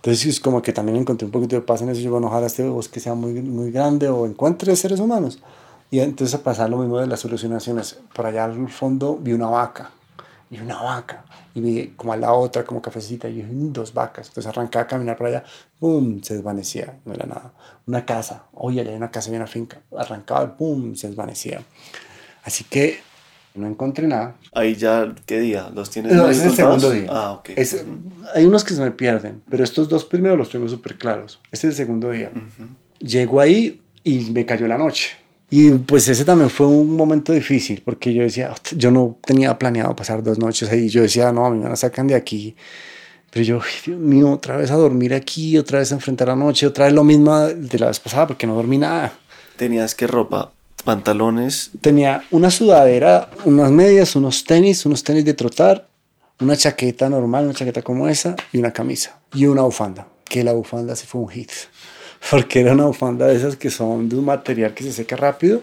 Entonces 0.00 0.24
es 0.24 0.40
como 0.40 0.62
que 0.62 0.72
también 0.72 0.96
encontré 0.96 1.26
un 1.26 1.30
poquito 1.30 1.56
de 1.56 1.62
paz 1.62 1.82
en 1.82 1.90
eso. 1.90 2.00
Yo, 2.00 2.10
bueno, 2.10 2.28
ojalá 2.28 2.46
este 2.46 2.66
bosque 2.66 3.00
sea 3.00 3.14
muy, 3.14 3.34
muy 3.42 3.70
grande 3.70 4.08
o 4.08 4.24
encuentre 4.24 4.74
seres 4.74 4.98
humanos. 4.98 5.40
Y 5.90 6.00
entonces 6.00 6.34
a 6.34 6.42
pasar 6.42 6.70
lo 6.70 6.78
mismo 6.78 6.98
de 6.98 7.06
las 7.06 7.20
solucionaciones. 7.20 7.98
Por 8.14 8.24
allá 8.24 8.44
al 8.44 8.68
fondo 8.70 9.18
vi 9.20 9.34
una 9.34 9.48
vaca 9.48 9.90
y 10.50 10.58
una 10.58 10.80
vaca. 10.82 11.24
Y 11.54 11.60
vi 11.60 11.88
como 11.96 12.14
a 12.14 12.16
la 12.16 12.32
otra, 12.32 12.64
como 12.64 12.80
cafecita, 12.80 13.28
y 13.28 13.34
dije, 13.34 13.48
"Mm, 13.52 13.72
dos 13.72 13.92
vacas. 13.92 14.28
Entonces 14.28 14.48
arrancaba 14.48 14.84
a 14.84 14.86
caminar 14.86 15.18
para 15.18 15.30
allá, 15.30 15.44
¡pum! 15.78 16.22
Se 16.22 16.34
desvanecía, 16.34 16.98
no 17.04 17.12
era 17.12 17.26
nada. 17.26 17.52
Una 17.86 18.06
casa, 18.06 18.44
oye, 18.54 18.80
allá 18.80 18.90
hay 18.90 18.96
una 18.96 19.10
casa 19.10 19.30
y 19.30 19.36
una 19.36 19.46
finca. 19.46 19.80
Arrancaba, 19.94 20.56
¡pum! 20.56 20.94
Se 20.94 21.08
desvanecía. 21.08 21.62
Así 22.44 22.64
que 22.64 23.00
no 23.54 23.66
encontré 23.66 24.06
nada. 24.06 24.36
Ahí 24.52 24.74
ya, 24.74 25.14
¿qué 25.26 25.40
día? 25.40 25.70
¿Los 25.74 25.90
tienes 25.90 26.12
No, 26.12 26.28
es 26.28 26.40
el 26.42 26.52
segundo 26.52 26.90
día. 26.90 27.06
Ah, 27.10 27.32
ok. 27.32 27.50
Es- 27.56 27.84
hay 28.34 28.44
unos 28.46 28.64
que 28.64 28.74
se 28.74 28.80
me 28.80 28.90
pierden, 28.90 29.42
pero 29.50 29.64
estos 29.64 29.88
dos 29.88 30.04
primeros 30.04 30.38
los 30.38 30.50
tengo 30.50 30.68
súper 30.68 30.96
claros. 30.96 31.40
Este 31.50 31.66
es 31.68 31.72
el 31.72 31.76
segundo 31.76 32.10
día. 32.10 32.30
Llego 32.98 33.40
ahí 33.40 33.80
y 34.04 34.30
me 34.30 34.44
cayó 34.46 34.66
la 34.68 34.78
noche. 34.78 35.10
Y 35.52 35.70
pues 35.72 36.06
ese 36.06 36.24
también 36.24 36.48
fue 36.48 36.68
un 36.68 36.94
momento 36.96 37.32
difícil 37.32 37.82
porque 37.84 38.14
yo 38.14 38.22
decía, 38.22 38.54
yo 38.76 38.90
no 38.92 39.18
tenía 39.24 39.58
planeado 39.58 39.96
pasar 39.96 40.22
dos 40.22 40.38
noches 40.38 40.70
ahí. 40.70 40.88
Yo 40.88 41.02
decía, 41.02 41.32
no, 41.32 41.46
a 41.46 41.50
mí 41.50 41.58
me 41.58 41.68
la 41.68 41.74
sacan 41.76 42.06
de 42.06 42.14
aquí. 42.14 42.54
Pero 43.32 43.44
yo, 43.44 43.60
"Ay, 43.60 43.70
Dios 43.86 43.98
mío, 43.98 44.30
otra 44.32 44.56
vez 44.56 44.70
a 44.70 44.76
dormir 44.76 45.12
aquí, 45.14 45.56
otra 45.58 45.78
vez 45.80 45.90
a 45.92 45.96
enfrentar 45.96 46.28
la 46.28 46.36
noche, 46.36 46.66
otra 46.66 46.84
vez 46.86 46.94
lo 46.94 47.02
mismo 47.04 47.36
de 47.40 47.78
la 47.78 47.86
vez 47.88 47.98
pasada 48.00 48.26
porque 48.28 48.46
no 48.46 48.54
dormí 48.54 48.78
nada. 48.78 49.12
¿Tenías 49.56 49.94
qué 49.94 50.06
ropa? 50.06 50.52
¿Pantalones? 50.82 51.70
Tenía 51.80 52.22
una 52.30 52.50
sudadera, 52.50 53.30
unas 53.44 53.70
medias, 53.70 54.16
unos 54.16 54.44
tenis, 54.44 54.84
unos 54.86 55.02
tenis 55.04 55.24
de 55.24 55.34
trotar, 55.34 55.88
una 56.40 56.56
chaqueta 56.56 57.08
normal, 57.08 57.44
una 57.44 57.54
chaqueta 57.54 57.82
como 57.82 58.08
esa 58.08 58.36
y 58.52 58.58
una 58.58 58.72
camisa 58.72 59.18
y 59.34 59.46
una 59.46 59.62
bufanda. 59.62 60.06
Que 60.24 60.44
la 60.44 60.52
bufanda 60.52 60.94
sí 60.96 61.06
fue 61.06 61.20
un 61.20 61.28
hit. 61.28 61.50
Porque 62.30 62.60
era 62.60 62.72
una 62.72 62.86
bufanda 62.86 63.26
de 63.26 63.36
esas 63.36 63.56
que 63.56 63.70
son 63.70 64.08
de 64.08 64.16
un 64.16 64.24
material 64.24 64.74
que 64.74 64.84
se 64.84 64.92
seca 64.92 65.16
rápido 65.16 65.62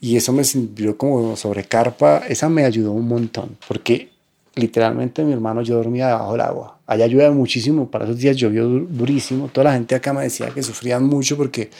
y 0.00 0.16
eso 0.16 0.32
me 0.32 0.44
sirvió 0.44 0.96
como 0.96 1.36
sobrecarpa. 1.36 2.18
Esa 2.28 2.48
me 2.48 2.64
ayudó 2.64 2.92
un 2.92 3.06
montón 3.08 3.56
porque 3.66 4.10
literalmente 4.54 5.22
mi 5.24 5.32
hermano 5.32 5.62
yo 5.62 5.76
dormía 5.76 6.08
debajo 6.08 6.32
del 6.32 6.40
agua. 6.40 6.78
Allá 6.86 7.06
llueve 7.06 7.30
muchísimo, 7.30 7.90
para 7.90 8.04
esos 8.06 8.18
días 8.18 8.36
llovió 8.36 8.68
dur- 8.68 8.88
durísimo. 8.88 9.48
Toda 9.52 9.64
la 9.64 9.72
gente 9.74 9.94
acá 9.94 10.12
me 10.12 10.22
decía 10.22 10.50
que 10.50 10.62
sufrían 10.62 11.04
mucho 11.04 11.36
porque 11.36 11.70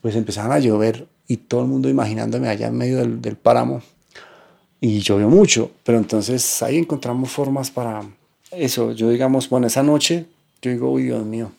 pues 0.00 0.16
empezaban 0.16 0.52
a 0.52 0.58
llover 0.58 1.06
y 1.28 1.36
todo 1.38 1.62
el 1.62 1.68
mundo 1.68 1.88
imaginándome 1.88 2.48
allá 2.48 2.68
en 2.68 2.76
medio 2.76 2.98
del, 2.98 3.36
páramo 3.36 3.82
y 4.80 5.00
llovió 5.00 5.28
mucho, 5.28 5.70
pero 5.84 5.98
entonces 5.98 6.62
ahí 6.62 6.78
encontramos 6.78 7.30
formas 7.30 7.70
para 7.70 8.02
eso. 8.50 8.92
Yo 8.92 9.10
digamos, 9.10 9.48
bueno, 9.48 9.66
esa 9.66 9.82
noche 9.82 10.26
yo 10.62 10.70
digo, 10.70 10.90
uy, 10.90 11.04
Dios 11.04 11.24
mío, 11.24 11.50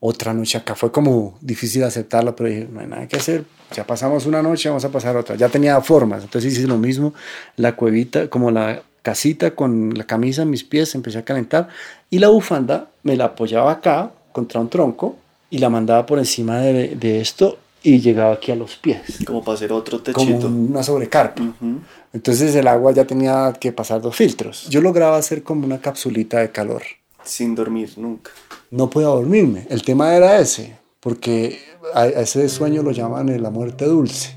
otra 0.00 0.34
noche 0.34 0.58
acá. 0.58 0.74
Fue 0.74 0.92
como 0.92 1.38
difícil 1.40 1.82
aceptarlo, 1.84 2.34
pero 2.36 2.48
dije, 2.50 2.68
no 2.70 2.80
hay 2.80 2.86
nada 2.86 3.08
que 3.08 3.16
hacer. 3.16 3.44
Ya 3.74 3.86
pasamos 3.86 4.26
una 4.26 4.42
noche, 4.42 4.68
vamos 4.68 4.84
a 4.84 4.90
pasar 4.90 5.16
otra. 5.16 5.36
Ya 5.36 5.48
tenía 5.48 5.80
formas, 5.80 6.24
entonces 6.24 6.52
hice 6.52 6.66
lo 6.66 6.76
mismo. 6.76 7.14
La 7.56 7.74
cuevita, 7.74 8.28
como 8.28 8.50
la 8.50 8.82
casita 9.02 9.54
con 9.54 9.94
la 9.94 10.04
camisa 10.04 10.42
en 10.42 10.50
mis 10.50 10.64
pies, 10.64 10.94
empecé 10.94 11.18
a 11.18 11.24
calentar 11.24 11.68
y 12.10 12.18
la 12.18 12.28
bufanda 12.28 12.88
me 13.02 13.16
la 13.16 13.26
apoyaba 13.26 13.70
acá 13.72 14.12
contra 14.32 14.60
un 14.60 14.70
tronco 14.70 15.16
y 15.50 15.58
la 15.58 15.68
mandaba 15.68 16.06
por 16.06 16.18
encima 16.18 16.58
de 16.58 17.20
esto 17.20 17.58
y 17.84 18.00
llegaba 18.00 18.32
aquí 18.34 18.50
a 18.50 18.56
los 18.56 18.76
pies, 18.76 19.18
Como 19.26 19.44
para 19.44 19.54
hacer 19.56 19.70
otro 19.72 20.02
como 20.12 20.26
techito. 20.26 20.48
una 20.48 20.82
sobrecarpa. 20.82 21.42
Ujú. 21.42 21.80
Entonces 22.12 22.54
el 22.54 22.66
agua 22.66 22.92
ya 22.92 23.04
tenía 23.06 23.52
que 23.60 23.70
pasar 23.72 24.00
dos 24.00 24.16
filtros. 24.16 24.68
Yo 24.70 24.80
lograba 24.80 25.16
hacer 25.18 25.42
como 25.42 25.66
una 25.66 25.80
capsulita 25.80 26.38
de 26.40 26.50
calor. 26.50 26.82
Sin 27.22 27.54
dormir 27.54 27.92
nunca. 27.96 28.30
No 28.70 28.88
podía 28.90 29.08
dormirme. 29.08 29.66
El 29.68 29.82
tema 29.82 30.14
era 30.16 30.38
ese, 30.40 30.76
porque 31.00 31.58
a, 31.94 32.06
ese 32.06 32.48
sueño 32.48 32.82
lo 32.82 32.90
llaman 32.90 33.40
la 33.42 33.50
muerte 33.50 33.84
dulce, 33.84 34.34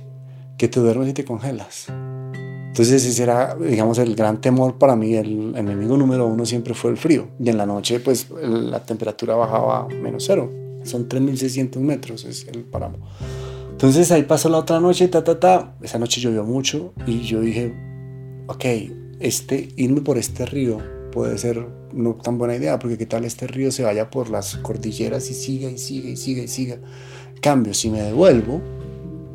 que 0.58 0.68
te 0.68 0.80
duermes 0.80 1.10
y 1.10 1.14
te 1.14 1.24
congelas. 1.26 1.88
Entonces 2.68 3.06
ese 3.06 3.24
era, 3.24 3.56
digamos, 3.56 3.98
el 3.98 4.16
gran 4.16 4.40
temor 4.42 4.78
para 4.78 4.96
mí. 4.96 5.16
El 5.16 5.56
enemigo 5.56 5.98
número 5.98 6.28
uno 6.28 6.46
siempre 6.46 6.74
fue 6.74 6.92
el 6.92 6.98
frío. 6.98 7.28
Y 7.40 7.50
en 7.50 7.58
la 7.58 7.66
noche, 7.66 8.00
pues 8.00 8.28
la 8.30 8.84
temperatura 8.84 9.36
bajaba 9.36 9.80
a 9.80 9.88
menos 9.88 10.26
cero. 10.28 10.52
Son 10.88 11.08
3.600 11.08 11.78
metros, 11.80 12.26
es 12.26 12.48
el 12.48 12.64
páramo. 12.64 12.98
Entonces 13.72 14.12
ahí 14.12 14.24
pasó 14.24 14.50
la 14.50 14.58
otra 14.58 14.80
noche, 14.80 15.08
ta, 15.08 15.24
ta, 15.24 15.40
ta. 15.40 15.76
Esa 15.82 16.00
noche 16.00 16.20
llovió 16.20 16.44
mucho 16.44 16.94
y 17.06 17.22
yo 17.22 17.42
dije, 17.42 17.74
ok, 18.48 18.66
este, 19.20 19.70
irme 19.76 20.02
por 20.02 20.18
este 20.18 20.46
río 20.46 20.80
puede 21.12 21.38
ser 21.38 21.68
no 21.94 22.16
tan 22.16 22.38
buena 22.38 22.56
idea, 22.56 22.80
porque 22.80 22.98
qué 22.98 23.06
tal 23.06 23.26
este 23.26 23.48
río 23.48 23.72
se 23.72 23.84
vaya 23.84 24.10
por 24.10 24.30
las 24.30 24.58
cordilleras 24.58 25.30
y 25.30 25.34
siga 25.34 25.70
y 25.70 25.78
siga 25.78 26.10
y 26.10 26.18
siga 26.18 26.44
y 26.44 26.48
siga. 26.48 26.78
Cambio, 27.42 27.74
si 27.74 27.90
me 27.90 28.02
devuelvo, 28.02 28.62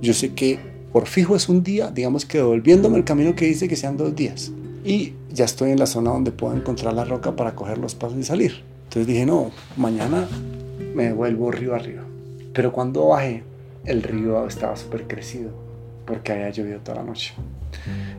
yo 0.01 0.13
sé 0.13 0.35
que 0.35 0.59
por 0.93 1.07
fijo 1.07 1.35
es 1.35 1.49
un 1.49 1.63
día, 1.63 1.91
digamos 1.91 2.27
que 2.27 2.39
devolviéndome 2.39 2.99
el 2.99 3.05
camino 3.05 3.35
que 3.35 3.49
hice 3.49 3.69
que 3.69 3.77
sean 3.77 3.97
dos 3.97 4.15
días. 4.15 4.53
Y 4.85 5.15
ya 5.33 5.45
estoy 5.45 5.71
en 5.71 5.79
la 5.79 5.87
zona 5.87 6.11
donde 6.11 6.33
puedo 6.33 6.55
encontrar 6.55 6.95
la 6.95 7.05
roca 7.05 7.35
para 7.37 7.55
coger 7.55 7.79
los 7.79 7.95
pasos 7.95 8.19
y 8.19 8.25
salir. 8.25 8.63
Entonces 8.85 9.07
dije, 9.07 9.25
no, 9.25 9.51
mañana 9.77 10.29
me 10.95 11.05
devuelvo 11.05 11.51
río 11.51 11.75
arriba. 11.75 12.03
Pero 12.53 12.73
cuando 12.73 13.09
bajé, 13.09 13.43
el 13.85 14.03
río 14.03 14.47
estaba 14.47 14.77
súper 14.77 15.07
crecido, 15.07 15.51
porque 16.07 16.33
había 16.33 16.51
llovido 16.51 16.81
toda 16.81 16.99
la 16.99 17.05
noche. 17.05 17.35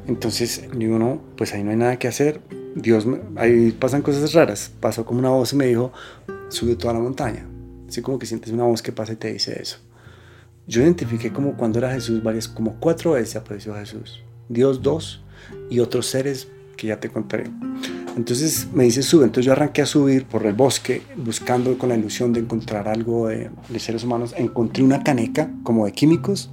Entonces 0.08 0.68
digo, 0.76 1.00
no, 1.00 1.22
pues 1.38 1.54
ahí 1.54 1.64
no 1.64 1.72
hay 1.72 1.78
nada 1.78 1.98
que 1.98 2.08
hacer. 2.08 2.42
Dios, 2.76 3.06
me- 3.06 3.20
ahí 3.36 3.72
pasan 3.72 4.02
cosas 4.02 4.34
raras. 4.34 4.72
Pasó 4.80 5.06
como 5.06 5.20
una 5.20 5.30
voz 5.30 5.54
y 5.54 5.56
me 5.56 5.68
dijo, 5.68 5.92
sube 6.50 6.76
toda 6.76 6.94
la 6.94 7.00
montaña. 7.00 7.46
Así 7.88 8.02
como 8.02 8.18
que 8.18 8.26
sientes 8.26 8.52
una 8.52 8.64
voz 8.64 8.82
que 8.82 8.92
pasa 8.92 9.14
y 9.14 9.18
te 9.18 9.32
dice 9.32 9.62
eso. 9.62 9.78
Yo 10.66 10.82
identifiqué 10.82 11.32
como 11.32 11.56
cuando 11.56 11.80
era 11.80 11.92
Jesús 11.92 12.24
varias, 12.24 12.48
como 12.48 12.80
cuatro 12.80 13.12
veces 13.12 13.36
apareció 13.36 13.76
Jesús. 13.76 14.24
Dios 14.50 14.82
dos 14.82 15.22
y 15.70 15.80
otros 15.80 16.08
seres 16.08 16.48
que 16.78 16.88
ya 16.88 17.00
te 17.00 17.10
contaré. 17.10 17.46
Entonces 18.16 18.68
me 18.74 18.84
dice 18.84 19.02
sube, 19.02 19.26
entonces 19.26 19.46
yo 19.46 19.54
arranqué 19.54 19.82
a 19.82 19.86
subir 19.86 20.26
por 20.26 20.46
el 20.46 20.54
bosque 20.54 21.02
buscando 21.18 21.78
con 21.78 21.90
la 21.90 21.96
ilusión 21.96 22.32
de 22.32 22.42
encontrar 22.42 22.88
algo 22.88 23.28
de, 23.28 23.50
de 23.70 23.80
seres 23.80 24.04
humanos. 24.04 24.36
Encontré 24.38 24.84
una 24.84 25.04
caneca 25.04 25.52
como 25.64 25.86
de 25.86 25.94
químicos 25.94 26.52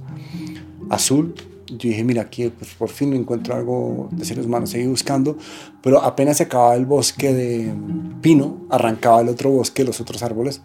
azul. 0.89 1.35
Yo 1.67 1.87
dije, 1.89 2.03
mira, 2.03 2.23
aquí 2.23 2.49
pues, 2.49 2.73
por 2.73 2.89
fin 2.89 3.13
encuentro 3.13 3.55
algo 3.55 4.09
de 4.11 4.25
seres 4.25 4.45
humanos. 4.45 4.71
Seguí 4.71 4.87
buscando, 4.87 5.37
pero 5.81 6.01
apenas 6.03 6.37
se 6.37 6.43
acababa 6.43 6.75
el 6.75 6.85
bosque 6.85 7.33
de 7.33 7.73
pino, 8.21 8.65
arrancaba 8.69 9.21
el 9.21 9.29
otro 9.29 9.51
bosque, 9.51 9.85
los 9.85 10.01
otros 10.01 10.21
árboles, 10.21 10.61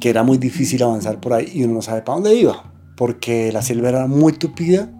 que 0.00 0.10
era 0.10 0.24
muy 0.24 0.38
difícil 0.38 0.82
avanzar 0.82 1.20
por 1.20 1.34
ahí 1.34 1.50
y 1.54 1.64
uno 1.64 1.74
no 1.74 1.82
sabe 1.82 2.02
para 2.02 2.16
dónde 2.16 2.34
iba, 2.34 2.72
porque 2.96 3.52
la 3.52 3.62
selva 3.62 3.90
era 3.90 4.06
muy 4.08 4.32
tupida 4.32 4.90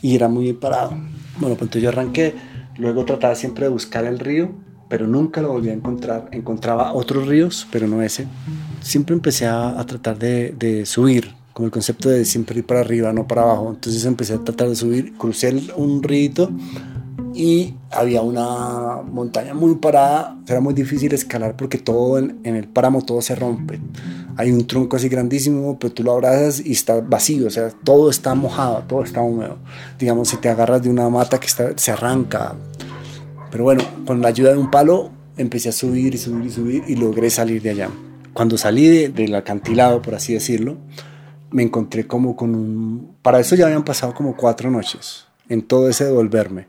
y 0.00 0.14
era 0.14 0.28
muy 0.28 0.52
parado. 0.54 0.90
Bueno, 0.90 1.56
pues 1.56 1.62
entonces 1.62 1.82
yo 1.82 1.88
arranqué, 1.90 2.34
luego 2.78 3.04
trataba 3.04 3.34
siempre 3.34 3.66
de 3.66 3.70
buscar 3.70 4.06
el 4.06 4.18
río, 4.18 4.52
pero 4.94 5.08
nunca 5.08 5.42
lo 5.42 5.48
volví 5.48 5.70
a 5.70 5.72
encontrar. 5.72 6.28
Encontraba 6.30 6.92
otros 6.92 7.26
ríos, 7.26 7.66
pero 7.72 7.88
no 7.88 8.00
ese. 8.00 8.28
Siempre 8.80 9.12
empecé 9.12 9.44
a, 9.44 9.80
a 9.80 9.84
tratar 9.86 10.16
de, 10.20 10.54
de 10.56 10.86
subir, 10.86 11.34
como 11.52 11.66
el 11.66 11.72
concepto 11.72 12.08
de 12.08 12.24
siempre 12.24 12.60
ir 12.60 12.64
para 12.64 12.78
arriba, 12.78 13.12
no 13.12 13.26
para 13.26 13.42
abajo. 13.42 13.72
Entonces 13.74 14.04
empecé 14.04 14.34
a 14.34 14.44
tratar 14.44 14.68
de 14.68 14.76
subir, 14.76 15.14
crucé 15.18 15.52
un 15.74 16.00
río 16.00 16.48
y 17.34 17.74
había 17.90 18.22
una 18.22 19.02
montaña 19.02 19.52
muy 19.52 19.74
parada. 19.74 20.38
Era 20.46 20.60
muy 20.60 20.74
difícil 20.74 21.12
escalar 21.12 21.56
porque 21.56 21.78
todo 21.78 22.16
en, 22.16 22.38
en 22.44 22.54
el 22.54 22.68
páramo 22.68 23.02
todo 23.02 23.20
se 23.20 23.34
rompe. 23.34 23.80
Hay 24.36 24.52
un 24.52 24.64
tronco 24.64 24.94
así 24.94 25.08
grandísimo, 25.08 25.76
pero 25.76 25.92
tú 25.92 26.04
lo 26.04 26.12
abrazas 26.12 26.64
y 26.64 26.70
está 26.70 27.00
vacío, 27.00 27.48
o 27.48 27.50
sea, 27.50 27.70
todo 27.82 28.10
está 28.10 28.36
mojado, 28.36 28.84
todo 28.86 29.02
está 29.02 29.22
húmedo. 29.22 29.58
Digamos, 29.98 30.28
si 30.28 30.36
te 30.36 30.48
agarras 30.48 30.84
de 30.84 30.88
una 30.88 31.08
mata 31.08 31.40
que 31.40 31.48
está, 31.48 31.76
se 31.76 31.90
arranca. 31.90 32.54
Pero 33.54 33.62
bueno, 33.62 33.84
con 34.04 34.20
la 34.20 34.26
ayuda 34.26 34.50
de 34.50 34.58
un 34.58 34.68
palo 34.68 35.12
empecé 35.36 35.68
a 35.68 35.72
subir 35.72 36.12
y 36.12 36.18
subir 36.18 36.46
y 36.46 36.50
subir 36.50 36.82
y 36.88 36.96
logré 36.96 37.30
salir 37.30 37.62
de 37.62 37.70
allá. 37.70 37.88
Cuando 38.32 38.58
salí 38.58 38.88
de- 38.88 39.10
del 39.10 39.32
acantilado, 39.32 40.02
por 40.02 40.16
así 40.16 40.32
decirlo, 40.34 40.76
me 41.52 41.62
encontré 41.62 42.04
como 42.08 42.34
con 42.34 42.52
un... 42.52 43.14
Para 43.22 43.38
eso 43.38 43.54
ya 43.54 43.66
habían 43.66 43.84
pasado 43.84 44.12
como 44.12 44.36
cuatro 44.36 44.72
noches 44.72 45.26
en 45.48 45.62
todo 45.62 45.88
ese 45.88 46.04
devolverme, 46.04 46.66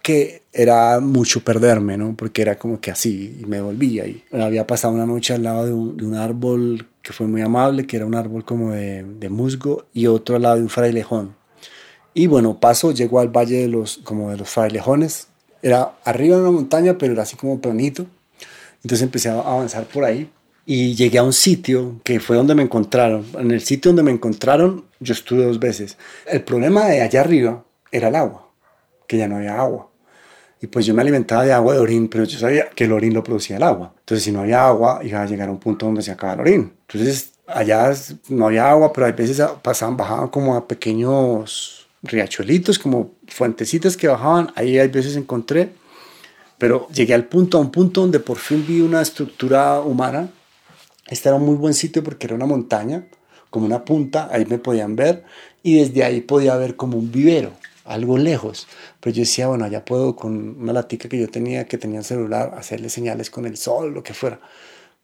que 0.00 0.42
era 0.52 1.00
mucho 1.00 1.42
perderme, 1.42 1.96
¿no? 1.98 2.14
Porque 2.16 2.42
era 2.42 2.56
como 2.56 2.80
que 2.80 2.92
así 2.92 3.36
y 3.42 3.44
me 3.46 3.60
volvía 3.60 4.06
y 4.06 4.22
había 4.30 4.64
pasado 4.64 4.94
una 4.94 5.06
noche 5.06 5.34
al 5.34 5.42
lado 5.42 5.66
de 5.66 5.72
un, 5.72 5.96
de 5.96 6.06
un 6.06 6.14
árbol 6.14 6.86
que 7.02 7.12
fue 7.12 7.26
muy 7.26 7.40
amable, 7.40 7.84
que 7.84 7.96
era 7.96 8.06
un 8.06 8.14
árbol 8.14 8.44
como 8.44 8.70
de, 8.70 9.02
de 9.02 9.28
musgo 9.28 9.86
y 9.92 10.06
otro 10.06 10.36
al 10.36 10.42
lado 10.42 10.54
de 10.54 10.62
un 10.62 10.68
frailejón. 10.68 11.34
Y 12.14 12.28
bueno, 12.28 12.60
paso, 12.60 12.92
llego 12.92 13.18
al 13.18 13.36
valle 13.36 13.62
de 13.62 13.66
los, 13.68 13.98
como 14.04 14.30
de 14.30 14.36
los 14.36 14.48
frailejones. 14.48 15.26
Era 15.62 15.92
arriba 16.04 16.36
de 16.36 16.42
una 16.42 16.50
montaña, 16.52 16.96
pero 16.98 17.12
era 17.12 17.22
así 17.22 17.36
como 17.36 17.60
planito. 17.60 18.06
Entonces 18.82 19.02
empecé 19.02 19.28
a 19.28 19.40
avanzar 19.40 19.84
por 19.86 20.04
ahí 20.04 20.30
y 20.64 20.94
llegué 20.94 21.18
a 21.18 21.22
un 21.22 21.32
sitio 21.32 22.00
que 22.04 22.20
fue 22.20 22.36
donde 22.36 22.54
me 22.54 22.62
encontraron. 22.62 23.24
En 23.38 23.50
el 23.50 23.60
sitio 23.60 23.90
donde 23.90 24.02
me 24.02 24.10
encontraron, 24.10 24.84
yo 25.00 25.14
estuve 25.14 25.44
dos 25.44 25.58
veces. 25.58 25.96
El 26.26 26.42
problema 26.42 26.86
de 26.86 27.00
allá 27.00 27.20
arriba 27.22 27.64
era 27.90 28.08
el 28.08 28.14
agua, 28.14 28.48
que 29.06 29.16
ya 29.16 29.26
no 29.26 29.36
había 29.36 29.58
agua. 29.58 29.90
Y 30.60 30.66
pues 30.66 30.86
yo 30.86 30.94
me 30.94 31.02
alimentaba 31.02 31.44
de 31.44 31.52
agua 31.52 31.74
de 31.74 31.80
orín, 31.80 32.08
pero 32.08 32.24
yo 32.24 32.38
sabía 32.38 32.68
que 32.70 32.84
el 32.84 32.92
orín 32.92 33.14
lo 33.14 33.22
producía 33.22 33.56
el 33.56 33.62
agua. 33.62 33.94
Entonces, 34.00 34.24
si 34.24 34.32
no 34.32 34.40
había 34.40 34.66
agua, 34.66 35.00
iba 35.04 35.22
a 35.22 35.26
llegar 35.26 35.48
a 35.48 35.52
un 35.52 35.58
punto 35.58 35.86
donde 35.86 36.02
se 36.02 36.10
acaba 36.10 36.34
el 36.34 36.40
orín. 36.40 36.72
Entonces, 36.88 37.32
allá 37.46 37.92
no 38.28 38.46
había 38.46 38.70
agua, 38.70 38.92
pero 38.92 39.06
a 39.06 39.12
veces 39.12 39.40
pasaban, 39.62 39.96
bajaban 39.96 40.28
como 40.28 40.56
a 40.56 40.66
pequeños 40.66 41.77
riachuelitos, 42.02 42.78
como 42.78 43.12
fuentecitas 43.26 43.96
que 43.96 44.08
bajaban. 44.08 44.52
Ahí 44.54 44.78
hay 44.78 44.88
veces 44.88 45.16
encontré 45.16 45.72
pero 46.58 46.88
llegué 46.88 47.14
al 47.14 47.24
punto, 47.24 47.56
a 47.56 47.60
un 47.60 47.70
punto 47.70 48.00
donde 48.00 48.18
por 48.18 48.36
fin 48.36 48.64
vi 48.66 48.80
una 48.80 49.00
estructura 49.00 49.80
humana. 49.80 50.28
Este 51.06 51.28
era 51.28 51.36
un 51.36 51.46
muy 51.46 51.54
buen 51.54 51.72
sitio 51.72 52.02
porque 52.02 52.26
era 52.26 52.34
una 52.34 52.46
montaña, 52.46 53.06
como 53.48 53.64
una 53.64 53.84
punta, 53.84 54.28
ahí 54.30 54.44
me 54.44 54.58
podían 54.58 54.96
ver 54.96 55.24
y 55.62 55.78
desde 55.78 56.04
ahí 56.04 56.20
podía 56.20 56.56
ver 56.56 56.76
como 56.76 56.98
un 56.98 57.10
vivero, 57.10 57.52
algo 57.84 58.18
lejos. 58.18 58.66
Pero 59.00 59.14
yo 59.14 59.20
decía, 59.20 59.46
bueno, 59.46 59.66
ya 59.68 59.84
puedo 59.84 60.16
con 60.16 60.60
una 60.60 60.72
latica 60.72 61.08
que 61.08 61.18
yo 61.18 61.28
tenía, 61.28 61.66
que 61.66 61.78
tenía 61.78 62.00
el 62.00 62.04
celular, 62.04 62.54
hacerle 62.58 62.90
señales 62.90 63.30
con 63.30 63.46
el 63.46 63.56
sol, 63.56 63.94
lo 63.94 64.02
que 64.02 64.12
fuera. 64.12 64.40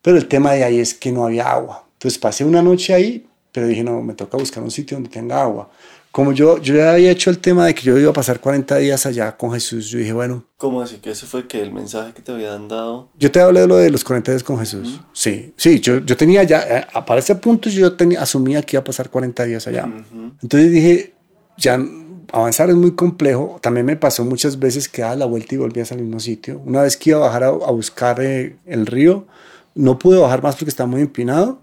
Pero 0.02 0.16
el 0.18 0.26
tema 0.26 0.52
de 0.52 0.64
ahí 0.64 0.80
es 0.80 0.92
que 0.92 1.12
no 1.12 1.24
había 1.24 1.50
agua. 1.50 1.86
Entonces 1.94 2.18
pasé 2.18 2.44
una 2.44 2.60
noche 2.60 2.92
ahí, 2.92 3.26
pero 3.52 3.68
dije, 3.68 3.84
no, 3.84 4.02
me 4.02 4.14
toca 4.14 4.36
buscar 4.36 4.62
un 4.62 4.72
sitio 4.72 4.96
donde 4.96 5.08
tenga 5.08 5.40
agua 5.40 5.70
como 6.14 6.30
yo, 6.30 6.58
yo 6.58 6.76
ya 6.76 6.92
había 6.92 7.10
hecho 7.10 7.28
el 7.28 7.40
tema 7.40 7.66
de 7.66 7.74
que 7.74 7.82
yo 7.82 7.98
iba 7.98 8.10
a 8.10 8.12
pasar 8.12 8.38
40 8.38 8.76
días 8.76 9.04
allá 9.04 9.36
con 9.36 9.50
Jesús, 9.50 9.88
yo 9.88 9.98
dije, 9.98 10.12
bueno. 10.12 10.44
¿Cómo 10.58 10.80
así? 10.80 10.98
¿Que 10.98 11.10
ese 11.10 11.26
fue 11.26 11.48
que 11.48 11.60
el 11.60 11.72
mensaje 11.72 12.12
que 12.12 12.22
te 12.22 12.30
habían 12.30 12.68
dado? 12.68 13.08
Yo 13.18 13.32
te 13.32 13.40
hablé 13.40 13.62
de 13.62 13.66
lo 13.66 13.74
de 13.78 13.90
los 13.90 14.04
40 14.04 14.30
días 14.30 14.44
con 14.44 14.56
Jesús. 14.56 15.00
Sí, 15.12 15.52
sí, 15.56 15.80
yo, 15.80 15.98
yo 15.98 16.16
tenía 16.16 16.44
ya, 16.44 16.60
eh, 16.60 16.86
para 17.04 17.18
ese 17.18 17.34
punto 17.34 17.68
yo 17.68 17.94
tenía, 17.94 18.22
asumía 18.22 18.62
que 18.62 18.76
iba 18.76 18.82
a 18.82 18.84
pasar 18.84 19.10
40 19.10 19.42
días 19.42 19.66
allá. 19.66 19.92
Entonces 20.40 20.70
dije, 20.70 21.14
ya 21.56 21.84
avanzar 22.30 22.70
es 22.70 22.76
muy 22.76 22.92
complejo. 22.92 23.58
También 23.60 23.84
me 23.84 23.96
pasó 23.96 24.24
muchas 24.24 24.56
veces 24.56 24.88
que 24.88 25.02
daba 25.02 25.16
la 25.16 25.26
vuelta 25.26 25.56
y 25.56 25.58
volvías 25.58 25.90
al 25.90 25.98
mismo 25.98 26.20
sitio. 26.20 26.62
Una 26.64 26.82
vez 26.82 26.96
que 26.96 27.10
iba 27.10 27.18
a 27.18 27.22
bajar 27.22 27.42
a, 27.42 27.50
buscar 27.50 28.20
eh, 28.20 28.54
el 28.66 28.86
río, 28.86 29.26
no 29.74 29.98
pude 29.98 30.20
bajar 30.20 30.44
más 30.44 30.54
porque 30.54 30.70
estaba 30.70 30.86
muy 30.88 31.00
empinado 31.00 31.58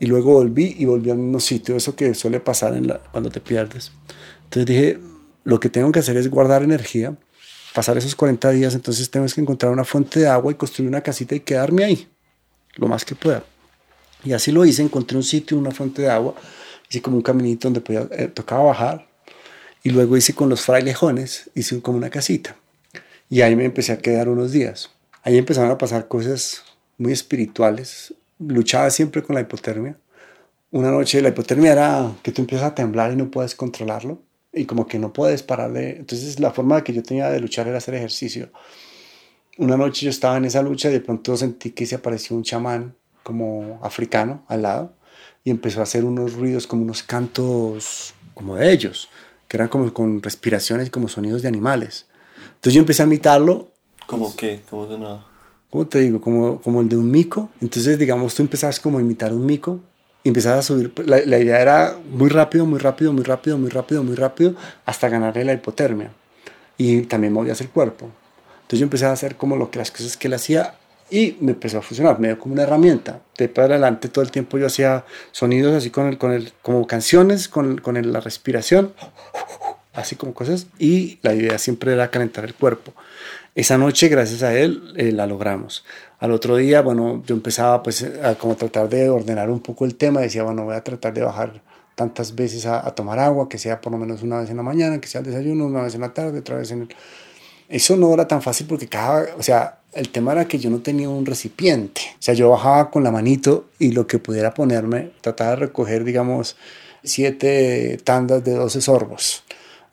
y 0.00 0.06
luego 0.06 0.32
volví 0.32 0.74
y 0.78 0.84
volví 0.84 1.10
al 1.10 1.18
mismo 1.18 1.40
sitio, 1.40 1.76
eso 1.76 1.94
que 1.96 2.14
suele 2.14 2.40
pasar 2.40 2.74
cuando 3.10 3.30
te 3.30 3.40
pierdes. 3.40 3.92
Entonces 4.44 4.66
dije, 4.66 4.98
lo 5.44 5.60
que 5.60 5.68
tengo 5.68 5.92
que 5.92 6.00
hacer 6.00 6.16
es 6.16 6.28
guardar 6.28 6.62
energía, 6.62 7.16
pasar 7.74 7.96
esos 7.98 8.14
40 8.14 8.50
días, 8.50 8.74
entonces 8.74 9.10
tengo 9.10 9.26
que 9.26 9.40
encontrar 9.40 9.72
una 9.72 9.84
fuente 9.84 10.20
de 10.20 10.28
agua 10.28 10.52
y 10.52 10.54
construir 10.54 10.88
una 10.88 11.00
casita 11.00 11.34
y 11.34 11.40
quedarme 11.40 11.84
ahí, 11.84 12.08
lo 12.76 12.88
más 12.88 13.04
que 13.04 13.14
pueda. 13.14 13.44
Y 14.24 14.32
así 14.32 14.52
lo 14.52 14.64
hice, 14.64 14.82
encontré 14.82 15.16
un 15.16 15.22
sitio, 15.22 15.58
una 15.58 15.70
fuente 15.70 16.02
de 16.02 16.10
agua, 16.10 16.34
hice 16.88 17.02
como 17.02 17.16
un 17.16 17.22
caminito 17.22 17.70
donde 17.70 18.08
eh, 18.12 18.28
tocaba 18.28 18.64
bajar, 18.64 19.06
y 19.82 19.90
luego 19.90 20.16
hice 20.16 20.34
con 20.34 20.48
los 20.48 20.62
frailejones, 20.62 21.50
hice 21.54 21.80
como 21.82 21.98
una 21.98 22.10
casita. 22.10 22.56
Y 23.28 23.42
ahí 23.42 23.54
me 23.54 23.64
empecé 23.64 23.92
a 23.92 23.98
quedar 23.98 24.28
unos 24.28 24.50
días. 24.52 24.90
Ahí 25.22 25.36
empezaron 25.36 25.70
a 25.70 25.78
pasar 25.78 26.08
cosas 26.08 26.62
muy 26.96 27.12
espirituales, 27.12 28.14
luchaba 28.46 28.90
siempre 28.90 29.22
con 29.22 29.34
la 29.34 29.42
hipotermia. 29.42 29.98
Una 30.70 30.90
noche 30.90 31.22
la 31.22 31.28
hipotermia 31.28 31.72
era 31.72 32.12
que 32.22 32.32
tú 32.32 32.42
empiezas 32.42 32.66
a 32.66 32.74
temblar 32.74 33.12
y 33.12 33.16
no 33.16 33.30
puedes 33.30 33.54
controlarlo 33.54 34.20
y 34.52 34.64
como 34.64 34.86
que 34.86 34.98
no 34.98 35.12
puedes 35.12 35.42
parar 35.42 35.72
de... 35.72 35.96
Entonces 35.96 36.40
la 36.40 36.50
forma 36.52 36.82
que 36.82 36.92
yo 36.92 37.02
tenía 37.02 37.28
de 37.30 37.40
luchar 37.40 37.68
era 37.68 37.78
hacer 37.78 37.94
ejercicio. 37.94 38.50
Una 39.58 39.76
noche 39.76 40.04
yo 40.04 40.10
estaba 40.10 40.36
en 40.36 40.46
esa 40.46 40.62
lucha 40.62 40.88
y 40.88 40.92
de 40.92 41.00
pronto 41.00 41.36
sentí 41.36 41.70
que 41.70 41.86
se 41.86 41.94
apareció 41.94 42.36
un 42.36 42.42
chamán 42.42 42.96
como 43.22 43.78
africano 43.82 44.44
al 44.48 44.62
lado 44.62 44.94
y 45.44 45.50
empezó 45.50 45.80
a 45.80 45.84
hacer 45.84 46.04
unos 46.04 46.34
ruidos 46.34 46.66
como 46.66 46.82
unos 46.82 47.02
cantos 47.02 48.14
como 48.34 48.56
de 48.56 48.72
ellos, 48.72 49.08
que 49.46 49.56
eran 49.56 49.68
como 49.68 49.92
con 49.92 50.22
respiraciones 50.22 50.90
como 50.90 51.08
sonidos 51.08 51.42
de 51.42 51.48
animales. 51.48 52.06
Entonces 52.46 52.74
yo 52.74 52.80
empecé 52.80 53.02
a 53.02 53.06
imitarlo. 53.06 53.70
¿Cómo 54.06 54.34
qué? 54.34 54.62
¿Cómo 54.68 54.88
sonaba? 54.88 55.33
¿Cómo 55.74 55.88
te 55.88 55.98
digo? 55.98 56.20
Como, 56.20 56.60
como 56.60 56.82
el 56.82 56.88
de 56.88 56.96
un 56.96 57.10
mico. 57.10 57.50
Entonces, 57.60 57.98
digamos, 57.98 58.32
tú 58.32 58.42
empezabas 58.42 58.78
como 58.78 58.98
a 58.98 59.00
imitar 59.00 59.32
un 59.32 59.44
mico 59.44 59.80
y 60.22 60.28
empezabas 60.28 60.60
a 60.60 60.62
subir. 60.62 60.92
La, 61.04 61.18
la, 61.26 61.40
idea 61.40 61.60
era 61.60 61.96
muy 62.12 62.30
rápido, 62.30 62.64
muy 62.64 62.78
rápido, 62.78 63.12
muy 63.12 63.24
rápido, 63.24 63.58
muy 63.58 63.70
rápido, 63.70 64.04
muy 64.04 64.14
rápido, 64.14 64.54
hasta 64.86 65.08
ganarle 65.08 65.44
la 65.44 65.52
hipotermia. 65.52 66.12
Y 66.78 67.00
también 67.02 67.32
movías 67.32 67.60
el 67.60 67.70
cuerpo. 67.70 68.08
Entonces 68.54 68.78
yo 68.78 68.84
empecé 68.84 69.06
a 69.06 69.10
hacer 69.10 69.34
como 69.34 69.56
lo 69.56 69.72
que 69.72 69.80
las 69.80 69.90
cosas 69.90 70.16
que 70.16 70.28
él 70.28 70.34
hacía 70.34 70.74
y 71.10 71.36
me 71.40 71.50
empezó 71.50 71.78
a 71.78 71.82
funcionar, 71.82 72.20
me 72.20 72.28
dio 72.28 72.38
como 72.38 72.52
una 72.54 72.62
herramienta. 72.62 73.22
De 73.36 73.48
para 73.48 73.66
adelante 73.66 74.08
todo 74.08 74.22
el 74.24 74.30
tiempo 74.30 74.58
yo 74.58 74.66
hacía 74.66 75.04
sonidos 75.32 75.74
así 75.74 75.90
con 75.90 76.06
el, 76.06 76.18
con 76.18 76.30
el, 76.30 76.52
como 76.62 76.86
canciones, 76.86 77.48
con, 77.48 77.78
con 77.78 77.96
el, 77.96 78.12
la 78.12 78.20
respiración, 78.20 78.92
así 79.92 80.14
como 80.14 80.34
cosas. 80.34 80.68
Y 80.78 81.18
la 81.22 81.34
idea 81.34 81.58
siempre 81.58 81.94
era 81.94 82.12
calentar 82.12 82.44
el 82.44 82.54
cuerpo. 82.54 82.92
Esa 83.54 83.78
noche, 83.78 84.08
gracias 84.08 84.42
a 84.42 84.58
él, 84.58 84.92
eh, 84.96 85.12
la 85.12 85.26
logramos. 85.28 85.84
Al 86.18 86.32
otro 86.32 86.56
día, 86.56 86.82
bueno, 86.82 87.22
yo 87.24 87.36
empezaba 87.36 87.84
pues 87.84 88.02
a 88.02 88.34
como 88.34 88.56
tratar 88.56 88.88
de 88.88 89.08
ordenar 89.08 89.48
un 89.48 89.60
poco 89.60 89.84
el 89.84 89.94
tema, 89.94 90.20
decía, 90.20 90.42
bueno, 90.42 90.64
voy 90.64 90.74
a 90.74 90.82
tratar 90.82 91.14
de 91.14 91.22
bajar 91.22 91.62
tantas 91.94 92.34
veces 92.34 92.66
a, 92.66 92.82
tomar 92.96 93.20
agua, 93.20 93.48
que 93.48 93.58
sea 93.58 93.80
por 93.80 93.92
lo 93.92 93.98
menos 93.98 94.22
una 94.22 94.40
vez 94.40 94.50
en 94.50 94.56
la 94.56 94.64
mañana, 94.64 95.00
que 95.00 95.06
sea 95.06 95.20
el 95.20 95.26
desayuno, 95.26 95.66
una 95.66 95.82
vez 95.82 95.94
en 95.94 96.00
la 96.00 96.12
tarde, 96.12 96.40
otra 96.40 96.56
vez 96.56 96.72
en 96.72 96.82
el... 96.82 96.88
Eso 97.68 97.96
no 97.96 98.12
era 98.12 98.26
tan 98.26 98.42
fácil 98.42 98.66
porque 98.66 98.88
cada, 98.88 99.28
o 99.38 99.42
sea, 99.42 99.78
el 99.92 100.08
tema 100.08 100.32
era 100.32 100.46
que 100.46 100.58
yo 100.58 100.68
no 100.68 100.80
tenía 100.80 101.08
un 101.08 101.24
recipiente. 101.24 102.00
O 102.14 102.22
sea, 102.22 102.34
yo 102.34 102.50
bajaba 102.50 102.90
con 102.90 103.04
la 103.04 103.12
manito 103.12 103.66
y 103.78 103.92
lo 103.92 104.08
que 104.08 104.18
pudiera 104.18 104.52
ponerme, 104.52 105.12
trataba 105.20 105.50
de 105.50 105.56
recoger, 105.56 106.02
digamos, 106.02 106.56
siete 107.04 107.98
tandas 108.02 108.42
de 108.42 108.54
12 108.54 108.80
sorbos. 108.80 109.44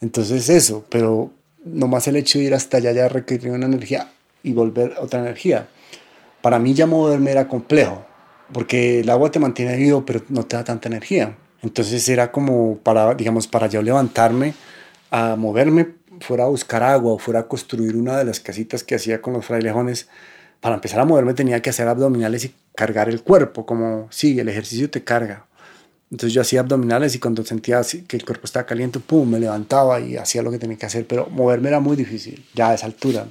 Entonces 0.01 0.49
eso, 0.49 0.83
pero 0.89 1.31
nomás 1.63 2.07
el 2.07 2.15
hecho 2.15 2.39
de 2.39 2.45
ir 2.45 2.53
hasta 2.53 2.77
allá 2.77 2.91
ya 2.91 3.09
requería 3.09 3.51
una 3.51 3.65
energía 3.65 4.09
y 4.43 4.53
volver 4.53 4.95
otra 4.99 5.19
energía. 5.19 5.67
Para 6.41 6.59
mí 6.59 6.73
ya 6.73 6.87
moverme 6.87 7.31
era 7.31 7.47
complejo, 7.47 8.05
porque 8.51 9.01
el 9.01 9.09
agua 9.09 9.31
te 9.31 9.39
mantiene 9.39 9.77
vivo, 9.77 10.05
pero 10.05 10.21
no 10.29 10.45
te 10.45 10.55
da 10.55 10.63
tanta 10.63 10.89
energía. 10.89 11.35
Entonces 11.61 12.07
era 12.09 12.31
como 12.31 12.77
para, 12.77 13.13
digamos, 13.13 13.47
para 13.47 13.67
yo 13.67 13.81
levantarme, 13.81 14.53
a 15.11 15.35
moverme, 15.35 15.89
fuera 16.19 16.45
a 16.45 16.47
buscar 16.47 16.83
agua 16.83 17.13
o 17.13 17.19
fuera 17.19 17.41
a 17.41 17.47
construir 17.47 17.95
una 17.95 18.17
de 18.17 18.25
las 18.25 18.39
casitas 18.39 18.83
que 18.83 18.95
hacía 18.95 19.21
con 19.21 19.33
los 19.33 19.45
frailejones, 19.45 20.07
para 20.59 20.75
empezar 20.75 20.99
a 20.99 21.05
moverme 21.05 21.33
tenía 21.33 21.61
que 21.61 21.71
hacer 21.71 21.87
abdominales 21.87 22.45
y 22.45 22.53
cargar 22.75 23.09
el 23.09 23.21
cuerpo, 23.23 23.65
como 23.65 24.07
sí, 24.11 24.39
el 24.39 24.49
ejercicio 24.49 24.89
te 24.89 25.03
carga, 25.03 25.45
entonces 26.11 26.33
yo 26.33 26.41
hacía 26.41 26.59
abdominales 26.59 27.15
y 27.15 27.19
cuando 27.19 27.43
sentía 27.45 27.81
que 28.05 28.17
el 28.17 28.25
cuerpo 28.25 28.45
estaba 28.45 28.65
caliente, 28.65 28.99
pum, 28.99 29.29
me 29.29 29.39
levantaba 29.39 30.01
y 30.01 30.17
hacía 30.17 30.43
lo 30.43 30.51
que 30.51 30.59
tenía 30.59 30.77
que 30.77 30.85
hacer, 30.85 31.07
pero 31.07 31.27
moverme 31.29 31.69
era 31.69 31.79
muy 31.79 31.95
difícil, 31.95 32.45
ya 32.53 32.71
a 32.71 32.73
esa 32.73 32.85
altura. 32.85 33.27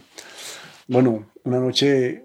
Bueno, 0.89 1.31
una 1.44 1.61
noche 1.61 2.24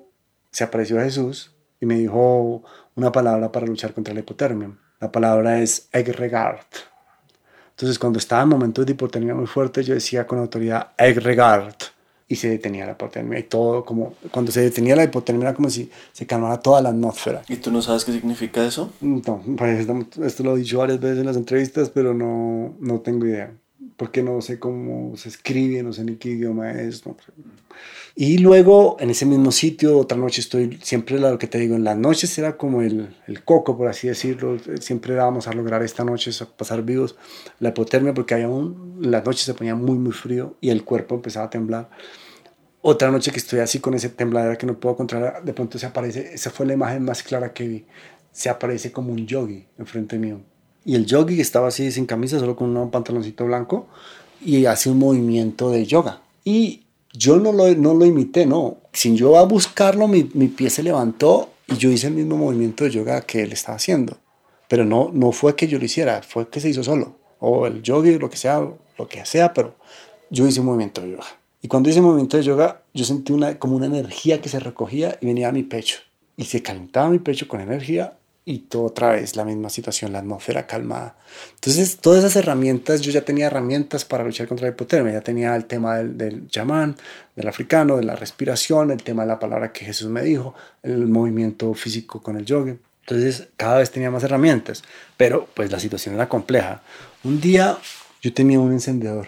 se 0.52 0.64
apareció 0.64 0.98
Jesús 1.02 1.54
y 1.82 1.86
me 1.86 1.96
dijo 1.96 2.64
una 2.96 3.12
palabra 3.12 3.52
para 3.52 3.68
luchar 3.68 3.94
contra 3.94 4.14
la 4.14 4.22
hipotermia. 4.22 4.72
La 5.02 5.12
palabra 5.12 5.62
es 5.62 5.90
egregard. 5.92 6.66
Entonces 7.72 8.00
cuando 8.00 8.18
estaba 8.18 8.44
en 8.44 8.50
momentos 8.50 8.86
de 8.86 8.94
hipotermia 8.94 9.36
muy 9.36 9.48
fuerte, 9.48 9.84
yo 9.84 9.94
decía 9.94 10.26
con 10.26 10.40
autoridad 10.40 10.94
egregard 10.98 11.76
y 12.28 12.36
se 12.38 12.50
detenía 12.50 12.86
la 12.86 12.94
hipotermia 12.94 13.40
y 13.40 13.44
todo 13.44 13.86
como 13.86 14.16
cuando 14.32 14.52
se 14.52 14.62
detenía 14.62 14.96
la 14.96 15.04
hipotermia 15.04 15.50
era 15.50 15.56
como 15.56 15.70
si 15.70 15.90
se 16.12 16.26
calmara 16.26 16.60
toda 16.60 16.82
la 16.82 16.90
atmósfera. 16.90 17.44
¿Y 17.48 17.58
tú 17.58 17.72
no 17.72 17.82
sabes 17.82 18.04
qué 18.04 18.12
significa 18.14 18.66
eso? 18.66 18.92
No, 19.02 19.44
pues 19.58 19.88
esto 20.24 20.44
lo 20.44 20.56
he 20.56 20.60
dicho 20.60 20.80
varias 20.80 21.00
veces 21.00 21.20
en 21.20 21.26
las 21.26 21.38
entrevistas, 21.38 21.90
pero 21.90 22.14
no, 22.14 22.76
no 22.80 23.00
tengo 23.02 23.26
idea. 23.26 23.52
Porque 23.98 24.24
no 24.24 24.42
sé 24.42 24.60
cómo 24.60 25.16
se 25.16 25.30
escribe, 25.30 25.84
no 25.84 25.94
sé 25.94 26.04
ni 26.04 26.16
qué 26.16 26.30
idioma 26.30 26.72
es. 26.72 27.06
No. 27.06 27.16
Y 28.18 28.38
luego 28.38 28.96
en 29.02 29.10
ese 29.10 29.26
mismo 29.26 29.52
sitio, 29.52 30.00
otra 30.00 30.18
noche 30.18 30.40
estoy, 30.40 30.80
siempre 30.82 31.20
lo 31.20 31.38
que 31.38 31.48
te 31.48 31.58
digo, 31.60 31.76
en 31.76 31.84
las 31.84 31.98
noches 31.98 32.38
era 32.38 32.56
como 32.56 32.82
el, 32.82 33.14
el 33.28 33.44
coco, 33.44 33.78
por 33.78 33.90
así 33.90 34.08
decirlo. 34.08 34.58
Siempre 34.80 35.14
íbamos 35.14 35.50
a 35.50 35.54
lograr 35.54 35.84
esta 35.84 36.06
noche, 36.06 36.32
pasar 36.56 36.82
vivos, 36.84 37.18
la 37.60 37.70
hipotermia, 37.70 38.14
porque 38.14 38.34
había 38.34 38.48
un, 38.48 39.00
las 39.02 39.26
noches 39.26 39.42
se 39.42 39.54
ponía 39.54 39.76
muy, 39.76 39.98
muy 39.98 40.14
frío 40.14 40.56
y 40.62 40.70
el 40.70 40.86
cuerpo 40.86 41.16
empezaba 41.16 41.48
a 41.48 41.50
temblar. 41.50 41.90
Otra 42.82 43.12
noche 43.12 43.32
que 43.32 43.38
estoy 43.38 43.60
así 43.60 43.80
con 43.80 43.96
ese 43.96 44.08
tembladera 44.08 44.58
que 44.58 44.66
no 44.66 44.80
puedo 44.80 44.96
controlar, 44.96 45.44
de 45.44 45.54
pronto 45.54 45.78
se 45.78 45.86
aparece, 45.86 46.34
esa 46.34 46.52
fue 46.52 46.66
la 46.66 46.74
imagen 46.74 47.04
más 47.04 47.22
clara 47.22 47.52
que 47.52 47.68
vi, 47.68 47.86
se 48.32 48.48
aparece 48.48 48.94
como 48.94 49.12
un 49.12 49.28
yogi 49.28 49.66
enfrente 49.78 50.18
mío. 50.18 50.40
Y 50.86 50.96
el 50.96 51.06
yogi 51.06 51.42
estaba 51.42 51.68
así 51.68 51.92
sin 51.92 52.06
camisa, 52.06 52.40
solo 52.40 52.56
con 52.56 52.78
un 52.78 52.92
pantaloncito 52.92 53.46
blanco 53.46 53.88
y 54.40 54.68
hace 54.68 54.90
un 54.90 55.00
movimiento 55.00 55.70
de 55.70 55.86
yoga. 55.86 56.22
Y 56.44 56.85
yo 57.18 57.38
no 57.38 57.52
lo, 57.52 57.74
no 57.76 57.94
lo 57.94 58.06
imité, 58.06 58.46
no. 58.46 58.78
Sin 58.94 59.16
yo 59.16 59.38
a 59.38 59.44
buscarlo, 59.44 60.08
mi, 60.08 60.30
mi, 60.34 60.48
pie 60.48 60.70
se 60.70 60.84
levantó 60.84 61.50
y 61.68 61.76
yo 61.78 61.90
hice 61.90 62.08
el 62.08 62.14
mismo 62.14 62.38
movimiento 62.38 62.84
de 62.84 62.92
yoga 62.92 63.22
que 63.22 63.44
él 63.44 63.54
estaba 63.54 63.78
haciendo. 63.78 64.18
Pero 64.68 64.86
no, 64.86 65.12
no 65.14 65.32
fue 65.32 65.56
que 65.56 65.68
yo 65.68 65.78
lo 65.80 65.86
hiciera, 65.86 66.22
fue 66.22 66.50
que 66.50 66.60
se 66.60 66.70
hizo 66.70 66.84
solo. 66.84 67.16
O 67.40 67.68
el 67.68 67.82
yogi, 67.82 68.18
lo 68.18 68.30
que 68.30 68.38
sea, 68.38 68.60
lo 68.60 69.08
que 69.08 69.26
sea, 69.26 69.54
pero 69.54 69.76
yo 70.30 70.48
hice 70.48 70.60
un 70.60 70.68
movimiento 70.68 71.02
de 71.02 71.12
yoga. 71.12 71.28
Y 71.62 71.68
cuando 71.68 71.90
hice 71.90 72.02
movimiento 72.02 72.38
de 72.38 72.44
yoga, 72.44 72.82
yo 72.94 73.06
sentí 73.06 73.34
una, 73.34 73.58
como 73.60 73.76
una 73.76 73.88
energía 73.88 74.42
que 74.42 74.50
se 74.50 74.60
recogía 74.60 75.18
y 75.22 75.26
venía 75.26 75.50
a 75.50 75.52
mi 75.52 75.64
pecho. 75.64 75.98
Y 76.38 76.46
se 76.46 76.62
calentaba 76.62 77.10
mi 77.10 77.20
pecho 77.20 77.48
con 77.48 77.62
energía 77.62 78.18
y 78.46 78.60
todo 78.60 78.84
otra 78.84 79.10
vez 79.10 79.36
la 79.36 79.44
misma 79.44 79.70
situación, 79.70 80.14
la 80.14 80.20
atmósfera 80.20 80.68
calmada. 80.68 81.18
Entonces, 81.56 81.98
todas 81.98 82.20
esas 82.20 82.36
herramientas, 82.36 83.02
yo 83.02 83.12
ya 83.12 83.26
tenía 83.26 83.48
herramientas 83.48 84.06
para 84.06 84.24
luchar 84.24 84.48
contra 84.48 84.68
la 84.68 84.74
hipotermia, 84.74 85.14
ya 85.14 85.22
tenía 85.22 85.56
el 85.56 85.66
tema 85.66 85.98
del, 85.98 86.16
del 86.18 86.48
chamán, 86.50 86.96
del 87.36 87.48
africano, 87.48 87.98
de 87.98 88.04
la 88.04 88.16
respiración, 88.16 88.92
el 88.92 89.02
tema 89.02 89.24
de 89.24 89.30
la 89.30 89.40
palabra 89.40 89.74
que 89.74 89.84
Jesús 89.84 90.10
me 90.10 90.22
dijo, 90.22 90.54
el 90.84 91.08
movimiento 91.08 91.74
físico 91.74 92.22
con 92.22 92.38
el 92.38 92.46
yoga. 92.46 92.76
Entonces, 93.02 93.48
cada 93.58 93.80
vez 93.80 93.90
tenía 93.90 94.12
más 94.12 94.24
herramientas, 94.24 94.84
pero 95.18 95.48
pues 95.54 95.72
la 95.72 95.80
situación 95.80 96.16
era 96.16 96.30
compleja. 96.30 96.84
Un 97.24 97.42
día 97.42 97.78
yo 98.22 98.34
tenía 98.34 98.60
un 98.60 98.72
encendedor 98.72 99.28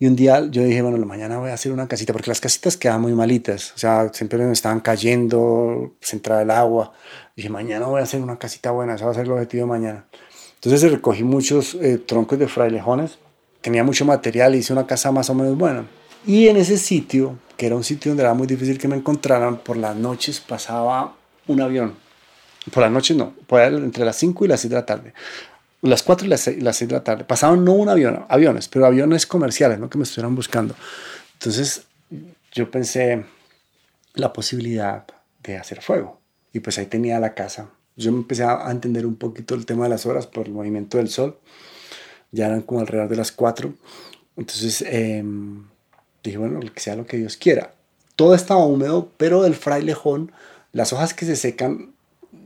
Y 0.00 0.06
un 0.06 0.14
día 0.14 0.46
yo 0.48 0.62
dije, 0.62 0.80
bueno, 0.80 1.04
mañana 1.04 1.38
voy 1.38 1.50
a 1.50 1.54
hacer 1.54 1.72
una 1.72 1.88
casita, 1.88 2.12
porque 2.12 2.30
las 2.30 2.40
casitas 2.40 2.76
quedaban 2.76 3.02
muy 3.02 3.14
malitas, 3.14 3.72
o 3.74 3.78
sea, 3.78 4.10
siempre 4.12 4.38
me 4.38 4.52
estaban 4.52 4.78
cayendo, 4.78 5.96
se 6.00 6.16
entraba 6.16 6.42
el 6.42 6.50
agua. 6.52 6.92
dije, 7.34 7.48
mañana 7.48 7.86
voy 7.86 8.00
a 8.00 8.04
hacer 8.04 8.20
una 8.20 8.38
casita 8.38 8.70
buena, 8.70 8.94
ese 8.94 9.04
va 9.04 9.10
a 9.10 9.14
ser 9.14 9.24
el 9.24 9.32
objetivo 9.32 9.64
de 9.64 9.68
mañana. 9.68 10.04
Entonces 10.54 10.88
recogí 10.90 11.24
muchos 11.24 11.74
eh, 11.74 11.98
troncos 11.98 12.38
de 12.38 12.46
frailejones, 12.46 13.18
tenía 13.60 13.82
mucho 13.82 14.04
material, 14.04 14.54
hice 14.54 14.72
una 14.72 14.86
casa 14.86 15.10
más 15.10 15.30
o 15.30 15.34
menos 15.34 15.58
buena. 15.58 15.84
Y 16.24 16.46
en 16.46 16.58
ese 16.58 16.78
sitio, 16.78 17.36
que 17.56 17.66
era 17.66 17.74
un 17.74 17.82
sitio 17.82 18.10
donde 18.10 18.22
era 18.22 18.34
muy 18.34 18.46
difícil 18.46 18.78
que 18.78 18.86
me 18.86 18.96
encontraran, 18.96 19.58
por 19.58 19.76
las 19.76 19.96
noches 19.96 20.38
pasaba 20.38 21.16
un 21.48 21.60
avión. 21.60 21.94
Por 22.72 22.84
las 22.84 22.92
noches 22.92 23.16
no, 23.16 23.32
por 23.48 23.60
entre 23.62 24.04
las 24.04 24.16
5 24.16 24.44
y 24.44 24.48
las 24.48 24.60
6 24.60 24.70
de 24.70 24.76
la 24.76 24.86
tarde 24.86 25.14
las 25.82 26.02
4 26.02 26.26
y 26.26 26.30
las 26.30 26.40
6, 26.40 26.88
de 26.88 26.94
la 26.94 27.04
tarde. 27.04 27.24
Pasaban 27.24 27.64
no 27.64 27.72
un 27.72 27.88
avión, 27.88 28.24
aviones, 28.28 28.68
pero 28.68 28.86
aviones 28.86 29.26
comerciales, 29.26 29.78
¿no? 29.78 29.88
Que 29.88 29.98
me 29.98 30.04
estuvieran 30.04 30.34
buscando. 30.34 30.74
Entonces 31.34 31.82
yo 32.52 32.70
pensé 32.70 33.24
la 34.14 34.32
posibilidad 34.32 35.06
de 35.42 35.56
hacer 35.56 35.80
fuego. 35.82 36.20
Y 36.52 36.60
pues 36.60 36.78
ahí 36.78 36.86
tenía 36.86 37.20
la 37.20 37.34
casa. 37.34 37.70
Yo 37.96 38.10
me 38.12 38.18
empecé 38.18 38.44
a 38.44 38.70
entender 38.70 39.06
un 39.06 39.16
poquito 39.16 39.54
el 39.54 39.66
tema 39.66 39.84
de 39.84 39.90
las 39.90 40.06
horas 40.06 40.26
por 40.26 40.46
el 40.46 40.52
movimiento 40.52 40.98
del 40.98 41.08
sol. 41.08 41.38
Ya 42.32 42.46
eran 42.46 42.62
como 42.62 42.80
alrededor 42.80 43.08
de 43.08 43.16
las 43.16 43.32
4. 43.32 43.72
Entonces 44.36 44.82
em, 44.86 45.64
dije, 46.22 46.38
bueno, 46.38 46.60
que 46.60 46.80
sea 46.80 46.96
lo 46.96 47.06
que 47.06 47.16
Dios 47.16 47.36
quiera. 47.36 47.72
Todo 48.16 48.34
estaba 48.34 48.64
húmedo, 48.64 49.12
pero 49.16 49.44
el 49.44 49.54
frailejón, 49.54 50.32
las 50.72 50.92
hojas 50.92 51.14
que 51.14 51.24
se 51.24 51.36
secan, 51.36 51.92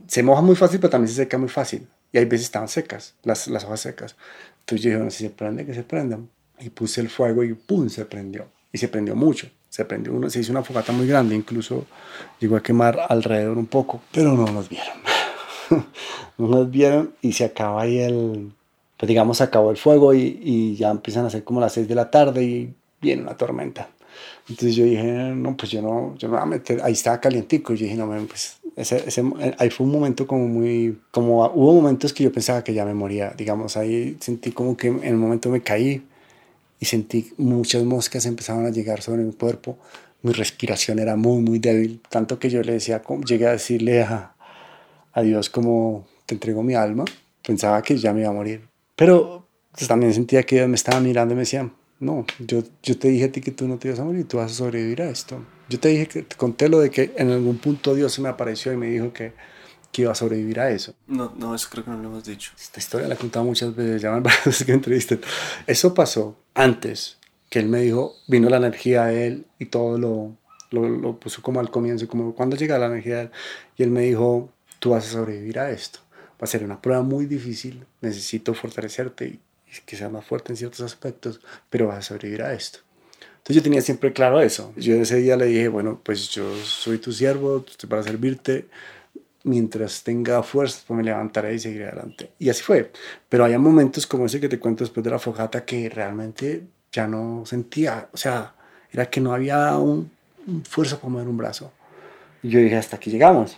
se 0.07 0.21
mojan 0.21 0.45
muy 0.45 0.55
fácil, 0.55 0.79
pero 0.79 0.91
también 0.91 1.09
se 1.09 1.23
secan 1.23 1.41
muy 1.41 1.49
fácil. 1.49 1.87
Y 2.13 2.19
hay 2.19 2.25
veces 2.25 2.45
estaban 2.45 2.69
secas, 2.69 3.15
las, 3.23 3.47
las 3.47 3.65
hojas 3.65 3.81
secas. 3.81 4.15
Entonces 4.61 4.83
yo 4.83 4.89
dije, 4.89 4.97
bueno, 4.97 5.11
si 5.11 5.23
se 5.25 5.29
prende, 5.31 5.65
que 5.65 5.73
se 5.73 5.83
prendan. 5.83 6.29
Y 6.59 6.69
puse 6.69 7.01
el 7.01 7.09
fuego 7.09 7.43
y 7.43 7.53
¡pum! 7.53 7.89
se 7.89 8.05
prendió. 8.05 8.45
Y 8.71 8.77
se 8.77 8.87
prendió 8.87 9.15
mucho. 9.15 9.49
Se 9.69 9.83
prendió 9.83 10.13
uno, 10.13 10.29
se 10.29 10.39
hizo 10.39 10.51
una 10.51 10.63
fogata 10.63 10.93
muy 10.93 11.07
grande, 11.07 11.33
incluso 11.33 11.87
llegó 12.39 12.55
a 12.55 12.61
quemar 12.61 12.99
alrededor 13.09 13.57
un 13.57 13.65
poco, 13.65 14.03
pero 14.11 14.33
no 14.33 14.45
nos 14.45 14.69
vieron. 14.69 14.95
no 16.37 16.47
nos 16.47 16.69
vieron 16.69 17.15
y 17.21 17.33
se 17.33 17.45
acaba 17.45 17.81
ahí 17.81 17.97
el, 17.97 18.51
pues 18.97 19.07
digamos, 19.07 19.39
se 19.39 19.45
acabó 19.45 19.71
el 19.71 19.77
fuego 19.77 20.13
y, 20.13 20.39
y 20.43 20.75
ya 20.75 20.91
empiezan 20.91 21.25
a 21.25 21.31
ser 21.31 21.43
como 21.43 21.59
las 21.59 21.73
6 21.73 21.87
de 21.87 21.95
la 21.95 22.11
tarde 22.11 22.43
y 22.43 22.73
viene 23.01 23.23
una 23.23 23.35
tormenta. 23.35 23.89
Entonces 24.49 24.75
yo 24.75 24.83
dije, 24.83 25.03
no, 25.03 25.55
pues 25.55 25.71
yo 25.71 25.81
no, 25.81 26.15
yo 26.17 26.27
no 26.27 26.33
voy 26.33 26.43
a 26.43 26.45
meter, 26.45 26.81
ahí 26.83 26.93
estaba 26.93 27.21
calientico, 27.21 27.73
y 27.73 27.77
yo 27.77 27.83
dije, 27.85 27.95
no, 27.95 28.07
pues 28.27 28.57
ese, 28.75 29.03
ese, 29.07 29.23
ahí 29.57 29.69
fue 29.69 29.85
un 29.85 29.93
momento 29.93 30.27
como 30.27 30.47
muy, 30.47 30.99
como 31.11 31.45
hubo 31.47 31.73
momentos 31.73 32.11
que 32.11 32.23
yo 32.23 32.31
pensaba 32.31 32.63
que 32.63 32.73
ya 32.73 32.83
me 32.83 32.93
moría, 32.93 33.33
digamos, 33.37 33.77
ahí 33.77 34.17
sentí 34.19 34.51
como 34.51 34.75
que 34.75 34.87
en 34.87 35.03
el 35.03 35.15
momento 35.15 35.49
me 35.49 35.61
caí 35.61 36.03
y 36.79 36.85
sentí 36.85 37.31
muchas 37.37 37.83
moscas 37.83 38.25
empezaban 38.25 38.65
a 38.65 38.69
llegar 38.69 39.01
sobre 39.01 39.23
mi 39.23 39.31
cuerpo, 39.31 39.77
mi 40.23 40.33
respiración 40.33 40.99
era 40.99 41.15
muy, 41.15 41.41
muy 41.41 41.59
débil, 41.59 42.01
tanto 42.09 42.37
que 42.37 42.49
yo 42.49 42.61
le 42.63 42.73
decía, 42.73 43.01
llegué 43.25 43.47
a 43.47 43.51
decirle 43.51 44.01
a, 44.01 44.35
a 45.13 45.21
Dios 45.21 45.49
como, 45.49 46.05
te 46.25 46.35
entrego 46.35 46.63
mi 46.63 46.73
alma, 46.73 47.05
pensaba 47.45 47.81
que 47.81 47.97
ya 47.97 48.13
me 48.13 48.21
iba 48.21 48.29
a 48.29 48.33
morir, 48.33 48.67
pero 48.97 49.47
pues, 49.71 49.87
también 49.87 50.13
sentía 50.13 50.43
que 50.43 50.57
Dios 50.57 50.67
me 50.67 50.75
estaba 50.75 50.99
mirando 50.99 51.33
y 51.33 51.35
me 51.35 51.41
decía, 51.43 51.69
no, 52.03 52.25
yo, 52.39 52.63
yo 52.81 52.97
te 52.97 53.07
dije 53.07 53.25
a 53.25 53.31
ti 53.31 53.41
que 53.41 53.51
tú 53.51 53.67
no 53.67 53.77
te 53.77 53.87
ibas 53.87 53.99
a 53.99 54.03
morir, 54.03 54.27
tú 54.27 54.37
vas 54.37 54.51
a 54.51 54.55
sobrevivir 54.55 55.01
a 55.01 55.09
esto. 55.09 55.43
Yo 55.69 55.79
te 55.79 55.89
dije 55.89 56.07
que 56.07 56.23
te 56.23 56.35
conté 56.35 56.69
lo 56.69 56.79
de 56.79 56.91
que 56.91 57.13
en 57.17 57.31
algún 57.31 57.57
punto 57.57 57.95
Dios 57.95 58.13
se 58.13 58.21
me 58.21 58.29
apareció 58.29 58.73
y 58.73 58.77
me 58.77 58.87
dijo 58.87 59.13
que, 59.13 59.33
que 59.91 60.03
iba 60.03 60.11
a 60.11 60.15
sobrevivir 60.15 60.59
a 60.59 60.69
eso. 60.69 60.93
No, 61.07 61.33
no, 61.37 61.55
eso 61.55 61.69
creo 61.71 61.85
que 61.85 61.91
no 61.91 61.97
lo 61.97 62.09
hemos 62.09 62.25
dicho. 62.25 62.51
Esta 62.59 62.79
historia 62.79 63.07
la 63.07 63.15
he 63.15 63.17
contado 63.17 63.45
muchas 63.45 63.75
veces, 63.75 64.01
ya 64.01 64.11
varias 64.19 64.45
veces 64.45 64.65
que 64.65 64.73
entrevisté. 64.73 65.19
Eso 65.65 65.93
pasó 65.93 66.37
antes 66.53 67.17
que 67.49 67.59
él 67.59 67.67
me 67.67 67.81
dijo, 67.81 68.15
vino 68.27 68.49
la 68.49 68.57
energía 68.57 69.05
de 69.05 69.27
él 69.27 69.45
y 69.59 69.67
todo 69.67 69.97
lo, 69.97 70.35
lo, 70.71 70.89
lo 70.89 71.19
puso 71.19 71.41
como 71.41 71.59
al 71.59 71.71
comienzo, 71.71 72.07
como 72.07 72.35
cuando 72.35 72.55
llega 72.55 72.77
la 72.77 72.87
energía 72.87 73.15
de 73.15 73.21
él. 73.21 73.31
Y 73.77 73.83
él 73.83 73.91
me 73.91 74.01
dijo, 74.01 74.49
tú 74.79 74.89
vas 74.89 75.07
a 75.07 75.11
sobrevivir 75.11 75.59
a 75.59 75.71
esto. 75.71 75.99
Va 76.33 76.45
a 76.45 76.47
ser 76.47 76.63
una 76.63 76.81
prueba 76.81 77.03
muy 77.03 77.25
difícil, 77.25 77.85
necesito 78.01 78.53
fortalecerte 78.53 79.27
y 79.27 79.39
que 79.81 79.95
sea 79.95 80.09
más 80.09 80.25
fuerte 80.25 80.53
en 80.53 80.57
ciertos 80.57 80.81
aspectos, 80.81 81.39
pero 81.69 81.87
vas 81.87 81.97
a 81.97 82.01
sobrevivir 82.01 82.43
a 82.43 82.53
esto. 82.53 82.79
Entonces 83.37 83.55
yo 83.57 83.63
tenía 83.63 83.81
siempre 83.81 84.13
claro 84.13 84.41
eso. 84.41 84.73
Yo 84.77 84.95
ese 84.95 85.17
día 85.17 85.35
le 85.35 85.47
dije, 85.47 85.67
bueno, 85.67 85.99
pues 86.01 86.29
yo 86.29 86.55
soy 86.63 86.97
tu 86.97 87.11
siervo, 87.11 87.65
estoy 87.67 87.89
para 87.89 88.03
servirte. 88.03 88.67
Mientras 89.43 90.03
tenga 90.03 90.41
fuerza, 90.43 90.81
pues 90.87 90.97
me 90.97 91.03
levantaré 91.03 91.55
y 91.55 91.59
seguiré 91.59 91.87
adelante. 91.87 92.31
Y 92.39 92.49
así 92.49 92.63
fue. 92.63 92.91
Pero 93.27 93.43
había 93.43 93.59
momentos 93.59 94.07
como 94.07 94.27
ese 94.27 94.39
que 94.39 94.47
te 94.47 94.59
cuento 94.59 94.85
después 94.85 95.03
de 95.03 95.09
la 95.09 95.19
fogata 95.19 95.65
que 95.65 95.89
realmente 95.89 96.63
ya 96.91 97.07
no 97.07 97.43
sentía, 97.45 98.07
o 98.13 98.17
sea, 98.17 98.55
era 98.91 99.09
que 99.09 99.19
no 99.19 99.33
había 99.33 99.75
un, 99.77 100.09
un 100.47 100.63
fuerza 100.63 100.97
para 100.97 101.09
mover 101.09 101.27
un 101.27 101.37
brazo. 101.37 101.71
Y 102.43 102.49
yo 102.49 102.59
dije, 102.59 102.77
hasta 102.77 102.95
aquí 102.95 103.09
llegamos 103.09 103.57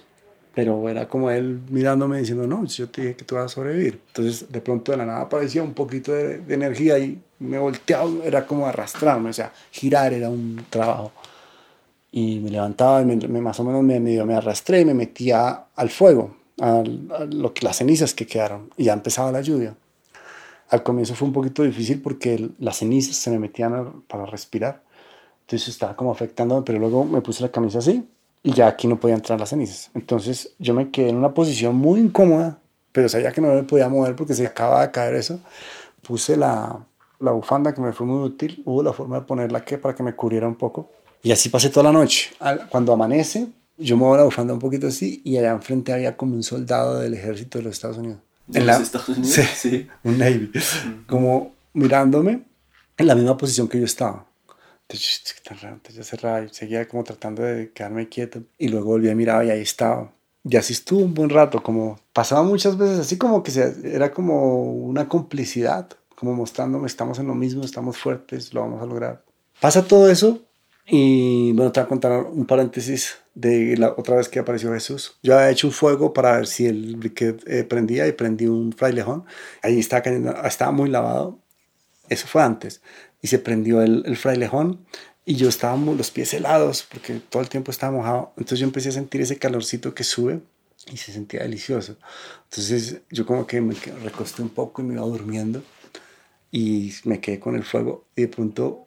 pero 0.56 0.88
era 0.88 1.08
como 1.08 1.30
él 1.30 1.60
mirándome 1.70 2.20
diciendo, 2.20 2.48
no, 2.48 2.66
yo 2.66 2.90
te 2.90 3.02
dije 3.02 3.16
que 3.18 3.26
tú 3.26 3.36
vas 3.36 3.46
a 3.46 3.50
sobrevivir. 3.50 4.00
Entonces 4.08 4.50
de 4.50 4.62
pronto 4.62 4.94
de 4.94 4.98
la 4.98 5.06
nada 5.06 5.22
aparecía 5.22 5.62
un 5.62 5.74
poquito 5.74 6.14
de, 6.14 6.42
energía 6.48 6.98
y 6.98 7.22
me 7.40 7.60
volteaba, 7.60 8.10
era 8.24 8.48
como 8.48 8.66
arrastrarme, 8.66 9.32
o 9.32 9.34
sea, 9.34 9.52
girar 9.70 10.14
era 10.14 10.30
un 10.30 10.66
trabajo. 10.70 11.12
Y 12.10 12.40
me 12.40 12.50
levantaba 12.50 13.02
y 13.02 13.06
me, 13.06 13.42
más 13.42 13.60
o 13.60 13.66
menos 13.66 13.84
me, 13.84 14.00
me 14.00 14.34
arrastré 14.34 14.80
y 14.80 14.86
me 14.86 14.94
metía 14.94 15.66
al 15.76 15.90
fuego, 15.90 16.38
a, 16.62 16.82
lo 17.30 17.54
que, 17.54 17.66
las 17.66 17.78
cenizas 17.78 18.14
que 18.14 18.26
quedaron, 18.26 18.70
y 18.78 18.86
ya 18.86 18.94
empezaba 18.94 19.34
la 19.34 19.42
lluvia. 19.42 19.76
Al 20.70 20.84
comienzo 20.84 21.16
fue 21.16 21.28
un 21.28 21.34
poquito 21.34 21.64
difícil 21.64 22.02
porque 22.02 22.50
las 22.60 22.78
cenizas 22.78 23.18
se 23.18 23.30
me 23.30 23.40
metían 23.40 24.04
para 24.08 24.26
respirar, 24.26 24.82
entonces 25.42 25.68
estaba 25.68 25.98
como 25.98 26.12
afectándome, 26.12 26.62
pero 26.66 26.80
luego 26.80 27.04
me 27.04 27.22
puse 27.22 27.44
la 27.44 27.52
camisa 27.52 27.80
así 27.80 28.08
y 28.46 28.54
ya 28.54 28.68
aquí 28.68 28.88
no 28.88 29.00
podía 29.00 29.16
entrar 29.16 29.40
las 29.40 29.50
cenizas. 29.50 29.90
Entonces 29.96 30.52
yo 30.60 30.76
me 30.76 30.92
quedé 30.92 31.10
en 31.10 31.16
una 31.16 31.34
posición 31.34 31.76
muy 31.76 32.00
incómoda, 32.00 32.60
pero 32.92 33.10
sabía 33.10 33.32
que 33.32 33.42
no 33.42 33.52
me 33.52 33.64
podía 33.64 33.90
mover 33.90 34.16
porque 34.16 34.36
se 34.36 34.46
acaba 34.46 34.84
de 34.84 34.92
caer 34.92 35.16
eso. 35.16 35.40
Puse 36.04 36.38
la, 36.38 36.80
la 37.20 37.32
bufanda 37.32 37.74
que 37.74 37.82
me 37.82 37.92
fue 37.92 38.06
muy 38.06 38.24
útil, 38.24 38.62
hubo 38.64 38.84
la 38.84 38.94
forma 38.94 39.20
de 39.20 39.26
ponerla 39.26 39.66
que 39.66 39.80
para 39.80 39.96
que 39.96 40.04
me 40.04 40.16
cubriera 40.16 40.48
un 40.48 40.54
poco. 40.54 40.92
Y 41.24 41.32
así 41.32 41.50
pasé 41.50 41.72
toda 41.72 41.86
la 41.86 41.92
noche. 41.92 42.36
Cuando 42.70 42.94
amanece, 42.94 43.48
yo 43.80 43.98
muevo 43.98 44.16
la 44.16 44.24
bufanda 44.24 44.54
un 44.54 44.60
poquito 44.60 44.88
así 44.88 45.22
y 45.26 45.38
allá 45.38 45.52
enfrente 45.52 45.92
había 45.92 46.16
como 46.16 46.36
un 46.36 46.44
soldado 46.44 47.00
del 47.00 47.16
ejército 47.16 47.58
de 47.58 47.64
los 47.64 47.74
Estados 47.74 47.98
Unidos. 47.98 48.20
¿De 48.46 48.60
en 48.60 48.68
los 48.68 48.80
Estados 48.80 49.10
Unidos? 49.18 49.32
Sí, 49.34 49.42
sí. 49.56 49.88
un 50.04 50.20
Navy. 50.20 50.52
Como 51.08 51.56
mirándome 51.74 52.44
en 52.96 53.08
la 53.08 53.16
misma 53.16 53.36
posición 53.38 53.68
que 53.68 53.80
yo 53.80 53.86
estaba. 53.86 54.25
Tan 54.88 55.58
raro, 55.60 55.80
yo 55.92 56.04
cerraba 56.04 56.44
y 56.44 56.50
seguía 56.50 56.88
como 56.88 57.04
tratando 57.04 57.42
de 57.42 57.72
quedarme 57.72 58.08
quieto 58.08 58.44
y 58.58 58.68
luego 58.68 58.88
volví 58.88 59.10
a 59.10 59.16
mirar 59.16 59.44
y 59.44 59.50
ahí 59.50 59.62
estaba. 59.62 60.12
Y 60.44 60.56
así 60.58 60.74
estuvo 60.74 61.00
un 61.02 61.16
buen 61.16 61.32
rato, 61.32 61.64
como 61.64 62.00
pasaba 62.14 62.44
muchas 62.44 62.78
veces 62.78 63.00
así 63.00 63.18
como 63.18 63.42
que 63.42 63.52
era 63.84 64.12
como 64.12 64.64
una 64.64 65.10
complicidad, 65.10 65.90
como 66.14 66.36
mostrándome 66.36 66.86
estamos 66.86 67.18
en 67.18 67.28
lo 67.28 67.34
mismo, 67.34 67.64
estamos 67.64 67.98
fuertes, 67.98 68.54
lo 68.54 68.62
vamos 68.62 68.82
a 68.82 68.86
lograr. 68.86 69.24
Pasa 69.60 69.88
todo 69.88 70.08
eso 70.10 70.44
y 70.86 71.52
bueno, 71.54 71.72
te 71.72 71.80
voy 71.80 71.86
a 71.86 71.90
contar 71.90 72.24
un 72.24 72.46
paréntesis 72.46 73.18
de 73.34 73.76
la 73.78 73.90
otra 73.98 74.18
vez 74.18 74.30
que 74.30 74.38
apareció 74.38 74.72
Jesús. 74.72 75.18
Yo 75.24 75.34
había 75.36 75.50
hecho 75.50 75.66
un 75.66 75.74
fuego 75.74 76.14
para 76.14 76.36
ver 76.36 76.46
si 76.46 76.68
el 76.68 76.96
briquet 76.98 77.44
eh, 77.48 77.64
prendía 77.64 78.08
y 78.08 78.12
prendí 78.12 78.46
un 78.46 78.72
frailejón. 78.72 79.26
Ahí 79.64 79.80
estaba 79.80 80.04
cayendo, 80.04 80.36
estaba 80.44 80.72
muy 80.72 80.92
lavado. 80.92 81.40
Eso 82.08 82.28
fue 82.28 82.44
antes 82.44 82.82
y 83.26 83.28
se 83.28 83.40
prendió 83.40 83.82
el, 83.82 84.04
el 84.06 84.18
frailejón 84.18 84.86
y 85.26 85.34
yo 85.34 85.50
estaba 85.50 85.76
los 85.78 86.12
pies 86.12 86.32
helados 86.36 86.86
porque 86.88 87.16
todo 87.16 87.42
el 87.42 87.50
tiempo 87.50 87.72
estaba 87.72 87.98
mojado. 87.98 88.34
Entonces 88.38 88.60
yo 88.60 88.68
empecé 88.68 88.90
a 88.90 88.92
sentir 88.92 89.20
ese 89.20 89.40
calorcito 89.40 89.96
que 89.96 90.04
sube 90.04 90.42
y 90.94 90.98
se 90.98 91.12
sentía 91.12 91.42
delicioso. 91.42 91.98
Entonces 92.52 93.02
yo 93.10 93.26
como 93.26 93.48
que 93.48 93.62
me 93.62 93.74
recosté 94.04 94.44
un 94.44 94.50
poco 94.50 94.84
y 94.84 94.86
me 94.86 94.94
iba 94.94 95.02
durmiendo 95.02 95.64
y 96.52 96.94
me 97.06 97.20
quedé 97.20 97.40
con 97.40 97.56
el 97.56 97.64
fuego 97.64 98.06
y 98.16 98.22
de 98.22 98.28
pronto 98.28 98.86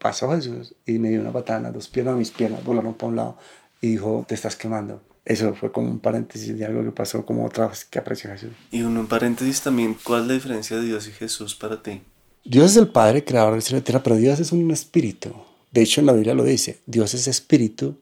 pasó 0.00 0.32
Jesús 0.32 0.74
y 0.84 0.98
me 0.98 1.10
dio 1.10 1.20
una 1.20 1.32
patada 1.32 1.70
dos 1.70 1.86
piernas, 1.86 2.16
mis 2.16 2.32
piernas 2.32 2.64
volaron 2.64 2.94
para 2.94 3.10
un 3.10 3.14
lado 3.14 3.38
y 3.80 3.90
dijo, 3.90 4.24
te 4.26 4.34
estás 4.34 4.56
quemando. 4.56 5.00
Eso 5.24 5.54
fue 5.54 5.70
como 5.70 5.88
un 5.88 6.00
paréntesis 6.00 6.58
de 6.58 6.64
algo 6.64 6.82
que 6.82 6.90
pasó 6.90 7.24
como 7.24 7.46
otra 7.46 7.68
vez 7.68 7.84
que 7.84 8.00
apreció 8.00 8.30
Jesús. 8.30 8.50
Y 8.72 8.82
un 8.82 9.06
paréntesis 9.06 9.60
también, 9.60 9.96
¿cuál 10.02 10.22
es 10.22 10.26
la 10.26 10.34
diferencia 10.34 10.76
de 10.76 10.86
Dios 10.86 11.06
y 11.06 11.12
Jesús 11.12 11.54
para 11.54 11.84
ti? 11.84 12.02
Dios 12.48 12.70
es 12.70 12.76
el 12.76 12.88
Padre, 12.88 13.24
creador 13.24 13.54
del 13.54 13.62
cielo 13.62 13.78
y 13.78 13.80
la 13.80 13.84
tierra, 13.84 14.02
pero 14.02 14.16
Dios 14.16 14.38
es 14.38 14.52
un 14.52 14.70
espíritu. 14.70 15.32
De 15.72 15.82
hecho, 15.82 16.00
en 16.00 16.06
la 16.06 16.12
Biblia 16.12 16.32
lo 16.32 16.44
dice, 16.44 16.78
Dios 16.86 17.12
es 17.14 17.26
espíritu. 17.26 17.96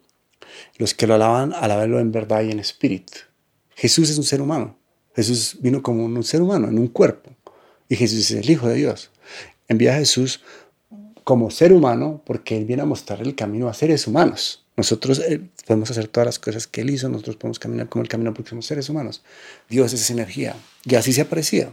Los 0.77 0.93
que 0.93 1.07
lo 1.07 1.15
alaban, 1.15 1.55
alabenlo 1.55 1.99
en 1.99 2.13
verdad 2.13 2.43
y 2.43 2.51
en 2.51 2.61
espíritu. 2.61 3.13
Jesús 3.75 4.11
es 4.11 4.19
un 4.19 4.25
ser 4.25 4.43
humano. 4.43 4.77
Jesús 5.17 5.57
vino 5.61 5.83
como 5.83 6.05
un 6.05 6.23
ser 6.23 6.43
humano, 6.43 6.69
en 6.69 6.79
un 6.79 6.89
cuerpo. 6.89 7.31
Y 7.89 7.97
Jesús 7.97 8.19
es 8.19 8.31
el 8.33 8.51
Hijo 8.51 8.69
de 8.69 8.75
Dios. 8.75 9.11
Envía 9.67 9.95
a 9.95 9.99
Jesús 9.99 10.41
como 11.25 11.51
ser 11.51 11.73
humano 11.73 12.23
porque 12.27 12.57
Él 12.57 12.67
viene 12.67 12.83
a 12.83 12.87
mostrar 12.87 13.23
el 13.23 13.35
camino 13.35 13.69
a 13.69 13.75
seres 13.75 14.07
humanos. 14.07 14.65
Nosotros 14.77 15.21
eh, 15.21 15.41
podemos 15.67 15.91
hacer 15.91 16.09
todas 16.09 16.27
las 16.27 16.39
cosas 16.39 16.67
que 16.67 16.83
Él 16.83 16.91
hizo, 16.91 17.09
nosotros 17.09 17.37
podemos 17.37 17.59
caminar 17.59 17.89
como 17.89 18.03
Él 18.03 18.09
camino 18.09 18.35
porque 18.35 18.51
somos 18.51 18.67
seres 18.67 18.89
humanos. 18.89 19.23
Dios 19.71 19.93
es 19.95 20.11
energía. 20.11 20.55
Y 20.85 20.97
así 20.97 21.13
se 21.13 21.23
aparecía. 21.23 21.73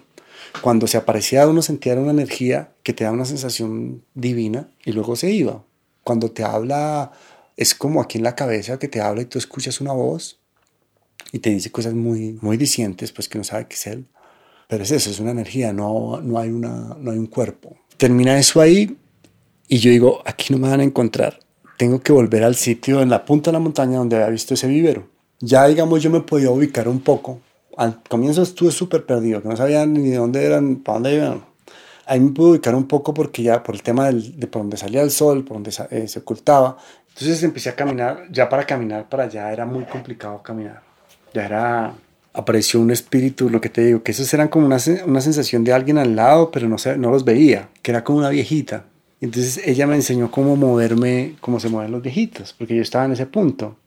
Cuando 0.61 0.87
se 0.87 0.97
aparecía 0.97 1.47
uno 1.47 1.61
sentía 1.61 1.95
una 1.95 2.11
energía 2.11 2.71
que 2.83 2.93
te 2.93 3.03
da 3.03 3.11
una 3.11 3.25
sensación 3.25 4.03
divina 4.13 4.69
y 4.85 4.91
luego 4.91 5.15
se 5.15 5.31
iba. 5.31 5.63
Cuando 6.03 6.31
te 6.31 6.43
habla, 6.43 7.11
es 7.57 7.73
como 7.75 8.01
aquí 8.01 8.17
en 8.17 8.23
la 8.23 8.35
cabeza 8.35 8.79
que 8.79 8.87
te 8.87 9.01
habla 9.01 9.21
y 9.21 9.25
tú 9.25 9.37
escuchas 9.37 9.81
una 9.81 9.93
voz 9.93 10.39
y 11.31 11.39
te 11.39 11.49
dice 11.49 11.71
cosas 11.71 11.93
muy, 11.93 12.37
muy 12.41 12.57
dicientes, 12.57 13.11
pues 13.11 13.29
que 13.29 13.37
no 13.37 13.43
sabe 13.43 13.67
qué 13.67 13.75
es 13.75 13.87
él. 13.87 14.05
Pero 14.67 14.83
es 14.83 14.91
eso, 14.91 15.09
es 15.09 15.19
una 15.19 15.31
energía, 15.31 15.73
no, 15.73 16.21
no, 16.21 16.39
hay 16.39 16.49
una, 16.49 16.95
no 16.99 17.11
hay 17.11 17.17
un 17.17 17.27
cuerpo. 17.27 17.75
Termina 17.97 18.37
eso 18.37 18.61
ahí 18.61 18.97
y 19.67 19.79
yo 19.79 19.91
digo, 19.91 20.21
aquí 20.25 20.53
no 20.53 20.59
me 20.59 20.69
van 20.69 20.79
a 20.79 20.83
encontrar. 20.83 21.39
Tengo 21.77 22.01
que 22.01 22.11
volver 22.11 22.43
al 22.43 22.55
sitio 22.55 23.01
en 23.01 23.09
la 23.09 23.25
punta 23.25 23.51
de 23.51 23.53
la 23.53 23.59
montaña 23.59 23.97
donde 23.97 24.15
había 24.17 24.29
visto 24.29 24.53
ese 24.53 24.67
vivero. 24.67 25.09
Ya, 25.39 25.67
digamos, 25.67 26.03
yo 26.03 26.09
me 26.09 26.21
podía 26.21 26.51
ubicar 26.51 26.87
un 26.87 27.01
poco. 27.01 27.41
Al 27.77 28.01
comienzo 28.03 28.41
estuve 28.41 28.71
súper 28.71 29.05
perdido, 29.05 29.41
que 29.41 29.49
no 29.49 29.55
sabía 29.55 29.85
ni 29.85 30.09
de 30.09 30.17
dónde 30.17 30.45
eran, 30.45 30.77
para 30.77 30.95
dónde 30.95 31.15
iban. 31.15 31.45
Ahí 32.05 32.19
me 32.19 32.31
pude 32.31 32.51
ubicar 32.51 32.75
un 32.75 32.87
poco 32.87 33.13
porque 33.13 33.43
ya 33.43 33.63
por 33.63 33.75
el 33.75 33.83
tema 33.83 34.07
del, 34.07 34.39
de 34.39 34.47
por 34.47 34.63
donde 34.63 34.77
salía 34.77 35.01
el 35.01 35.11
sol, 35.11 35.43
por 35.43 35.55
donde 35.55 35.71
eh, 35.91 36.07
se 36.07 36.19
ocultaba. 36.19 36.77
Entonces 37.09 37.41
empecé 37.43 37.69
a 37.69 37.75
caminar, 37.75 38.25
ya 38.31 38.49
para 38.49 38.65
caminar 38.65 39.07
para 39.07 39.23
allá 39.23 39.51
era 39.51 39.65
muy 39.65 39.85
complicado 39.85 40.41
caminar. 40.41 40.81
Ya 41.33 41.45
era 41.45 41.93
apareció 42.33 42.79
un 42.79 42.91
espíritu, 42.91 43.49
lo 43.49 43.59
que 43.59 43.69
te 43.69 43.83
digo, 43.85 44.03
que 44.03 44.11
esos 44.11 44.33
eran 44.33 44.47
como 44.47 44.65
una, 44.65 44.77
una 45.05 45.21
sensación 45.21 45.63
de 45.63 45.73
alguien 45.73 45.97
al 45.97 46.15
lado, 46.15 46.51
pero 46.51 46.67
no, 46.67 46.77
no 46.97 47.11
los 47.11 47.25
veía, 47.25 47.69
que 47.81 47.91
era 47.91 48.03
como 48.03 48.19
una 48.19 48.29
viejita. 48.29 48.85
Entonces 49.19 49.61
ella 49.65 49.85
me 49.85 49.95
enseñó 49.95 50.31
cómo 50.31 50.55
moverme, 50.55 51.35
cómo 51.41 51.59
se 51.59 51.69
mueven 51.69 51.91
los 51.91 52.01
viejitos, 52.01 52.53
porque 52.57 52.75
yo 52.75 52.81
estaba 52.81 53.05
en 53.05 53.11
ese 53.11 53.25
punto, 53.25 53.77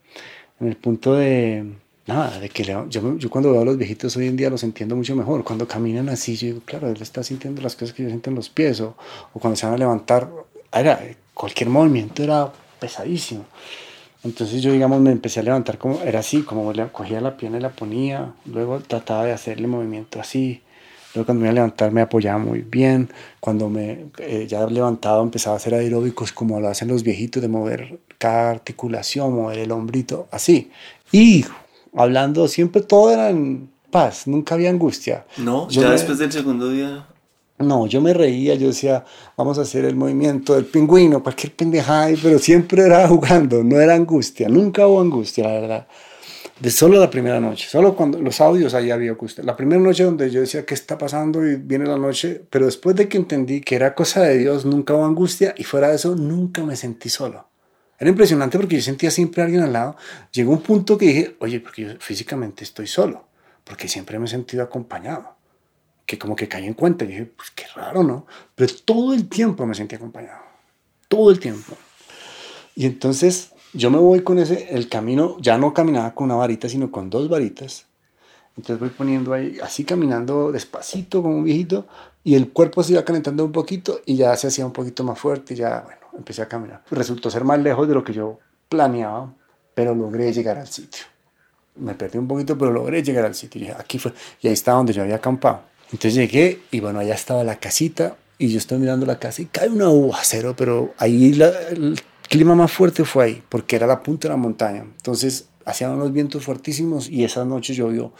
en 0.59 0.67
el 0.67 0.77
punto 0.77 1.15
de, 1.15 1.65
nada, 2.07 2.39
de 2.39 2.49
que 2.49 2.63
yo, 2.63 2.87
yo 2.89 3.29
cuando 3.29 3.51
veo 3.51 3.61
a 3.61 3.65
los 3.65 3.77
viejitos 3.77 4.15
hoy 4.17 4.27
en 4.27 4.37
día 4.37 4.49
los 4.49 4.63
entiendo 4.63 4.95
mucho 4.95 5.15
mejor. 5.15 5.43
Cuando 5.43 5.67
caminan 5.67 6.09
así, 6.09 6.35
yo 6.35 6.47
digo, 6.47 6.61
claro, 6.65 6.89
él 6.89 7.01
está 7.01 7.23
sintiendo 7.23 7.61
las 7.61 7.75
cosas 7.75 7.93
que 7.93 8.03
yo 8.03 8.09
siento 8.09 8.29
en 8.29 8.35
los 8.35 8.49
pies, 8.49 8.81
o, 8.81 8.95
o 9.33 9.39
cuando 9.39 9.55
se 9.55 9.65
van 9.65 9.75
a 9.75 9.77
levantar, 9.77 10.29
era, 10.71 10.99
cualquier 11.33 11.69
movimiento 11.69 12.23
era 12.23 12.51
pesadísimo. 12.79 13.45
Entonces 14.23 14.63
yo, 14.63 14.71
digamos, 14.71 14.99
me 15.01 15.11
empecé 15.11 15.39
a 15.39 15.43
levantar 15.43 15.77
como, 15.77 16.01
era 16.01 16.19
así, 16.19 16.41
como 16.41 16.73
le 16.73 16.87
cogía 16.87 17.21
la 17.21 17.37
pierna 17.37 17.59
y 17.59 17.61
la 17.61 17.69
ponía, 17.69 18.33
luego 18.45 18.79
trataba 18.79 19.25
de 19.25 19.33
hacerle 19.33 19.67
movimiento 19.67 20.19
así, 20.19 20.63
luego 21.13 21.27
cuando 21.27 21.41
me 21.41 21.47
iba 21.47 21.51
a 21.51 21.53
levantar 21.53 21.91
me 21.91 22.01
apoyaba 22.01 22.39
muy 22.39 22.61
bien, 22.61 23.09
cuando 23.39 23.69
me 23.69 24.07
eh, 24.17 24.47
ya 24.49 24.65
levantado 24.65 25.21
empezaba 25.21 25.55
a 25.55 25.57
hacer 25.57 25.75
aeróbicos 25.75 26.31
como 26.31 26.59
lo 26.59 26.69
hacen 26.69 26.87
los 26.87 27.03
viejitos, 27.03 27.39
de 27.39 27.49
mover 27.49 27.99
cada 28.17 28.49
articulación, 28.49 29.31
mover 29.31 29.59
el 29.59 29.71
hombrito, 29.71 30.27
así. 30.31 30.71
Y 31.11 31.45
hablando, 31.95 32.47
siempre 32.47 32.81
todo 32.81 33.11
era 33.11 33.29
en 33.29 33.69
paz, 33.91 34.27
nunca 34.27 34.55
había 34.55 34.69
angustia. 34.69 35.25
No, 35.37 35.67
ya 35.69 35.91
después 35.91 36.17
del 36.17 36.31
segundo 36.31 36.69
día 36.69 37.07
no, 37.57 37.87
yo 37.87 38.01
me 38.01 38.13
reía, 38.13 38.55
yo 38.55 38.67
decía, 38.67 39.05
vamos 39.37 39.57
a 39.57 39.61
hacer 39.61 39.85
el 39.85 39.95
movimiento 39.95 40.55
del 40.55 40.65
pingüino, 40.65 41.23
cualquier 41.23 41.53
pendejada, 41.53 42.09
pero 42.21 42.37
siempre 42.37 42.83
era 42.83 43.07
jugando, 43.07 43.63
no 43.63 43.79
era 43.79 43.95
angustia, 43.95 44.49
nunca 44.49 44.85
hubo 44.87 44.99
angustia, 44.99 45.45
la 45.45 45.53
verdad. 45.61 45.87
De 46.59 46.69
solo 46.69 46.99
la 46.99 47.09
primera 47.09 47.39
noche, 47.39 47.67
solo 47.69 47.95
cuando 47.95 48.19
los 48.19 48.39
audios 48.41 48.73
ahí 48.73 48.91
había 48.91 49.11
angustia. 49.11 49.43
La 49.43 49.55
primera 49.55 49.81
noche 49.81 50.03
donde 50.03 50.29
yo 50.31 50.41
decía, 50.41 50.65
¿qué 50.65 50.73
está 50.73 50.97
pasando? 50.97 51.45
Y 51.45 51.55
viene 51.57 51.85
la 51.85 51.97
noche, 51.97 52.41
pero 52.49 52.65
después 52.65 52.95
de 52.95 53.09
que 53.09 53.17
entendí 53.17 53.61
que 53.61 53.75
era 53.75 53.93
cosa 53.93 54.21
de 54.21 54.37
Dios, 54.37 54.65
nunca 54.65 54.93
hubo 54.93 55.05
angustia 55.05 55.53
y 55.57 55.63
fuera 55.63 55.89
de 55.89 55.95
eso, 55.95 56.15
nunca 56.15 56.63
me 56.63 56.75
sentí 56.75 57.09
solo. 57.09 57.47
Era 57.97 58.09
impresionante 58.09 58.57
porque 58.57 58.75
yo 58.75 58.81
sentía 58.81 59.09
siempre 59.09 59.41
a 59.41 59.45
alguien 59.45 59.63
al 59.63 59.73
lado. 59.73 59.95
Llegó 60.31 60.51
un 60.51 60.61
punto 60.61 60.97
que 60.97 61.05
dije, 61.05 61.35
oye, 61.39 61.59
porque 61.59 61.81
yo 61.83 61.89
físicamente 61.99 62.63
estoy 62.63 62.87
solo, 62.87 63.25
porque 63.63 63.87
siempre 63.87 64.19
me 64.19 64.25
he 64.25 64.29
sentido 64.29 64.63
acompañado 64.63 65.35
que 66.05 66.19
como 66.19 66.35
que 66.35 66.47
caí 66.47 66.65
en 66.65 66.73
cuenta 66.73 67.03
y 67.03 67.07
dije, 67.07 67.25
pues 67.25 67.51
qué 67.51 67.65
raro, 67.75 68.03
¿no? 68.03 68.27
Pero 68.53 68.73
todo 68.85 69.13
el 69.13 69.27
tiempo 69.27 69.65
me 69.65 69.73
sentí 69.73 69.95
acompañado, 69.95 70.43
todo 71.07 71.31
el 71.31 71.39
tiempo. 71.39 71.73
Y 72.75 72.85
entonces 72.85 73.51
yo 73.73 73.89
me 73.89 73.97
voy 73.97 74.21
con 74.21 74.37
ese, 74.39 74.75
el 74.75 74.87
camino, 74.87 75.37
ya 75.39 75.57
no 75.57 75.73
caminaba 75.73 76.13
con 76.13 76.25
una 76.25 76.35
varita, 76.35 76.69
sino 76.69 76.91
con 76.91 77.09
dos 77.09 77.27
varitas. 77.27 77.87
Entonces 78.55 78.79
voy 78.79 78.89
poniendo 78.89 79.33
ahí, 79.33 79.57
así 79.61 79.83
caminando 79.83 80.51
despacito 80.51 81.21
como 81.21 81.37
un 81.37 81.43
viejito, 81.43 81.87
y 82.23 82.35
el 82.35 82.51
cuerpo 82.51 82.83
se 82.83 82.93
iba 82.93 83.03
calentando 83.03 83.43
un 83.43 83.51
poquito 83.51 84.01
y 84.05 84.15
ya 84.15 84.35
se 84.35 84.47
hacía 84.47 84.65
un 84.65 84.73
poquito 84.73 85.03
más 85.03 85.19
fuerte 85.19 85.53
y 85.53 85.57
ya, 85.57 85.81
bueno, 85.81 86.04
empecé 86.17 86.41
a 86.41 86.47
caminar. 86.47 86.83
Resultó 86.91 87.29
ser 87.29 87.43
más 87.43 87.59
lejos 87.59 87.87
de 87.87 87.93
lo 87.93 88.03
que 88.03 88.13
yo 88.13 88.39
planeaba, 88.69 89.33
pero 89.73 89.93
logré 89.93 90.31
llegar 90.33 90.57
al 90.57 90.67
sitio. 90.67 91.05
Me 91.75 91.93
perdí 91.93 92.17
un 92.17 92.27
poquito, 92.27 92.57
pero 92.57 92.71
logré 92.71 93.03
llegar 93.03 93.25
al 93.25 93.35
sitio. 93.35 93.61
Y 93.61 93.67
aquí 93.67 93.99
fue, 93.99 94.13
y 94.41 94.47
ahí 94.47 94.53
estaba 94.53 94.77
donde 94.77 94.93
yo 94.93 95.03
había 95.03 95.15
acampado. 95.15 95.63
Entonces 95.91 96.15
llegué 96.15 96.61
y 96.71 96.79
bueno, 96.79 96.99
allá 96.99 97.13
estaba 97.13 97.43
la 97.43 97.57
casita 97.57 98.15
y 98.37 98.47
yo 98.47 98.57
estoy 98.57 98.79
mirando 98.79 99.05
la 99.05 99.19
casa 99.19 99.41
y 99.41 99.45
cae 99.45 99.69
un 99.69 99.81
aguacero, 99.81 100.55
pero 100.55 100.93
ahí 100.97 101.39
el 101.39 102.01
clima 102.27 102.55
más 102.55 102.71
fuerte 102.71 103.05
fue 103.05 103.25
ahí, 103.25 103.43
porque 103.49 103.75
era 103.75 103.87
la 103.87 104.01
punta 104.01 104.27
de 104.27 104.33
la 104.33 104.37
montaña. 104.37 104.81
Entonces 104.81 105.49
hacían 105.63 105.91
unos 105.91 106.11
vientos 106.11 106.43
fuertísimos 106.43 107.09
y 107.09 107.23
esa 107.23 107.45
noche 107.45 107.73
llovió. 107.73 108.13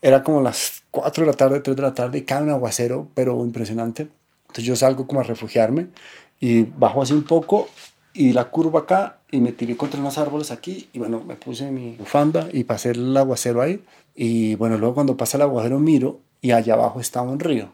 Era 0.00 0.22
como 0.22 0.42
las 0.42 0.82
4 0.90 1.24
de 1.24 1.30
la 1.30 1.36
tarde, 1.36 1.60
3 1.60 1.76
de 1.76 1.82
la 1.82 1.94
tarde 1.94 2.18
y 2.18 2.22
cae 2.22 2.42
un 2.42 2.50
aguacero, 2.50 3.08
pero 3.14 3.44
impresionante. 3.44 4.08
Entonces 4.42 4.64
yo 4.64 4.76
salgo 4.76 5.06
como 5.06 5.20
a 5.20 5.22
refugiarme 5.22 5.88
y 6.42 6.62
bajo 6.64 7.00
así 7.00 7.12
un 7.12 7.22
poco 7.22 7.68
y 8.12 8.32
la 8.32 8.50
curva 8.50 8.80
acá 8.80 9.20
y 9.30 9.40
me 9.40 9.52
tiré 9.52 9.76
contra 9.76 10.00
unos 10.00 10.18
árboles 10.18 10.50
aquí 10.50 10.88
y 10.92 10.98
bueno, 10.98 11.22
me 11.24 11.36
puse 11.36 11.70
mi 11.70 11.94
bufanda 11.94 12.48
y 12.52 12.64
pasé 12.64 12.90
el 12.90 13.16
aguacero 13.16 13.62
ahí. 13.62 13.84
Y 14.16 14.56
bueno, 14.56 14.76
luego 14.76 14.94
cuando 14.96 15.16
pasa 15.16 15.36
el 15.36 15.42
aguacero 15.42 15.78
miro 15.78 16.18
y 16.40 16.50
allá 16.50 16.74
abajo 16.74 16.98
estaba 16.98 17.30
un 17.30 17.38
río. 17.38 17.70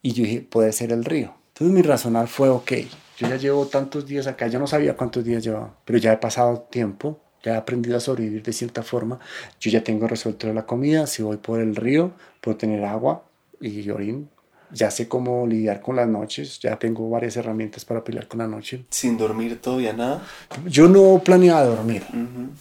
Y 0.00 0.12
yo 0.14 0.24
dije, 0.24 0.40
puede 0.40 0.72
ser 0.72 0.90
el 0.90 1.04
río. 1.04 1.34
Entonces 1.48 1.74
mi 1.76 1.82
razonar 1.82 2.28
fue, 2.28 2.48
ok, 2.48 2.72
yo 3.18 3.28
ya 3.28 3.36
llevo 3.36 3.66
tantos 3.66 4.06
días 4.06 4.26
acá, 4.26 4.46
yo 4.46 4.58
no 4.58 4.66
sabía 4.66 4.96
cuántos 4.96 5.22
días 5.22 5.44
llevaba, 5.44 5.76
pero 5.84 5.98
ya 5.98 6.14
he 6.14 6.16
pasado 6.16 6.66
tiempo, 6.70 7.20
ya 7.44 7.54
he 7.54 7.56
aprendido 7.58 7.98
a 7.98 8.00
sobrevivir 8.00 8.42
de 8.42 8.54
cierta 8.54 8.82
forma, 8.82 9.18
yo 9.60 9.70
ya 9.70 9.84
tengo 9.84 10.08
resuelto 10.08 10.50
la 10.54 10.64
comida, 10.64 11.06
si 11.06 11.22
voy 11.22 11.36
por 11.36 11.60
el 11.60 11.76
río, 11.76 12.12
puedo 12.40 12.56
tener 12.56 12.84
agua 12.86 13.24
y 13.60 13.90
orín, 13.90 14.30
ya 14.72 14.90
sé 14.90 15.08
cómo 15.08 15.46
lidiar 15.46 15.80
con 15.80 15.96
las 15.96 16.08
noches, 16.08 16.58
ya 16.60 16.78
tengo 16.78 17.08
varias 17.10 17.36
herramientas 17.36 17.84
para 17.84 18.04
pelear 18.04 18.28
con 18.28 18.38
la 18.38 18.46
noche. 18.46 18.84
¿Sin 18.90 19.16
dormir 19.16 19.60
todavía 19.60 19.92
nada? 19.92 20.22
Yo 20.66 20.88
no 20.88 21.20
planeaba 21.24 21.64
dormir. 21.64 22.04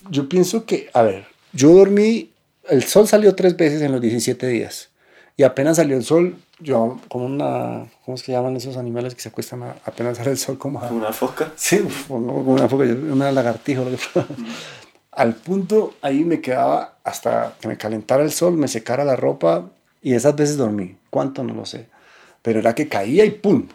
Yo 0.09 0.29
pienso 0.29 0.65
que, 0.65 0.89
a 0.93 1.01
ver, 1.01 1.25
yo 1.53 1.71
dormí, 1.73 2.31
el 2.69 2.83
sol 2.83 3.07
salió 3.07 3.35
tres 3.35 3.55
veces 3.57 3.81
en 3.81 3.91
los 3.91 4.01
17 4.01 4.47
días. 4.47 4.89
Y 5.35 5.43
apenas 5.43 5.77
salió 5.77 5.95
el 5.95 6.03
sol, 6.03 6.35
yo 6.59 6.99
como 7.09 7.25
una, 7.25 7.85
¿cómo 8.03 8.15
es 8.15 8.23
que 8.23 8.31
llaman 8.31 8.55
esos 8.55 8.75
animales 8.77 9.13
que 9.13 9.21
se 9.21 9.29
acuestan 9.29 9.63
apenas 9.85 10.17
sale 10.17 10.31
el 10.31 10.37
sol? 10.37 10.57
Como 10.57 10.79
¿Una 10.89 11.13
foca? 11.13 11.51
Sí, 11.55 11.79
como 12.07 12.33
una 12.33 12.67
foca, 12.67 12.85
una 12.85 13.31
lagartija. 13.31 13.81
Lo 13.81 13.91
que 13.91 13.97
Al 15.11 15.35
punto 15.35 15.93
ahí 16.01 16.23
me 16.23 16.41
quedaba 16.41 16.97
hasta 17.03 17.55
que 17.59 17.67
me 17.67 17.77
calentara 17.77 18.23
el 18.23 18.31
sol, 18.31 18.53
me 18.53 18.67
secara 18.67 19.03
la 19.03 19.15
ropa 19.15 19.69
y 20.01 20.13
esas 20.13 20.35
veces 20.35 20.57
dormí. 20.57 20.95
¿Cuánto? 21.09 21.43
No 21.43 21.53
lo 21.53 21.65
sé. 21.65 21.87
Pero 22.47 22.59
era 22.59 22.73
que 22.73 22.87
caía 22.87 23.25
y 23.25 23.31
¡pum! 23.31 23.67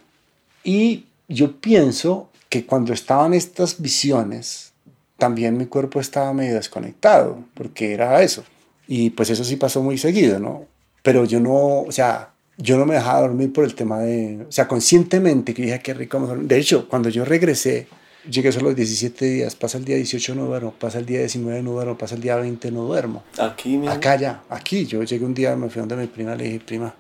Y 0.65 1.05
yo 1.29 1.61
pienso 1.61 2.31
que 2.49 2.65
cuando 2.65 2.95
estaban 2.95 3.35
estas 3.35 3.83
visiones, 3.83 4.73
también 5.19 5.59
mi 5.59 5.67
cuerpo 5.67 6.01
estaba 6.01 6.33
medio 6.33 6.55
desconectado, 6.55 7.39
porque 7.53 7.93
era 7.93 8.23
eso. 8.23 8.45
Y 8.89 9.11
pues 9.11 9.29
eso 9.29 9.45
sí 9.45 9.57
pasó 9.57 9.83
muy 9.83 9.99
seguido, 9.99 10.39
¿no? 10.39 10.73
pero 11.03 11.25
yo 11.25 11.41
no, 11.41 11.83
o 11.83 11.93
sea, 11.93 12.31
yo 12.57 12.79
no 12.79 12.87
me 12.87 12.95
dejaba 12.95 13.23
dormir 13.23 13.53
por 13.53 13.65
el 13.65 13.75
tema 13.75 13.99
de, 14.01 14.47
o 14.49 14.53
sea, 14.53 14.69
conscientemente 14.69 15.53
que 15.53 15.63
dije, 15.63 15.81
qué 15.81 15.95
rico 15.95 16.19
De 16.41 16.59
hecho, 16.59 16.89
cuando 16.89 17.09
yo 17.09 17.25
regresé, 17.25 17.89
llegué 18.31 18.53
solo 18.53 18.67
los 18.69 18.77
17 18.77 19.25
días, 19.25 19.57
pasa 19.57 19.79
el 19.79 19.85
día 19.85 19.97
18 19.97 20.35
no 20.37 20.47
duermo, 20.47 20.73
pasa 20.79 20.99
el 20.99 21.07
día 21.07 21.19
19 21.19 21.63
no 21.63 21.73
duermo, 21.73 21.99
pasa 21.99 22.15
el 22.15 22.21
día 22.21 22.37
20 22.37 22.71
no 22.71 22.85
duermo. 22.85 23.25
Aquí 23.39 23.71
mismo. 23.71 23.91
Acá 23.91 24.17
ya, 24.17 24.43
aquí. 24.49 24.87
Yo 24.87 25.03
llegué 25.03 25.25
un 25.25 25.35
día, 25.35 25.57
me 25.57 25.69
fui 25.69 25.81
donde 25.81 25.97
mi 25.97 26.07
prima, 26.07 26.37
le 26.37 26.45
dije, 26.45 26.61
prima, 26.61 26.95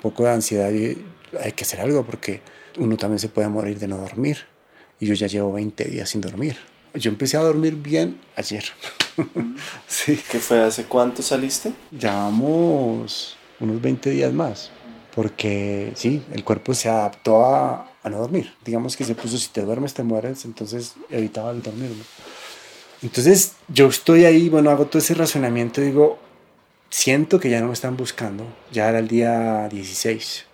poco 0.00 0.24
de 0.24 0.30
ansiedad, 0.30 0.70
y 0.72 1.04
hay 1.40 1.52
que 1.52 1.64
hacer 1.64 1.80
algo 1.80 2.04
porque 2.04 2.40
uno 2.78 2.96
también 2.96 3.18
se 3.18 3.28
puede 3.28 3.48
morir 3.48 3.78
de 3.78 3.88
no 3.88 3.98
dormir. 3.98 4.38
Y 5.00 5.06
yo 5.06 5.14
ya 5.14 5.26
llevo 5.26 5.52
20 5.52 5.84
días 5.84 6.10
sin 6.10 6.20
dormir. 6.20 6.56
Yo 6.94 7.10
empecé 7.10 7.36
a 7.36 7.40
dormir 7.40 7.74
bien 7.76 8.20
ayer. 8.36 8.64
sí. 9.86 10.18
¿Qué 10.30 10.38
fue? 10.38 10.60
¿Hace 10.62 10.84
cuánto 10.84 11.22
saliste? 11.22 11.72
Llevamos 11.90 13.36
unos 13.60 13.80
20 13.80 14.10
días 14.10 14.32
más. 14.32 14.70
Porque 15.14 15.92
sí, 15.94 16.22
el 16.32 16.44
cuerpo 16.44 16.74
se 16.74 16.88
adaptó 16.88 17.44
a, 17.44 17.92
a, 18.02 18.10
no 18.10 18.18
dormir. 18.18 18.52
Digamos 18.64 18.96
que 18.96 19.04
se 19.04 19.14
puso, 19.14 19.36
si 19.36 19.48
te 19.48 19.62
duermes, 19.62 19.94
te 19.94 20.02
mueres. 20.02 20.44
Entonces 20.44 20.94
evitaba 21.10 21.50
el 21.50 21.62
dormir. 21.62 21.90
Entonces 23.02 23.52
yo 23.68 23.88
estoy 23.88 24.24
ahí, 24.24 24.48
bueno, 24.48 24.70
hago 24.70 24.86
todo 24.86 24.98
ese 24.98 25.14
razonamiento. 25.14 25.80
Digo, 25.80 26.18
siento 26.90 27.40
que 27.40 27.50
ya 27.50 27.60
no 27.60 27.68
me 27.68 27.72
están 27.72 27.96
buscando. 27.96 28.44
Ya 28.72 28.88
era 28.88 28.98
el 28.98 29.08
día 29.08 29.68
16. 29.68 30.46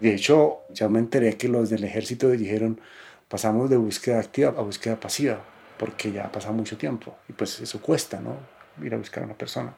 De 0.00 0.14
hecho, 0.14 0.60
ya 0.70 0.88
me 0.88 0.98
enteré 0.98 1.36
que 1.36 1.48
los 1.48 1.70
del 1.70 1.84
ejército 1.84 2.30
dijeron, 2.30 2.80
pasamos 3.28 3.68
de 3.70 3.76
búsqueda 3.76 4.20
activa 4.20 4.54
a 4.56 4.62
búsqueda 4.62 4.98
pasiva 4.98 5.44
porque 5.78 6.12
ya 6.12 6.24
ha 6.24 6.32
pasado 6.32 6.54
mucho 6.54 6.76
tiempo 6.76 7.16
y 7.28 7.32
pues 7.32 7.60
eso 7.60 7.80
cuesta, 7.80 8.20
¿no? 8.20 8.36
Ir 8.84 8.94
a 8.94 8.98
buscar 8.98 9.22
a 9.22 9.26
una 9.26 9.36
persona. 9.36 9.74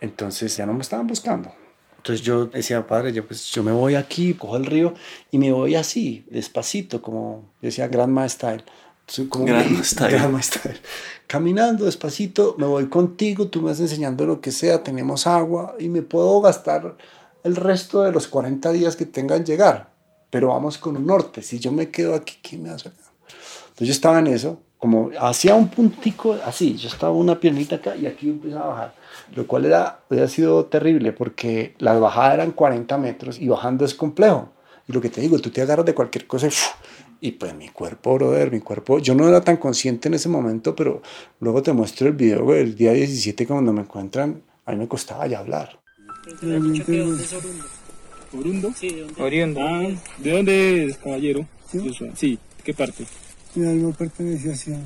Entonces 0.00 0.56
ya 0.56 0.66
no 0.66 0.74
me 0.74 0.82
estaban 0.82 1.06
buscando. 1.06 1.52
Entonces 1.96 2.24
yo 2.24 2.46
decía, 2.46 2.86
padre, 2.86 3.12
yo, 3.12 3.26
pues, 3.26 3.50
yo 3.50 3.62
me 3.62 3.72
voy 3.72 3.94
aquí, 3.94 4.34
cojo 4.34 4.58
el 4.58 4.66
río 4.66 4.92
y 5.30 5.38
me 5.38 5.50
voy 5.52 5.74
así, 5.74 6.26
despacito, 6.30 7.00
como 7.00 7.50
decía 7.62 7.88
Grandma 7.88 8.28
Style. 8.28 8.62
Como 9.28 9.44
Grandma 9.44 9.84
Style. 9.84 10.10
Grandma 10.16 10.42
Style. 10.42 10.80
Caminando 11.26 11.84
despacito, 11.84 12.54
me 12.58 12.66
voy 12.66 12.86
contigo, 12.86 13.48
tú 13.48 13.60
me 13.60 13.70
vas 13.70 13.80
enseñando 13.80 14.26
lo 14.26 14.40
que 14.40 14.52
sea, 14.52 14.82
tenemos 14.82 15.26
agua 15.26 15.74
y 15.78 15.88
me 15.88 16.02
puedo 16.02 16.40
gastar 16.40 16.96
el 17.42 17.56
resto 17.56 18.02
de 18.02 18.12
los 18.12 18.26
40 18.26 18.72
días 18.72 18.96
que 18.96 19.06
tengan 19.06 19.44
llegar, 19.44 19.90
pero 20.30 20.48
vamos 20.48 20.78
con 20.78 20.96
un 20.96 21.06
norte. 21.06 21.42
Si 21.42 21.58
yo 21.58 21.72
me 21.72 21.90
quedo 21.90 22.14
aquí, 22.14 22.38
¿quién 22.42 22.62
me 22.62 22.70
sacar? 22.70 22.92
Entonces 23.68 23.88
yo 23.88 23.92
estaba 23.92 24.18
en 24.18 24.28
eso, 24.28 24.60
como 24.78 25.10
hacía 25.18 25.54
un 25.54 25.68
puntico 25.68 26.36
así, 26.44 26.76
yo 26.76 26.88
estaba 26.88 27.12
una 27.12 27.40
piernita 27.40 27.76
acá 27.76 27.96
y 27.96 28.06
aquí 28.06 28.28
empezaba 28.28 28.64
a 28.64 28.68
bajar, 28.68 28.94
lo 29.34 29.46
cual 29.46 29.64
era, 29.64 30.00
había 30.10 30.28
sido 30.28 30.66
terrible 30.66 31.12
porque 31.12 31.74
las 31.78 31.98
bajadas 31.98 32.34
eran 32.34 32.52
40 32.52 32.98
metros 32.98 33.38
y 33.40 33.48
bajando 33.48 33.84
es 33.84 33.94
complejo. 33.94 34.50
Y 34.86 34.92
lo 34.92 35.00
que 35.00 35.08
te 35.08 35.22
digo, 35.22 35.38
tú 35.38 35.50
te 35.50 35.62
agarras 35.62 35.86
de 35.86 35.94
cualquier 35.94 36.26
cosa 36.26 36.46
y, 36.46 36.50
y 37.24 37.32
pues 37.32 37.54
mi 37.54 37.70
cuerpo, 37.70 38.16
brother, 38.16 38.52
mi 38.52 38.60
cuerpo, 38.60 38.98
yo 38.98 39.14
no 39.14 39.26
era 39.26 39.40
tan 39.40 39.56
consciente 39.56 40.08
en 40.08 40.14
ese 40.14 40.28
momento, 40.28 40.76
pero 40.76 41.00
luego 41.40 41.62
te 41.62 41.72
muestro 41.72 42.06
el 42.06 42.12
video, 42.12 42.44
güey, 42.44 42.60
el 42.60 42.74
día 42.74 42.92
17 42.92 43.46
cuando 43.46 43.72
me 43.72 43.80
encuentran, 43.80 44.42
a 44.66 44.72
mí 44.72 44.76
me 44.76 44.86
costaba 44.86 45.26
ya 45.26 45.38
hablar. 45.38 45.80
¿Orundo? 48.30 48.74
Sí, 48.76 49.06
Oriundo. 49.16 49.60
Ah, 49.62 49.88
¿de 50.18 50.30
dónde 50.32 50.84
es, 50.84 50.98
caballero? 50.98 51.48
¿Sí? 51.72 51.90
sí, 52.14 52.38
¿qué 52.62 52.74
parte? 52.74 53.06
Mi 53.54 53.66
alma 53.68 53.92
pertenece 53.92 54.52
a 54.52 54.56
Sion. 54.56 54.84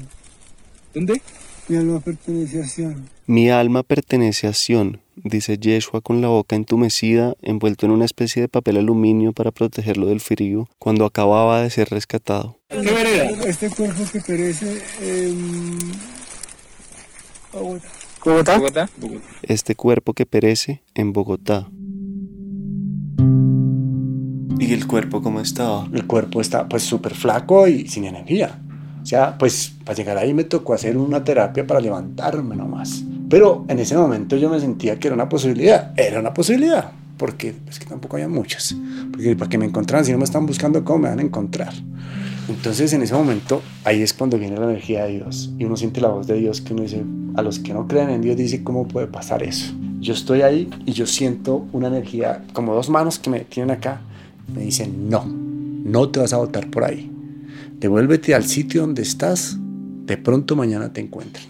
¿Dónde? 0.95 1.21
Mi 1.67 1.77
alma 1.77 1.99
pertenece 1.99 2.63
a 2.63 2.69
Sion. 2.69 3.18
Mi 3.29 3.51
alma 3.51 3.83
pertenece 3.83 4.47
a 4.47 4.55
Sion, 4.55 5.03
dice 5.15 5.59
Yeshua 5.59 6.01
con 6.01 6.23
la 6.23 6.29
boca 6.29 6.57
entumecida, 6.57 7.35
envuelto 7.43 7.85
en 7.85 7.93
una 7.93 8.07
especie 8.07 8.41
de 8.41 8.49
papel 8.49 8.79
aluminio 8.79 9.35
para 9.35 9.51
protegerlo 9.51 10.07
del 10.07 10.21
frío, 10.21 10.67
cuando 10.79 11.05
acababa 11.05 11.61
de 11.61 11.69
ser 11.69 11.91
rescatado. 11.91 12.57
¿Qué 12.71 12.79
vereda? 12.79 13.29
Este 13.47 13.69
cuerpo 13.69 14.03
que 14.11 14.23
perece 14.23 14.81
en 15.03 15.77
Bogotá. 17.53 17.89
¿Bogotá? 18.25 18.59
Bogotá. 18.59 18.89
Este 19.43 19.75
cuerpo 19.75 20.15
que 20.15 20.25
perece 20.25 20.81
en 20.95 21.13
Bogotá. 21.13 21.69
¿Y 24.59 24.73
el 24.73 24.87
cuerpo 24.87 25.21
cómo 25.21 25.41
estaba? 25.41 25.87
El 25.93 26.07
cuerpo 26.07 26.41
está 26.41 26.67
pues 26.67 26.83
súper 26.83 27.15
flaco 27.15 27.69
y 27.69 27.89
sin 27.89 28.07
energía. 28.07 28.63
O 29.03 29.07
sea, 29.07 29.37
pues 29.37 29.75
para 29.85 29.97
llegar 29.97 30.17
ahí 30.17 30.33
me 30.33 30.45
tocó 30.45 30.73
hacer 30.73 30.97
una 30.97 31.23
terapia 31.25 31.67
para 31.67 31.81
levantarme 31.81 32.57
nomás. 32.57 33.05
Pero 33.29 33.65
en 33.69 33.79
ese 33.79 33.97
momento 33.97 34.37
yo 34.37 34.49
me 34.49 34.59
sentía 34.59 34.99
que 34.99 35.09
era 35.09 35.15
una 35.15 35.29
posibilidad. 35.29 35.93
Era 35.99 36.21
una 36.21 36.33
posibilidad. 36.33 36.93
Porque 37.17 37.55
es 37.69 37.79
que 37.79 37.87
tampoco 37.87 38.17
había 38.17 38.29
muchas. 38.29 38.75
Porque 39.11 39.37
para 39.37 39.49
que 39.51 39.59
me 39.59 39.67
encontraran, 39.67 40.05
si 40.05 40.13
no 40.13 40.19
me 40.19 40.25
están 40.25 40.47
buscando, 40.47 40.85
¿cómo 40.85 41.01
me 41.01 41.09
van 41.09 41.19
a 41.19 41.23
encontrar? 41.23 41.75
Entonces 42.49 42.93
en 42.95 43.03
ese 43.03 43.13
momento, 43.13 43.61
ahí 43.85 44.03
es 44.03 44.15
cuando 44.15 44.39
viene 44.39 44.57
la 44.57 44.65
energía 44.65 45.05
de 45.05 45.13
Dios. 45.13 45.51
Y 45.59 45.65
uno 45.65 45.77
siente 45.77 46.01
la 46.01 46.09
voz 46.09 46.27
de 46.27 46.35
Dios 46.35 46.63
que 46.63 46.73
uno 46.73 46.83
dice, 46.83 47.05
a 47.35 47.43
los 47.43 47.59
que 47.59 47.75
no 47.75 47.87
creen 47.87 48.09
en 48.11 48.23
Dios, 48.23 48.37
dice, 48.37 48.63
¿cómo 48.63 48.89
puede 48.89 49.07
pasar 49.07 49.43
eso? 49.43 49.75
Yo 50.01 50.15
estoy 50.15 50.43
ahí 50.43 50.71
y 50.87 50.93
yo 50.93 51.07
siento 51.07 51.67
una 51.73 51.89
energía, 51.89 52.45
como 52.55 52.75
dos 52.75 52.89
manos 52.89 53.19
que 53.19 53.31
me 53.31 53.41
tienen 53.41 53.73
acá. 53.73 54.01
Me 54.55 54.63
dicen, 54.63 55.11
no, 55.11 55.27
no 55.27 56.09
te 56.09 56.21
vas 56.21 56.33
a 56.33 56.39
botar 56.39 56.71
por 56.71 56.85
ahí. 56.85 57.11
Devuélvete 57.79 58.35
al 58.35 58.45
sitio 58.45 58.81
donde 58.83 59.03
estás. 59.03 59.59
De 60.07 60.17
pronto 60.17 60.57
mañana 60.57 60.93
te 60.93 61.03
encuentran. 61.03 61.45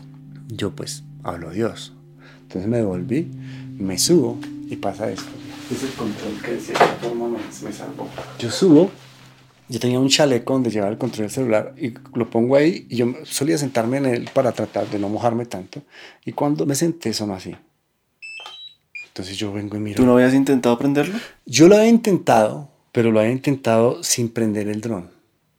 Yo 0.48 0.74
pues 0.74 1.04
hablo 1.22 1.50
Dios. 1.50 1.94
Entonces 2.42 2.68
me 2.68 2.78
devolví, 2.78 3.30
me 3.78 3.98
subo 3.98 4.38
y 4.68 4.76
pasa 4.76 5.10
esto. 5.10 5.30
Es 5.70 5.82
el 5.82 5.90
control 5.90 6.40
que 6.42 6.52
de 6.52 6.60
cierta 6.60 6.86
forma 7.02 7.28
me, 7.28 7.38
me 7.38 7.72
salvó. 7.72 8.08
Yo 8.38 8.50
subo 8.50 8.90
yo 9.68 9.78
tenía 9.78 10.00
un 10.00 10.08
chaleco 10.08 10.54
donde 10.54 10.70
llevaba 10.70 10.90
el 10.90 10.98
control 10.98 11.26
del 11.26 11.30
celular 11.30 11.74
y 11.76 11.92
lo 12.14 12.30
pongo 12.30 12.56
ahí 12.56 12.86
y 12.88 12.96
yo 12.96 13.14
solía 13.24 13.58
sentarme 13.58 13.98
en 13.98 14.06
él 14.06 14.30
para 14.32 14.52
tratar 14.52 14.88
de 14.88 14.98
no 14.98 15.10
mojarme 15.10 15.44
tanto. 15.44 15.82
Y 16.24 16.32
cuando 16.32 16.64
me 16.64 16.74
senté 16.74 17.12
sonó 17.12 17.34
así. 17.34 17.54
Entonces 19.08 19.36
yo 19.36 19.52
vengo 19.52 19.76
y 19.76 19.80
miro. 19.80 19.96
¿Tú 19.96 20.06
no 20.06 20.14
habías 20.14 20.32
intentado 20.32 20.78
prenderlo? 20.78 21.18
Yo 21.44 21.68
lo 21.68 21.76
había 21.76 21.88
intentado, 21.88 22.70
pero 22.92 23.10
lo 23.10 23.20
había 23.20 23.32
intentado 23.32 24.02
sin 24.02 24.30
prender 24.30 24.68
el 24.68 24.80
dron. 24.80 25.10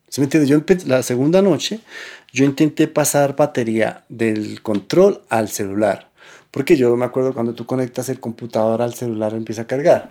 ¿Sí 0.10 0.22
me 0.22 0.26
entiendes? 0.26 0.49
Yo 0.49 0.61
la 0.88 1.03
segunda 1.03 1.41
noche 1.41 1.80
yo 2.31 2.45
intenté 2.45 2.88
pasar 2.88 3.36
batería 3.36 4.03
del 4.10 4.61
control 4.61 5.22
al 5.30 5.49
celular. 5.49 6.10
Porque 6.52 6.77
yo 6.77 6.95
me 6.95 7.06
acuerdo 7.06 7.34
cuando 7.34 7.53
tú 7.53 7.65
conectas 7.65 8.10
el 8.10 8.19
computador 8.19 8.81
al 8.81 8.94
celular 8.94 9.34
empieza 9.34 9.64
a 9.64 9.68
cargar. 9.68 10.10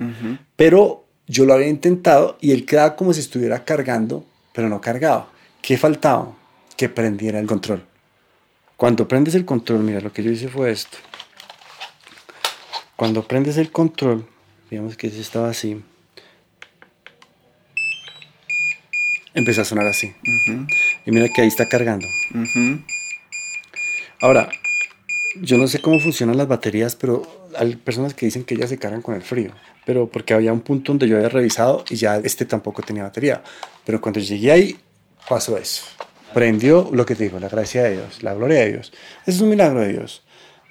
Pero 0.56 1.04
yo 1.26 1.44
lo 1.44 1.54
había 1.54 1.68
intentado 1.68 2.38
y 2.40 2.52
él 2.52 2.64
quedaba 2.64 2.96
como 2.96 3.12
si 3.12 3.20
estuviera 3.20 3.64
cargando, 3.64 4.24
pero 4.52 4.68
no 4.68 4.80
cargaba. 4.80 5.30
¿Qué 5.60 5.76
faltaba? 5.76 6.32
Que 6.76 6.88
prendiera 6.88 7.40
el 7.40 7.46
control. 7.46 7.84
Cuando 8.76 9.08
prendes 9.08 9.34
el 9.34 9.44
control, 9.44 9.80
mira, 9.80 10.00
lo 10.00 10.12
que 10.12 10.22
yo 10.22 10.30
hice 10.30 10.48
fue 10.48 10.70
esto. 10.70 10.96
Cuando 12.94 13.26
prendes 13.26 13.56
el 13.56 13.72
control, 13.72 14.26
digamos 14.70 14.96
que 14.96 15.08
ese 15.08 15.20
estaba 15.20 15.50
así, 15.50 15.82
empezó 19.38 19.62
a 19.62 19.64
sonar 19.64 19.86
así. 19.86 20.12
Y 21.06 21.10
mira 21.10 21.28
que 21.28 21.42
ahí 21.42 21.48
está 21.48 21.68
cargando. 21.68 22.06
Ujú. 22.34 22.80
Ahora, 24.20 24.48
yo 25.40 25.58
no 25.58 25.68
sé 25.68 25.80
cómo 25.80 26.00
funcionan 26.00 26.36
las 26.36 26.48
baterías, 26.48 26.96
pero 26.96 27.22
hay 27.56 27.76
personas 27.76 28.14
que 28.14 28.26
dicen 28.26 28.44
que 28.44 28.54
ellas 28.54 28.70
se 28.70 28.78
cargan 28.78 29.02
con 29.02 29.14
el 29.14 29.22
frío. 29.22 29.52
Pero 29.86 30.08
porque 30.08 30.34
había 30.34 30.52
un 30.52 30.60
punto 30.60 30.92
donde 30.92 31.08
yo 31.08 31.16
había 31.16 31.28
revisado 31.28 31.84
y 31.88 31.96
ya 31.96 32.16
este 32.18 32.44
tampoco 32.44 32.82
tenía 32.82 33.04
batería. 33.04 33.42
Pero 33.84 34.00
cuando 34.00 34.20
llegué 34.20 34.52
ahí, 34.52 34.76
pasó 35.28 35.56
eso. 35.56 35.84
Prendió 36.34 36.90
lo 36.92 37.06
que 37.06 37.14
te 37.14 37.24
digo, 37.24 37.40
la 37.40 37.48
gracia 37.48 37.84
de 37.84 37.92
Dios, 37.92 38.22
la 38.22 38.34
gloria 38.34 38.60
de 38.60 38.72
Dios. 38.72 38.92
Eso 39.22 39.36
es 39.36 39.40
un 39.40 39.48
milagro 39.48 39.80
de 39.80 39.92
Dios. 39.92 40.22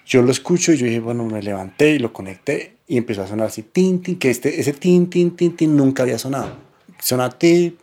Yo 0.06 0.22
lo 0.22 0.32
escucho 0.32 0.72
y 0.72 0.78
yo 0.78 0.86
dije, 0.86 1.00
bueno, 1.00 1.26
me 1.26 1.42
levanté 1.42 1.92
y 1.92 2.00
lo 2.00 2.14
conecté 2.14 2.78
y 2.88 2.98
empezó 2.98 3.24
a 3.24 3.28
sonar 3.28 3.48
así, 3.48 3.64
tin, 3.64 4.02
tin, 4.02 4.18
que 4.18 4.30
este, 4.30 4.60
ese 4.60 4.72
tin, 4.74 5.10
tin, 5.10 5.36
tin, 5.36 5.56
tin 5.56 5.76
nunca 5.76 6.04
había 6.04 6.18
sonado. 6.18 6.56
Sonaba 7.00 7.38
ti, 7.38 7.76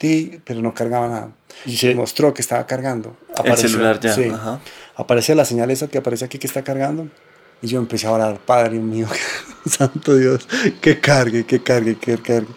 ti, 0.00 0.40
pero 0.44 0.62
no 0.62 0.72
cargaba 0.72 1.08
nada. 1.08 1.32
Y 1.66 1.76
se 1.76 1.94
mostró 1.94 2.32
que 2.32 2.40
estaba 2.40 2.66
cargando. 2.66 3.14
El 3.44 3.56
celular 3.56 4.00
ya. 4.00 4.14
Sí. 4.14 4.24
Ajá. 4.24 4.58
Aparece 4.96 5.34
la 5.34 5.44
señal 5.44 5.70
esa 5.70 5.88
que 5.88 5.98
aparece 5.98 6.24
aquí 6.24 6.38
que 6.38 6.46
está 6.46 6.64
cargando. 6.64 7.08
Y 7.60 7.66
yo 7.66 7.78
empecé 7.78 8.06
a 8.06 8.12
orar, 8.12 8.38
Padre 8.38 8.78
mío, 8.78 9.06
Santo 9.66 10.16
Dios, 10.16 10.48
que 10.80 10.98
cargue, 10.98 11.44
que 11.44 11.62
cargue, 11.62 11.96
que 11.98 12.16
cargue. 12.16 12.48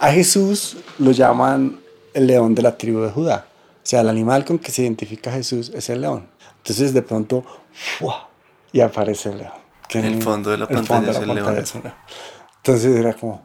A 0.00 0.10
Jesús 0.10 0.76
lo 0.98 1.12
llaman 1.12 1.78
el 2.14 2.26
león 2.26 2.56
de 2.56 2.62
la 2.62 2.76
tribu 2.76 3.00
de 3.00 3.10
Judá. 3.10 3.46
O 3.76 3.86
sea, 3.88 4.00
el 4.00 4.08
animal 4.08 4.44
con 4.44 4.58
que 4.58 4.72
se 4.72 4.82
identifica 4.82 5.30
Jesús 5.30 5.70
es 5.72 5.88
el 5.90 6.00
león. 6.00 6.26
Entonces 6.56 6.92
de 6.92 7.02
pronto, 7.02 7.44
¡fua! 7.72 8.28
y 8.72 8.80
aparece 8.80 9.28
el 9.28 9.38
león. 9.38 9.52
Que 9.88 10.00
En 10.00 10.04
el 10.06 10.22
fondo 10.22 10.50
de 10.50 10.58
la 10.58 10.66
pantalla 10.66 11.12
es 11.12 11.18
el 11.18 11.32
león. 11.32 11.56
es 11.56 11.74
un 11.76 11.82
león. 11.84 11.94
Entonces 12.56 12.96
era 12.96 13.14
como, 13.14 13.44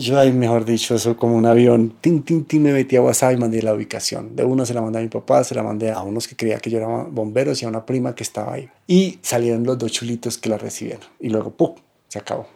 yo 0.00 0.18
ahí, 0.18 0.32
mejor 0.32 0.64
dicho, 0.64 0.94
eso 0.94 1.16
como 1.16 1.36
un 1.36 1.46
avión, 1.46 1.94
tin, 2.00 2.22
tin, 2.22 2.44
tin, 2.44 2.62
me 2.62 2.72
metí 2.72 2.96
a 2.96 3.02
WhatsApp 3.02 3.32
y 3.34 3.36
mandé 3.36 3.62
la 3.62 3.74
ubicación. 3.74 4.34
De 4.34 4.44
una 4.44 4.66
se 4.66 4.74
la 4.74 4.80
mandé 4.82 4.98
a 4.98 5.02
mi 5.02 5.08
papá, 5.08 5.44
se 5.44 5.54
la 5.54 5.62
mandé 5.62 5.90
a 5.92 6.02
unos 6.02 6.26
que 6.28 6.36
creía 6.36 6.58
que 6.58 6.70
yo 6.70 6.78
era 6.78 6.86
bomberos 6.86 7.62
y 7.62 7.64
a 7.64 7.68
una 7.68 7.84
prima 7.86 8.14
que 8.14 8.22
estaba 8.22 8.54
ahí. 8.54 8.68
Y 8.86 9.18
salieron 9.22 9.64
los 9.64 9.78
dos 9.78 9.92
chulitos 9.92 10.38
que 10.38 10.48
la 10.48 10.58
recibieron. 10.58 11.02
Y 11.20 11.28
luego, 11.30 11.50
¡pum! 11.50 11.74
Se 12.08 12.18
acabó. 12.18 12.46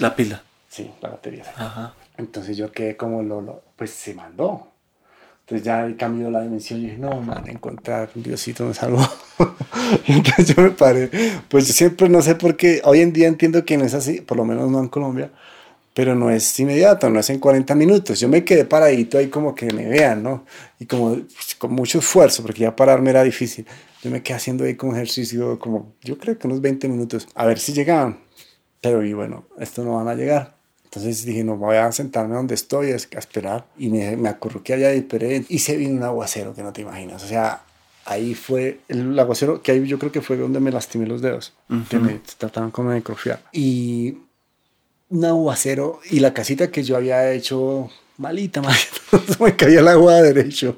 La 0.00 0.14
pila. 0.16 0.42
Sí, 0.68 0.90
la 1.00 1.10
batería. 1.10 1.44
Ajá. 1.56 1.94
Entonces 2.16 2.56
yo 2.56 2.72
quedé 2.72 2.96
como, 2.96 3.22
lo, 3.22 3.40
lo- 3.40 3.62
pues 3.76 3.90
se 3.90 4.14
mandó. 4.14 4.68
Entonces 5.40 5.64
ya 5.66 5.86
he 5.86 5.94
cambiado 5.96 6.30
la 6.30 6.40
dimensión 6.42 6.80
y 6.80 6.84
dije, 6.84 6.96
no, 6.98 7.10
a 7.30 7.42
encontrar, 7.50 8.08
Diosito 8.14 8.64
me 8.64 8.72
salvó. 8.74 9.06
entonces 10.06 10.54
yo 10.54 10.62
me 10.62 10.70
paré. 10.70 11.10
Pues 11.48 11.66
yo 11.68 11.74
siempre 11.74 12.08
no 12.08 12.22
sé 12.22 12.34
por 12.34 12.56
qué, 12.56 12.80
hoy 12.84 13.00
en 13.00 13.12
día 13.12 13.28
entiendo 13.28 13.64
que 13.64 13.76
no 13.76 13.84
es 13.84 13.92
así, 13.92 14.22
por 14.22 14.38
lo 14.38 14.44
menos 14.46 14.70
no 14.70 14.80
en 14.80 14.88
Colombia, 14.88 15.30
pero 15.94 16.14
no 16.14 16.28
es 16.30 16.58
inmediato, 16.60 17.08
no 17.08 17.20
es 17.20 17.30
en 17.30 17.38
40 17.38 17.74
minutos. 17.76 18.20
Yo 18.20 18.28
me 18.28 18.44
quedé 18.44 18.64
paradito 18.64 19.16
ahí 19.16 19.28
como 19.28 19.54
que 19.54 19.72
me 19.72 19.86
vean, 19.88 20.22
¿no? 20.22 20.44
Y 20.80 20.86
como 20.86 21.14
pues, 21.14 21.54
con 21.56 21.72
mucho 21.72 22.00
esfuerzo, 22.00 22.42
porque 22.42 22.60
ya 22.62 22.74
pararme 22.76 23.10
era 23.10 23.22
difícil. 23.22 23.64
Yo 24.02 24.10
me 24.10 24.22
quedé 24.22 24.36
haciendo 24.36 24.64
ahí 24.64 24.74
como 24.74 24.92
ejercicio, 24.94 25.58
como 25.58 25.94
yo 26.02 26.18
creo 26.18 26.36
que 26.38 26.46
unos 26.46 26.60
20 26.60 26.88
minutos, 26.88 27.26
a 27.34 27.46
ver 27.46 27.58
si 27.58 27.72
llegaban. 27.72 28.18
Pero 28.80 29.02
y 29.04 29.14
bueno, 29.14 29.46
estos 29.58 29.84
no 29.86 29.94
van 29.94 30.08
a 30.08 30.14
llegar. 30.14 30.56
Entonces 30.84 31.24
dije, 31.24 31.42
no, 31.42 31.56
voy 31.56 31.76
a 31.76 31.90
sentarme 31.90 32.34
donde 32.36 32.54
estoy 32.54 32.90
a 32.92 32.96
es- 32.96 33.08
a 33.16 33.18
esperar. 33.18 33.64
Y 33.78 33.88
me, 33.88 34.16
me 34.16 34.28
acurruqué 34.28 34.74
allá 34.74 34.92
y 34.94 34.98
esperé. 34.98 35.44
Y 35.48 35.58
se 35.60 35.76
vino 35.76 35.96
un 35.96 36.02
aguacero 36.02 36.54
que 36.54 36.62
no 36.62 36.72
te 36.72 36.82
imaginas. 36.82 37.22
O 37.24 37.26
sea, 37.26 37.62
ahí 38.04 38.34
fue 38.34 38.80
el 38.88 39.18
aguacero 39.18 39.62
que 39.62 39.72
ahí 39.72 39.86
yo 39.86 39.98
creo 39.98 40.12
que 40.12 40.20
fue 40.20 40.36
donde 40.36 40.60
me 40.60 40.70
lastimé 40.70 41.06
los 41.06 41.22
dedos. 41.22 41.54
Que 41.88 41.98
me 41.98 42.20
trataban 42.38 42.70
como 42.70 42.90
de 42.90 42.96
necrofiar. 42.96 43.40
Y 43.52 44.18
un 45.14 45.24
aguacero 45.24 46.00
y 46.10 46.18
la 46.18 46.34
casita 46.34 46.70
que 46.70 46.82
yo 46.82 46.96
había 46.96 47.32
hecho 47.32 47.88
malita, 48.18 48.60
malita, 48.62 49.34
me 49.40 49.54
caía 49.54 49.80
el 49.80 49.88
agua 49.88 50.20
derecho. 50.20 50.76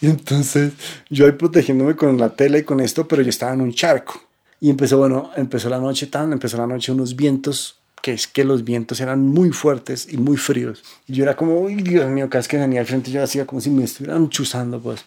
Y 0.00 0.06
entonces 0.06 0.72
yo 1.08 1.24
ahí 1.26 1.32
protegiéndome 1.32 1.96
con 1.96 2.18
la 2.18 2.28
tela 2.30 2.58
y 2.58 2.64
con 2.64 2.80
esto, 2.80 3.08
pero 3.08 3.22
yo 3.22 3.30
estaba 3.30 3.54
en 3.54 3.62
un 3.62 3.72
charco. 3.72 4.20
Y 4.60 4.70
empezó, 4.70 4.98
bueno, 4.98 5.30
empezó 5.36 5.68
la 5.70 5.78
noche 5.78 6.06
tan, 6.06 6.32
empezó 6.32 6.56
la 6.58 6.66
noche 6.66 6.92
unos 6.92 7.16
vientos 7.16 7.78
que 8.00 8.12
es 8.12 8.26
que 8.26 8.44
los 8.44 8.64
vientos 8.64 9.00
eran 9.00 9.20
muy 9.20 9.50
fuertes 9.50 10.12
y 10.12 10.16
muy 10.16 10.36
fríos. 10.36 10.82
Y 11.06 11.14
yo 11.14 11.22
era 11.22 11.36
como, 11.36 11.60
uy, 11.60 11.76
Dios 11.76 12.08
mío, 12.10 12.28
cada 12.28 12.40
vez 12.40 12.48
que 12.48 12.58
venía 12.58 12.80
al 12.80 12.86
frente 12.86 13.10
yo 13.12 13.22
hacía 13.22 13.46
como 13.46 13.60
si 13.60 13.70
me 13.70 13.84
estuvieran 13.84 14.28
chuzando, 14.28 14.80
pues. 14.80 15.04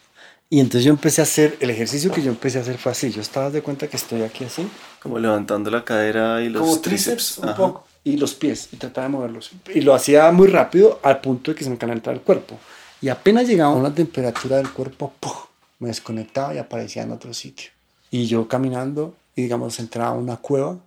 Y 0.50 0.60
entonces 0.60 0.86
yo 0.86 0.92
empecé 0.92 1.22
a 1.22 1.24
hacer, 1.24 1.58
el 1.60 1.70
ejercicio 1.72 2.12
que 2.12 2.22
yo 2.22 2.30
empecé 2.30 2.60
a 2.60 2.62
hacer 2.62 2.78
fue 2.78 2.94
así, 2.94 3.12
yo 3.12 3.22
estaba 3.22 3.50
de 3.50 3.62
cuenta 3.62 3.88
que 3.88 3.98
estoy 3.98 4.22
aquí 4.22 4.46
así. 4.46 4.66
Como 5.02 5.20
levantando 5.20 5.70
la 5.70 5.84
cadera 5.84 6.42
y 6.42 6.50
los 6.50 6.62
como 6.62 6.80
tríceps. 6.80 7.40
un 7.40 7.50
Ajá. 7.50 7.58
poco. 7.58 7.85
Y 8.06 8.16
los 8.16 8.36
pies, 8.36 8.70
y 8.72 8.78
trataba 8.78 9.08
de 9.08 9.12
moverlos. 9.12 9.52
Y 9.74 9.82
lo 9.82 9.94
hacía 9.94 10.32
muy 10.32 10.48
rápido 10.48 11.00
al 11.04 11.20
punto 11.20 11.52
de 11.52 11.58
que 11.58 11.66
se 11.66 11.70
me 11.70 11.78
calentaba 11.78 12.16
el 12.16 12.22
cuerpo. 12.22 12.58
Y 13.02 13.10
apenas 13.10 13.48
llegaba 13.48 13.74
a 13.74 13.76
una 13.76 13.94
temperatura 13.94 14.56
del 14.58 14.72
cuerpo, 14.72 15.12
¡puf! 15.20 15.46
me 15.80 15.90
desconectaba 15.90 16.54
y 16.54 16.58
aparecía 16.58 17.04
en 17.04 17.12
otro 17.12 17.34
sitio. 17.34 17.72
Y 18.12 18.28
yo 18.28 18.48
caminando, 18.48 19.16
y 19.36 19.42
digamos, 19.42 19.80
entraba 19.80 20.12
a 20.12 20.14
una 20.14 20.38
cueva 20.38 20.80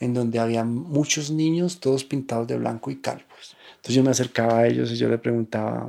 en 0.00 0.14
donde 0.14 0.40
había 0.40 0.64
muchos 0.64 1.30
niños, 1.30 1.78
todos 1.78 2.02
pintados 2.02 2.48
de 2.48 2.56
blanco 2.56 2.90
y 2.90 2.96
calvos. 2.96 3.56
Entonces 3.76 3.94
yo 3.94 4.02
me 4.02 4.10
acercaba 4.10 4.58
a 4.58 4.66
ellos 4.66 4.90
y 4.90 4.96
yo 4.96 5.08
le 5.08 5.18
preguntaba, 5.18 5.88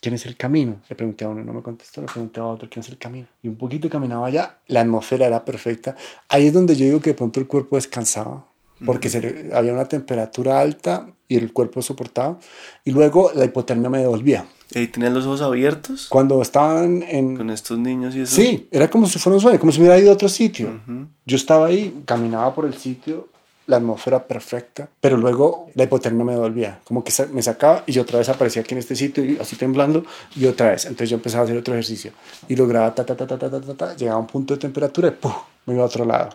¿quién 0.00 0.14
es 0.14 0.26
el 0.26 0.36
camino? 0.36 0.80
Le 0.88 0.96
pregunté 0.96 1.24
a 1.24 1.28
uno, 1.28 1.42
no 1.42 1.54
me 1.54 1.62
contestó, 1.62 2.02
le 2.02 2.06
pregunté 2.06 2.40
a 2.40 2.44
otro, 2.44 2.68
¿quién 2.68 2.82
es 2.82 2.90
el 2.90 2.98
camino? 2.98 3.26
Y 3.42 3.48
un 3.48 3.56
poquito 3.56 3.88
caminaba 3.88 4.26
allá, 4.26 4.58
la 4.66 4.82
atmósfera 4.82 5.26
era 5.26 5.44
perfecta. 5.44 5.96
Ahí 6.28 6.48
es 6.48 6.52
donde 6.52 6.76
yo 6.76 6.84
digo 6.84 7.00
que 7.00 7.10
de 7.10 7.14
pronto 7.14 7.40
el 7.40 7.46
cuerpo 7.46 7.76
descansaba, 7.76 8.46
porque 8.84 9.08
se 9.08 9.50
había 9.54 9.72
una 9.72 9.86
temperatura 9.86 10.60
alta 10.60 11.06
y 11.28 11.36
el 11.36 11.52
cuerpo 11.52 11.82
soportaba. 11.82 12.38
Y 12.84 12.90
luego 12.90 13.30
la 13.34 13.44
hipotermia 13.44 13.90
me 13.90 13.98
devolvía. 13.98 14.46
¿Y 14.74 14.88
tenían 14.88 15.14
los 15.14 15.24
ojos 15.26 15.42
abiertos? 15.42 16.08
Cuando 16.08 16.42
estaban 16.42 17.02
en... 17.02 17.36
Con 17.36 17.50
estos 17.50 17.78
niños 17.78 18.14
y 18.16 18.22
eso. 18.22 18.34
Sí, 18.34 18.68
era 18.70 18.88
como 18.88 19.06
si 19.06 19.18
fuera 19.18 19.36
un 19.36 19.40
sueño, 19.40 19.58
como 19.60 19.72
si 19.72 19.80
hubiera 19.80 19.98
ido 19.98 20.10
a 20.10 20.14
otro 20.14 20.28
sitio. 20.28 20.68
Uh 20.68 20.90
-huh. 20.90 21.06
Yo 21.24 21.36
estaba 21.36 21.66
ahí, 21.66 22.02
caminaba 22.04 22.52
por 22.54 22.66
el 22.66 22.74
sitio, 22.74 23.28
la 23.66 23.76
atmósfera 23.78 24.26
perfecta, 24.26 24.88
pero 25.00 25.16
luego 25.16 25.70
la 25.74 25.84
hipotermia 25.84 26.24
me 26.24 26.32
devolvía, 26.32 26.80
como 26.84 27.02
que 27.02 27.12
me 27.32 27.42
sacaba 27.42 27.82
y 27.86 27.92
yo 27.92 28.02
otra 28.02 28.18
vez 28.18 28.28
aparecía 28.28 28.62
aquí 28.62 28.74
en 28.74 28.78
este 28.78 28.94
sitio 28.94 29.24
y 29.24 29.38
así 29.38 29.56
temblando 29.56 30.04
y 30.36 30.46
otra 30.46 30.70
vez, 30.70 30.84
entonces 30.84 31.10
yo 31.10 31.16
empezaba 31.16 31.42
a 31.42 31.44
hacer 31.44 31.56
otro 31.56 31.74
ejercicio 31.74 32.12
y 32.48 32.54
lograba 32.54 32.94
ta 32.94 33.04
ta 33.04 33.16
ta 33.16 33.26
ta 33.26 33.36
ta 33.38 33.50
ta 33.50 33.60
ta, 33.60 33.74
ta. 33.74 33.96
llegaba 33.96 34.18
a 34.18 34.20
un 34.20 34.26
punto 34.26 34.54
de 34.54 34.60
temperatura 34.60 35.08
y 35.08 35.10
¡puf! 35.12 35.34
me 35.66 35.74
iba 35.74 35.82
a 35.82 35.86
otro 35.86 36.04
lado. 36.04 36.30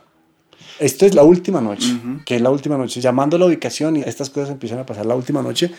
Esto 0.79 1.05
es 1.05 1.15
la 1.15 1.23
última 1.23 1.61
noche, 1.61 1.87
que 2.25 2.35
es 2.35 2.41
la 2.41 2.49
última 2.49 2.77
noche, 2.77 3.01
llamando 3.01 3.37
la 3.37 3.45
ubicación 3.45 3.97
y 3.97 4.01
estas 4.01 4.29
cosas 4.29 4.51
empiezan 4.51 4.79
a 4.79 4.85
pasar 4.85 5.05
la 5.05 5.15
última 5.15 5.41
noche, 5.41 5.71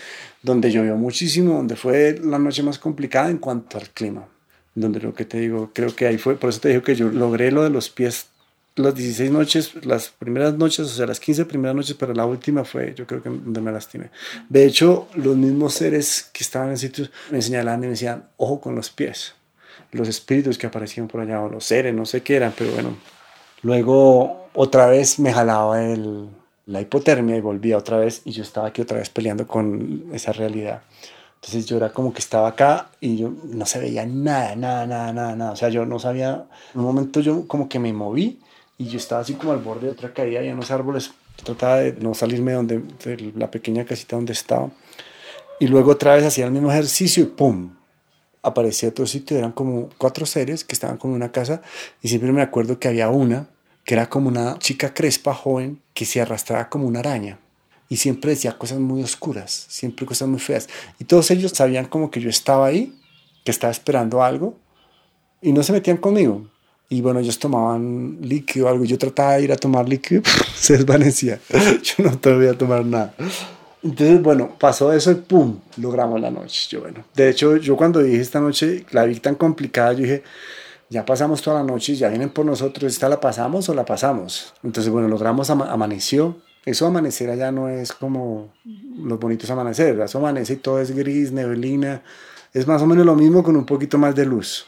donde 0.42 0.70
llovió 0.70 0.96
muchísimo, 0.96 1.54
donde 1.54 1.76
fue 1.76 2.18
la 2.22 2.38
noche 2.38 2.62
más 2.62 2.78
complicada 2.78 3.30
en 3.30 3.38
cuanto 3.38 3.78
al 3.78 3.90
clima, 3.90 4.26
donde 4.74 5.00
lo 5.00 5.14
que 5.14 5.24
te 5.24 5.40
digo, 5.40 5.70
creo 5.72 5.94
que 5.94 6.06
ahí 6.06 6.18
fue, 6.18 6.36
por 6.36 6.50
eso 6.50 6.60
te 6.60 6.68
digo 6.68 6.82
que 6.82 6.94
yo 6.94 7.08
logré 7.08 7.50
lo 7.50 7.62
de 7.62 7.70
los 7.70 7.88
pies 7.88 8.26
las 8.76 8.94
16 8.94 9.30
noches, 9.30 9.84
las 9.84 10.08
primeras 10.08 10.54
noches, 10.54 10.80
o 10.80 10.88
sea, 10.88 11.06
las 11.06 11.20
15 11.20 11.44
primeras 11.44 11.76
noches, 11.76 11.94
pero 11.98 12.14
la 12.14 12.24
última 12.24 12.64
fue, 12.64 12.94
yo 12.94 13.06
creo 13.06 13.22
que 13.22 13.28
donde 13.28 13.60
me 13.60 13.70
lastimé. 13.70 14.10
De 14.48 14.64
hecho, 14.64 15.08
los 15.14 15.36
mismos 15.36 15.74
seres 15.74 16.30
que 16.32 16.42
estaban 16.42 16.70
en 16.70 16.78
sitios 16.78 17.10
me 17.30 17.42
señalaban 17.42 17.80
y 17.80 17.86
me 17.86 17.90
decían, 17.90 18.24
ojo 18.38 18.60
con 18.60 18.74
los 18.74 18.90
pies. 18.90 19.34
Los 19.90 20.08
espíritus 20.08 20.56
que 20.56 20.66
aparecían 20.66 21.06
por 21.06 21.20
allá, 21.20 21.42
o 21.42 21.50
los 21.50 21.64
seres, 21.64 21.94
no 21.94 22.06
sé 22.06 22.22
qué 22.22 22.36
eran, 22.36 22.54
pero 22.56 22.72
bueno. 22.72 22.96
Luego, 23.62 24.48
otra 24.54 24.86
vez 24.86 25.18
me 25.18 25.32
jalaba 25.32 25.82
el, 25.82 26.28
la 26.66 26.80
hipotermia 26.80 27.36
y 27.36 27.40
volvía 27.40 27.78
otra 27.78 27.98
vez, 27.98 28.22
y 28.24 28.32
yo 28.32 28.42
estaba 28.42 28.68
aquí 28.68 28.82
otra 28.82 28.98
vez 28.98 29.10
peleando 29.10 29.46
con 29.46 30.06
esa 30.12 30.32
realidad. 30.32 30.82
Entonces 31.42 31.66
yo 31.66 31.76
era 31.76 31.92
como 31.92 32.12
que 32.12 32.20
estaba 32.20 32.46
acá 32.46 32.90
y 33.00 33.16
yo 33.16 33.32
no 33.44 33.66
se 33.66 33.80
veía 33.80 34.06
nada, 34.06 34.54
nada, 34.54 34.86
nada, 34.86 35.12
nada, 35.12 35.34
nada. 35.34 35.50
O 35.50 35.56
sea, 35.56 35.70
yo 35.70 35.84
no 35.84 35.98
sabía. 35.98 36.44
En 36.72 36.80
un 36.80 36.86
momento 36.86 37.18
yo 37.18 37.48
como 37.48 37.68
que 37.68 37.80
me 37.80 37.92
moví 37.92 38.38
y 38.78 38.86
yo 38.86 38.96
estaba 38.96 39.22
así 39.22 39.34
como 39.34 39.52
al 39.52 39.58
borde 39.58 39.86
de 39.86 39.92
otra 39.92 40.12
caída 40.14 40.40
y 40.40 40.46
en 40.46 40.54
unos 40.54 40.70
árboles. 40.70 41.10
Trataba 41.42 41.78
de 41.78 41.94
no 41.94 42.14
salirme 42.14 42.52
de, 42.52 42.56
donde, 42.56 42.78
de 42.78 43.32
la 43.34 43.50
pequeña 43.50 43.84
casita 43.84 44.14
donde 44.14 44.34
estaba. 44.34 44.70
Y 45.58 45.66
luego 45.66 45.90
otra 45.90 46.14
vez 46.14 46.24
hacía 46.24 46.44
el 46.44 46.52
mismo 46.52 46.70
ejercicio 46.70 47.24
y 47.24 47.26
¡pum! 47.26 47.70
Aparecía 48.42 48.88
otro 48.88 49.06
sitio. 49.06 49.38
Eran 49.38 49.52
como 49.52 49.88
cuatro 49.98 50.26
seres 50.26 50.64
que 50.64 50.74
estaban 50.74 50.98
como 50.98 51.14
en 51.14 51.22
una 51.22 51.32
casa 51.32 51.62
y 52.02 52.08
siempre 52.08 52.32
me 52.32 52.42
acuerdo 52.42 52.78
que 52.78 52.88
había 52.88 53.08
una 53.08 53.48
que 53.84 53.94
era 53.94 54.08
como 54.08 54.28
una 54.28 54.58
chica 54.58 54.94
crespa 54.94 55.34
joven 55.34 55.80
que 55.92 56.04
se 56.04 56.20
arrastraba 56.20 56.68
como 56.68 56.86
una 56.86 57.00
araña 57.00 57.38
y 57.92 57.98
siempre 57.98 58.30
decía 58.30 58.56
cosas 58.56 58.78
muy 58.78 59.02
oscuras, 59.02 59.66
siempre 59.68 60.06
cosas 60.06 60.26
muy 60.26 60.40
feas. 60.40 60.66
Y 60.98 61.04
todos 61.04 61.30
ellos 61.30 61.52
sabían 61.52 61.84
como 61.84 62.10
que 62.10 62.20
yo 62.20 62.30
estaba 62.30 62.66
ahí, 62.66 62.98
que 63.44 63.50
estaba 63.50 63.70
esperando 63.70 64.22
algo, 64.22 64.56
y 65.42 65.52
no 65.52 65.62
se 65.62 65.74
metían 65.74 65.98
conmigo. 65.98 66.46
Y 66.88 67.02
bueno, 67.02 67.20
ellos 67.20 67.38
tomaban 67.38 68.16
líquido 68.22 68.64
o 68.64 68.68
algo. 68.70 68.84
Yo 68.86 68.96
trataba 68.96 69.34
de 69.34 69.42
ir 69.42 69.52
a 69.52 69.56
tomar 69.56 69.86
líquido, 69.86 70.22
se 70.56 70.78
desvanecía. 70.78 71.38
Yo 71.82 72.04
no 72.04 72.18
te 72.18 72.32
voy 72.32 72.46
a 72.46 72.56
tomar 72.56 72.82
nada. 72.82 73.14
Entonces, 73.82 74.22
bueno, 74.22 74.56
pasó 74.58 74.92
eso 74.92 75.10
y 75.10 75.16
¡pum! 75.16 75.58
Logramos 75.76 76.20
la 76.20 76.30
noche. 76.30 76.68
Yo, 76.70 76.80
bueno, 76.82 77.04
de 77.14 77.28
hecho, 77.28 77.56
yo 77.56 77.76
cuando 77.76 78.00
dije 78.00 78.20
esta 78.20 78.40
noche, 78.40 78.86
la 78.92 79.04
vi 79.04 79.16
tan 79.16 79.34
complicada, 79.34 79.92
yo 79.92 80.00
dije, 80.00 80.22
ya 80.88 81.04
pasamos 81.04 81.42
toda 81.42 81.58
la 81.60 81.64
noche, 81.64 81.94
ya 81.96 82.08
vienen 82.08 82.30
por 82.30 82.46
nosotros, 82.46 82.92
¿esta 82.92 83.08
la 83.08 83.18
pasamos 83.20 83.68
o 83.68 83.74
la 83.74 83.84
pasamos? 83.84 84.54
Entonces, 84.62 84.92
bueno, 84.92 85.08
logramos, 85.08 85.50
ama- 85.50 85.70
amaneció. 85.72 86.36
Eso 86.64 86.86
amanecer 86.86 87.28
allá 87.28 87.50
no 87.50 87.68
es 87.68 87.92
como 87.92 88.52
los 88.64 89.18
bonitos 89.18 89.50
amaneceres, 89.50 89.98
eso 89.98 90.18
amanece 90.18 90.52
y 90.52 90.56
todo 90.56 90.80
es 90.80 90.94
gris, 90.94 91.32
neblina, 91.32 92.02
es 92.54 92.68
más 92.68 92.80
o 92.82 92.86
menos 92.86 93.04
lo 93.04 93.16
mismo 93.16 93.42
con 93.42 93.56
un 93.56 93.66
poquito 93.66 93.98
más 93.98 94.14
de 94.14 94.26
luz. 94.26 94.66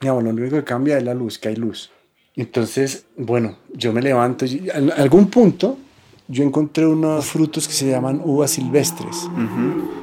Digamos, 0.00 0.22
lo 0.22 0.30
único 0.30 0.54
que 0.54 0.62
cambia 0.62 0.98
es 0.98 1.02
la 1.02 1.14
luz, 1.14 1.38
que 1.38 1.48
hay 1.48 1.56
luz. 1.56 1.90
Entonces, 2.36 3.06
bueno, 3.16 3.56
yo 3.72 3.92
me 3.92 4.02
levanto, 4.02 4.44
y 4.44 4.70
en 4.72 4.92
algún 4.92 5.28
punto 5.28 5.78
yo 6.28 6.42
encontré 6.44 6.86
unos 6.86 7.26
frutos 7.26 7.68
que 7.68 7.74
se 7.74 7.88
llaman 7.88 8.20
uvas 8.24 8.50
silvestres. 8.52 9.28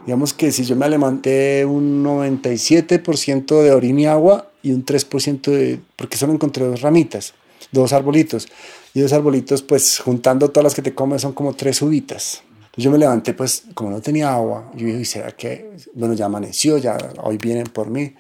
Digamos 0.06 0.34
que 0.34 0.52
si 0.52 0.64
yo 0.64 0.76
me 0.76 0.88
levanté 0.90 1.66
un 1.66 2.04
97% 2.04 3.62
de 3.62 3.72
orina 3.72 4.02
y 4.02 4.06
agua 4.06 4.50
y 4.62 4.72
un 4.72 4.86
3% 4.86 5.42
de... 5.52 5.80
porque 5.96 6.18
solo 6.18 6.34
encontré 6.34 6.66
dos 6.66 6.82
ramitas, 6.82 7.34
dos 7.72 7.94
arbolitos. 7.94 8.48
Y 8.94 9.02
dos 9.02 9.12
arbolitos, 9.12 9.64
pues 9.64 10.00
juntando 10.00 10.50
todas 10.50 10.64
las 10.64 10.76
que 10.76 10.82
te 10.82 10.94
comes 10.94 11.22
son 11.24 11.34
como 11.34 11.54
tres 11.54 11.82
uvitas. 11.82 12.44
Yo 12.78 12.90
me 12.92 12.98
levanté, 12.98 13.34
pues 13.34 13.64
como 13.74 13.90
no 13.90 14.02
tenía 14.02 14.34
agua, 14.34 14.72
yo 14.76 14.86
dije, 14.86 15.00
"¿Y 15.02 15.06
¿será 15.06 15.32
que, 15.32 15.72
bueno, 15.94 16.14
ya 16.14 16.26
amaneció, 16.26 16.78
ya 16.78 16.98
hoy 17.22 17.38
vienen 17.38 17.66
por 17.68 17.90
mí? 17.90 18.14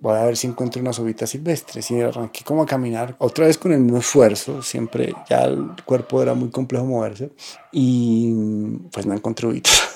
Voy 0.00 0.16
a 0.16 0.24
ver 0.24 0.36
si 0.36 0.46
encuentro 0.46 0.80
unas 0.80 0.98
uvitas 0.98 1.30
silvestres. 1.30 1.90
Y 1.90 2.00
arranqué 2.00 2.44
como 2.44 2.62
a 2.62 2.66
caminar, 2.66 3.16
otra 3.18 3.46
vez 3.46 3.58
con 3.58 3.72
el 3.72 3.80
mismo 3.80 3.98
esfuerzo, 3.98 4.62
siempre 4.62 5.14
ya 5.28 5.44
el 5.44 5.70
cuerpo 5.84 6.22
era 6.22 6.34
muy 6.34 6.50
complejo 6.50 6.84
moverse. 6.84 7.30
Y 7.72 8.32
pues 8.92 9.06
no 9.06 9.14
encontré 9.14 9.46
uvitas. 9.46 9.94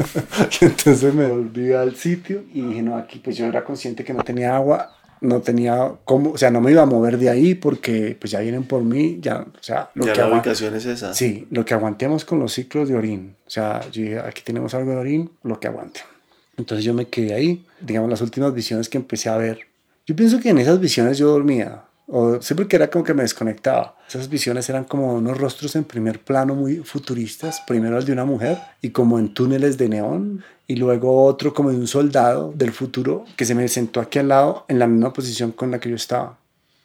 Entonces 0.60 1.14
me 1.14 1.26
volví 1.28 1.72
al 1.72 1.96
sitio 1.96 2.44
y 2.52 2.62
dije, 2.62 2.82
no, 2.82 2.96
aquí 2.96 3.18
pues 3.18 3.36
yo 3.36 3.46
era 3.46 3.64
consciente 3.64 4.04
que 4.04 4.12
no 4.12 4.22
tenía 4.22 4.56
agua, 4.56 4.96
no 5.20 5.40
tenía 5.40 5.92
cómo, 6.04 6.32
o 6.32 6.38
sea, 6.38 6.50
no 6.50 6.60
me 6.60 6.70
iba 6.70 6.82
a 6.82 6.86
mover 6.86 7.18
de 7.18 7.28
ahí 7.28 7.54
porque 7.54 8.16
pues 8.18 8.30
ya 8.30 8.40
vienen 8.40 8.64
por 8.64 8.82
mí, 8.82 9.18
ya, 9.20 9.40
o 9.40 9.62
sea, 9.62 9.90
lo 9.94 10.06
ya 10.06 10.12
que 10.12 10.20
la 10.20 10.32
ubicación 10.32 10.74
es 10.74 10.86
esa. 10.86 11.14
Sí, 11.14 11.46
lo 11.50 11.64
que 11.64 11.74
aguantemos 11.74 12.24
con 12.24 12.38
los 12.38 12.52
ciclos 12.52 12.88
de 12.88 12.96
orín. 12.96 13.36
O 13.46 13.50
sea, 13.50 13.80
yo 13.90 14.02
dije, 14.02 14.18
aquí 14.18 14.42
tenemos 14.42 14.74
algo 14.74 14.92
de 14.92 14.96
orín, 14.96 15.30
lo 15.42 15.60
que 15.60 15.68
aguante. 15.68 16.00
Entonces 16.56 16.84
yo 16.84 16.94
me 16.94 17.06
quedé 17.06 17.34
ahí, 17.34 17.64
digamos, 17.80 18.10
las 18.10 18.20
últimas 18.20 18.54
visiones 18.54 18.88
que 18.88 18.98
empecé 18.98 19.28
a 19.28 19.36
ver. 19.36 19.60
Yo 20.06 20.16
pienso 20.16 20.40
que 20.40 20.50
en 20.50 20.58
esas 20.58 20.80
visiones 20.80 21.18
yo 21.18 21.28
dormía, 21.28 21.84
o 22.06 22.42
siempre 22.42 22.66
que 22.66 22.76
era 22.76 22.90
como 22.90 23.04
que 23.04 23.14
me 23.14 23.22
desconectaba. 23.22 23.96
Esas 24.08 24.28
visiones 24.28 24.68
eran 24.68 24.84
como 24.84 25.14
unos 25.14 25.38
rostros 25.38 25.76
en 25.76 25.84
primer 25.84 26.18
plano 26.18 26.54
muy 26.54 26.78
futuristas, 26.78 27.62
primero 27.66 27.98
el 27.98 28.04
de 28.04 28.12
una 28.12 28.24
mujer 28.24 28.58
y 28.82 28.90
como 28.90 29.18
en 29.18 29.32
túneles 29.32 29.78
de 29.78 29.88
neón, 29.88 30.42
y 30.66 30.76
luego 30.76 31.24
otro 31.24 31.54
como 31.54 31.70
de 31.70 31.76
un 31.76 31.86
soldado 31.86 32.52
del 32.56 32.72
futuro 32.72 33.24
que 33.36 33.44
se 33.44 33.54
me 33.54 33.68
sentó 33.68 34.00
aquí 34.00 34.18
al 34.18 34.28
lado 34.28 34.64
en 34.68 34.78
la 34.78 34.86
misma 34.86 35.12
posición 35.12 35.52
con 35.52 35.70
la 35.70 35.78
que 35.78 35.90
yo 35.90 35.96
estaba. 35.96 36.39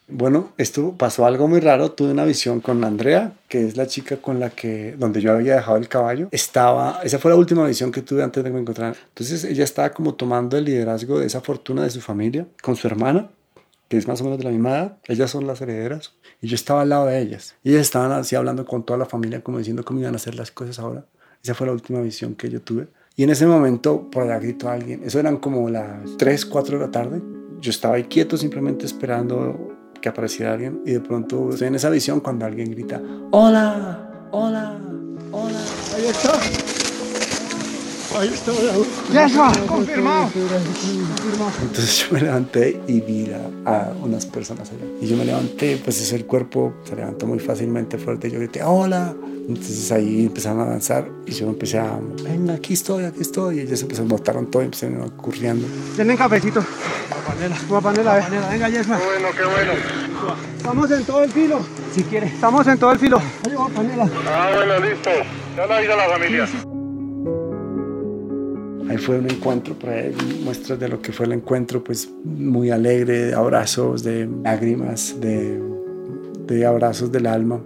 Bueno, 0.08 0.52
esto 0.56 0.94
pasó 0.96 1.26
algo 1.26 1.48
muy 1.48 1.58
raro. 1.58 1.90
Tuve 1.90 2.12
una 2.12 2.24
visión 2.24 2.60
con 2.60 2.84
Andrea, 2.84 3.32
que 3.48 3.66
es 3.66 3.76
la 3.76 3.88
chica 3.88 4.18
con 4.18 4.38
la 4.38 4.50
que, 4.50 4.94
donde 4.96 5.20
yo 5.20 5.32
había 5.32 5.56
dejado 5.56 5.76
el 5.78 5.88
caballo. 5.88 6.28
Estaba, 6.30 7.00
esa 7.02 7.18
fue 7.18 7.32
la 7.32 7.36
última 7.36 7.66
visión 7.66 7.90
que 7.90 8.02
tuve 8.02 8.22
antes 8.22 8.44
de 8.44 8.50
que 8.50 8.54
me. 8.54 8.60
Entonces 8.60 9.42
ella 9.44 9.64
estaba 9.64 9.90
como 9.90 10.14
tomando 10.14 10.56
el 10.56 10.64
liderazgo 10.64 11.18
de 11.18 11.26
esa 11.26 11.40
fortuna 11.40 11.82
de 11.82 11.90
su 11.90 12.00
familia 12.00 12.46
con 12.62 12.76
su 12.76 12.86
hermana, 12.86 13.30
que 13.88 13.96
es 13.96 14.06
más 14.06 14.20
o 14.20 14.24
menos 14.24 14.38
de 14.38 14.44
la 14.44 14.50
misma 14.50 14.70
edad. 14.70 14.98
Ellas 15.08 15.28
son 15.28 15.44
las 15.44 15.60
herederas. 15.60 16.12
Y 16.40 16.46
yo 16.46 16.54
estaba 16.54 16.82
al 16.82 16.90
lado 16.90 17.06
de 17.06 17.20
ellas. 17.20 17.56
Y 17.64 17.70
ellas 17.70 17.82
estaban 17.82 18.12
así 18.12 18.36
hablando 18.36 18.64
con 18.64 18.84
toda 18.84 19.00
la 19.00 19.06
familia, 19.06 19.42
como 19.42 19.58
diciendo 19.58 19.84
cómo 19.84 19.98
iban 19.98 20.14
a 20.14 20.16
hacer 20.16 20.36
las 20.36 20.52
cosas 20.52 20.78
ahora. 20.78 21.04
Esa 21.42 21.54
fue 21.54 21.66
la 21.66 21.72
última 21.72 22.00
visión 22.00 22.36
que 22.36 22.48
yo 22.48 22.60
tuve. 22.62 22.86
Y 23.16 23.24
en 23.24 23.30
ese 23.30 23.46
momento, 23.46 24.08
por 24.08 24.22
allá 24.22 24.38
gritó 24.38 24.68
alguien. 24.68 25.02
Eso 25.02 25.18
eran 25.18 25.38
como 25.38 25.68
las 25.68 26.16
3, 26.16 26.46
4 26.46 26.78
de 26.78 26.84
la 26.84 26.92
tarde. 26.92 27.20
Yo 27.60 27.70
estaba 27.70 27.96
ahí 27.96 28.04
quieto, 28.04 28.36
simplemente 28.36 28.86
esperando 28.86 29.75
que 30.06 30.10
apareciera 30.10 30.52
alguien. 30.52 30.82
Y 30.86 30.92
de 30.92 31.00
pronto 31.00 31.50
estoy 31.50 31.66
en 31.66 31.74
esa 31.74 31.90
visión 31.90 32.20
cuando 32.20 32.46
alguien 32.46 32.70
grita: 32.70 33.02
¡Hola! 33.32 34.28
¡Hola! 34.30 34.78
¡Hola! 35.32 35.58
¡Ahí 35.96 36.06
está! 36.06 36.75
Ahí 38.18 38.28
está, 38.28 38.52
Yeshua, 39.12 39.52
confirmado. 39.66 40.30
Entonces 41.62 41.98
yo 41.98 42.06
me 42.12 42.20
levanté 42.22 42.80
y 42.86 43.00
vi 43.00 43.30
a, 43.30 43.70
a 43.70 43.92
unas 44.02 44.24
personas 44.24 44.70
allá. 44.70 44.86
Y 45.02 45.06
yo 45.06 45.16
me 45.16 45.24
levanté, 45.26 45.78
pues 45.84 46.00
eso 46.00 46.16
el 46.16 46.24
cuerpo 46.24 46.72
se 46.84 46.96
levantó 46.96 47.26
muy 47.26 47.38
fácilmente 47.38 47.98
fuerte. 47.98 48.30
Yo 48.30 48.38
grité, 48.38 48.62
hola. 48.62 49.14
Entonces 49.48 49.92
ahí 49.92 50.26
empezaron 50.26 50.60
a 50.60 50.62
avanzar 50.62 51.08
y 51.26 51.32
yo 51.32 51.46
empecé 51.46 51.78
a, 51.78 52.00
venga, 52.24 52.54
aquí 52.54 52.72
estoy, 52.72 53.04
aquí 53.04 53.20
estoy. 53.20 53.58
Y 53.58 53.60
ellos 53.60 53.80
se 53.80 54.02
botaron 54.02 54.50
todo 54.50 54.62
y 54.62 54.64
empezaron 54.64 55.10
corriendo. 55.10 55.68
Tienen 55.94 56.16
cafecito. 56.16 56.64
Guapanela, 57.10 57.56
guapanela, 57.68 58.18
guapanela. 58.18 58.48
Venga, 58.48 58.68
Yeshua. 58.70 58.98
Qué 58.98 59.04
bueno, 59.04 59.28
qué 59.36 59.44
bueno. 59.44 59.72
Estamos 60.56 60.90
en 60.90 61.04
todo 61.04 61.22
el 61.22 61.30
filo. 61.30 61.60
Si 61.94 62.02
quiere. 62.04 62.28
Estamos 62.28 62.66
en 62.66 62.78
todo 62.78 62.92
el 62.92 62.98
filo. 62.98 63.20
Ay, 63.46 63.54
guapanela. 63.54 64.08
Ah, 64.26 64.50
bueno, 64.54 64.78
listo. 64.80 65.10
Ya 65.54 65.66
la 65.66 65.80
vida 65.80 65.94
a 65.94 65.96
la 65.96 66.08
familia. 66.08 66.48
Ahí 68.88 68.98
fue 68.98 69.18
un 69.18 69.28
encuentro, 69.28 69.74
ahí 69.84 70.14
hay 70.18 70.40
muestras 70.44 70.78
de 70.78 70.88
lo 70.88 71.02
que 71.02 71.12
fue 71.12 71.26
el 71.26 71.32
encuentro, 71.32 71.82
pues 71.82 72.08
muy 72.24 72.70
alegre, 72.70 73.26
de 73.26 73.34
abrazos, 73.34 74.02
de 74.04 74.28
lágrimas, 74.44 75.20
de, 75.20 75.60
de 76.46 76.66
abrazos 76.66 77.10
del 77.10 77.26
alma. 77.26 77.60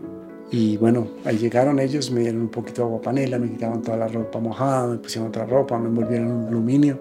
Y 0.50 0.76
bueno, 0.78 1.06
ahí 1.24 1.36
llegaron 1.36 1.78
ellos, 1.78 2.10
me 2.10 2.22
dieron 2.22 2.40
un 2.40 2.48
poquito 2.48 2.82
de 2.82 2.88
agua 2.88 3.02
panela, 3.02 3.38
me 3.38 3.50
quitaron 3.50 3.82
toda 3.82 3.96
la 3.96 4.08
ropa 4.08 4.40
mojada, 4.40 4.86
me 4.88 4.96
pusieron 4.96 5.28
otra 5.28 5.44
ropa, 5.44 5.78
me 5.78 5.88
envolvieron 5.88 6.42
en 6.42 6.48
aluminio. 6.48 6.98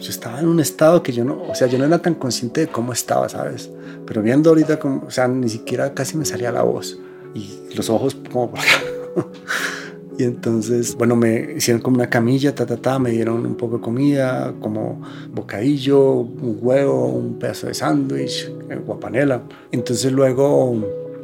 Yo 0.00 0.10
estaba 0.10 0.40
en 0.40 0.48
un 0.48 0.60
estado 0.60 1.02
que 1.02 1.12
yo 1.12 1.24
no, 1.24 1.44
o 1.44 1.54
sea, 1.54 1.66
yo 1.66 1.78
no 1.78 1.84
era 1.84 1.98
tan 1.98 2.14
consciente 2.14 2.62
de 2.62 2.66
cómo 2.66 2.92
estaba, 2.92 3.28
¿sabes? 3.28 3.70
Pero 4.04 4.20
viendo 4.20 4.50
ahorita, 4.50 4.78
como, 4.78 5.06
o 5.06 5.10
sea, 5.10 5.28
ni 5.28 5.48
siquiera 5.48 5.94
casi 5.94 6.16
me 6.18 6.26
salía 6.26 6.52
la 6.52 6.62
voz 6.62 6.98
y 7.34 7.74
los 7.74 7.88
ojos 7.88 8.16
como 8.30 8.50
por 8.50 8.58
acá. 8.58 8.82
Y 10.16 10.24
entonces, 10.24 10.94
bueno, 10.96 11.16
me 11.16 11.54
hicieron 11.56 11.82
como 11.82 11.96
una 11.96 12.08
camilla, 12.08 12.54
ta, 12.54 12.66
ta, 12.66 12.76
ta, 12.76 12.98
me 12.98 13.10
dieron 13.10 13.44
un 13.44 13.56
poco 13.56 13.78
de 13.78 13.82
comida, 13.82 14.54
como 14.60 15.02
bocadillo, 15.32 16.10
un 16.10 16.58
huevo, 16.60 17.06
un 17.06 17.38
pedazo 17.38 17.66
de 17.66 17.74
sándwich, 17.74 18.50
eh, 18.70 18.76
guapanela. 18.76 19.42
Entonces 19.72 20.12
luego 20.12 20.76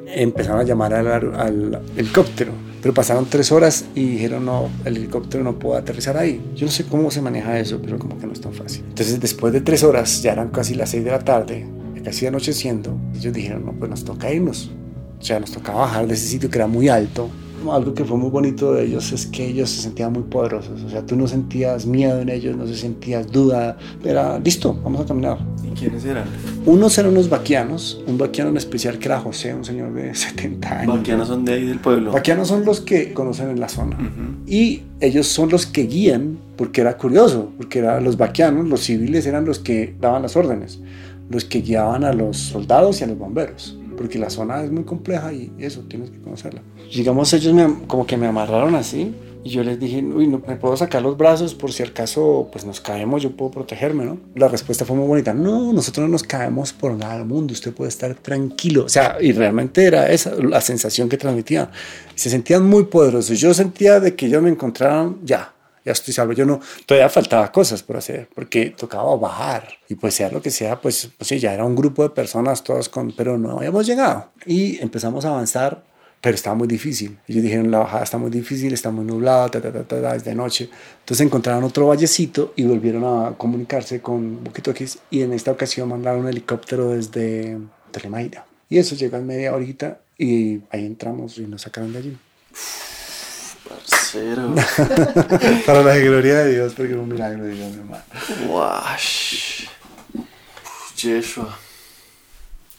empezaron 0.06 0.60
a 0.60 0.64
llamar 0.64 0.94
al, 0.94 1.06
al 1.34 1.80
helicóptero. 1.96 2.52
Pero 2.82 2.94
pasaron 2.94 3.26
tres 3.26 3.52
horas 3.52 3.84
y 3.94 4.06
dijeron, 4.06 4.46
no, 4.46 4.70
el 4.84 4.96
helicóptero 4.96 5.44
no 5.44 5.58
puede 5.58 5.80
aterrizar 5.80 6.16
ahí. 6.16 6.40
Yo 6.56 6.64
no 6.66 6.72
sé 6.72 6.84
cómo 6.84 7.10
se 7.10 7.20
maneja 7.20 7.58
eso, 7.60 7.78
pero 7.82 7.98
como 7.98 8.18
que 8.18 8.26
no 8.26 8.32
es 8.32 8.40
tan 8.40 8.54
fácil. 8.54 8.84
Entonces 8.88 9.20
después 9.20 9.52
de 9.52 9.60
tres 9.60 9.84
horas, 9.84 10.22
ya 10.22 10.32
eran 10.32 10.48
casi 10.48 10.74
las 10.74 10.90
seis 10.90 11.04
de 11.04 11.10
la 11.10 11.18
tarde, 11.18 11.66
casi 12.02 12.26
anocheciendo, 12.26 12.98
ellos 13.14 13.34
dijeron, 13.34 13.66
no, 13.66 13.72
pues 13.72 13.90
nos 13.90 14.04
toca 14.04 14.32
irnos. 14.32 14.70
O 15.20 15.22
sea, 15.22 15.38
nos 15.38 15.52
tocaba 15.52 15.80
bajar 15.80 16.06
de 16.06 16.14
ese 16.14 16.26
sitio 16.26 16.48
que 16.48 16.56
era 16.56 16.66
muy 16.66 16.88
alto 16.88 17.28
algo 17.68 17.94
que 17.94 18.04
fue 18.04 18.16
muy 18.16 18.30
bonito 18.30 18.72
de 18.72 18.84
ellos 18.84 19.12
es 19.12 19.26
que 19.26 19.46
ellos 19.46 19.70
se 19.70 19.82
sentían 19.82 20.12
muy 20.12 20.22
poderosos. 20.22 20.82
O 20.82 20.88
sea, 20.88 21.04
tú 21.04 21.16
no 21.16 21.26
sentías 21.26 21.86
miedo 21.86 22.20
en 22.20 22.28
ellos, 22.28 22.56
no 22.56 22.66
se 22.66 22.74
sentías 22.74 23.30
duda. 23.30 23.76
Era 24.04 24.38
listo, 24.38 24.78
vamos 24.82 25.02
a 25.02 25.06
caminar. 25.06 25.38
¿Y 25.64 25.78
quiénes 25.78 26.04
eran? 26.04 26.24
Unos 26.64 26.96
eran 26.98 27.12
unos 27.12 27.28
vaquianos, 27.28 28.02
un 28.06 28.16
vaquiano 28.16 28.50
en 28.50 28.56
especial 28.56 28.98
que 28.98 29.08
era 29.08 29.20
José, 29.20 29.54
un 29.54 29.64
señor 29.64 29.92
de 29.92 30.14
70 30.14 30.80
años. 30.80 30.96
Vaquianos 30.96 31.28
son 31.28 31.44
de 31.44 31.52
ahí 31.52 31.66
del 31.66 31.78
pueblo. 31.78 32.12
Vaquianos 32.12 32.48
son 32.48 32.64
los 32.64 32.80
que 32.80 33.12
conocen 33.12 33.50
en 33.50 33.60
la 33.60 33.68
zona. 33.68 33.98
Y 34.46 34.82
ellos 35.00 35.26
son 35.26 35.50
los 35.50 35.66
que 35.66 35.82
guían, 35.82 36.38
porque 36.56 36.80
era 36.80 36.96
curioso, 36.96 37.50
porque 37.56 37.80
eran 37.80 38.02
los 38.04 38.16
vaquianos, 38.16 38.66
los 38.68 38.80
civiles 38.80 39.26
eran 39.26 39.44
los 39.44 39.58
que 39.58 39.94
daban 40.00 40.22
las 40.22 40.36
órdenes, 40.36 40.80
los 41.28 41.44
que 41.44 41.60
guiaban 41.60 42.04
a 42.04 42.12
los 42.12 42.38
soldados 42.38 43.00
y 43.00 43.04
a 43.04 43.06
los 43.06 43.18
bomberos 43.18 43.79
porque 44.00 44.18
la 44.18 44.30
zona 44.30 44.64
es 44.64 44.70
muy 44.70 44.84
compleja 44.84 45.30
y 45.30 45.52
eso, 45.58 45.82
tienes 45.82 46.08
que 46.08 46.18
conocerla. 46.20 46.62
Llegamos, 46.90 47.30
ellos 47.34 47.52
me, 47.52 47.86
como 47.86 48.06
que 48.06 48.16
me 48.16 48.26
amarraron 48.26 48.74
así 48.74 49.14
y 49.44 49.50
yo 49.50 49.62
les 49.62 49.78
dije, 49.78 50.02
uy, 50.02 50.26
no, 50.26 50.40
me 50.48 50.56
puedo 50.56 50.74
sacar 50.74 51.02
los 51.02 51.18
brazos 51.18 51.54
por 51.54 51.70
si 51.70 51.82
acaso 51.82 52.48
pues 52.50 52.64
nos 52.64 52.80
caemos, 52.80 53.22
yo 53.22 53.32
puedo 53.32 53.50
protegerme, 53.50 54.06
¿no? 54.06 54.16
La 54.36 54.48
respuesta 54.48 54.86
fue 54.86 54.96
muy 54.96 55.06
bonita, 55.06 55.34
no, 55.34 55.74
nosotros 55.74 56.06
no 56.06 56.12
nos 56.12 56.22
caemos 56.22 56.72
por 56.72 56.94
nada 56.94 57.18
del 57.18 57.26
mundo, 57.26 57.52
usted 57.52 57.74
puede 57.74 57.90
estar 57.90 58.14
tranquilo. 58.14 58.86
O 58.86 58.88
sea, 58.88 59.18
y 59.20 59.32
realmente 59.32 59.84
era 59.84 60.10
esa 60.10 60.34
la 60.36 60.62
sensación 60.62 61.10
que 61.10 61.18
transmitían. 61.18 61.68
Se 62.14 62.30
sentían 62.30 62.66
muy 62.66 62.84
poderosos. 62.84 63.38
Yo 63.38 63.52
sentía 63.52 64.00
de 64.00 64.14
que 64.14 64.28
ellos 64.28 64.42
me 64.42 64.48
encontraron 64.48 65.18
ya, 65.24 65.52
ya 65.84 65.92
estoy 65.92 66.14
salvo. 66.14 66.32
Yo 66.32 66.44
no, 66.44 66.60
todavía 66.86 67.08
faltaba 67.08 67.50
cosas 67.52 67.82
por 67.82 67.96
hacer, 67.96 68.28
porque 68.34 68.70
tocaba 68.70 69.16
bajar. 69.16 69.68
Y 69.88 69.94
pues 69.94 70.14
sea 70.14 70.30
lo 70.30 70.42
que 70.42 70.50
sea, 70.50 70.80
pues, 70.80 71.10
pues 71.16 71.28
sí, 71.28 71.38
ya 71.38 71.54
era 71.54 71.64
un 71.64 71.76
grupo 71.76 72.02
de 72.02 72.10
personas 72.10 72.62
todos 72.62 72.88
con, 72.88 73.12
pero 73.12 73.38
no 73.38 73.58
habíamos 73.58 73.86
llegado. 73.86 74.30
Y 74.46 74.80
empezamos 74.82 75.24
a 75.24 75.30
avanzar, 75.30 75.82
pero 76.20 76.34
estaba 76.34 76.54
muy 76.54 76.68
difícil. 76.68 77.18
Ellos 77.26 77.42
dijeron, 77.42 77.70
la 77.70 77.78
bajada 77.78 78.04
está 78.04 78.18
muy 78.18 78.30
difícil, 78.30 78.72
está 78.72 78.90
muy 78.90 79.04
nublada, 79.04 79.48
ta, 79.48 79.60
ta, 79.60 79.82
ta, 79.84 80.14
es 80.14 80.24
de 80.24 80.34
noche. 80.34 80.68
Entonces 81.00 81.26
encontraron 81.26 81.64
otro 81.64 81.86
vallecito 81.86 82.52
y 82.56 82.64
volvieron 82.64 83.04
a 83.04 83.36
comunicarse 83.36 84.00
con 84.00 84.44
Boquitoquis 84.44 84.98
y 85.10 85.22
en 85.22 85.32
esta 85.32 85.50
ocasión 85.50 85.88
mandaron 85.88 86.20
un 86.20 86.28
helicóptero 86.28 86.90
desde 86.90 87.58
Telemaida. 87.90 88.44
Y 88.68 88.78
eso 88.78 88.94
llegó 88.94 89.16
en 89.16 89.26
media 89.26 89.54
horita 89.54 89.98
y 90.16 90.60
ahí 90.70 90.84
entramos 90.84 91.38
y 91.38 91.42
nos 91.42 91.62
sacaron 91.62 91.92
de 91.92 91.98
allí. 91.98 92.16
Parcero. 93.70 94.54
Para 95.66 95.82
la 95.82 95.96
gloria 95.96 96.40
de 96.40 96.54
Dios, 96.54 96.74
porque 96.76 96.92
es 96.92 96.98
un 96.98 97.08
milagro 97.08 97.44
de 97.44 97.54
Dios, 97.54 97.70
mi 97.72 97.78
hermano. 97.80 98.02
Wash. 98.48 99.66
Yeshua. 100.96 101.56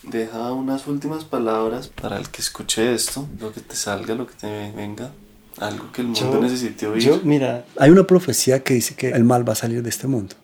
Deja 0.04 0.52
unas 0.52 0.88
últimas 0.88 1.24
palabras 1.26 1.88
para 1.88 2.18
el 2.18 2.30
que 2.30 2.42
escuche 2.42 2.94
esto, 2.94 3.28
lo 3.40 3.54
que 3.54 3.62
te 3.62 3.76
salga, 3.76 4.16
lo 4.16 4.26
que 4.28 4.34
te 4.34 4.72
venga, 4.76 5.12
algo 5.60 5.92
que 5.92 6.02
el 6.02 6.08
mundo 6.08 6.34
Yo- 6.34 6.42
necesite 6.42 6.88
oír. 6.88 7.02
Yo, 7.04 7.22
mira, 7.24 7.66
hay 7.78 7.92
una 7.92 8.06
profecía 8.06 8.64
que 8.64 8.74
dice 8.74 8.96
que 8.96 9.10
el 9.12 9.24
mal 9.24 9.48
va 9.48 9.54
a 9.54 9.56
salir 9.56 9.82
de 9.84 9.90
este 9.90 10.08
mundo. 10.08 10.36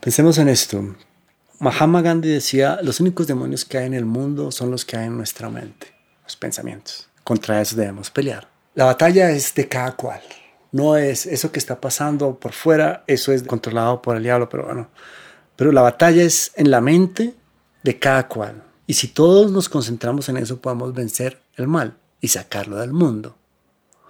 Pensemos 0.00 0.38
en 0.38 0.48
esto. 0.48 0.96
Mahatma 1.60 2.00
Gandhi 2.02 2.28
decía, 2.30 2.78
los 2.82 2.98
únicos 3.00 3.26
demonios 3.26 3.64
que 3.64 3.78
hay 3.78 3.86
en 3.86 3.94
el 3.94 4.04
mundo 4.06 4.50
son 4.50 4.70
los 4.70 4.84
que 4.86 4.96
hay 4.96 5.06
en 5.06 5.16
nuestra 5.16 5.48
mente, 5.50 5.86
los 6.24 6.36
pensamientos. 6.36 7.08
Contra 7.22 7.60
eso 7.60 7.76
debemos 7.76 8.10
pelear. 8.10 8.48
La 8.74 8.86
batalla 8.86 9.30
es 9.30 9.54
de 9.54 9.68
cada 9.68 9.92
cual. 9.92 10.20
No 10.72 10.96
es 10.96 11.26
eso 11.26 11.52
que 11.52 11.60
está 11.60 11.80
pasando 11.80 12.40
por 12.40 12.52
fuera, 12.52 13.04
eso 13.06 13.30
es 13.30 13.44
controlado 13.44 14.02
por 14.02 14.16
el 14.16 14.24
diablo, 14.24 14.48
pero 14.48 14.64
bueno. 14.64 14.88
Pero 15.54 15.70
la 15.70 15.82
batalla 15.82 16.24
es 16.24 16.50
en 16.56 16.72
la 16.72 16.80
mente 16.80 17.34
de 17.84 17.98
cada 18.00 18.26
cual. 18.26 18.64
Y 18.88 18.94
si 18.94 19.06
todos 19.06 19.52
nos 19.52 19.68
concentramos 19.68 20.28
en 20.28 20.38
eso, 20.38 20.60
podemos 20.60 20.92
vencer 20.92 21.40
el 21.54 21.68
mal 21.68 21.96
y 22.20 22.28
sacarlo 22.28 22.76
del 22.78 22.92
mundo. 22.92 23.36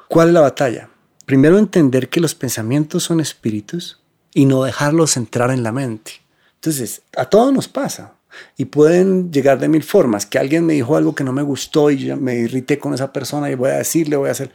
¿Cuál 0.09 0.28
es 0.28 0.35
la 0.35 0.41
batalla? 0.41 0.89
Primero 1.27 1.59
entender 1.59 2.09
que 2.09 2.20
los 2.20 2.35
pensamientos 2.35 3.05
son 3.05 3.20
espíritus 3.20 4.01
y 4.32 4.47
no 4.47 4.65
dejarlos 4.65 5.19
entrar 5.19 5.51
en 5.51 5.62
la 5.62 5.73
mente. 5.73 6.12
Entonces, 6.55 7.03
a 7.16 7.27
todos 7.27 7.53
nos 7.53 7.69
pasa 7.69 8.15
y 8.56 8.66
pueden 8.66 9.32
llegar 9.32 9.59
de 9.59 9.69
mil 9.69 9.82
formas. 9.82 10.27
Que 10.27 10.39
alguien 10.39 10.65
me 10.66 10.74
dijo 10.74 10.97
algo 10.97 11.15
que 11.15 11.24
no 11.24 11.32
me 11.32 11.43
gustó 11.43 11.90
y 11.90 11.98
yo 11.98 12.16
me 12.16 12.36
irrité 12.36 12.78
con 12.78 12.94
esa 12.94 13.12
persona 13.12 13.51
y 13.51 13.55
voy 13.55 13.70
a 13.70 13.78
decirle, 13.78 14.16
voy 14.16 14.28
a 14.28 14.32
hacer... 14.32 14.51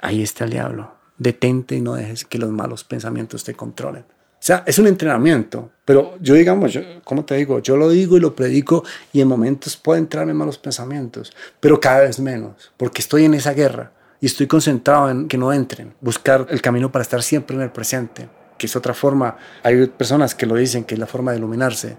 Ahí 0.00 0.22
está 0.22 0.44
el 0.44 0.50
diablo. 0.50 0.94
Detente 1.16 1.76
y 1.76 1.80
no 1.80 1.94
dejes 1.94 2.24
que 2.24 2.38
los 2.38 2.50
malos 2.50 2.84
pensamientos 2.84 3.44
te 3.44 3.54
controlen. 3.54 4.04
O 4.44 4.46
sea, 4.46 4.62
es 4.66 4.78
un 4.78 4.86
entrenamiento, 4.86 5.70
pero 5.86 6.18
yo 6.20 6.34
digamos, 6.34 6.70
yo, 6.70 6.82
¿cómo 7.02 7.24
te 7.24 7.34
digo? 7.34 7.60
Yo 7.60 7.78
lo 7.78 7.88
digo 7.88 8.18
y 8.18 8.20
lo 8.20 8.36
predico 8.36 8.84
y 9.10 9.22
en 9.22 9.28
momentos 9.28 9.74
pueden 9.74 10.04
entrarme 10.04 10.34
malos 10.34 10.58
pensamientos, 10.58 11.32
pero 11.60 11.80
cada 11.80 12.00
vez 12.00 12.20
menos, 12.20 12.70
porque 12.76 13.00
estoy 13.00 13.24
en 13.24 13.32
esa 13.32 13.54
guerra 13.54 13.92
y 14.20 14.26
estoy 14.26 14.46
concentrado 14.46 15.08
en 15.08 15.28
que 15.28 15.38
no 15.38 15.50
entren, 15.50 15.94
buscar 16.02 16.46
el 16.50 16.60
camino 16.60 16.92
para 16.92 17.04
estar 17.04 17.22
siempre 17.22 17.56
en 17.56 17.62
el 17.62 17.70
presente, 17.70 18.28
que 18.58 18.66
es 18.66 18.76
otra 18.76 18.92
forma. 18.92 19.38
Hay 19.62 19.86
personas 19.86 20.34
que 20.34 20.44
lo 20.44 20.56
dicen 20.56 20.84
que 20.84 20.92
es 20.92 21.00
la 21.00 21.06
forma 21.06 21.32
de 21.32 21.38
iluminarse, 21.38 21.96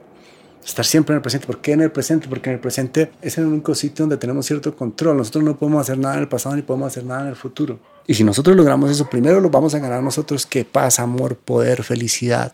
estar 0.65 0.85
siempre 0.85 1.13
en 1.13 1.17
el 1.17 1.21
presente. 1.21 1.45
¿Por 1.45 1.61
qué 1.61 1.73
en 1.73 1.81
el 1.81 1.91
presente? 1.91 2.27
Porque 2.27 2.49
en 2.49 2.55
el 2.55 2.59
presente 2.59 3.11
es 3.21 3.37
el 3.37 3.45
único 3.45 3.75
sitio 3.75 4.03
donde 4.03 4.17
tenemos 4.17 4.45
cierto 4.45 4.75
control. 4.75 5.17
Nosotros 5.17 5.43
no 5.43 5.57
podemos 5.57 5.81
hacer 5.81 5.97
nada 5.97 6.15
en 6.15 6.21
el 6.21 6.27
pasado 6.27 6.55
ni 6.55 6.61
podemos 6.61 6.87
hacer 6.87 7.05
nada 7.05 7.21
en 7.21 7.27
el 7.27 7.35
futuro. 7.35 7.79
Y 8.07 8.13
si 8.13 8.23
nosotros 8.23 8.55
logramos 8.55 8.91
eso, 8.91 9.09
primero 9.09 9.39
lo 9.39 9.49
vamos 9.49 9.73
a 9.75 9.79
ganar 9.79 10.01
nosotros, 10.03 10.45
que 10.45 10.65
paz, 10.65 10.99
amor, 10.99 11.37
poder, 11.37 11.83
felicidad. 11.83 12.53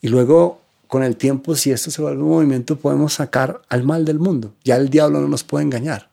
Y 0.00 0.08
luego, 0.08 0.60
con 0.86 1.02
el 1.02 1.16
tiempo, 1.16 1.54
si 1.54 1.70
esto 1.70 1.90
se 1.90 2.00
vuelve 2.00 2.22
un 2.22 2.28
movimiento, 2.28 2.76
podemos 2.76 3.14
sacar 3.14 3.60
al 3.68 3.82
mal 3.84 4.04
del 4.04 4.18
mundo. 4.18 4.54
Ya 4.64 4.76
el 4.76 4.88
diablo 4.88 5.20
no 5.20 5.28
nos 5.28 5.44
puede 5.44 5.64
engañar. 5.64 6.10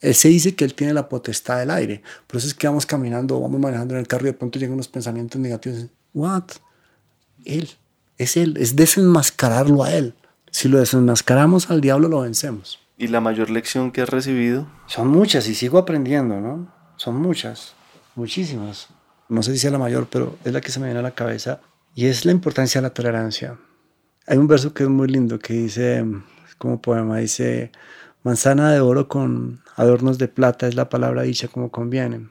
Él 0.00 0.14
se 0.14 0.28
dice 0.28 0.54
que 0.54 0.64
él 0.64 0.74
tiene 0.74 0.92
la 0.92 1.08
potestad 1.08 1.58
del 1.58 1.70
aire. 1.70 2.02
Por 2.26 2.36
eso 2.36 2.46
es 2.46 2.54
que 2.54 2.66
vamos 2.66 2.86
caminando, 2.86 3.40
vamos 3.40 3.60
manejando 3.60 3.94
en 3.94 4.00
el 4.00 4.08
carro 4.08 4.24
y 4.24 4.26
de 4.26 4.34
pronto 4.34 4.58
llegan 4.58 4.74
unos 4.74 4.88
pensamientos 4.88 5.40
negativos. 5.40 5.86
What? 6.14 6.44
Él. 7.44 7.70
Es 8.18 8.36
él. 8.36 8.56
Es 8.58 8.76
desenmascararlo 8.76 9.82
a 9.82 9.92
él. 9.92 10.14
Si 10.50 10.68
lo 10.68 10.78
desenmascaramos 10.78 11.70
al 11.70 11.80
diablo, 11.80 12.08
lo 12.08 12.20
vencemos. 12.20 12.78
¿Y 12.98 13.08
la 13.08 13.20
mayor 13.20 13.50
lección 13.50 13.92
que 13.92 14.00
has 14.02 14.08
recibido? 14.08 14.66
Son 14.86 15.08
muchas 15.08 15.48
y 15.48 15.54
sigo 15.54 15.78
aprendiendo, 15.78 16.40
¿no? 16.40 16.72
Son 16.96 17.16
muchas, 17.16 17.74
muchísimas. 18.14 18.88
No 19.28 19.42
sé 19.42 19.52
si 19.52 19.58
sea 19.58 19.70
la 19.70 19.78
mayor, 19.78 20.08
pero 20.10 20.38
es 20.44 20.52
la 20.52 20.60
que 20.60 20.70
se 20.70 20.80
me 20.80 20.86
viene 20.86 21.00
a 21.00 21.02
la 21.02 21.10
cabeza. 21.10 21.60
Y 21.94 22.06
es 22.06 22.24
la 22.24 22.32
importancia 22.32 22.80
de 22.80 22.86
la 22.86 22.94
tolerancia. 22.94 23.58
Hay 24.26 24.38
un 24.38 24.46
verso 24.46 24.72
que 24.72 24.84
es 24.84 24.88
muy 24.88 25.08
lindo 25.08 25.38
que 25.38 25.52
dice, 25.52 26.04
como 26.58 26.80
poema, 26.80 27.18
dice, 27.18 27.70
manzana 28.22 28.72
de 28.72 28.80
oro 28.80 29.08
con 29.08 29.60
adornos 29.76 30.18
de 30.18 30.28
plata 30.28 30.66
es 30.66 30.74
la 30.74 30.88
palabra 30.88 31.22
dicha 31.22 31.48
como 31.48 31.70
conviene. 31.70 32.28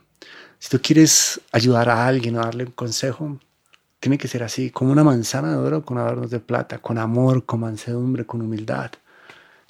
Si 0.60 0.70
tú 0.70 0.80
quieres 0.82 1.42
ayudar 1.52 1.90
a 1.90 2.08
alguien 2.08 2.38
o 2.38 2.42
darle 2.42 2.66
un 2.66 2.72
consejo, 2.72 3.40
tiene 4.00 4.18
que 4.18 4.28
ser 4.28 4.44
así, 4.44 4.70
como 4.70 4.92
una 4.92 5.04
manzana 5.04 5.52
de 5.52 5.58
oro 5.58 5.84
con 5.84 5.98
adornos 5.98 6.30
de 6.30 6.40
plata, 6.40 6.78
con 6.80 6.98
amor, 6.98 7.46
con 7.46 7.62
mansedumbre, 7.62 8.26
con 8.26 8.42
humildad, 8.42 8.92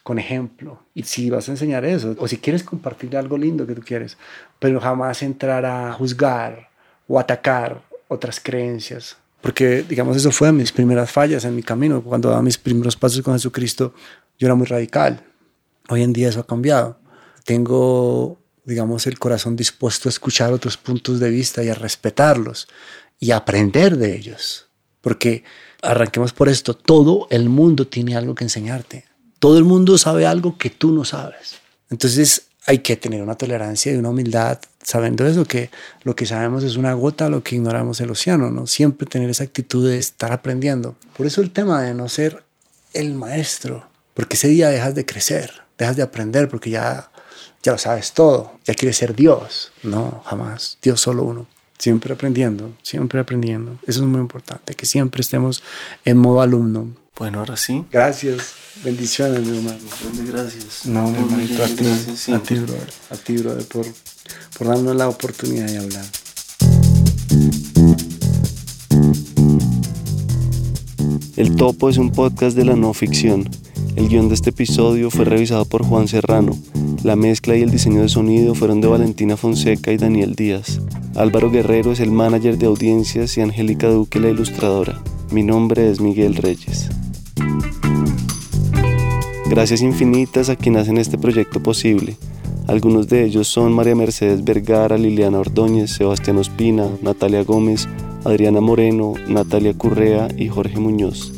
con 0.03 0.19
ejemplo. 0.19 0.81
Y 0.93 1.03
si 1.03 1.29
vas 1.29 1.47
a 1.47 1.51
enseñar 1.51 1.85
eso, 1.85 2.15
o 2.19 2.27
si 2.27 2.37
quieres 2.37 2.63
compartir 2.63 3.15
algo 3.17 3.37
lindo 3.37 3.65
que 3.65 3.75
tú 3.75 3.81
quieres, 3.81 4.17
pero 4.59 4.79
jamás 4.81 5.23
entrar 5.23 5.65
a 5.65 5.93
juzgar 5.93 6.69
o 7.07 7.19
atacar 7.19 7.81
otras 8.07 8.39
creencias. 8.39 9.17
Porque, 9.41 9.83
digamos, 9.83 10.17
eso 10.17 10.31
fue 10.31 10.51
mis 10.51 10.71
primeras 10.71 11.11
fallas 11.11 11.45
en 11.45 11.55
mi 11.55 11.61
camino. 11.61 12.01
Cuando 12.01 12.29
daba 12.29 12.41
mis 12.41 12.57
primeros 12.57 12.95
pasos 12.95 13.21
con 13.21 13.33
Jesucristo, 13.33 13.93
yo 14.39 14.47
era 14.47 14.55
muy 14.55 14.65
radical. 14.65 15.23
Hoy 15.87 16.01
en 16.01 16.13
día 16.13 16.29
eso 16.29 16.39
ha 16.39 16.47
cambiado. 16.47 16.97
Tengo, 17.43 18.39
digamos, 18.63 19.05
el 19.05 19.19
corazón 19.19 19.55
dispuesto 19.55 20.09
a 20.09 20.11
escuchar 20.11 20.51
otros 20.51 20.77
puntos 20.77 21.19
de 21.19 21.29
vista 21.29 21.63
y 21.63 21.69
a 21.69 21.75
respetarlos 21.75 22.67
y 23.19 23.31
aprender 23.31 23.97
de 23.97 24.15
ellos. 24.15 24.67
Porque 25.01 25.43
arranquemos 25.81 26.33
por 26.33 26.49
esto, 26.49 26.75
todo 26.75 27.27
el 27.29 27.49
mundo 27.49 27.87
tiene 27.87 28.15
algo 28.15 28.35
que 28.35 28.43
enseñarte. 28.43 29.05
Todo 29.39 29.57
el 29.57 29.63
mundo 29.63 29.97
sabe 29.97 30.25
algo 30.25 30.57
que 30.57 30.69
tú 30.69 30.91
no 30.91 31.05
sabes. 31.05 31.55
Entonces 31.89 32.47
hay 32.65 32.79
que 32.79 32.95
tener 32.95 33.21
una 33.21 33.35
tolerancia 33.35 33.93
y 33.93 33.95
una 33.95 34.09
humildad 34.09 34.59
sabiendo 34.81 35.25
eso, 35.25 35.45
que 35.45 35.71
lo 36.03 36.15
que 36.15 36.25
sabemos 36.25 36.63
es 36.63 36.77
una 36.77 36.93
gota, 36.93 37.29
lo 37.29 37.43
que 37.43 37.55
ignoramos 37.55 37.99
el 38.01 38.11
océano, 38.11 38.51
¿no? 38.51 38.67
Siempre 38.67 39.07
tener 39.07 39.29
esa 39.29 39.43
actitud 39.43 39.87
de 39.87 39.97
estar 39.97 40.31
aprendiendo. 40.31 40.95
Por 41.17 41.25
eso 41.25 41.41
el 41.41 41.51
tema 41.51 41.81
de 41.81 41.93
no 41.93 42.07
ser 42.07 42.43
el 42.93 43.13
maestro, 43.15 43.87
porque 44.13 44.35
ese 44.35 44.47
día 44.47 44.69
dejas 44.69 44.93
de 44.93 45.05
crecer, 45.05 45.51
dejas 45.77 45.95
de 45.95 46.03
aprender 46.03 46.49
porque 46.49 46.69
ya, 46.69 47.11
ya 47.63 47.71
lo 47.71 47.77
sabes 47.77 48.13
todo, 48.13 48.59
ya 48.63 48.75
quieres 48.75 48.97
ser 48.97 49.15
Dios. 49.15 49.71
No, 49.81 50.21
jamás, 50.25 50.77
Dios 50.81 51.01
solo 51.01 51.23
uno. 51.23 51.47
Siempre 51.77 52.13
aprendiendo, 52.13 52.73
siempre 52.81 53.19
aprendiendo. 53.19 53.77
Eso 53.85 54.01
es 54.01 54.07
muy 54.07 54.21
importante, 54.21 54.75
que 54.75 54.85
siempre 54.85 55.21
estemos 55.21 55.61
en 56.05 56.17
modo 56.17 56.41
alumno. 56.41 56.87
Bueno, 57.17 57.39
ahora 57.39 57.57
sí. 57.57 57.85
Gracias. 57.91 58.53
Bendiciones, 58.83 59.41
mi 59.41 59.57
hermano. 59.57 59.79
Gracias. 60.27 60.85
No, 60.85 61.09
mi 61.09 61.17
hermanito, 61.17 61.63
a 61.63 61.67
ti, 61.67 61.83
Gracias, 61.83 62.29
a 62.29 62.39
ti, 62.39 62.55
brother. 62.55 62.89
A 63.09 63.15
ti, 63.15 63.37
brother, 63.37 63.65
por, 63.65 63.85
por 64.57 64.67
darnos 64.67 64.95
la 64.95 65.07
oportunidad 65.07 65.67
de 65.67 65.77
hablar. 65.77 66.05
El 71.37 71.55
Topo 71.57 71.89
es 71.89 71.97
un 71.97 72.11
podcast 72.11 72.55
de 72.55 72.65
la 72.65 72.75
no 72.75 72.93
ficción. 72.93 73.49
El 73.95 74.09
guion 74.09 74.27
de 74.27 74.35
este 74.35 74.49
episodio 74.49 75.09
fue 75.09 75.25
revisado 75.25 75.65
por 75.65 75.85
Juan 75.85 76.07
Serrano. 76.07 76.57
La 77.03 77.15
mezcla 77.15 77.55
y 77.55 77.61
el 77.61 77.71
diseño 77.71 78.01
de 78.01 78.09
sonido 78.09 78.55
fueron 78.55 78.81
de 78.81 78.87
Valentina 78.87 79.37
Fonseca 79.37 79.91
y 79.91 79.97
Daniel 79.97 80.35
Díaz. 80.35 80.81
Álvaro 81.15 81.51
Guerrero 81.51 81.91
es 81.91 81.99
el 81.99 82.11
manager 82.11 82.57
de 82.57 82.65
audiencias 82.65 83.37
y 83.37 83.41
Angélica 83.41 83.87
Duque 83.87 84.19
la 84.19 84.29
ilustradora. 84.29 85.01
Mi 85.31 85.43
nombre 85.43 85.89
es 85.89 86.01
Miguel 86.01 86.35
Reyes. 86.35 86.89
Gracias 89.47 89.81
infinitas 89.81 90.49
a 90.49 90.55
quienes 90.55 90.83
hacen 90.83 90.97
este 90.97 91.17
proyecto 91.17 91.61
posible. 91.61 92.17
Algunos 92.67 93.07
de 93.07 93.25
ellos 93.25 93.47
son 93.47 93.73
María 93.73 93.95
Mercedes 93.95 94.43
Vergara, 94.43 94.97
Liliana 94.97 95.39
Ordóñez, 95.39 95.91
Sebastián 95.91 96.37
Ospina, 96.37 96.87
Natalia 97.03 97.43
Gómez, 97.43 97.87
Adriana 98.23 98.59
Moreno, 98.59 99.13
Natalia 99.27 99.73
Currea 99.75 100.29
y 100.35 100.47
Jorge 100.47 100.79
Muñoz. 100.79 101.34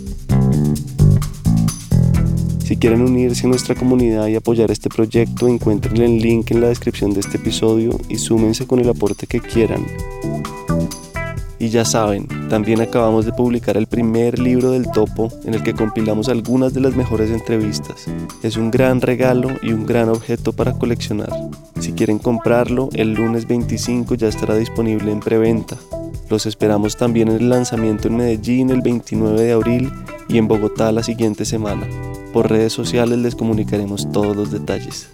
Si 2.67 2.75
quieren 2.75 3.01
unirse 3.01 3.47
a 3.47 3.49
nuestra 3.49 3.75
comunidad 3.75 4.27
y 4.27 4.35
apoyar 4.35 4.71
este 4.71 4.89
proyecto, 4.89 5.47
encuentren 5.47 6.01
el 6.01 6.19
link 6.19 6.51
en 6.51 6.59
la 6.59 6.67
descripción 6.67 7.13
de 7.13 7.21
este 7.21 7.37
episodio 7.37 7.97
y 8.09 8.17
súmense 8.17 8.67
con 8.67 8.81
el 8.81 8.89
aporte 8.89 9.25
que 9.25 9.39
quieran. 9.39 9.85
Y 11.59 11.69
ya 11.69 11.85
saben, 11.85 12.27
también 12.49 12.81
acabamos 12.81 13.25
de 13.25 13.31
publicar 13.31 13.77
el 13.77 13.87
primer 13.87 14.37
libro 14.37 14.71
del 14.71 14.91
topo 14.91 15.29
en 15.45 15.53
el 15.53 15.63
que 15.63 15.75
compilamos 15.75 16.27
algunas 16.27 16.73
de 16.73 16.81
las 16.81 16.93
mejores 16.93 17.31
entrevistas. 17.31 18.05
Es 18.43 18.57
un 18.57 18.69
gran 18.69 18.99
regalo 18.99 19.47
y 19.61 19.71
un 19.71 19.85
gran 19.85 20.09
objeto 20.09 20.51
para 20.51 20.73
coleccionar. 20.73 21.31
Si 21.79 21.93
quieren 21.93 22.19
comprarlo, 22.19 22.89
el 22.91 23.13
lunes 23.13 23.47
25 23.47 24.15
ya 24.15 24.27
estará 24.27 24.55
disponible 24.55 25.13
en 25.13 25.21
preventa. 25.21 25.77
Los 26.29 26.45
esperamos 26.45 26.97
también 26.97 27.29
en 27.29 27.37
el 27.37 27.49
lanzamiento 27.49 28.07
en 28.07 28.17
Medellín 28.17 28.69
el 28.69 28.81
29 28.81 29.41
de 29.41 29.51
abril 29.53 29.91
y 30.27 30.37
en 30.37 30.47
Bogotá 30.47 30.91
la 30.91 31.03
siguiente 31.03 31.45
semana. 31.45 31.87
Por 32.33 32.49
redes 32.49 32.73
sociales 32.73 33.17
les 33.19 33.35
comunicaremos 33.35 34.11
todos 34.11 34.35
los 34.35 34.51
detalles. 34.51 35.09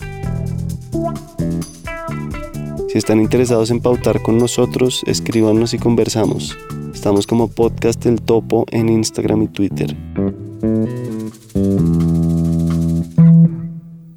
Si 2.89 2.97
están 2.97 3.19
interesados 3.19 3.71
en 3.71 3.79
pautar 3.79 4.21
con 4.21 4.37
nosotros, 4.37 5.03
escríbanos 5.07 5.73
y 5.73 5.79
conversamos. 5.79 6.57
Estamos 6.93 7.25
como 7.25 7.47
Podcast 7.47 8.05
El 8.05 8.21
Topo 8.21 8.65
en 8.71 8.89
Instagram 8.89 9.43
y 9.43 9.47
Twitter. 9.47 9.95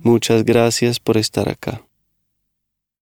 Muchas 0.02 0.44
gracias 0.44 1.00
por 1.00 1.16
estar 1.16 1.48
acá. 1.48 1.85